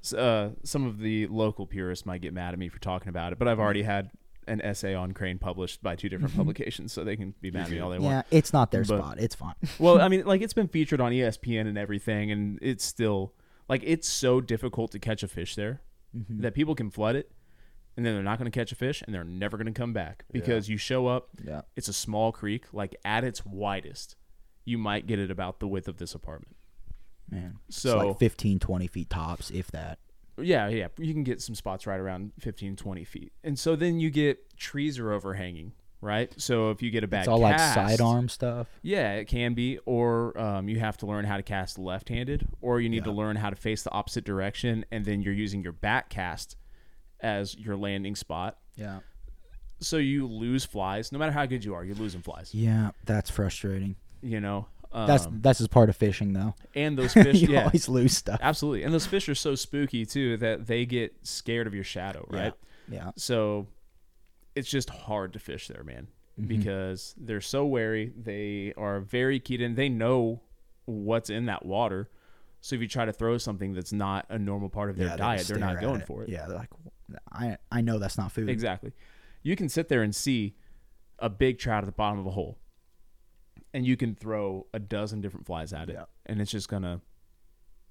S- 0.03 0.13
uh, 0.13 0.51
some 0.63 0.85
of 0.85 0.99
the 0.99 1.27
local 1.27 1.65
purists 1.67 2.05
might 2.05 2.21
get 2.21 2.33
mad 2.33 2.53
at 2.53 2.59
me 2.59 2.69
for 2.69 2.79
talking 2.79 3.09
about 3.09 3.31
it, 3.33 3.39
but 3.39 3.47
I've 3.47 3.59
already 3.59 3.83
had 3.83 4.11
an 4.47 4.61
essay 4.61 4.93
on 4.93 5.11
Crane 5.13 5.37
published 5.39 5.81
by 5.83 5.95
two 5.95 6.07
different 6.09 6.35
publications, 6.35 6.93
so 6.93 7.03
they 7.03 7.15
can 7.17 7.33
be 7.41 7.51
mad 7.51 7.65
at 7.65 7.71
me 7.71 7.79
all 7.79 7.89
they 7.89 7.99
want. 7.99 8.11
yeah 8.31 8.37
it's 8.37 8.53
not 8.53 8.71
their 8.71 8.83
But- 8.83 8.99
spot 8.99 9.19
it's 9.19 9.35
fine 9.35 9.53
Well, 9.79 9.99
I 10.01 10.07
mean, 10.07 10.25
like 10.25 10.41
it's 10.41 10.53
been 10.53 10.67
featured 10.67 10.99
on 11.01 11.11
ESPN 11.11 11.67
and 11.67 11.77
everything, 11.77 12.31
and 12.31 12.57
it's 12.61 12.83
still 12.85 13.33
like 13.69 13.81
it's 13.85 14.07
so 14.07 14.39
difficult 14.41 14.91
to 14.91 14.99
catch 14.99 15.21
a 15.23 15.27
fish 15.27 15.55
there 15.55 15.81
Mhm. 16.15 16.41
that 16.41 16.53
people 16.53 16.73
can 16.75 16.89
flood 16.89 17.15
it, 17.17 17.31
and 17.97 18.05
then 18.05 18.13
they're 18.13 18.23
not 18.23 18.37
going 18.37 18.49
to 18.49 18.57
catch 18.57 18.71
a 18.71 18.75
fish, 18.75 19.03
and 19.05 19.13
they're 19.13 19.23
never 19.23 19.57
going 19.57 19.65
to 19.67 19.77
come 19.77 19.91
back 19.91 20.23
because 20.31 20.69
you 20.69 20.77
show 20.77 21.07
up. 21.07 21.29
yeah 21.43 21.61
It's 21.75 21.87
a 21.87 21.93
small 21.93 22.31
creek, 22.31 22.65
like 22.71 22.95
at 23.03 23.23
its 23.23 23.45
widest, 23.45 24.15
you 24.63 24.77
might 24.77 25.07
get 25.07 25.19
it 25.19 25.31
about 25.31 25.59
the 25.59 25.67
width 25.67 25.87
of 25.87 25.97
this 25.97 26.13
apartment. 26.13 26.55
man 27.29 27.57
So 27.69 27.99
it's 27.99 28.07
like 28.09 28.19
15 28.19 28.59
20 28.59 28.87
feet 28.87 29.09
tops 29.09 29.49
if 29.49 29.71
that 29.71 29.99
Yeah, 30.39 30.67
yeah. 30.69 30.87
You 30.97 31.13
can 31.13 31.23
get 31.23 31.41
some 31.41 31.55
spots 31.55 31.87
right 31.87 31.99
around 31.99 32.31
15, 32.39 32.75
20 32.75 33.03
feet. 33.03 33.33
And 33.43 33.57
so 33.57 33.75
then 33.75 33.99
you 33.99 34.11
get 34.11 34.55
trees 34.57 34.99
are 34.99 35.11
overhanging, 35.11 35.73
right? 35.99 36.31
So 36.37 36.69
if 36.69 36.83
you 36.83 36.91
get 36.91 37.03
a 37.03 37.07
bad 37.07 37.21
it's 37.21 37.27
all 37.27 37.39
cast, 37.39 37.75
like 37.75 37.89
sidearm 37.89 38.29
stuff 38.29 38.67
Yeah, 38.83 39.13
it 39.13 39.25
can 39.25 39.55
be. 39.55 39.79
Or 39.85 40.37
um, 40.39 40.69
you 40.69 40.79
have 40.79 40.97
to 40.97 41.07
learn 41.07 41.25
how 41.25 41.37
to 41.37 41.43
cast 41.43 41.79
left 41.79 42.09
handed, 42.09 42.47
or 42.61 42.79
you 42.79 42.89
need 42.89 43.05
to 43.05 43.11
learn 43.11 43.37
how 43.37 43.49
to 43.49 43.55
face 43.55 43.81
the 43.81 43.91
opposite 43.91 44.25
direction, 44.25 44.85
and 44.91 45.03
then 45.05 45.23
you're 45.23 45.33
using 45.33 45.63
your 45.63 45.73
back 45.73 46.09
cast 46.09 46.55
as 47.21 47.55
your 47.57 47.75
landing 47.75 48.15
spot. 48.15 48.57
yeah 48.75 48.99
So 49.79 49.97
you 49.97 50.27
lose 50.27 50.65
flies. 50.65 51.11
No 51.11 51.19
matter 51.19 51.31
how 51.31 51.45
good 51.45 51.63
you 51.63 51.73
are, 51.75 51.83
you're 51.83 51.95
losing 51.95 52.21
flies. 52.21 52.53
yeah 52.53 52.91
that's 53.05 53.29
frustrating 53.29 53.95
You 54.21 54.39
know? 54.41 54.67
Um, 54.91 55.05
that's 55.05 55.27
that's 55.41 55.59
just 55.59 55.69
part 55.69 55.89
of 55.89 55.97
fishing 55.97 56.31
though 56.33 56.55
and 56.73 56.97
those 56.97 57.13
fish, 57.25 57.41
you 57.41 57.49
yeah. 57.49 57.65
always 57.65 57.89
lose 57.89 58.15
stuff 58.15 58.39
Absolutely. 58.41 58.83
And 58.83 58.93
those 58.93 59.05
fish 59.05 59.27
are 59.27 59.35
so 59.35 59.53
spooky 59.55 60.05
too 60.05 60.37
that 60.37 60.65
they 60.67 60.85
get 60.85 61.13
scared 61.23 61.67
of 61.67 61.73
your 61.75 61.83
shadow, 61.83 62.25
right? 62.29 62.53
yeah 62.89 63.11
So 63.17 63.67
it's 64.55 64.69
just 64.69 64.89
hard 64.89 65.33
to 65.33 65.39
fish 65.39 65.67
there, 65.67 65.83
man, 65.83 66.07
Mhm. 66.39 66.47
because 66.47 67.13
they're 67.17 67.41
so 67.41 67.65
wary. 67.65 68.13
They 68.17 68.73
are 68.77 68.99
very 69.01 69.39
keyed 69.39 69.61
in. 69.61 69.75
They 69.75 69.89
know 69.89 70.41
what's 70.85 71.29
in 71.29 71.45
that 71.47 71.65
water. 71.65 72.09
So 72.61 72.75
if 72.75 72.81
you 72.81 72.87
try 72.87 73.05
to 73.05 73.13
throw 73.13 73.37
something 73.37 73.73
that's 73.73 73.93
not 73.93 74.25
a 74.29 74.37
normal 74.39 74.69
part 74.69 74.89
of 74.89 74.97
their 74.97 75.07
Yeah, 75.07 75.15
they 75.15 75.21
diet, 75.21 75.47
they're 75.47 75.57
not 75.57 75.79
going 75.79 76.01
for 76.01 76.23
it. 76.23 76.29
Yeah, 76.29 76.47
they're 76.47 76.57
like, 76.57 76.69
I 77.31 77.57
I 77.71 77.81
know 77.81 77.99
that's 77.99 78.17
not 78.17 78.31
food. 78.31 78.49
Exactly. 78.49 78.91
You 79.43 79.55
can 79.55 79.69
sit 79.69 79.87
there 79.87 80.01
and 80.01 80.13
see 80.15 80.55
a 81.19 81.29
big 81.29 81.59
trout 81.59 81.83
at 81.83 81.85
the 81.85 81.91
bottom 81.91 82.19
of 82.19 82.25
a 82.25 82.31
hole, 82.31 82.57
and 83.73 83.85
you 83.85 83.95
can 83.97 84.15
throw 84.15 84.67
a 84.73 84.79
dozen 84.79 85.21
different 85.21 85.45
flies 85.45 85.71
at 85.73 85.89
it, 85.89 85.93
Yeah. 85.93 86.05
and 86.25 86.41
it's 86.41 86.51
just 86.51 86.67
gonna 86.69 87.01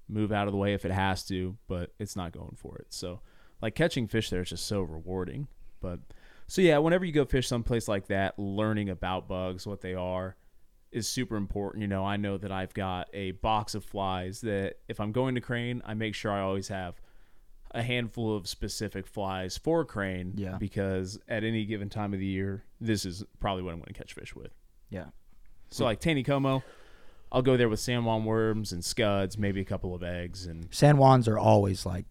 move 0.07 0.31
out 0.31 0.47
of 0.47 0.51
the 0.53 0.57
way 0.57 0.73
if 0.73 0.85
it 0.85 0.91
has 0.91 1.25
to, 1.25 1.57
but 1.67 1.93
it's 1.99 2.15
not 2.15 2.31
going 2.31 2.55
for 2.55 2.77
it. 2.77 2.87
So, 2.93 3.21
like 3.61 3.75
catching 3.75 4.07
fish 4.07 4.29
there 4.29 4.41
is 4.41 4.49
just 4.49 4.65
so 4.65 4.81
rewarding. 4.81 5.47
But 5.81 5.99
so 6.47 6.61
yeah, 6.61 6.77
whenever 6.77 7.03
you 7.05 7.11
go 7.11 7.25
fish 7.25 7.47
someplace 7.47 7.87
like 7.87 8.07
that, 8.07 8.37
learning 8.39 8.89
about 8.89 9.27
bugs, 9.27 9.65
what 9.67 9.81
they 9.81 9.93
are, 9.93 10.35
is 10.97 11.07
super 11.07 11.35
important. 11.37 11.81
You 11.83 11.87
know, 11.87 12.03
I 12.03 12.17
know 12.17 12.37
that 12.37 12.51
I've 12.51 12.73
got 12.73 13.07
a 13.13 13.31
box 13.31 13.75
of 13.75 13.85
flies 13.85 14.41
that 14.41 14.75
if 14.89 14.99
I'm 14.99 15.11
going 15.11 15.35
to 15.35 15.41
crane, 15.41 15.81
I 15.85 15.93
make 15.93 16.15
sure 16.15 16.31
I 16.31 16.41
always 16.41 16.67
have 16.67 16.99
a 17.71 17.83
handful 17.83 18.35
of 18.35 18.47
specific 18.47 19.05
flies 19.05 19.57
for 19.57 19.85
crane 19.85 20.33
Yeah. 20.35 20.57
because 20.57 21.19
at 21.27 21.43
any 21.43 21.65
given 21.65 21.89
time 21.89 22.13
of 22.13 22.19
the 22.19 22.25
year, 22.25 22.63
this 22.81 23.05
is 23.05 23.23
probably 23.39 23.63
what 23.63 23.71
I'm 23.73 23.77
going 23.79 23.87
to 23.87 23.93
catch 23.93 24.13
fish 24.13 24.35
with. 24.35 24.51
Yeah. 24.89 25.05
So 25.69 25.83
like 25.85 25.99
Taneycomo, 26.01 26.63
I'll 27.31 27.41
go 27.41 27.57
there 27.57 27.67
with 27.69 27.81
San 27.81 28.05
Juan 28.05 28.23
worms 28.23 28.71
and 28.71 28.83
scuds, 28.83 29.37
maybe 29.37 29.59
a 29.61 29.65
couple 29.65 29.93
of 29.93 30.01
eggs, 30.01 30.45
and 30.45 30.67
San 30.71 30.95
Juans 30.95 31.27
are 31.27 31.37
always 31.37 31.85
like, 31.85 32.05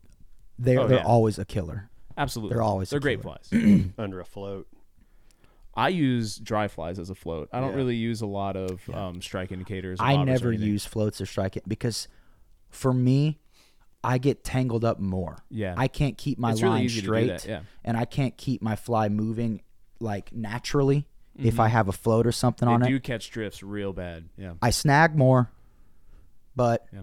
they're 0.58 0.80
Oh, 0.80 0.86
they're 0.86 0.98
yeah. 0.98 1.04
always 1.06 1.38
a 1.38 1.44
killer. 1.46 1.88
absolutely, 2.18 2.54
They're 2.54 2.62
always 2.62 2.90
they're 2.90 2.98
a 2.98 3.00
great 3.00 3.22
killer. 3.22 3.38
flies. 3.50 3.84
Under 3.98 4.20
a 4.20 4.24
float. 4.26 4.68
I 5.76 5.88
use 5.90 6.36
dry 6.38 6.68
flies 6.68 6.98
as 6.98 7.10
a 7.10 7.14
float. 7.14 7.48
I 7.52 7.60
don't 7.60 7.70
Yeah. 7.70 7.76
really 7.76 7.96
use 7.96 8.22
a 8.22 8.26
lot 8.26 8.56
of 8.56 8.80
Yeah. 8.88 9.08
um, 9.08 9.20
strike 9.22 9.52
indicators. 9.52 10.00
or 10.00 10.04
I 10.04 10.22
never 10.24 10.50
use 10.52 10.86
floats 10.86 11.20
or 11.20 11.26
strike 11.26 11.56
it 11.56 11.68
because 11.68 12.08
for 12.70 12.92
me, 12.94 13.38
I 14.02 14.18
get 14.18 14.42
tangled 14.44 14.84
up 14.84 14.98
more. 15.00 15.36
Yeah. 15.50 15.74
I 15.76 15.88
can't 15.88 16.16
keep 16.16 16.38
my 16.38 16.52
It's 16.52 16.62
line 16.62 16.82
do 16.84 16.88
straight, 16.88 17.26
that, 17.28 17.44
yeah. 17.46 17.60
and 17.84 17.96
I 17.96 18.04
can't 18.06 18.36
keep 18.36 18.62
my 18.62 18.76
fly 18.76 19.08
moving 19.08 19.60
like 20.00 20.32
naturally 20.32 21.06
if 21.38 21.60
I 21.60 21.68
have 21.68 21.88
a 21.88 21.92
float 21.92 22.26
or 22.26 22.32
something 22.32 22.66
on 22.68 22.80
Mm-hmm. 22.80 22.86
it. 22.86 22.88
do 22.90 23.00
catch 23.00 23.30
drifts 23.30 23.62
real 23.62 23.92
bad. 23.92 24.28
Yeah. 24.38 24.54
I 24.62 24.70
snag 24.70 25.16
more, 25.16 25.50
but 26.54 26.86
Yeah. 26.92 27.02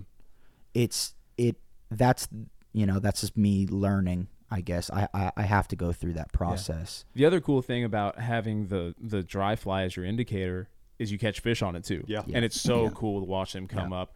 it's 0.74 1.14
it. 1.38 1.58
That's 1.92 2.28
you 2.72 2.86
know 2.88 2.98
that's 3.00 3.22
just 3.22 3.38
me 3.38 3.68
learning. 3.68 4.28
I 4.56 4.62
guess 4.62 4.90
I 4.92 5.08
I, 5.14 5.32
I 5.38 5.42
have 5.44 5.68
to 5.70 5.76
go 5.76 5.92
through 5.92 6.14
that 6.14 6.32
process. 6.32 7.06
The 7.16 7.26
other 7.26 7.42
cool 7.42 7.62
thing 7.62 7.84
about 7.84 8.20
having 8.20 8.68
the 8.68 8.94
the 9.02 9.24
dry 9.24 9.56
fly 9.56 9.84
as 9.84 9.96
your 9.96 10.06
indicator 10.06 10.70
is 11.00 11.12
you 11.12 11.18
catch 11.18 11.40
fish 11.40 11.62
on 11.64 11.76
it 11.76 11.84
too. 11.84 12.04
Yeah. 12.08 12.22
And 12.34 12.46
it's 12.46 12.60
so 12.62 12.84
Yeah. 12.84 12.90
cool 12.94 13.20
to 13.22 13.26
watch 13.26 13.54
them 13.54 13.68
come 13.68 13.92
up. 13.92 14.14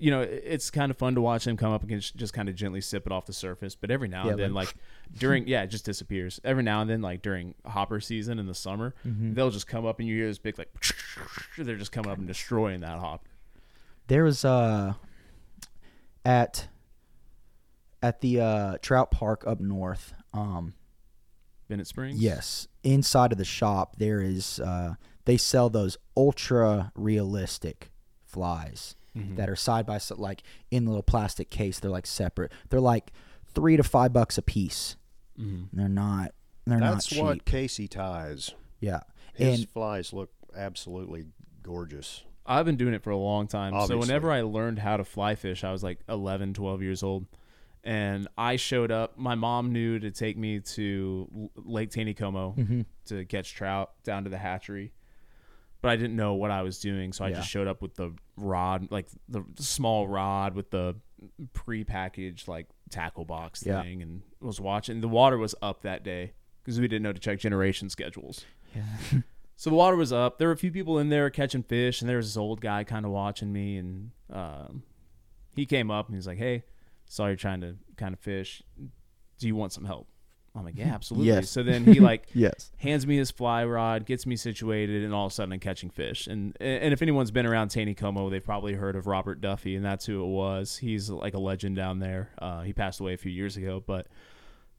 You 0.00 0.10
know, 0.12 0.20
it's 0.20 0.70
kind 0.70 0.90
of 0.92 0.96
fun 0.98 1.14
to 1.16 1.20
watch 1.20 1.44
them 1.44 1.56
come 1.56 1.72
up 1.72 1.82
and 1.82 1.90
just- 2.00 2.14
just 2.14 2.32
kind 2.32 2.48
of 2.48 2.54
gently 2.54 2.80
sip 2.80 3.04
it 3.06 3.10
off 3.12 3.26
the 3.26 3.32
surface. 3.32 3.74
But 3.74 3.90
every 3.90 4.06
now 4.06 4.26
Yeah, 4.26 4.30
and 4.32 4.38
then, 4.40 4.54
like- 4.54 4.68
like 4.68 5.18
during, 5.18 5.48
yeah, 5.48 5.62
it 5.62 5.68
just 5.68 5.84
disappears. 5.84 6.38
Every 6.44 6.62
now 6.62 6.82
and 6.82 6.88
then, 6.88 7.00
like 7.02 7.20
during 7.22 7.54
hopper 7.66 7.98
season 7.98 8.38
in 8.38 8.46
the 8.46 8.54
summer, 8.54 8.94
they'll 9.04 9.50
just 9.50 9.66
come 9.66 9.84
up 9.86 9.98
and 9.98 10.06
you 10.06 10.14
hear 10.16 10.28
this 10.28 10.38
big 10.38 10.56
like, 10.58 10.70
they're 11.58 11.74
just 11.76 11.90
coming 11.90 12.12
up 12.12 12.18
and 12.18 12.28
destroying 12.28 12.80
that 12.80 12.98
hop. 13.00 13.26
There 14.06 14.22
was 14.22 14.44
uh 14.44 14.94
at 16.24 16.68
at 18.02 18.20
the 18.20 18.40
uh, 18.40 18.76
trout 18.82 19.10
park 19.10 19.44
up 19.46 19.60
north. 19.60 20.12
Um, 20.32 20.74
Bennett 21.68 21.86
Springs. 21.86 22.18
Yes, 22.20 22.68
inside 22.82 23.32
of 23.32 23.38
the 23.38 23.44
shop 23.44 23.96
there 23.98 24.20
is 24.20 24.58
uh, 24.60 24.94
they 25.24 25.36
sell 25.36 25.68
those 25.70 25.96
ultra 26.16 26.92
realistic 26.94 27.90
flies 28.24 28.94
Mm-hmm. 29.16 29.36
that 29.36 29.48
are 29.48 29.56
side 29.56 29.84
by 29.84 29.98
side, 29.98 30.18
like 30.18 30.42
in 30.70 30.84
a 30.86 30.90
little 30.90 31.02
plastic 31.02 31.50
case. 31.50 31.80
They're 31.80 31.90
like 31.90 32.06
separate. 32.06 32.52
They're 32.68 32.78
like 32.78 33.10
three 33.52 33.76
to 33.76 33.82
five 33.82 34.12
bucks 34.12 34.38
a 34.38 34.42
piece. 34.42 34.96
Mm-hmm. 35.40 35.64
They're 35.76 35.88
not. 35.88 36.34
They're 36.66 36.78
That's 36.78 37.10
not 37.10 37.16
cheap. 37.16 37.24
what 37.24 37.44
Casey 37.44 37.88
ties. 37.88 38.52
Yeah, 38.78 39.00
His 39.34 39.60
and 39.60 39.68
flies 39.70 40.12
look 40.12 40.30
absolutely 40.56 41.24
gorgeous. 41.62 42.22
I've 42.46 42.66
been 42.66 42.76
doing 42.76 42.94
it 42.94 43.02
for 43.02 43.10
a 43.10 43.16
long 43.16 43.48
time. 43.48 43.72
So 43.88 43.96
whenever 43.98 44.30
I 44.30 44.42
learned 44.42 44.78
how 44.78 44.98
to 44.98 45.04
fly 45.04 45.34
fish, 45.34 45.64
I 45.64 45.72
was 45.72 45.82
like 45.82 45.98
11, 46.08 46.54
12 46.54 46.82
years 46.82 47.02
old. 47.02 47.26
And 47.84 48.28
I 48.36 48.56
showed 48.56 48.90
up. 48.90 49.16
My 49.18 49.34
mom 49.34 49.72
knew 49.72 49.98
to 50.00 50.10
take 50.10 50.36
me 50.36 50.60
to 50.60 51.50
Lake 51.56 51.90
Taneycomo 51.90 52.56
Mm-hmm. 52.56 52.80
to 53.06 53.24
catch 53.24 53.54
trout 53.54 53.92
down 54.04 54.24
to 54.24 54.30
the 54.30 54.38
hatchery. 54.38 54.92
But 55.80 55.90
I 55.92 55.96
didn't 55.96 56.16
know 56.16 56.34
what 56.34 56.50
I 56.50 56.62
was 56.62 56.80
doing. 56.80 57.12
So 57.12 57.24
I 57.24 57.28
Yeah. 57.28 57.36
just 57.36 57.48
showed 57.48 57.68
up 57.68 57.80
with 57.80 57.94
the 57.94 58.12
rod, 58.36 58.88
like 58.90 59.06
the 59.28 59.44
small 59.58 60.08
rod 60.08 60.54
with 60.54 60.70
the 60.70 60.96
pre-packaged 61.52 62.48
like 62.48 62.66
tackle 62.90 63.24
box 63.24 63.64
Yeah. 63.64 63.82
thing 63.82 64.02
and 64.02 64.22
was 64.40 64.60
watching. 64.60 65.00
The 65.00 65.08
water 65.08 65.38
was 65.38 65.54
up 65.62 65.82
that 65.82 66.02
day 66.02 66.32
because 66.62 66.80
we 66.80 66.88
didn't 66.88 67.02
know 67.02 67.12
to 67.12 67.20
check 67.20 67.38
generation 67.40 67.88
schedules. 67.90 68.44
yeah. 68.74 68.84
So 69.60 69.70
the 69.70 69.76
water 69.76 69.96
was 69.96 70.12
up. 70.12 70.38
There 70.38 70.46
were 70.46 70.52
a 70.54 70.56
few 70.56 70.70
people 70.70 71.00
in 71.00 71.08
there 71.08 71.28
catching 71.30 71.64
fish, 71.64 72.00
and 72.00 72.08
there 72.08 72.18
was 72.18 72.26
this 72.28 72.36
old 72.36 72.60
guy 72.60 72.84
kind 72.84 73.04
of 73.04 73.10
watching 73.10 73.52
me. 73.52 73.76
And 73.76 74.12
um, 74.32 74.84
he 75.56 75.66
came 75.66 75.90
up 75.90 76.06
and 76.06 76.14
he's 76.14 76.28
like, 76.28 76.38
"Hey, 76.38 76.62
saw 77.08 77.26
you're 77.26 77.36
trying 77.36 77.60
to 77.62 77.76
kind 77.96 78.14
of 78.14 78.20
fish. 78.20 78.62
Do 79.38 79.46
you 79.46 79.56
want 79.56 79.72
some 79.72 79.84
help?" 79.84 80.08
I'm 80.58 80.64
like, 80.64 80.76
"Yeah, 80.76 80.92
absolutely." 80.94 81.28
Yes. 81.28 81.50
So 81.50 81.62
then 81.62 81.84
he 81.84 82.00
like 82.00 82.28
yes, 82.34 82.72
hands 82.78 83.06
me 83.06 83.16
his 83.16 83.30
fly 83.30 83.64
rod, 83.64 84.06
gets 84.06 84.26
me 84.26 84.36
situated, 84.36 85.04
and 85.04 85.14
all 85.14 85.26
of 85.26 85.32
a 85.32 85.34
sudden 85.34 85.52
I'm 85.52 85.60
catching 85.60 85.90
fish. 85.90 86.26
And 86.26 86.56
and 86.60 86.92
if 86.92 87.00
anyone's 87.02 87.30
been 87.30 87.46
around 87.46 87.68
Taneycomo, 87.68 88.30
they've 88.30 88.44
probably 88.44 88.74
heard 88.74 88.96
of 88.96 89.06
Robert 89.06 89.40
Duffy, 89.40 89.76
and 89.76 89.84
that's 89.84 90.06
who 90.06 90.22
it 90.22 90.28
was. 90.28 90.78
He's 90.78 91.08
like 91.10 91.34
a 91.34 91.38
legend 91.38 91.76
down 91.76 92.00
there. 92.00 92.30
Uh, 92.38 92.62
he 92.62 92.72
passed 92.72 93.00
away 93.00 93.14
a 93.14 93.18
few 93.18 93.32
years 93.32 93.56
ago, 93.56 93.82
but 93.84 94.06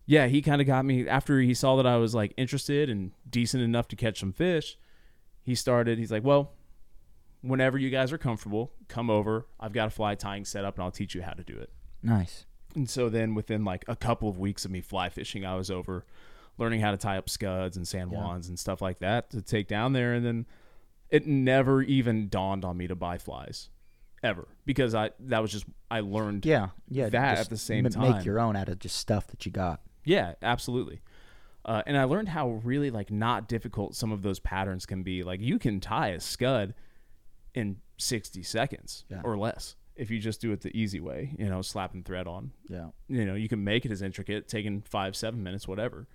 yeah, 0.06 0.28
he 0.28 0.42
kind 0.42 0.60
of 0.60 0.68
got 0.68 0.86
me 0.86 1.08
after 1.08 1.40
he 1.40 1.54
saw 1.54 1.76
that 1.78 1.86
I 1.86 1.98
was 1.98 2.14
like 2.14 2.34
interested 2.38 2.90
and 2.90 3.12
decent 3.30 3.64
enough 3.64 3.88
to 3.90 3.96
catch 3.96 4.20
some 4.20 4.34
fish. 4.34 4.78
He 5.44 5.56
started. 5.56 5.98
He's 5.98 6.12
like, 6.12 6.24
well. 6.24 6.54
Whenever 7.42 7.78
you 7.78 7.90
guys 7.90 8.12
are 8.12 8.18
comfortable, 8.18 8.74
come 8.90 9.10
over. 9.10 9.48
I've 9.62 9.72
got 9.72 9.88
a 9.88 9.90
fly 9.90 10.14
tying 10.14 10.44
set 10.44 10.66
up, 10.66 10.76
and 10.76 10.84
I'll 10.84 10.92
teach 10.92 11.16
you 11.16 11.22
how 11.22 11.32
to 11.32 11.42
do 11.42 11.58
it. 11.58 11.72
Nice. 12.04 12.46
And 12.76 12.90
so 12.90 13.10
then 13.10 13.34
within 13.36 13.66
like 13.66 13.84
a 13.88 13.96
couple 13.96 14.30
of 14.30 14.38
weeks 14.38 14.64
of 14.66 14.72
me 14.72 14.82
fly 14.82 15.10
fishing, 15.10 15.46
I 15.46 15.56
was 15.56 15.72
over 15.72 16.06
learning 16.58 16.82
how 16.82 16.92
to 16.92 16.98
tie 16.98 17.18
up 17.18 17.30
scuds 17.30 17.78
and 17.78 17.88
San 17.88 18.10
Juans 18.10 18.48
and 18.50 18.60
stuff 18.60 18.82
like 18.82 19.00
that 19.00 19.30
to 19.32 19.42
take 19.42 19.68
down 19.68 19.94
there. 19.94 20.14
And 20.14 20.26
then 20.26 20.46
it 21.10 21.26
never 21.26 21.82
even 21.82 22.30
dawned 22.30 22.64
on 22.66 22.78
me 22.78 22.88
to 22.88 22.96
buy 22.96 23.18
flies 23.18 23.70
ever 24.22 24.48
because 24.66 24.94
I 24.94 25.12
that 25.22 25.42
was 25.42 25.52
just 25.52 25.66
I 25.90 26.02
learned 26.02 26.46
Yeah, 26.46 26.70
yeah. 26.90 27.10
That 27.10 27.38
at 27.40 27.50
the 27.50 27.58
same 27.58 27.86
m- 27.86 27.92
time. 27.92 28.12
make 28.18 28.26
your 28.26 28.40
own 28.40 28.56
out 28.56 28.70
of 28.70 28.78
just 28.80 28.98
stuff 28.98 29.28
that 29.28 29.46
you 29.46 29.52
got. 29.52 29.82
Yeah, 30.04 30.34
absolutely. 30.42 31.02
Uh, 31.66 31.82
and 31.88 31.98
I 31.98 32.04
learned 32.04 32.30
how 32.30 32.50
really 32.64 32.92
like 32.92 33.10
not 33.12 33.48
difficult 33.48 33.96
some 33.96 34.12
of 34.12 34.22
those 34.22 34.40
patterns 34.40 34.86
can 34.86 35.02
be. 35.04 35.24
Like 35.24 35.40
you 35.42 35.58
can 35.60 35.80
tie 35.80 36.10
a 36.10 36.20
scud 36.20 36.74
in 37.56 37.78
60 37.98 38.44
seconds 38.44 39.06
Yeah. 39.10 39.22
or 39.24 39.38
less 39.38 39.76
if 40.00 40.10
you 40.10 40.20
just 40.20 40.42
do 40.42 40.52
it 40.52 40.62
the 40.62 40.76
easy 40.76 41.00
way, 41.00 41.36
you 41.38 41.50
know, 41.50 41.62
slapping 41.62 42.04
thread 42.04 42.28
on. 42.28 42.52
Yeah, 42.70 42.88
you 43.08 43.26
know 43.26 43.36
you 43.36 43.50
can 43.50 43.64
make 43.64 43.86
it 43.86 43.92
as 43.92 44.02
intricate 44.02 44.48
taking 44.48 44.82
five 44.82 45.16
seven 45.16 45.44
minutes 45.44 45.68
whatever 45.68 46.08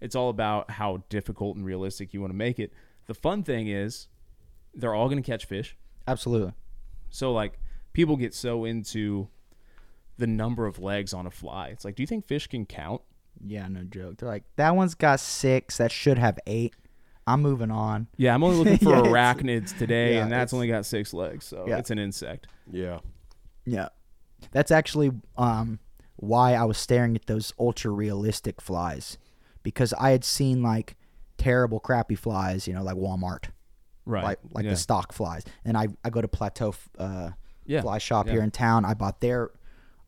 it's 0.00 0.14
all 0.14 0.28
about 0.28 0.70
how 0.72 1.02
difficult 1.08 1.56
and 1.56 1.64
realistic 1.64 2.12
you 2.12 2.20
want 2.20 2.30
to 2.30 2.36
make 2.36 2.58
it 2.58 2.72
the 3.06 3.14
fun 3.14 3.42
thing 3.42 3.66
is 3.66 4.08
they're 4.74 4.94
all 4.94 5.08
going 5.08 5.22
to 5.22 5.26
catch 5.26 5.46
fish 5.46 5.74
absolutely. 6.06 6.52
so 7.08 7.32
like 7.32 7.58
people 7.94 8.16
get 8.16 8.34
so 8.34 8.64
into 8.66 9.26
the 10.18 10.26
number 10.26 10.66
of 10.66 10.78
legs 10.78 11.14
on 11.14 11.26
a 11.26 11.30
fly 11.30 11.68
it's 11.68 11.82
like 11.84 11.94
do 11.94 12.02
you 12.02 12.06
think 12.06 12.26
fish 12.26 12.46
can 12.46 12.66
count 12.66 13.00
Yeah, 13.44 13.68
no 13.68 13.84
joke. 13.84 14.18
They're 14.18 14.28
like 14.28 14.44
that 14.56 14.74
one's 14.76 14.94
got 14.94 15.20
six. 15.20 15.76
That 15.78 15.92
should 15.92 16.18
have 16.18 16.38
eight. 16.46 16.74
I'm 17.26 17.42
moving 17.42 17.70
on. 17.70 18.06
yeah 18.16 18.34
i'm 18.34 18.42
only 18.44 18.56
looking 18.56 18.78
for 18.86 18.94
Yeah, 18.96 19.02
arachnids 19.02 19.76
today 19.76 20.14
yeah, 20.14 20.22
and 20.22 20.32
that's 20.32 20.52
only 20.54 20.68
got 20.68 20.86
six 20.86 21.12
legs 21.12 21.44
so 21.44 21.64
Yeah. 21.68 21.78
it's 21.78 21.90
an 21.90 21.98
insect 21.98 22.46
Yeah. 22.70 23.00
Yeah. 23.64 23.88
That's 24.52 24.70
actually 24.70 25.10
um 25.36 25.78
why 26.16 26.54
I 26.54 26.64
was 26.64 26.78
staring 26.78 27.14
at 27.16 27.26
those 27.26 27.52
ultra 27.58 27.90
realistic 27.90 28.60
flies 28.60 29.18
because 29.62 29.92
I 29.94 30.10
had 30.10 30.24
seen 30.24 30.62
like 30.62 30.96
terrible 31.36 31.80
crappy 31.80 32.14
flies, 32.14 32.66
you 32.68 32.72
know, 32.74 32.82
like 32.82 32.96
Walmart, 32.96 33.46
right 34.04 34.22
like 34.24 34.38
like 34.52 34.64
yeah. 34.64 34.70
the 34.70 34.76
stock 34.76 35.12
flies. 35.12 35.42
And 35.64 35.76
I 35.76 35.88
I 36.04 36.10
go 36.10 36.20
to 36.22 36.28
Plateau 36.28 36.74
uh 36.98 37.30
Yeah, 37.66 37.80
fly 37.82 37.98
shop 37.98 38.26
yeah. 38.26 38.34
here 38.34 38.42
in 38.42 38.50
town. 38.52 38.84
I 38.84 38.94
bought 38.94 39.20
their 39.20 39.50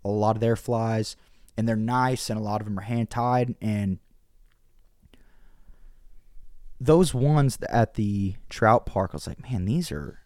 a 0.04 0.08
lot 0.08 0.36
of 0.36 0.40
their 0.40 0.56
flies 0.56 1.16
and 1.56 1.66
they're 1.68 1.74
nice 1.76 2.30
and 2.30 2.38
a 2.38 2.42
lot 2.42 2.60
of 2.60 2.66
them 2.66 2.78
are 2.78 2.82
hand 2.82 3.10
tied 3.10 3.56
and 3.60 3.98
those 6.80 7.12
ones 7.12 7.58
at 7.68 7.94
the 7.94 8.34
trout 8.48 8.86
park 8.86 9.10
I 9.12 9.16
was 9.16 9.26
like, 9.26 9.42
man, 9.50 9.64
these 9.64 9.90
are 9.92 10.20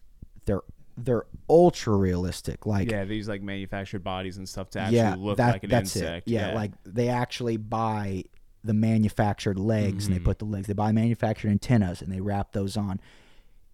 they're 0.45 0.61
they're 0.95 1.25
ultra 1.49 1.95
realistic. 1.95 2.65
Like 2.65 2.89
yeah 2.89 3.05
these 3.05 3.27
like 3.27 3.41
manufactured 3.41 4.03
bodies 4.03 4.37
and 4.37 4.47
stuff 4.47 4.69
to 4.71 4.79
actually 4.79 4.97
yeah, 4.97 5.15
look 5.17 5.37
that, 5.37 5.53
like 5.53 5.63
an 5.63 5.69
that's 5.69 5.95
insect 5.95 6.27
It. 6.27 6.31
Yeah, 6.31 6.53
like 6.53 6.71
they 6.85 7.09
actually 7.09 7.57
buy 7.57 8.25
the 8.63 8.73
manufactured 8.73 9.59
legs 9.59 10.05
and 10.05 10.13
they 10.15 10.19
mm-hmm. 10.19 10.25
put 10.25 10.39
the 10.39 10.45
legs. 10.45 10.67
They 10.67 10.73
buy 10.73 10.91
manufactured 10.91 11.49
antennas 11.49 12.01
and 12.01 12.11
they 12.11 12.21
wrap 12.21 12.53
those 12.53 12.77
on. 12.77 13.01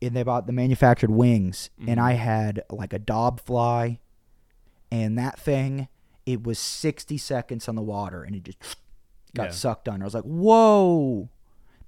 And 0.01 0.15
they 0.15 0.23
bought 0.23 0.47
the 0.47 0.53
manufactured 0.53 1.11
wings. 1.11 1.69
And 1.77 1.89
mm-hmm. 1.89 1.99
I 1.99 2.13
had 2.13 2.63
like 2.71 2.93
a 2.93 2.99
daub 2.99 3.41
fly, 3.41 3.99
and 4.91 5.17
that 5.17 5.37
thing, 5.37 5.89
it 6.25 6.43
was 6.43 6.57
60 6.57 7.17
seconds 7.17 7.67
on 7.67 7.75
the 7.75 7.81
water 7.81 8.23
and 8.23 8.35
it 8.35 8.43
just 8.43 8.77
got 9.35 9.45
Yeah. 9.45 9.51
sucked 9.51 9.89
under. 9.89 10.03
I 10.03 10.07
was 10.07 10.13
like, 10.13 10.23
whoa. 10.23 11.29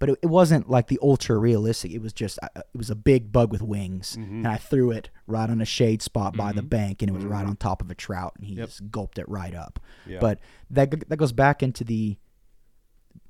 But 0.01 0.09
it, 0.09 0.19
it 0.23 0.27
wasn't 0.27 0.69
like 0.69 0.87
the 0.87 0.99
ultra 1.01 1.37
realistic. 1.37 1.91
It 1.93 2.01
was 2.01 2.11
just, 2.11 2.37
uh, 2.43 2.47
it 2.55 2.65
was 2.77 2.89
a 2.89 2.95
big 2.95 3.31
bug 3.31 3.51
with 3.53 3.61
wings. 3.61 4.15
And 4.17 4.45
I 4.45 4.57
threw 4.57 4.91
it 4.91 5.09
right 5.27 5.49
on 5.49 5.61
a 5.61 5.65
shade 5.65 6.01
spot 6.01 6.35
by 6.35 6.51
the 6.51 6.61
bank 6.63 7.01
and 7.01 7.09
it 7.09 7.13
was 7.13 7.23
right 7.23 7.45
on 7.45 7.55
top 7.55 7.81
of 7.81 7.89
a 7.89 7.95
trout 7.95 8.33
and 8.35 8.45
he 8.45 8.55
Yep. 8.55 8.67
just 8.67 8.91
gulped 8.91 9.17
it 9.17 9.29
right 9.29 9.55
up. 9.55 9.79
Yeah. 10.05 10.19
But 10.19 10.39
that, 10.69 11.07
that 11.07 11.15
goes 11.17 11.31
back 11.31 11.63
into 11.63 11.83
the 11.85 12.17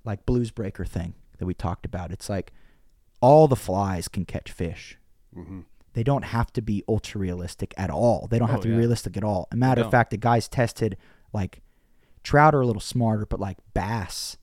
like 0.04 0.26
Bluesbreaker 0.26 0.88
thing 0.88 1.14
that 1.38 1.46
we 1.46 1.54
talked 1.54 1.86
about. 1.86 2.12
It's 2.12 2.30
like 2.30 2.52
all 3.22 3.48
the 3.48 3.56
flies 3.56 4.08
can 4.08 4.26
catch 4.26 4.52
fish. 4.52 4.98
Mm-hmm. 5.38 5.60
They 5.94 6.04
don't 6.04 6.24
have 6.24 6.54
to 6.54 6.62
be 6.62 6.84
ultra 6.88 7.20
realistic 7.20 7.74
at 7.78 7.90
all. 7.90 8.28
They 8.32 8.40
don't 8.40 8.50
have 8.50 8.60
Oh, 8.60 8.64
to 8.64 8.70
be 8.70 8.76
realistic 8.76 9.18
at 9.18 9.24
all. 9.24 9.48
A 9.52 9.56
matter 9.58 9.82
of 9.82 9.92
fact, 9.92 10.12
the 10.12 10.18
guys 10.18 10.48
tested 10.48 10.96
like 11.34 11.62
trout 12.24 12.56
are 12.56 12.62
a 12.62 12.66
little 12.66 12.80
smarter, 12.82 13.26
but 13.26 13.40
like 13.42 13.58
bass, 13.74 14.38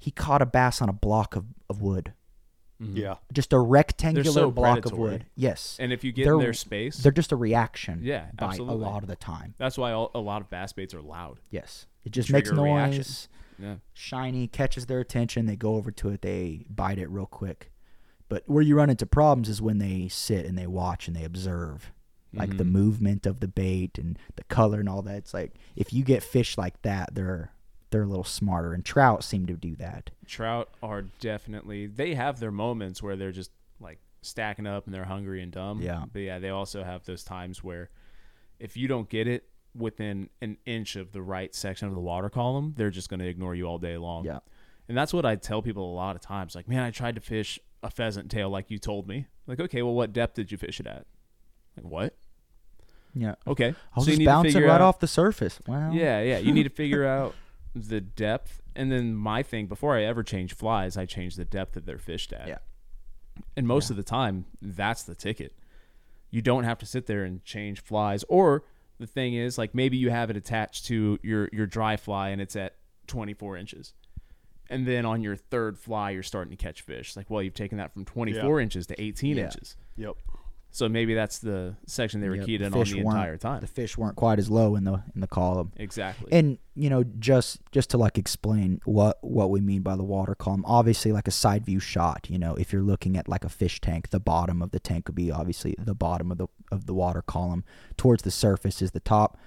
he 0.00 0.10
caught 0.10 0.42
a 0.42 0.46
bass 0.46 0.82
on 0.82 0.88
a 0.88 0.92
block 0.92 1.36
of, 1.36 1.44
of 1.68 1.80
wood, 1.80 2.12
mm-hmm. 2.82 2.96
Yeah. 2.96 3.16
just 3.32 3.52
a 3.52 3.58
rectangular 3.58 4.24
so 4.32 4.50
block 4.50 4.86
of 4.86 4.92
wood. 4.92 5.26
Yes, 5.36 5.76
and 5.78 5.92
if 5.92 6.02
you 6.02 6.10
get 6.10 6.24
They're- 6.24 6.34
in 6.34 6.40
their 6.40 6.52
space 6.52 6.96
they're 6.96 7.12
just 7.12 7.30
a 7.30 7.36
reaction. 7.36 8.00
Yeah, 8.02 8.26
by 8.34 8.46
absolutely. 8.46 8.84
a 8.84 8.88
lot 8.88 9.02
of 9.02 9.08
the 9.08 9.16
time. 9.16 9.54
That's 9.58 9.78
why 9.78 9.92
all, 9.92 10.10
a 10.14 10.20
lot 10.20 10.40
of 10.42 10.50
bass 10.50 10.72
baits 10.72 10.94
are 10.94 11.02
loud. 11.02 11.38
Yes, 11.50 11.86
it 12.04 12.10
just 12.10 12.30
Trigger 12.30 12.50
makes 12.50 12.56
noise. 12.56 12.64
reaction. 12.64 13.04
Yeah. 13.58 13.74
shiny, 13.92 14.48
catches 14.48 14.86
their 14.86 15.00
attention, 15.00 15.44
they 15.44 15.54
go 15.54 15.74
over 15.74 15.90
to 15.90 16.08
it, 16.08 16.22
they 16.22 16.64
bite 16.70 16.96
it 16.98 17.10
real 17.10 17.26
quick. 17.26 17.70
But 18.30 18.44
where 18.46 18.62
you 18.62 18.74
run 18.74 18.88
into 18.88 19.04
problems 19.04 19.50
is 19.50 19.60
when 19.60 19.76
they 19.76 20.08
sit 20.08 20.46
and 20.46 20.56
they 20.56 20.66
watch 20.66 21.08
and 21.08 21.14
they 21.14 21.24
observe. 21.24 21.92
like 22.32 22.56
the 22.56 22.62
mm-hmm. 22.64 22.72
movement 22.72 23.26
of 23.26 23.40
the 23.40 23.48
bait 23.48 23.98
and 23.98 24.16
the 24.36 24.44
color 24.44 24.78
and 24.78 24.88
all 24.88 25.02
that. 25.02 25.16
It's 25.16 25.34
like 25.34 25.54
if 25.74 25.92
you 25.92 26.04
get 26.04 26.22
fish 26.22 26.56
like 26.56 26.80
that, 26.82 27.14
they're 27.14 27.50
they're 27.90 28.02
a 28.02 28.06
little 28.06 28.24
smarter, 28.24 28.72
and 28.72 28.84
trout 28.84 29.24
seem 29.24 29.46
to 29.46 29.54
do 29.54 29.76
that. 29.76 30.10
Trout 30.26 30.68
are 30.82 31.02
definitely 31.20 31.86
they 31.86 32.14
have 32.14 32.40
their 32.40 32.50
moments 32.52 33.02
where 33.02 33.16
they're 33.16 33.32
just 33.32 33.50
like 33.80 33.98
stacking 34.22 34.66
up 34.66 34.86
and 34.86 34.94
they're 34.94 35.04
hungry 35.04 35.42
and 35.42 35.50
dumb. 35.52 35.80
Yeah. 35.80 36.04
But 36.12 36.20
yeah, 36.20 36.38
they 36.38 36.50
also 36.50 36.84
have 36.84 37.04
those 37.04 37.24
times 37.24 37.64
where 37.64 37.90
if 38.58 38.76
you 38.76 38.86
don't 38.88 39.08
get 39.08 39.26
it 39.26 39.44
within 39.74 40.28
an 40.40 40.56
inch 40.66 40.96
of 40.96 41.12
the 41.12 41.22
right 41.22 41.54
section 41.54 41.88
of 41.88 41.94
the 41.94 42.00
water 42.00 42.28
column, 42.28 42.74
they're 42.76 42.90
just 42.90 43.08
going 43.08 43.20
to 43.20 43.26
ignore 43.26 43.54
you 43.54 43.64
all 43.66 43.78
day 43.78 43.96
long. 43.96 44.24
Yeah. 44.24 44.40
And 44.88 44.96
that's 44.98 45.12
what 45.12 45.24
I 45.24 45.36
tell 45.36 45.62
people 45.62 45.92
a 45.92 45.94
lot 45.94 46.16
of 46.16 46.22
times. 46.22 46.54
Like, 46.54 46.68
man, 46.68 46.82
I 46.82 46.90
tried 46.90 47.14
to 47.14 47.20
fish 47.20 47.58
a 47.82 47.90
pheasant 47.90 48.30
tail 48.30 48.50
like 48.50 48.70
you 48.70 48.78
told 48.78 49.06
me. 49.08 49.26
Like, 49.46 49.60
okay, 49.60 49.82
well, 49.82 49.94
what 49.94 50.12
depth 50.12 50.34
did 50.34 50.50
you 50.52 50.58
fish 50.58 50.80
it 50.80 50.86
at? 50.86 51.06
Like, 51.76 51.86
what? 51.86 52.16
Yeah, 53.14 53.34
Okay. 53.46 53.74
I'll 53.96 54.02
so 54.04 54.10
you 54.10 54.18
just 54.18 54.26
bounce 54.26 54.54
it 54.54 54.60
right 54.60 54.70
out- 54.70 54.80
off 54.80 54.98
the 55.00 55.08
surface. 55.08 55.58
Well, 55.66 55.92
Yeah, 55.92 56.20
yeah. 56.20 56.38
You 56.38 56.52
need 56.52 56.64
to 56.64 56.68
figure 56.70 57.04
out 57.06 57.34
the 57.74 58.00
depth. 58.00 58.60
And 58.74 58.90
then 58.90 59.14
my 59.14 59.42
thing, 59.42 59.66
before 59.66 59.96
I 59.96 60.04
ever 60.04 60.22
change 60.22 60.54
flies, 60.54 60.96
I 60.96 61.06
change 61.06 61.36
the 61.36 61.44
depth 61.44 61.74
that 61.74 61.86
they're 61.86 61.98
fished 61.98 62.32
at. 62.32 62.48
Yeah. 62.48 62.58
And 63.56 63.66
most 63.66 63.90
of 63.90 63.96
the 63.96 64.02
time, 64.02 64.46
that's 64.60 65.02
the 65.04 65.14
ticket. 65.14 65.54
You 66.30 66.42
don't 66.42 66.64
have 66.64 66.78
to 66.78 66.86
sit 66.86 67.06
there 67.06 67.24
and 67.24 67.44
change 67.44 67.80
flies. 67.80 68.24
Or 68.28 68.64
the 68.98 69.06
thing 69.06 69.34
is, 69.34 69.56
like 69.58 69.74
maybe 69.74 69.96
you 69.96 70.10
have 70.10 70.30
it 70.30 70.36
attached 70.36 70.86
to 70.86 71.18
your 71.22 71.48
your 71.52 71.66
dry 71.66 71.96
fly 71.96 72.28
and 72.30 72.40
it's 72.40 72.54
at 72.56 72.76
24 73.06 73.56
inches. 73.56 73.94
And 74.68 74.86
then 74.86 75.04
on 75.04 75.20
your 75.22 75.34
third 75.34 75.78
fly, 75.78 76.10
you're 76.10 76.22
starting 76.22 76.50
to 76.56 76.56
catch 76.62 76.82
fish. 76.82 77.16
Like, 77.16 77.28
well, 77.28 77.42
you've 77.42 77.54
taken 77.54 77.78
that 77.78 77.92
from 77.92 78.04
24 78.04 78.60
inches 78.60 78.86
to 78.88 79.00
18 79.02 79.36
Yeah. 79.36 79.44
inches. 79.46 79.76
Yep. 79.96 80.16
So 80.72 80.88
maybe 80.88 81.14
that's 81.14 81.38
the 81.40 81.74
section 81.86 82.20
they 82.20 82.28
were 82.28 82.36
Yep, 82.36 82.46
keyed 82.46 82.60
the 82.60 82.66
in 82.66 82.74
on 82.74 82.84
the 82.84 82.98
entire 82.98 83.36
time. 83.36 83.60
The 83.60 83.66
fish 83.66 83.98
weren't 83.98 84.16
quite 84.16 84.38
as 84.38 84.48
low 84.48 84.76
in 84.76 84.84
the 84.84 85.02
in 85.14 85.20
the 85.20 85.26
column. 85.26 85.72
exactly. 85.76 86.32
And 86.32 86.58
you 86.76 86.88
know, 86.88 87.02
just 87.18 87.60
just 87.72 87.90
to 87.90 87.98
like 87.98 88.16
explain 88.18 88.80
what 88.84 89.18
what 89.22 89.50
we 89.50 89.60
mean 89.60 89.82
by 89.82 89.96
the 89.96 90.04
water 90.04 90.34
column. 90.34 90.64
Obviously, 90.66 91.10
like 91.12 91.26
a 91.26 91.32
side 91.32 91.66
view 91.66 91.80
shot. 91.80 92.28
You 92.30 92.38
know, 92.38 92.54
if 92.54 92.72
you're 92.72 92.82
looking 92.82 93.16
at 93.16 93.28
like 93.28 93.44
a 93.44 93.48
fish 93.48 93.80
tank, 93.80 94.10
the 94.10 94.20
bottom 94.20 94.62
of 94.62 94.70
the 94.70 94.78
tank 94.80 95.08
would 95.08 95.16
be 95.16 95.32
obviously 95.32 95.74
the 95.78 95.94
bottom 95.94 96.30
of 96.30 96.38
the 96.38 96.46
of 96.70 96.86
the 96.86 96.94
water 96.94 97.22
column. 97.22 97.64
Towards 97.96 98.22
the 98.22 98.30
surface 98.30 98.80
is 98.80 98.92
the 98.92 99.00
top. 99.00 99.38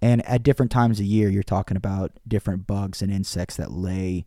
And 0.00 0.26
at 0.26 0.42
different 0.42 0.72
times 0.72 0.98
of 0.98 1.06
year, 1.06 1.28
you're 1.28 1.44
talking 1.44 1.76
about 1.76 2.10
different 2.26 2.66
bugs 2.66 3.02
and 3.02 3.12
insects 3.12 3.56
that 3.56 3.70
lay 3.70 4.26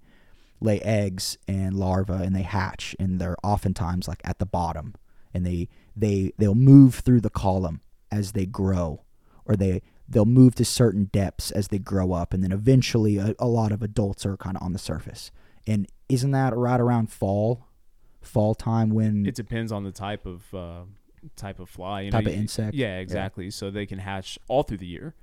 lay 0.62 0.80
eggs 0.80 1.38
and 1.50 1.76
larvae 1.76 2.14
and 2.14 2.34
they 2.34 2.42
hatch 2.42 2.96
and 2.98 3.20
they're 3.20 3.36
oftentimes 3.44 4.08
like 4.08 4.22
at 4.24 4.40
the 4.40 4.46
bottom 4.46 4.96
and 5.36 5.46
they 5.46 5.68
they 5.96 6.32
they'll 6.38 6.56
move 6.56 6.96
through 6.96 7.22
the 7.22 7.30
column 7.30 7.82
as 8.12 8.32
they 8.32 8.46
grow 8.46 9.04
or 9.46 9.56
they 9.56 9.82
they'll 10.08 10.26
move 10.26 10.56
to 10.56 10.64
certain 10.66 11.06
depths 11.06 11.52
as 11.52 11.68
they 11.68 11.78
grow 11.80 12.14
up 12.14 12.34
and 12.34 12.44
then 12.44 12.52
eventually 12.52 13.18
a, 13.18 13.36
a 13.40 13.48
lot 13.48 13.72
of 13.72 13.82
adults 13.84 14.26
are 14.26 14.38
kind 14.38 14.56
of 14.56 14.64
on 14.64 14.72
the 14.74 14.80
surface 14.80 15.32
and 15.68 15.88
isn't 16.10 16.32
that 16.32 16.56
right 16.56 16.80
around 16.80 17.12
fall 17.12 17.68
fall 18.22 18.56
time 18.56 18.90
when 18.90 19.26
it 19.26 19.36
depends 19.36 19.72
on 19.72 19.84
the 19.84 19.92
type 19.92 20.26
of 20.26 20.54
uh, 20.54 20.82
type 21.36 21.60
of 21.60 21.70
fly, 21.70 22.02
you 22.02 22.12
Type 22.12 22.24
know, 22.26 22.30
of 22.30 22.36
you- 22.36 22.42
insect. 22.42 22.76
Yeah, 22.76 22.98
exactly. 23.00 23.50
So 23.52 23.70
they 23.72 23.86
can 23.86 24.00
hatch 24.00 24.38
all 24.48 24.64
through 24.64 24.78
the 24.78 24.88
year. 24.88 25.16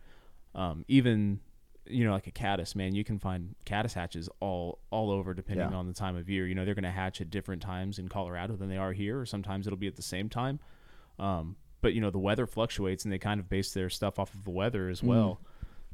Um, 0.55 0.85
even 0.89 1.41
you 1.87 2.05
know, 2.05 2.13
like 2.13 2.27
a 2.27 2.31
caddis, 2.31 2.75
man, 2.77 2.95
you 2.95 3.03
can 3.05 3.19
find 3.19 3.55
caddis 3.65 3.95
hatches 3.95 4.29
all 4.41 4.79
all 4.91 5.11
over 5.11 5.35
depending 5.35 5.71
Yeah. 5.71 5.77
on 5.77 5.87
the 5.89 5.93
time 5.93 6.17
of 6.17 6.29
year. 6.31 6.47
You 6.47 6.55
know, 6.55 6.65
they're 6.65 6.75
going 6.75 6.85
to 6.85 6.91
hatch 6.91 7.21
at 7.21 7.31
different 7.31 7.61
times 7.63 7.99
in 7.99 8.09
Colorado 8.09 8.55
than 8.57 8.69
they 8.69 8.77
are 8.77 8.93
here, 8.93 9.21
or 9.21 9.27
sometimes 9.27 9.67
it'll 9.67 9.77
be 9.79 9.89
at 9.89 9.97
the 9.97 10.03
same 10.03 10.29
time. 10.29 10.61
Um, 11.19 11.57
but 11.81 11.95
you 11.95 12.01
know, 12.01 12.11
the 12.11 12.19
weather 12.19 12.47
fluctuates, 12.47 13.05
and 13.05 13.13
they 13.13 13.19
kind 13.19 13.41
of 13.41 13.49
base 13.49 13.73
their 13.75 13.91
stuff 13.91 14.19
off 14.19 14.33
of 14.35 14.45
the 14.45 14.51
weather 14.51 14.87
Mm. 14.89 14.91
as 14.93 15.03
well. 15.03 15.41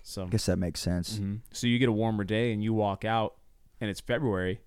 So, 0.03 0.25
i 0.25 0.29
guess 0.29 0.47
that 0.47 0.59
makes 0.59 0.81
sense 0.81 1.19
Mhm. 1.19 1.41
so 1.53 1.67
you 1.67 1.79
get 1.79 1.89
a 1.89 1.93
warmer 1.93 2.25
day, 2.25 2.53
and 2.53 2.63
you 2.63 2.73
walk 2.75 3.05
out, 3.05 3.37
and 3.81 3.89
it's 3.91 4.01
February, 4.01 4.61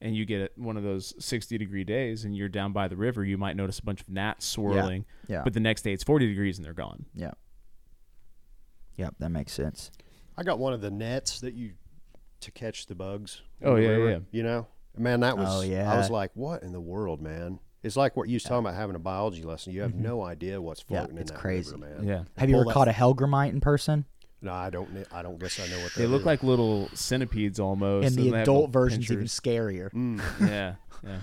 and 0.00 0.14
you 0.16 0.24
get 0.24 0.56
one 0.56 0.76
of 0.76 0.82
those 0.82 1.12
60 1.22 1.58
degree 1.58 1.84
days 1.84 2.24
and 2.24 2.34
you're 2.36 2.48
down 2.48 2.72
by 2.72 2.86
the 2.88 2.96
river, 2.96 3.22
you 3.24 3.36
might 3.36 3.54
notice 3.56 3.78
a 3.80 3.82
bunch 3.84 4.00
of 4.00 4.08
gnats 4.08 4.46
swirling. 4.46 5.04
yeah 5.26 5.42
But 5.44 5.52
the 5.54 5.60
next 5.60 5.82
day 5.82 5.92
it's 5.92 6.04
40 6.04 6.26
degrees 6.26 6.56
and 6.56 6.64
they're 6.64 6.72
gone. 6.72 7.04
yeah 7.14 7.32
yeah 8.96 9.10
that 9.18 9.30
makes 9.30 9.52
sense 9.52 9.90
I 10.40 10.42
got 10.42 10.58
one 10.58 10.72
of 10.72 10.80
the 10.80 10.90
nets 10.90 11.40
that 11.40 11.52
you 11.54 11.72
to 12.40 12.50
catch 12.50 12.86
the 12.86 12.94
bugs. 12.94 13.42
Oh, 13.62 13.74
the 13.76 13.82
yeah, 13.82 13.88
river, 13.88 14.10
yeah. 14.10 14.18
You 14.32 14.42
know, 14.42 14.66
man, 14.96 15.20
that 15.20 15.36
was. 15.36 15.48
Oh, 15.50 15.60
yeah. 15.60 15.92
I 15.92 15.98
was 15.98 16.08
like, 16.10 16.30
what 16.34 16.62
in 16.62 16.72
the 16.72 16.80
world, 16.80 17.20
man? 17.20 17.58
It's 17.82 17.96
like 17.96 18.16
what 18.16 18.28
you 18.28 18.34
was 18.36 18.42
talking 18.42 18.58
about 18.60 18.74
having 18.74 18.96
a 18.96 18.98
biology 19.00 19.42
lesson. 19.42 19.72
You 19.74 19.82
have 19.82 19.94
no 19.94 20.22
idea 20.22 20.60
what's 20.60 20.82
Mm-hmm. 20.82 20.94
Yeah, 20.94 21.00
floating 21.00 21.16
in 21.16 21.22
it's 21.22 21.30
that 21.30 21.40
crazy. 21.40 21.72
river, 21.76 21.86
man. 21.98 22.06
Yeah. 22.08 22.24
have 22.38 22.48
you 22.48 22.54
Pull 22.54 22.60
ever 22.62 22.68
that- 22.68 22.74
caught 22.74 22.88
a 22.88 22.92
hellgrammite 22.92 23.50
in 23.50 23.60
person 23.60 24.06
No, 24.42 24.52
I 24.52 24.70
don't. 24.70 24.90
kn- 24.92 25.06
I 25.12 25.20
don't 25.22 25.38
guess 25.38 25.60
I 25.60 25.66
know 25.68 25.82
what 25.82 25.92
They 25.94 26.02
that 26.04 26.08
look 26.08 26.20
is. 26.20 26.26
like 26.26 26.42
little 26.42 26.88
centipedes 26.94 27.60
almost. 27.60 28.06
and 28.06 28.16
the 28.16 28.30
they 28.30 28.40
adult 28.42 28.56
little 28.68 28.70
version's 28.72 29.10
even 29.12 29.24
scarier 29.26 29.90
Mm. 29.92 30.20
yeah, 30.40 30.74
yeah. 31.04 31.18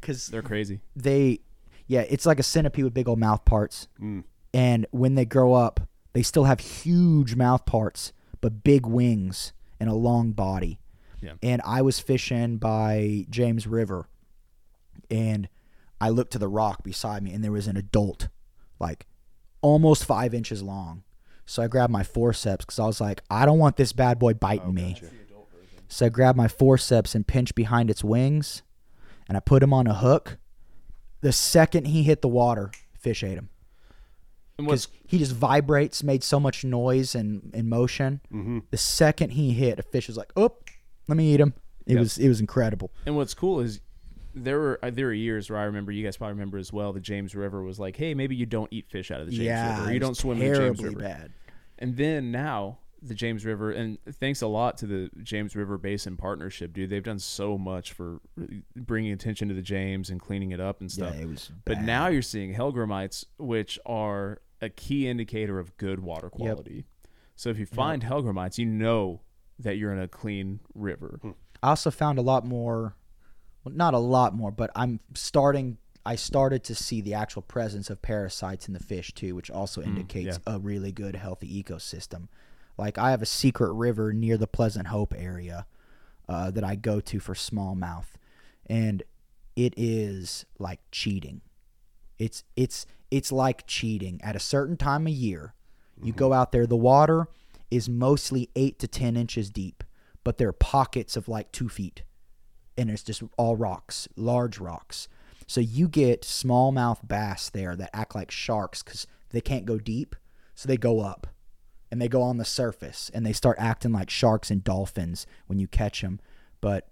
because 0.00 0.28
They're 0.28 0.42
crazy. 0.42 0.80
they 0.96 1.40
yeah 1.88 2.02
it's 2.08 2.26
like 2.26 2.38
a 2.38 2.44
centipede 2.44 2.84
with 2.84 2.94
big 2.94 3.08
old 3.08 3.18
mouth 3.18 3.44
parts 3.44 3.88
Mm. 4.00 4.22
and 4.54 4.86
when 4.92 5.14
they 5.16 5.24
grow 5.24 5.54
up 5.54 5.80
they 6.12 6.22
still 6.22 6.44
have 6.44 6.58
huge 6.60 7.34
mouth 7.36 7.64
parts 7.66 8.12
but 8.40 8.64
big 8.64 8.86
wings 8.86 9.52
and 9.78 9.88
a 9.88 9.94
long 9.94 10.32
body. 10.32 10.78
Yeah. 11.22 11.34
and 11.42 11.60
i 11.66 11.82
was 11.82 12.00
fishing 12.00 12.56
by 12.56 13.26
james 13.28 13.66
river 13.66 14.08
and 15.10 15.50
i 16.00 16.08
looked 16.08 16.32
to 16.32 16.38
the 16.38 16.48
rock 16.48 16.82
beside 16.82 17.22
me 17.22 17.34
and 17.34 17.44
there 17.44 17.52
was 17.52 17.66
an 17.66 17.76
adult 17.76 18.28
like 18.78 19.06
almost 19.60 20.06
five 20.06 20.32
inches 20.32 20.62
long. 20.62 21.02
So 21.44 21.62
i 21.62 21.66
grabbed 21.66 21.92
my 21.92 22.04
forceps 22.04 22.64
because 22.64 22.78
i 22.78 22.86
was 22.86 23.02
like 23.02 23.22
i 23.30 23.44
don't 23.44 23.58
want 23.58 23.76
this 23.76 23.92
bad 23.92 24.18
boy 24.18 24.32
biting 24.32 24.68
oh, 24.68 24.72
me. 24.72 24.98
so 25.88 26.06
i 26.06 26.08
grabbed 26.08 26.38
my 26.38 26.48
forceps 26.48 27.14
and 27.14 27.26
pinched 27.26 27.54
behind 27.54 27.90
its 27.90 28.02
wings 28.02 28.62
and 29.28 29.36
i 29.36 29.40
put 29.40 29.62
him 29.62 29.74
on 29.74 29.86
a 29.86 29.94
hook. 29.94 30.38
The 31.20 31.32
second 31.32 31.88
he 31.88 32.02
hit 32.02 32.22
the 32.22 32.28
water 32.28 32.70
fish 32.98 33.22
ate 33.22 33.36
him 33.36 33.50
because 34.66 34.88
he 35.06 35.18
just 35.18 35.32
vibrates, 35.34 36.02
made 36.02 36.22
so 36.24 36.38
much 36.40 36.64
noise 36.64 37.14
and, 37.14 37.50
and 37.54 37.68
motion. 37.68 38.20
Mm-hmm. 38.32 38.58
The 38.70 38.76
second 38.76 39.30
he 39.30 39.52
hit, 39.52 39.78
a 39.78 39.82
fish 39.82 40.06
was 40.08 40.16
like, 40.16 40.32
"Oh, 40.36 40.56
let 41.08 41.16
me 41.16 41.32
eat 41.34 41.40
him." 41.40 41.54
It 41.86 41.94
Yep. 41.94 42.00
was 42.00 42.18
it 42.18 42.28
was 42.28 42.40
incredible. 42.40 42.90
and 43.06 43.16
what's 43.16 43.34
cool 43.34 43.60
is 43.60 43.80
there 44.34 44.58
were 44.60 44.78
uh, 44.82 44.90
there 44.90 45.06
were 45.06 45.12
years 45.12 45.50
where 45.50 45.58
I 45.58 45.64
remember 45.64 45.90
you 45.90 46.04
guys 46.04 46.16
probably 46.16 46.34
remember 46.34 46.58
as 46.58 46.72
well. 46.72 46.92
The 46.92 47.00
James 47.00 47.34
River 47.34 47.62
was 47.62 47.80
like, 47.80 47.96
hey, 47.96 48.14
maybe 48.14 48.36
you 48.36 48.46
don't 48.46 48.68
eat 48.72 48.86
fish 48.88 49.10
out 49.10 49.20
of 49.20 49.26
the 49.26 49.32
James 49.32 49.44
yeah, 49.46 49.78
River. 49.80 49.90
it 49.90 49.94
You 49.94 50.00
don't 50.00 50.16
swim 50.16 50.40
in 50.40 50.52
the 50.52 50.58
James 50.58 50.82
River. 50.82 51.00
bad. 51.00 51.32
And 51.78 51.96
then 51.96 52.30
now 52.30 52.78
the 53.02 53.14
James 53.14 53.44
River, 53.46 53.72
and 53.72 53.96
thanks 54.20 54.42
a 54.42 54.46
lot 54.46 54.76
to 54.78 54.86
the 54.86 55.10
James 55.22 55.56
River 55.56 55.78
Basin 55.78 56.16
Partnership, 56.18 56.74
dude. 56.74 56.90
They've 56.90 57.02
done 57.02 57.18
so 57.18 57.56
much 57.58 57.92
for 57.92 58.20
bringing 58.76 59.10
attention 59.12 59.48
to 59.48 59.54
the 59.54 59.62
James 59.62 60.10
and 60.10 60.20
cleaning 60.20 60.52
it 60.52 60.60
up 60.60 60.80
and 60.80 60.92
stuff. 60.92 61.14
Yeah, 61.16 61.22
it 61.22 61.28
was. 61.28 61.50
But 61.64 61.80
now 61.80 62.08
you're 62.08 62.20
seeing 62.22 62.54
Hellgrammites, 62.54 63.24
which 63.38 63.78
are 63.86 64.38
a 64.60 64.68
key 64.68 65.08
indicator 65.08 65.58
of 65.58 65.76
good 65.76 66.00
water 66.00 66.28
quality. 66.30 66.84
So 67.36 67.48
if 67.48 67.58
you 67.58 67.66
find 67.66 68.02
Hellgrammites, 68.02 68.58
you 68.58 68.66
know 68.66 69.22
that 69.58 69.76
you're 69.76 69.92
in 69.92 69.98
a 69.98 70.08
clean 70.08 70.60
river. 70.74 71.18
I 71.62 71.70
also 71.70 71.90
found 71.90 72.18
a 72.18 72.22
lot 72.22 72.46
more, 72.46 72.94
well, 73.64 73.74
not 73.74 73.94
a 73.94 73.98
lot 73.98 74.34
more, 74.34 74.50
but 74.50 74.70
I'm 74.74 75.00
starting. 75.14 75.78
I 76.04 76.16
started 76.16 76.64
to 76.64 76.74
see 76.74 77.00
the 77.00 77.14
actual 77.14 77.42
presence 77.42 77.90
of 77.90 78.00
parasites 78.02 78.66
in 78.68 78.74
the 78.74 78.80
fish 78.80 79.12
too, 79.14 79.34
which 79.34 79.50
also 79.50 79.82
indicates 79.82 80.38
a 80.46 80.58
really 80.58 80.92
good, 80.92 81.16
healthy 81.16 81.62
ecosystem. 81.62 82.28
Like 82.78 82.96
I 82.96 83.10
have 83.10 83.20
a 83.20 83.26
secret 83.26 83.72
river 83.72 84.12
near 84.12 84.38
the 84.38 84.46
Pleasant 84.46 84.86
Hope 84.88 85.14
area 85.16 85.66
uh, 86.28 86.50
that 86.50 86.64
I 86.64 86.74
go 86.74 87.00
to 87.00 87.20
for 87.20 87.34
smallmouth, 87.34 88.06
and 88.66 89.02
it 89.56 89.74
is 89.76 90.46
like 90.58 90.80
cheating. 90.90 91.42
It's 92.18 92.44
it's 92.56 92.86
it's 93.10 93.32
like 93.32 93.66
cheating 93.66 94.20
at 94.22 94.36
a 94.36 94.40
certain 94.40 94.76
time 94.76 95.06
of 95.06 95.12
year. 95.12 95.54
You 96.02 96.12
go 96.12 96.26
mm-hmm. 96.26 96.40
out 96.40 96.52
there, 96.52 96.66
the 96.66 96.76
water 96.76 97.28
is 97.70 97.88
mostly 97.88 98.50
eight 98.56 98.78
to 98.78 98.88
ten 98.88 99.16
inches 99.16 99.50
deep, 99.50 99.84
but 100.24 100.38
there 100.38 100.48
are 100.48 100.52
pockets 100.52 101.16
of 101.16 101.28
like 101.28 101.52
two 101.52 101.68
feet, 101.68 102.02
and 102.76 102.90
it's 102.90 103.02
just 103.02 103.22
all 103.36 103.56
rocks, 103.56 104.08
large 104.16 104.58
rocks. 104.58 105.08
So 105.46 105.60
you 105.60 105.88
get 105.88 106.22
smallmouth 106.22 107.06
bass 107.06 107.50
there 107.50 107.76
that 107.76 107.90
act 107.92 108.14
like 108.14 108.30
sharks 108.30 108.82
because 108.82 109.06
they 109.30 109.40
can't 109.40 109.66
go 109.66 109.78
deep, 109.78 110.16
so 110.54 110.68
they 110.68 110.76
go 110.76 111.00
up, 111.00 111.26
and 111.90 112.00
they 112.00 112.08
go 112.08 112.22
on 112.22 112.38
the 112.38 112.44
surface, 112.44 113.10
and 113.12 113.26
they 113.26 113.32
start 113.32 113.56
acting 113.58 113.92
like 113.92 114.10
sharks 114.10 114.50
and 114.50 114.64
dolphins 114.64 115.26
when 115.46 115.58
you 115.58 115.68
catch 115.68 116.00
them. 116.00 116.20
But 116.60 116.88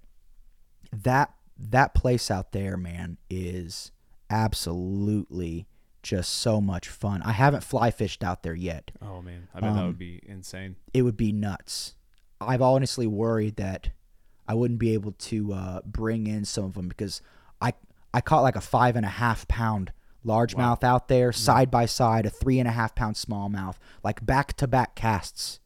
that 0.92 1.32
that 1.58 1.94
place 1.94 2.30
out 2.30 2.52
there, 2.52 2.76
man, 2.76 3.18
is 3.28 3.90
absolutely 4.30 5.66
just 6.02 6.30
so 6.32 6.60
much 6.60 6.88
fun. 6.88 7.22
I 7.22 7.32
haven't 7.32 7.64
fly 7.64 7.90
fished 7.90 8.22
out 8.24 8.42
there 8.42 8.54
yet. 8.54 8.90
Oh 9.02 9.20
man, 9.22 9.48
I 9.54 9.60
bet 9.60 9.74
that 9.74 9.80
Um, 9.80 9.86
would 9.88 9.98
be 9.98 10.20
insane. 10.26 10.76
It 10.94 11.02
would 11.02 11.16
be 11.16 11.32
nuts. 11.32 11.94
I've 12.40 12.62
honestly 12.62 13.06
worried 13.06 13.56
that 13.56 13.90
I 14.46 14.54
wouldn't 14.54 14.78
be 14.80 14.94
able 14.94 15.12
to 15.12 15.52
uh, 15.52 15.80
bring 15.84 16.26
in 16.26 16.44
some 16.44 16.64
of 16.64 16.74
them 16.74 16.88
because 16.88 17.20
I 17.60 17.72
I 18.14 18.20
caught 18.20 18.42
like 18.42 18.56
a 18.56 18.60
five 18.60 18.96
and 18.96 19.04
a 19.04 19.10
half 19.10 19.46
pound 19.48 19.92
largemouth 20.24 20.82
out 20.84 21.08
there, 21.08 21.32
side 21.32 21.70
by 21.70 21.86
side, 21.86 22.26
a 22.26 22.30
three 22.30 22.58
and 22.58 22.68
a 22.68 22.72
half 22.72 22.94
pound 22.94 23.16
smallmouth, 23.16 23.76
like 24.02 24.24
back 24.24 24.54
to 24.58 24.66
back 24.66 24.94
casts. 24.94 25.60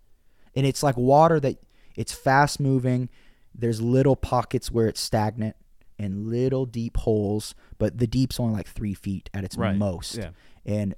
And 0.54 0.66
it's 0.66 0.82
like 0.82 0.96
water 0.96 1.38
that 1.40 1.62
it's 1.96 2.12
fast 2.12 2.58
moving. 2.60 3.08
There's 3.54 3.80
little 3.80 4.16
pockets 4.16 4.70
where 4.70 4.86
it's 4.88 5.00
stagnant 5.00 5.56
and 5.98 6.28
little 6.28 6.66
deep 6.66 6.96
holes, 6.98 7.54
but 7.78 7.98
the 7.98 8.06
deep's 8.06 8.38
only 8.40 8.54
like 8.54 8.66
three 8.68 8.94
feet 8.94 9.28
at 9.34 9.44
its 9.44 9.56
Right. 9.56 9.76
most. 9.76 10.16
Yeah. 10.16 10.30
And 10.64 10.94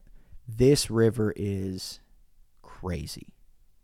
this 0.47 0.91
river 0.91 1.33
is 1.37 2.01
crazy. 2.63 3.35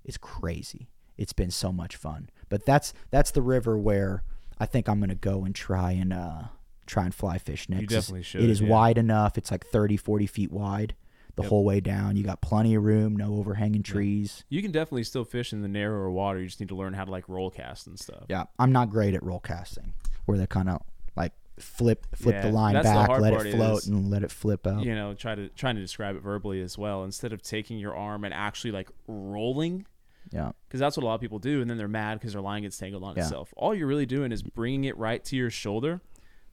It's 0.05 0.19
crazy. 0.19 0.89
It's 1.17 1.33
been 1.33 1.51
so 1.51 1.73
much 1.73 1.97
fun. 1.97 2.31
But 2.49 2.65
that's 2.65 2.93
that's 3.11 3.31
the 3.31 3.43
river 3.43 3.79
where 3.79 4.23
I 4.59 4.67
think 4.67 4.89
I'm 4.89 5.01
gonna 5.01 5.15
go 5.15 5.45
and 5.45 5.55
try 5.55 5.93
and 5.93 6.13
uh 6.13 6.43
try 6.87 7.05
and 7.05 7.15
fly 7.15 7.39
fish 7.39 7.69
next. 7.69 7.85
It's- 7.85 8.03
definitely 8.05 8.23
should, 8.23 8.43
It 8.43 8.51
is 8.51 8.61
yeah. 8.61 8.69
wide 8.69 8.99
enough. 8.99 9.39
It's 9.39 9.51
like 9.51 9.65
30, 9.67 9.97
40 9.97 10.27
feet 10.27 10.51
wide 10.51 10.95
the 11.37 11.45
whole 11.45 11.65
way 11.65 11.79
down. 11.81 12.17
You 12.17 12.25
got 12.25 12.41
plenty 12.43 12.75
of 12.75 12.83
room, 12.83 13.17
no 13.17 13.37
overhanging 13.37 13.85
trees. 13.85 14.45
You 14.49 14.61
can 14.61 14.73
definitely 14.73 15.05
still 15.05 15.25
fish 15.25 15.53
in 15.53 15.63
the 15.63 15.69
narrower 15.69 16.11
water. 16.11 16.41
You 16.41 16.47
just 16.47 16.59
need 16.59 16.69
to 16.71 16.75
learn 16.75 16.93
how 16.95 17.05
to 17.05 17.11
like 17.11 17.29
roll 17.29 17.49
cast 17.51 17.87
and 17.87 17.99
stuff. 17.99 18.25
Yeah, 18.29 18.45
I'm 18.59 18.73
not 18.73 18.91
great 18.91 19.15
at 19.15 19.23
roll 19.23 19.39
casting, 19.41 19.93
where 20.25 20.37
they 20.37 20.47
kind 20.47 20.69
of 20.69 20.83
like 21.17 21.33
flip 21.59 22.07
flip 22.15 22.41
the 22.43 22.51
line 22.51 22.73
that's 22.75 22.89
the 22.89 22.95
back, 22.95 23.21
let 23.21 23.35
it 23.35 23.55
float, 23.55 23.79
is- 23.79 23.89
and 23.89 24.11
let 24.11 24.23
it 24.23 24.31
flip 24.31 24.67
out. 24.67 24.83
You 24.85 24.95
know, 24.95 25.15
try 25.15 25.35
to 25.35 25.49
trying 25.51 25.75
to 25.77 25.81
describe 25.81 26.17
it 26.17 26.23
verbally 26.23 26.61
as 26.63 26.79
well. 26.79 27.05
Instead 27.05 27.33
of 27.33 27.43
taking 27.43 27.79
your 27.79 27.95
arm 27.95 28.25
and 28.25 28.33
actually 28.33 28.71
like 28.73 28.89
rolling, 29.07 29.87
Yeah, 30.33 30.53
because 30.69 30.81
that's 30.81 30.97
what 30.97 31.03
a 31.03 31.07
lot 31.07 31.15
of 31.17 31.21
people 31.21 31.39
do, 31.39 31.61
and 31.61 31.69
then 31.69 31.77
they're 31.77 31.89
mad 31.89 32.19
because 32.21 32.33
their 32.35 32.43
line 32.43 32.63
gets 32.63 32.79
tangled 32.79 33.03
on 33.05 33.17
Yeah. 33.17 33.23
itself. 33.25 33.53
All 33.57 33.75
you're 33.75 33.87
really 33.89 34.07
doing 34.07 34.33
is 34.33 34.43
bringing 34.43 34.85
it 34.85 34.97
right 34.97 35.23
to 35.25 35.37
your 35.37 35.51
shoulder, 35.51 36.01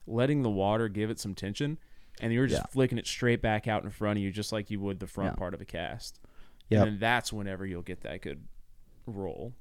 letting 0.07 0.41
the 0.41 0.49
water 0.49 0.89
give 0.89 1.09
it 1.09 1.19
some 1.19 1.35
tension, 1.35 1.77
and 2.19 2.33
you're 2.33 2.47
just 2.47 2.63
Yeah. 2.63 2.67
flicking 2.67 2.97
it 2.97 3.05
straight 3.07 3.41
back 3.41 3.67
out 3.67 3.83
in 3.83 3.89
front 3.91 4.17
of 4.17 4.23
you, 4.23 4.31
just 4.31 4.51
like 4.51 4.71
you 4.71 4.79
would 4.79 4.99
the 4.99 5.07
front 5.07 5.33
Yeah. 5.33 5.39
part 5.39 5.53
of 5.53 5.61
a 5.61 5.65
cast. 5.65 6.19
Yep. 6.69 6.87
And 6.87 6.99
that's 6.99 7.31
whenever 7.31 7.65
you'll 7.65 7.81
get 7.83 8.01
that 8.01 8.21
good 8.21 8.45
roll. 9.05 9.53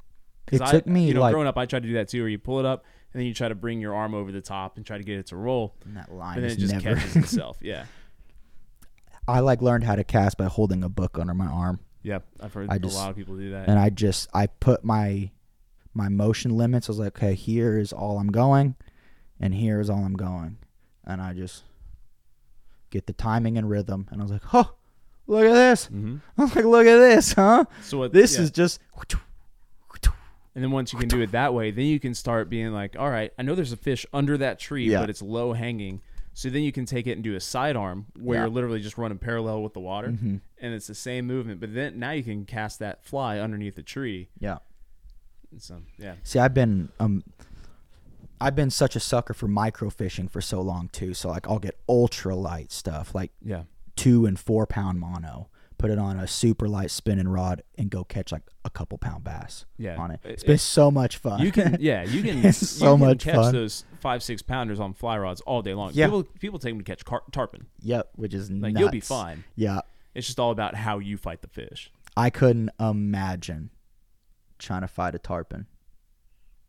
It 0.51 0.59
'Cause 0.59 0.71
took 0.71 0.87
I, 0.87 0.91
me, 0.91 1.07
you 1.09 1.15
know, 1.15 1.21
like- 1.21 1.33
growing 1.33 1.49
up, 1.49 1.57
I 1.59 1.67
tried 1.67 1.83
to 1.83 1.89
do 1.89 1.95
that 1.95 2.09
too, 2.09 2.21
where 2.21 2.29
you 2.29 2.39
pull 2.39 2.59
it 2.61 2.65
up 2.65 2.85
and 3.17 3.21
then 3.23 3.27
you 3.27 3.33
try 3.33 3.49
to 3.49 3.55
bring 3.55 3.81
your 3.81 3.95
arm 3.95 4.13
over 4.15 4.31
the 4.31 4.43
top 4.43 4.77
and 4.77 4.85
try 4.85 4.99
to 4.99 5.03
get 5.05 5.19
it 5.19 5.29
to 5.29 5.37
roll, 5.37 5.75
and 5.87 5.97
that 5.97 6.13
line 6.13 6.37
and 6.37 6.45
then 6.45 6.51
it 6.53 6.59
just 6.59 6.75
never. 6.75 6.97
catches 6.97 7.17
itself. 7.25 7.57
Yeah, 7.63 7.87
I 9.27 9.41
like 9.41 9.63
learned 9.63 9.85
how 9.85 9.97
to 9.97 10.05
cast 10.05 10.37
by 10.37 10.45
holding 10.45 10.85
a 10.85 10.89
book 10.91 11.19
under 11.19 11.33
my 11.35 11.47
arm, 11.47 11.81
yeah. 12.03 12.19
I've 12.41 12.53
heard 12.53 12.69
I 12.71 12.77
a 12.77 12.79
just- 12.79 12.95
lot 12.95 13.09
of 13.11 13.17
people 13.17 13.37
do 13.37 13.51
that. 13.53 13.69
and 13.69 13.79
I 13.79 13.89
just 13.91 14.29
I 14.35 14.49
put 14.49 14.85
my 14.85 15.31
my 15.95 16.09
motion 16.11 16.57
limits. 16.57 16.89
I 16.89 16.93
was 16.93 16.99
like, 16.99 17.17
okay, 17.17 17.35
here 17.35 17.79
is 17.79 17.93
all 17.93 18.19
I'm 18.19 18.29
going, 18.31 18.75
and 19.41 19.55
here 19.55 19.81
is 19.81 19.89
all 19.89 20.05
I'm 20.05 20.15
going, 20.17 20.59
and 21.05 21.23
I 21.23 21.33
just 21.33 21.65
get 22.91 23.07
the 23.07 23.15
timing 23.15 23.57
and 23.57 23.69
rhythm. 23.71 24.07
And 24.11 24.21
I 24.21 24.25
was 24.25 24.31
like, 24.33 24.55
oh, 24.55 24.75
look 25.27 25.45
at 25.47 25.53
this. 25.55 25.87
hmm 25.87 26.19
I 26.37 26.43
was 26.43 26.55
like, 26.55 26.65
look 26.67 26.87
at 26.87 26.99
this, 26.99 27.33
huh? 27.33 27.65
So 27.83 27.99
what, 27.99 28.13
This 28.13 28.37
yeah. 28.37 28.43
is 28.43 28.51
just. 28.51 28.79
And 30.57 30.65
then 30.65 30.71
once 30.73 30.91
you 30.93 30.99
can 30.99 31.09
do 31.09 31.21
it 31.21 31.31
that 31.33 31.53
way, 31.53 31.71
then 31.71 31.85
you 31.85 32.01
can 32.01 32.15
start 32.15 32.49
being 32.49 32.73
like, 32.73 32.97
all 32.99 33.11
right, 33.11 33.31
I 33.39 33.43
know 33.43 33.55
there's 33.55 33.73
a 33.73 33.77
fish 33.77 34.07
under 34.13 34.39
that 34.39 34.59
tree, 34.59 34.91
Yeah. 34.91 35.01
but 35.01 35.11
it's 35.11 35.21
low 35.21 35.53
hanging. 35.53 36.01
So 36.33 36.49
then 36.51 36.63
you 36.63 36.73
can 36.73 36.87
take 36.87 37.07
it 37.07 37.13
and 37.13 37.23
do 37.23 37.35
a 37.35 37.41
sidearm 37.41 38.07
where 38.19 38.39
Yeah. 38.39 38.43
you're 38.45 38.51
literally 38.51 38.81
just 38.81 38.97
running 38.99 39.19
parallel 39.19 39.63
with 39.63 39.75
the 39.75 39.81
water, 39.81 40.09
Mhm. 40.09 40.41
and 40.59 40.75
it's 40.75 40.87
the 40.87 40.95
same 40.95 41.27
movement. 41.27 41.61
But 41.61 41.75
then 41.75 41.99
now 41.99 42.13
you 42.13 42.23
can 42.23 42.47
cast 42.47 42.79
that 42.79 43.05
fly 43.05 43.39
underneath 43.39 43.75
the 43.75 43.83
tree. 43.83 44.29
Yeah. 44.41 44.59
And 45.53 45.61
so 45.63 45.83
yeah, 45.99 46.15
See, 46.23 46.39
I've 46.39 46.55
been 46.55 46.89
um, 46.99 47.23
I've 48.41 48.55
been 48.57 48.71
such 48.71 48.97
a 48.97 49.01
sucker 49.01 49.35
for 49.35 49.49
microfishing 49.49 50.31
for 50.31 50.41
so 50.41 50.61
long 50.61 50.89
too. 50.89 51.15
So 51.15 51.29
like, 51.31 51.47
I'll 51.49 51.59
get 51.59 51.79
ultra 51.89 52.35
light 52.35 52.71
stuff, 52.73 53.15
like 53.15 53.33
yeah, 53.43 53.65
two 53.95 54.27
and 54.27 54.39
four 54.39 54.67
pound 54.67 55.01
mono, 55.01 55.49
put 55.79 55.91
it 55.91 55.99
on 55.99 56.19
a 56.19 56.27
super 56.27 56.69
light 56.69 56.91
spinning 56.91 57.29
rod, 57.29 57.63
and 57.77 57.91
go 57.91 58.03
catch 58.05 58.33
like 58.33 58.43
a 58.65 58.71
couple 58.71 58.97
pound 58.99 59.25
bass 59.25 59.65
Yeah. 59.79 59.97
on 59.97 60.11
it. 60.11 60.21
It- 60.25 60.31
It's 60.33 60.43
been 60.45 60.55
it- 60.55 60.59
so 60.59 60.91
much 60.91 61.19
fun. 61.19 61.41
you 61.41 61.53
can 61.53 61.77
yeah 61.81 62.03
you 62.05 62.23
can 62.29 62.39
It's 62.45 62.61
you 62.63 62.67
so 62.67 62.97
can 62.97 63.07
much 63.07 63.25
catch 63.25 63.35
fun. 63.37 63.53
those 63.55 63.85
five 64.01 64.23
six 64.23 64.43
pounders 64.43 64.81
on 64.81 64.95
fly 64.95 65.19
rods 65.19 65.41
all 65.43 65.63
day 65.63 65.75
long. 65.75 65.91
Yeah. 65.95 66.07
people 66.07 66.23
people 66.41 66.59
take 66.59 66.73
them 66.73 66.79
to 66.79 66.85
catch 66.85 67.05
car- 67.05 67.23
tarpon. 67.33 67.67
yep, 67.81 68.11
which 68.15 68.33
is 68.35 68.51
Like 68.51 68.73
nuts. 68.73 68.81
you'll 68.81 68.91
be 68.91 69.01
fine. 69.01 69.45
Yeah, 69.55 69.81
It's 70.15 70.27
just 70.27 70.41
all 70.41 70.51
about 70.51 70.75
how 70.75 70.99
you 70.99 71.17
fight 71.17 71.43
the 71.43 71.49
fish. 71.49 71.91
I 72.17 72.31
couldn't 72.31 72.71
imagine 72.81 73.71
trying 74.59 74.81
to 74.81 74.89
fight 74.89 75.15
a 75.15 75.19
tarpon 75.19 75.67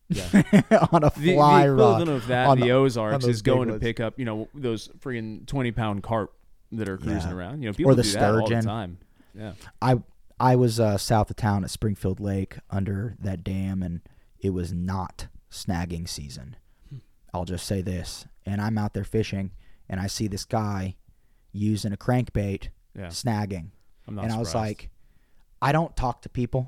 Yeah. 0.09 0.23
on 0.91 1.03
a 1.03 1.09
fly 1.09 1.67
the 1.67 1.73
rod. 1.73 2.01
equivalent 2.01 2.09
of 2.09 2.27
that, 2.27 2.47
on 2.47 2.59
the, 2.59 2.65
the- 2.67 2.71
Ozarks 2.71 3.25
is 3.25 3.41
going 3.41 3.69
to 3.69 3.79
pick 3.79 3.99
up, 3.99 4.19
you 4.19 4.25
know, 4.25 4.47
those 4.53 4.89
friggin' 4.99 5.45
twenty 5.47 5.71
pound 5.71 6.03
carp 6.03 6.33
that 6.71 6.87
are 6.89 6.97
cruising 6.97 7.29
Yeah. 7.29 7.35
around. 7.35 7.61
You 7.61 7.69
know, 7.69 7.73
people 7.73 7.95
the 7.95 8.03
do 8.03 8.11
that 8.11 8.23
all 8.33 8.39
the 8.41 8.45
sturgeon. 8.47 8.63
time. 8.65 8.97
Yeah, 9.33 9.53
I 9.81 10.01
I 10.39 10.55
was 10.55 10.79
uh, 10.79 10.97
south 10.97 11.29
of 11.29 11.35
town 11.35 11.63
at 11.63 11.69
Springfield 11.71 12.19
Lake 12.19 12.57
under 12.69 13.15
that 13.19 13.43
dam, 13.43 13.81
and 13.83 14.01
it 14.39 14.51
was 14.51 14.71
not 14.73 15.27
snagging 15.51 16.07
season. 16.07 16.55
I'll 17.33 17.45
just 17.45 17.65
say 17.65 17.81
this, 17.81 18.25
and 18.45 18.61
I'm 18.61 18.77
out 18.77 18.93
there 18.93 19.03
fishing, 19.03 19.51
and 19.89 19.99
I 19.99 20.07
see 20.07 20.27
this 20.27 20.45
guy 20.45 20.95
using 21.51 21.93
a 21.93 21.97
crankbait 21.97 22.69
yeah. 22.95 23.07
snagging, 23.07 23.69
I'm 24.07 24.15
not. 24.15 24.25
and 24.25 24.33
I 24.33 24.37
was 24.37 24.55
like, 24.55 24.89
I 25.61 25.71
don't 25.71 25.95
talk 25.95 26.21
to 26.23 26.29
people, 26.29 26.67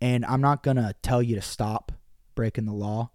and 0.00 0.24
I'm 0.24 0.40
not 0.40 0.62
gonna 0.62 0.94
tell 1.02 1.22
you 1.22 1.34
to 1.36 1.42
stop 1.42 1.92
breaking 2.34 2.66
the 2.66 2.72
law 2.72 3.10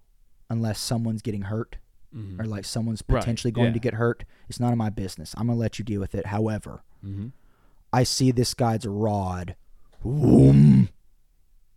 unless 0.49 0.79
someone's 0.79 1.21
getting 1.21 1.43
hurt 1.43 1.77
Mhm. 2.15 2.39
or 2.39 2.45
like 2.45 2.63
someone's 2.65 3.03
Right, 3.07 3.19
potentially 3.19 3.51
going 3.51 3.67
yeah. 3.67 3.73
to 3.73 3.79
get 3.79 3.93
hurt. 3.95 4.23
It's 4.47 4.59
none 4.59 4.71
of 4.71 4.77
my 4.77 4.89
business. 4.89 5.33
I'm 5.37 5.47
gonna 5.47 5.59
let 5.59 5.77
you 5.79 5.85
deal 5.85 5.99
with 5.99 6.15
it. 6.15 6.27
However. 6.27 6.83
Mhm. 7.03 7.31
I 7.91 8.03
see 8.03 8.31
this 8.31 8.53
guy's 8.53 8.85
rod. 8.85 9.55
Boom. 10.03 10.89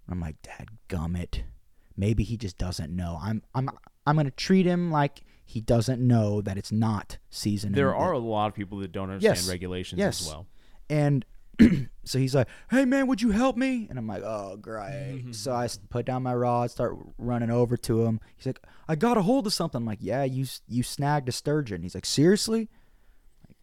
I'm 0.08 0.20
like, 0.20 0.40
Dad 0.42 0.68
gummit. 0.88 1.42
Maybe 1.96 2.22
he 2.24 2.36
just 2.36 2.56
doesn't 2.58 2.94
know. 2.94 3.18
I'm 3.20 3.42
I'm 3.54 3.68
I'm 4.06 4.16
gonna 4.16 4.30
treat 4.30 4.64
him 4.66 4.90
like 4.90 5.22
he 5.44 5.60
doesn't 5.60 6.00
know 6.06 6.40
that 6.42 6.56
it's 6.58 6.70
not 6.72 7.18
season. 7.30 7.72
there 7.72 7.94
are 7.94 8.12
a 8.12 8.18
lot 8.18 8.46
of 8.48 8.54
people 8.54 8.78
that 8.78 8.92
don't 8.92 9.10
understand 9.10 9.36
Yes. 9.38 9.48
regulations 9.48 9.98
Yes. 9.98 10.20
as 10.20 10.28
well. 10.28 10.46
and 10.90 11.24
so 12.04 12.18
he's 12.18 12.34
like, 12.34 12.48
"Hey 12.70 12.84
man, 12.84 13.06
would 13.06 13.20
you 13.20 13.30
help 13.30 13.56
me?" 13.56 13.86
And 13.90 13.98
I'm 13.98 14.06
like, 14.06 14.22
"Oh 14.22 14.56
great." 14.56 15.24
so 15.32 15.52
I 15.52 15.68
put 15.90 16.06
down 16.06 16.22
my 16.22 16.34
rod, 16.34 16.70
start 16.70 16.96
running 17.18 17.50
over 17.50 17.76
to 17.76 18.04
him. 18.04 18.20
He's 18.36 18.46
like, 18.46 18.60
"I 18.88 18.94
got 18.94 19.16
a 19.18 19.22
hold 19.22 19.46
of 19.46 19.52
something." 19.52 19.78
I'm 19.78 19.86
like, 19.86 19.98
"Yeah, 20.00 20.24
you 20.24 20.46
you 20.66 20.82
snagged 20.82 21.28
a 21.28 21.32
sturgeon." 21.32 21.82
He's 21.82 21.94
like, 21.94 22.06
"Seriously?" 22.06 22.68
Like, 23.46 23.56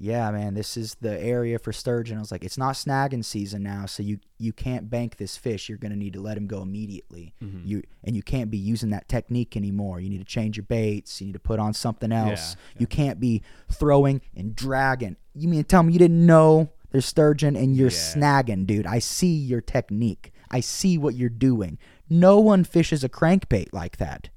yeah, 0.00 0.30
man, 0.30 0.54
this 0.54 0.76
is 0.76 0.96
the 1.00 1.18
area 1.20 1.58
for 1.58 1.72
sturgeon. 1.72 2.18
I 2.18 2.20
was 2.20 2.30
like, 2.30 2.44
"It's 2.44 2.58
not 2.58 2.74
snagging 2.74 3.24
season 3.24 3.62
now, 3.64 3.86
so 3.86 4.02
you 4.02 4.20
you 4.38 4.52
can't 4.52 4.88
bank 4.88 5.16
this 5.16 5.36
fish. 5.36 5.68
You're 5.68 5.78
gonna 5.78 5.96
need 5.96 6.12
to 6.12 6.20
let 6.20 6.36
him 6.36 6.46
go 6.46 6.62
immediately. 6.62 7.34
Mm-hmm. 7.42 7.66
You 7.66 7.82
and 8.04 8.14
you 8.14 8.22
can't 8.22 8.50
be 8.50 8.58
using 8.58 8.90
that 8.90 9.08
technique 9.08 9.56
anymore. 9.56 9.98
You 10.00 10.10
need 10.10 10.18
to 10.18 10.24
change 10.24 10.56
your 10.56 10.64
baits. 10.64 11.20
You 11.20 11.26
need 11.28 11.32
to 11.32 11.40
put 11.40 11.58
on 11.58 11.74
something 11.74 12.12
else. 12.12 12.54
Yeah, 12.74 12.80
You 12.80 12.86
can't 12.86 13.18
be 13.18 13.42
throwing 13.72 14.20
and 14.36 14.54
dragging. 14.54 15.16
You 15.34 15.48
mean 15.48 15.60
to 15.62 15.66
tell 15.66 15.82
me 15.82 15.92
you 15.94 15.98
didn't 15.98 16.24
know 16.24 16.70
there's 16.98 17.06
sturgeon 17.06 17.54
and 17.54 17.76
you're 17.76 17.90
Yeah. 17.90 17.96
snagging, 17.96 18.66
dude? 18.66 18.84
I 18.84 18.98
see 18.98 19.32
your 19.36 19.60
technique. 19.60 20.32
I 20.50 20.58
see 20.58 20.98
what 20.98 21.14
you're 21.14 21.28
doing. 21.28 21.78
No 22.10 22.40
one 22.40 22.64
fishes 22.64 23.04
a 23.04 23.08
crankbait 23.08 23.68
like 23.72 23.98
that. 23.98 24.30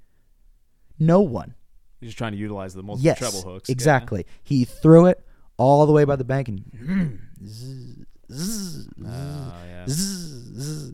No 0.99 1.21
one. 1.21 1.55
You're 1.99 2.07
just 2.09 2.19
trying 2.19 2.33
to 2.33 2.37
utilize 2.37 2.75
the 2.75 2.83
multiple 2.83 3.03
Yes, 3.05 3.17
treble 3.17 3.41
hooks. 3.41 3.67
yeah. 3.67 3.73
exactly. 3.73 4.27
He 4.43 4.63
threw 4.63 5.07
it 5.07 5.25
all 5.57 5.87
the 5.87 5.91
way 5.91 6.03
by 6.03 6.15
the 6.15 6.23
bank 6.23 6.49
and 6.49 7.19
zzz, 7.43 8.05
zzz, 8.31 8.87
Oh, 9.03 9.53
yeah. 9.65 9.85
zzz, 9.87 10.91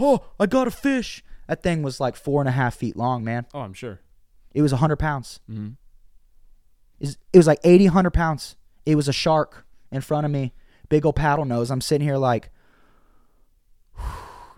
oh, 0.00 0.24
I 0.40 0.46
got 0.46 0.66
a 0.66 0.72
fish. 0.72 1.22
That 1.46 1.62
thing 1.62 1.82
was 1.84 2.00
like 2.00 2.16
four 2.16 2.40
and 2.42 2.48
a 2.48 2.52
half 2.52 2.74
feet 2.74 2.96
long, 2.96 3.22
man. 3.22 3.46
Oh, 3.54 3.60
I'm 3.60 3.74
sure. 3.74 4.00
It 4.54 4.62
was 4.62 4.72
a 4.72 4.76
100 4.76 4.96
pounds. 4.96 5.38
Mhm. 5.48 5.76
Is 6.98 7.16
It 7.32 7.36
was 7.38 7.46
like 7.46 7.60
80, 7.62 7.84
100 7.86 8.10
pounds. 8.12 8.56
It 8.84 8.96
was 8.96 9.06
a 9.06 9.12
shark 9.12 9.64
in 9.90 10.00
front 10.00 10.24
of 10.24 10.30
me. 10.30 10.52
Big 10.88 11.04
old 11.04 11.16
paddle 11.16 11.44
nose. 11.44 11.70
I'm 11.70 11.80
sitting 11.80 12.06
here 12.06 12.16
like, 12.16 12.50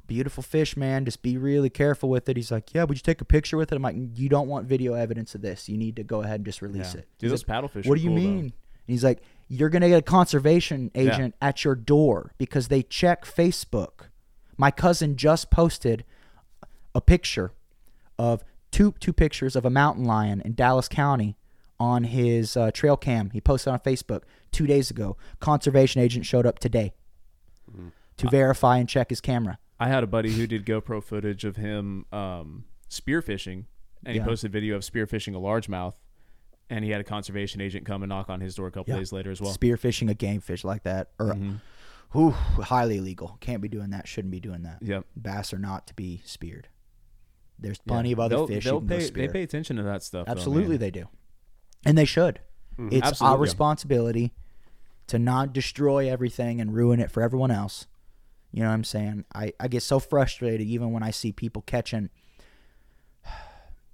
beautiful 0.07 0.43
fish, 0.43 0.77
man. 0.77 1.05
Just 1.05 1.23
be 1.23 1.36
really 1.36 1.70
careful 1.70 2.09
with 2.09 2.28
it. 2.28 2.36
He's 2.36 2.51
like, 2.51 2.74
yeah, 2.74 2.85
would 2.85 2.97
you 2.98 3.02
take 3.02 3.20
a 3.20 3.24
picture 3.24 3.57
with 3.57 3.73
it? 3.73 3.77
I'm 3.77 3.82
like, 3.82 3.97
you 4.15 4.28
don't 4.28 4.48
want 4.48 4.66
video 4.66 4.94
evidence 4.94 5.35
of 5.35 5.43
this. 5.43 5.69
You 5.69 5.77
need 5.77 5.97
to 5.97 6.02
go 6.05 6.23
ahead 6.23 6.36
and 6.36 6.44
just 6.44 6.62
release 6.62 6.94
Yeah. 6.94 7.01
it. 7.01 7.09
Dude, 7.19 7.31
He's 7.31 7.40
those 7.40 7.44
paddlefish. 7.44 7.86
what 7.86 7.94
are 7.94 7.97
do 7.97 8.02
you 8.02 8.09
cool, 8.11 8.16
though. 8.16 8.23
mean? 8.23 8.39
And 8.40 8.52
he's 8.86 9.05
like, 9.05 9.23
you're 9.48 9.69
gonna 9.69 9.89
get 9.89 9.98
a 9.98 10.02
conservation 10.02 10.90
agent 10.94 11.35
at 11.40 11.65
your 11.65 11.74
door 11.74 12.32
because 12.39 12.69
they 12.69 12.82
check 12.82 13.24
Facebook. 13.24 14.09
My 14.57 14.70
cousin 14.70 15.16
just 15.16 15.51
posted 15.51 16.05
a 16.94 17.01
picture 17.01 17.52
of 18.19 18.44
two 18.70 18.94
two 19.01 19.12
pictures 19.12 19.55
of 19.57 19.65
a 19.65 19.70
mountain 19.70 20.05
lion 20.05 20.40
in 20.44 20.55
Dallas 20.55 20.86
County 20.89 21.36
on 21.81 22.05
his 22.05 22.57
uh, 22.57 22.70
trail 22.70 22.97
cam. 22.97 23.31
He 23.31 23.40
posted 23.40 23.73
on 23.73 23.81
Facebook 23.81 24.23
two 24.52 24.66
days 24.66 24.90
ago. 24.90 25.16
Conservation 25.40 26.01
agent 26.01 26.27
showed 26.27 26.47
up 26.47 26.59
today 26.59 26.93
to 28.19 28.28
verify 28.28 28.77
and 28.78 28.89
check 28.89 29.09
his 29.11 29.20
camera. 29.20 29.59
I 29.81 29.89
had 29.89 30.05
a 30.05 30.07
buddy 30.07 30.31
who 30.31 30.47
did 30.47 30.66
GoPro 30.66 31.02
footage 31.02 31.44
of 31.44 31.57
him 31.57 32.05
um, 32.12 32.65
spearfishing, 32.90 33.65
and 34.05 34.12
he 34.12 34.19
Yeah. 34.19 34.24
posted 34.27 34.52
video 34.52 34.77
of 34.77 34.82
spearfishing 34.82 35.35
a 35.35 35.39
largemouth. 35.40 35.94
and 36.73 36.85
he 36.85 36.93
had 36.93 37.01
a 37.01 37.05
conservation 37.05 37.61
agent 37.61 37.85
come 37.85 38.01
and 38.05 38.11
knock 38.11 38.31
on 38.31 38.40
his 38.40 38.55
door 38.55 38.69
a 38.69 38.70
couple 38.70 38.93
Yeah. 38.94 38.98
days 39.01 39.11
later 39.11 39.32
as 39.32 39.40
well. 39.40 39.52
Spearfishing 39.52 40.09
a 40.09 40.15
game 40.15 40.40
fish 40.40 40.62
like 40.62 40.85
that, 40.85 41.11
or 41.19 41.32
Mhm. 41.35 41.61
whew, 42.12 42.31
highly 42.31 42.98
illegal. 42.98 43.39
Can't 43.40 43.61
be 43.61 43.66
doing 43.69 43.90
that. 43.90 44.07
Shouldn't 44.07 44.31
be 44.31 44.39
doing 44.39 44.62
that. 44.62 44.78
Yep. 44.81 45.05
Bass 45.16 45.52
are 45.52 45.59
not 45.59 45.89
to 45.89 45.94
be 45.94 46.23
speared. 46.24 46.69
There's 47.59 47.78
Yeah. 47.85 47.93
plenty 47.93 48.12
of 48.12 48.20
other 48.20 48.36
They'll- 48.36 48.47
fish 48.47 48.62
They'll 48.62 48.74
you 48.74 48.81
can 48.82 48.86
go 48.86 48.97
pay, 48.98 49.11
they 49.11 49.27
pay 49.27 49.43
attention 49.43 49.78
to 49.78 49.82
that 49.82 50.05
stuff. 50.05 50.28
Absolutely, 50.28 50.74
man. 50.74 50.78
they 50.78 50.90
do, 50.93 51.09
and 51.85 51.97
they 51.97 52.05
should. 52.05 52.40
Mm-hmm. 52.78 52.89
It's 52.93 53.07
Absolutely. 53.09 53.35
our 53.35 53.40
responsibility 53.40 54.32
to 55.09 55.19
not 55.19 55.52
destroy 55.52 56.11
everything 56.11 56.61
and 56.61 56.74
ruin 56.74 57.01
it 57.01 57.11
for 57.11 57.23
everyone 57.23 57.51
else. 57.51 57.86
You 58.52 58.62
know 58.62 58.69
what 58.69 58.74
I'm 58.74 58.85
saying? 58.85 59.24
I, 59.35 59.52
I 59.61 59.69
get 59.69 59.82
so 59.82 59.98
frustrated 59.98 60.66
even 60.66 60.93
when 60.93 61.02
I 61.02 61.11
see 61.11 61.32
people 61.32 61.62
catching. 61.62 62.11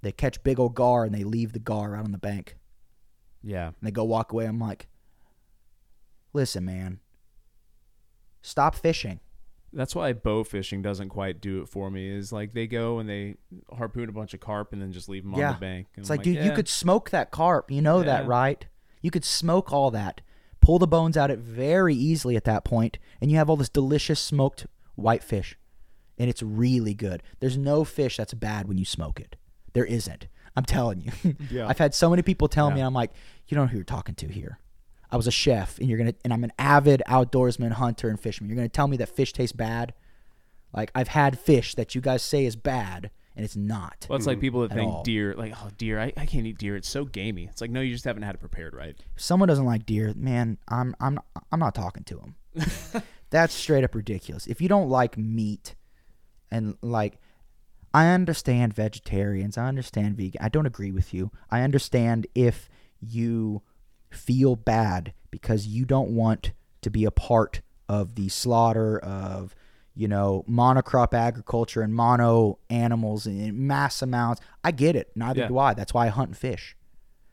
They 0.03 0.11
catch 0.11 0.43
big 0.43 0.59
old 0.59 0.75
gar 0.75 1.05
and 1.05 1.13
they 1.13 1.23
leave 1.23 1.53
the 1.53 1.59
gar 1.59 1.95
out 1.95 2.05
on 2.05 2.11
the 2.11 2.19
bank 2.19 2.55
Yeah. 3.43 3.67
and 3.67 3.75
they 3.81 3.89
go 3.89 4.03
walk 4.03 4.31
away. 4.31 4.45
I'm 4.45 4.59
like, 4.59 4.87
listen, 6.33 6.63
man, 6.65 6.99
stop 8.43 8.75
fishing. 8.75 9.19
That's 9.77 9.95
why 9.95 10.11
bow 10.13 10.43
fishing 10.43 10.81
doesn't 10.81 11.09
quite 11.09 11.39
do 11.39 11.61
it 11.61 11.69
for 11.69 11.89
me. 11.91 12.09
Is 12.09 12.31
like 12.31 12.53
they 12.53 12.67
go 12.67 12.99
and 12.99 13.07
they 13.07 13.35
harpoon 13.77 14.09
a 14.09 14.11
bunch 14.11 14.33
of 14.33 14.39
carp 14.39 14.73
and 14.73 14.81
then 14.81 14.91
just 14.91 15.07
leave 15.07 15.23
them 15.23 15.35
Yeah. 15.35 15.49
on 15.49 15.53
the 15.53 15.59
bank. 15.59 15.87
And 15.95 16.03
It's 16.03 16.09
I'm 16.09 16.17
like, 16.17 16.23
dude, 16.23 16.43
you 16.43 16.51
could 16.51 16.67
smoke 16.67 17.11
that 17.11 17.31
carp. 17.31 17.69
You 17.71 17.81
know 17.81 18.01
that, 18.03 18.25
right? 18.27 18.65
You 19.01 19.11
could 19.11 19.23
smoke 19.23 19.71
all 19.71 19.91
that, 19.91 20.21
pull 20.61 20.79
the 20.79 20.87
bones 20.87 21.15
out 21.15 21.29
it 21.31 21.39
very 21.39 21.95
easily 21.95 22.35
at 22.35 22.43
that 22.45 22.65
point, 22.65 22.97
and 23.21 23.29
you 23.31 23.37
have 23.37 23.49
all 23.49 23.55
this 23.55 23.69
delicious 23.69 24.19
smoked 24.19 24.65
white 24.95 25.23
fish, 25.23 25.55
and 26.17 26.29
it's 26.29 26.41
really 26.41 26.95
good. 26.95 27.21
There's 27.39 27.57
no 27.57 27.83
fish 27.83 28.17
that's 28.17 28.33
bad 28.33 28.67
when 28.67 28.77
you 28.79 28.85
smoke 28.85 29.19
it. 29.19 29.35
There 29.73 29.85
isn't. 29.85 30.27
I'm 30.55 30.65
telling 30.65 31.01
you. 31.01 31.35
Yeah. 31.51 31.67
I've 31.67 31.77
had 31.77 31.93
so 31.93 32.09
many 32.09 32.23
people 32.23 32.47
tell 32.47 32.71
me, 32.71 32.81
I'm 32.81 32.93
like, 32.95 33.11
you 33.47 33.53
don't 33.55 33.65
know 33.65 33.69
who 33.69 33.77
you're 33.77 33.83
talking 33.85 34.15
to 34.15 34.27
here. 34.27 34.57
I 35.11 35.17
was 35.17 35.27
a 35.27 35.31
chef, 35.31 35.77
and 35.79 35.89
you're 35.89 35.97
gonna, 35.97 36.13
and 36.23 36.33
I'm 36.33 36.43
an 36.43 36.51
avid 36.59 37.01
outdoorsman, 37.07 37.71
hunter, 37.73 38.09
and 38.09 38.19
fisherman. 38.19 38.49
You're 38.49 38.57
gonna 38.57 38.69
tell 38.69 38.87
me 38.87 38.97
that 38.97 39.09
fish 39.09 39.33
tastes 39.33 39.55
bad? 39.55 39.93
Like 40.73 40.91
I've 40.93 41.07
had 41.07 41.39
fish 41.39 41.75
that 41.75 41.95
you 41.95 42.01
guys 42.01 42.21
say 42.21 42.45
is 42.45 42.55
bad, 42.55 43.09
and 43.35 43.45
it's 43.45 43.55
not. 43.55 44.05
Well, 44.09 44.17
it's 44.17 44.27
like 44.27 44.41
people 44.41 44.61
that 44.61 44.73
think 44.73 44.91
all. 44.91 45.03
deer, 45.03 45.33
like, 45.35 45.53
oh, 45.55 45.69
deer, 45.77 45.99
I, 45.99 46.11
I 46.17 46.25
can't 46.25 46.45
eat 46.45 46.57
deer. 46.57 46.75
It's 46.75 46.89
so 46.89 47.05
gamey. 47.05 47.47
It's 47.49 47.61
like, 47.61 47.71
no, 47.71 47.81
you 47.81 47.93
just 47.93 48.05
haven't 48.05 48.23
had 48.23 48.35
it 48.35 48.39
prepared 48.39 48.73
right. 48.73 48.95
if 49.15 49.21
someone 49.21 49.47
doesn't 49.47 49.65
like 49.65 49.85
deer, 49.85 50.13
man, 50.15 50.57
I'm 50.67 50.95
I'm 50.99 51.19
I'm 51.51 51.59
not 51.59 51.73
talking 51.73 52.03
to 52.05 52.15
them. 52.15 53.03
That's 53.29 53.53
straight 53.53 53.83
up 53.83 53.95
ridiculous. 53.95 54.47
If 54.47 54.61
you 54.61 54.67
don't 54.67 54.89
like 54.89 55.17
meat, 55.17 55.75
and 56.51 56.75
like, 56.81 57.19
I 57.93 58.07
understand 58.07 58.73
vegetarians, 58.73 59.57
I 59.57 59.67
understand 59.67 60.17
vegan. 60.17 60.41
I 60.41 60.49
don't 60.49 60.65
agree 60.65 60.91
with 60.91 61.13
you. 61.13 61.31
I 61.49 61.61
understand 61.61 62.27
if 62.35 62.69
you 62.99 63.61
feel 64.09 64.55
bad 64.55 65.13
because 65.31 65.67
you 65.67 65.85
don't 65.85 66.09
want 66.09 66.51
to 66.81 66.89
be 66.89 67.05
a 67.05 67.11
part 67.11 67.61
of 67.89 68.15
the 68.15 68.29
slaughter 68.29 68.99
of 68.99 69.55
you 69.95 70.07
know 70.07 70.43
monocrop 70.49 71.13
agriculture 71.13 71.81
and 71.81 71.93
mono 71.93 72.59
animals 72.69 73.25
in 73.27 73.67
mass 73.67 74.01
amounts. 74.01 74.41
I 74.63 74.71
get 74.71 74.95
it. 74.95 75.11
Neither 75.15 75.41
Yeah. 75.41 75.47
do 75.47 75.57
I. 75.57 75.73
That's 75.73 75.93
why 75.93 76.05
I 76.05 76.09
hunt 76.09 76.29
and 76.29 76.37
fish. 76.37 76.75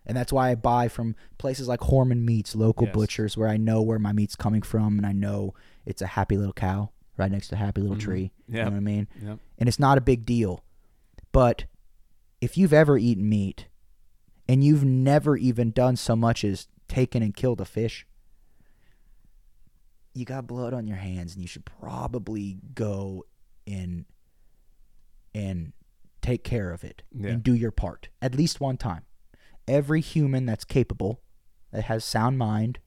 And 0.07 0.17
that's 0.17 0.33
why 0.33 0.51
I 0.51 0.55
buy 0.55 0.89
from 0.89 1.17
places 1.39 1.67
like 1.67 1.81
Horman 1.81 2.25
Meats, 2.25 2.55
local 2.55 2.87
Yes. 2.87 2.95
butchers, 2.95 3.37
where 3.39 3.49
I 3.49 3.57
know 3.57 3.81
where 3.81 3.99
my 3.99 4.13
meat's 4.13 4.37
coming 4.37 4.61
from, 4.61 4.99
and 4.99 5.07
I 5.07 5.13
know 5.13 5.55
it's 5.87 6.03
a 6.03 6.07
happy 6.07 6.37
little 6.37 6.53
cow 6.53 6.91
right 7.17 7.31
next 7.31 7.49
to 7.49 7.55
a 7.55 7.59
happy 7.59 7.81
little 7.81 7.97
mm-hmm. 7.97 8.05
tree. 8.05 8.33
You 8.49 8.59
know 8.59 8.65
what 8.65 8.75
I 8.75 8.81
mean? 8.81 9.09
Yep. 9.23 9.39
And 9.59 9.69
it's 9.69 9.79
not 9.79 9.97
a 9.97 10.03
big 10.03 10.27
deal. 10.27 10.63
But 11.33 11.65
if 12.41 12.59
you've 12.59 12.73
ever 12.73 12.99
eaten 12.99 13.29
meat, 13.29 13.67
and 14.49 14.63
you've 14.65 14.85
never 14.85 15.37
even 15.37 15.71
done 15.71 15.97
so 15.97 16.15
much 16.17 16.45
as 16.45 16.69
taken 16.89 17.23
and 17.23 17.35
killed 17.35 17.61
a 17.61 17.65
fish, 17.65 18.07
you 20.15 20.25
got 20.25 20.47
blood 20.47 20.73
on 20.73 20.87
your 20.87 20.97
hands, 20.99 21.35
and 21.35 21.43
you 21.43 21.49
should 21.49 21.65
probably 21.65 22.59
go 22.75 23.25
and 23.67 24.05
and 25.35 25.73
take 26.21 26.45
care 26.45 26.71
of 26.71 26.85
it 26.85 27.03
Yeah. 27.13 27.31
and 27.31 27.43
do 27.43 27.53
your 27.55 27.73
part 27.73 28.09
at 28.23 28.35
least 28.35 28.61
one 28.61 28.77
time. 28.77 29.03
Every 29.67 30.01
human 30.01 30.47
that's 30.47 30.65
capable, 30.65 31.21
that 31.73 31.85
has 31.85 32.05
sound 32.05 32.39
mind 32.39 32.79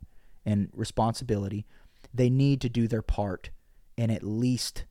and 0.46 0.70
responsibility, 0.74 1.66
they 2.14 2.30
need 2.30 2.62
to 2.62 2.70
do 2.70 2.88
their 2.88 3.02
part 3.02 3.50
and 3.98 4.12
at 4.12 4.24
least 4.24 4.86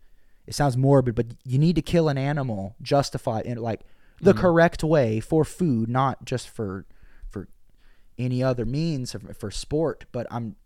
it 0.46 0.54
sounds 0.54 0.76
morbid, 0.76 1.14
but 1.16 1.26
you 1.44 1.58
need 1.58 1.74
to 1.76 1.82
kill 1.82 2.08
an 2.08 2.18
animal 2.18 2.76
justify 2.82 3.40
in 3.44 3.58
like 3.58 3.80
the 4.20 4.32
mm-hmm. 4.32 4.40
correct 4.40 4.82
way 4.82 5.20
for 5.20 5.44
food, 5.44 5.88
not 5.88 6.24
just 6.24 6.48
for 6.48 6.86
for 7.28 7.48
any 8.18 8.42
other 8.42 8.64
means 8.64 9.14
for 9.36 9.50
sport. 9.50 10.06
But 10.12 10.26
I'm 10.30 10.56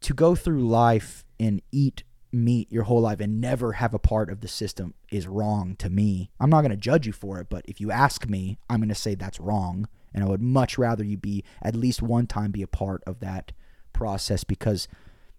to 0.00 0.14
go 0.14 0.34
through 0.34 0.66
life 0.68 1.24
and 1.38 1.62
eat 1.70 2.04
meat 2.32 2.72
your 2.72 2.84
whole 2.84 3.02
life 3.02 3.20
and 3.20 3.40
never 3.40 3.74
have 3.74 3.92
a 3.92 3.98
part 3.98 4.30
of 4.30 4.40
the 4.40 4.48
system 4.48 4.94
is 5.10 5.26
wrong 5.26 5.76
to 5.76 5.90
me. 5.90 6.30
I'm 6.40 6.48
not 6.48 6.62
going 6.62 6.70
to 6.70 6.76
judge 6.76 7.06
you 7.06 7.12
for 7.12 7.38
it, 7.40 7.48
but 7.50 7.64
if 7.68 7.80
you 7.80 7.90
ask 7.90 8.26
me, 8.26 8.58
I'm 8.70 8.78
going 8.78 8.88
to 8.88 8.94
say 8.94 9.14
that's 9.14 9.38
wrong. 9.38 9.86
And 10.14 10.24
I 10.24 10.28
would 10.28 10.40
much 10.40 10.78
rather 10.78 11.04
you 11.04 11.16
be 11.16 11.44
at 11.60 11.76
least 11.76 12.02
one 12.02 12.26
time 12.26 12.50
be 12.50 12.62
a 12.62 12.66
part 12.66 13.02
of 13.06 13.20
that 13.20 13.52
process 13.92 14.44
because 14.44 14.88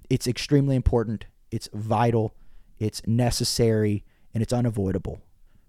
it's 0.09 0.27
extremely 0.27 0.75
important, 0.75 1.25
it's 1.51 1.69
vital, 1.73 2.35
it's 2.79 3.01
necessary, 3.07 4.03
and 4.33 4.43
it's 4.43 4.53
unavoidable. 4.53 5.21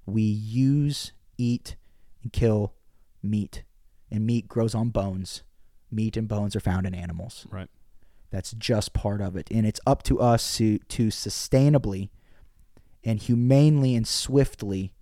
We 0.07 0.23
use, 0.23 1.13
eat, 1.39 1.77
and 2.23 2.33
kill 2.33 2.75
meat, 3.23 3.65
and 4.11 4.27
meat 4.27 4.49
grows 4.49 4.75
on 4.75 4.91
bones. 4.91 5.43
Meat 5.91 6.17
and 6.17 6.27
bones 6.29 6.57
are 6.57 6.61
found 6.61 6.87
in 6.87 6.95
animals. 6.95 7.47
Right. 7.51 7.69
That's 8.31 8.53
just 8.53 8.93
part 8.93 9.21
of 9.21 9.37
it. 9.37 9.49
And 9.51 9.65
it's 9.67 9.81
up 9.87 10.03
to 10.05 10.21
us 10.21 10.57
to, 10.57 10.79
to 10.79 11.07
sustainably 11.09 12.09
and 13.05 13.21
humanely 13.21 13.95
and 13.95 14.07
swiftly 14.09 14.93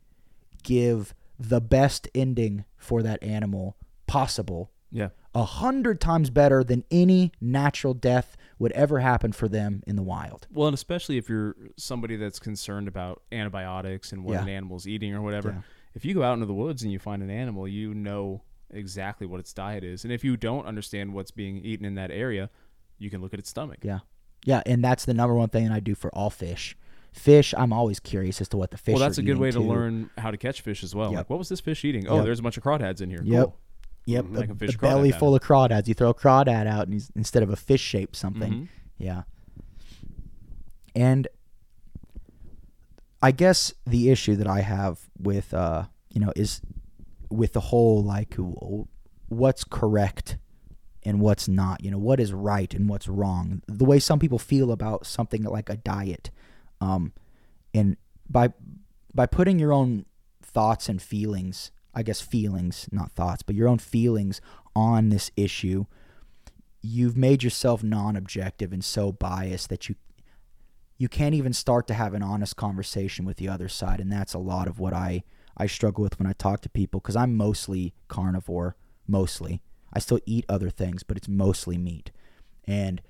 give 0.63 1.15
the 1.39 1.61
best 1.61 2.09
ending 2.15 2.65
for 2.77 3.03
that 3.03 3.23
animal 3.23 3.77
possible. 4.07 4.71
Yeah. 4.91 5.09
A 5.35 5.45
hundred 5.45 5.99
times 5.99 6.29
better 6.29 6.63
than 6.63 6.85
any 6.91 7.33
natural 7.41 7.95
death 7.95 8.37
would 8.59 8.73
ever 8.73 8.99
happen 8.99 9.33
for 9.33 9.49
them 9.49 9.83
in 9.87 9.97
the 9.97 10.03
wild. 10.03 10.47
Well, 10.53 10.69
and 10.69 10.75
especially 10.75 11.17
if 11.17 11.31
you're 11.31 11.57
somebody 11.79 12.17
that's 12.17 12.39
concerned 12.39 12.87
about 12.87 13.23
antibiotics 13.33 14.13
and 14.13 14.25
what 14.25 14.35
Yeah. 14.35 14.43
an 14.43 14.49
animal's 14.51 14.87
eating 14.87 15.15
or 15.15 15.23
whatever. 15.23 15.51
Yeah. 15.51 15.63
If 15.95 16.05
you 16.05 16.15
go 16.15 16.23
out 16.23 16.35
into 16.35 16.47
the 16.47 16.55
woods 16.55 16.83
and 16.83 16.91
you 16.93 16.99
find 16.99 17.23
an 17.23 17.31
animal, 17.31 17.69
you 17.69 17.93
know 17.95 18.43
exactly 18.71 19.27
what 19.27 19.41
its 19.41 19.53
diet 19.53 19.85
is. 19.85 20.05
And 20.05 20.13
if 20.13 20.25
you 20.25 20.37
don't 20.37 20.65
understand 20.67 21.13
what's 21.13 21.31
being 21.31 21.59
eaten 21.59 21.85
in 21.85 21.95
that 21.97 22.11
area, 22.11 22.49
you 22.99 23.11
can 23.11 23.21
look 23.21 23.33
at 23.35 23.39
its 23.39 23.51
stomach. 23.51 23.79
Yeah. 23.83 24.01
Yeah, 24.45 24.63
and 24.67 24.83
that's 24.83 25.05
the 25.05 25.15
number 25.15 25.35
one 25.35 25.51
thing 25.51 25.71
I 25.71 25.81
do 25.81 25.95
for 25.95 26.13
all 26.15 26.31
fish. 26.31 26.77
Fish, 27.13 27.53
I'm 27.57 27.73
always 27.73 28.01
curious 28.01 28.41
as 28.41 28.49
to 28.49 28.57
what 28.57 28.71
the 28.71 28.79
fish. 28.79 28.95
well, 28.95 29.01
that's 29.03 29.19
a 29.19 29.23
good 29.23 29.37
way 29.39 29.51
to 29.51 29.61
learn 29.61 30.09
how 30.17 30.31
to 30.31 30.37
catch 30.39 30.63
fish 30.63 30.83
as 30.83 30.95
well. 30.95 31.11
Yep. 31.11 31.17
Like, 31.19 31.31
what 31.31 31.39
was 31.39 31.49
this 31.51 31.61
fish 31.61 31.85
eating? 31.85 32.09
Oh, 32.09 32.17
Yep. 32.17 32.25
there's 32.25 32.39
a 32.39 32.43
bunch 32.43 32.57
of 32.57 32.63
crawdads 32.65 33.01
in 33.03 33.11
here. 33.11 33.23
Yep. 33.23 33.45
Cool. 33.45 33.59
Yep, 34.07 34.25
Mhm. 34.25 34.37
I 34.37 34.67
a, 34.67 34.69
a 34.75 34.79
belly 34.79 35.13
full 35.13 35.35
of 35.37 35.43
crawdads. 35.43 35.87
You 35.87 35.95
throw 35.95 36.09
a 36.09 36.15
crawdad 36.15 36.67
out, 36.67 36.89
and 36.89 37.07
instead 37.15 37.43
of 37.45 37.51
a 37.51 37.57
fish 37.57 37.83
shaped 37.83 38.17
something, 38.17 38.53
Mhm. 38.53 38.69
yeah. 38.99 39.23
And 40.97 41.29
I 43.23 43.31
guess 43.31 43.73
the 43.87 44.11
issue 44.11 44.35
that 44.37 44.49
I 44.49 44.63
have 44.63 45.09
with, 45.23 45.55
uh, 45.55 45.85
you 46.11 46.21
know, 46.21 46.33
is 46.37 46.61
with 47.31 47.53
the 47.53 47.61
whole 47.61 48.03
like, 48.03 48.37
what's 49.29 49.65
correct 49.65 50.37
and 51.03 51.21
what's 51.21 51.49
not. 51.49 51.83
You 51.83 51.91
know, 51.91 51.99
what 51.99 52.21
is 52.21 52.33
right 52.33 52.73
and 52.75 52.89
what's 52.89 53.09
wrong. 53.09 53.63
The 53.67 53.85
way 53.85 53.99
some 53.99 54.19
people 54.19 54.39
feel 54.39 54.73
about 54.73 55.07
something 55.07 55.43
like 55.43 55.71
a 55.71 55.77
diet, 55.77 56.31
um, 56.81 57.13
and 57.75 57.97
by 58.29 58.53
by 59.15 59.27
putting 59.27 59.59
your 59.59 59.73
own 59.73 60.07
thoughts 60.43 60.89
and 60.89 61.01
feelings, 61.01 61.71
I 61.95 62.03
guess 62.03 62.21
feelings, 62.21 62.89
not 62.93 63.13
thoughts, 63.13 63.43
but 63.43 63.55
your 63.55 63.69
own 63.69 63.79
feelings 63.79 64.41
on 64.75 65.11
this 65.11 65.31
issue, 65.37 65.87
you've 66.83 67.17
made 67.17 67.43
yourself 67.43 67.83
non-objective 67.83 68.73
and 68.73 68.85
so 68.85 69.13
biased 69.13 69.69
that 69.69 69.89
you 69.89 69.97
you 71.03 71.09
can't 71.09 71.35
even 71.35 71.53
start 71.53 71.89
to 71.89 71.95
have 71.95 72.15
an 72.15 72.23
honest 72.23 72.55
conversation 72.55 73.25
with 73.25 73.37
the 73.37 73.49
other 73.49 73.69
side 73.69 73.99
and 73.99 74.13
that's 74.13 74.35
a 74.35 74.39
lot 74.39 74.69
of 74.69 74.79
what 74.79 74.93
I 74.93 75.25
I 75.57 75.67
struggle 75.67 76.05
with 76.05 76.17
when 76.19 76.29
I 76.29 76.33
talk 76.33 76.61
to 76.61 76.69
people 76.69 77.01
cuz 77.01 77.17
I'm 77.17 77.37
mostly 77.37 77.93
carnivore, 78.07 78.77
mostly. 79.09 79.61
I 79.93 79.99
still 79.99 80.21
eat 80.25 80.47
other 80.49 80.71
things, 80.71 81.03
but 81.03 81.17
it's 81.17 81.29
mostly 81.29 81.77
meat. 81.77 82.13
And 82.65 83.03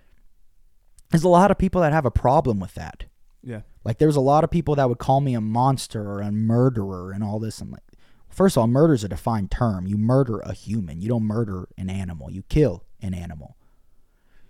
there's 1.11 1.23
a 1.23 1.29
lot 1.29 1.51
of 1.51 1.59
people 1.59 1.83
that 1.83 1.93
have 1.93 2.07
a 2.07 2.11
problem 2.11 2.59
with 2.59 2.73
that. 2.75 3.05
Yeah. 3.43 3.61
Like 3.85 3.99
there's 3.99 4.17
a 4.17 4.21
lot 4.21 4.43
of 4.43 4.51
people 4.51 4.75
that 4.77 4.89
would 4.89 4.99
call 4.99 5.21
me 5.21 5.35
a 5.35 5.41
monster 5.41 6.03
or 6.03 6.23
a 6.23 6.33
murderer 6.33 7.13
and 7.13 7.23
all 7.23 7.39
this. 7.39 7.61
I'm 7.61 7.71
like, 7.71 7.83
first 8.31 8.57
of 8.57 8.63
all, 8.63 8.67
murder 8.69 8.95
is 8.95 9.05
a 9.05 9.09
defined 9.09 9.51
term. 9.51 9.87
You 9.87 9.99
murder 9.99 10.39
a 10.39 10.55
human. 10.55 11.03
You 11.03 11.11
don't 11.11 11.25
murder 11.25 11.69
an 11.77 11.91
animal. 11.91 12.31
You 12.31 12.43
kill 12.43 12.85
an 13.03 13.13
animal. 13.13 13.57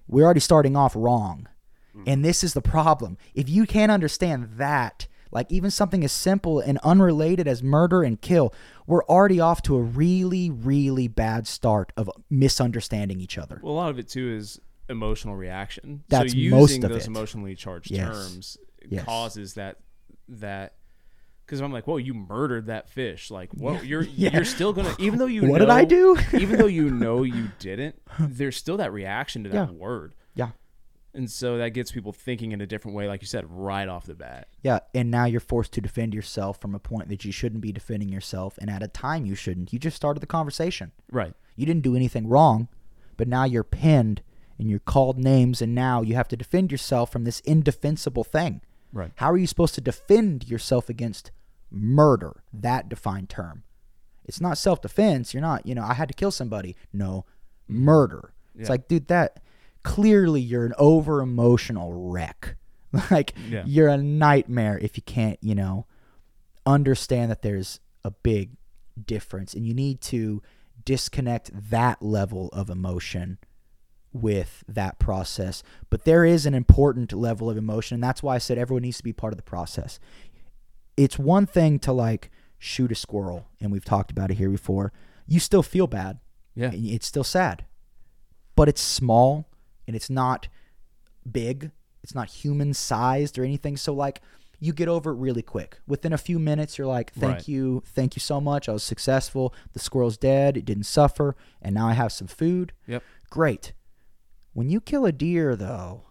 We're 0.06 0.24
already 0.24 0.40
starting 0.40 0.76
off 0.76 0.94
wrong. 0.94 1.48
Mm. 1.96 2.02
And 2.06 2.24
this 2.24 2.42
is 2.44 2.54
the 2.54 2.62
problem. 2.62 3.18
If 3.34 3.48
you 3.48 3.66
can't 3.66 3.92
understand 3.92 4.50
that, 4.56 5.06
like 5.30 5.50
even 5.50 5.70
something 5.70 6.04
as 6.04 6.12
simple 6.12 6.60
and 6.60 6.78
unrelated 6.84 7.46
as 7.48 7.62
murder 7.62 8.02
and 8.02 8.20
kill, 8.20 8.52
we're 8.86 9.04
already 9.04 9.40
off 9.40 9.62
to 9.62 9.76
a 9.76 9.80
really, 9.82 10.50
really 10.50 11.08
bad 11.08 11.46
start 11.46 11.92
of 11.96 12.10
misunderstanding 12.30 13.20
each 13.20 13.38
other. 13.38 13.60
Well, 13.62 13.72
a 13.72 13.76
lot 13.76 13.90
of 13.90 13.98
it 13.98 14.08
too 14.08 14.34
is 14.34 14.60
emotional 14.88 15.36
reaction. 15.36 16.02
That's 16.08 16.32
so 16.32 16.38
using 16.38 16.58
most 16.58 16.84
of 16.84 16.90
those 16.90 17.04
it. 17.04 17.08
emotionally 17.08 17.54
charged 17.54 17.90
Yes. 17.90 18.08
terms 18.08 18.58
Yes. 18.88 19.04
causes 19.04 19.54
that 19.54 19.78
that 20.28 20.74
because 21.46 21.60
I'm 21.60 21.72
like, 21.72 21.86
whoa, 21.86 21.96
you 21.98 22.14
murdered 22.14 22.66
that 22.66 22.88
fish. 22.88 23.30
Like, 23.30 23.50
whoa, 23.52 23.80
you're 23.82 24.02
Yeah. 24.16 24.30
you're 24.34 24.44
still 24.44 24.72
gonna 24.72 24.94
even 24.98 25.18
though 25.18 25.26
you 25.26 25.46
What 25.46 25.58
did 25.58 25.70
I 25.70 25.84
do? 25.84 26.16
even 26.34 26.58
though 26.58 26.66
you 26.66 26.90
know 26.90 27.22
you 27.22 27.50
didn't, 27.58 27.96
there's 28.18 28.56
still 28.56 28.76
that 28.78 28.92
reaction 28.92 29.44
to 29.44 29.50
that 29.50 29.68
Yeah. 29.70 29.74
word, 29.74 30.14
Yeah. 30.34 30.50
And 31.14 31.30
so 31.30 31.58
that 31.58 31.70
gets 31.70 31.92
people 31.92 32.12
thinking 32.12 32.52
in 32.52 32.60
a 32.60 32.66
different 32.66 32.96
way, 32.96 33.06
like 33.06 33.20
you 33.20 33.26
said, 33.26 33.44
right 33.48 33.88
off 33.88 34.06
the 34.06 34.14
bat. 34.14 34.48
Yeah, 34.62 34.80
and 34.94 35.10
now 35.10 35.26
you're 35.26 35.40
forced 35.40 35.72
to 35.72 35.80
defend 35.80 36.14
yourself 36.14 36.60
from 36.60 36.74
a 36.74 36.78
point 36.78 37.08
that 37.08 37.24
you 37.24 37.32
shouldn't 37.32 37.60
be 37.60 37.72
defending 37.72 38.08
yourself, 38.08 38.56
and 38.58 38.70
at 38.70 38.82
a 38.82 38.88
time 38.88 39.26
you 39.26 39.34
shouldn't. 39.34 39.72
You 39.72 39.78
just 39.78 39.96
started 39.96 40.20
the 40.20 40.26
conversation. 40.26 40.92
Right. 41.10 41.34
You 41.54 41.66
didn't 41.66 41.82
do 41.82 41.96
anything 41.96 42.28
wrong, 42.28 42.68
but 43.16 43.28
now 43.28 43.44
you're 43.44 43.64
pinned 43.64 44.22
and 44.58 44.70
you're 44.70 44.78
called 44.78 45.18
names, 45.18 45.60
and 45.60 45.74
now 45.74 46.02
you 46.02 46.14
have 46.14 46.28
to 46.28 46.36
defend 46.36 46.72
yourself 46.72 47.12
from 47.12 47.24
this 47.24 47.40
indefensible 47.40 48.24
thing. 48.24 48.62
Right. 48.92 49.12
How 49.16 49.30
are 49.30 49.38
you 49.38 49.46
supposed 49.46 49.74
to 49.74 49.80
defend 49.80 50.48
yourself 50.48 50.88
against 50.88 51.30
murder? 51.70 52.42
That 52.52 52.88
defined 52.88 53.28
term. 53.28 53.64
It's 54.24 54.40
not 54.40 54.56
self 54.56 54.80
defense. 54.80 55.34
You're 55.34 55.40
not, 55.42 55.66
you 55.66 55.74
know, 55.74 55.84
I 55.84 55.94
had 55.94 56.08
to 56.08 56.14
kill 56.14 56.30
somebody. 56.30 56.76
No, 56.92 57.26
mm-hmm. 57.70 57.84
murder. 57.84 58.32
It's 58.58 58.68
like, 58.68 58.86
dude, 58.86 59.08
that 59.08 59.40
clearly 59.82 60.40
you're 60.40 60.64
an 60.66 60.74
over 60.78 61.20
emotional 61.20 61.92
wreck. 61.92 62.56
like, 63.10 63.34
Yeah. 63.48 63.64
you're 63.66 63.88
a 63.88 63.96
nightmare 63.96 64.78
if 64.78 64.96
you 64.96 65.02
can't, 65.02 65.38
you 65.42 65.54
know, 65.54 65.86
understand 66.66 67.30
that 67.30 67.42
there's 67.42 67.80
a 68.04 68.10
big 68.10 68.50
difference 69.06 69.54
and 69.54 69.66
you 69.66 69.74
need 69.74 70.00
to 70.02 70.42
disconnect 70.84 71.50
that 71.70 72.02
level 72.02 72.48
of 72.52 72.68
emotion 72.68 73.38
with 74.12 74.62
that 74.68 74.98
process. 74.98 75.62
But 75.90 76.04
there 76.04 76.24
is 76.24 76.44
an 76.44 76.54
important 76.54 77.12
level 77.12 77.48
of 77.48 77.56
emotion, 77.56 77.94
and 77.96 78.04
that's 78.04 78.22
why 78.22 78.34
I 78.34 78.38
said 78.38 78.58
everyone 78.58 78.82
needs 78.82 78.98
to 78.98 79.02
be 79.04 79.12
part 79.12 79.32
of 79.32 79.36
the 79.38 79.42
process. 79.42 79.98
It's 80.96 81.18
one 81.18 81.46
thing 81.46 81.78
to 81.80 81.92
like 81.92 82.30
shoot 82.58 82.92
a 82.92 82.94
squirrel, 82.94 83.46
and 83.60 83.72
we've 83.72 83.84
talked 83.84 84.10
about 84.10 84.30
it 84.30 84.34
here 84.34 84.50
before. 84.50 84.92
You 85.26 85.40
still 85.40 85.62
feel 85.62 85.86
bad. 85.86 86.18
Yeah. 86.54 86.70
It's 86.74 87.06
still 87.06 87.24
sad. 87.24 87.64
But 88.54 88.68
it's 88.68 88.82
small 88.82 89.48
and 89.86 89.96
it's 89.96 90.10
not 90.10 90.48
big. 91.30 91.70
It's 92.02 92.14
not 92.14 92.28
human 92.28 92.74
sized 92.74 93.38
or 93.38 93.44
anything. 93.44 93.76
So 93.76 93.92
like 93.94 94.20
you 94.58 94.72
get 94.72 94.88
over 94.88 95.10
it 95.10 95.16
really 95.16 95.42
quick. 95.42 95.78
Within 95.86 96.12
a 96.12 96.18
few 96.18 96.38
minutes 96.38 96.78
you're 96.78 96.86
like, 96.86 97.12
"Thank 97.12 97.32
Right. 97.32 97.48
you. 97.48 97.82
Thank 97.86 98.14
you 98.16 98.20
so 98.20 98.40
much. 98.40 98.68
I 98.68 98.72
was 98.72 98.82
successful. 98.84 99.52
The 99.72 99.78
squirrel's 99.80 100.16
dead. 100.16 100.56
It 100.56 100.64
didn't 100.64 100.84
suffer, 100.84 101.36
and 101.60 101.74
now 101.74 101.88
I 101.88 101.94
have 101.94 102.12
some 102.12 102.28
food." 102.28 102.72
Yep. 102.86 103.02
Great. 103.30 103.72
When 104.52 104.68
you 104.70 104.80
kill 104.80 105.04
a 105.06 105.12
deer 105.12 105.56
though, 105.56 106.04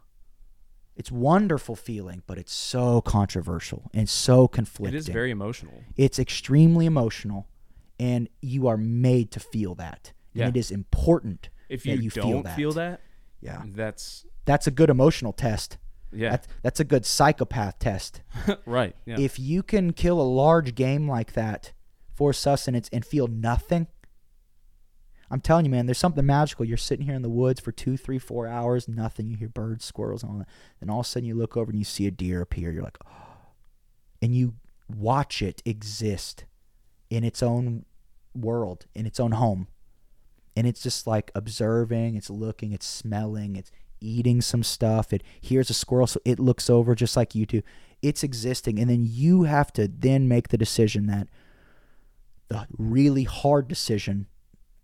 it's 0.96 1.12
wonderful 1.12 1.76
feeling, 1.76 2.24
but 2.28 2.38
it's 2.38 2.52
so 2.54 3.02
controversial 3.02 3.90
and 3.94 4.10
so 4.10 4.48
conflicting. 4.48 4.96
It 4.96 5.00
is 5.00 5.08
very 5.08 5.32
emotional. 5.32 5.84
It's 5.96 6.20
extremely 6.20 6.86
emotional, 6.86 7.48
and 8.00 8.28
you 8.42 8.68
are 8.68 8.78
made 8.78 9.32
to 9.32 9.40
feel 9.40 9.76
that. 9.76 10.12
Yeah. 10.34 10.48
And 10.48 10.56
it 10.56 10.60
is 10.60 10.72
important 10.72 11.50
If 11.70 11.84
that 11.84 11.98
you, 11.98 12.02
you 12.04 12.10
don't 12.10 12.26
feel 12.26 12.44
that. 12.44 12.56
feel 12.56 12.72
that, 12.74 13.02
Yeah. 13.42 13.64
that's 13.66 14.26
That's 14.46 14.68
a 14.68 14.72
good 14.72 14.90
emotional 14.90 15.34
test. 15.34 15.78
yeah, 16.14 16.32
That's, 16.32 16.48
that's 16.62 16.80
a 16.80 16.84
good 16.84 17.06
psychopath 17.06 17.80
test. 17.80 18.22
right. 18.66 18.96
Yeah. 19.06 19.20
If 19.20 19.40
you 19.40 19.64
can 19.64 19.94
kill 19.94 20.20
a 20.20 20.24
large 20.24 20.76
game 20.76 21.10
like 21.10 21.34
that 21.34 21.74
for 22.14 22.34
sustenance 22.34 22.90
and 22.94 23.04
feel 23.06 23.28
nothing, 23.28 23.88
I'm 25.32 25.40
telling 25.40 25.64
you, 25.64 25.72
man, 25.72 25.86
there's 25.86 25.98
something 25.98 26.26
magical. 26.26 26.66
You're 26.66 26.76
sitting 26.76 27.06
here 27.06 27.16
in 27.16 27.22
the 27.22 27.30
woods 27.30 27.62
for 27.62 27.72
two, 27.72 27.96
three, 27.96 28.20
four 28.20 28.48
hours, 28.48 28.90
nothing. 28.90 29.28
You 29.28 29.38
hear 29.38 29.48
birds, 29.48 29.86
squirrels, 29.86 30.24
and 30.24 30.32
all 30.32 30.38
that. 30.40 30.50
Then 30.82 30.90
all 30.90 31.00
of 31.00 31.06
a 31.06 31.10
sudden 31.10 31.26
you 31.26 31.36
look 31.36 31.56
over 31.56 31.72
and 31.72 31.80
you 31.80 31.86
see 31.86 32.06
a 32.06 32.12
deer 32.12 32.42
appear. 32.42 32.72
You're 32.72 32.84
like, 32.84 32.98
oh. 33.06 33.10
And 34.24 34.36
you 34.36 34.54
watch 34.88 35.42
it 35.42 35.64
exist 35.66 36.46
in 37.10 37.24
its 37.24 37.42
own 37.42 37.86
world, 38.36 38.86
in 38.94 39.08
its 39.08 39.20
own 39.20 39.32
home. 39.32 39.68
And 40.56 40.68
it's 40.68 40.82
just 40.84 41.08
like 41.08 41.32
observing, 41.34 42.16
it's 42.16 42.30
looking, 42.30 42.74
it's 42.74 42.86
smelling, 42.86 43.56
it's 43.56 43.72
eating 44.02 44.42
some 44.42 44.64
stuff. 44.64 45.14
It 45.14 45.24
hears 45.40 45.70
a 45.70 45.74
squirrel, 45.74 46.08
so 46.08 46.20
it 46.26 46.40
looks 46.40 46.70
over 46.70 46.94
just 46.96 47.16
like 47.16 47.36
you 47.36 47.46
do. 47.46 47.62
It's 48.02 48.24
existing. 48.24 48.80
And 48.80 48.90
then 48.90 49.06
you 49.08 49.44
have 49.44 49.72
to 49.74 49.88
then 49.88 50.28
make 50.28 50.50
the 50.50 50.58
decision 50.58 51.06
that 51.08 51.28
the 52.50 52.68
really 52.78 53.24
hard 53.24 53.68
decision 53.68 54.28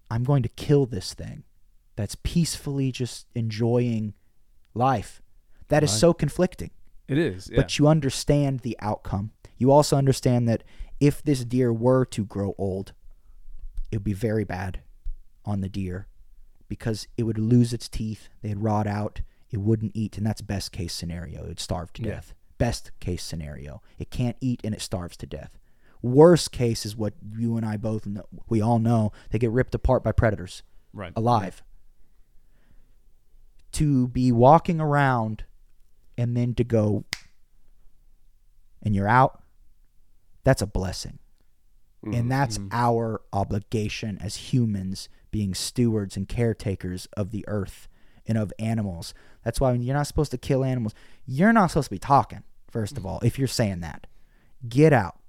I'm 0.09 0.23
going 0.23 0.43
to 0.43 0.49
kill 0.49 0.85
this 0.85 1.13
thing 1.13 1.43
that's 1.97 2.15
peacefully 2.23 2.91
just 2.93 3.27
enjoying 3.35 4.13
life. 4.73 5.21
That 5.67 5.83
is 5.83 5.91
Right. 5.91 5.99
so 5.99 6.13
conflicting. 6.13 6.71
it 7.09 7.17
is. 7.17 7.49
Yeah. 7.49 7.57
But 7.57 7.77
you 7.79 7.87
understand 7.87 8.61
the 8.61 8.77
outcome. 8.79 9.31
You 9.57 9.71
also 9.71 9.97
understand 9.97 10.47
that 10.47 10.63
if 10.99 11.21
this 11.23 11.43
deer 11.43 11.73
were 11.73 12.05
to 12.05 12.23
grow 12.25 12.53
old, 12.57 12.93
it 13.91 13.97
would 13.97 14.03
be 14.03 14.13
very 14.13 14.43
bad 14.43 14.81
on 15.47 15.61
the 15.61 15.69
deer 15.69 16.07
because 16.67 17.07
it 17.17 17.23
would 17.23 17.39
lose 17.39 17.73
its 17.73 17.87
teeth, 17.87 18.27
they'd 18.41 18.59
rot 18.59 18.85
out, 18.85 19.21
it 19.49 19.57
wouldn't 19.57 19.93
eat, 19.95 20.17
and 20.17 20.27
that's 20.27 20.41
best 20.41 20.71
case 20.71 20.93
scenario. 20.93 21.43
It 21.43 21.47
would 21.47 21.59
starve 21.59 21.93
to 21.93 22.03
Yeah. 22.03 22.15
death. 22.15 22.33
Best 22.57 22.91
case 22.99 23.23
scenario. 23.23 23.81
It 23.97 24.11
can't 24.11 24.35
eat 24.41 24.61
and 24.63 24.75
it 24.75 24.81
starves 24.81 25.15
to 25.17 25.25
death. 25.25 25.57
Worst 26.01 26.51
case 26.51 26.85
is 26.85 26.95
what 26.95 27.13
you 27.37 27.55
and 27.55 27.65
I 27.65 27.77
both 27.77 28.05
know, 28.05 28.25
we 28.49 28.61
all 28.61 28.79
know. 28.79 29.11
They 29.29 29.39
get 29.39 29.51
ripped 29.51 29.73
apart 29.73 30.03
by 30.03 30.11
predators 30.11 30.63
right. 30.93 31.13
alive. 31.15 31.63
To 33.73 34.07
be 34.07 34.31
walking 34.31 34.81
around 34.81 35.45
and 36.17 36.35
then 36.35 36.53
to 36.55 36.63
go 36.63 37.05
and 38.81 38.95
you're 38.95 39.07
out, 39.07 39.41
that's 40.43 40.61
a 40.61 40.67
blessing. 40.67 41.19
And 42.03 42.13
mm-hmm. 42.13 42.29
that's 42.29 42.57
mm-hmm. 42.57 42.69
our 42.71 43.21
obligation 43.33 44.17
as 44.21 44.35
humans 44.35 45.09
being 45.37 45.53
stewards 45.53 46.17
and 46.17 46.27
caretakers 46.27 47.07
of 47.15 47.29
the 47.29 47.45
earth 47.47 47.87
and 48.25 48.39
of 48.39 48.51
animals. 48.57 49.13
That's 49.43 49.61
why 49.61 49.71
you're 49.73 49.95
not 49.95 50.07
supposed 50.07 50.31
to 50.31 50.37
kill 50.39 50.63
animals. 50.63 50.95
You're 51.27 51.53
not 51.53 51.67
supposed 51.67 51.89
to 51.89 51.95
be 51.95 51.99
talking, 51.99 52.41
first 52.71 52.97
of 52.97 53.03
mm. 53.03 53.05
all, 53.05 53.19
if 53.21 53.37
you're 53.37 53.47
saying 53.47 53.81
that. 53.81 54.07
Get 54.67 54.93
out. 54.93 55.19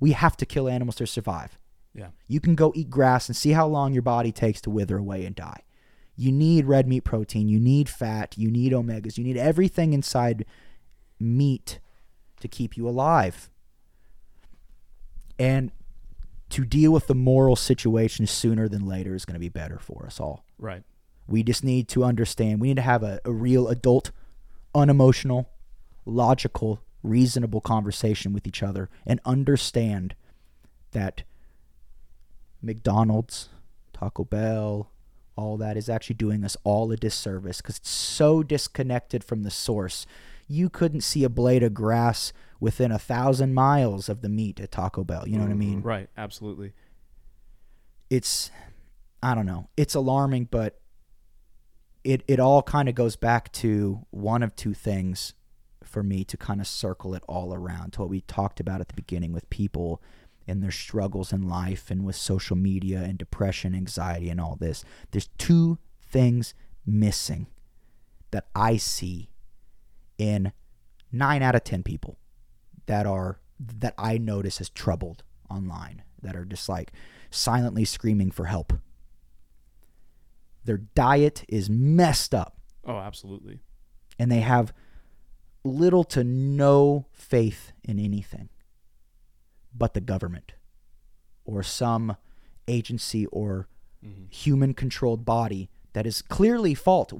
We 0.00 0.12
have 0.12 0.34
to 0.38 0.46
kill 0.46 0.66
animals 0.66 0.96
to 0.96 1.06
survive. 1.06 1.58
Yeah. 1.94 2.08
You 2.26 2.40
can 2.40 2.54
go 2.54 2.72
eat 2.74 2.88
grass 2.88 3.28
and 3.28 3.36
see 3.36 3.50
how 3.50 3.66
long 3.66 3.92
your 3.92 4.00
body 4.00 4.32
takes 4.32 4.62
to 4.62 4.70
wither 4.70 4.96
away 4.96 5.26
and 5.26 5.36
die. 5.36 5.60
You 6.16 6.32
need 6.32 6.64
red 6.64 6.88
meat 6.88 7.04
protein, 7.04 7.46
you 7.46 7.60
need 7.60 7.86
fat, 7.86 8.38
you 8.38 8.50
need 8.50 8.72
omegas, 8.72 9.18
you 9.18 9.24
need 9.24 9.36
everything 9.36 9.92
inside 9.92 10.46
meat 11.18 11.80
to 12.40 12.48
keep 12.48 12.78
you 12.78 12.88
alive. 12.88 13.50
And 15.38 15.70
to 16.50 16.64
deal 16.64 16.92
with 16.92 17.06
the 17.06 17.14
moral 17.14 17.56
situation 17.56 18.26
sooner 18.26 18.68
than 18.68 18.86
later 18.86 19.14
is 19.14 19.24
going 19.24 19.34
to 19.34 19.40
be 19.40 19.48
better 19.48 19.78
for 19.78 20.04
us 20.06 20.20
all. 20.20 20.44
Right. 20.58 20.82
We 21.26 21.42
just 21.42 21.64
need 21.64 21.88
to 21.88 22.04
understand. 22.04 22.60
We 22.60 22.68
need 22.68 22.76
to 22.76 22.82
have 22.82 23.02
a, 23.02 23.20
a 23.24 23.32
real 23.32 23.68
adult, 23.68 24.10
unemotional, 24.74 25.48
logical, 26.04 26.80
reasonable 27.02 27.60
conversation 27.60 28.32
with 28.32 28.46
each 28.46 28.62
other 28.62 28.90
and 29.06 29.20
understand 29.24 30.14
that 30.92 31.22
McDonald's, 32.60 33.48
Taco 33.92 34.24
Bell, 34.24 34.90
all 35.36 35.56
that 35.56 35.76
is 35.76 35.88
actually 35.88 36.16
doing 36.16 36.44
us 36.44 36.56
all 36.64 36.90
a 36.92 36.96
disservice 36.96 37.60
because 37.60 37.78
it's 37.78 37.90
so 37.90 38.42
disconnected 38.42 39.24
from 39.24 39.42
the 39.42 39.50
source. 39.50 40.06
You 40.50 40.68
couldn't 40.68 41.02
see 41.02 41.22
a 41.22 41.28
blade 41.28 41.62
of 41.62 41.72
grass 41.72 42.32
within 42.58 42.90
a 42.90 42.98
thousand 42.98 43.54
miles 43.54 44.08
of 44.08 44.20
the 44.20 44.28
meat 44.28 44.58
at 44.58 44.72
Taco 44.72 45.04
Bell. 45.04 45.26
You 45.26 45.38
know 45.38 45.44
what 45.44 45.52
I 45.52 45.54
mean? 45.54 45.78
Mm-hmm. 45.78 45.88
Right. 45.88 46.08
Absolutely. 46.16 46.72
it's 48.10 48.50
I 49.22 49.34
don't 49.34 49.46
know. 49.46 49.68
It's 49.76 49.94
alarming, 49.94 50.48
but 50.50 50.80
it 52.02 52.24
it 52.26 52.40
all 52.40 52.62
kind 52.62 52.88
of 52.88 52.94
goes 52.94 53.14
back 53.14 53.52
to 53.52 54.06
one 54.10 54.42
of 54.42 54.56
two 54.56 54.74
things 54.74 55.34
for 55.84 56.02
me 56.02 56.24
to 56.24 56.36
kind 56.36 56.60
of 56.60 56.66
circle 56.66 57.14
it 57.14 57.22
all 57.28 57.54
around 57.54 57.92
to 57.92 58.00
what 58.00 58.10
we 58.10 58.22
talked 58.22 58.60
about 58.60 58.80
at 58.80 58.88
the 58.88 58.94
beginning 58.94 59.32
with 59.32 59.48
people 59.50 60.02
and 60.48 60.62
their 60.62 60.70
struggles 60.70 61.32
in 61.32 61.48
life 61.48 61.90
and 61.90 62.04
with 62.04 62.16
social 62.16 62.56
media 62.56 63.02
and 63.02 63.18
depression, 63.18 63.74
anxiety 63.74 64.28
and 64.30 64.40
all 64.40 64.56
this. 64.56 64.84
There's 65.12 65.28
two 65.38 65.78
things 66.00 66.54
missing 66.84 67.46
that 68.30 68.46
I 68.54 68.76
see 68.78 69.30
in 70.20 70.52
9 71.10 71.42
out 71.42 71.54
of 71.54 71.64
10 71.64 71.82
people 71.82 72.18
that 72.86 73.06
are 73.06 73.40
that 73.58 73.94
I 73.98 74.18
notice 74.18 74.60
as 74.60 74.68
troubled 74.68 75.22
online 75.50 76.02
that 76.22 76.36
are 76.36 76.44
just 76.44 76.68
like 76.68 76.92
silently 77.30 77.84
screaming 77.84 78.30
for 78.30 78.46
help. 78.46 78.72
Their 80.64 80.78
diet 80.78 81.44
is 81.48 81.68
messed 81.70 82.34
up 82.34 82.60
Oh, 82.84 82.98
absolutely. 82.98 83.60
and 84.18 84.30
they 84.30 84.40
have 84.40 84.72
little 85.64 86.04
to 86.04 86.22
no 86.24 87.06
faith 87.12 87.72
in 87.82 87.98
anything 87.98 88.48
but 89.74 89.94
the 89.94 90.00
government 90.00 90.52
or 91.44 91.62
some 91.62 92.16
agency 92.66 93.26
or 93.26 93.68
mm-hmm. 94.04 94.24
human 94.30 94.74
controlled 94.74 95.24
body 95.24 95.70
that 95.92 96.06
is 96.06 96.22
clearly 96.22 96.74
fault. 96.74 97.12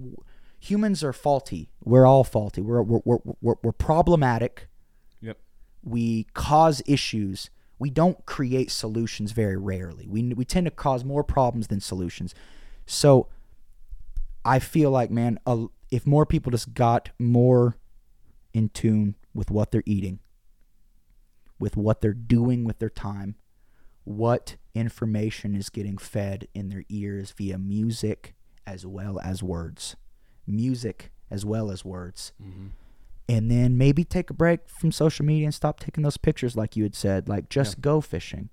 Humans 0.61 1.03
are 1.03 1.13
faulty. 1.13 1.71
We're 1.83 2.07
all 2.07 2.23
faulty. 2.23 2.61
We're, 2.61 2.83
we're, 2.83 3.01
we're, 3.05 3.19
we're, 3.41 3.55
we're 3.63 3.73
problematic. 3.73 4.69
Yep. 5.21 5.39
We 5.83 6.25
cause 6.35 6.83
issues. 6.87 7.51
We 7.79 7.89
don't 7.89 8.25
create 8.27 8.71
solutions 8.71 9.33
very 9.33 9.57
rarely. 9.57 10.07
We, 10.07 10.35
we 10.35 10.45
tend 10.45 10.67
to 10.67 10.71
cause 10.71 11.03
more 11.03 11.25
problems 11.25 11.69
than 11.69 11.81
solutions. 11.81 12.35
So 12.87 13.29
I 14.45 14.59
feel 14.59 14.91
like, 14.91 15.11
man, 15.11 15.41
a, 15.47 15.67
if 15.91 16.07
more 16.07 16.27
people 16.27 16.51
just 16.51 16.75
got 16.75 17.09
more 17.19 17.77
in 18.53 18.69
tune 18.69 19.15
with 19.33 19.51
what 19.51 19.71
they're 19.71 19.83
eating, 19.87 20.19
with 21.59 21.77
what 21.77 22.03
they're 22.03 22.13
doing 22.13 22.65
with 22.65 22.81
their 22.81 22.91
time, 22.91 23.37
what 24.05 24.57
information 24.75 25.55
is 25.55 25.71
getting 25.71 25.97
fed 25.97 26.49
in 26.55 26.69
their 26.69 26.85
ears 26.91 27.33
via 27.37 27.57
music 27.57 28.35
as 28.67 28.85
well 28.85 29.19
as 29.21 29.43
words. 29.43 29.97
Music 30.51 31.11
as 31.31 31.45
well 31.45 31.71
as 31.71 31.85
words. 31.85 32.33
Mm-hmm. 32.43 32.67
And 33.29 33.51
then 33.51 33.79
maybe 33.79 34.03
take 34.03 34.31
a 34.31 34.35
break 34.35 34.69
from 34.69 34.91
social 34.91 35.25
media 35.25 35.45
and 35.45 35.55
stop 35.55 35.79
taking 35.79 36.03
those 36.03 36.17
pictures, 36.17 36.57
like 36.57 36.77
you 36.77 36.83
had 36.83 36.97
said. 36.97 37.29
Like, 37.29 37.49
just 37.49 37.81
go 37.81 38.01
fishing. 38.01 38.49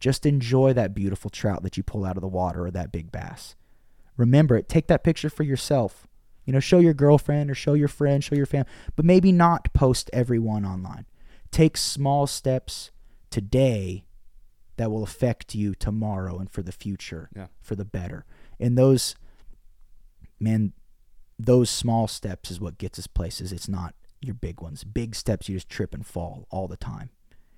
Just 0.00 0.24
enjoy 0.24 0.72
that 0.72 0.94
beautiful 0.94 1.28
trout 1.28 1.62
that 1.62 1.76
you 1.76 1.82
pull 1.82 2.04
out 2.06 2.16
of 2.16 2.22
the 2.22 2.28
water 2.28 2.64
or 2.64 2.70
that 2.70 2.90
big 2.92 3.12
bass. 3.12 3.54
Remember 4.16 4.56
it. 4.56 4.68
Take 4.68 4.86
that 4.86 5.04
picture 5.04 5.28
for 5.28 5.42
yourself. 5.42 6.06
You 6.46 6.52
know, 6.54 6.60
show 6.60 6.78
your 6.78 6.94
girlfriend 6.94 7.50
or 7.50 7.54
show 7.54 7.74
your 7.74 7.88
friend, 7.88 8.24
show 8.24 8.34
your 8.34 8.46
family, 8.46 8.70
but 8.96 9.04
maybe 9.04 9.30
not 9.32 9.72
post 9.74 10.08
everyone 10.14 10.64
online. 10.64 11.04
Take 11.50 11.76
small 11.76 12.26
steps 12.26 12.90
today 13.28 14.06
that 14.78 14.90
will 14.90 15.02
affect 15.02 15.54
you 15.54 15.74
tomorrow 15.74 16.38
and 16.38 16.50
for 16.50 16.62
the 16.62 16.72
future, 16.72 17.28
Yeah. 17.36 17.48
for 17.60 17.74
the 17.74 17.84
better. 17.84 18.24
And 18.58 18.78
those, 18.78 19.14
man, 20.40 20.72
those 21.38 21.70
small 21.70 22.08
steps 22.08 22.50
is 22.50 22.60
what 22.60 22.78
gets 22.78 22.98
us 22.98 23.06
places. 23.06 23.52
It's 23.52 23.68
not 23.68 23.94
your 24.20 24.34
big 24.34 24.60
ones. 24.60 24.84
Big 24.84 25.14
steps, 25.14 25.48
you 25.48 25.56
just 25.56 25.68
trip 25.68 25.94
and 25.94 26.06
fall 26.06 26.46
all 26.50 26.66
the 26.66 26.76
time. 26.76 27.10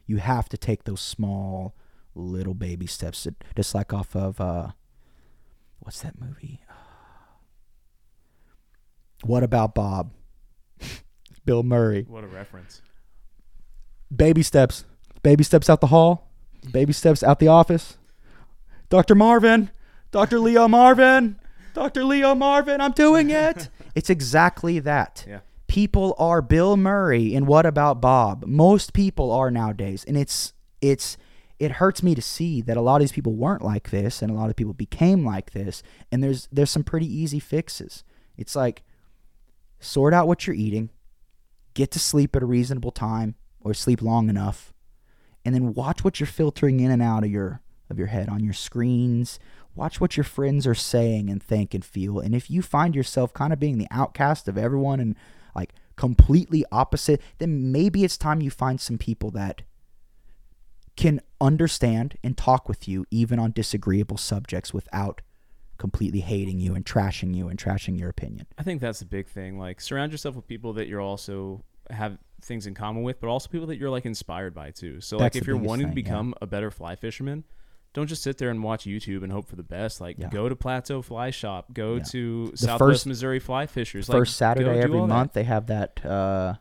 You 0.07 0.19
have 0.19 0.49
to 0.51 0.59
take 0.59 0.85
those 0.85 1.01
small, 1.01 1.75
little 2.15 2.55
baby 2.55 2.87
steps. 2.87 3.27
Just 3.57 3.75
like 3.75 3.93
off 3.93 4.15
of, 4.15 4.41
uh, 4.41 4.69
what's 5.79 6.01
that 6.03 6.21
movie? 6.21 6.61
What 9.23 9.43
about 9.43 9.75
Bob? 9.75 10.13
Bill 11.45 11.63
Murray. 11.63 12.07
What 12.09 12.25
a 12.25 12.27
reference. 12.27 12.81
Baby 14.15 14.43
steps. 14.43 14.87
Baby 15.23 15.45
steps 15.45 15.69
out 15.69 15.83
the 15.83 15.89
hall. 15.89 16.31
Baby 16.73 16.95
steps 16.95 17.23
out 17.23 17.39
the 17.39 17.49
office. 17.49 17.99
Dr. 18.89 19.15
Marvin. 19.15 19.71
Dr. 20.11 20.39
Leo 20.39 20.69
Marvin. 20.69 21.39
Dr. 21.75 22.05
Leo 22.05 22.35
Marvin, 22.35 22.81
I'm 22.81 22.93
doing 22.93 23.31
it. 23.31 23.69
it's 23.95 24.11
exactly 24.11 24.79
that. 24.81 25.25
Yeah. 25.29 25.41
People 25.67 26.15
are 26.19 26.43
Bill 26.43 26.77
Murray 26.77 27.35
and 27.35 27.47
what 27.47 27.65
about 27.65 28.01
Bob? 28.01 28.45
Most 28.47 28.93
people 28.93 29.31
are 29.31 29.51
nowadays. 29.51 30.05
And 30.07 30.17
it's 30.17 30.53
it's 30.81 31.17
it 31.59 31.73
hurts 31.73 32.03
me 32.03 32.15
to 32.15 32.23
see 32.23 32.61
that 32.63 32.77
a 32.77 32.81
lot 32.81 32.97
of 32.97 33.01
these 33.01 33.13
people 33.13 33.35
weren't 33.35 33.63
like 33.63 33.91
this 33.91 34.23
and 34.23 34.31
a 34.31 34.35
lot 34.35 34.51
of 34.51 34.57
people 34.57 34.73
became 34.73 35.25
like 35.25 35.53
this 35.53 35.83
and 36.11 36.25
there's 36.25 36.49
there's 36.51 36.71
some 36.71 36.85
pretty 36.85 37.07
easy 37.07 37.39
fixes. 37.39 38.03
It's 38.37 38.57
like 38.57 38.83
sort 39.79 40.13
out 40.13 40.27
what 40.27 40.47
you're 40.47 40.57
eating, 40.57 40.91
get 41.75 41.91
to 41.93 41.99
sleep 41.99 42.35
at 42.35 42.43
a 42.43 42.47
reasonable 42.47 42.91
time 42.91 43.37
or 43.61 43.75
sleep 43.75 44.03
long 44.03 44.29
enough 44.29 44.73
and 45.45 45.55
then 45.55 45.75
watch 45.75 46.05
what 46.05 46.21
you're 46.21 46.27
filtering 46.27 46.81
in 46.81 46.91
and 46.91 47.03
out 47.03 47.25
of 47.25 47.31
your 47.31 47.63
of 47.89 47.99
your 47.99 48.09
head 48.09 48.29
on 48.29 48.45
your 48.45 48.53
screens 48.53 49.39
watch 49.75 50.01
what 50.01 50.17
your 50.17 50.25
friends 50.25 50.67
are 50.67 50.75
saying 50.75 51.31
and 51.31 51.43
think 51.43 51.75
and 51.75 51.85
feel 51.85 52.19
and 52.19 52.35
if 52.35 52.51
you 52.51 52.63
find 52.63 52.95
yourself 52.95 53.33
kind 53.33 53.53
of 53.53 53.59
being 53.59 53.79
the 53.79 53.89
outcast 53.91 54.49
of 54.49 54.59
everyone 54.59 55.01
and 55.01 55.17
like 55.55 55.73
completely 55.97 56.65
opposite 56.73 57.21
then 57.39 57.71
maybe 57.73 58.05
it's 58.05 58.17
time 58.17 58.41
you 58.41 58.51
find 58.51 58.81
some 58.81 58.99
people 58.99 59.31
that 59.31 59.63
can 60.97 61.21
understand 61.41 62.17
and 62.23 62.37
talk 62.37 62.69
with 62.69 62.89
you 62.89 63.07
even 63.11 63.39
on 63.39 63.53
disagreeable 63.53 64.17
subjects 64.17 64.75
without 64.75 65.23
completely 65.79 66.21
hating 66.21 66.61
you 66.61 66.75
and 66.75 66.85
trashing 66.85 67.35
you 67.35 67.49
and 67.49 67.59
trashing 67.59 67.99
your 67.99 68.11
opinion 68.11 68.47
I 68.59 68.63
think 68.63 68.83
that's 68.83 68.99
the 68.99 69.07
big 69.07 69.27
thing. 69.29 69.59
Like 69.59 69.81
surround 69.81 70.13
yourself 70.13 70.37
with 70.37 70.47
people 70.47 70.75
that 70.75 70.89
you're 70.89 71.01
also 71.01 71.65
have 71.93 72.19
things 72.43 72.67
in 72.67 72.75
common 72.75 73.03
with, 73.03 73.21
but 73.21 73.29
also 73.29 73.49
people 73.49 73.67
that 73.69 73.79
you're 73.79 73.91
like 73.91 74.07
inspired 74.07 74.55
by 74.55 74.71
too. 74.71 75.01
So 75.01 75.17
like 75.17 75.37
if 75.37 75.47
you're 75.47 75.57
wanting 75.57 75.87
thing, 75.87 75.95
to 75.95 76.01
yeah. 76.01 76.05
become 76.05 76.35
a 76.41 76.47
better 76.47 76.71
fly 76.71 76.97
fisherman, 76.97 77.45
don't 77.93 78.07
just 78.07 78.23
sit 78.23 78.39
there 78.39 78.51
and 78.51 78.63
watch 78.63 78.85
YouTube 78.85 79.23
and 79.23 79.33
hope 79.33 79.49
for 79.49 79.57
the 79.57 79.63
best. 79.63 80.01
Like 80.01 80.17
Yeah. 80.19 80.29
go 80.29 80.49
to 80.49 80.55
Plateau 80.57 81.03
Fly 81.03 81.31
Shop, 81.31 81.73
go 81.73 81.97
Yeah. 81.97 82.03
to 82.05 82.47
The 82.53 82.57
Southwest 82.57 82.79
first- 82.79 83.07
Missouri 83.07 83.39
Fly 83.41 83.67
Fishers. 83.67 84.07
first 84.07 84.41
like, 84.41 84.57
saturday 84.59 84.79
every 84.81 84.99
all 84.99 85.07
that. 85.07 85.13
month 85.15 85.33
they 85.33 85.45
have 85.45 85.67
that 85.67 86.05
uh 86.05 86.55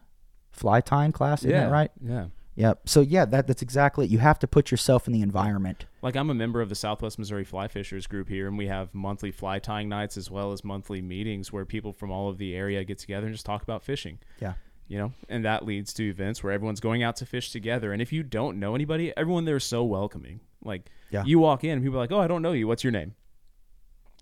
fly 0.52 0.82
tying 0.82 1.12
class 1.12 1.40
isn't 1.42 1.52
yeah, 1.52 1.66
that 1.66 1.72
right 1.72 1.92
Yeah. 2.02 2.26
Yep. 2.56 2.90
So 2.90 3.00
yeah, 3.00 3.24
that 3.26 3.48
that's 3.48 3.62
exactly 3.62 4.06
it. 4.06 4.12
You 4.12 4.18
have 4.18 4.38
to 4.40 4.48
put 4.48 4.70
yourself 4.70 5.08
in 5.08 5.14
the 5.14 5.22
environment. 5.22 5.86
Like 6.02 6.18
I'm 6.18 6.30
a 6.30 6.34
member 6.34 6.60
of 6.60 6.68
the 6.68 6.76
Southwest 6.76 7.18
Missouri 7.18 7.46
Fly 7.46 7.70
Fishers 7.70 8.06
group 8.06 8.28
here, 8.28 8.48
and 8.50 8.58
we 8.58 8.68
have 8.68 8.94
monthly 8.94 9.32
fly 9.32 9.60
tying 9.60 9.88
nights 9.88 10.18
as 10.18 10.30
well 10.30 10.52
as 10.52 10.62
monthly 10.66 11.02
meetings 11.02 11.54
where 11.54 11.64
people 11.64 11.94
from 11.94 12.12
all 12.12 12.28
of 12.28 12.38
the 12.38 12.54
area 12.56 12.84
get 12.84 12.98
together 12.98 13.28
and 13.28 13.34
just 13.34 13.46
talk 13.46 13.64
about 13.64 13.82
fishing. 13.82 14.20
Yeah. 14.42 14.54
You 14.90 14.98
know, 14.98 15.14
and 15.30 15.46
that 15.46 15.64
leads 15.66 15.94
to 15.94 16.10
events 16.10 16.44
where 16.44 16.52
everyone's 16.52 16.80
going 16.82 17.02
out 17.02 17.16
to 17.18 17.26
fish 17.26 17.52
together. 17.52 17.94
And 17.94 18.02
if 18.02 18.12
you 18.12 18.24
don't 18.24 18.60
know 18.60 18.76
anybody, 18.76 19.14
everyone 19.16 19.46
there 19.46 19.56
is 19.58 19.64
so 19.64 19.86
welcoming. 19.86 20.42
Like, 20.64 20.90
Yeah. 21.12 21.24
you 21.26 21.40
walk 21.40 21.64
in, 21.64 21.72
and 21.72 21.82
people 21.84 21.98
are 21.98 22.02
like, 22.04 22.12
"Oh, 22.12 22.20
I 22.20 22.28
don't 22.28 22.42
know 22.42 22.52
you. 22.52 22.68
What's 22.68 22.84
your 22.84 22.92
name? 22.92 23.16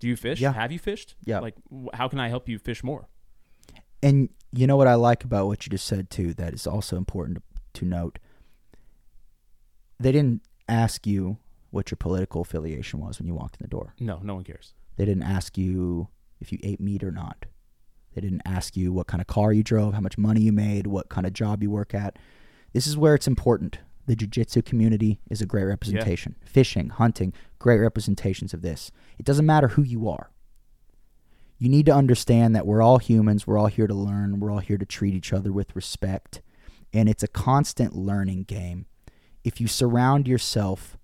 Do 0.00 0.06
you 0.06 0.16
fish? 0.16 0.40
Yeah. 0.40 0.52
Have 0.52 0.70
you 0.72 0.78
fished? 0.78 1.16
Yeah. 1.24 1.40
Like, 1.40 1.56
wh- 1.72 1.94
how 1.94 2.06
can 2.08 2.20
I 2.20 2.28
help 2.28 2.48
you 2.48 2.58
fish 2.58 2.84
more? 2.84 3.08
And 4.02 4.28
you 4.52 4.66
know 4.66 4.76
what 4.76 4.86
I 4.86 4.94
like 4.94 5.24
about 5.24 5.46
what 5.48 5.66
you 5.66 5.70
just 5.70 5.86
said 5.86 6.08
too 6.10 6.32
that 6.34 6.54
is 6.54 6.66
also 6.66 6.96
important 6.96 7.38
to, 7.38 7.80
to 7.80 7.84
note. 7.84 8.18
They 9.98 10.12
didn't 10.12 10.42
ask 10.68 11.06
you 11.06 11.38
what 11.70 11.90
your 11.90 11.96
political 11.96 12.40
affiliation 12.42 13.00
was 13.00 13.18
when 13.18 13.26
you 13.26 13.34
walked 13.34 13.56
in 13.56 13.64
the 13.64 13.68
door. 13.68 13.94
No, 13.98 14.20
no 14.22 14.34
one 14.36 14.44
cares. 14.44 14.72
They 14.96 15.04
didn't 15.04 15.24
ask 15.24 15.58
you 15.58 16.08
if 16.40 16.52
you 16.52 16.58
ate 16.62 16.80
meat 16.80 17.02
or 17.02 17.10
not. 17.10 17.46
They 18.14 18.20
didn't 18.20 18.42
ask 18.44 18.76
you 18.76 18.92
what 18.92 19.06
kind 19.06 19.20
of 19.20 19.26
car 19.26 19.52
you 19.52 19.62
drove, 19.62 19.94
how 19.94 20.00
much 20.00 20.16
money 20.16 20.40
you 20.42 20.52
made, 20.52 20.86
what 20.86 21.08
kind 21.08 21.26
of 21.26 21.32
job 21.32 21.62
you 21.62 21.70
work 21.70 21.94
at. 21.94 22.18
This 22.72 22.86
is 22.86 22.96
where 22.96 23.14
it's 23.14 23.26
important. 23.26 23.80
The 24.08 24.16
jiu-jitsu 24.16 24.62
community 24.62 25.20
is 25.28 25.42
a 25.42 25.46
great 25.46 25.64
representation. 25.64 26.34
Fishing, 26.42 26.88
hunting, 26.88 27.34
great 27.58 27.76
representations 27.78 28.54
of 28.54 28.62
this. 28.62 28.90
It 29.18 29.26
doesn't 29.26 29.44
matter 29.44 29.68
who 29.68 29.82
you 29.82 30.08
are. 30.08 30.30
You 31.58 31.68
need 31.68 31.84
to 31.86 31.94
understand 31.94 32.56
that 32.56 32.66
we're 32.66 32.80
all 32.80 32.96
humans, 32.96 33.46
we're 33.46 33.58
all 33.58 33.66
here 33.66 33.86
to 33.86 33.92
learn, 33.92 34.40
we're 34.40 34.50
all 34.50 34.60
here 34.60 34.78
to 34.78 34.86
treat 34.86 35.12
each 35.12 35.34
other 35.34 35.52
with 35.52 35.76
respect, 35.76 36.40
and 36.90 37.06
it's 37.06 37.22
a 37.22 37.28
constant 37.28 37.94
learning 37.94 38.44
game. 38.44 38.86
If 39.44 39.60
you 39.60 39.68
surround 39.68 40.26
yourself 40.26 40.96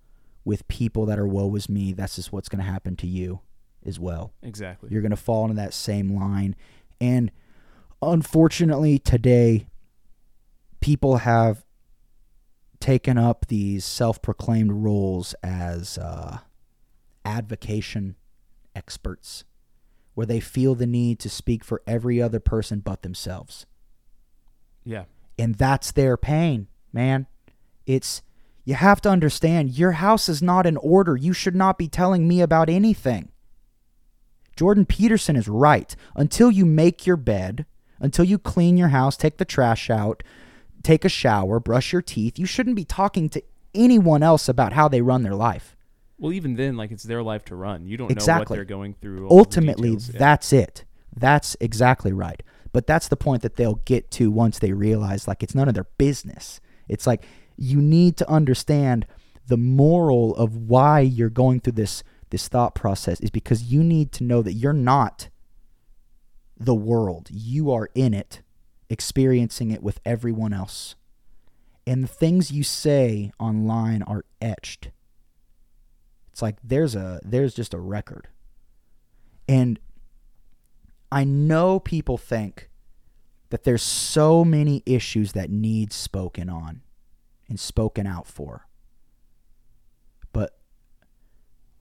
with 0.43 0.67
people 0.69 1.05
that 1.05 1.19
are 1.19 1.27
woe 1.27 1.55
is 1.57 1.69
me, 1.69 1.93
that's 1.93 2.17
just 2.17 2.33
what's 2.33 2.49
going 2.49 2.65
to 2.65 2.71
happen 2.71 2.97
to 2.97 3.07
you 3.07 3.41
as 3.85 4.01
well. 4.01 4.33
Exactly. 4.43 4.89
You're 4.91 5.03
going 5.03 5.11
to 5.11 5.17
fall 5.17 5.45
into 5.45 5.57
that 5.57 5.75
same 5.75 6.17
line. 6.17 6.57
And 7.03 7.31
unfortunately, 8.01 8.99
today, 8.99 9.67
people 10.81 11.19
have 11.19 11.64
taken 12.85 13.17
up 13.17 13.47
these 13.49 13.83
self 13.83 14.21
proclaimed 14.21 14.71
roles 14.71 15.35
as 15.43 15.97
uh, 15.97 16.41
advocation 17.25 18.15
experts, 18.77 19.45
where 20.13 20.27
they 20.27 20.39
feel 20.39 20.75
the 20.75 20.87
need 20.87 21.19
to 21.21 21.31
speak 21.31 21.65
for 21.65 21.81
every 21.87 22.21
other 22.21 22.39
person 22.41 22.81
but 22.81 23.01
themselves. 23.01 23.65
yeah. 24.85 25.05
And 25.37 25.55
that's 25.57 25.91
their 25.93 26.17
pain, 26.17 26.69
man. 26.93 27.27
It's. 27.87 28.23
You 28.67 28.75
have 28.75 29.01
to 29.03 29.11
understand 29.11 29.77
your 29.77 29.93
house 29.93 30.29
is 30.29 30.41
not 30.43 30.65
in 30.65 30.77
order. 30.79 31.17
You 31.17 31.33
should 31.35 31.55
not 31.55 31.77
be 31.77 31.89
telling 31.89 32.27
me 32.27 32.41
about 32.41 32.71
anything. 32.71 33.31
Jordan 34.57 34.87
Peterson 34.87 35.37
is 35.37 35.49
right. 35.49 35.95
Until 36.15 36.51
you 36.51 36.65
make 36.65 37.07
your 37.07 37.19
bed, 37.19 37.67
until 37.99 38.25
you 38.25 38.39
clean 38.39 38.79
your 38.79 38.89
house, 38.89 39.19
take 39.19 39.37
the 39.37 39.45
trash 39.45 39.91
out, 39.91 40.23
take 40.85 41.05
a 41.05 41.09
shower, 41.09 41.59
brush 41.59 41.93
your 41.93 42.03
teeth, 42.03 42.39
you 42.39 42.47
shouldn't 42.47 42.77
be 42.77 42.85
talking 42.85 43.29
to 43.31 43.43
anyone 43.75 44.23
else 44.23 44.49
about 44.49 44.73
how 44.73 44.89
they 44.89 45.03
run 45.03 45.23
their 45.23 45.35
life. 45.35 45.77
Well, 46.19 46.33
even 46.33 46.55
then, 46.55 46.77
like 46.77 46.93
it's 46.93 47.03
their 47.03 47.23
life 47.23 47.45
to 47.47 47.57
run. 47.57 47.87
You 47.87 47.97
don't 47.97 48.09
know 48.09 48.39
what 48.39 48.49
they're 48.49 48.65
going 48.65 48.95
through. 48.95 49.29
Ultimately, 49.31 49.91
details. 49.91 50.11
Yeah. 50.13 50.19
that's 50.19 50.53
it. 50.53 50.85
That's 51.17 51.57
exactly 51.61 52.13
right. 52.13 52.43
But 52.73 52.87
that's 52.87 53.09
the 53.09 53.17
point 53.17 53.43
that 53.43 53.57
they'll 53.57 53.81
get 53.85 54.11
to 54.13 54.31
once 54.31 54.59
they 54.59 54.73
realize 54.73 55.29
like 55.29 55.43
it's 55.43 55.55
none 55.55 55.69
of 55.69 55.75
their 55.75 55.87
business. 55.99 56.61
It's 56.89 57.07
like 57.07 57.25
you 57.57 57.81
need 57.81 58.17
to 58.19 58.31
understand 58.31 59.07
the 59.47 59.57
moral 59.57 60.35
of 60.37 60.57
why 60.57 61.01
you're 61.01 61.31
going 61.31 61.61
through 61.61 61.75
this 61.75 62.03
this 62.31 62.49
thought 62.49 62.75
process 62.75 63.21
is 63.21 63.31
because 63.31 63.65
you 63.65 63.85
need 63.85 64.11
to 64.13 64.25
know 64.25 64.43
that 64.43 64.55
you're 64.55 64.73
not 64.73 65.29
the 66.59 66.75
world. 66.75 67.29
You 67.31 67.71
are 67.71 67.89
in 67.95 68.15
it 68.15 68.43
experiencing 68.95 69.73
it 69.73 69.83
with 69.83 70.01
everyone 70.07 70.53
else. 70.53 70.95
And 71.85 72.05
the 72.05 72.09
things 72.09 72.53
you 72.53 72.63
say 72.63 73.33
online 73.39 74.03
are 74.03 74.25
etched. 74.41 74.91
It's 76.33 76.41
like 76.41 76.57
there's 76.65 76.95
a 76.95 77.21
there's 77.25 77.55
just 77.55 77.75
a 77.75 77.81
record. 77.81 78.29
And 79.49 79.79
I 81.13 81.25
know 81.25 81.81
people 81.81 82.17
think 82.17 82.71
that 83.51 83.65
there's 83.65 83.83
so 83.83 84.45
many 84.45 84.83
issues 84.87 85.33
that 85.33 85.51
need 85.51 85.93
spoken 85.93 86.49
on 86.49 86.83
and 87.49 87.61
spoken 87.61 88.07
out 88.07 88.27
for. 88.27 88.67
But 90.33 90.57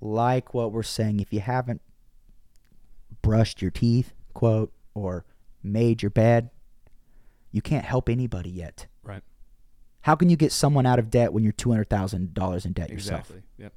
like 0.01 0.53
what 0.53 0.71
we're 0.71 0.83
saying, 0.83 1.19
if 1.19 1.31
you 1.31 1.39
haven't 1.39 1.81
brushed 3.21 3.61
your 3.61 3.71
teeth, 3.71 4.13
quote, 4.33 4.73
or 4.93 5.25
made 5.63 6.01
your 6.01 6.11
bed, 6.11 6.49
you 7.53 7.61
can't 7.61 7.85
help 7.85 8.09
anybody 8.09 8.49
yet. 8.49 8.87
Right. 9.03 9.23
How 10.01 10.15
can 10.15 10.29
you 10.29 10.35
get 10.35 10.51
someone 10.51 10.85
out 10.85 10.99
of 10.99 11.09
debt 11.09 11.31
when 11.31 11.45
you're 11.45 11.53
$200,000 11.53 12.65
in 12.65 12.73
debt 12.73 12.89
yourself? 12.89 13.21
Exactly. 13.21 13.43
Yep. 13.57 13.73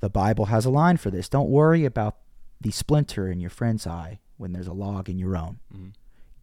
The 0.00 0.10
Bible 0.10 0.46
has 0.46 0.64
a 0.64 0.70
line 0.70 0.96
for 0.96 1.10
this. 1.12 1.28
Don't 1.28 1.48
worry 1.48 1.84
about 1.84 2.16
the 2.60 2.72
splinter 2.72 3.30
in 3.30 3.38
your 3.38 3.50
friend's 3.50 3.86
eye 3.86 4.18
when 4.36 4.52
there's 4.52 4.66
a 4.66 4.72
log 4.72 5.08
in 5.08 5.18
your 5.18 5.36
own. 5.36 5.60
Mhm. 5.72 5.92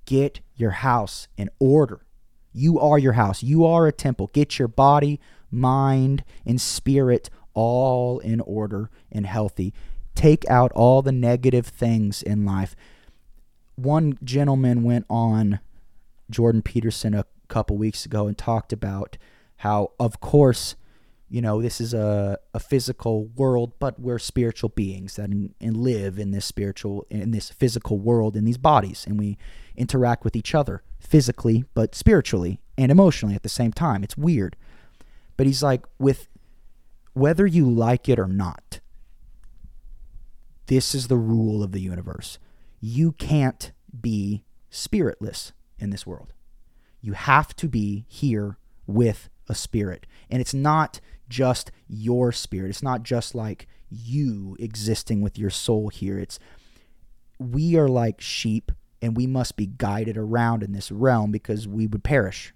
Get 0.05 0.39
your 0.55 0.71
house 0.71 1.27
in 1.35 1.49
order. 1.59 2.05
You 2.53 2.79
are 2.79 2.97
your 2.99 3.13
house. 3.13 3.43
You 3.43 3.65
are 3.65 3.87
a 3.87 3.91
temple. 3.91 4.29
Get 4.31 4.59
your 4.59 4.69
body, 4.69 5.19
mind, 5.51 6.23
and 6.45 6.61
spirit 6.61 7.29
all 7.53 8.19
in 8.19 8.39
order 8.41 8.89
and 9.11 9.25
healthy. 9.25 9.73
Take 10.13 10.49
out 10.49 10.71
all 10.73 11.01
the 11.01 11.11
negative 11.11 11.67
things 11.67 12.21
in 12.21 12.45
life. 12.45 12.75
One 13.75 14.17
gentleman 14.23 14.83
went 14.83 15.05
on 15.09 15.59
Jordan 16.29 16.61
Peterson 16.61 17.13
a 17.13 17.25
couple 17.47 17.77
weeks 17.77 18.05
ago 18.05 18.27
and 18.27 18.37
talked 18.37 18.73
about 18.73 19.17
how, 19.57 19.91
of 19.99 20.19
course, 20.19 20.75
you 21.29 21.41
know, 21.41 21.61
this 21.61 21.81
is 21.81 21.93
a, 21.93 22.37
a 22.53 22.59
physical 22.59 23.25
world, 23.25 23.73
but 23.79 23.99
we're 23.99 24.19
spiritual 24.19 24.69
beings 24.69 25.15
that 25.15 25.31
in, 25.31 25.53
and 25.59 25.77
live 25.77 26.19
in 26.19 26.31
this 26.31 26.45
spiritual, 26.45 27.05
in 27.09 27.31
this 27.31 27.49
physical 27.49 27.97
world, 27.97 28.35
in 28.35 28.45
these 28.45 28.57
bodies, 28.57 29.05
and 29.07 29.19
we 29.19 29.37
interact 29.75 30.23
with 30.23 30.35
each 30.35 30.53
other 30.53 30.83
physically, 30.99 31.65
but 31.73 31.95
spiritually 31.95 32.59
and 32.77 32.91
emotionally 32.91 33.35
at 33.35 33.43
the 33.43 33.49
same 33.49 33.71
time. 33.71 34.03
It's 34.03 34.17
weird. 34.17 34.55
But 35.37 35.47
he's 35.47 35.63
like, 35.63 35.85
with 35.99 36.27
whether 37.13 37.45
you 37.45 37.69
like 37.69 38.07
it 38.07 38.19
or 38.19 38.27
not, 38.27 38.79
this 40.67 40.95
is 40.95 41.07
the 41.07 41.17
rule 41.17 41.63
of 41.63 41.71
the 41.71 41.81
universe. 41.81 42.39
You 42.79 43.11
can't 43.13 43.71
be 43.99 44.43
spiritless 44.69 45.53
in 45.79 45.89
this 45.89 46.05
world. 46.05 46.33
You 47.01 47.13
have 47.13 47.55
to 47.57 47.67
be 47.67 48.05
here 48.07 48.57
with 48.87 49.29
a 49.47 49.55
spirit. 49.55 50.05
And 50.29 50.41
it's 50.41 50.53
not 50.53 50.99
just 51.29 51.71
your 51.87 52.31
spirit. 52.31 52.69
It's 52.69 52.83
not 52.83 53.03
just 53.03 53.35
like 53.35 53.67
you 53.89 54.55
existing 54.59 55.21
with 55.21 55.37
your 55.37 55.49
soul 55.49 55.89
here. 55.89 56.19
It's 56.19 56.39
we 57.39 57.75
are 57.75 57.87
like 57.87 58.21
sheep 58.21 58.71
and 59.01 59.15
we 59.15 59.27
must 59.27 59.55
be 59.55 59.67
guided 59.67 60.17
around 60.17 60.63
in 60.63 60.71
this 60.71 60.91
realm 60.91 61.31
because 61.31 61.67
we 61.67 61.87
would 61.87 62.03
perish. 62.03 62.53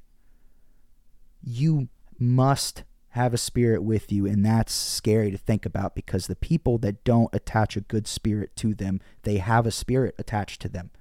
You 1.44 1.90
must 2.18 2.84
have 3.14 3.34
a 3.34 3.38
spirit 3.38 3.84
with 3.84 4.12
you 4.12 4.26
and 4.26 4.46
that's 4.46 4.74
scary 4.74 5.32
to 5.32 5.38
think 5.38 5.66
about 5.66 5.96
because 5.96 6.28
the 6.28 6.36
people 6.36 6.78
that 6.78 7.04
don't 7.04 7.34
attach 7.34 7.76
a 7.76 7.82
good 7.82 8.08
spirit 8.08 8.56
to 8.56 8.74
them, 8.74 9.02
they 9.24 9.38
have 9.38 9.66
a 9.66 9.72
spirit 9.72 10.16
attached 10.18 10.62
to 10.62 10.70
them. 10.70 10.92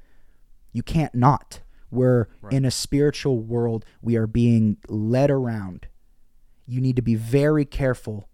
You 0.72 0.82
can't 0.82 1.14
not. 1.14 1.60
We're 1.90 2.28
Right. 2.42 2.52
in 2.52 2.64
a 2.64 2.70
spiritual 2.70 3.40
world. 3.40 3.84
We 4.02 4.16
are 4.16 4.26
being 4.26 4.76
led 4.88 5.30
around. 5.30 5.86
You 6.66 6.80
need 6.80 6.96
to 6.96 7.02
be 7.02 7.14
very 7.14 7.64
careful. 7.64 8.28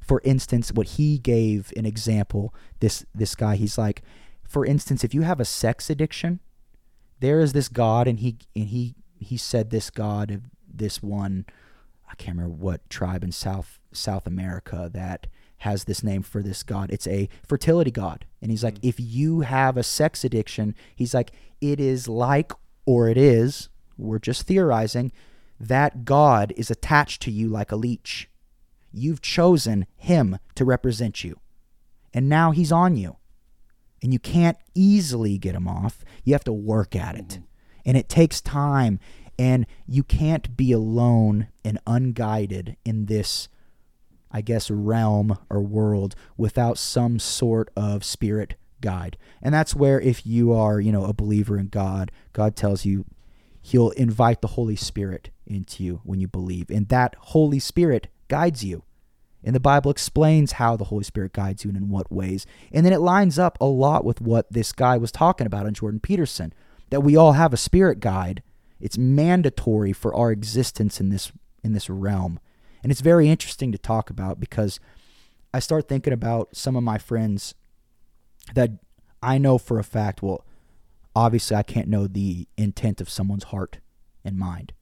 For 0.00 0.20
instance, 0.24 0.70
what 0.72 0.86
he 0.88 1.18
gave 1.18 1.72
an 1.76 1.84
example, 1.84 2.54
this 2.80 3.04
this 3.14 3.34
guy, 3.34 3.56
he's 3.56 3.76
like, 3.76 4.02
for 4.44 4.64
instance, 4.64 5.02
if 5.02 5.12
you 5.14 5.22
have 5.22 5.40
a 5.40 5.44
sex 5.44 5.90
addiction, 5.90 6.40
there 7.20 7.40
is 7.40 7.52
this 7.52 7.68
God, 7.68 8.06
and 8.06 8.20
he 8.20 8.36
and 8.54 8.68
he 8.68 8.94
he 9.18 9.36
said 9.36 9.70
this 9.70 9.90
God 9.90 10.30
of 10.30 10.42
this 10.72 11.02
one, 11.02 11.46
I 12.08 12.14
can't 12.14 12.36
remember 12.36 12.56
what 12.56 12.88
tribe 12.88 13.24
in 13.24 13.32
South 13.32 13.80
South 13.92 14.26
America 14.26 14.90
that 14.92 15.26
has 15.58 15.84
this 15.84 16.04
name 16.04 16.22
for 16.22 16.42
this 16.42 16.62
God. 16.62 16.90
It's 16.92 17.06
a 17.06 17.28
fertility 17.44 17.90
God, 17.90 18.26
and 18.40 18.50
he's 18.50 18.62
like, 18.62 18.76
mm. 18.76 18.88
if 18.88 19.00
you 19.00 19.40
have 19.40 19.76
a 19.76 19.82
sex 19.82 20.22
addiction, 20.22 20.74
he's 20.94 21.14
like, 21.14 21.32
it 21.60 21.80
is 21.80 22.06
like 22.06 22.52
or 22.86 23.08
it 23.08 23.18
is. 23.18 23.68
We're 23.98 24.18
just 24.18 24.46
theorizing 24.46 25.12
that 25.58 26.04
God 26.04 26.52
is 26.56 26.70
attached 26.70 27.22
to 27.22 27.30
you 27.30 27.48
like 27.48 27.72
a 27.72 27.76
leech. 27.76 28.30
You've 28.92 29.20
chosen 29.20 29.86
him 29.96 30.38
to 30.54 30.64
represent 30.64 31.24
you. 31.24 31.38
And 32.14 32.28
now 32.28 32.52
he's 32.52 32.72
on 32.72 32.96
you. 32.96 33.16
And 34.02 34.12
you 34.12 34.18
can't 34.18 34.58
easily 34.74 35.36
get 35.38 35.54
him 35.54 35.66
off. 35.68 36.04
You 36.24 36.32
have 36.34 36.44
to 36.44 36.52
work 36.52 36.94
at 36.94 37.16
it. 37.16 37.40
And 37.84 37.96
it 37.96 38.08
takes 38.08 38.40
time. 38.40 39.00
And 39.38 39.66
you 39.86 40.02
can't 40.02 40.56
be 40.56 40.72
alone 40.72 41.48
and 41.64 41.78
unguided 41.86 42.76
in 42.84 43.06
this, 43.06 43.48
I 44.30 44.40
guess, 44.40 44.70
realm 44.70 45.38
or 45.50 45.60
world 45.60 46.14
without 46.36 46.78
some 46.78 47.18
sort 47.18 47.70
of 47.76 48.04
spirit 48.04 48.54
guide. 48.86 49.16
And 49.42 49.52
that's 49.52 49.74
where, 49.74 50.00
if 50.00 50.24
you 50.24 50.52
are, 50.52 50.80
you 50.80 50.92
know, 50.92 51.06
a 51.06 51.12
believer 51.12 51.58
in 51.58 51.66
God, 51.66 52.12
God 52.32 52.54
tells 52.54 52.84
you 52.84 53.04
he'll 53.60 53.90
invite 53.90 54.42
the 54.42 54.54
Holy 54.54 54.76
Spirit 54.76 55.30
into 55.44 55.82
you 55.82 56.00
when 56.04 56.20
you 56.20 56.28
believe. 56.28 56.70
And 56.70 56.88
that 56.88 57.16
Holy 57.18 57.58
Spirit 57.58 58.06
guides 58.28 58.62
you. 58.62 58.84
And 59.42 59.56
the 59.56 59.60
Bible 59.60 59.90
explains 59.90 60.52
how 60.52 60.76
the 60.76 60.84
Holy 60.84 61.02
Spirit 61.02 61.32
guides 61.32 61.64
you 61.64 61.70
and 61.70 61.76
in 61.76 61.88
what 61.88 62.12
ways. 62.12 62.46
And 62.70 62.86
then 62.86 62.92
it 62.92 63.00
lines 63.00 63.40
up 63.40 63.58
a 63.60 63.64
lot 63.64 64.04
with 64.04 64.20
what 64.20 64.52
this 64.52 64.70
guy 64.70 64.96
was 64.98 65.10
talking 65.10 65.48
about 65.48 65.66
on 65.66 65.74
Jordan 65.74 65.98
Peterson 65.98 66.54
that 66.90 67.00
we 67.00 67.16
all 67.16 67.32
have 67.32 67.52
a 67.52 67.56
spirit 67.56 67.98
guide. 67.98 68.44
It's 68.80 68.96
mandatory 68.96 69.92
for 69.92 70.14
our 70.14 70.30
existence 70.30 71.00
in 71.00 71.08
this 71.08 71.32
in 71.64 71.72
this 71.72 71.90
realm. 71.90 72.38
And 72.84 72.92
it's 72.92 73.00
very 73.00 73.28
interesting 73.28 73.72
to 73.72 73.78
talk 73.78 74.10
about 74.10 74.38
because 74.38 74.78
I 75.52 75.58
start 75.58 75.88
thinking 75.88 76.12
about 76.12 76.54
some 76.54 76.76
of 76.76 76.84
my 76.84 76.98
friends 76.98 77.54
that 78.54 78.70
I 79.22 79.38
know 79.38 79.58
for 79.58 79.78
a 79.78 79.84
fact, 79.84 80.22
well, 80.22 80.44
obviously 81.14 81.56
I 81.56 81.62
can't 81.62 81.88
know 81.88 82.06
the 82.06 82.46
intent 82.56 83.00
of 83.00 83.08
someone's 83.08 83.44
heart 83.44 83.78
and 84.24 84.38
mind. 84.38 84.72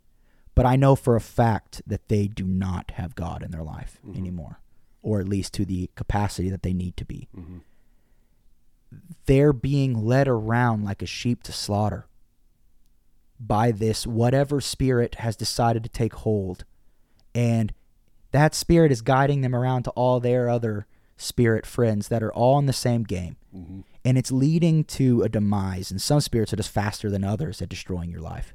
But 0.55 0.67
I 0.67 0.77
know 0.77 0.95
for 0.95 1.17
a 1.17 1.21
fact 1.21 1.83
that 1.87 2.09
they 2.09 2.29
do 2.29 2.45
not 2.45 2.93
have 2.93 3.15
God 3.15 3.43
in 3.43 3.51
their 3.51 3.63
life 3.63 3.99
mm-hmm. 4.07 4.19
anymore, 4.19 4.61
or 5.03 5.21
at 5.21 5.29
least 5.29 5.53
to 5.55 5.65
the 5.65 5.91
capacity 5.97 6.49
that 6.51 6.63
they 6.63 6.73
need 6.73 6.97
to 6.97 7.05
be. 7.05 7.29
Mm-hmm. 7.37 7.59
They're 9.27 9.53
being 9.53 10.05
led 10.05 10.29
around 10.29 10.85
like 10.85 11.03
a 11.03 11.07
sheep 11.07 11.43
to 11.45 11.53
slaughter 11.53 12.07
by 13.41 13.73
this 13.73 14.07
whatever 14.07 14.61
spirit 14.61 15.17
has 15.17 15.35
decided 15.35 15.83
to 15.83 15.89
take 15.89 16.15
hold. 16.15 16.65
And 17.35 17.75
that 18.31 18.55
spirit 18.55 18.93
is 18.93 19.03
guiding 19.03 19.41
them 19.41 19.55
around 19.55 19.83
to 19.85 19.91
all 19.91 20.21
their 20.21 20.49
other 20.49 20.87
spirit 21.17 21.67
friends 21.67 22.09
that 22.09 22.23
are 22.23 22.33
all 22.33 22.59
in 22.59 22.67
the 22.67 22.73
same 22.73 23.03
game. 23.03 23.37
And 24.05 24.19
it's 24.19 24.33
leading 24.33 24.85
to 24.85 25.23
a 25.23 25.29
demise. 25.29 25.91
And 25.91 26.01
some 26.03 26.21
spirits 26.21 26.53
are 26.53 26.57
just 26.57 26.71
faster 26.71 27.09
than 27.09 27.25
others 27.25 27.63
at 27.63 27.69
destroying 27.69 28.11
your 28.11 28.21
life. 28.21 28.55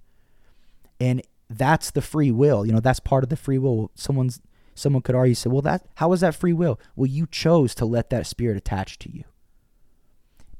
And 0.99 1.21
that's 1.49 1.91
the 1.91 2.01
free 2.01 2.31
will. 2.31 2.65
You 2.65 2.73
know, 2.73 2.79
that's 2.79 2.99
part 2.99 3.23
of 3.23 3.29
the 3.29 3.37
free 3.37 3.57
will. 3.57 3.91
Someone's 3.95 4.41
someone 4.75 5.01
could 5.01 5.15
argue, 5.15 5.35
say, 5.35 5.49
well, 5.49 5.61
that 5.61 5.85
how 5.95 6.11
is 6.13 6.21
that 6.21 6.35
free 6.35 6.53
will? 6.53 6.79
Well, 6.95 7.07
you 7.07 7.27
chose 7.27 7.73
to 7.75 7.85
let 7.85 8.09
that 8.09 8.27
spirit 8.27 8.57
attach 8.57 8.99
to 8.99 9.11
you. 9.11 9.23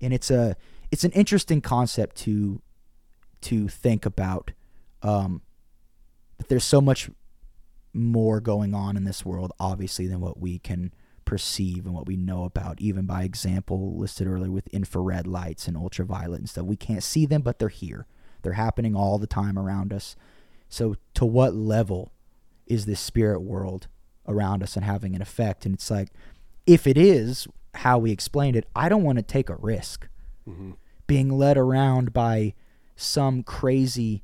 And 0.01 0.13
it's 0.13 0.31
a 0.31 0.55
it's 0.91 1.03
an 1.03 1.11
interesting 1.11 1.61
concept 1.61 2.15
to 2.17 2.61
to 3.41 3.67
think 3.67 4.05
about. 4.05 4.51
Um, 5.01 5.41
that 6.37 6.47
there's 6.47 6.63
so 6.63 6.81
much 6.81 7.09
more 7.93 8.39
going 8.39 8.73
on 8.73 8.97
in 8.97 9.03
this 9.03 9.25
world, 9.25 9.51
obviously, 9.59 10.07
than 10.07 10.19
what 10.19 10.39
we 10.39 10.59
can 10.59 10.93
perceive 11.29 11.85
and 11.85 11.93
what 11.93 12.07
we 12.07 12.17
know 12.17 12.43
about, 12.43 12.81
even 12.81 13.05
by 13.05 13.21
example 13.21 13.95
listed 13.95 14.25
earlier 14.25 14.49
with 14.49 14.67
infrared 14.69 15.27
lights 15.27 15.67
and 15.67 15.77
ultraviolet 15.77 16.39
and 16.39 16.49
stuff. 16.49 16.65
We 16.65 16.75
can't 16.75 17.03
see 17.03 17.27
them, 17.27 17.43
but 17.43 17.59
they're 17.59 17.69
here. 17.69 18.07
They're 18.41 18.53
happening 18.53 18.95
all 18.95 19.19
the 19.19 19.27
time 19.27 19.55
around 19.55 19.93
us. 19.93 20.15
So, 20.69 20.95
to 21.13 21.27
what 21.27 21.53
level 21.53 22.11
is 22.65 22.87
this 22.87 22.99
spirit 22.99 23.41
world 23.41 23.87
around 24.27 24.63
us 24.63 24.75
and 24.75 24.83
having 24.83 25.15
an 25.15 25.21
effect? 25.21 25.67
And 25.67 25.75
it's 25.75 25.91
like, 25.91 26.09
if 26.65 26.87
it 26.87 26.97
is 26.97 27.47
how 27.75 27.99
we 27.99 28.09
explained 28.09 28.55
it, 28.55 28.67
I 28.75 28.89
don't 28.89 29.03
want 29.03 29.19
to 29.19 29.23
take 29.23 29.51
a 29.51 29.55
risk 29.55 30.07
mm-hmm. 30.49 30.71
being 31.05 31.29
led 31.29 31.59
around 31.59 32.11
by 32.11 32.55
some 32.95 33.43
crazy 33.43 34.23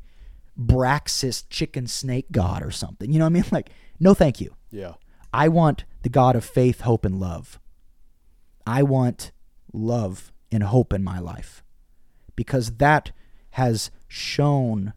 Braxis 0.60 1.44
chicken 1.52 1.86
snake 1.86 2.32
god 2.32 2.64
or 2.64 2.72
something. 2.72 3.12
You 3.12 3.20
know 3.20 3.26
what 3.26 3.30
I 3.30 3.34
mean? 3.34 3.46
Like, 3.52 3.70
no, 4.00 4.16
thank 4.16 4.42
you. 4.42 4.56
Yeah. 4.72 4.94
I 5.34 5.48
want 5.48 5.86
the 6.04 6.10
God 6.10 6.36
of 6.36 6.46
faith, 6.46 6.82
hope, 6.82 7.06
and 7.06 7.20
love. 7.20 7.60
I 8.66 8.84
want 8.84 9.32
love 9.74 10.32
and 10.52 10.64
hope 10.64 10.94
in 10.94 11.04
my 11.04 11.20
life 11.20 11.64
because 12.36 12.78
that 12.78 13.12
has 13.52 13.92
shown 14.08 14.94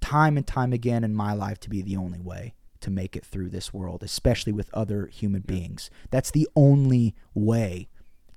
time 0.00 0.36
and 0.36 0.46
time 0.46 0.72
again 0.72 1.04
in 1.04 1.14
my 1.14 1.32
life 1.32 1.60
to 1.60 1.70
be 1.70 1.82
the 1.82 1.96
only 1.96 2.20
way 2.20 2.54
to 2.80 2.90
make 2.90 3.14
it 3.14 3.24
through 3.24 3.50
this 3.50 3.72
world, 3.72 4.02
especially 4.02 4.52
with 4.52 4.70
other 4.72 5.06
human 5.06 5.42
beings. 5.42 5.90
That's 6.10 6.30
the 6.30 6.48
only 6.56 7.14
way 7.34 7.88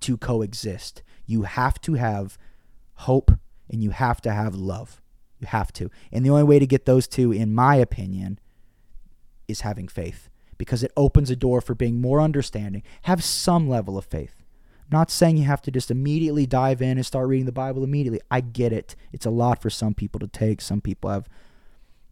to 0.02 0.18
coexist. 0.18 1.02
You 1.26 1.44
have 1.44 1.80
to 1.82 1.94
have 1.94 2.38
hope 2.96 3.32
and 3.70 3.82
you 3.82 3.92
have 3.92 4.22
to 4.22 4.32
have 4.32 4.54
love. 4.54 5.02
You 5.40 5.48
have 5.48 5.72
to. 5.74 5.90
And 6.12 6.26
the 6.26 6.30
only 6.30 6.44
way 6.44 6.60
to 6.60 6.68
get 6.68 6.86
those 6.86 7.08
two, 7.08 7.32
in 7.32 7.54
my 7.54 7.76
opinion, 7.76 8.40
is 9.48 9.62
having 9.62 9.88
faith 9.88 10.30
because 10.66 10.84
it 10.84 10.92
opens 10.98 11.30
a 11.30 11.36
door 11.36 11.62
for 11.62 11.76
being 11.76 12.02
more 12.02 12.22
understanding. 12.22 12.84
Have 13.04 13.24
some 13.24 13.68
level 13.70 13.98
of 13.98 14.06
faith. 14.06 14.36
I'm 14.84 14.98
not 15.00 15.12
saying 15.12 15.38
you 15.38 15.46
have 15.46 15.62
to 15.64 15.72
just 15.72 15.92
immediately 15.92 16.46
dive 16.46 16.82
in 16.82 16.98
and 16.98 17.06
start 17.06 17.28
reading 17.28 17.46
the 17.46 17.52
Bible 17.52 17.84
immediately. 17.84 18.22
I 18.30 18.42
get 18.42 18.74
it. 18.74 18.96
It's 19.12 19.26
a 19.26 19.32
lot 19.32 19.62
for 19.62 19.70
some 19.70 19.94
people 19.94 20.20
to 20.20 20.28
take. 20.28 20.62
Some 20.62 20.82
people 20.82 21.10
have 21.10 21.28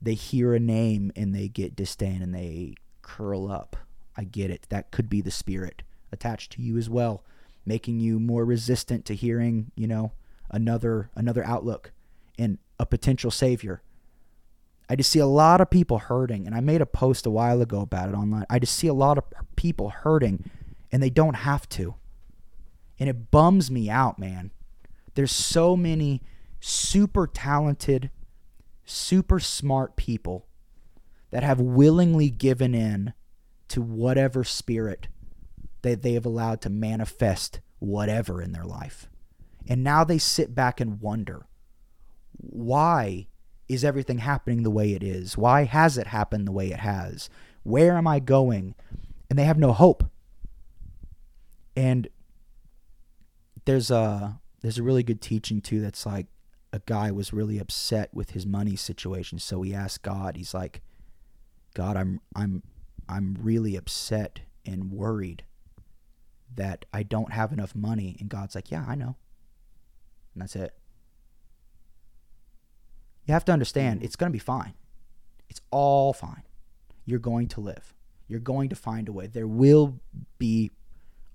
they 0.02 0.16
hear 0.16 0.56
a 0.56 0.60
name 0.60 1.12
and 1.16 1.36
they 1.36 1.48
get 1.48 1.76
disdain 1.76 2.22
and 2.22 2.34
they 2.34 2.76
curl 3.02 3.52
up. 3.52 3.76
I 4.18 4.24
get 4.24 4.50
it. 4.50 4.66
That 4.70 4.92
could 4.92 5.10
be 5.10 5.22
the 5.22 5.32
spirit 5.32 5.84
attached 6.12 6.54
to 6.54 6.62
you 6.62 6.78
as 6.78 6.90
well, 6.90 7.24
making 7.66 8.00
you 8.00 8.20
more 8.20 8.44
resistant 8.44 9.06
to 9.06 9.16
hearing, 9.16 9.72
you 9.76 9.88
know, 9.88 10.12
another 10.50 11.10
another 11.16 11.46
outlook 11.46 11.92
and 12.38 12.58
a 12.80 12.86
potential 12.86 13.32
savior. 13.32 13.82
I 14.92 14.96
just 14.98 15.10
see 15.10 15.20
a 15.20 15.26
lot 15.26 15.62
of 15.62 15.70
people 15.70 16.00
hurting 16.00 16.46
and 16.46 16.54
I 16.54 16.60
made 16.60 16.82
a 16.82 16.86
post 16.86 17.26
a 17.26 17.30
while 17.30 17.62
ago 17.62 17.80
about 17.80 18.10
it 18.10 18.14
online. 18.14 18.46
I 18.50 18.60
just 18.60 18.76
see 18.76 18.88
a 18.88 18.94
lot 18.94 19.18
of 19.18 19.24
people 19.56 19.90
hurting 19.90 20.50
and 20.92 21.02
they 21.02 21.10
don't 21.10 21.38
have 21.38 21.70
to. 21.70 21.96
And 23.00 23.08
it 23.08 23.32
bums 23.32 23.72
me 23.72 23.90
out, 23.90 24.20
man. 24.20 24.52
There's 25.14 25.32
so 25.32 25.78
many 25.78 26.22
super 26.60 27.26
talented 27.26 28.12
super 28.84 29.40
smart 29.40 29.96
people 29.96 30.48
that 31.30 31.42
have 31.42 31.62
willingly 31.62 32.30
given 32.30 32.76
in 32.76 33.14
to 33.70 33.82
whatever 33.82 34.44
spirit 34.44 35.08
that 35.84 36.02
they 36.02 36.16
have 36.16 36.26
allowed 36.26 36.60
to 36.60 36.70
manifest 36.70 37.62
whatever 37.80 38.42
in 38.42 38.52
their 38.52 38.66
life. 38.66 39.08
And 39.70 39.86
now 39.86 40.04
they 40.04 40.18
sit 40.18 40.54
back 40.54 40.82
and 40.82 41.00
wonder 41.00 41.48
why 42.34 43.28
is 43.72 43.86
everything 43.86 44.18
happening 44.18 44.64
the 44.64 44.70
way 44.70 44.94
it 44.94 45.02
is? 45.02 45.38
Why 45.38 45.64
has 45.64 45.98
it 45.98 46.08
happened 46.08 46.48
the 46.48 46.52
way 46.52 46.72
it 46.72 46.80
has? 46.80 47.30
Where 47.64 47.96
am 47.96 48.06
I 48.06 48.20
going? 48.20 48.76
And 49.30 49.40
they 49.40 49.46
have 49.46 49.58
no 49.58 49.72
hope. 49.72 50.04
And 51.76 52.10
there's 53.66 53.90
a 53.90 54.40
there's 54.62 54.78
a 54.78 54.84
really 54.84 55.04
good 55.04 55.22
teaching 55.22 55.62
too 55.62 55.80
that's 55.80 56.06
like 56.06 56.28
a 56.74 56.80
guy 56.86 57.12
was 57.12 57.34
really 57.34 57.60
upset 57.60 58.14
with 58.14 58.32
his 58.32 58.46
money 58.46 58.76
situation, 58.76 59.40
so 59.40 59.62
he 59.62 59.74
asked 59.74 60.02
God. 60.02 60.36
He's 60.36 60.54
like, 60.54 60.82
"God, 61.74 61.96
I'm 61.96 62.20
I'm 62.36 62.64
I'm 63.08 63.38
really 63.42 63.76
upset 63.76 64.42
and 64.66 64.92
worried 64.92 65.44
that 66.54 66.86
I 66.94 67.04
don't 67.04 67.32
have 67.32 67.54
enough 67.54 67.74
money." 67.74 68.18
And 68.20 68.30
God's 68.30 68.56
like, 68.56 68.70
"Yeah, 68.70 68.86
I 68.88 68.96
know." 68.96 69.16
And 70.34 70.42
that's 70.42 70.56
it. 70.56 70.74
You 73.32 73.36
have 73.36 73.46
to 73.46 73.54
understand, 73.54 74.04
it's 74.04 74.18
going 74.18 74.30
to 74.30 74.34
be 74.34 74.40
fine. 74.40 74.74
It's 75.50 75.62
all 75.72 76.12
fine. 76.12 76.44
You're 77.06 77.18
going 77.18 77.48
to 77.48 77.62
live. 77.62 77.94
You're 78.28 78.42
going 78.42 78.68
to 78.68 78.76
find 78.76 79.08
a 79.08 79.14
way. 79.14 79.28
There 79.28 79.48
will 79.48 80.02
be 80.38 80.70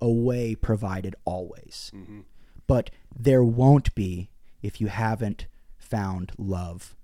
a 0.02 0.10
way 0.10 0.54
provided 0.54 1.16
always. 1.24 1.90
Mm-hmm. 1.96 2.20
But 2.66 2.90
there 3.18 3.42
won't 3.42 3.94
be 3.94 4.28
if 4.60 4.78
you 4.78 4.88
haven't 4.88 5.46
found 5.78 6.32
love, 6.36 6.94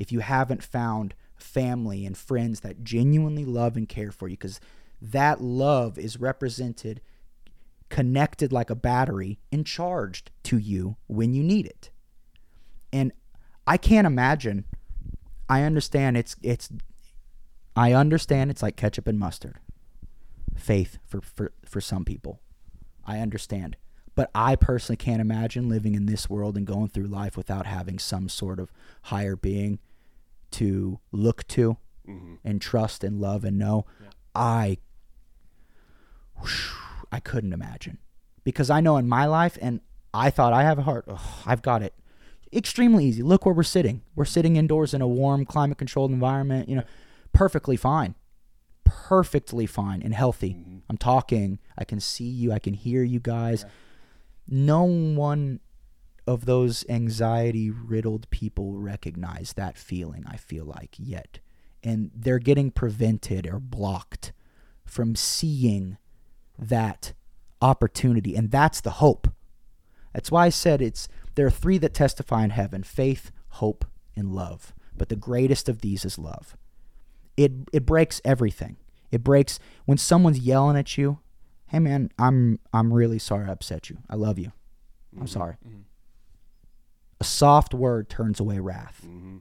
if 0.00 0.10
you 0.10 0.18
haven't 0.18 0.64
found 0.64 1.14
family 1.36 2.04
and 2.04 2.18
friends 2.18 2.62
that 2.62 2.82
genuinely 2.82 3.44
love 3.44 3.76
and 3.76 3.88
care 3.88 4.10
for 4.10 4.26
you, 4.26 4.36
because 4.36 4.58
that 5.00 5.40
love 5.40 5.96
is 5.96 6.18
represented, 6.18 7.00
connected 7.90 8.52
like 8.52 8.70
a 8.70 8.74
battery, 8.74 9.38
and 9.52 9.64
charged 9.64 10.32
to 10.42 10.58
you 10.58 10.96
when 11.06 11.32
you 11.32 11.44
need 11.44 11.64
it. 11.64 11.90
And 12.92 13.12
I 13.66 13.76
can't 13.76 14.06
imagine. 14.06 14.64
I 15.48 15.62
understand 15.62 16.16
it's 16.16 16.36
it's 16.42 16.70
I 17.76 17.92
understand 17.92 18.50
it's 18.50 18.62
like 18.62 18.76
ketchup 18.76 19.06
and 19.06 19.18
mustard. 19.18 19.58
Faith 20.56 20.98
for 21.06 21.20
for 21.20 21.52
for 21.64 21.80
some 21.80 22.04
people. 22.04 22.40
I 23.04 23.18
understand. 23.18 23.76
But 24.14 24.30
I 24.34 24.56
personally 24.56 24.98
can't 24.98 25.22
imagine 25.22 25.68
living 25.68 25.94
in 25.94 26.06
this 26.06 26.28
world 26.28 26.56
and 26.56 26.66
going 26.66 26.88
through 26.88 27.06
life 27.06 27.36
without 27.36 27.66
having 27.66 27.98
some 27.98 28.28
sort 28.28 28.60
of 28.60 28.70
higher 29.04 29.36
being 29.36 29.78
to 30.52 31.00
look 31.12 31.46
to 31.48 31.78
mm-hmm. 32.06 32.34
and 32.44 32.60
trust 32.60 33.02
and 33.02 33.20
love 33.20 33.42
and 33.44 33.58
know. 33.58 33.86
Yeah. 34.00 34.08
I 34.34 34.78
I 37.10 37.20
couldn't 37.20 37.52
imagine. 37.52 37.98
Because 38.44 38.70
I 38.70 38.80
know 38.80 38.96
in 38.96 39.08
my 39.08 39.26
life 39.26 39.56
and 39.62 39.80
I 40.12 40.30
thought 40.30 40.52
I 40.52 40.62
have 40.62 40.78
a 40.78 40.82
heart. 40.82 41.08
I've 41.46 41.62
got 41.62 41.82
it 41.82 41.94
extremely 42.52 43.04
easy. 43.04 43.22
Look 43.22 43.46
where 43.46 43.54
we're 43.54 43.62
sitting. 43.62 44.02
We're 44.14 44.24
sitting 44.24 44.56
indoors 44.56 44.94
in 44.94 45.02
a 45.02 45.08
warm, 45.08 45.44
climate 45.44 45.78
controlled 45.78 46.10
environment, 46.10 46.68
you 46.68 46.76
know, 46.76 46.84
perfectly 47.32 47.76
fine. 47.76 48.14
Perfectly 48.84 49.66
fine 49.66 50.02
and 50.02 50.14
healthy. 50.14 50.54
Mm-hmm. 50.54 50.78
I'm 50.90 50.98
talking. 50.98 51.58
I 51.78 51.84
can 51.84 52.00
see 52.00 52.24
you. 52.24 52.52
I 52.52 52.58
can 52.58 52.74
hear 52.74 53.02
you 53.02 53.20
guys. 53.20 53.62
Yeah 53.62 53.70
no 54.48 54.84
one 54.84 55.60
of 56.26 56.46
those 56.46 56.84
anxiety 56.88 57.70
riddled 57.70 58.28
people 58.30 58.74
recognize 58.74 59.54
that 59.54 59.76
feeling, 59.76 60.24
I 60.26 60.36
feel 60.36 60.64
like, 60.64 60.94
yet. 60.98 61.40
And 61.82 62.10
they're 62.14 62.38
getting 62.38 62.70
prevented 62.70 63.46
or 63.46 63.58
blocked 63.58 64.32
from 64.84 65.16
seeing 65.16 65.96
that 66.58 67.12
opportunity. 67.60 68.36
And 68.36 68.50
that's 68.50 68.80
the 68.80 68.90
hope. 68.90 69.28
That's 70.12 70.30
why 70.30 70.46
I 70.46 70.50
said 70.50 70.80
it's 70.80 71.08
there 71.34 71.46
are 71.46 71.50
three 71.50 71.78
that 71.78 71.94
testify 71.94 72.44
in 72.44 72.50
heaven 72.50 72.82
faith, 72.82 73.30
hope, 73.48 73.84
and 74.16 74.32
love. 74.32 74.74
But 74.96 75.08
the 75.08 75.16
greatest 75.16 75.68
of 75.68 75.80
these 75.80 76.04
is 76.04 76.18
love. 76.18 76.56
It 77.36 77.52
it 77.72 77.86
breaks 77.86 78.20
everything. 78.24 78.76
It 79.10 79.24
breaks 79.24 79.58
when 79.84 79.98
someone's 79.98 80.38
yelling 80.38 80.76
at 80.76 80.96
you 80.96 81.18
hey 81.72 81.78
man, 81.78 82.10
I'm 82.18 82.60
I'm 82.72 82.92
really 82.92 83.18
sorry 83.18 83.48
I 83.48 83.52
upset 83.52 83.90
you. 83.90 83.98
I 84.08 84.14
love 84.14 84.38
you. 84.38 84.48
Mm-hmm. 84.48 85.22
I'm 85.22 85.26
sorry. 85.26 85.56
Mm-hmm. 85.66 85.80
A 87.20 87.24
soft 87.24 87.74
word 87.74 88.08
turns 88.08 88.38
away 88.38 88.58
wrath. 88.58 89.02
Mm-hmm. 89.04 89.38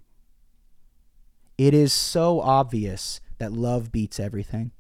It 1.58 1.74
is 1.74 1.94
so 1.94 2.40
obvious 2.40 3.20
that 3.38 3.52
love 3.52 3.92
beats 3.92 4.20
everything. 4.20 4.72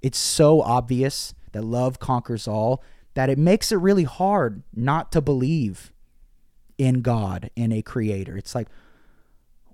It's 0.00 0.18
so 0.18 0.62
obvious 0.62 1.34
that 1.52 1.62
love 1.62 1.98
conquers 1.98 2.48
all 2.48 2.82
that 3.14 3.28
it 3.28 3.38
makes 3.38 3.70
it 3.70 3.76
really 3.76 4.04
hard 4.04 4.62
not 4.74 5.12
to 5.12 5.20
believe 5.20 5.92
in 6.80 7.02
God, 7.02 7.50
in 7.54 7.72
a 7.72 7.82
creator. 7.82 8.38
It's 8.38 8.54
like, 8.54 8.68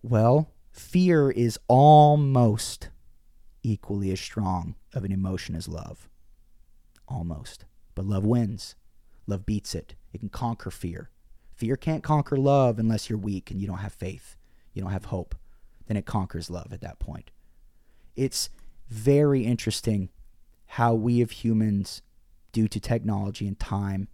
well, 0.02 0.50
fear 0.72 1.30
is 1.30 1.56
almost 1.68 2.90
equally 3.62 4.10
as 4.10 4.18
strong 4.18 4.74
of 4.92 5.04
an 5.04 5.12
emotion 5.12 5.54
as 5.54 5.68
love 5.68 6.08
almost. 7.06 7.64
But 7.94 8.06
love 8.06 8.26
wins. 8.26 8.74
Love 9.28 9.46
beats 9.46 9.72
it. 9.72 9.94
It 10.12 10.18
can 10.18 10.30
conquer 10.30 10.72
fear. 10.72 11.10
Fear 11.54 11.76
can't 11.76 12.02
conquer 12.02 12.36
love 12.36 12.80
unless 12.80 13.08
you're 13.08 13.20
weak 13.20 13.52
and 13.52 13.60
you 13.60 13.68
don't 13.68 13.78
have 13.78 13.92
faith. 13.92 14.34
You 14.74 14.82
don't 14.82 14.90
have 14.90 15.04
hope. 15.06 15.36
Then 15.86 15.96
it 15.96 16.06
conquers 16.06 16.50
love 16.50 16.72
at 16.72 16.80
that 16.80 16.98
point. 16.98 17.30
It's 18.16 18.50
very 18.88 19.44
interesting 19.44 20.08
how 20.66 20.92
we 20.94 21.20
of 21.20 21.30
humans, 21.30 22.02
due 22.50 22.66
to 22.66 22.80
technology 22.80 23.46
and 23.46 23.60
time 23.60 24.08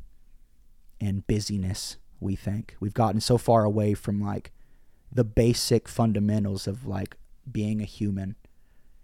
and 1.01 1.27
busyness, 1.27 1.97
we 2.23 2.37
think 2.37 2.77
we've 2.81 2.95
gotten 2.95 3.21
so 3.21 3.37
far 3.37 3.65
away 3.65 3.95
from 3.95 4.21
like 4.21 4.53
the 5.13 5.25
basic 5.25 5.89
fundamentals 5.89 6.67
of 6.67 6.87
like 6.87 7.17
being 7.51 7.81
a 7.81 7.87
human 7.87 8.37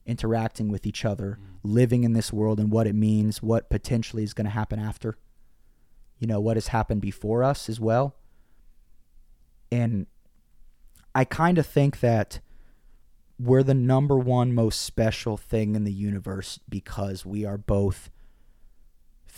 interacting 0.07 0.69
with 0.69 0.87
each 0.87 1.05
other, 1.05 1.39
mm. 1.41 1.59
living 1.63 2.03
in 2.03 2.15
this 2.15 2.33
world 2.33 2.59
and 2.59 2.73
what 2.73 2.87
it 2.87 2.95
means, 2.95 3.43
what 3.43 3.69
potentially 3.69 4.23
is 4.23 4.33
going 4.33 4.47
to 4.47 4.51
happen 4.51 4.79
after. 4.79 5.19
You 6.19 6.27
know, 6.27 6.41
what 6.41 6.57
has 6.57 6.69
happened 6.69 7.03
before 7.03 7.45
us 7.45 7.69
as 7.69 7.79
well. 7.79 8.17
And 9.71 10.07
I 11.15 11.25
kind 11.25 11.59
of 11.59 11.67
think 11.67 12.01
that 12.01 12.41
we're 13.39 13.63
the 13.63 13.75
number 13.75 14.19
one 14.19 14.53
most 14.53 14.81
special 14.81 15.37
thing 15.37 15.77
in 15.77 15.85
the 15.85 15.93
universe 15.93 16.59
because 16.69 17.25
we 17.25 17.45
are 17.45 17.59
both 17.59 18.11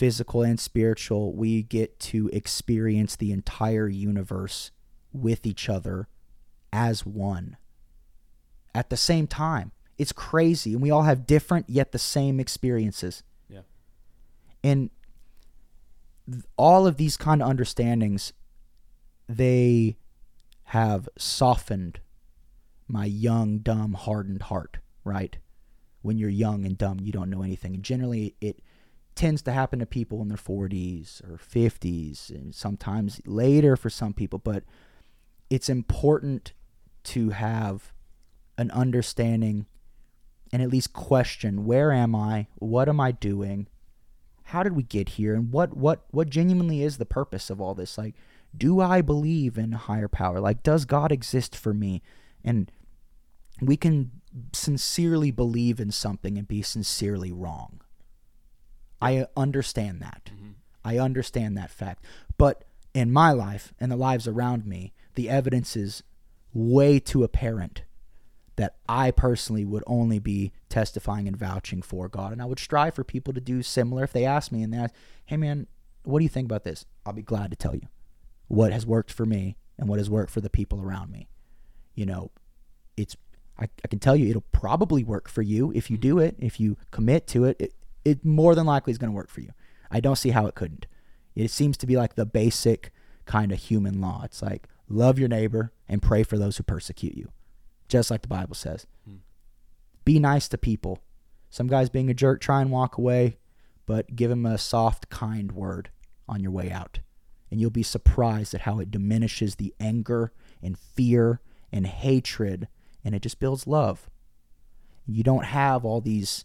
physical 0.00 0.40
and 0.40 0.58
spiritual. 0.58 1.34
We 1.34 1.62
get 1.62 2.00
to 2.00 2.30
experience 2.32 3.16
the 3.16 3.32
entire 3.32 3.86
universe 3.86 4.70
with 5.12 5.46
each 5.46 5.68
other 5.68 6.08
as 6.72 7.04
one 7.04 7.58
at 8.74 8.88
the 8.88 8.96
same 8.96 9.26
time. 9.26 9.72
It's 9.98 10.12
crazy. 10.12 10.72
And 10.72 10.80
we 10.80 10.90
all 10.90 11.02
have 11.02 11.26
different 11.26 11.68
yet 11.68 11.92
the 11.92 11.98
same 11.98 12.40
experiences. 12.40 13.22
Yeah. 13.50 13.60
And 14.64 14.88
th- 16.26 16.44
all 16.56 16.86
of 16.86 16.96
these 16.96 17.18
kind 17.18 17.42
of 17.42 17.50
understandings, 17.50 18.32
they 19.28 19.98
have 20.62 21.10
softened 21.18 22.00
my 22.88 23.04
young, 23.04 23.58
dumb, 23.58 23.92
hardened 23.92 24.44
heart, 24.44 24.78
right? 25.04 25.36
When 26.00 26.16
you're 26.16 26.30
young 26.30 26.64
and 26.64 26.78
dumb, 26.78 27.00
you 27.02 27.12
don't 27.12 27.28
know 27.28 27.42
anything. 27.42 27.74
And 27.74 27.84
generally, 27.84 28.34
it 28.40 28.60
tends 29.20 29.42
to 29.42 29.52
happen 29.52 29.78
to 29.78 29.84
people 29.84 30.22
in 30.22 30.28
their 30.28 30.38
40s 30.38 31.22
or 31.30 31.36
50s, 31.36 32.30
and 32.30 32.54
sometimes 32.54 33.20
later 33.26 33.76
for 33.76 33.90
some 33.90 34.14
people. 34.14 34.38
But 34.38 34.64
it's 35.50 35.68
important 35.68 36.54
to 37.04 37.28
have 37.28 37.92
an 38.56 38.70
understanding 38.70 39.66
and 40.52 40.62
at 40.62 40.70
least 40.70 40.94
question 40.94 41.66
where 41.66 41.92
am 41.92 42.14
I? 42.14 42.46
What 42.56 42.88
am 42.88 42.98
I 42.98 43.12
doing? 43.12 43.68
How 44.44 44.62
did 44.62 44.74
we 44.74 44.82
get 44.82 45.10
here? 45.10 45.34
And 45.34 45.52
what 45.52 45.76
what 45.76 46.06
what 46.10 46.30
genuinely 46.30 46.82
is 46.82 46.96
the 46.96 47.04
purpose 47.04 47.50
of 47.50 47.60
all 47.60 47.74
this? 47.74 47.98
Like, 47.98 48.14
do 48.56 48.80
I 48.80 49.02
believe 49.02 49.58
in 49.58 49.74
a 49.74 49.78
higher 49.78 50.08
power? 50.08 50.40
Like, 50.40 50.62
does 50.62 50.86
God 50.86 51.12
exist 51.12 51.54
for 51.54 51.74
me? 51.74 52.00
And 52.42 52.72
we 53.60 53.76
can 53.76 54.12
sincerely 54.54 55.30
believe 55.30 55.78
in 55.78 55.90
something 55.90 56.38
and 56.38 56.48
be 56.48 56.62
sincerely 56.62 57.30
wrong. 57.30 57.82
I 59.00 59.26
understand 59.36 60.00
that. 60.00 60.30
Mm-hmm. 60.32 60.50
I 60.84 60.98
understand 60.98 61.56
that 61.56 61.70
fact. 61.70 62.04
But 62.38 62.64
in 62.94 63.12
my 63.12 63.32
life 63.32 63.72
and 63.78 63.90
the 63.90 63.96
lives 63.96 64.26
around 64.26 64.66
me, 64.66 64.92
the 65.14 65.28
evidence 65.28 65.76
is 65.76 66.02
way 66.52 66.98
too 66.98 67.22
apparent 67.22 67.82
that 68.56 68.76
I 68.88 69.10
personally 69.10 69.64
would 69.64 69.84
only 69.86 70.18
be 70.18 70.52
testifying 70.68 71.26
and 71.26 71.36
vouching 71.36 71.82
for 71.82 72.08
God. 72.08 72.32
And 72.32 72.42
I 72.42 72.44
would 72.44 72.58
strive 72.58 72.94
for 72.94 73.04
people 73.04 73.32
to 73.32 73.40
do 73.40 73.62
similar 73.62 74.04
if 74.04 74.12
they 74.12 74.24
ask 74.24 74.52
me 74.52 74.62
and 74.62 74.72
they 74.72 74.78
ask, 74.78 74.94
hey 75.26 75.36
man, 75.36 75.66
what 76.02 76.18
do 76.18 76.24
you 76.24 76.28
think 76.28 76.46
about 76.46 76.64
this? 76.64 76.84
I'll 77.06 77.12
be 77.12 77.22
glad 77.22 77.50
to 77.50 77.56
tell 77.56 77.74
you 77.74 77.88
what 78.48 78.72
has 78.72 78.84
worked 78.84 79.12
for 79.12 79.24
me 79.24 79.56
and 79.78 79.88
what 79.88 79.98
has 79.98 80.10
worked 80.10 80.30
for 80.30 80.40
the 80.40 80.50
people 80.50 80.80
around 80.80 81.10
me. 81.10 81.28
You 81.94 82.06
know, 82.06 82.30
it's 82.96 83.16
I, 83.58 83.68
I 83.84 83.88
can 83.88 83.98
tell 83.98 84.16
you 84.16 84.28
it'll 84.28 84.44
probably 84.52 85.04
work 85.04 85.28
for 85.28 85.42
you 85.42 85.72
if 85.74 85.90
you 85.90 85.96
mm-hmm. 85.96 86.08
do 86.08 86.18
it, 86.18 86.36
if 86.38 86.58
you 86.60 86.76
commit 86.90 87.26
to 87.28 87.44
it. 87.44 87.56
It, 87.60 87.74
it 88.04 88.24
more 88.24 88.54
than 88.54 88.66
likely 88.66 88.90
is 88.90 88.98
going 88.98 89.10
to 89.10 89.16
work 89.16 89.30
for 89.30 89.40
you. 89.40 89.50
I 89.90 90.00
don't 90.00 90.16
see 90.16 90.30
how 90.30 90.46
it 90.46 90.54
couldn't. 90.54 90.86
It 91.34 91.50
seems 91.50 91.76
to 91.78 91.86
be 91.86 91.96
like 91.96 92.14
the 92.14 92.26
basic 92.26 92.92
kind 93.24 93.52
of 93.52 93.58
human 93.58 94.00
law. 94.00 94.22
It's 94.24 94.42
like 94.42 94.68
love 94.88 95.18
your 95.18 95.28
neighbor 95.28 95.72
and 95.88 96.02
pray 96.02 96.22
for 96.22 96.38
those 96.38 96.56
who 96.56 96.62
persecute 96.62 97.16
you, 97.16 97.30
just 97.88 98.10
like 98.10 98.22
the 98.22 98.28
Bible 98.28 98.54
says. 98.54 98.86
Hmm. 99.04 99.16
Be 100.04 100.18
nice 100.18 100.48
to 100.48 100.58
people. 100.58 100.98
Some 101.50 101.66
guys 101.66 101.90
being 101.90 102.10
a 102.10 102.14
jerk, 102.14 102.40
try 102.40 102.60
and 102.60 102.70
walk 102.70 102.96
away, 102.96 103.38
but 103.86 104.14
give 104.14 104.30
them 104.30 104.46
a 104.46 104.58
soft, 104.58 105.10
kind 105.10 105.52
word 105.52 105.90
on 106.28 106.40
your 106.40 106.52
way 106.52 106.70
out. 106.70 107.00
And 107.50 107.60
you'll 107.60 107.70
be 107.70 107.82
surprised 107.82 108.54
at 108.54 108.62
how 108.62 108.78
it 108.78 108.90
diminishes 108.90 109.56
the 109.56 109.74
anger 109.80 110.32
and 110.62 110.78
fear 110.78 111.40
and 111.72 111.86
hatred, 111.86 112.68
and 113.04 113.14
it 113.14 113.22
just 113.22 113.40
builds 113.40 113.66
love. 113.66 114.08
You 115.06 115.24
don't 115.24 115.46
have 115.46 115.84
all 115.84 116.00
these 116.00 116.44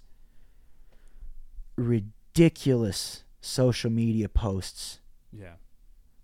ridiculous 1.78 3.24
social 3.42 3.92
media 3.92 4.28
posts 4.30 5.00
Yeah. 5.32 5.56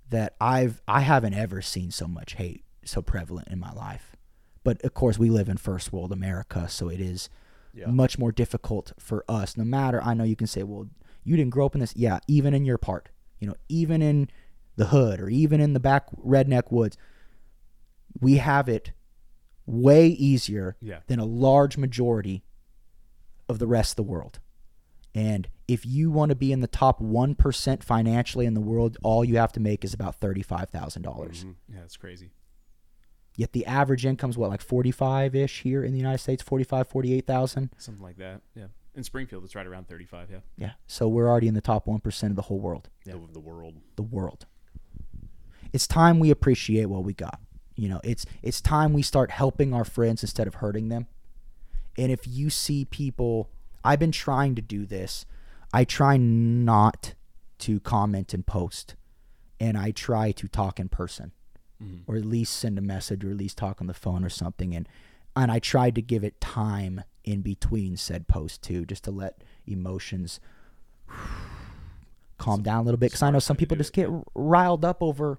that 0.09 0.35
I've 0.41 0.81
I 0.87 1.01
haven't 1.01 1.33
ever 1.33 1.61
seen 1.61 1.91
so 1.91 2.07
much 2.07 2.33
hate 2.33 2.63
so 2.83 3.01
prevalent 3.01 3.47
in 3.49 3.59
my 3.59 3.71
life. 3.73 4.15
But 4.63 4.81
of 4.83 4.93
course, 4.93 5.17
we 5.19 5.29
live 5.29 5.49
in 5.49 5.57
first 5.57 5.93
world 5.93 6.11
America, 6.11 6.67
so 6.67 6.89
it 6.89 6.99
is 6.99 7.29
Yeah. 7.73 7.87
much 7.87 8.17
more 8.17 8.31
difficult 8.31 8.91
for 8.99 9.23
us. 9.29 9.55
No 9.55 9.63
matter, 9.63 10.01
I 10.01 10.13
know 10.13 10.23
you 10.23 10.35
can 10.35 10.47
say, 10.47 10.63
"Well, 10.63 10.89
you 11.23 11.35
didn't 11.37 11.51
grow 11.51 11.65
up 11.67 11.75
in 11.75 11.79
this." 11.81 11.95
Yeah, 11.95 12.19
even 12.27 12.53
in 12.53 12.65
your 12.65 12.77
part, 12.77 13.09
you 13.39 13.47
know, 13.47 13.55
even 13.69 14.01
in 14.01 14.29
the 14.75 14.87
hood 14.87 15.19
or 15.19 15.29
even 15.29 15.61
in 15.61 15.73
the 15.73 15.79
back 15.79 16.09
redneck 16.15 16.71
woods, 16.71 16.97
we 18.19 18.37
have 18.37 18.67
it 18.67 18.91
way 19.65 20.07
easier 20.07 20.75
Yeah. 20.81 21.01
than 21.07 21.19
a 21.19 21.25
large 21.25 21.77
majority 21.77 22.43
of 23.47 23.59
the 23.59 23.67
rest 23.67 23.91
of 23.93 23.95
the 23.97 24.11
world. 24.11 24.39
And 25.13 25.49
if 25.67 25.85
you 25.85 26.09
want 26.11 26.29
to 26.29 26.35
be 26.35 26.51
in 26.51 26.61
the 26.61 26.67
top 26.67 27.01
1% 27.01 27.83
financially 27.83 28.45
in 28.45 28.53
the 28.53 28.61
world, 28.61 28.97
all 29.03 29.25
you 29.25 29.37
have 29.37 29.51
to 29.53 29.59
make 29.59 29.83
is 29.83 29.93
about 29.93 30.19
$35,000. 30.19 31.01
dollars 31.01 31.39
mm-hmm. 31.39 31.51
Yeah, 31.73 31.81
that's 31.81 31.97
crazy. 31.97 32.31
Yet 33.35 33.53
the 33.53 33.65
average 33.65 34.05
income's 34.05 34.37
what, 34.37 34.49
like 34.49 34.65
45-ish 34.65 35.61
here 35.61 35.83
in 35.83 35.91
the 35.91 35.97
United 35.97 36.19
States, 36.19 36.43
45, 36.43 36.87
48,000? 36.87 37.69
Something 37.77 38.03
like 38.03 38.17
that. 38.17 38.41
Yeah. 38.55 38.65
In 38.93 39.03
Springfield, 39.03 39.45
it's 39.45 39.55
right 39.55 39.65
around 39.65 39.87
35. 39.87 40.29
Yeah. 40.29 40.37
Yeah. 40.57 40.71
So 40.85 41.07
we're 41.07 41.29
already 41.29 41.47
in 41.47 41.53
the 41.53 41.61
top 41.61 41.85
1% 41.85 42.23
of 42.23 42.35
the 42.35 42.41
whole 42.43 42.59
world. 42.59 42.89
Yeah. 43.05 43.13
of 43.13 43.33
the 43.33 43.39
world. 43.39 43.75
the 43.95 44.03
world. 44.03 44.45
It's 45.71 45.87
time 45.87 46.19
we 46.19 46.29
appreciate 46.29 46.85
what 46.87 47.03
we 47.03 47.13
got. 47.13 47.39
You 47.75 47.87
know, 47.87 48.01
it's 48.03 48.25
it's 48.43 48.59
time 48.59 48.91
we 48.91 49.01
start 49.01 49.31
helping 49.31 49.73
our 49.73 49.85
friends 49.85 50.21
instead 50.21 50.45
of 50.45 50.55
hurting 50.55 50.89
them. 50.89 51.07
And 51.97 52.11
if 52.11 52.27
you 52.27 52.49
see 52.49 52.83
people, 52.85 53.49
I've 53.83 53.99
been 53.99 54.11
trying 54.11 54.55
to 54.55 54.61
do 54.61 54.85
this. 54.85 55.25
I 55.73 55.83
try 55.85 56.17
not 56.17 57.13
to 57.59 57.79
comment 57.79 58.33
and 58.33 58.45
post, 58.45 58.95
and 59.59 59.77
I 59.77 59.91
try 59.91 60.31
to 60.31 60.47
talk 60.47 60.79
in 60.79 60.89
person, 60.89 61.31
or 62.07 62.15
at 62.15 62.25
least 62.25 62.57
send 62.57 62.77
a 62.77 62.81
message, 62.81 63.23
or 63.23 63.31
at 63.31 63.37
least 63.37 63.57
talk 63.57 63.81
on 63.81 63.87
the 63.87 63.93
phone 63.93 64.23
or 64.23 64.29
something. 64.29 64.75
And 64.75 64.87
and 65.35 65.51
I 65.51 65.59
tried 65.59 65.95
to 65.95 66.01
give 66.01 66.23
it 66.23 66.41
time 66.41 67.03
in 67.23 67.41
between 67.41 67.97
said 67.97 68.27
posts 68.27 68.57
too, 68.57 68.85
just 68.85 69.03
to 69.05 69.11
let 69.11 69.43
emotions 69.65 70.39
calm 72.37 72.61
down 72.63 72.79
a 72.79 72.83
little 72.83 72.97
bit. 72.97 73.07
Because 73.07 73.23
I 73.23 73.29
know 73.31 73.39
some 73.39 73.55
Smart 73.55 73.59
way 73.59 73.59
to 73.59 73.59
people 73.59 73.77
just 73.77 73.93
get 73.93 74.09
riled 74.35 74.83
up 74.83 75.01
over 75.01 75.37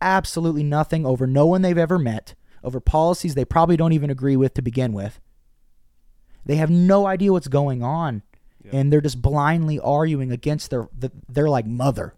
absolutely 0.00 0.64
nothing, 0.64 1.06
over 1.06 1.26
no 1.26 1.46
one 1.46 1.62
they've 1.62 1.78
ever 1.78 1.98
met, 1.98 2.34
over 2.62 2.80
policies 2.80 3.34
they 3.34 3.44
probably 3.44 3.76
don't 3.76 3.92
even 3.92 4.10
agree 4.10 4.36
with 4.36 4.54
to 4.54 4.62
begin 4.62 4.92
with. 4.92 5.20
They 6.44 6.56
have 6.56 6.70
no 6.70 7.06
idea 7.06 7.32
what's 7.32 7.48
going 7.48 7.82
on, 7.82 8.22
Yeah. 8.64 8.72
and 8.74 8.92
they're 8.92 9.00
just 9.00 9.22
blindly 9.22 9.78
arguing 9.78 10.32
against 10.32 10.70
their 10.70 10.88
the, 10.96 11.12
their 11.28 11.48
like 11.48 11.66
mother. 11.66 12.14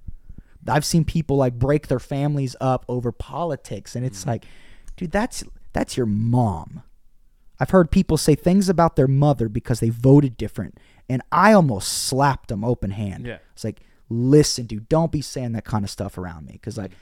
I've 0.66 0.84
seen 0.84 1.04
people 1.04 1.36
like 1.36 1.58
break 1.58 1.88
their 1.88 1.98
families 1.98 2.56
up 2.60 2.84
over 2.88 3.12
politics, 3.12 3.94
and 3.94 4.04
it's 4.04 4.20
mm-hmm. 4.20 4.30
like, 4.30 4.46
dude, 4.96 5.10
that's 5.10 5.44
that's 5.72 5.96
your 5.96 6.06
mom. 6.06 6.82
I've 7.60 7.70
heard 7.70 7.90
people 7.90 8.16
say 8.16 8.34
things 8.34 8.68
about 8.68 8.96
their 8.96 9.06
mother 9.06 9.48
because 9.48 9.80
they 9.80 9.90
voted 9.90 10.36
different, 10.36 10.78
and 11.08 11.22
I 11.30 11.52
almost 11.52 11.88
slapped 11.88 12.48
them 12.48 12.64
open 12.64 12.90
hand. 12.92 13.26
Yeah. 13.26 13.38
It's 13.52 13.64
like, 13.64 13.80
listen, 14.08 14.66
dude, 14.66 14.88
don't 14.88 15.12
be 15.12 15.20
saying 15.20 15.52
that 15.52 15.64
kind 15.64 15.84
of 15.84 15.90
stuff 15.90 16.18
around 16.18 16.46
me, 16.46 16.52
because 16.54 16.78
like, 16.78 16.90
mm-hmm. 16.90 16.98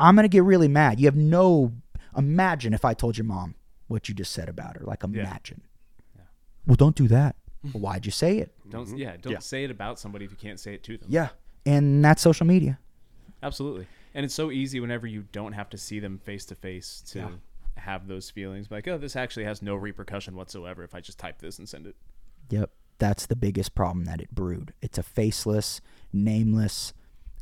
I'm 0.00 0.16
gonna 0.16 0.28
get 0.28 0.42
really 0.42 0.68
mad. 0.68 0.98
You 0.98 1.06
have 1.06 1.16
no 1.16 1.72
imagine 2.16 2.74
if 2.74 2.84
I 2.84 2.94
told 2.94 3.16
your 3.16 3.24
mom 3.26 3.54
what 3.86 4.08
you 4.08 4.14
just 4.14 4.32
said 4.32 4.48
about 4.48 4.76
her. 4.76 4.84
Like, 4.84 5.04
imagine. 5.04 5.62
Well, 6.68 6.76
don't 6.76 6.94
do 6.94 7.08
that. 7.08 7.34
Mm-hmm. 7.66 7.72
well, 7.72 7.92
why'd 7.92 8.06
you 8.06 8.12
say 8.12 8.38
it? 8.38 8.54
Don't 8.68 8.86
mm-hmm. 8.86 8.98
yeah. 8.98 9.16
Don't 9.20 9.32
Yeah. 9.32 9.38
say 9.40 9.64
it 9.64 9.70
about 9.72 9.98
somebody 9.98 10.24
if 10.24 10.30
you 10.30 10.36
can't 10.36 10.60
say 10.60 10.74
it 10.74 10.84
to 10.84 10.96
them. 10.96 11.08
Yeah, 11.10 11.30
and 11.66 12.04
that's 12.04 12.22
social 12.22 12.46
media. 12.46 12.78
Absolutely. 13.42 13.88
And 14.14 14.24
it's 14.24 14.34
so 14.34 14.50
easy 14.50 14.78
whenever 14.78 15.06
you 15.06 15.24
don't 15.32 15.52
have 15.52 15.70
to 15.70 15.78
see 15.78 15.98
them 15.98 16.18
face 16.18 16.44
to 16.46 16.54
face 16.54 17.02
to 17.08 17.18
Yeah. 17.18 17.30
have 17.78 18.06
those 18.06 18.30
feelings. 18.30 18.70
Like, 18.70 18.86
oh, 18.86 18.98
this 18.98 19.16
actually 19.16 19.44
has 19.44 19.62
no 19.62 19.74
repercussion 19.74 20.36
whatsoever 20.36 20.84
if 20.84 20.94
I 20.94 21.00
just 21.00 21.18
type 21.18 21.38
this 21.40 21.58
and 21.58 21.68
send 21.68 21.86
it. 21.86 21.96
Yep. 22.50 22.70
That's 22.98 23.26
the 23.26 23.36
biggest 23.36 23.74
problem 23.74 24.04
that 24.04 24.20
it 24.20 24.34
brewed. 24.34 24.72
It's 24.82 24.98
a 24.98 25.02
faceless, 25.02 25.80
nameless 26.12 26.92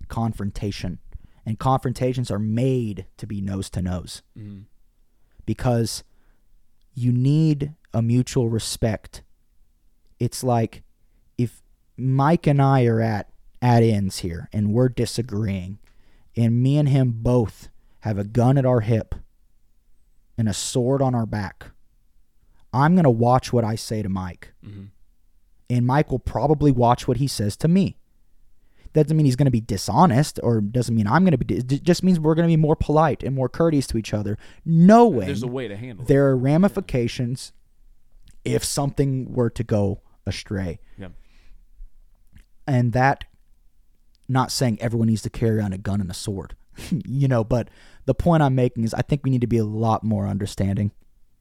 confrontation. 0.09 0.99
And 1.45 1.59
confrontations 1.59 2.31
are 2.31 2.39
made 2.39 3.07
to 3.17 3.27
be 3.27 3.41
nose 3.41 3.71
to 3.71 3.83
nose 3.83 4.23
mm-hmm. 4.39 4.63
because 5.47 6.05
you 6.95 7.13
need 7.13 7.75
a 7.97 8.03
mutual 8.03 8.51
respect. 8.51 9.23
It's 10.21 10.45
like 10.45 10.83
if 11.39 11.63
Mike 11.97 12.47
and 12.47 12.61
I 12.61 12.85
are 12.85 13.01
at 13.01 13.31
at 13.63 13.83
ends 13.83 14.19
here 14.19 14.51
and 14.53 14.75
we're 14.75 14.91
disagreeing 14.91 15.79
and 16.37 16.63
me 16.63 16.77
and 16.77 16.91
him 16.91 17.15
both 17.17 17.71
have 18.01 18.19
a 18.19 18.25
gun 18.25 18.59
at 18.59 18.67
our 18.67 18.81
hip 18.81 19.15
and 20.37 20.47
a 20.47 20.53
sword 20.53 21.01
on 21.01 21.15
our 21.15 21.25
back. 21.25 21.69
I'm 22.71 22.95
going 22.95 23.05
to 23.05 23.11
watch 23.11 23.51
what 23.51 23.65
I 23.65 23.77
say 23.77 24.03
to 24.03 24.11
Mike. 24.11 24.53
Mm-hmm. 24.63 24.85
And 25.71 25.87
Mike 25.87 26.11
will 26.11 26.19
probably 26.19 26.71
watch 26.71 27.09
what 27.09 27.17
he 27.17 27.27
says 27.27 27.57
to 27.57 27.69
me. 27.69 27.97
That 28.93 29.05
doesn't 29.05 29.17
mean 29.17 29.25
he's 29.25 29.37
going 29.37 29.47
to 29.47 29.51
be 29.51 29.63
dishonest 29.63 30.39
or 30.43 30.61
doesn't 30.61 30.95
mean 30.95 31.07
I'm 31.07 31.25
going 31.25 31.37
to 31.37 31.43
be. 31.43 31.57
It 31.57 31.83
just 31.83 32.03
means 32.03 32.21
we're 32.21 32.35
going 32.35 32.47
to 32.47 32.53
be 32.53 32.61
more 32.61 32.77
polite 32.77 33.23
and 33.23 33.35
more 33.35 33.49
courteous 33.49 33.87
to 33.89 33.97
each 33.99 34.13
other, 34.13 34.37
knowing 34.67 35.27
There's 35.27 35.43
a 35.43 35.47
way 35.47 35.67
to 35.67 35.77
handle 35.77 36.05
it. 36.05 36.09
there 36.09 36.29
are 36.29 36.37
ramifications 36.37 37.53
if 38.47 38.65
something 38.65 39.33
were 39.33 39.51
to 39.51 39.65
go 39.65 40.01
astray. 40.27 40.79
Yeah. 40.99 41.09
And 42.67 42.93
that, 42.93 43.25
not 44.29 44.51
saying 44.51 44.79
everyone 44.81 45.09
needs 45.09 45.23
to 45.23 45.31
carry 45.31 45.61
on 45.61 45.73
a 45.73 45.79
gun 45.79 46.01
and 46.01 46.11
a 46.11 46.15
sword, 46.15 46.57
you 47.07 47.29
know, 47.29 47.45
but 47.45 47.69
the 48.07 48.15
point 48.15 48.43
I'm 48.43 48.55
making 48.55 48.85
is 48.85 48.95
I 48.95 49.03
think 49.03 49.23
we 49.25 49.31
need 49.31 49.41
to 49.41 49.47
be 49.47 49.59
a 49.59 49.65
lot 49.65 50.03
more 50.03 50.27
understanding 50.27 50.93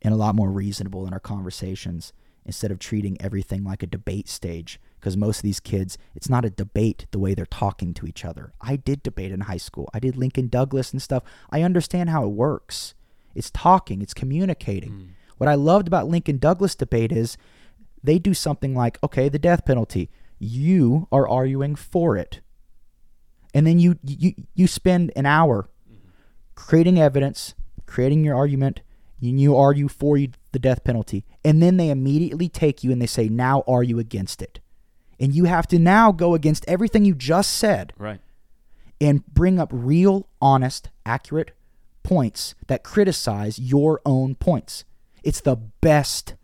and 0.01 0.13
a 0.13 0.17
lot 0.17 0.35
more 0.35 0.51
reasonable 0.51 1.07
in 1.07 1.13
our 1.13 1.19
conversations 1.19 2.13
instead 2.45 2.71
of 2.71 2.77
treating 2.77 3.19
everything 3.19 3.63
like 3.63 3.81
a 3.81 3.87
debate 3.87 4.29
stage. 4.29 4.79
Because 4.99 5.17
most 5.17 5.37
of 5.37 5.43
these 5.43 5.59
kids, 5.59 5.97
it's 6.15 6.29
not 6.29 6.45
a 6.45 6.49
debate 6.49 7.05
the 7.11 7.19
way 7.19 7.33
they're 7.33 7.45
talking 7.45 7.93
to 7.95 8.07
each 8.07 8.25
other. 8.25 8.53
I 8.61 8.75
did 8.75 9.03
debate 9.03 9.31
in 9.31 9.41
high 9.41 9.57
school. 9.57 9.89
I 9.93 9.99
did 9.99 10.15
Lincoln 10.15 10.47
Douglas 10.47 10.91
and 10.91 11.01
stuff. 11.01 11.23
I 11.51 11.61
understand 11.61 12.09
how 12.09 12.23
it 12.23 12.31
works. 12.31 12.95
It's 13.35 13.51
talking, 13.51 14.01
it's 14.01 14.13
communicating. 14.13 14.91
Mm. 14.91 15.07
What 15.37 15.49
I 15.49 15.55
loved 15.55 15.87
about 15.87 16.07
Lincoln 16.07 16.37
Douglas 16.37 16.75
debate 16.75 17.11
is 17.11 17.37
they 18.03 18.19
do 18.19 18.33
something 18.33 18.75
like, 18.75 18.97
okay, 19.03 19.29
the 19.29 19.39
death 19.39 19.65
penalty. 19.65 20.09
You 20.39 21.07
are 21.11 21.27
arguing 21.27 21.75
for 21.75 22.17
it. 22.17 22.41
And 23.53 23.65
then 23.65 23.79
you 23.79 23.97
you 24.03 24.33
you 24.53 24.67
spend 24.67 25.11
an 25.15 25.25
hour 25.25 25.69
creating 26.55 26.99
evidence, 26.99 27.53
creating 27.85 28.23
your 28.23 28.35
argument, 28.35 28.81
and 29.21 29.39
you 29.39 29.55
argue 29.55 29.87
for 29.87 30.17
the 30.17 30.59
death 30.59 30.83
penalty. 30.83 31.25
And 31.43 31.61
then 31.61 31.77
they 31.77 31.89
immediately 31.89 32.49
take 32.49 32.83
you 32.83 32.91
and 32.91 33.01
they 33.01 33.05
say, 33.07 33.29
"Now 33.29 33.63
are 33.67 33.83
you 33.83 33.97
against 33.97 34.41
it?" 34.41 34.59
And 35.19 35.33
you 35.33 35.45
have 35.45 35.67
to 35.67 35.79
now 35.79 36.11
go 36.11 36.33
against 36.33 36.65
everything 36.67 37.05
you 37.05 37.15
just 37.15 37.51
said 37.51 37.93
Right. 37.97 38.19
and 38.99 39.25
bring 39.27 39.57
up 39.59 39.69
real, 39.71 40.27
honest, 40.41 40.89
accurate 41.05 41.51
points 42.03 42.55
that 42.67 42.83
criticize 42.83 43.57
your 43.57 44.01
own 44.05 44.35
points. 44.35 44.83
It's 45.25 45.41
the 45.41 45.55
best, 45.55 46.35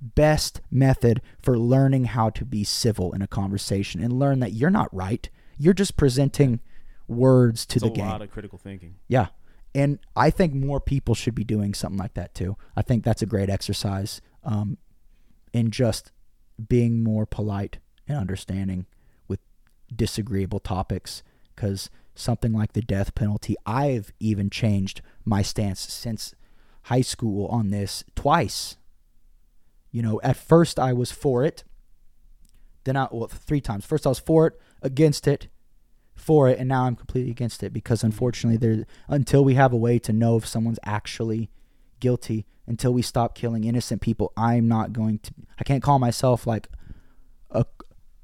best 0.00 0.60
method 0.70 1.20
for 1.42 1.58
learning 1.58 2.04
how 2.04 2.30
to 2.30 2.44
be 2.44 2.62
civil 2.62 3.12
in 3.12 3.20
a 3.20 3.26
conversation 3.26 4.00
and 4.02 4.12
learn 4.12 4.38
that 4.38 4.52
you're 4.52 4.70
not 4.70 4.94
right. 4.94 5.28
You're 5.58 5.74
just 5.74 5.96
presenting 5.96 6.60
words 7.08 7.66
to 7.66 7.76
It's 7.76 7.82
the 7.82 7.90
a 7.90 7.94
game. 7.94 8.06
A 8.06 8.10
lot 8.10 8.22
of 8.22 8.30
critical 8.30 8.58
thinking. 8.58 8.94
Yeah. 9.08 9.28
And 9.74 9.98
I 10.14 10.30
think 10.30 10.54
more 10.54 10.80
people 10.80 11.16
should 11.16 11.34
be 11.34 11.44
doing 11.44 11.74
something 11.74 11.98
like 11.98 12.14
that 12.14 12.32
too. 12.32 12.56
I 12.76 12.82
think 12.82 13.04
that's 13.04 13.22
a 13.22 13.26
great 13.26 13.50
exercise 13.50 14.20
um, 14.44 14.78
in 15.52 15.70
just 15.72 16.12
being 16.68 17.02
more 17.02 17.26
polite 17.26 17.78
and 18.06 18.16
understanding 18.16 18.86
with 19.26 19.40
disagreeable 19.94 20.60
topics. 20.60 21.24
Because 21.54 21.90
something 22.14 22.52
like 22.52 22.72
the 22.72 22.82
death 22.82 23.16
penalty, 23.16 23.56
I've 23.66 24.12
even 24.20 24.48
changed 24.48 25.02
my 25.24 25.42
stance 25.42 25.80
since 25.80 26.34
high 26.86 27.00
school 27.02 27.46
on 27.46 27.70
this 27.70 28.04
twice. 28.14 28.76
You 29.90 30.02
know, 30.02 30.20
at 30.22 30.36
first 30.36 30.78
I 30.78 30.92
was 30.92 31.12
for 31.12 31.44
it. 31.44 31.64
Then 32.84 32.96
I, 32.96 33.08
well, 33.10 33.28
three 33.28 33.60
times. 33.60 33.84
First 33.84 34.06
I 34.06 34.10
was 34.10 34.18
for 34.18 34.46
it, 34.46 34.60
against 34.82 35.26
it, 35.26 35.48
for 36.16 36.48
it 36.48 36.58
and 36.58 36.68
now 36.68 36.84
I'm 36.84 36.96
completely 36.96 37.30
against 37.30 37.62
it 37.62 37.72
because 37.72 38.00
mm-hmm. 38.00 38.06
unfortunately 38.06 38.56
there 38.56 38.86
until 39.06 39.44
we 39.44 39.54
have 39.54 39.72
a 39.72 39.76
way 39.76 39.98
to 40.00 40.12
know 40.12 40.36
if 40.36 40.46
someone's 40.46 40.78
actually 40.82 41.50
guilty 42.00 42.46
until 42.66 42.92
we 42.92 43.02
stop 43.02 43.34
killing 43.34 43.64
innocent 43.64 44.00
people 44.00 44.32
I'm 44.36 44.66
not 44.66 44.92
going 44.92 45.18
to 45.20 45.34
I 45.58 45.64
can't 45.64 45.82
call 45.82 45.98
myself 45.98 46.46
like 46.46 46.68
a 47.50 47.66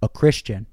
a 0.03 0.09
Christian 0.09 0.67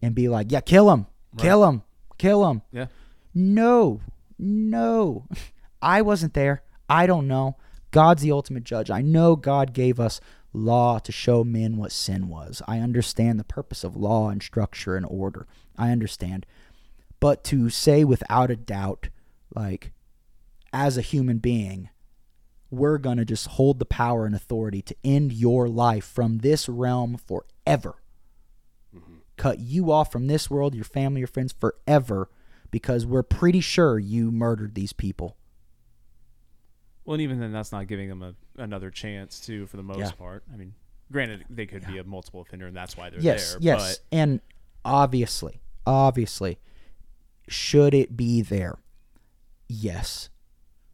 and 0.00 0.14
be 0.14 0.28
like 0.28 0.50
yeah 0.50 0.60
kill 0.60 0.90
him 0.90 1.06
kill 1.36 1.64
him 1.68 1.82
kill 2.16 2.48
him 2.48 2.62
Yeah. 2.72 2.86
no 3.34 4.00
no 4.38 5.26
I 5.82 6.00
wasn't 6.00 6.34
there 6.34 6.62
I 6.88 7.06
don't 7.06 7.28
know 7.28 7.56
God's 7.90 8.22
the 8.22 8.32
ultimate 8.32 8.64
judge 8.64 8.90
I 8.90 9.02
know 9.02 9.36
God 9.36 9.72
gave 9.72 9.98
us 9.98 10.20
law 10.52 10.98
to 10.98 11.12
show 11.12 11.44
men 11.44 11.76
what 11.76 11.92
sin 11.92 12.28
was. 12.28 12.62
I 12.66 12.78
understand 12.78 13.38
the 13.38 13.44
purpose 13.44 13.84
of 13.84 13.96
law 13.96 14.30
and 14.30 14.42
structure 14.42 14.96
and 14.96 15.06
order. 15.08 15.46
I 15.76 15.90
understand. 15.90 16.46
But 17.20 17.44
to 17.44 17.70
say 17.70 18.04
without 18.04 18.50
a 18.50 18.56
doubt, 18.56 19.08
like, 19.54 19.92
as 20.72 20.96
a 20.96 21.02
human 21.02 21.38
being, 21.38 21.90
we're 22.70 22.98
going 22.98 23.18
to 23.18 23.24
just 23.24 23.46
hold 23.48 23.78
the 23.78 23.84
power 23.84 24.26
and 24.26 24.34
authority 24.34 24.82
to 24.82 24.96
end 25.04 25.32
your 25.32 25.68
life 25.68 26.04
from 26.04 26.38
this 26.38 26.68
realm 26.68 27.16
forever. 27.16 28.02
Mm-hmm. 28.94 29.16
Cut 29.36 29.58
you 29.60 29.92
off 29.92 30.10
from 30.10 30.26
this 30.26 30.50
world, 30.50 30.74
your 30.74 30.84
family, 30.84 31.20
your 31.20 31.28
friends 31.28 31.54
forever, 31.58 32.28
because 32.70 33.06
we're 33.06 33.22
pretty 33.22 33.60
sure 33.60 33.98
you 33.98 34.30
murdered 34.30 34.74
these 34.74 34.92
people. 34.92 35.36
Well, 37.06 37.14
and 37.14 37.22
even 37.22 37.38
then, 37.40 37.52
that's 37.52 37.72
not 37.72 37.86
giving 37.86 38.08
them 38.08 38.22
a, 38.22 38.34
another 38.60 38.90
chance 38.90 39.40
too, 39.40 39.66
for 39.66 39.76
the 39.76 39.82
most 39.82 39.98
Yeah. 40.00 40.10
part. 40.12 40.42
I 40.52 40.56
mean, 40.56 40.74
granted, 41.10 41.44
they 41.48 41.64
could 41.66 41.86
be 41.86 41.98
a 41.98 42.04
multiple 42.04 42.40
offender, 42.42 42.66
and 42.66 42.76
that's 42.76 42.96
why 42.96 43.10
they're 43.10 43.20
yes, 43.20 43.52
there. 43.52 43.58
yes, 43.62 44.00
and 44.12 44.40
obviously, 44.84 45.60
obviously, 45.86 46.58
should 47.48 47.94
it 47.94 48.16
be 48.16 48.42
there? 48.42 48.78
Yes, 49.68 50.30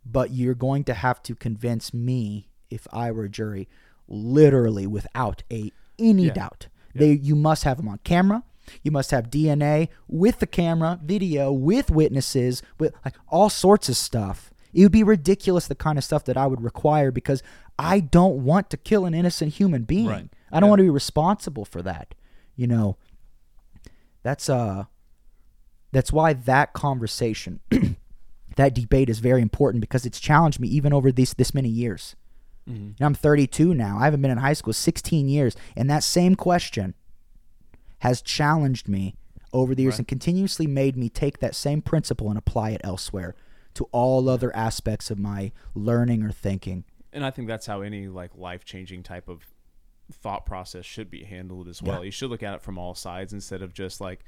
but 0.05 0.31
you're 0.31 0.55
going 0.55 0.85
to 0.85 0.95
have 0.95 1.23
to 1.25 1.35
convince 1.35 1.93
me 1.95 2.49
if 2.71 2.87
I 2.93 3.11
were 3.11 3.25
a 3.25 3.29
jury, 3.31 3.69
literally 4.09 4.87
without 4.87 5.43
a 5.51 5.73
any 5.99 6.27
Yeah. 6.27 6.33
doubt. 6.35 6.69
They 6.95 7.13
you 7.13 7.35
must 7.35 7.65
have 7.65 7.79
them 7.79 7.89
on 7.89 7.99
camera. 8.05 8.43
You 8.83 8.91
must 8.91 9.11
have 9.13 9.31
DNA 9.31 9.89
with 10.09 10.39
the 10.41 10.47
camera, 10.47 11.01
video 11.03 11.51
with 11.53 11.91
witnesses, 11.91 12.63
with 12.79 12.93
like 13.05 13.15
all 13.29 13.49
sorts 13.51 13.89
of 13.89 13.97
stuff. 13.97 14.52
It 14.73 14.83
would 14.83 14.93
be 14.93 15.03
ridiculous 15.03 15.67
the 15.69 15.75
kind 15.75 15.99
of 15.99 16.05
stuff 16.05 16.25
that 16.25 16.37
I 16.37 16.47
would 16.47 16.63
require 16.63 17.11
because 17.11 17.43
I 17.79 18.01
don't 18.01 18.45
want 18.45 18.71
to 18.71 18.77
kill 18.77 19.05
an 19.05 19.15
innocent 19.15 19.55
human 19.55 19.83
being. 19.83 20.07
Right. 20.07 20.29
I 20.51 20.61
don't 20.61 20.67
Yeah. 20.67 20.71
want 20.71 20.79
to 20.81 20.85
be 20.85 20.91
responsible 20.91 21.65
for 21.65 21.83
that. 21.83 22.15
You 22.57 22.67
know, 22.67 22.97
that's 24.23 24.49
uh 24.49 24.85
that's 25.91 26.13
why 26.13 26.33
that 26.33 26.73
conversation 26.73 27.61
that 28.57 28.75
debate 28.75 29.09
is 29.11 29.19
very 29.19 29.43
important 29.43 29.81
because 29.81 30.07
it's 30.07 30.21
challenged 30.21 30.59
me 30.61 30.69
even 30.69 30.93
over 30.93 31.13
these 31.13 31.35
this 31.35 31.53
many 31.55 31.69
years. 31.69 32.17
Mhm. 32.69 32.95
And 32.97 33.01
I'm 33.01 33.15
32 33.15 33.75
now. 33.75 33.99
I 33.99 34.05
haven't 34.05 34.23
been 34.23 34.31
in 34.31 34.39
high 34.39 34.53
school 34.53 34.73
16 34.73 35.29
years, 35.29 35.57
and 35.77 35.91
that 35.91 36.05
same 36.05 36.35
question 36.35 36.95
has 37.99 38.23
challenged 38.23 38.89
me 38.89 39.17
over 39.53 39.75
the 39.75 39.83
years 39.83 39.95
Right. 39.95 40.01
and 40.01 40.09
continuously 40.09 40.67
made 40.67 40.97
me 40.97 41.09
take 41.09 41.39
that 41.41 41.55
same 41.55 41.83
principle 41.83 42.29
and 42.31 42.39
apply 42.39 42.71
it 42.71 42.81
elsewhere 42.85 43.35
to 43.75 43.85
all 43.93 44.29
other 44.29 44.55
aspects 44.55 45.11
of 45.11 45.19
my 45.19 45.53
learning 45.75 46.23
or 46.23 46.31
thinking. 46.31 46.85
and 47.13 47.25
I 47.25 47.31
think 47.31 47.49
that's 47.49 47.67
how 47.67 47.83
any 47.83 48.09
like 48.09 48.31
life 48.37 48.65
changing 48.65 49.03
type 49.03 49.29
of 49.29 49.43
thought 50.13 50.45
process 50.45 50.85
should 50.85 51.11
be 51.11 51.25
handled 51.25 51.69
as 51.69 51.83
well. 51.83 51.99
Yeah. 51.99 52.05
You 52.07 52.11
should 52.11 52.31
look 52.31 52.43
at 52.43 52.55
it 52.55 52.63
from 52.63 52.79
all 52.79 52.95
sides 52.95 53.33
instead 53.33 53.63
of 53.63 53.73
just 53.73 54.01
like, 54.01 54.21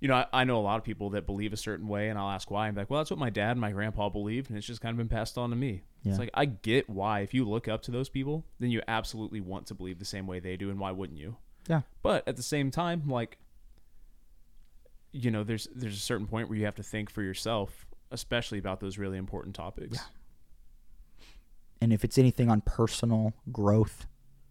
you 0.00 0.08
know, 0.08 0.14
I, 0.16 0.26
I 0.32 0.44
know 0.44 0.58
a 0.58 0.62
lot 0.62 0.78
of 0.78 0.84
people 0.84 1.10
that 1.10 1.26
believe 1.26 1.52
a 1.52 1.56
certain 1.56 1.88
way, 1.88 2.08
and 2.10 2.18
I'll 2.18 2.30
ask 2.30 2.50
why. 2.50 2.68
I'm 2.68 2.74
like, 2.74 2.90
well, 2.90 3.00
that's 3.00 3.10
what 3.10 3.18
my 3.18 3.30
dad 3.30 3.52
and 3.52 3.60
my 3.60 3.70
grandpa 3.70 4.08
believed, 4.08 4.50
and 4.50 4.58
it's 4.58 4.66
just 4.66 4.80
kind 4.80 4.92
of 4.92 4.98
been 4.98 5.08
passed 5.08 5.38
on 5.38 5.50
to 5.50 5.56
me. 5.56 5.82
Yeah. 6.02 6.10
It's 6.10 6.18
like 6.18 6.30
I 6.34 6.44
get 6.44 6.90
why. 6.90 7.20
If 7.20 7.32
you 7.32 7.44
look 7.48 7.66
up 7.66 7.82
to 7.82 7.90
those 7.90 8.08
people, 8.08 8.44
then 8.58 8.70
you 8.70 8.82
absolutely 8.88 9.40
want 9.40 9.66
to 9.68 9.74
believe 9.74 9.98
the 9.98 10.04
same 10.04 10.26
way 10.26 10.38
they 10.38 10.56
do, 10.56 10.70
and 10.70 10.78
why 10.78 10.90
wouldn't 10.90 11.18
you? 11.18 11.36
Yeah. 11.68 11.82
But 12.02 12.26
at 12.28 12.36
the 12.36 12.42
same 12.42 12.70
time, 12.70 13.08
like, 13.08 13.38
you 15.12 15.30
know, 15.30 15.44
there's 15.44 15.68
there's 15.74 15.96
a 15.96 16.00
certain 16.00 16.26
point 16.26 16.48
where 16.48 16.58
you 16.58 16.64
have 16.66 16.74
to 16.76 16.82
think 16.82 17.10
for 17.10 17.22
yourself, 17.22 17.85
especially 18.10 18.58
about 18.58 18.80
those 18.80 18.98
really 18.98 19.18
important 19.18 19.54
topics. 19.54 19.98
And 21.80 21.92
if 21.92 22.04
it's 22.04 22.18
anything 22.18 22.50
on 22.50 22.62
personal 22.62 23.34
growth, 23.52 24.06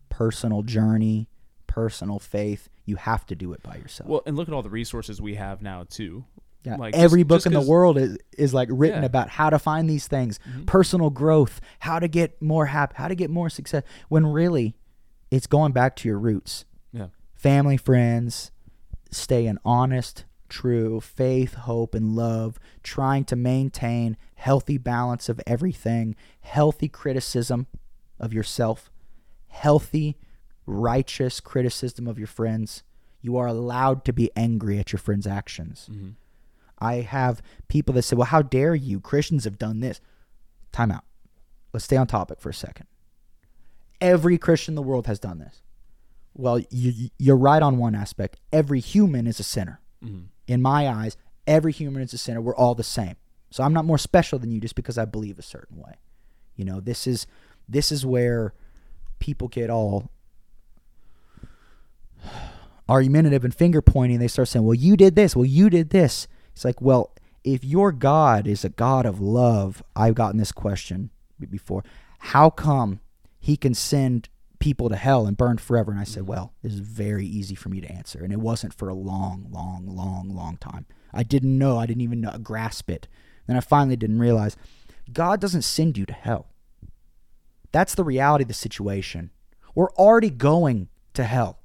personal 0.10 0.62
journey, 0.62 1.28
personal 1.68 2.20
faith, 2.20 2.70
you 2.86 2.98
have 2.98 3.26
to 3.28 3.36
do 3.36 3.52
it 3.54 3.64
by 3.64 3.76
yourself. 3.78 4.10
Well, 4.10 4.22
and 4.26 4.36
look 4.38 4.48
at 4.48 4.54
all 4.54 4.62
the 4.62 4.70
resources 4.70 5.22
we 5.22 5.36
have 5.36 5.62
now 5.62 5.86
too. 5.90 6.26
Yeah, 6.64 6.78
Like, 6.78 6.96
every 6.96 7.22
just- 7.22 7.28
book 7.28 7.36
just 7.38 7.48
in 7.48 7.54
the 7.54 7.62
world 7.62 7.98
is, 7.98 8.18
is 8.38 8.54
like 8.54 8.70
written 8.72 9.02
Yeah. 9.02 9.06
about 9.08 9.30
how 9.30 9.50
to 9.52 9.60
find 9.60 9.88
these 9.90 10.08
things, 10.08 10.40
Mhm. 10.50 10.66
personal 10.66 11.10
growth, 11.12 11.62
how 11.80 12.00
to 12.00 12.08
get 12.08 12.42
more 12.42 12.68
happy, 12.68 12.96
how 12.98 13.08
to 13.08 13.16
get 13.16 13.30
more 13.30 13.50
success. 13.50 13.84
When 14.10 14.26
really, 14.26 14.76
it's 15.30 15.46
going 15.48 15.74
back 15.74 15.96
to 15.98 16.08
your 16.08 16.18
roots, 16.18 16.66
Yeah. 16.92 17.08
family, 17.36 17.78
friends, 17.78 18.52
staying 19.12 19.58
honest, 19.64 20.26
true, 20.56 21.02
faith, 21.02 21.54
hope, 21.54 21.94
and 21.94 22.16
love, 22.16 22.58
trying 22.82 23.26
to 23.26 23.36
maintain 23.36 24.16
healthy 24.36 24.78
balance 24.78 25.28
of 25.28 25.42
everything, 25.46 26.16
healthy 26.40 26.88
criticism 26.88 27.68
of 28.22 28.34
yourself, 28.34 28.90
healthy, 29.48 30.16
righteous 30.66 31.42
criticism 31.42 32.08
of 32.08 32.18
your 32.18 32.28
friends. 32.28 32.84
You 33.22 33.36
are 33.36 33.48
allowed 33.48 34.06
to 34.06 34.14
be 34.14 34.32
angry 34.38 34.80
at 34.80 34.94
your 34.94 35.00
friends' 35.00 35.28
actions. 35.28 35.90
Mm-hmm. 35.92 36.12
I 36.80 36.96
have 37.02 37.42
people 37.68 37.94
that 37.96 38.04
say, 38.04 38.16
"Well, 38.16 38.28
how 38.28 38.42
dare 38.42 38.76
you? 38.76 39.02
Christians 39.02 39.44
have 39.44 39.58
done 39.58 39.82
this." 39.82 40.00
Time 40.72 40.92
out. 40.92 41.04
Let's 41.74 41.84
stay 41.84 41.98
on 41.98 42.08
topic 42.08 42.40
for 42.40 42.50
a 42.50 42.54
second. 42.54 42.88
Every 44.00 44.38
Christian 44.38 44.72
in 44.72 44.76
the 44.76 44.82
world 44.82 45.08
has 45.08 45.20
done 45.20 45.40
this. 45.40 45.62
Well, 46.34 46.62
you, 46.70 47.10
you're 47.18 47.36
right 47.36 47.62
on 47.62 47.78
one 47.78 47.94
aspect. 47.96 48.38
Every 48.54 48.80
human 48.80 49.28
is 49.28 49.42
a 49.42 49.44
sinner. 49.44 49.82
Mm-hmm. 50.04 50.28
In 50.48 50.62
my 50.62 50.88
eyes, 50.88 51.18
every 51.48 51.72
human 51.72 52.02
is 52.02 52.14
a 52.14 52.18
sinner. 52.18 52.42
We're 52.42 52.56
all 52.56 52.76
the 52.76 52.84
same. 52.84 53.16
So 53.50 53.64
I'm 53.64 53.74
not 53.74 53.86
more 53.86 53.98
special 53.98 54.40
than 54.40 54.52
you 54.52 54.60
just 54.60 54.76
because 54.76 54.98
I 54.98 55.06
believe 55.06 55.40
a 55.40 55.44
certain 55.44 55.78
way. 55.78 55.94
You 56.56 56.66
know, 56.66 56.80
this 56.80 57.08
is 57.08 57.28
this 57.68 57.92
is 57.92 58.06
where 58.06 58.54
people 59.20 59.48
get 59.48 59.70
all 59.70 60.10
argumentative 62.90 63.44
and 63.44 63.54
finger 63.54 63.82
pointing. 63.82 64.20
They 64.20 64.28
start 64.28 64.48
saying, 64.48 64.66
"Well, 64.66 64.76
you 64.76 64.98
did 64.98 65.16
this. 65.16 65.36
Well, 65.36 65.46
you 65.46 65.70
did 65.70 65.90
this." 65.90 66.28
It's 66.54 66.64
like, 66.64 66.82
well, 66.82 67.14
if 67.44 67.64
your 67.64 67.92
God 67.92 68.48
is 68.48 68.64
a 68.64 68.70
God 68.70 69.06
of 69.06 69.20
love, 69.20 69.84
I've 69.96 70.16
gotten 70.16 70.38
this 70.38 70.52
question 70.52 71.12
before. 71.50 71.84
How 72.20 72.50
come 72.50 73.02
He 73.40 73.58
can 73.58 73.74
send 73.74 74.30
people 74.66 74.90
to 74.90 74.96
hell 74.96 75.28
and 75.28 75.38
burned 75.38 75.62
forever? 75.62 75.92
And 75.92 76.00
I 76.00 76.06
said, 76.06 76.24
mm-hmm. 76.24 76.32
well, 76.32 76.54
this 76.64 76.74
is 76.74 76.80
very 76.80 77.28
easy 77.28 77.54
for 77.54 77.70
me 77.70 77.82
to 77.82 77.92
answer, 77.92 78.24
and 78.24 78.34
it 78.34 78.40
wasn't 78.40 78.74
for 78.74 78.90
a 78.90 78.96
long, 78.96 79.48
long, 79.52 79.86
long, 79.86 80.36
long 80.36 80.58
time. 80.58 80.88
I 81.14 81.22
didn't 81.22 81.56
know. 81.56 81.78
I 81.78 81.86
didn't 81.86 82.02
even 82.02 82.20
know, 82.20 82.36
grasp 82.42 82.90
it. 82.90 83.08
Then 83.46 83.58
I 83.58 83.60
finally 83.60 83.96
didn't 83.96 84.18
realize 84.18 84.58
God 85.14 85.40
doesn't 85.40 85.62
send 85.62 86.00
you 86.00 86.08
to 86.08 86.14
hell. 86.14 86.48
That's 87.72 87.94
the 87.94 88.04
reality 88.04 88.42
of 88.42 88.48
the 88.48 88.56
situation. 88.56 89.30
We're 89.76 89.92
already 89.92 90.32
going 90.32 90.90
to 91.14 91.26
hell. 91.26 91.60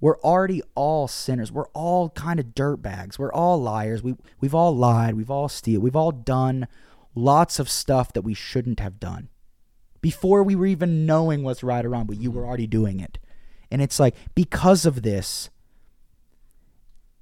We're 0.00 0.18
already 0.18 0.62
all 0.74 1.06
sinners. 1.06 1.52
We're 1.52 1.68
all 1.68 2.10
kind 2.10 2.40
of 2.40 2.46
dirtbags. 2.46 3.20
We're 3.20 3.32
all 3.32 3.62
liars. 3.62 4.02
We 4.02 4.16
we've 4.40 4.54
all 4.54 4.74
lied. 4.76 5.14
We've 5.14 5.30
all 5.30 5.48
steal. 5.48 5.80
We've 5.80 5.94
all 5.94 6.10
done 6.10 6.66
lots 7.14 7.60
of 7.60 7.70
stuff 7.70 8.12
that 8.14 8.22
we 8.22 8.34
shouldn't 8.34 8.80
have 8.80 8.98
done 8.98 9.28
before 10.04 10.42
we 10.42 10.54
were 10.54 10.66
even 10.66 11.06
knowing 11.06 11.42
what's 11.42 11.62
right 11.62 11.82
or 11.82 11.88
wrong. 11.88 12.04
But 12.04 12.20
you 12.20 12.30
were 12.30 12.44
already 12.44 12.66
doing 12.66 13.00
it, 13.00 13.18
and 13.70 13.80
it's 13.80 13.98
like 13.98 14.14
because 14.34 14.84
of 14.84 15.00
this, 15.00 15.48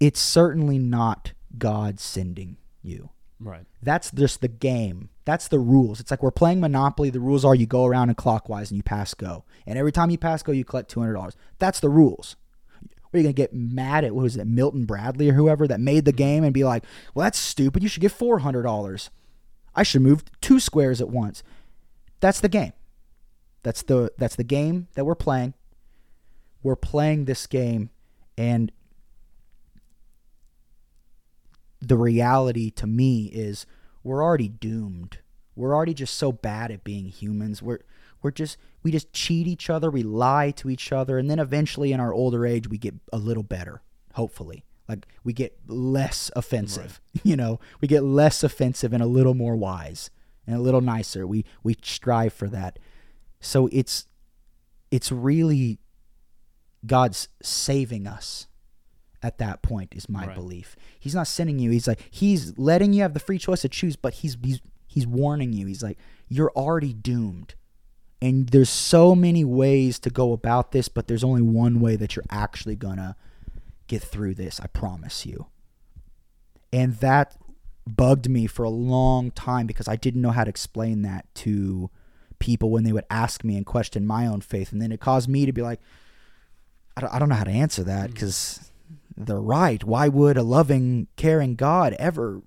it's 0.01 0.19
certainly 0.19 0.81
not 0.81 1.33
God 1.57 2.01
sending 2.01 2.57
you. 2.83 3.11
Right. 3.39 3.67
That's 3.85 4.11
just 4.11 4.41
the 4.41 4.49
game. 4.49 5.11
That's 5.25 5.47
the 5.47 5.61
rules. 5.61 6.01
It's 6.01 6.11
like 6.11 6.25
we're 6.25 6.33
playing 6.33 6.59
Monopoly. 6.59 7.11
The 7.11 7.21
rules 7.21 7.45
are 7.45 7.55
you 7.55 7.67
go 7.67 7.85
around 7.85 8.09
in 8.09 8.17
clockwise 8.17 8.73
and 8.73 8.79
you 8.79 8.83
pass 8.83 9.15
go. 9.15 9.45
And 9.65 9.79
every 9.79 9.93
time 9.93 10.11
you 10.11 10.19
pass 10.19 10.43
go, 10.43 10.51
you 10.51 10.65
collect 10.65 10.91
two 10.91 10.99
hundred 10.99 11.15
dollars. 11.15 11.37
That's 11.61 11.79
the 11.79 11.89
rules. 11.89 12.35
Are 13.15 13.19
you 13.19 13.23
gonna 13.23 13.33
get 13.33 13.55
mad 13.55 14.03
at 14.03 14.13
what 14.13 14.23
was 14.23 14.37
it, 14.37 14.45
Milton 14.49 14.87
Bradley 14.87 15.31
or 15.31 15.35
whoever 15.35 15.69
that 15.69 15.79
made 15.79 16.05
the 16.05 16.13
game 16.13 16.43
and 16.43 16.53
be 16.53 16.65
like, 16.65 16.83
Well, 17.15 17.23
that's 17.23 17.39
stupid. 17.39 17.85
You 17.85 17.89
should 17.89 18.03
get 18.03 18.11
four 18.11 18.41
hundred 18.41 18.63
dollars. 18.63 19.11
I 19.73 19.85
should 19.85 20.03
move 20.03 20.25
two 20.41 20.59
squares 20.59 21.01
at 21.01 21.11
once. 21.11 21.45
That's 22.23 22.39
the 22.41 22.49
game. 22.49 22.73
That's 23.65 23.83
the 23.83 24.13
that's 24.17 24.37
the 24.37 24.45
game 24.45 24.87
that 24.95 25.05
we're 25.05 25.17
playing. 25.17 25.55
We're 26.63 26.77
playing 26.77 27.25
this 27.25 27.49
game 27.49 27.91
and 28.39 28.71
the 31.81 31.97
reality 31.97 32.71
to 32.71 32.87
me 32.87 33.25
is 33.27 33.67
we're 34.05 34.23
already 34.23 34.49
doomed. 34.49 35.19
We're 35.57 35.75
already 35.75 35.95
just 35.95 36.17
so 36.17 36.31
bad 36.31 36.71
at 36.71 36.85
being 36.85 37.07
humans. 37.07 37.61
We're 37.61 37.81
we're 38.23 38.31
just 38.31 38.57
we 38.85 38.93
just 38.93 39.13
cheat 39.13 39.49
each 39.49 39.69
other, 39.69 39.91
we 39.91 40.05
lie 40.05 40.53
to 40.53 40.71
each 40.71 40.93
other, 40.93 41.19
and 41.19 41.29
then 41.29 41.41
eventually 41.41 41.93
in 41.93 41.99
our 41.99 42.15
older 42.15 42.47
age 42.47 42.69
we 42.69 42.79
get 42.79 42.95
a 43.13 43.19
little 43.19 43.43
better, 43.43 43.83
hopefully. 44.15 44.65
Like 44.89 45.09
we 45.25 45.33
get 45.33 45.59
less 45.67 46.31
offensive. 46.37 47.01
You 47.25 47.37
know, 47.37 47.61
we 47.81 47.89
get 47.89 48.03
less 48.03 48.43
offensive 48.43 48.93
and 48.93 49.03
a 49.03 49.07
little 49.07 49.35
more 49.35 49.55
wise 49.55 50.11
and 50.47 50.57
a 50.57 50.61
little 50.61 50.81
nicer. 50.81 51.27
We 51.27 51.45
we 51.63 51.77
strive 51.83 52.33
for 52.33 52.49
that. 52.49 52.79
So 53.41 53.69
it's 53.73 54.07
it's 54.91 55.11
really 55.13 55.79
God's 56.87 57.29
saving 57.43 58.07
us 58.07 58.47
at 59.23 59.39
that 59.39 59.63
point 59.63 59.95
is 59.95 60.09
my 60.09 60.27
Right. 60.27 60.35
belief. 60.35 60.75
He's 60.99 61.15
not 61.15 61.29
sending 61.29 61.59
you. 61.59 61.71
He's 61.71 61.87
like 61.87 62.01
he's 62.11 62.59
letting 62.59 62.93
you 62.93 63.03
have 63.03 63.15
the 63.15 63.21
free 63.21 63.39
choice 63.39 63.63
to 63.63 63.69
choose, 63.69 63.97
but 63.97 64.15
he's 64.15 64.37
he's 64.43 64.61
he's 64.87 65.07
warning 65.07 65.53
you. 65.53 65.67
He's 65.67 65.83
like 65.83 65.99
you're 66.29 66.53
already 66.57 66.93
doomed. 66.93 67.55
And 68.21 68.49
there's 68.51 68.71
so 68.71 69.17
many 69.17 69.45
ways 69.45 69.99
to 69.99 70.09
go 70.11 70.33
about 70.33 70.71
this, 70.71 70.89
but 70.89 71.09
there's 71.09 71.25
only 71.25 71.43
one 71.43 71.81
way 71.81 71.97
that 71.97 72.15
you're 72.15 72.25
actually 72.31 72.77
going 72.77 72.99
to 72.99 73.17
get 73.89 74.01
through 74.01 74.35
this, 74.35 74.61
I 74.61 74.69
promise 74.69 75.27
you. 75.27 75.47
And 76.73 76.95
that 76.99 77.37
bugged 77.87 78.29
me 78.29 78.47
for 78.47 78.63
a 78.63 78.71
long 78.71 79.31
time 79.31 79.67
because 79.67 79.89
I 79.89 79.97
didn't 79.97 80.23
know 80.23 80.31
how 80.31 80.45
to 80.45 80.51
explain 80.51 81.03
that 81.03 81.27
to 81.37 81.91
people 82.39 82.71
when 82.71 82.85
they 82.85 82.93
would 82.93 83.05
ask 83.11 83.45
me 83.45 83.57
and 83.57 83.67
question 83.67 84.07
my 84.07 84.27
own 84.27 84.41
faith. 84.41 84.73
And 84.73 84.81
then 84.81 84.93
it 84.93 85.01
caused 85.01 85.29
me 85.29 85.47
to 85.47 85.53
be 85.53 85.63
like, 85.63 85.81
I 86.97 87.01
don't, 87.01 87.15
I 87.15 87.19
don't 87.19 87.29
know 87.29 87.35
how 87.35 87.45
to 87.45 87.51
answer 87.51 87.85
that 87.85 88.11
mm. 88.11 88.15
because 88.15 88.71
they're 89.17 89.41
right. 89.41 89.83
Why 89.83 90.09
would 90.09 90.37
a 90.37 90.43
loving, 90.43 91.09
caring 91.17 91.55
God 91.55 91.95
ever 91.99 92.43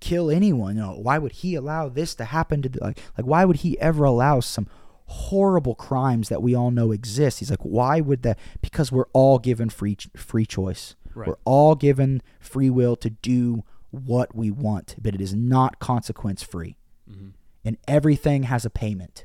kill 0.00 0.30
anyone? 0.30 0.76
You 0.76 0.82
know, 0.82 0.92
why 0.92 1.18
would 1.18 1.32
he 1.32 1.54
allow 1.54 1.88
this 1.88 2.14
to 2.16 2.24
happen 2.24 2.62
to 2.62 2.70
like 2.80 2.98
like 3.16 3.26
why 3.26 3.44
would 3.44 3.56
he 3.56 3.78
ever 3.80 4.04
allow 4.04 4.40
some 4.40 4.68
horrible 5.06 5.74
crimes 5.74 6.28
that 6.28 6.42
we 6.42 6.54
all 6.54 6.70
know 6.70 6.92
exist? 6.92 7.38
He's 7.38 7.50
like, 7.50 7.62
why 7.62 8.00
would 8.00 8.22
that? 8.22 8.38
Because 8.60 8.90
we're 8.92 9.08
all 9.12 9.38
given 9.38 9.68
free 9.68 9.96
free 10.16 10.46
choice. 10.46 10.94
Right. 11.14 11.28
We're 11.28 11.36
all 11.44 11.74
given 11.74 12.22
free 12.40 12.70
will 12.70 12.96
to 12.96 13.10
do 13.10 13.64
what 13.92 14.34
we 14.34 14.50
want, 14.50 14.96
but 15.00 15.14
it 15.14 15.20
is 15.20 15.34
not 15.34 15.78
consequence 15.78 16.42
free. 16.42 16.76
Mm-hmm. 17.08 17.28
And 17.64 17.76
everything 17.86 18.44
has 18.44 18.64
a 18.64 18.70
payment. 18.70 19.24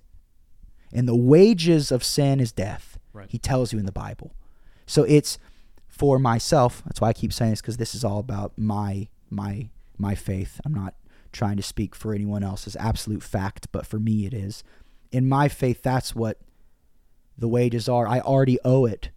And 0.93 1.07
the 1.07 1.15
wages 1.15 1.91
of 1.91 2.03
sin 2.03 2.39
is 2.39 2.51
death. 2.51 2.99
Right. 3.13 3.29
He 3.29 3.39
tells 3.39 3.73
you 3.73 3.79
in 3.79 3.85
the 3.85 3.91
Bible. 3.91 4.35
So 4.85 5.03
it's 5.03 5.39
for 5.87 6.19
myself. 6.19 6.83
That's 6.85 7.01
why 7.01 7.09
I 7.09 7.13
keep 7.13 7.33
saying 7.33 7.51
this 7.51 7.61
because 7.61 7.77
this 7.77 7.95
is 7.95 8.03
all 8.03 8.19
about 8.19 8.53
my 8.57 9.07
my 9.29 9.69
my 9.97 10.15
faith. 10.15 10.61
I'm 10.63 10.73
not 10.73 10.93
trying 11.31 11.57
to 11.57 11.63
speak 11.63 11.95
for 11.95 12.13
anyone 12.13 12.43
else 12.43 12.67
as 12.67 12.75
absolute 12.75 13.23
fact, 13.23 13.67
but 13.71 13.85
for 13.85 13.99
me 13.99 14.25
it 14.25 14.33
is. 14.33 14.63
In 15.11 15.27
my 15.27 15.47
faith, 15.47 15.81
that's 15.81 16.15
what 16.15 16.39
the 17.37 17.47
wages 17.47 17.89
are. 17.89 18.07
I 18.07 18.19
already 18.19 18.59
owe 18.63 18.85
it. 18.85 19.09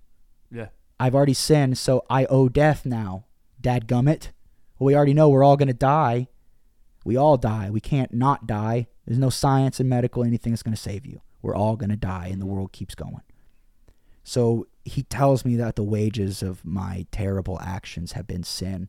Yeah. 0.51 0.69
I've 0.99 1.15
already 1.15 1.35
sinned, 1.35 1.79
so 1.79 2.05
I 2.11 2.27
owe 2.27 2.49
death 2.49 2.85
now. 2.85 3.25
Dadgummit. 3.63 4.29
Well, 4.81 4.87
we 4.87 4.97
already 4.97 5.15
know 5.15 5.29
we're 5.29 5.45
all 5.45 5.59
going 5.59 5.69
to 5.69 5.75
die. 5.75 6.29
We 7.05 7.17
all 7.17 7.37
die. 7.37 7.69
We 7.71 7.81
can't 7.81 8.15
not 8.15 8.47
die. 8.47 8.89
There's 9.07 9.19
no 9.19 9.31
science 9.31 9.79
and 9.79 9.89
medical 9.89 10.25
anything 10.25 10.53
that's 10.53 10.63
going 10.63 10.75
to 10.75 10.81
save 10.81 11.07
you. 11.07 11.21
We're 11.43 11.55
all 11.55 11.77
going 11.77 11.91
to 11.91 11.97
die, 11.97 12.29
and 12.33 12.41
the 12.41 12.47
world 12.47 12.73
keeps 12.73 12.95
going. 12.95 13.23
So 14.25 14.67
he 14.85 15.03
tells 15.03 15.45
me 15.45 15.57
that 15.57 15.77
the 15.77 15.85
wages 15.85 16.43
of 16.43 16.65
my 16.65 17.07
terrible 17.13 17.61
actions 17.61 18.13
have 18.13 18.27
been 18.27 18.43
sin, 18.43 18.89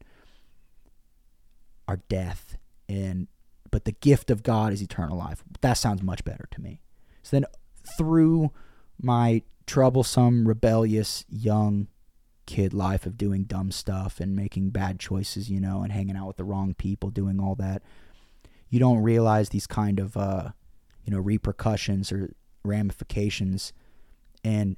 are 1.88 2.02
death, 2.08 2.58
and 2.88 3.28
but 3.70 3.86
the 3.86 3.94
gift 3.94 4.30
of 4.30 4.44
God 4.44 4.74
is 4.74 4.82
eternal 4.82 5.18
life. 5.18 5.44
That 5.62 5.74
sounds 5.74 6.04
much 6.04 6.24
better 6.24 6.48
to 6.52 6.62
me. 6.62 6.82
So 7.24 7.36
then, 7.36 7.46
through 7.98 8.52
my 9.02 9.44
troublesome, 9.66 10.48
rebellious, 10.48 11.26
young 11.30 11.88
kid 12.52 12.74
life 12.74 13.06
of 13.06 13.18
doing 13.18 13.44
dumb 13.44 13.72
stuff 13.72 14.20
and 14.20 14.36
making 14.36 14.72
bad 14.72 15.00
choices, 15.00 15.50
you 15.50 15.62
know, 15.62 15.84
and 15.84 15.94
hanging 15.94 16.18
out 16.18 16.28
with 16.28 16.36
the 16.36 16.44
wrong 16.44 16.74
people, 16.74 17.10
doing 17.10 17.40
all 17.40 17.56
that, 17.56 17.82
you 18.68 18.78
don't 18.78 19.02
realize 19.02 19.48
these 19.48 19.66
kind 19.66 20.02
of, 20.02 20.18
uh, 20.18 20.50
you 21.06 21.14
know, 21.14 21.20
repercussions 21.20 22.12
or 22.12 22.34
ramifications, 22.66 23.72
and 24.44 24.76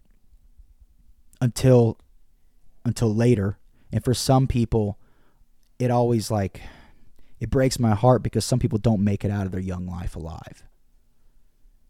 until 1.41 1.97
until 2.85 3.13
later. 3.13 3.57
And 3.91 4.03
for 4.03 4.13
some 4.13 4.45
people, 4.45 4.99
it 5.79 5.89
always 5.89 6.29
like 6.29 6.61
it 7.39 7.49
breaks 7.49 7.79
my 7.79 7.95
heart 7.95 8.21
because 8.21 8.45
some 8.45 8.59
people 8.59 8.77
don't 8.77 9.03
make 9.03 9.25
it 9.25 9.31
out 9.31 9.47
of 9.47 9.51
their 9.51 9.59
young 9.59 9.87
life 9.87 10.15
alive. 10.15 10.63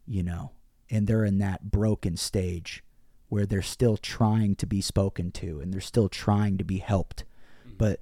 You 0.07 0.23
know, 0.23 0.51
and 0.89 1.07
they're 1.07 1.25
in 1.25 1.39
that 1.39 1.71
broken 1.71 2.15
stage 2.15 2.85
where 3.33 3.47
they're 3.47 3.63
still 3.63 3.97
trying 3.97 4.55
to 4.55 4.67
be 4.67 4.79
spoken 4.79 5.31
to 5.31 5.59
and 5.59 5.73
they're 5.73 5.81
still 5.81 6.07
trying 6.07 6.55
to 6.55 6.63
be 6.63 6.77
helped. 6.77 7.23
Mm. 7.67 7.79
But 7.79 7.99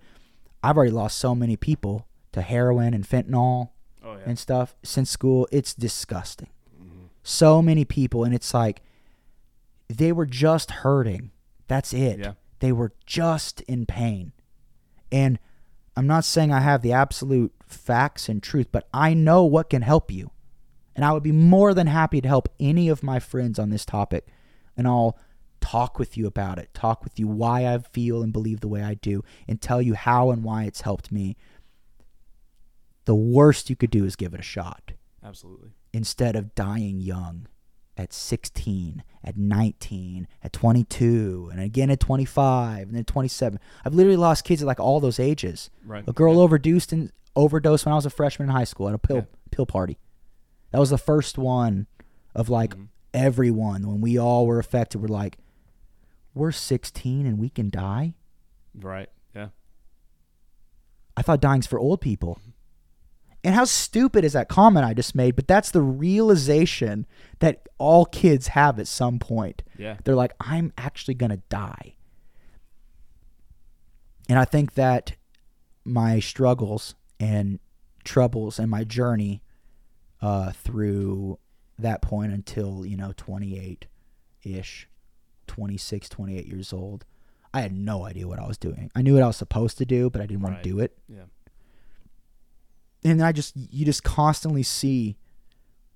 I've 0.62 0.76
already 0.76 0.92
lost 0.92 1.18
so 1.18 1.34
many 1.34 1.56
people 1.56 2.06
to 2.34 2.42
heroin 2.42 2.94
and 2.94 3.08
fentanyl 3.08 3.70
Oh 4.04 4.14
yeah. 4.14 4.24
and 4.26 4.38
stuff 4.38 4.76
since 4.84 5.10
school. 5.10 5.48
It's 5.50 5.74
disgusting. 5.74 6.50
Mm-hmm. 6.78 7.06
So 7.24 7.62
many 7.62 7.86
people, 7.86 8.26
and 8.26 8.34
it's 8.34 8.54
like 8.54 8.82
they 9.88 10.12
were 10.12 10.26
just 10.26 10.72
hurting. 10.72 11.32
That's 11.68 11.94
it. 11.94 12.20
Yeah. 12.20 12.34
They 12.60 12.74
were 12.74 12.92
just 13.06 13.62
in 13.62 13.86
pain. 13.86 14.34
And 15.14 15.40
I'm 15.96 16.08
not 16.08 16.26
saying 16.26 16.52
I 16.52 16.60
have 16.60 16.82
the 16.82 16.92
absolute 16.92 17.54
facts 17.66 18.28
and 18.28 18.44
truth, 18.44 18.68
but 18.70 18.90
I 18.94 19.14
know 19.14 19.46
what 19.46 19.70
can 19.70 19.82
help 19.82 20.12
you. 20.12 20.32
And 20.94 21.06
I 21.06 21.14
would 21.14 21.24
be 21.24 21.32
more 21.32 21.74
than 21.74 21.88
happy 21.88 22.20
to 22.20 22.28
help 22.28 22.50
any 22.60 22.90
of 22.90 23.02
my 23.02 23.20
friends 23.20 23.58
on 23.58 23.70
this 23.70 23.86
topic. 23.86 24.28
And 24.78 24.88
I'll 24.88 25.18
talk 25.60 26.00
with 26.00 26.18
you 26.18 26.26
about 26.28 26.58
it, 26.58 26.74
talk 26.74 27.04
with 27.04 27.20
you 27.20 27.28
why 27.28 27.68
I 27.72 27.78
feel 27.78 28.24
and 28.24 28.34
believe 28.34 28.60
the 28.62 28.68
way 28.68 28.82
I 28.84 28.96
do, 28.96 29.24
and 29.48 29.62
tell 29.62 29.82
you 29.82 29.94
how 29.94 30.32
and 30.32 30.44
why 30.44 30.64
it's 30.64 30.82
helped 30.82 31.12
me. 31.12 31.38
The 33.06 33.16
worst 33.16 33.70
you 33.70 33.76
could 33.76 33.92
do 33.92 34.06
is 34.06 34.16
give 34.16 34.34
it 34.34 34.40
a 34.40 34.44
shot 34.44 34.94
Absolutely. 35.24 35.72
instead 35.94 36.36
of 36.36 36.54
dying 36.56 37.00
young 37.00 37.48
at 37.98 38.14
16, 38.14 39.04
at 39.24 39.38
19, 39.38 40.28
at 40.44 40.54
22, 40.54 41.50
and 41.52 41.62
again 41.62 41.90
at 41.90 42.00
25, 42.00 42.88
and 42.88 42.96
then 42.96 43.04
27. 43.04 43.60
I've 43.86 43.94
literally 43.94 44.18
lost 44.18 44.44
kids 44.46 44.62
at 44.62 44.68
like 44.68 44.80
all 44.80 45.00
those 45.00 45.20
ages. 45.20 45.70
Right. 45.86 46.04
A 46.08 46.14
girl 46.14 46.36
Yeah. 46.36 46.40
overdosed 46.42 46.94
and 46.94 47.12
overdosed 47.36 47.86
when 47.86 47.94
I 47.94 47.96
was 47.96 48.06
a 48.06 48.10
freshman 48.10 48.50
in 48.50 48.56
high 48.56 48.64
school 48.64 48.88
at 48.88 48.94
a 48.94 48.98
pill 49.00 49.18
Yeah. 49.18 49.26
pill 49.52 49.66
party. 49.66 50.00
That 50.72 50.80
was 50.80 50.90
the 50.90 50.98
first 50.98 51.38
one 51.38 51.88
of 52.34 52.50
like 52.50 52.76
Mhm. 52.76 52.88
Everyone 53.14 53.88
when 53.88 54.02
we 54.02 54.18
all 54.18 54.46
were 54.46 54.60
affected. 54.60 55.02
We're 55.02 55.08
like, 55.08 55.38
we're 56.34 56.52
16 56.52 57.26
and 57.26 57.38
we 57.40 57.50
can 57.50 57.70
die. 57.70 58.14
Right. 58.74 59.10
Yeah. 59.36 59.50
I 61.18 61.22
thought 61.22 61.42
dying's 61.42 61.68
for 61.68 61.80
old 61.80 62.02
people. 62.02 62.40
And 63.44 63.56
how 63.56 63.66
stupid 63.66 64.24
is 64.24 64.34
that 64.34 64.50
comment 64.50 64.86
I 64.86 64.94
just 64.94 65.16
made? 65.16 65.36
But 65.36 65.48
that's 65.48 65.72
the 65.72 65.82
realization 65.82 67.08
that 67.40 67.68
all 67.80 68.06
kids 68.06 68.50
have 68.50 68.80
at 68.80 68.88
some 68.88 69.18
point. 69.18 69.64
Yeah. 69.78 69.98
They're 70.04 70.16
like, 70.16 70.34
I'm 70.40 70.72
actually 70.78 71.16
going 71.16 71.32
to 71.32 71.42
die. 71.50 71.96
And 74.30 74.38
I 74.38 74.46
think 74.46 74.76
that 74.76 75.16
my 75.84 76.20
struggles 76.20 76.96
and 77.20 77.60
troubles 78.04 78.60
and 78.60 78.70
my 78.70 78.84
journey 78.84 79.42
uh, 80.22 80.52
through 80.52 81.40
that 81.82 82.02
point 82.02 82.32
until 82.32 82.86
you 82.86 82.96
know 82.98 83.14
28 83.18 83.88
ish 84.44 84.88
26 85.48 86.10
28 86.10 86.46
years 86.48 86.72
old 86.74 87.06
i 87.54 87.62
had 87.62 87.74
no 87.74 88.06
idea 88.06 88.28
what 88.28 88.40
i 88.40 88.48
was 88.48 88.58
doing 88.58 88.90
i 88.96 89.02
knew 89.02 89.14
what 89.14 89.24
i 89.24 89.28
was 89.28 89.38
supposed 89.38 89.78
to 89.78 89.86
do 89.86 90.10
but 90.10 90.22
i 90.22 90.26
didn't 90.26 90.42
want 90.42 90.62
to 90.62 90.70
do 90.70 90.80
it 90.80 90.98
Yeah. 91.08 91.24
and 93.04 93.22
i 93.22 93.32
just 93.32 93.54
you 93.56 93.86
just 93.86 94.04
constantly 94.04 94.64
see 94.64 95.18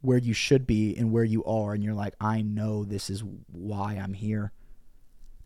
where 0.02 0.18
you 0.18 0.34
should 0.34 0.68
be 0.68 0.96
and 0.96 1.12
where 1.12 1.24
you 1.24 1.44
are 1.46 1.74
and 1.74 1.84
you're 1.84 1.94
like 1.94 2.14
i 2.20 2.42
know 2.42 2.84
this 2.84 3.10
is 3.10 3.24
why 3.52 3.94
i'm 3.96 4.14
here 4.14 4.52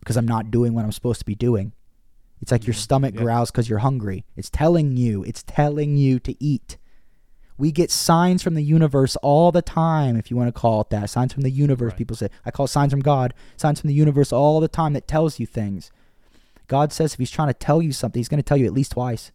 because 0.00 0.16
i'm 0.16 0.28
not 0.28 0.50
doing 0.50 0.74
what 0.74 0.84
i'm 0.84 0.92
supposed 0.92 1.20
to 1.20 1.26
be 1.26 1.34
doing 1.34 1.72
it's 2.42 2.50
like 2.52 2.66
your 2.66 2.74
Mhm. 2.74 2.78
stomach 2.78 3.14
Yeah. 3.14 3.20
growls 3.22 3.50
because 3.50 3.68
you're 3.68 3.78
hungry 3.80 4.24
it's 4.36 4.50
telling 4.50 4.96
you 4.96 5.22
it's 5.24 5.42
telling 5.42 5.96
you 5.96 6.18
to 6.20 6.34
eat 6.42 6.76
we 7.60 7.70
get 7.70 7.90
signs 7.90 8.42
from 8.42 8.54
the 8.54 8.62
universe 8.62 9.14
all 9.16 9.52
the 9.52 9.62
time 9.62 10.16
if 10.16 10.30
you 10.30 10.36
want 10.36 10.48
to 10.48 10.60
call 10.60 10.80
it 10.80 10.90
that 10.90 11.08
signs 11.10 11.32
from 11.32 11.42
the 11.42 11.50
universe 11.50 11.90
Right. 11.92 11.98
people 11.98 12.16
say 12.16 12.28
i 12.44 12.50
call 12.50 12.64
it 12.64 12.68
signs 12.68 12.92
from 12.92 13.00
god 13.00 13.34
signs 13.56 13.80
from 13.80 13.88
the 13.88 13.94
universe 13.94 14.32
all 14.32 14.58
the 14.60 14.68
time 14.68 14.92
that 14.94 15.06
tells 15.06 15.38
you 15.38 15.46
things 15.46 15.90
god 16.66 16.92
says 16.92 17.12
if 17.14 17.18
he's 17.18 17.30
trying 17.30 17.48
to 17.48 17.54
tell 17.54 17.80
you 17.82 17.92
something 17.92 18.18
he's 18.18 18.28
going 18.28 18.42
to 18.42 18.48
tell 18.50 18.56
you 18.56 18.66
at 18.66 18.72
least 18.72 18.92
twice 18.92 19.30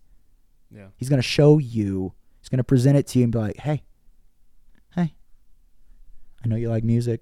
Yeah. 0.72 0.88
He's 0.97 1.10
going 1.10 1.22
to 1.22 1.27
show 1.38 1.57
you. 1.60 2.14
He's 2.41 2.49
going 2.49 2.57
to 2.57 2.64
present 2.73 2.97
it 2.97 3.07
to 3.07 3.19
you 3.19 3.23
and 3.23 3.31
be 3.31 3.39
like, 3.39 3.57
hey, 3.57 3.84
hey, 4.95 5.14
I 6.43 6.47
know 6.47 6.56
you 6.56 6.69
like 6.69 6.84
music. 6.84 7.22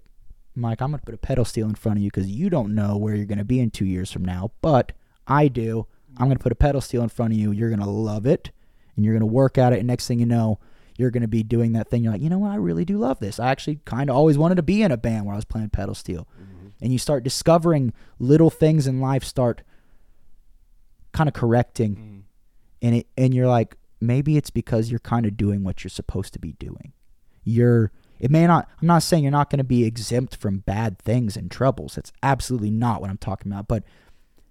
Mike, 0.56 0.82
I'm 0.82 0.92
going 0.92 1.00
to 1.00 1.06
put 1.06 1.16
a 1.16 1.18
pedal 1.30 1.46
steel 1.46 1.68
in 1.68 1.76
front 1.76 1.98
of 1.98 2.04
you 2.04 2.10
because 2.10 2.28
you 2.30 2.50
don't 2.50 2.76
know 2.76 2.98
where 2.98 3.16
you're 3.16 3.26
going 3.26 3.38
to 3.40 3.46
be 3.46 3.60
in 3.60 3.72
two 3.72 3.86
years 3.86 4.12
from 4.12 4.24
now, 4.26 4.52
but 4.62 4.92
I 5.28 5.48
do. 5.48 5.88
I'm 6.18 6.28
going 6.28 6.38
to 6.38 6.44
put 6.44 6.52
a 6.52 6.56
pedal 6.56 6.82
steel 6.82 7.02
in 7.04 7.10
front 7.10 7.34
of 7.34 7.40
you. 7.40 7.52
You're 7.52 7.70
going 7.70 7.80
to 7.82 7.90
love 7.90 8.26
it 8.26 8.52
and 8.96 9.04
you're 9.06 9.14
going 9.14 9.28
to 9.30 9.34
work 9.42 9.58
at 9.58 9.74
it. 9.74 9.80
And 9.80 9.88
next 9.88 10.08
thing 10.08 10.20
you 10.20 10.26
know, 10.26 10.60
you're 10.98 11.12
going 11.12 11.22
to 11.22 11.28
be 11.28 11.44
doing 11.44 11.74
that 11.74 11.90
thing. 11.90 12.04
You're 12.04 12.14
like, 12.14 12.22
you 12.22 12.30
know 12.30 12.40
what? 12.40 12.52
I 12.52 12.56
really 12.56 12.86
do 12.86 12.98
love 12.98 13.20
this. 13.20 13.40
I 13.40 13.50
actually 13.50 13.80
kind 13.86 14.10
of 14.10 14.16
always 14.16 14.38
wanted 14.38 14.56
to 14.56 14.64
be 14.64 14.82
in 14.84 14.92
a 14.92 14.98
band 14.98 15.26
where 15.26 15.34
I 15.34 15.38
was 15.38 15.46
playing 15.46 15.70
pedal 15.70 15.96
steel. 15.96 16.28
And 16.82 16.92
you 16.92 17.00
start 17.00 17.24
discovering 17.24 17.94
little 18.20 18.50
things 18.50 18.88
in 18.88 19.00
life 19.00 19.24
start 19.24 19.62
kind 21.14 21.28
of 21.30 21.34
correcting 21.34 21.96
Mhm. 21.96 22.22
and 22.82 22.96
it 22.96 23.08
and 23.18 23.34
you're 23.34 23.48
like 23.48 23.78
maybe 24.02 24.36
it's 24.36 24.50
because 24.50 24.90
you're 24.90 25.00
kind 25.00 25.26
of 25.26 25.38
doing 25.38 25.64
what 25.64 25.84
you're 25.84 25.90
supposed 25.90 26.34
to 26.34 26.40
be 26.40 26.54
doing 26.54 26.92
you're 27.44 27.92
it 28.20 28.32
may 28.32 28.48
not 28.48 28.68
i'm 28.82 28.88
not 28.88 29.04
saying 29.04 29.24
you're 29.24 29.32
not 29.32 29.50
going 29.52 29.60
to 29.60 29.64
be 29.64 29.84
exempt 29.86 30.36
from 30.36 30.58
bad 30.60 30.98
things 30.98 31.38
and 31.38 31.52
troubles 31.52 31.94
that's 31.96 32.12
absolutely 32.24 32.72
not 32.72 33.00
what 33.00 33.12
i'm 33.12 33.18
talking 33.18 33.52
about 33.52 33.68
but 33.68 33.84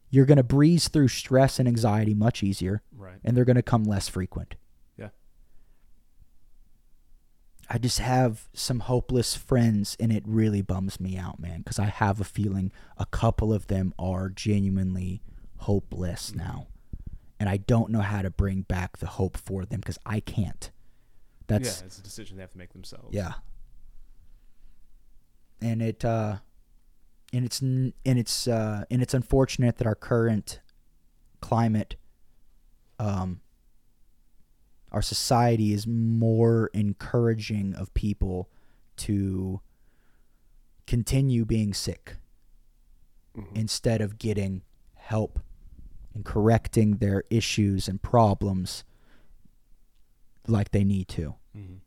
you're 0.08 0.24
going 0.24 0.36
to 0.36 0.42
breeze 0.44 0.86
through 0.88 1.08
stress 1.08 1.58
and 1.58 1.66
anxiety 1.66 2.14
much 2.14 2.42
easier 2.44 2.80
Right. 2.96 3.18
and 3.24 3.36
they're 3.36 3.44
going 3.44 3.56
to 3.56 3.62
come 3.62 3.82
less 3.84 4.08
frequent 4.08 4.54
Yeah. 4.96 5.08
I 7.72 7.78
just 7.78 7.98
have 7.98 8.48
some 8.52 8.80
hopeless 8.80 9.34
friends 9.34 9.96
and 9.98 10.12
it 10.12 10.22
really 10.26 10.62
bums 10.62 11.00
me 11.00 11.16
out 11.16 11.40
man 11.40 11.58
because 11.58 11.78
i 11.78 11.86
have 11.86 12.20
a 12.20 12.24
feeling 12.24 12.70
a 12.98 13.06
couple 13.06 13.52
of 13.52 13.66
them 13.66 13.92
are 13.98 14.28
genuinely 14.28 15.22
hopeless 15.58 16.34
now 16.34 16.66
and 17.40 17.48
i 17.48 17.56
don't 17.56 17.90
know 17.90 18.00
how 18.00 18.22
to 18.22 18.30
bring 18.30 18.62
back 18.62 18.98
the 18.98 19.06
hope 19.06 19.36
for 19.36 19.64
them 19.64 19.80
because 19.80 19.98
i 20.06 20.20
can't 20.20 20.70
that's 21.52 21.80
yeah, 21.80 21.86
it's 21.86 21.98
a 21.98 22.02
decision 22.02 22.36
they 22.36 22.42
have 22.42 22.52
to 22.52 22.58
make 22.58 22.72
themselves. 22.72 23.08
yeah. 23.10 23.34
And 25.60 25.82
it 25.82 26.04
uh 26.04 26.36
and 27.32 27.44
it's 27.44 27.60
and 27.60 27.92
it's 28.04 28.48
uh 28.48 28.84
and 28.90 29.02
it's 29.02 29.14
unfortunate 29.14 29.76
that 29.76 29.86
our 29.86 29.94
current 29.94 30.60
climate 31.40 31.96
um 32.98 33.41
our 34.92 35.02
society 35.02 35.72
is 35.72 35.86
more 35.86 36.70
encouraging 36.74 37.74
of 37.74 37.92
people 37.94 38.48
to 38.96 39.60
continue 40.86 41.44
being 41.44 41.72
sick 41.72 42.16
Mhm. 43.36 43.56
instead 43.56 44.00
of 44.00 44.18
getting 44.18 44.62
help 44.94 45.40
and 46.14 46.24
correcting 46.24 46.98
their 46.98 47.24
issues 47.30 47.88
and 47.88 48.02
problems 48.02 48.84
like 50.46 50.70
they 50.72 50.84
need 50.84 51.08
to 51.08 51.34
Mhm. 51.56 51.78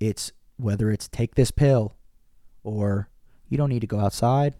it's 0.00 0.32
whether 0.56 0.90
it's 0.90 1.08
take 1.08 1.34
this 1.34 1.50
pill 1.50 1.96
or 2.62 3.08
you 3.48 3.58
don't 3.58 3.68
need 3.68 3.80
to 3.80 3.86
go 3.86 4.00
outside 4.00 4.54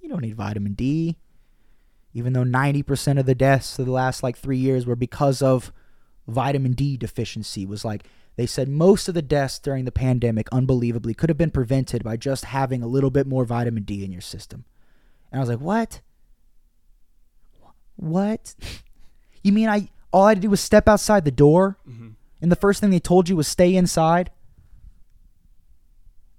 you 0.00 0.08
don't 0.08 0.22
need 0.22 0.34
vitamin 0.36 0.72
d 0.74 1.18
even 2.14 2.32
though 2.32 2.44
90% 2.44 3.18
of 3.18 3.26
the 3.26 3.34
deaths 3.34 3.78
of 3.78 3.86
the 3.86 3.92
last 3.92 4.22
like 4.22 4.36
three 4.36 4.58
years 4.58 4.86
were 4.86 4.96
because 4.96 5.42
of 5.42 5.72
vitamin 6.28 6.72
d 6.72 6.96
deficiency 6.96 7.66
was 7.66 7.84
like 7.84 8.04
they 8.36 8.46
said 8.46 8.68
most 8.68 9.08
of 9.08 9.14
the 9.14 9.22
deaths 9.22 9.58
during 9.58 9.84
the 9.84 9.92
pandemic 9.92 10.48
unbelievably 10.52 11.14
could 11.14 11.28
have 11.28 11.36
been 11.38 11.50
prevented 11.50 12.02
by 12.04 12.16
just 12.16 12.44
having 12.46 12.82
a 12.82 12.86
little 12.86 13.10
bit 13.10 13.26
more 13.26 13.44
vitamin 13.44 13.82
d 13.82 14.04
in 14.04 14.12
your 14.12 14.20
system 14.20 14.64
and 15.30 15.38
i 15.38 15.42
was 15.42 15.48
like 15.48 15.60
what 15.60 16.00
what 17.96 18.54
you 19.42 19.52
mean 19.52 19.68
i 19.68 19.88
all 20.12 20.24
i 20.24 20.30
had 20.30 20.38
to 20.38 20.42
do 20.42 20.50
was 20.50 20.60
step 20.60 20.88
outside 20.88 21.24
the 21.24 21.30
door 21.30 21.76
Mhm. 21.88 22.14
and 22.40 22.52
the 22.52 22.56
first 22.56 22.80
thing 22.80 22.90
they 22.90 23.00
told 23.00 23.28
you 23.28 23.36
was 23.36 23.48
stay 23.48 23.74
inside. 23.74 24.30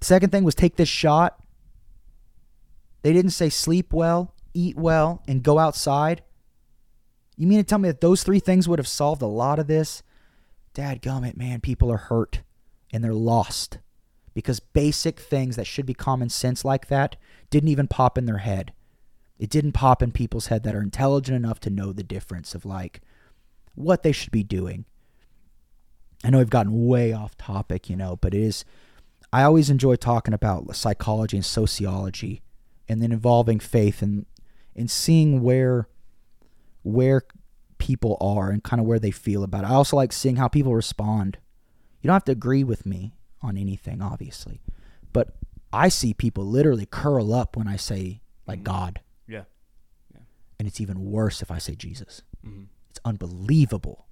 Second 0.02 0.32
thing 0.32 0.44
was 0.44 0.54
take 0.56 0.76
this 0.76 0.90
shot. 0.90 1.40
They 3.04 3.14
didn't 3.14 3.32
say 3.32 3.50
sleep 3.50 3.94
well, 3.94 4.34
eat 4.54 4.78
well, 4.78 5.24
and 5.28 5.42
go 5.44 5.60
outside. 5.60 6.24
You 7.36 7.48
mean 7.48 7.58
to 7.58 7.64
tell 7.64 7.80
me 7.80 7.90
that 7.90 8.02
those 8.02 8.24
three 8.24 8.40
things 8.40 8.68
would 8.68 8.80
have 8.80 8.88
solved 8.88 9.22
a 9.22 9.28
lot 9.28 9.60
of 9.60 9.68
this? 9.68 10.04
Dad 10.74 11.02
gummit, 11.02 11.38
man, 11.38 11.62
people 11.62 11.92
are 11.92 11.98
hurt 11.98 12.42
and 12.92 13.04
they're 13.04 13.14
lost 13.14 13.80
because 14.34 14.60
basic 14.60 15.20
things 15.20 15.56
that 15.56 15.68
should 15.68 15.86
be 15.86 15.94
common 15.94 16.30
sense 16.30 16.66
like 16.66 16.88
that 16.88 17.16
didn't 17.50 17.70
even 17.70 17.88
pop 17.88 18.18
in 18.18 18.26
their 18.26 18.40
head. 18.40 18.74
It 19.40 19.50
didn't 19.50 19.74
pop 19.74 20.02
in 20.02 20.12
people's 20.12 20.48
head 20.48 20.64
that 20.64 20.76
are 20.76 20.82
intelligent 20.82 21.36
enough 21.36 21.60
to 21.62 21.70
know 21.70 21.92
the 21.92 22.04
difference 22.04 22.56
of 22.56 22.66
like 22.66 23.02
what 23.76 24.04
they 24.04 24.12
should 24.12 24.32
be 24.32 24.44
doing. 24.44 24.86
I 26.24 26.30
know 26.30 26.38
we've 26.38 26.50
gotten 26.50 26.88
way 26.88 27.12
off 27.12 27.38
topic, 27.38 27.90
you 27.90 27.96
know, 27.96 28.16
but 28.16 28.34
it 28.34 28.42
is. 28.42 28.64
I 29.32 29.44
always 29.44 29.70
enjoy 29.70 29.96
talking 29.96 30.34
about 30.34 30.76
psychology 30.76 31.38
and 31.38 31.46
sociology, 31.46 32.42
and 32.88 33.02
then 33.02 33.12
involving 33.12 33.60
faith 33.60 34.02
and 34.02 34.26
and 34.76 34.90
seeing 34.90 35.42
where 35.42 35.88
where 36.84 37.24
people 37.78 38.18
are 38.22 38.50
and 38.50 38.64
kind 38.64 38.80
of 38.80 38.86
where 38.86 39.00
they 39.00 39.12
feel 39.12 39.44
about 39.44 39.64
it. 39.64 39.68
I 39.68 39.74
also 39.74 39.96
like 39.98 40.14
seeing 40.14 40.36
how 40.38 40.48
people 40.48 40.74
respond. 40.76 41.38
You 42.02 42.08
don't 42.08 42.14
have 42.16 42.24
to 42.26 42.32
agree 42.32 42.64
with 42.64 42.86
me 42.86 43.14
on 43.42 43.58
anything, 43.58 44.02
obviously, 44.02 44.62
but 45.12 45.36
I 45.74 45.90
see 45.90 46.14
people 46.14 46.46
literally 46.46 46.86
curl 46.86 47.34
up 47.34 47.58
when 47.58 47.68
I 47.68 47.76
say 47.78 48.22
like 48.48 48.60
Mhm. 48.60 48.64
God, 48.64 49.02
Yeah. 49.28 49.46
yeah. 50.14 50.22
and 50.60 50.68
it's 50.68 50.80
even 50.80 51.04
worse 51.06 51.42
if 51.42 51.50
I 51.52 51.58
say 51.58 51.76
Jesus. 51.76 52.22
Mhm. 52.46 52.68
It's 52.90 53.00
unbelievable. 53.04 54.06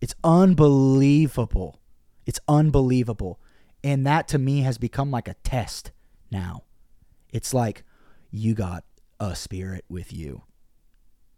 It's 0.00 0.14
unbelievable. 0.24 1.80
It's 2.26 2.40
unbelievable. 2.48 3.40
And 3.82 4.06
that 4.06 4.28
to 4.28 4.38
me 4.38 4.60
has 4.60 4.78
become 4.78 5.10
like 5.10 5.28
a 5.28 5.34
test 5.44 5.92
now. 6.30 6.64
It's 7.32 7.52
like 7.54 7.84
you 8.30 8.54
got 8.54 8.84
a 9.20 9.36
spirit 9.36 9.84
with 9.88 10.12
you. 10.12 10.42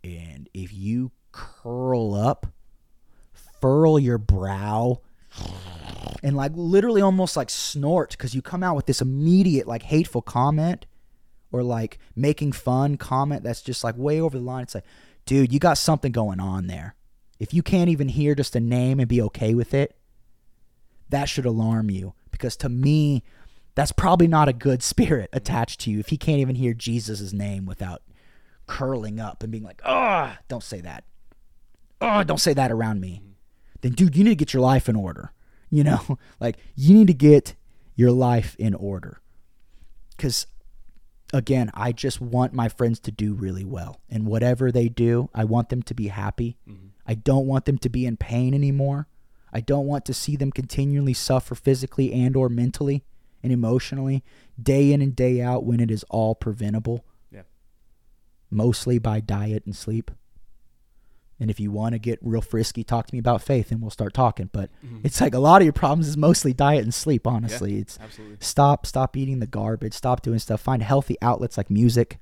And 0.07 0.49
if 0.55 0.73
you 0.73 1.11
curl 1.33 2.15
up, 2.15 2.47
furl 3.61 3.99
your 3.99 4.19
brow, 4.19 5.01
and 6.23 6.37
like 6.37 6.53
literally 6.55 7.03
almost 7.03 7.37
like 7.37 7.51
snort 7.51 8.11
because 8.11 8.35
you 8.35 8.41
come 8.41 8.63
out 8.63 8.77
with 8.77 8.87
this 8.87 9.01
immediate 9.01 9.67
like 9.67 9.83
hateful 9.83 10.23
comment 10.23 10.87
or 11.53 11.63
like 11.63 11.99
making 12.15 12.53
fun 12.53 12.97
comment 12.97 13.43
that's 13.43 13.63
just 13.63 13.83
like 13.85 13.97
way 13.97 14.21
over 14.21 14.39
the 14.39 14.45
line. 14.45 14.63
It's 14.63 14.75
like, 14.75 14.85
dude, 15.25 15.53
you 15.53 15.59
got 15.59 15.79
something 15.79 16.13
going 16.13 16.41
on 16.41 16.69
there. 16.69 16.95
If 17.39 17.53
you 17.53 17.63
can't 17.63 17.91
even 17.91 18.09
hear 18.09 18.35
just 18.35 18.57
a 18.57 18.61
name 18.61 18.99
and 18.99 19.09
be 19.09 19.21
okay 19.23 19.55
with 19.55 19.75
it, 19.75 19.97
that 21.09 21.29
should 21.29 21.47
alarm 21.47 21.91
you 21.91 22.15
because 22.31 22.57
to 22.59 22.69
me, 22.69 23.23
that's 23.75 23.93
probably 23.93 24.27
not 24.27 24.49
a 24.49 24.53
good 24.53 24.83
spirit 24.85 25.31
attached 25.33 25.81
to 25.81 25.91
you 25.91 25.99
if 25.99 26.09
he 26.09 26.17
can't 26.17 26.41
even 26.41 26.57
hear 26.57 26.75
Jesus' 26.75 27.33
name 27.33 27.67
without 27.67 28.03
curling 28.67 29.21
up 29.21 29.43
and 29.43 29.53
being 29.53 29.65
like, 29.65 29.81
oh, 29.85 30.35
don't 30.49 30.63
say 30.63 30.81
that. 30.81 31.05
Oh, 32.01 32.23
don't 32.25 32.41
say 32.41 32.53
that 32.55 32.71
around 32.71 33.01
me. 33.01 33.23
Then, 33.81 33.93
dude, 33.93 34.17
you 34.17 34.25
need 34.25 34.31
to 34.31 34.37
get 34.37 34.53
your 34.53 34.63
life 34.63 34.89
in 34.89 34.97
order. 34.97 35.33
You 35.71 35.85
know, 35.85 36.19
like 36.41 36.57
you 36.75 36.95
need 36.95 37.07
to 37.09 37.15
get 37.15 37.55
your 37.95 38.11
life 38.13 38.55
in 38.59 38.75
order. 38.75 39.21
Because 40.17 40.47
again, 41.33 41.71
I 41.75 41.93
just 41.93 42.21
want 42.21 42.53
my 42.53 42.69
friends 42.69 43.01
to 43.01 43.11
do 43.11 43.35
really 43.35 43.65
well. 43.65 44.01
And 44.09 44.27
whatever 44.27 44.71
they 44.71 44.89
do, 44.89 45.29
I 45.35 45.45
want 45.45 45.69
them 45.69 45.83
to 45.85 45.95
be 45.95 46.09
happy. 46.09 46.57
Mhm. 46.69 46.91
I 47.07 47.15
don't 47.15 47.47
want 47.47 47.65
them 47.65 47.79
to 47.79 47.89
be 47.89 48.07
in 48.07 48.17
pain 48.17 48.55
anymore. 48.55 49.09
I 49.53 49.61
don't 49.61 49.87
want 49.87 50.05
to 50.07 50.15
see 50.15 50.37
them 50.37 50.53
continually 50.53 51.15
suffer 51.15 51.55
physically 51.55 52.13
and 52.13 52.37
or 52.37 52.49
mentally 52.49 53.05
and 53.43 53.53
emotionally 53.53 54.25
day 54.61 54.93
in 54.93 55.01
and 55.01 55.15
day 55.15 55.41
out 55.41 55.65
when 55.65 55.81
it 55.81 55.91
is 55.91 56.05
all 56.11 56.35
preventable. 56.35 57.05
Yeah. 58.51 58.57
Mostly 58.57 58.99
by 58.99 59.21
diet 59.21 59.65
and 59.67 59.75
sleep. 59.75 60.11
And 61.39 61.51
if 61.51 61.61
you 61.61 61.71
want 61.71 61.93
to 61.93 61.99
get 61.99 62.19
real 62.23 62.41
frisky, 62.41 62.83
talk 62.83 63.07
to 63.07 63.15
me 63.15 63.19
about 63.19 63.43
faith 63.43 63.71
and 63.71 63.83
we'll 63.83 63.91
start 63.91 64.15
talking. 64.15 64.49
But 64.53 64.71
mm-hmm. 64.85 65.01
it's 65.05 65.21
like 65.21 65.35
a 65.35 65.39
lot 65.39 65.61
of 65.61 65.67
your 65.67 65.73
problems 65.75 66.09
is 66.09 66.17
mostly 66.17 66.55
diet 66.55 66.83
and 66.83 66.95
sleep, 66.95 67.27
honestly. 67.27 67.77
It's 67.77 67.99
Absolutely. 68.01 68.39
stop 68.41 68.87
stop 68.87 69.17
eating 69.17 69.41
the 69.41 69.47
garbage, 69.47 69.93
stop 69.93 70.23
doing 70.23 70.39
stuff, 70.39 70.63
find 70.63 70.83
healthy 70.83 71.17
outlets 71.21 71.59
like 71.59 71.71
music. 71.71 72.19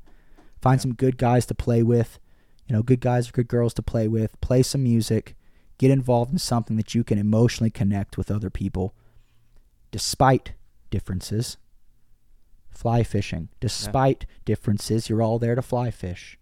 Find 0.60 0.78
Yeah. 0.78 0.82
some 0.82 0.94
good 0.94 1.16
guys 1.16 1.46
to 1.46 1.54
play 1.54 1.82
with. 1.82 2.18
You 2.66 2.74
know, 2.74 2.82
good 2.82 3.00
guys 3.00 3.28
or 3.28 3.32
good 3.32 3.48
girls 3.48 3.74
to 3.74 3.82
play 3.82 4.08
with. 4.08 4.40
Play 4.40 4.62
some 4.62 4.82
music. 4.82 5.36
Get 5.78 5.90
involved 5.90 6.32
in 6.32 6.38
something 6.38 6.76
that 6.76 6.94
you 6.94 7.04
can 7.04 7.18
emotionally 7.18 7.70
connect 7.70 8.16
with 8.16 8.30
other 8.30 8.50
people 8.50 8.94
despite 9.92 10.52
differences. 10.90 11.56
Fly 12.74 13.02
fishing. 13.02 13.48
Despite 13.60 14.26
differences, 14.44 15.08
you're 15.08 15.22
all 15.22 15.38
there 15.38 15.54
to 15.54 15.62
fly 15.62 15.90
fish. 15.90 16.38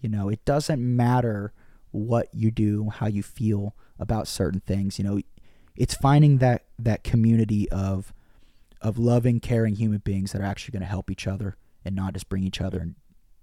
You 0.00 0.08
know, 0.08 0.28
it 0.28 0.44
doesn't 0.44 0.80
matter 0.80 1.52
what 1.90 2.28
you 2.32 2.50
do, 2.50 2.90
how 2.90 3.06
you 3.06 3.22
feel 3.22 3.74
about 3.98 4.28
certain 4.28 4.60
things. 4.60 4.98
You 4.98 5.04
know, 5.04 5.20
it's 5.76 5.94
finding 5.94 6.38
that 6.38 6.64
that 6.78 7.04
community 7.04 7.70
of 7.70 8.12
of 8.80 8.98
loving, 8.98 9.40
caring 9.40 9.76
human 9.76 9.98
beings 9.98 10.32
that 10.32 10.40
are 10.40 10.44
actually 10.44 10.72
going 10.72 10.82
to 10.82 10.86
help 10.86 11.10
each 11.10 11.26
other 11.26 11.56
and 11.84 11.96
not 11.96 12.12
just 12.12 12.28
bring 12.28 12.44
each 12.44 12.60
other 12.60 12.94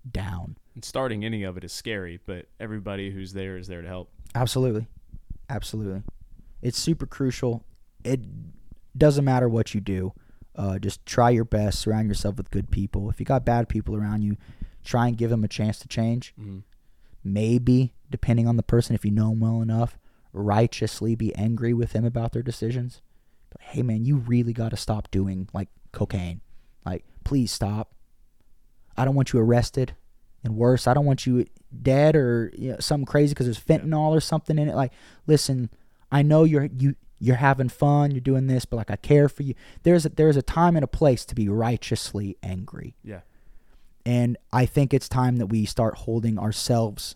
down. 0.09 0.57
And 0.75 0.85
starting 0.85 1.25
any 1.25 1.43
of 1.43 1.57
it 1.57 1.63
is 1.63 1.71
scary, 1.71 2.19
but 2.25 2.47
everybody 2.59 3.11
who's 3.11 3.33
there 3.33 3.57
is 3.57 3.67
there 3.67 3.81
to 3.81 3.87
help. 3.87 4.09
Absolutely. 4.35 4.87
Absolutely. 5.49 6.03
It's 6.61 6.79
super 6.79 7.05
crucial. 7.05 7.63
It 8.03 8.21
doesn't 8.97 9.25
matter 9.25 9.49
what 9.49 9.73
you 9.73 9.81
do. 9.81 10.13
Uh, 10.55 10.77
just 10.79 11.05
try 11.05 11.29
your 11.29 11.45
best. 11.45 11.79
Surround 11.79 12.07
yourself 12.07 12.37
with 12.37 12.51
good 12.51 12.69
people. 12.69 13.09
If 13.09 13.19
you 13.19 13.25
got 13.25 13.45
bad 13.45 13.69
people 13.69 13.95
around 13.95 14.21
you, 14.21 14.37
try 14.83 15.07
and 15.07 15.17
give 15.17 15.29
them 15.29 15.43
a 15.43 15.47
chance 15.47 15.79
to 15.79 15.87
change. 15.87 16.33
Mm-hmm. 16.39 16.59
Maybe, 17.23 17.93
depending 18.09 18.47
on 18.47 18.57
the 18.57 18.63
person, 18.63 18.95
if 18.95 19.05
you 19.05 19.11
know 19.11 19.29
them 19.29 19.39
well 19.39 19.61
enough, 19.61 19.97
righteously 20.31 21.15
be 21.15 21.33
angry 21.35 21.73
with 21.73 21.93
them 21.93 22.05
about 22.05 22.33
their 22.33 22.43
decisions. 22.43 23.01
But, 23.49 23.61
hey, 23.61 23.81
man, 23.81 24.05
you 24.05 24.17
really 24.17 24.53
got 24.53 24.69
to 24.69 24.77
stop 24.77 25.09
doing 25.09 25.47
like 25.53 25.69
cocaine. 25.91 26.41
Like, 26.85 27.05
please 27.23 27.51
stop. 27.51 27.93
I 28.97 29.05
don't 29.05 29.15
want 29.15 29.33
you 29.33 29.39
arrested. 29.39 29.95
And 30.43 30.57
worse, 30.57 30.87
I 30.87 30.93
don't 30.93 31.05
want 31.05 31.25
you 31.25 31.45
dead 31.81 32.15
or 32.17 32.51
you 32.57 32.71
know, 32.71 32.79
something 32.79 33.05
crazy 33.05 33.33
because 33.33 33.45
there's 33.45 33.59
fentanyl 33.59 34.09
or 34.09 34.19
something 34.19 34.59
in 34.59 34.67
it. 34.67 34.75
Like, 34.75 34.91
listen, 35.25 35.69
I 36.11 36.21
know 36.21 36.43
you're 36.43 36.65
you 36.65 36.95
you're 37.23 37.37
having 37.37 37.69
fun, 37.69 38.11
you're 38.11 38.19
doing 38.21 38.47
this, 38.47 38.65
but 38.65 38.75
like 38.77 38.91
I 38.91 38.95
care 38.97 39.29
for 39.29 39.43
you. 39.43 39.53
There's 39.83 40.05
a, 40.05 40.09
there's 40.09 40.35
a 40.37 40.41
time 40.41 40.75
and 40.75 40.83
a 40.83 40.87
place 40.87 41.23
to 41.25 41.35
be 41.35 41.47
righteously 41.47 42.37
angry. 42.43 42.95
Yeah. 43.03 43.21
And 44.05 44.37
I 44.51 44.65
think 44.65 44.93
it's 44.93 45.07
time 45.07 45.37
that 45.37 45.47
we 45.47 45.65
start 45.65 45.95
holding 45.99 46.37
ourselves 46.37 47.15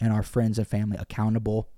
and 0.00 0.12
our 0.12 0.22
friends 0.22 0.58
and 0.58 0.66
family 0.68 0.98
accountable 1.00 1.68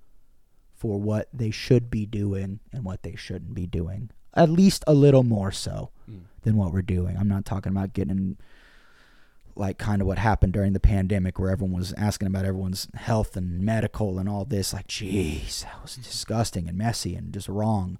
for 0.75 0.99
what 0.99 1.29
they 1.33 1.51
should 1.51 1.89
be 1.89 2.05
doing 2.05 2.59
and 2.73 2.83
what 2.83 3.03
they 3.03 3.15
shouldn't 3.15 3.53
be 3.53 3.65
doing. 3.67 4.09
At 4.33 4.49
least 4.49 4.83
a 4.87 4.93
little 4.93 5.23
more 5.23 5.51
so 5.51 5.91
Mm. 6.09 6.21
than 6.41 6.57
what 6.57 6.73
we're 6.73 6.81
doing. 6.81 7.15
I'm 7.17 7.27
not 7.27 7.45
talking 7.45 7.71
about 7.71 7.93
getting 7.93 8.35
like 9.55 9.77
kind 9.77 10.01
of 10.01 10.07
what 10.07 10.17
happened 10.17 10.53
during 10.53 10.73
the 10.73 10.79
pandemic 10.79 11.37
where 11.39 11.49
everyone 11.51 11.77
was 11.77 11.93
asking 11.93 12.27
about 12.27 12.45
everyone's 12.45 12.87
health 12.95 13.35
and 13.35 13.61
medical 13.61 14.17
and 14.19 14.27
all 14.29 14.45
this 14.45 14.73
like 14.73 14.87
jeez 14.87 15.63
that 15.63 15.81
was 15.81 15.95
disgusting 15.95 16.67
and 16.67 16.77
messy 16.77 17.15
and 17.15 17.33
just 17.33 17.47
wrong. 17.49 17.97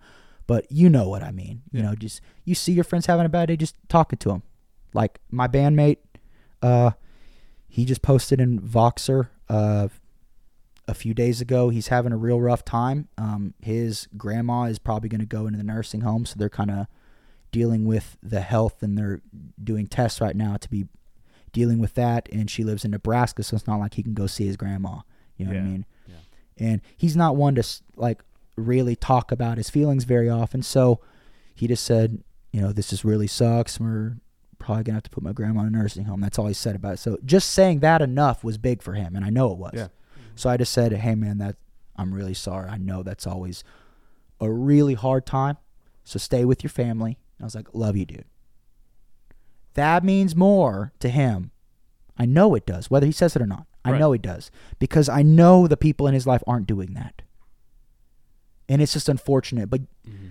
But 0.48 0.70
you 0.70 0.90
know 0.90 1.08
what 1.08 1.24
i 1.24 1.32
mean 1.32 1.62
you 1.72 1.82
know 1.82 1.96
just 1.96 2.20
you 2.44 2.56
see 2.56 2.74
your 2.74 2.84
friends 2.84 3.06
having 3.06 3.26
a 3.26 3.30
bad 3.30 3.48
day 3.48 3.56
just 3.56 3.76
talking 3.88 4.18
to 4.20 4.30
them 4.30 4.44
like 4.94 5.20
my 5.30 5.48
bandmate 5.48 5.98
uh 6.62 6.92
he 7.70 7.86
just 7.86 8.02
posted 8.02 8.42
in 8.42 8.60
voxer 8.60 9.30
uh 9.48 9.88
a 10.88 10.94
few 10.94 11.14
days 11.14 11.40
ago 11.40 11.70
he's 11.70 11.88
having 11.88 12.12
a 12.12 12.18
real 12.18 12.42
rough 12.42 12.66
time. 12.66 13.08
Um 13.18 13.54
his 13.62 14.10
grandma 14.18 14.64
is 14.64 14.78
probably 14.78 15.08
going 15.08 15.22
to 15.22 15.28
go 15.28 15.46
into 15.46 15.58
the 15.58 15.64
nursing 15.64 16.02
home 16.02 16.26
so 16.26 16.36
they're 16.38 16.50
kind 16.50 16.72
of 16.72 16.88
dealing 17.52 17.86
with 17.86 18.18
the 18.22 18.42
health 18.42 18.82
and 18.84 18.98
they're 18.98 19.22
doing 19.64 19.88
tests 19.88 20.20
right 20.20 20.36
now 20.36 20.58
to 20.58 20.70
be 20.70 20.88
dealing 21.52 21.80
with 21.80 21.94
that 21.96 22.30
and 22.32 22.50
she 22.50 22.64
lives 22.64 22.86
in 22.86 22.92
Nebraska 22.92 23.44
so 23.44 23.56
it's 23.56 23.68
not 23.68 23.80
like 23.80 23.94
he 23.96 24.04
can 24.04 24.14
go 24.14 24.28
see 24.28 24.46
his 24.46 24.58
grandma 24.58 25.00
you 25.38 25.46
know 25.46 25.54
what 25.54 25.60
I 25.60 25.64
mean? 25.64 25.86
Yeah. 26.08 26.16
and 26.58 26.82
he's 26.96 27.16
not 27.16 27.36
one 27.36 27.56
to 27.56 27.64
like 27.96 28.22
really 28.56 28.96
talk 28.96 29.32
about 29.32 29.58
his 29.58 29.70
feelings 29.70 30.04
very 30.04 30.30
often 30.30 30.62
so 30.62 31.00
he 31.56 31.68
just 31.68 31.84
said 31.84 32.24
you 32.52 32.62
know 32.62 32.72
this 32.72 32.90
just 32.90 33.04
really 33.04 33.28
sucks. 33.28 33.80
We're 33.80 34.18
probably 34.60 34.84
gonna 34.84 34.98
have 34.98 35.04
to 35.04 35.10
put 35.10 35.24
my 35.24 35.32
grandma 35.32 35.62
in 35.62 35.68
a 35.68 35.70
nursing 35.72 36.06
home. 36.06 36.20
That's 36.22 36.38
all 36.38 36.48
he 36.48 36.54
said 36.54 36.76
about 36.76 36.94
it. 36.96 37.00
So 37.00 37.18
just 37.26 37.52
saying 37.52 37.80
that 37.80 38.02
enough 38.02 38.44
was 38.44 38.58
big 38.58 38.82
for 38.82 38.94
him 38.94 39.16
and 39.16 39.24
I 39.26 39.30
know 39.30 39.52
it 39.52 39.58
was. 39.58 39.72
Yeah. 39.74 39.88
so 40.36 40.50
I 40.50 40.58
just 40.58 40.72
said 40.74 40.92
hey 40.92 41.16
man 41.16 41.38
that 41.40 41.56
I'm 41.96 42.14
really 42.14 42.34
sorry. 42.34 42.70
I 42.70 42.78
know 42.78 43.04
that's 43.04 43.26
always 43.26 43.64
a 44.40 44.52
really 44.52 44.96
hard 44.96 45.26
time 45.26 45.58
so 46.04 46.20
stay 46.20 46.46
with 46.46 46.64
your 46.64 46.70
family. 46.70 47.18
I 47.40 47.44
was 47.44 47.56
like 47.56 47.68
love 47.74 47.96
you 47.96 48.06
dude 48.06 48.26
that 49.74 50.04
means 50.04 50.36
more 50.36 50.92
to 51.00 51.10
him. 51.10 51.52
I 52.18 52.26
know 52.26 52.56
it 52.56 52.66
does, 52.66 52.90
whether 52.92 53.06
he 53.06 53.12
says 53.12 53.36
it 53.36 53.42
or 53.42 53.48
not. 53.48 53.66
I 53.84 53.92
Right. 53.92 54.00
know 54.00 54.14
it 54.14 54.22
does 54.22 54.52
because 54.78 55.10
I 55.10 55.24
know 55.24 55.68
the 55.68 55.78
people 55.78 56.06
in 56.08 56.14
his 56.14 56.28
life 56.28 56.44
aren't 56.46 56.68
doing 56.68 56.94
that. 56.94 57.24
And 58.70 58.82
it's 58.82 58.94
just 58.94 59.10
unfortunate, 59.10 59.70
but 59.70 59.82
Mm-hmm. 60.08 60.28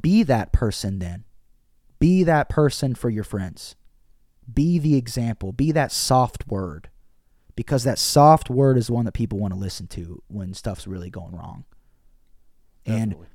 be 0.00 0.22
that 0.22 0.52
person 0.52 0.98
then. 0.98 1.24
Be 1.98 2.22
that 2.24 2.48
person 2.48 2.94
for 2.94 3.10
your 3.10 3.24
friends. 3.24 3.76
Be 4.52 4.78
the 4.78 4.96
example. 4.96 5.52
Be 5.52 5.72
that 5.72 5.92
soft 5.92 6.46
word. 6.48 6.88
Because 7.56 7.84
that 7.84 7.98
soft 7.98 8.50
word 8.50 8.76
is 8.76 8.88
the 8.88 8.92
one 8.94 9.04
that 9.04 9.12
people 9.12 9.38
want 9.38 9.54
to 9.54 9.60
listen 9.60 9.86
to 9.88 10.22
when 10.26 10.54
stuff's 10.54 10.86
really 10.86 11.10
going 11.10 11.36
wrong. 11.36 11.64
And 12.84 13.10
Definitely. 13.12 13.26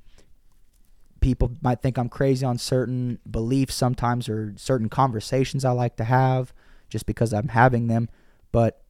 People 1.20 1.52
might 1.62 1.82
think 1.82 1.98
I'm 1.98 2.08
crazy 2.08 2.44
on 2.44 2.58
certain 2.58 3.18
beliefs 3.30 3.74
sometimes 3.74 4.28
or 4.28 4.54
certain 4.56 4.88
conversations 4.88 5.64
I 5.64 5.70
like 5.70 5.96
to 5.96 6.04
have 6.04 6.52
just 6.88 7.06
because 7.06 7.32
I'm 7.32 7.48
having 7.48 7.86
them. 7.86 8.08
But 8.52 8.82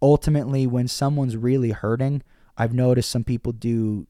ultimately, 0.00 0.66
when 0.66 0.88
someone's 0.88 1.36
really 1.36 1.70
hurting, 1.70 2.22
I've 2.56 2.74
noticed 2.74 3.10
some 3.10 3.24
people 3.24 3.52
do 3.52 4.06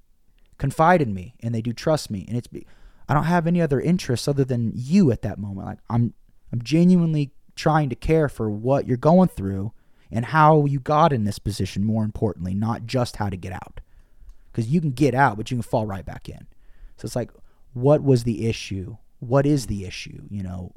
confide 0.58 1.00
in 1.00 1.14
me 1.14 1.34
and 1.40 1.54
they 1.54 1.62
do 1.62 1.72
trust 1.72 2.10
me. 2.10 2.24
And 2.28 2.36
it's, 2.36 2.48
I 3.08 3.14
don't 3.14 3.24
have 3.24 3.46
any 3.46 3.60
other 3.60 3.80
interests 3.80 4.28
other 4.28 4.44
than 4.44 4.72
you 4.74 5.10
at 5.10 5.22
that 5.22 5.38
moment. 5.38 5.66
Like 5.66 5.78
I'm, 5.88 6.14
I'm 6.52 6.62
genuinely 6.62 7.32
trying 7.56 7.88
to 7.88 7.96
care 7.96 8.28
for 8.28 8.50
what 8.50 8.86
you're 8.86 8.96
going 8.96 9.28
through 9.28 9.72
and 10.10 10.26
how 10.26 10.64
you 10.64 10.80
got 10.80 11.12
in 11.12 11.24
this 11.24 11.38
position, 11.38 11.84
more 11.84 12.04
importantly, 12.04 12.54
not 12.54 12.86
just 12.86 13.16
how 13.16 13.28
to 13.28 13.36
get 13.36 13.52
out. 13.52 13.80
Because 14.50 14.68
you 14.68 14.80
can 14.80 14.90
get 14.90 15.14
out, 15.14 15.36
but 15.36 15.50
you 15.50 15.56
can 15.56 15.62
fall 15.62 15.86
right 15.86 16.04
back 16.04 16.28
in. 16.28 16.46
So 16.96 17.06
it's 17.06 17.14
like, 17.14 17.30
what 17.72 18.02
was 18.02 18.24
the 18.24 18.46
issue? 18.48 18.96
What 19.20 19.46
is 19.46 19.66
the 19.66 19.84
issue? 19.84 20.22
You 20.30 20.42
know, 20.42 20.72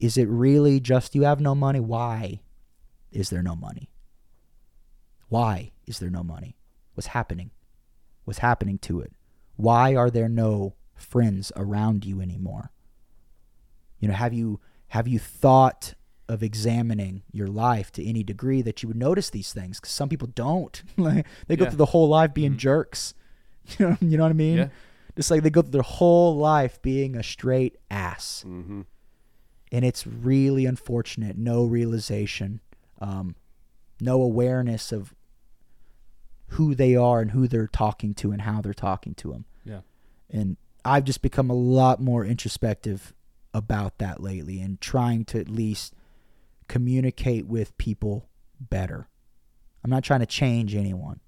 is 0.00 0.16
it 0.18 0.28
really 0.28 0.80
just 0.80 1.14
you 1.14 1.22
have 1.22 1.40
no 1.40 1.54
money? 1.54 1.80
Why 1.80 2.40
is 3.12 3.30
there 3.30 3.42
no 3.42 3.54
money? 3.56 3.88
Why 5.28 5.72
is 5.86 5.98
there 5.98 6.10
no 6.10 6.22
money? 6.22 6.56
What's 6.94 7.08
happening? 7.08 7.50
What's 8.24 8.38
happening 8.40 8.78
to 8.80 9.00
it? 9.00 9.12
Why 9.56 9.94
are 9.94 10.10
there 10.10 10.28
no 10.28 10.74
friends 10.94 11.52
around 11.56 12.04
you 12.04 12.20
anymore? 12.20 12.70
You 14.00 14.08
know, 14.08 14.14
have 14.14 14.32
you 14.32 14.60
have 14.88 15.06
you 15.08 15.18
thought 15.18 15.94
of 16.28 16.42
examining 16.42 17.22
your 17.32 17.46
life 17.48 17.90
to 17.92 18.04
any 18.06 18.22
degree 18.22 18.62
that 18.62 18.82
you 18.82 18.88
would 18.88 18.96
notice 18.96 19.30
these 19.30 19.52
things? 19.52 19.80
Because 19.80 19.92
some 19.92 20.08
people 20.08 20.28
don't. 20.34 20.82
like 20.96 21.26
they 21.46 21.56
go 21.56 21.64
Yeah. 21.64 21.70
through 21.70 21.78
the 21.78 21.86
whole 21.86 22.08
life 22.08 22.34
being 22.34 22.52
Mhm. 22.54 22.58
jerks. 22.58 23.14
You 23.78 23.90
know, 23.90 23.96
you 24.00 24.16
know 24.16 24.22
what 24.24 24.30
I 24.30 24.34
mean? 24.34 24.56
Yeah. 24.58 24.68
Just 25.18 25.32
like 25.32 25.42
they 25.42 25.50
go 25.50 25.62
through 25.62 25.72
their 25.72 25.82
whole 25.82 26.36
life 26.36 26.80
being 26.80 27.16
a 27.16 27.24
straight 27.24 27.76
ass. 27.90 28.44
Mm-hmm. 28.46 28.82
And 29.72 29.84
it's 29.84 30.06
really 30.06 30.64
unfortunate. 30.64 31.36
No 31.36 31.64
realization, 31.64 32.60
um, 33.00 33.34
no 34.00 34.22
awareness 34.22 34.92
of 34.92 35.16
who 36.50 36.72
they 36.76 36.94
are 36.94 37.20
and 37.20 37.32
who 37.32 37.48
they're 37.48 37.66
talking 37.66 38.14
to 38.14 38.30
and 38.30 38.42
how 38.42 38.60
they're 38.60 38.72
talking 38.72 39.12
to 39.14 39.32
them. 39.32 39.44
Yeah. 39.64 39.80
And 40.30 40.56
I've 40.84 41.02
just 41.02 41.20
become 41.20 41.50
a 41.50 41.54
lot 41.54 42.00
more 42.00 42.24
introspective 42.24 43.12
about 43.52 43.98
that 43.98 44.22
lately 44.22 44.60
and 44.60 44.80
trying 44.80 45.24
to 45.24 45.40
at 45.40 45.48
least 45.48 45.96
communicate 46.68 47.48
with 47.48 47.76
people 47.76 48.28
better. 48.60 49.08
I'm 49.82 49.90
not 49.90 50.04
trying 50.04 50.20
to 50.20 50.26
change 50.26 50.76
anyone. 50.76 51.18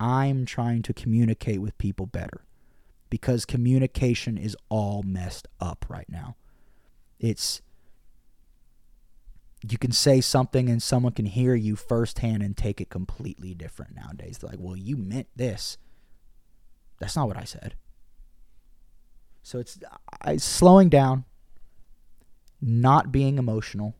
I'm 0.00 0.46
trying 0.46 0.80
to 0.80 0.94
communicate 0.94 1.60
with 1.60 1.76
people 1.76 2.06
better 2.06 2.46
because 3.14 3.44
communication 3.44 4.36
is 4.36 4.56
all 4.68 5.04
messed 5.04 5.46
up 5.60 5.86
right 5.88 6.08
now. 6.08 6.34
It's 7.20 7.62
you 9.62 9.78
can 9.78 9.92
say 9.92 10.20
something 10.20 10.68
and 10.68 10.82
someone 10.82 11.12
can 11.12 11.26
hear 11.26 11.54
you 11.54 11.76
firsthand 11.76 12.42
and 12.42 12.56
take 12.56 12.80
it 12.80 12.90
completely 12.90 13.54
different 13.54 13.94
nowadays. 13.94 14.38
They're 14.38 14.50
like, 14.50 14.58
"Well, 14.58 14.76
you 14.76 14.96
meant 14.96 15.28
this." 15.36 15.78
That's 16.98 17.14
not 17.14 17.28
what 17.28 17.36
I 17.36 17.44
said. 17.44 17.76
So 19.44 19.60
it's 19.60 19.78
I, 20.20 20.36
slowing 20.38 20.88
down, 20.88 21.24
not 22.60 23.12
being 23.12 23.38
emotional, 23.38 23.94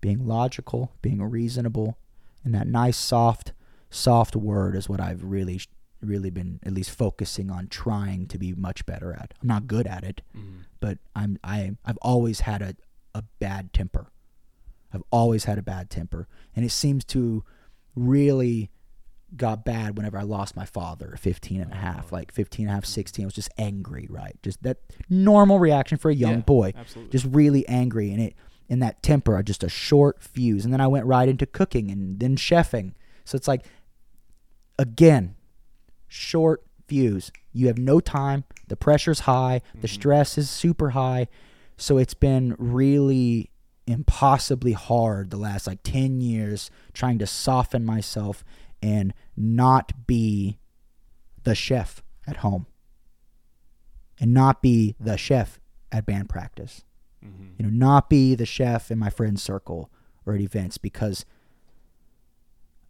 being 0.00 0.24
logical, 0.24 0.92
being 1.02 1.20
reasonable, 1.20 1.98
and 2.44 2.54
that 2.54 2.68
nice, 2.68 2.96
soft, 2.96 3.54
soft 3.90 4.36
word 4.36 4.76
is 4.76 4.88
what 4.88 5.00
I've 5.00 5.24
really 5.24 5.60
really 6.00 6.30
been 6.30 6.60
at 6.64 6.72
least 6.72 6.90
focusing 6.90 7.50
on 7.50 7.66
trying 7.68 8.26
to 8.28 8.38
be 8.38 8.52
much 8.54 8.86
better 8.86 9.12
at. 9.12 9.34
I'm 9.42 9.48
not 9.48 9.66
good 9.66 9.86
at 9.86 10.04
it, 10.04 10.22
Mm-hmm. 10.36 10.58
but 10.80 10.98
I'm 11.16 11.38
I 11.42 11.76
I've 11.84 11.98
always 11.98 12.40
had 12.40 12.62
a 12.62 12.74
a 13.14 13.22
bad 13.40 13.72
temper. 13.72 14.12
I've 14.92 15.02
always 15.10 15.44
had 15.44 15.58
a 15.58 15.62
bad 15.62 15.90
temper, 15.90 16.28
and 16.56 16.64
it 16.64 16.70
seems 16.70 17.04
to 17.06 17.44
really 17.96 18.70
got 19.36 19.62
bad 19.64 19.96
whenever 19.98 20.16
I 20.16 20.22
lost 20.22 20.56
my 20.56 20.64
father 20.64 21.14
15 21.20 21.60
and 21.60 21.70
a 21.72 21.76
half, 21.76 22.10
like 22.12 22.32
15 22.32 22.64
and 22.66 22.70
a 22.70 22.74
half, 22.74 22.86
16. 22.86 23.24
I 23.24 23.26
was 23.26 23.34
just 23.34 23.50
angry, 23.58 24.06
right? 24.08 24.38
Just 24.42 24.62
that 24.62 24.78
normal 25.10 25.58
reaction 25.58 25.98
for 25.98 26.10
a 26.10 26.14
young 26.14 26.36
Yeah, 26.36 26.40
boy. 26.40 26.72
absolutely. 26.74 27.10
Just 27.12 27.26
really 27.26 27.68
angry. 27.68 28.10
And 28.10 28.22
it, 28.22 28.34
in 28.70 28.78
that 28.78 29.02
temper, 29.02 29.36
I 29.36 29.42
just 29.42 29.62
a 29.62 29.68
short 29.68 30.22
fuse. 30.22 30.64
And 30.64 30.72
then 30.72 30.80
I 30.80 30.86
went 30.86 31.04
right 31.04 31.28
into 31.28 31.44
cooking 31.44 31.90
and 31.90 32.18
then 32.18 32.36
chefing. 32.36 32.94
So 33.26 33.36
it's 33.36 33.48
like, 33.48 33.66
again, 34.78 35.34
short 36.08 36.64
fuse. 36.86 37.30
You 37.52 37.68
have 37.68 37.78
no 37.78 38.00
time. 38.00 38.44
The 38.66 38.76
pressure's 38.76 39.20
high. 39.20 39.62
The 39.72 39.86
mm-hmm. 39.86 39.94
stress 39.94 40.38
is 40.38 40.50
super 40.50 40.90
high. 40.90 41.28
So 41.76 41.98
it's 41.98 42.14
been 42.14 42.56
really 42.58 43.50
impossibly 43.86 44.72
hard 44.72 45.30
the 45.30 45.36
last 45.36 45.66
like 45.66 45.82
10 45.82 46.20
years 46.20 46.70
trying 46.92 47.18
to 47.18 47.26
soften 47.26 47.84
myself 47.84 48.44
and 48.82 49.14
not 49.36 50.06
be 50.06 50.58
the 51.44 51.54
chef 51.54 52.02
at 52.26 52.38
home 52.38 52.66
and 54.20 54.34
not 54.34 54.60
be 54.60 54.94
the 55.00 55.16
chef 55.16 55.58
at 55.90 56.04
band 56.04 56.28
practice 56.28 56.84
mm-hmm. 57.24 57.46
you 57.56 57.64
know 57.64 57.70
not 57.70 58.10
be 58.10 58.34
the 58.34 58.44
chef 58.44 58.90
in 58.90 58.98
my 58.98 59.08
friend's 59.08 59.42
circle 59.42 59.90
or 60.26 60.34
at 60.34 60.40
events 60.40 60.76
because 60.76 61.24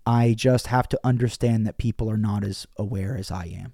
i 0.09 0.33
just 0.33 0.67
have 0.69 0.89
to 0.89 0.99
understand 1.05 1.67
that 1.67 1.77
people 1.79 2.11
are 2.11 2.17
not 2.17 2.43
as 2.45 2.67
aware 2.77 3.17
as 3.17 3.31
i 3.31 3.45
am 3.45 3.73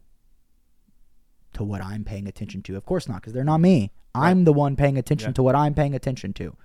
to 1.52 1.62
what 1.62 1.80
i'm 1.82 2.02
paying 2.04 2.26
attention 2.26 2.60
to. 2.62 2.76
Of 2.76 2.84
course 2.84 3.08
not 3.08 3.20
because 3.20 3.32
they're 3.32 3.44
not 3.44 3.60
me. 3.60 3.92
I'm 4.14 4.42
the 4.44 4.52
one 4.52 4.74
paying 4.76 4.98
attention 4.98 5.28
Yeah. 5.30 5.34
to 5.34 5.42
what 5.44 5.54
i'm 5.54 5.72
paying 5.74 5.94
attention 5.94 6.32
to. 6.34 6.56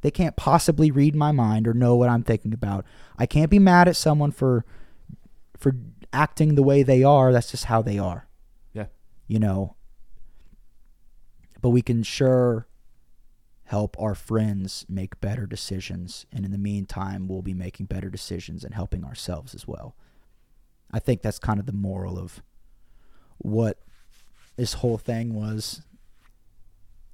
They 0.00 0.10
can't 0.10 0.34
possibly 0.34 0.90
read 0.90 1.14
my 1.14 1.30
mind 1.30 1.68
or 1.68 1.74
know 1.74 1.94
what 1.94 2.08
i'm 2.08 2.24
thinking 2.24 2.52
about. 2.52 2.84
I 3.16 3.26
can't 3.26 3.50
be 3.50 3.60
mad 3.60 3.86
at 3.86 3.94
someone 3.96 4.32
for 4.32 4.64
for 5.56 5.76
acting 6.12 6.56
the 6.56 6.62
way 6.64 6.82
they 6.82 7.04
are. 7.04 7.32
That's 7.32 7.52
just 7.52 7.66
how 7.66 7.82
they 7.82 7.98
are. 7.98 8.26
Yeah. 8.72 8.86
you 9.28 9.38
know? 9.38 9.76
But 11.60 11.70
we 11.70 11.82
can 11.82 12.02
sure 12.02 12.66
help 13.72 13.96
our 13.98 14.14
friends 14.14 14.84
make 14.88 15.20
better 15.20 15.46
decisions. 15.46 16.26
And 16.30 16.44
in 16.44 16.52
the 16.52 16.58
meantime 16.58 17.26
we'll 17.26 17.42
be 17.42 17.54
making 17.54 17.86
better 17.86 18.10
decisions 18.10 18.64
and 18.64 18.74
helping 18.74 19.02
ourselves 19.02 19.54
as 19.54 19.66
well. 19.66 19.96
I 20.92 20.98
think 20.98 21.22
that's 21.22 21.38
kind 21.38 21.58
of 21.58 21.64
the 21.64 21.72
moral 21.72 22.18
of 22.18 22.42
what 23.38 23.78
this 24.56 24.74
whole 24.74 24.98
thing 24.98 25.34
was 25.34 25.82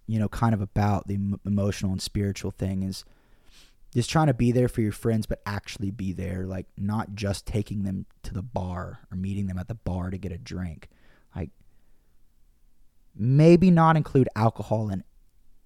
you 0.09 0.19
know 0.19 0.29
kind 0.29 0.53
of 0.53 0.61
about 0.61 1.07
the 1.07 1.15
em- 1.15 1.41
emotional 1.47 1.93
and 1.93 2.03
spiritual 2.03 2.51
thing 2.51 2.83
is 2.83 3.05
just 3.95 4.11
trying 4.11 4.27
to 4.27 4.35
be 4.35 4.51
there 4.51 4.69
for 4.69 4.81
your 4.81 4.93
friends 4.93 5.27
but 5.27 5.41
actually 5.47 5.91
be 5.91 6.13
there 6.13 6.45
like 6.45 6.67
not 6.77 7.15
just 7.15 7.47
taking 7.47 7.85
them 7.85 8.07
to 8.23 8.35
the 8.35 8.43
bar 8.43 9.01
or 9.13 9.17
meeting 9.17 9.47
them 9.47 9.59
at 9.59 9.69
the 9.69 9.75
bar 9.75 10.11
to 10.11 10.19
get 10.19 10.33
a 10.33 10.39
drink. 10.39 10.89
Like 11.37 11.51
maybe 13.15 13.71
not 13.71 13.97
include 13.97 14.29
alcohol 14.35 14.91
in 14.91 15.05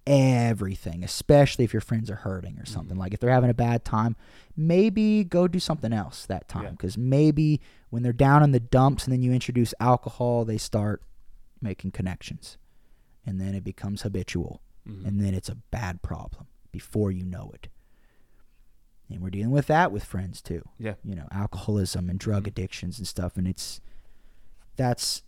everything, 0.05 1.03
especially 1.03 1.63
if 1.65 1.73
your 1.73 1.81
friends 1.81 2.09
are 2.09 2.15
hurting 2.15 2.59
or 2.59 2.65
something. 2.65 2.97
Like 2.97 3.13
if 3.13 3.19
they're 3.19 3.29
having 3.31 3.49
a 3.49 3.53
bad 3.53 3.85
time, 3.85 4.15
maybe 4.55 5.23
go 5.23 5.47
do 5.47 5.59
something 5.59 5.93
else 5.93 6.25
that 6.25 6.47
time 6.47 6.63
Yeah. 6.63 6.71
because 6.71 6.97
maybe 6.97 7.61
when 7.89 8.03
they're 8.03 8.13
down 8.13 8.43
in 8.43 8.51
the 8.51 8.59
dumps 8.59 9.05
and 9.05 9.13
then 9.13 9.21
you 9.21 9.31
introduce 9.31 9.73
alcohol, 9.79 10.45
they 10.45 10.57
start 10.57 11.01
making 11.61 11.91
connections. 11.91 12.57
And 13.25 13.39
then 13.39 13.55
it 13.55 13.63
becomes 13.63 14.01
habitual. 14.01 14.61
Mm-hmm. 14.87 15.05
And 15.07 15.21
then 15.21 15.33
it's 15.33 15.49
a 15.49 15.55
bad 15.55 16.01
problem 16.01 16.47
before 16.71 17.11
you 17.11 17.23
know 17.25 17.51
it. 17.53 17.69
And 19.09 19.21
we're 19.21 19.29
dealing 19.29 19.51
with 19.51 19.67
that 19.67 19.91
with 19.91 20.03
friends 20.03 20.41
too 20.41 20.63
Yeah. 20.79 20.95
you 21.03 21.13
know 21.15 21.27
alcoholism 21.31 22.09
and 22.09 22.17
drug 22.19 22.43
Mhm. 22.43 22.47
addictions 22.47 22.97
and 22.97 23.07
stuff 23.07 23.37
and 23.37 23.47
it's 23.47 23.79
that's 24.75 25.21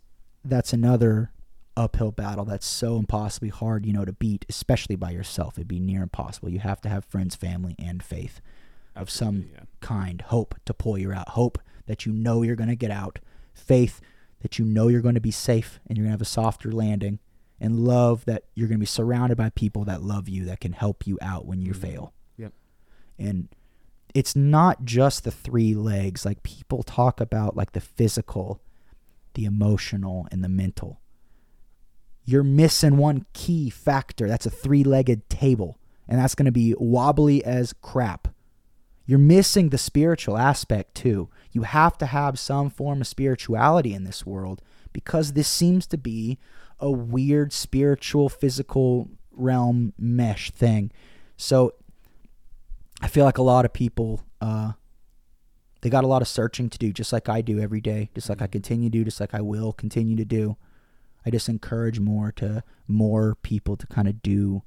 that's 0.44 0.72
another 0.72 1.30
uphill 1.76 2.10
battle 2.10 2.44
that's 2.44 2.66
so 2.66 2.96
impossibly 2.98 3.48
hard 3.50 3.84
you 3.84 3.92
know 3.92 4.04
to 4.04 4.12
beat 4.12 4.44
especially 4.48 4.96
by 4.96 5.10
yourself. 5.10 5.58
It'd 5.58 5.68
be 5.68 5.80
near 5.80 6.02
impossible. 6.02 6.48
You 6.50 6.60
have 6.60 6.80
to 6.82 6.88
have 6.88 7.04
friends 7.04 7.34
family 7.36 7.74
and 7.78 8.02
faith 8.02 8.40
of 8.94 9.10
some 9.10 9.50
yeah. 9.52 9.60
kind. 9.80 10.22
Hope 10.22 10.54
to 10.64 10.72
pull 10.74 10.96
you 10.98 11.12
out. 11.12 11.30
Hope 11.30 11.58
that 11.86 12.06
you 12.06 12.12
know 12.12 12.42
you're 12.42 12.56
going 12.56 12.70
to 12.70 12.76
get 12.76 12.90
out. 12.90 13.18
Faith 13.52 14.00
that 14.40 14.58
you 14.58 14.64
know 14.64 14.88
you're 14.88 15.00
going 15.02 15.14
to 15.16 15.20
be 15.20 15.30
safe 15.30 15.80
and 15.86 15.96
you're 15.98 16.04
going 16.04 16.10
to 16.12 16.14
have 16.14 16.22
a 16.22 16.24
softer 16.24 16.72
landing. 16.72 17.18
And 17.60 17.80
love 17.80 18.24
that 18.26 18.44
you're 18.54 18.68
going 18.68 18.78
to 18.78 18.82
be 18.82 18.86
surrounded 18.86 19.36
by 19.36 19.48
people 19.50 19.84
that 19.84 20.02
love 20.02 20.28
you 20.28 20.44
that 20.44 20.60
can 20.60 20.72
help 20.72 21.06
you 21.06 21.18
out 21.22 21.46
when 21.46 21.60
you 21.62 21.72
Mhm. 21.72 21.76
fail. 21.80 22.12
Yep. 22.38 22.52
and 23.18 23.48
it's 24.14 24.34
not 24.36 24.84
just 24.84 25.24
the 25.24 25.30
three 25.30 25.74
legs. 25.74 26.24
Like 26.24 26.42
people 26.42 26.82
talk 26.82 27.20
about 27.20 27.54
like 27.56 27.72
the 27.72 27.80
physical 27.80 28.60
the 29.34 29.44
emotional 29.44 30.26
and 30.32 30.42
the 30.42 30.48
mental 30.48 31.00
you're 32.26 32.42
missing 32.42 32.98
one 32.98 33.24
key 33.32 33.70
factor. 33.70 34.28
That's 34.28 34.46
a 34.46 34.50
three-legged 34.50 35.30
table 35.30 35.78
and 36.08 36.20
that's 36.20 36.34
going 36.34 36.46
to 36.46 36.52
be 36.52 36.74
wobbly 36.78 37.44
as 37.44 37.72
crap. 37.72 38.28
You're 39.06 39.18
missing 39.18 39.68
the 39.68 39.78
spiritual 39.78 40.36
aspect 40.36 40.94
too. 40.94 41.28
You 41.52 41.62
have 41.62 41.96
to 41.98 42.06
have 42.06 42.38
some 42.38 42.70
form 42.70 43.00
of 43.00 43.06
spirituality 43.06 43.94
in 43.94 44.04
this 44.04 44.26
world 44.26 44.62
because 44.92 45.32
this 45.32 45.48
seems 45.48 45.86
to 45.88 45.98
be 45.98 46.38
a 46.80 46.90
weird 46.90 47.52
spiritual 47.52 48.28
physical 48.28 49.08
realm 49.32 49.92
mesh 49.98 50.50
thing. 50.50 50.90
So 51.36 51.74
I 53.00 53.08
feel 53.08 53.24
like 53.24 53.38
a 53.38 53.42
lot 53.42 53.64
of 53.64 53.72
people, 53.72 54.22
uh, 54.40 54.72
they 55.82 55.90
got 55.90 56.04
a 56.04 56.08
lot 56.08 56.22
of 56.22 56.28
searching 56.28 56.68
to 56.70 56.78
do, 56.78 56.92
just 56.92 57.12
like 57.12 57.28
I 57.28 57.42
do 57.42 57.60
every 57.60 57.80
day, 57.80 58.10
just 58.14 58.28
like 58.28 58.42
I 58.42 58.46
continue 58.48 58.90
to 58.90 58.98
do, 58.98 59.04
just 59.04 59.20
like 59.20 59.34
I 59.34 59.40
will 59.40 59.72
continue 59.72 60.16
to 60.16 60.24
do. 60.24 60.56
I 61.26 61.30
just 61.30 61.48
encourage 61.48 61.98
more 61.98 62.30
to 62.32 62.62
more 62.86 63.34
people 63.42 63.76
to 63.76 63.86
kind 63.88 64.06
of 64.06 64.22
do 64.22 64.62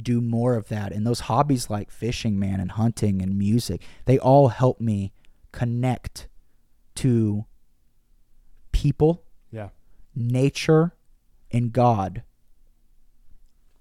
do 0.00 0.20
more 0.20 0.54
of 0.54 0.68
that. 0.68 0.92
And 0.92 1.06
those 1.06 1.20
hobbies 1.20 1.68
like 1.68 1.90
fishing, 1.90 2.38
man, 2.38 2.60
and 2.60 2.72
hunting 2.72 3.20
and 3.20 3.36
music, 3.36 3.82
they 4.06 4.18
all 4.18 4.48
help 4.48 4.80
me 4.80 5.12
connect 5.52 6.28
to 6.96 7.46
people 8.72 9.24
Yeah. 9.50 9.70
nature 10.14 10.94
and 11.50 11.72
God 11.72 12.22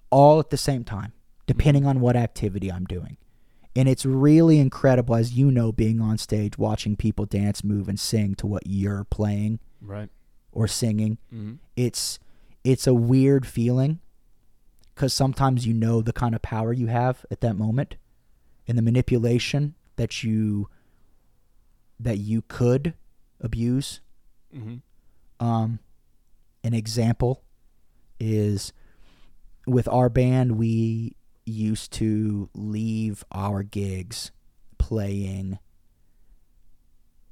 all 0.09 0.40
at 0.40 0.50
the 0.50 0.58
same 0.58 0.84
time, 0.84 1.14
depending 1.45 1.84
mm-hmm. 1.84 1.90
on 1.90 2.00
what 2.00 2.16
activity 2.16 2.72
I'm 2.72 2.85
doing. 2.85 3.17
And 3.76 3.88
it's 3.88 4.06
really 4.06 4.59
incredible, 4.59 5.14
as 5.14 5.34
you 5.34 5.51
know, 5.51 5.72
being 5.72 6.01
on 6.01 6.17
stage, 6.17 6.58
watching 6.58 6.95
people 6.95 7.26
dance, 7.26 7.64
move, 7.64 7.88
and 7.88 8.00
sing 8.00 8.34
to 8.35 8.48
what 8.48 8.64
you're 8.66 9.03
playing 9.03 9.59
Right. 9.82 10.09
Or 10.58 10.68
singing. 10.68 11.19
Mm-hmm. 11.32 11.53
It's 11.76 12.18
it's 12.64 12.88
a 12.88 12.94
weird 12.94 13.45
feeling 13.45 14.00
because 14.95 15.14
sometimes 15.14 15.68
you 15.68 15.74
know 15.74 16.02
the 16.02 16.11
kind 16.11 16.34
of 16.34 16.42
power 16.42 16.74
you 16.74 16.88
have 16.88 17.26
at 17.30 17.42
that 17.42 17.56
moment, 17.56 17.95
and 18.68 18.76
the 18.76 18.82
manipulation 18.82 19.76
that 19.98 20.24
you 20.24 20.68
that 22.00 22.18
you 22.18 22.42
could 22.48 22.95
abuse 23.40 24.02
Mm-hmm. 24.56 25.45
um, 25.45 25.80
an 26.64 26.74
example 26.74 27.44
is 28.19 28.72
with 29.68 29.88
our 29.90 30.10
band, 30.10 30.58
we 30.58 31.16
used 31.45 31.92
to 31.94 32.50
leave 32.56 33.24
our 33.32 33.61
gigs 33.61 34.32
playing 34.77 35.60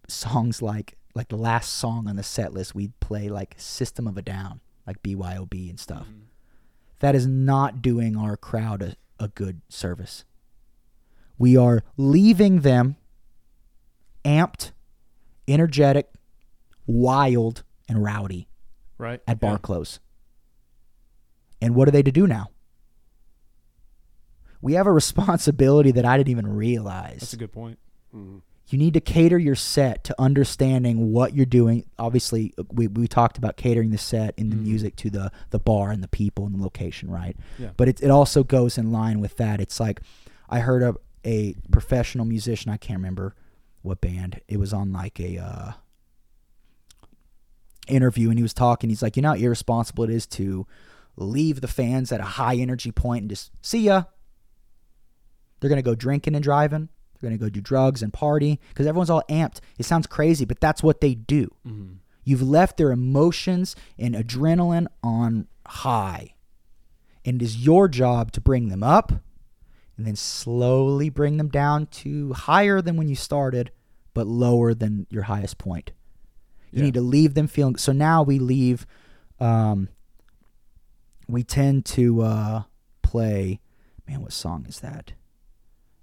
songs 0.09 0.61
like 0.61 0.97
like 1.15 1.29
the 1.29 1.37
last 1.37 1.73
song 1.73 2.07
on 2.07 2.15
the 2.17 2.23
set 2.23 2.53
list. 2.53 2.75
We'd 2.75 2.99
play 2.99 3.29
like 3.29 3.55
System 3.57 4.05
of 4.07 4.17
a 4.17 4.21
Down, 4.21 4.59
like 4.85 5.01
BYOB 5.01 5.69
and 5.69 5.79
stuff. 5.79 6.03
Mm-hmm. 6.07 6.19
That 6.99 7.15
is 7.15 7.25
not 7.25 7.81
doing 7.81 8.15
our 8.15 8.37
crowd 8.37 8.81
a, 8.81 8.95
a 9.19 9.29
good 9.29 9.61
service. 9.69 10.25
We 11.37 11.57
are 11.57 11.83
leaving 11.97 12.61
them 12.61 12.95
amped, 14.23 14.71
energetic, 15.47 16.09
wild, 16.87 17.63
and 17.89 18.03
rowdy 18.03 18.47
Right. 18.97 19.21
at 19.27 19.39
bar 19.39 19.53
Yeah. 19.53 19.57
close. 19.59 19.99
And 21.61 21.75
what 21.75 21.87
are 21.87 21.91
they 21.91 22.03
to 22.03 22.11
do 22.11 22.27
now? 22.27 22.49
We 24.61 24.73
have 24.73 24.87
a 24.87 24.91
responsibility 25.01 25.91
that 25.91 26.05
I 26.05 26.17
didn't 26.17 26.29
even 26.31 26.47
realize. 26.47 27.19
That's 27.19 27.33
a 27.33 27.37
good 27.37 27.51
point. 27.51 27.79
Mhm. 28.15 28.41
You 28.67 28.77
need 28.79 28.93
to 28.95 28.99
cater 29.01 29.37
your 29.37 29.55
set 29.55 30.03
to 30.05 30.15
understanding 30.19 31.11
what 31.11 31.35
you're 31.35 31.45
doing. 31.45 31.85
Obviously, 31.99 32.53
we, 32.71 32.87
we 32.87 33.07
talked 33.07 33.37
about 33.37 33.57
catering 33.57 33.91
the 33.91 33.97
set 33.97 34.33
and 34.39 34.51
the 34.51 34.55
Mhm. 34.55 34.63
music 34.63 34.95
to 34.97 35.09
the, 35.11 35.31
the 35.51 35.59
bar 35.59 35.91
and 35.91 36.01
the 36.03 36.07
people 36.07 36.45
and 36.47 36.55
the 36.55 36.63
location, 36.63 37.09
right? 37.11 37.37
Yeah. 37.59 37.69
But 37.77 37.89
it, 37.89 38.01
it 38.01 38.09
also 38.09 38.43
goes 38.43 38.77
in 38.77 38.91
line 38.91 39.19
with 39.19 39.37
that. 39.37 39.61
It's 39.61 39.79
like 39.79 40.01
I 40.49 40.59
heard 40.59 40.81
a, 40.81 40.95
a 41.23 41.55
professional 41.71 42.25
musician, 42.25 42.71
I 42.71 42.77
can't 42.77 42.97
remember 42.97 43.35
what 43.83 44.01
band? 44.01 44.41
It 44.47 44.57
was 44.57 44.73
on 44.73 44.91
like 44.91 45.19
a 45.19 45.37
uh, 45.37 45.71
interview, 47.87 48.29
and 48.29 48.39
he 48.39 48.43
was 48.43 48.53
talking. 48.53 48.89
He's 48.89 49.01
like, 49.03 49.15
you 49.15 49.21
know 49.21 49.29
how 49.29 49.35
irresponsible 49.35 50.03
it 50.05 50.09
is 50.09 50.25
to 50.27 50.65
leave 51.17 51.61
the 51.61 51.67
fans 51.67 52.11
at 52.11 52.19
a 52.19 52.23
high 52.23 52.55
energy 52.55 52.91
point 52.91 53.21
and 53.21 53.29
just 53.29 53.51
see 53.61 53.81
ya. 53.81 54.03
They're 55.59 55.69
gonna 55.69 55.81
go 55.81 55.95
drinking 55.95 56.35
and 56.35 56.43
driving. 56.43 56.89
They're 57.19 57.29
gonna 57.29 57.37
go 57.37 57.49
do 57.49 57.61
drugs 57.61 58.01
and 58.01 58.11
party 58.13 58.59
because 58.69 58.85
everyone's 58.87 59.09
all 59.09 59.23
amped. 59.29 59.59
It 59.77 59.85
sounds 59.85 60.07
crazy, 60.07 60.45
but 60.45 60.59
that's 60.59 60.83
what 60.83 61.01
they 61.01 61.15
do. 61.15 61.53
You've 62.23 62.41
left 62.41 62.77
their 62.77 62.91
emotions 62.91 63.75
and 63.99 64.15
adrenaline 64.15 64.87
on 65.03 65.47
high. 65.67 66.33
And 67.23 67.41
it 67.41 67.45
is 67.45 67.57
your 67.65 67.87
job 67.87 68.31
to 68.33 68.41
bring 68.41 68.69
them 68.69 68.83
up 68.83 69.11
and 69.97 70.05
then 70.05 70.15
slowly 70.15 71.09
bring 71.09 71.37
them 71.37 71.49
down 71.49 71.85
to 71.87 72.33
higher 72.33 72.81
than 72.81 72.97
when 72.97 73.07
you 73.07 73.15
started, 73.15 73.71
but 74.13 74.27
lower 74.27 74.73
than 74.73 75.07
your 75.09 75.23
highest 75.23 75.57
point. 75.57 75.91
You 76.71 76.79
Yeah. 76.79 76.85
need 76.85 76.93
to 76.95 77.01
leave 77.01 77.33
them 77.33 77.47
feeling. 77.47 77.77
So 77.77 77.91
now 77.93 78.21
we 78.23 78.37
leave. 78.39 78.85
Um, 79.39 79.89
we 81.27 81.43
tend 81.43 81.85
to 81.85 82.21
uh, 82.21 82.63
play. 83.01 83.59
Man, 84.07 84.21
what 84.21 84.33
song 84.33 84.65
is 84.67 84.79
that? 84.81 85.13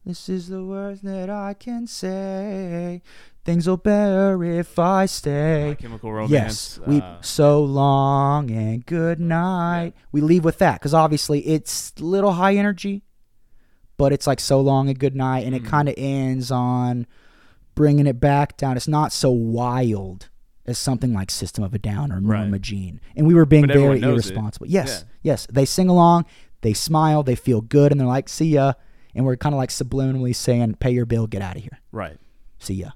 This 0.05 0.29
is 0.29 0.49
the 0.49 0.65
worst 0.65 1.05
that 1.05 1.31
I 1.31 1.55
can 1.55 1.87
say. 1.87 3.03
Things 3.45 3.69
will 3.69 3.77
better 3.77 4.43
if 4.45 4.79
I 4.79 5.07
stay. 5.07 5.69
My 5.71 5.75
Chemical 5.75 6.13
Romance. 6.13 6.31
Yes, 6.33 6.81
we 6.87 7.01
uh, 7.01 7.21
so 7.21 7.63
long 7.63 8.51
and 8.51 8.85
good 8.85 9.21
night. 9.21 9.95
We 10.11 10.21
leave 10.21 10.45
with 10.45 10.59
that 10.59 10.75
because 10.81 10.95
obviously 10.95 11.41
it's 11.47 11.93
a 12.01 12.05
little 12.05 12.33
high 12.33 12.55
energy, 12.57 13.03
but 13.97 14.13
it's 14.13 14.27
like 14.27 14.41
so 14.41 14.61
long 14.61 14.89
and 14.89 14.99
good 14.99 15.15
night, 15.17 15.45
and 15.47 15.55
it 15.55 15.63
Mhm. 15.63 15.67
kind 15.67 15.89
of 15.89 15.95
ends 15.97 16.51
on 16.51 17.07
bringing 17.75 18.07
it 18.07 18.21
back 18.21 18.57
down. 18.57 18.77
It's 18.77 18.89
not 18.89 19.13
so 19.13 19.31
wild 19.31 20.29
as 20.67 20.79
something 20.79 21.13
like 21.13 21.31
System 21.31 21.63
of 21.65 21.75
a 21.75 21.79
Down 21.79 22.11
or 22.13 22.17
Right. 22.21 22.41
Norma 22.43 22.59
Jean, 22.59 23.01
and 23.17 23.27
we 23.27 23.35
were 23.35 23.47
being 23.47 23.67
But 23.67 23.75
very 23.77 24.01
knows 24.01 24.27
it. 24.27 24.31
irresponsible. 24.33 24.67
Yes, 24.69 25.05
yes, 25.23 25.47
they 25.53 25.65
sing 25.65 25.89
along, 25.89 26.25
they 26.61 26.73
smile, 26.75 27.23
they 27.25 27.35
feel 27.37 27.61
good, 27.61 27.91
and 27.93 28.01
they're 28.01 28.07
like, 28.09 28.29
"See 28.29 28.51
ya," 28.51 28.75
and 29.15 29.25
we're 29.25 29.37
kind 29.37 29.55
of 29.55 29.59
like 29.59 29.71
subliminally 29.71 30.35
saying, 30.35 30.75
"Pay 30.77 30.91
your 30.93 31.07
bill, 31.07 31.27
get 31.27 31.43
out 31.43 31.57
of 31.57 31.63
here." 31.63 31.79
right. 31.93 32.19
see 32.59 32.75
ya. 32.75 32.91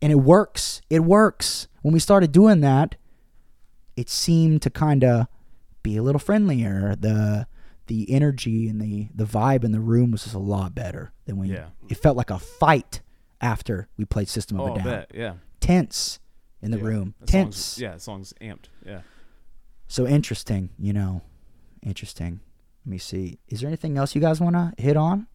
And 0.00 0.12
it 0.12 0.16
works. 0.20 0.80
It 0.88 1.00
works. 1.00 1.66
When 1.82 1.92
we 1.92 1.98
started 1.98 2.30
doing 2.30 2.60
that, 2.60 2.94
it 3.96 4.08
seemed 4.08 4.62
to 4.62 4.70
kind 4.70 5.02
of 5.02 5.26
be 5.82 5.96
a 5.96 6.02
little 6.02 6.20
friendlier. 6.20 6.94
The 6.94 7.46
the 7.88 8.10
energy 8.12 8.68
and 8.68 8.80
the 8.80 9.08
the 9.14 9.24
vibe 9.24 9.64
in 9.64 9.72
the 9.72 9.80
room 9.80 10.10
was 10.12 10.22
just 10.22 10.34
a 10.34 10.38
lot 10.38 10.74
better 10.74 11.12
than 11.24 11.36
when 11.36 11.48
Yeah. 11.48 11.66
it 11.88 11.96
felt 11.96 12.16
like 12.16 12.30
a 12.30 12.38
fight 12.38 13.00
after 13.40 13.88
we 13.96 14.04
played 14.04 14.28
System 14.28 14.60
of 14.60 14.68
Oh, 14.70 14.72
a 14.74 14.76
Down. 14.76 14.84
bet. 14.84 15.10
Yeah. 15.14 15.34
Tense 15.60 16.20
in 16.62 16.70
the 16.70 16.78
Yeah. 16.78 16.84
room. 16.84 17.14
That 17.20 17.30
song's- 17.30 17.44
Tense. 17.54 17.78
yeah, 17.80 17.94
the 17.94 18.00
song's 18.00 18.34
amped. 18.40 18.66
Yeah. 18.84 19.00
So 19.88 20.06
interesting, 20.06 20.70
you 20.78 20.92
know. 20.92 21.22
Interesting. 21.82 22.40
Let 22.84 22.90
me 22.90 22.98
see. 22.98 23.38
Is 23.48 23.60
there 23.60 23.68
anything 23.68 23.96
else 23.96 24.14
you 24.14 24.20
guys 24.20 24.40
want 24.40 24.54
to 24.54 24.74
hit 24.82 24.96
on 24.96 25.26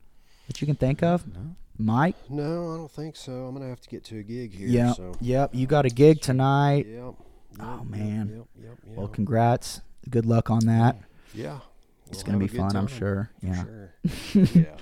that 0.47 0.61
you 0.61 0.67
can 0.67 0.75
think 0.75 1.03
of? 1.03 1.25
No. 1.27 1.55
Mike? 1.77 2.15
No, 2.30 2.72
I 2.73 2.77
don't 2.77 2.91
think 2.91 3.15
so. 3.15 3.31
I'm 3.45 3.53
gonna 3.55 3.69
have 3.69 3.81
to 3.81 3.89
get 3.89 4.03
to 4.05 4.19
a 4.19 4.23
gig 4.23 4.53
here. 4.53 4.67
Yep. 4.67 4.95
So. 4.95 5.15
Yep. 5.22 5.55
You 5.55 5.65
got 5.67 5.85
a 5.85 5.89
gig 5.89 6.22
tonight. 6.22 6.85
Yep. 6.88 7.13
Oh, 7.59 7.83
man. 7.83 8.30
Yep. 8.30 8.47
Yep. 8.63 8.77
yep. 8.88 8.97
Well, 8.97 9.07
congrats. 9.07 9.81
Good 10.09 10.25
luck 10.25 10.49
on 10.49 10.65
that. 10.65 10.97
Yeah. 11.33 11.59
It's 12.07 12.23
We'll 12.23 12.38
going 12.38 12.47
to 12.47 12.51
be 12.53 12.57
a 12.57 12.61
good 12.61 12.72
fun, 12.72 12.75
I'm 12.75 12.88
sure. 12.88 13.30
for 13.39 13.45
Yeah. 13.45 13.63
Sure. 13.63 14.43
yeah. 14.53 14.75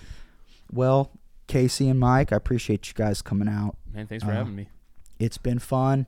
Well, 0.72 1.12
Casey 1.48 1.90
and 1.90 2.00
Mike, 2.00 2.32
I 2.32 2.36
appreciate 2.38 2.88
you 2.88 2.94
guys 2.94 3.22
coming 3.22 3.48
out. 3.48 3.76
Man, 3.94 4.08
thanks 4.08 4.24
for 4.24 4.32
Uh, 4.32 4.36
having 4.36 4.56
me. 4.56 4.70
It's 5.20 5.38
been 5.38 5.60
fun. 5.60 6.08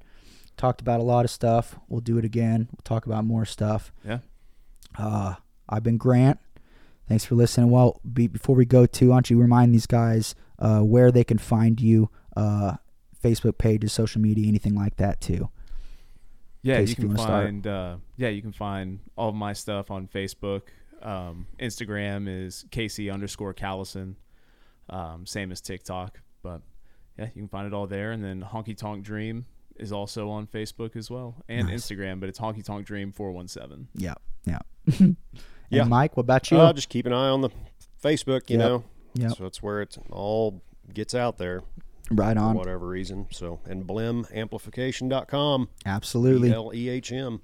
Talked 0.57 0.81
about 0.81 0.99
a 0.99 1.03
lot 1.03 1.25
of 1.25 1.31
stuff. 1.31 1.75
We'll 1.89 2.01
do 2.01 2.17
it 2.17 2.25
again. 2.25 2.67
We'll 2.71 2.81
talk 2.83 3.05
about 3.05 3.25
more 3.25 3.45
stuff. 3.45 3.91
Yeah. 4.05 4.19
Uh, 4.97 5.35
I've 5.67 5.83
been 5.83 5.97
Grant. 5.97 6.39
Thanks 7.13 7.25
for 7.25 7.35
listening. 7.35 7.69
Well, 7.69 8.01
be, 8.11 8.25
before 8.25 8.55
we 8.55 8.65
go 8.65 8.87
to, 8.87 9.09
why 9.09 9.17
don't 9.17 9.29
you 9.29 9.39
remind 9.39 9.71
these 9.71 9.85
guys 9.85 10.33
uh, 10.57 10.79
where 10.79 11.11
they 11.11 11.23
can 11.23 11.37
find 11.37 11.79
you, 11.79 12.09
uh, 12.35 12.77
Facebook 13.23 13.59
pages, 13.59 13.93
social 13.93 14.19
media, 14.19 14.47
anything 14.47 14.73
like 14.73 14.95
that 14.95 15.21
too. 15.21 15.51
Yeah, 16.63 16.77
you 16.77 16.83
if 16.85 16.89
you 16.89 16.95
can 16.95 17.15
find 17.15 17.67
uh, 17.67 17.97
yeah, 18.17 18.29
you 18.29 18.41
can 18.41 18.51
find 18.51 18.97
all 19.15 19.29
of 19.29 19.35
my 19.35 19.53
stuff 19.53 19.91
on 19.91 20.07
Facebook. 20.07 20.63
Um, 21.03 21.45
Instagram 21.59 22.25
is 22.27 22.65
Casey 22.71 23.11
underscore 23.11 23.53
Callison. 23.53 24.15
Um, 24.89 25.27
same 25.27 25.51
as 25.51 25.61
TikTok, 25.61 26.19
but 26.41 26.61
yeah, 27.19 27.25
you 27.25 27.43
can 27.43 27.47
find 27.47 27.67
it 27.67 27.75
all 27.75 27.85
there. 27.85 28.11
And 28.11 28.23
then 28.23 28.41
Honky 28.41 28.75
Tonk 28.75 29.03
Dream 29.03 29.45
is 29.75 29.91
also 29.91 30.31
on 30.31 30.47
Facebook 30.47 30.95
as 30.95 31.11
well 31.11 31.43
and 31.47 31.67
Nice. 31.67 31.85
Instagram, 31.85 32.19
but 32.19 32.27
it's 32.27 32.39
Honky 32.39 32.65
Tonk 32.65 32.87
Dream 32.87 33.11
four 33.11 33.31
one 33.31 33.47
seven. 33.47 33.87
Yeah. 33.93 34.15
Yeah. 34.45 34.57
and 35.73 35.85
Yeah. 35.85 35.89
Mike, 35.89 36.15
what 36.17 36.21
about 36.21 36.49
you? 36.51 36.57
Uh, 36.57 36.73
just 36.73 36.89
keep 36.89 37.05
an 37.05 37.13
eye 37.13 37.29
on 37.29 37.41
the 37.41 37.49
Facebook. 38.03 38.49
You 38.49 38.57
Yep. 38.59 38.67
know. 38.69 38.83
Yeah. 39.15 39.29
So 39.29 39.43
that's 39.43 39.61
where 39.61 39.81
it 39.81 39.97
all 40.11 40.61
gets 40.93 41.13
out 41.15 41.37
there 41.37 41.61
right 42.11 42.35
for 42.35 42.43
on. 42.43 42.55
whatever 42.55 42.87
reason. 42.87 43.27
So 43.31 43.59
and 43.65 43.85
blehmamplification.com. 43.85 45.69
Absolutely. 45.85 46.51
L 46.53 46.71
E 46.73 46.89
H 46.89 47.11
M. 47.11 47.41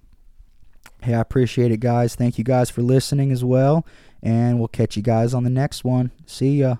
Hey, 1.01 1.13
I 1.13 1.19
appreciate 1.21 1.71
it, 1.71 1.79
guys. 1.79 2.15
Thank 2.15 2.37
you 2.37 2.43
guys 2.43 2.69
for 2.69 2.81
listening 2.81 3.31
as 3.31 3.43
well. 3.43 3.85
And 4.21 4.59
we'll 4.59 4.67
catch 4.67 4.97
you 4.97 5.03
guys 5.03 5.33
on 5.33 5.43
the 5.43 5.49
next 5.49 5.83
one. 5.85 6.11
See 6.25 6.57
ya. 6.59 6.75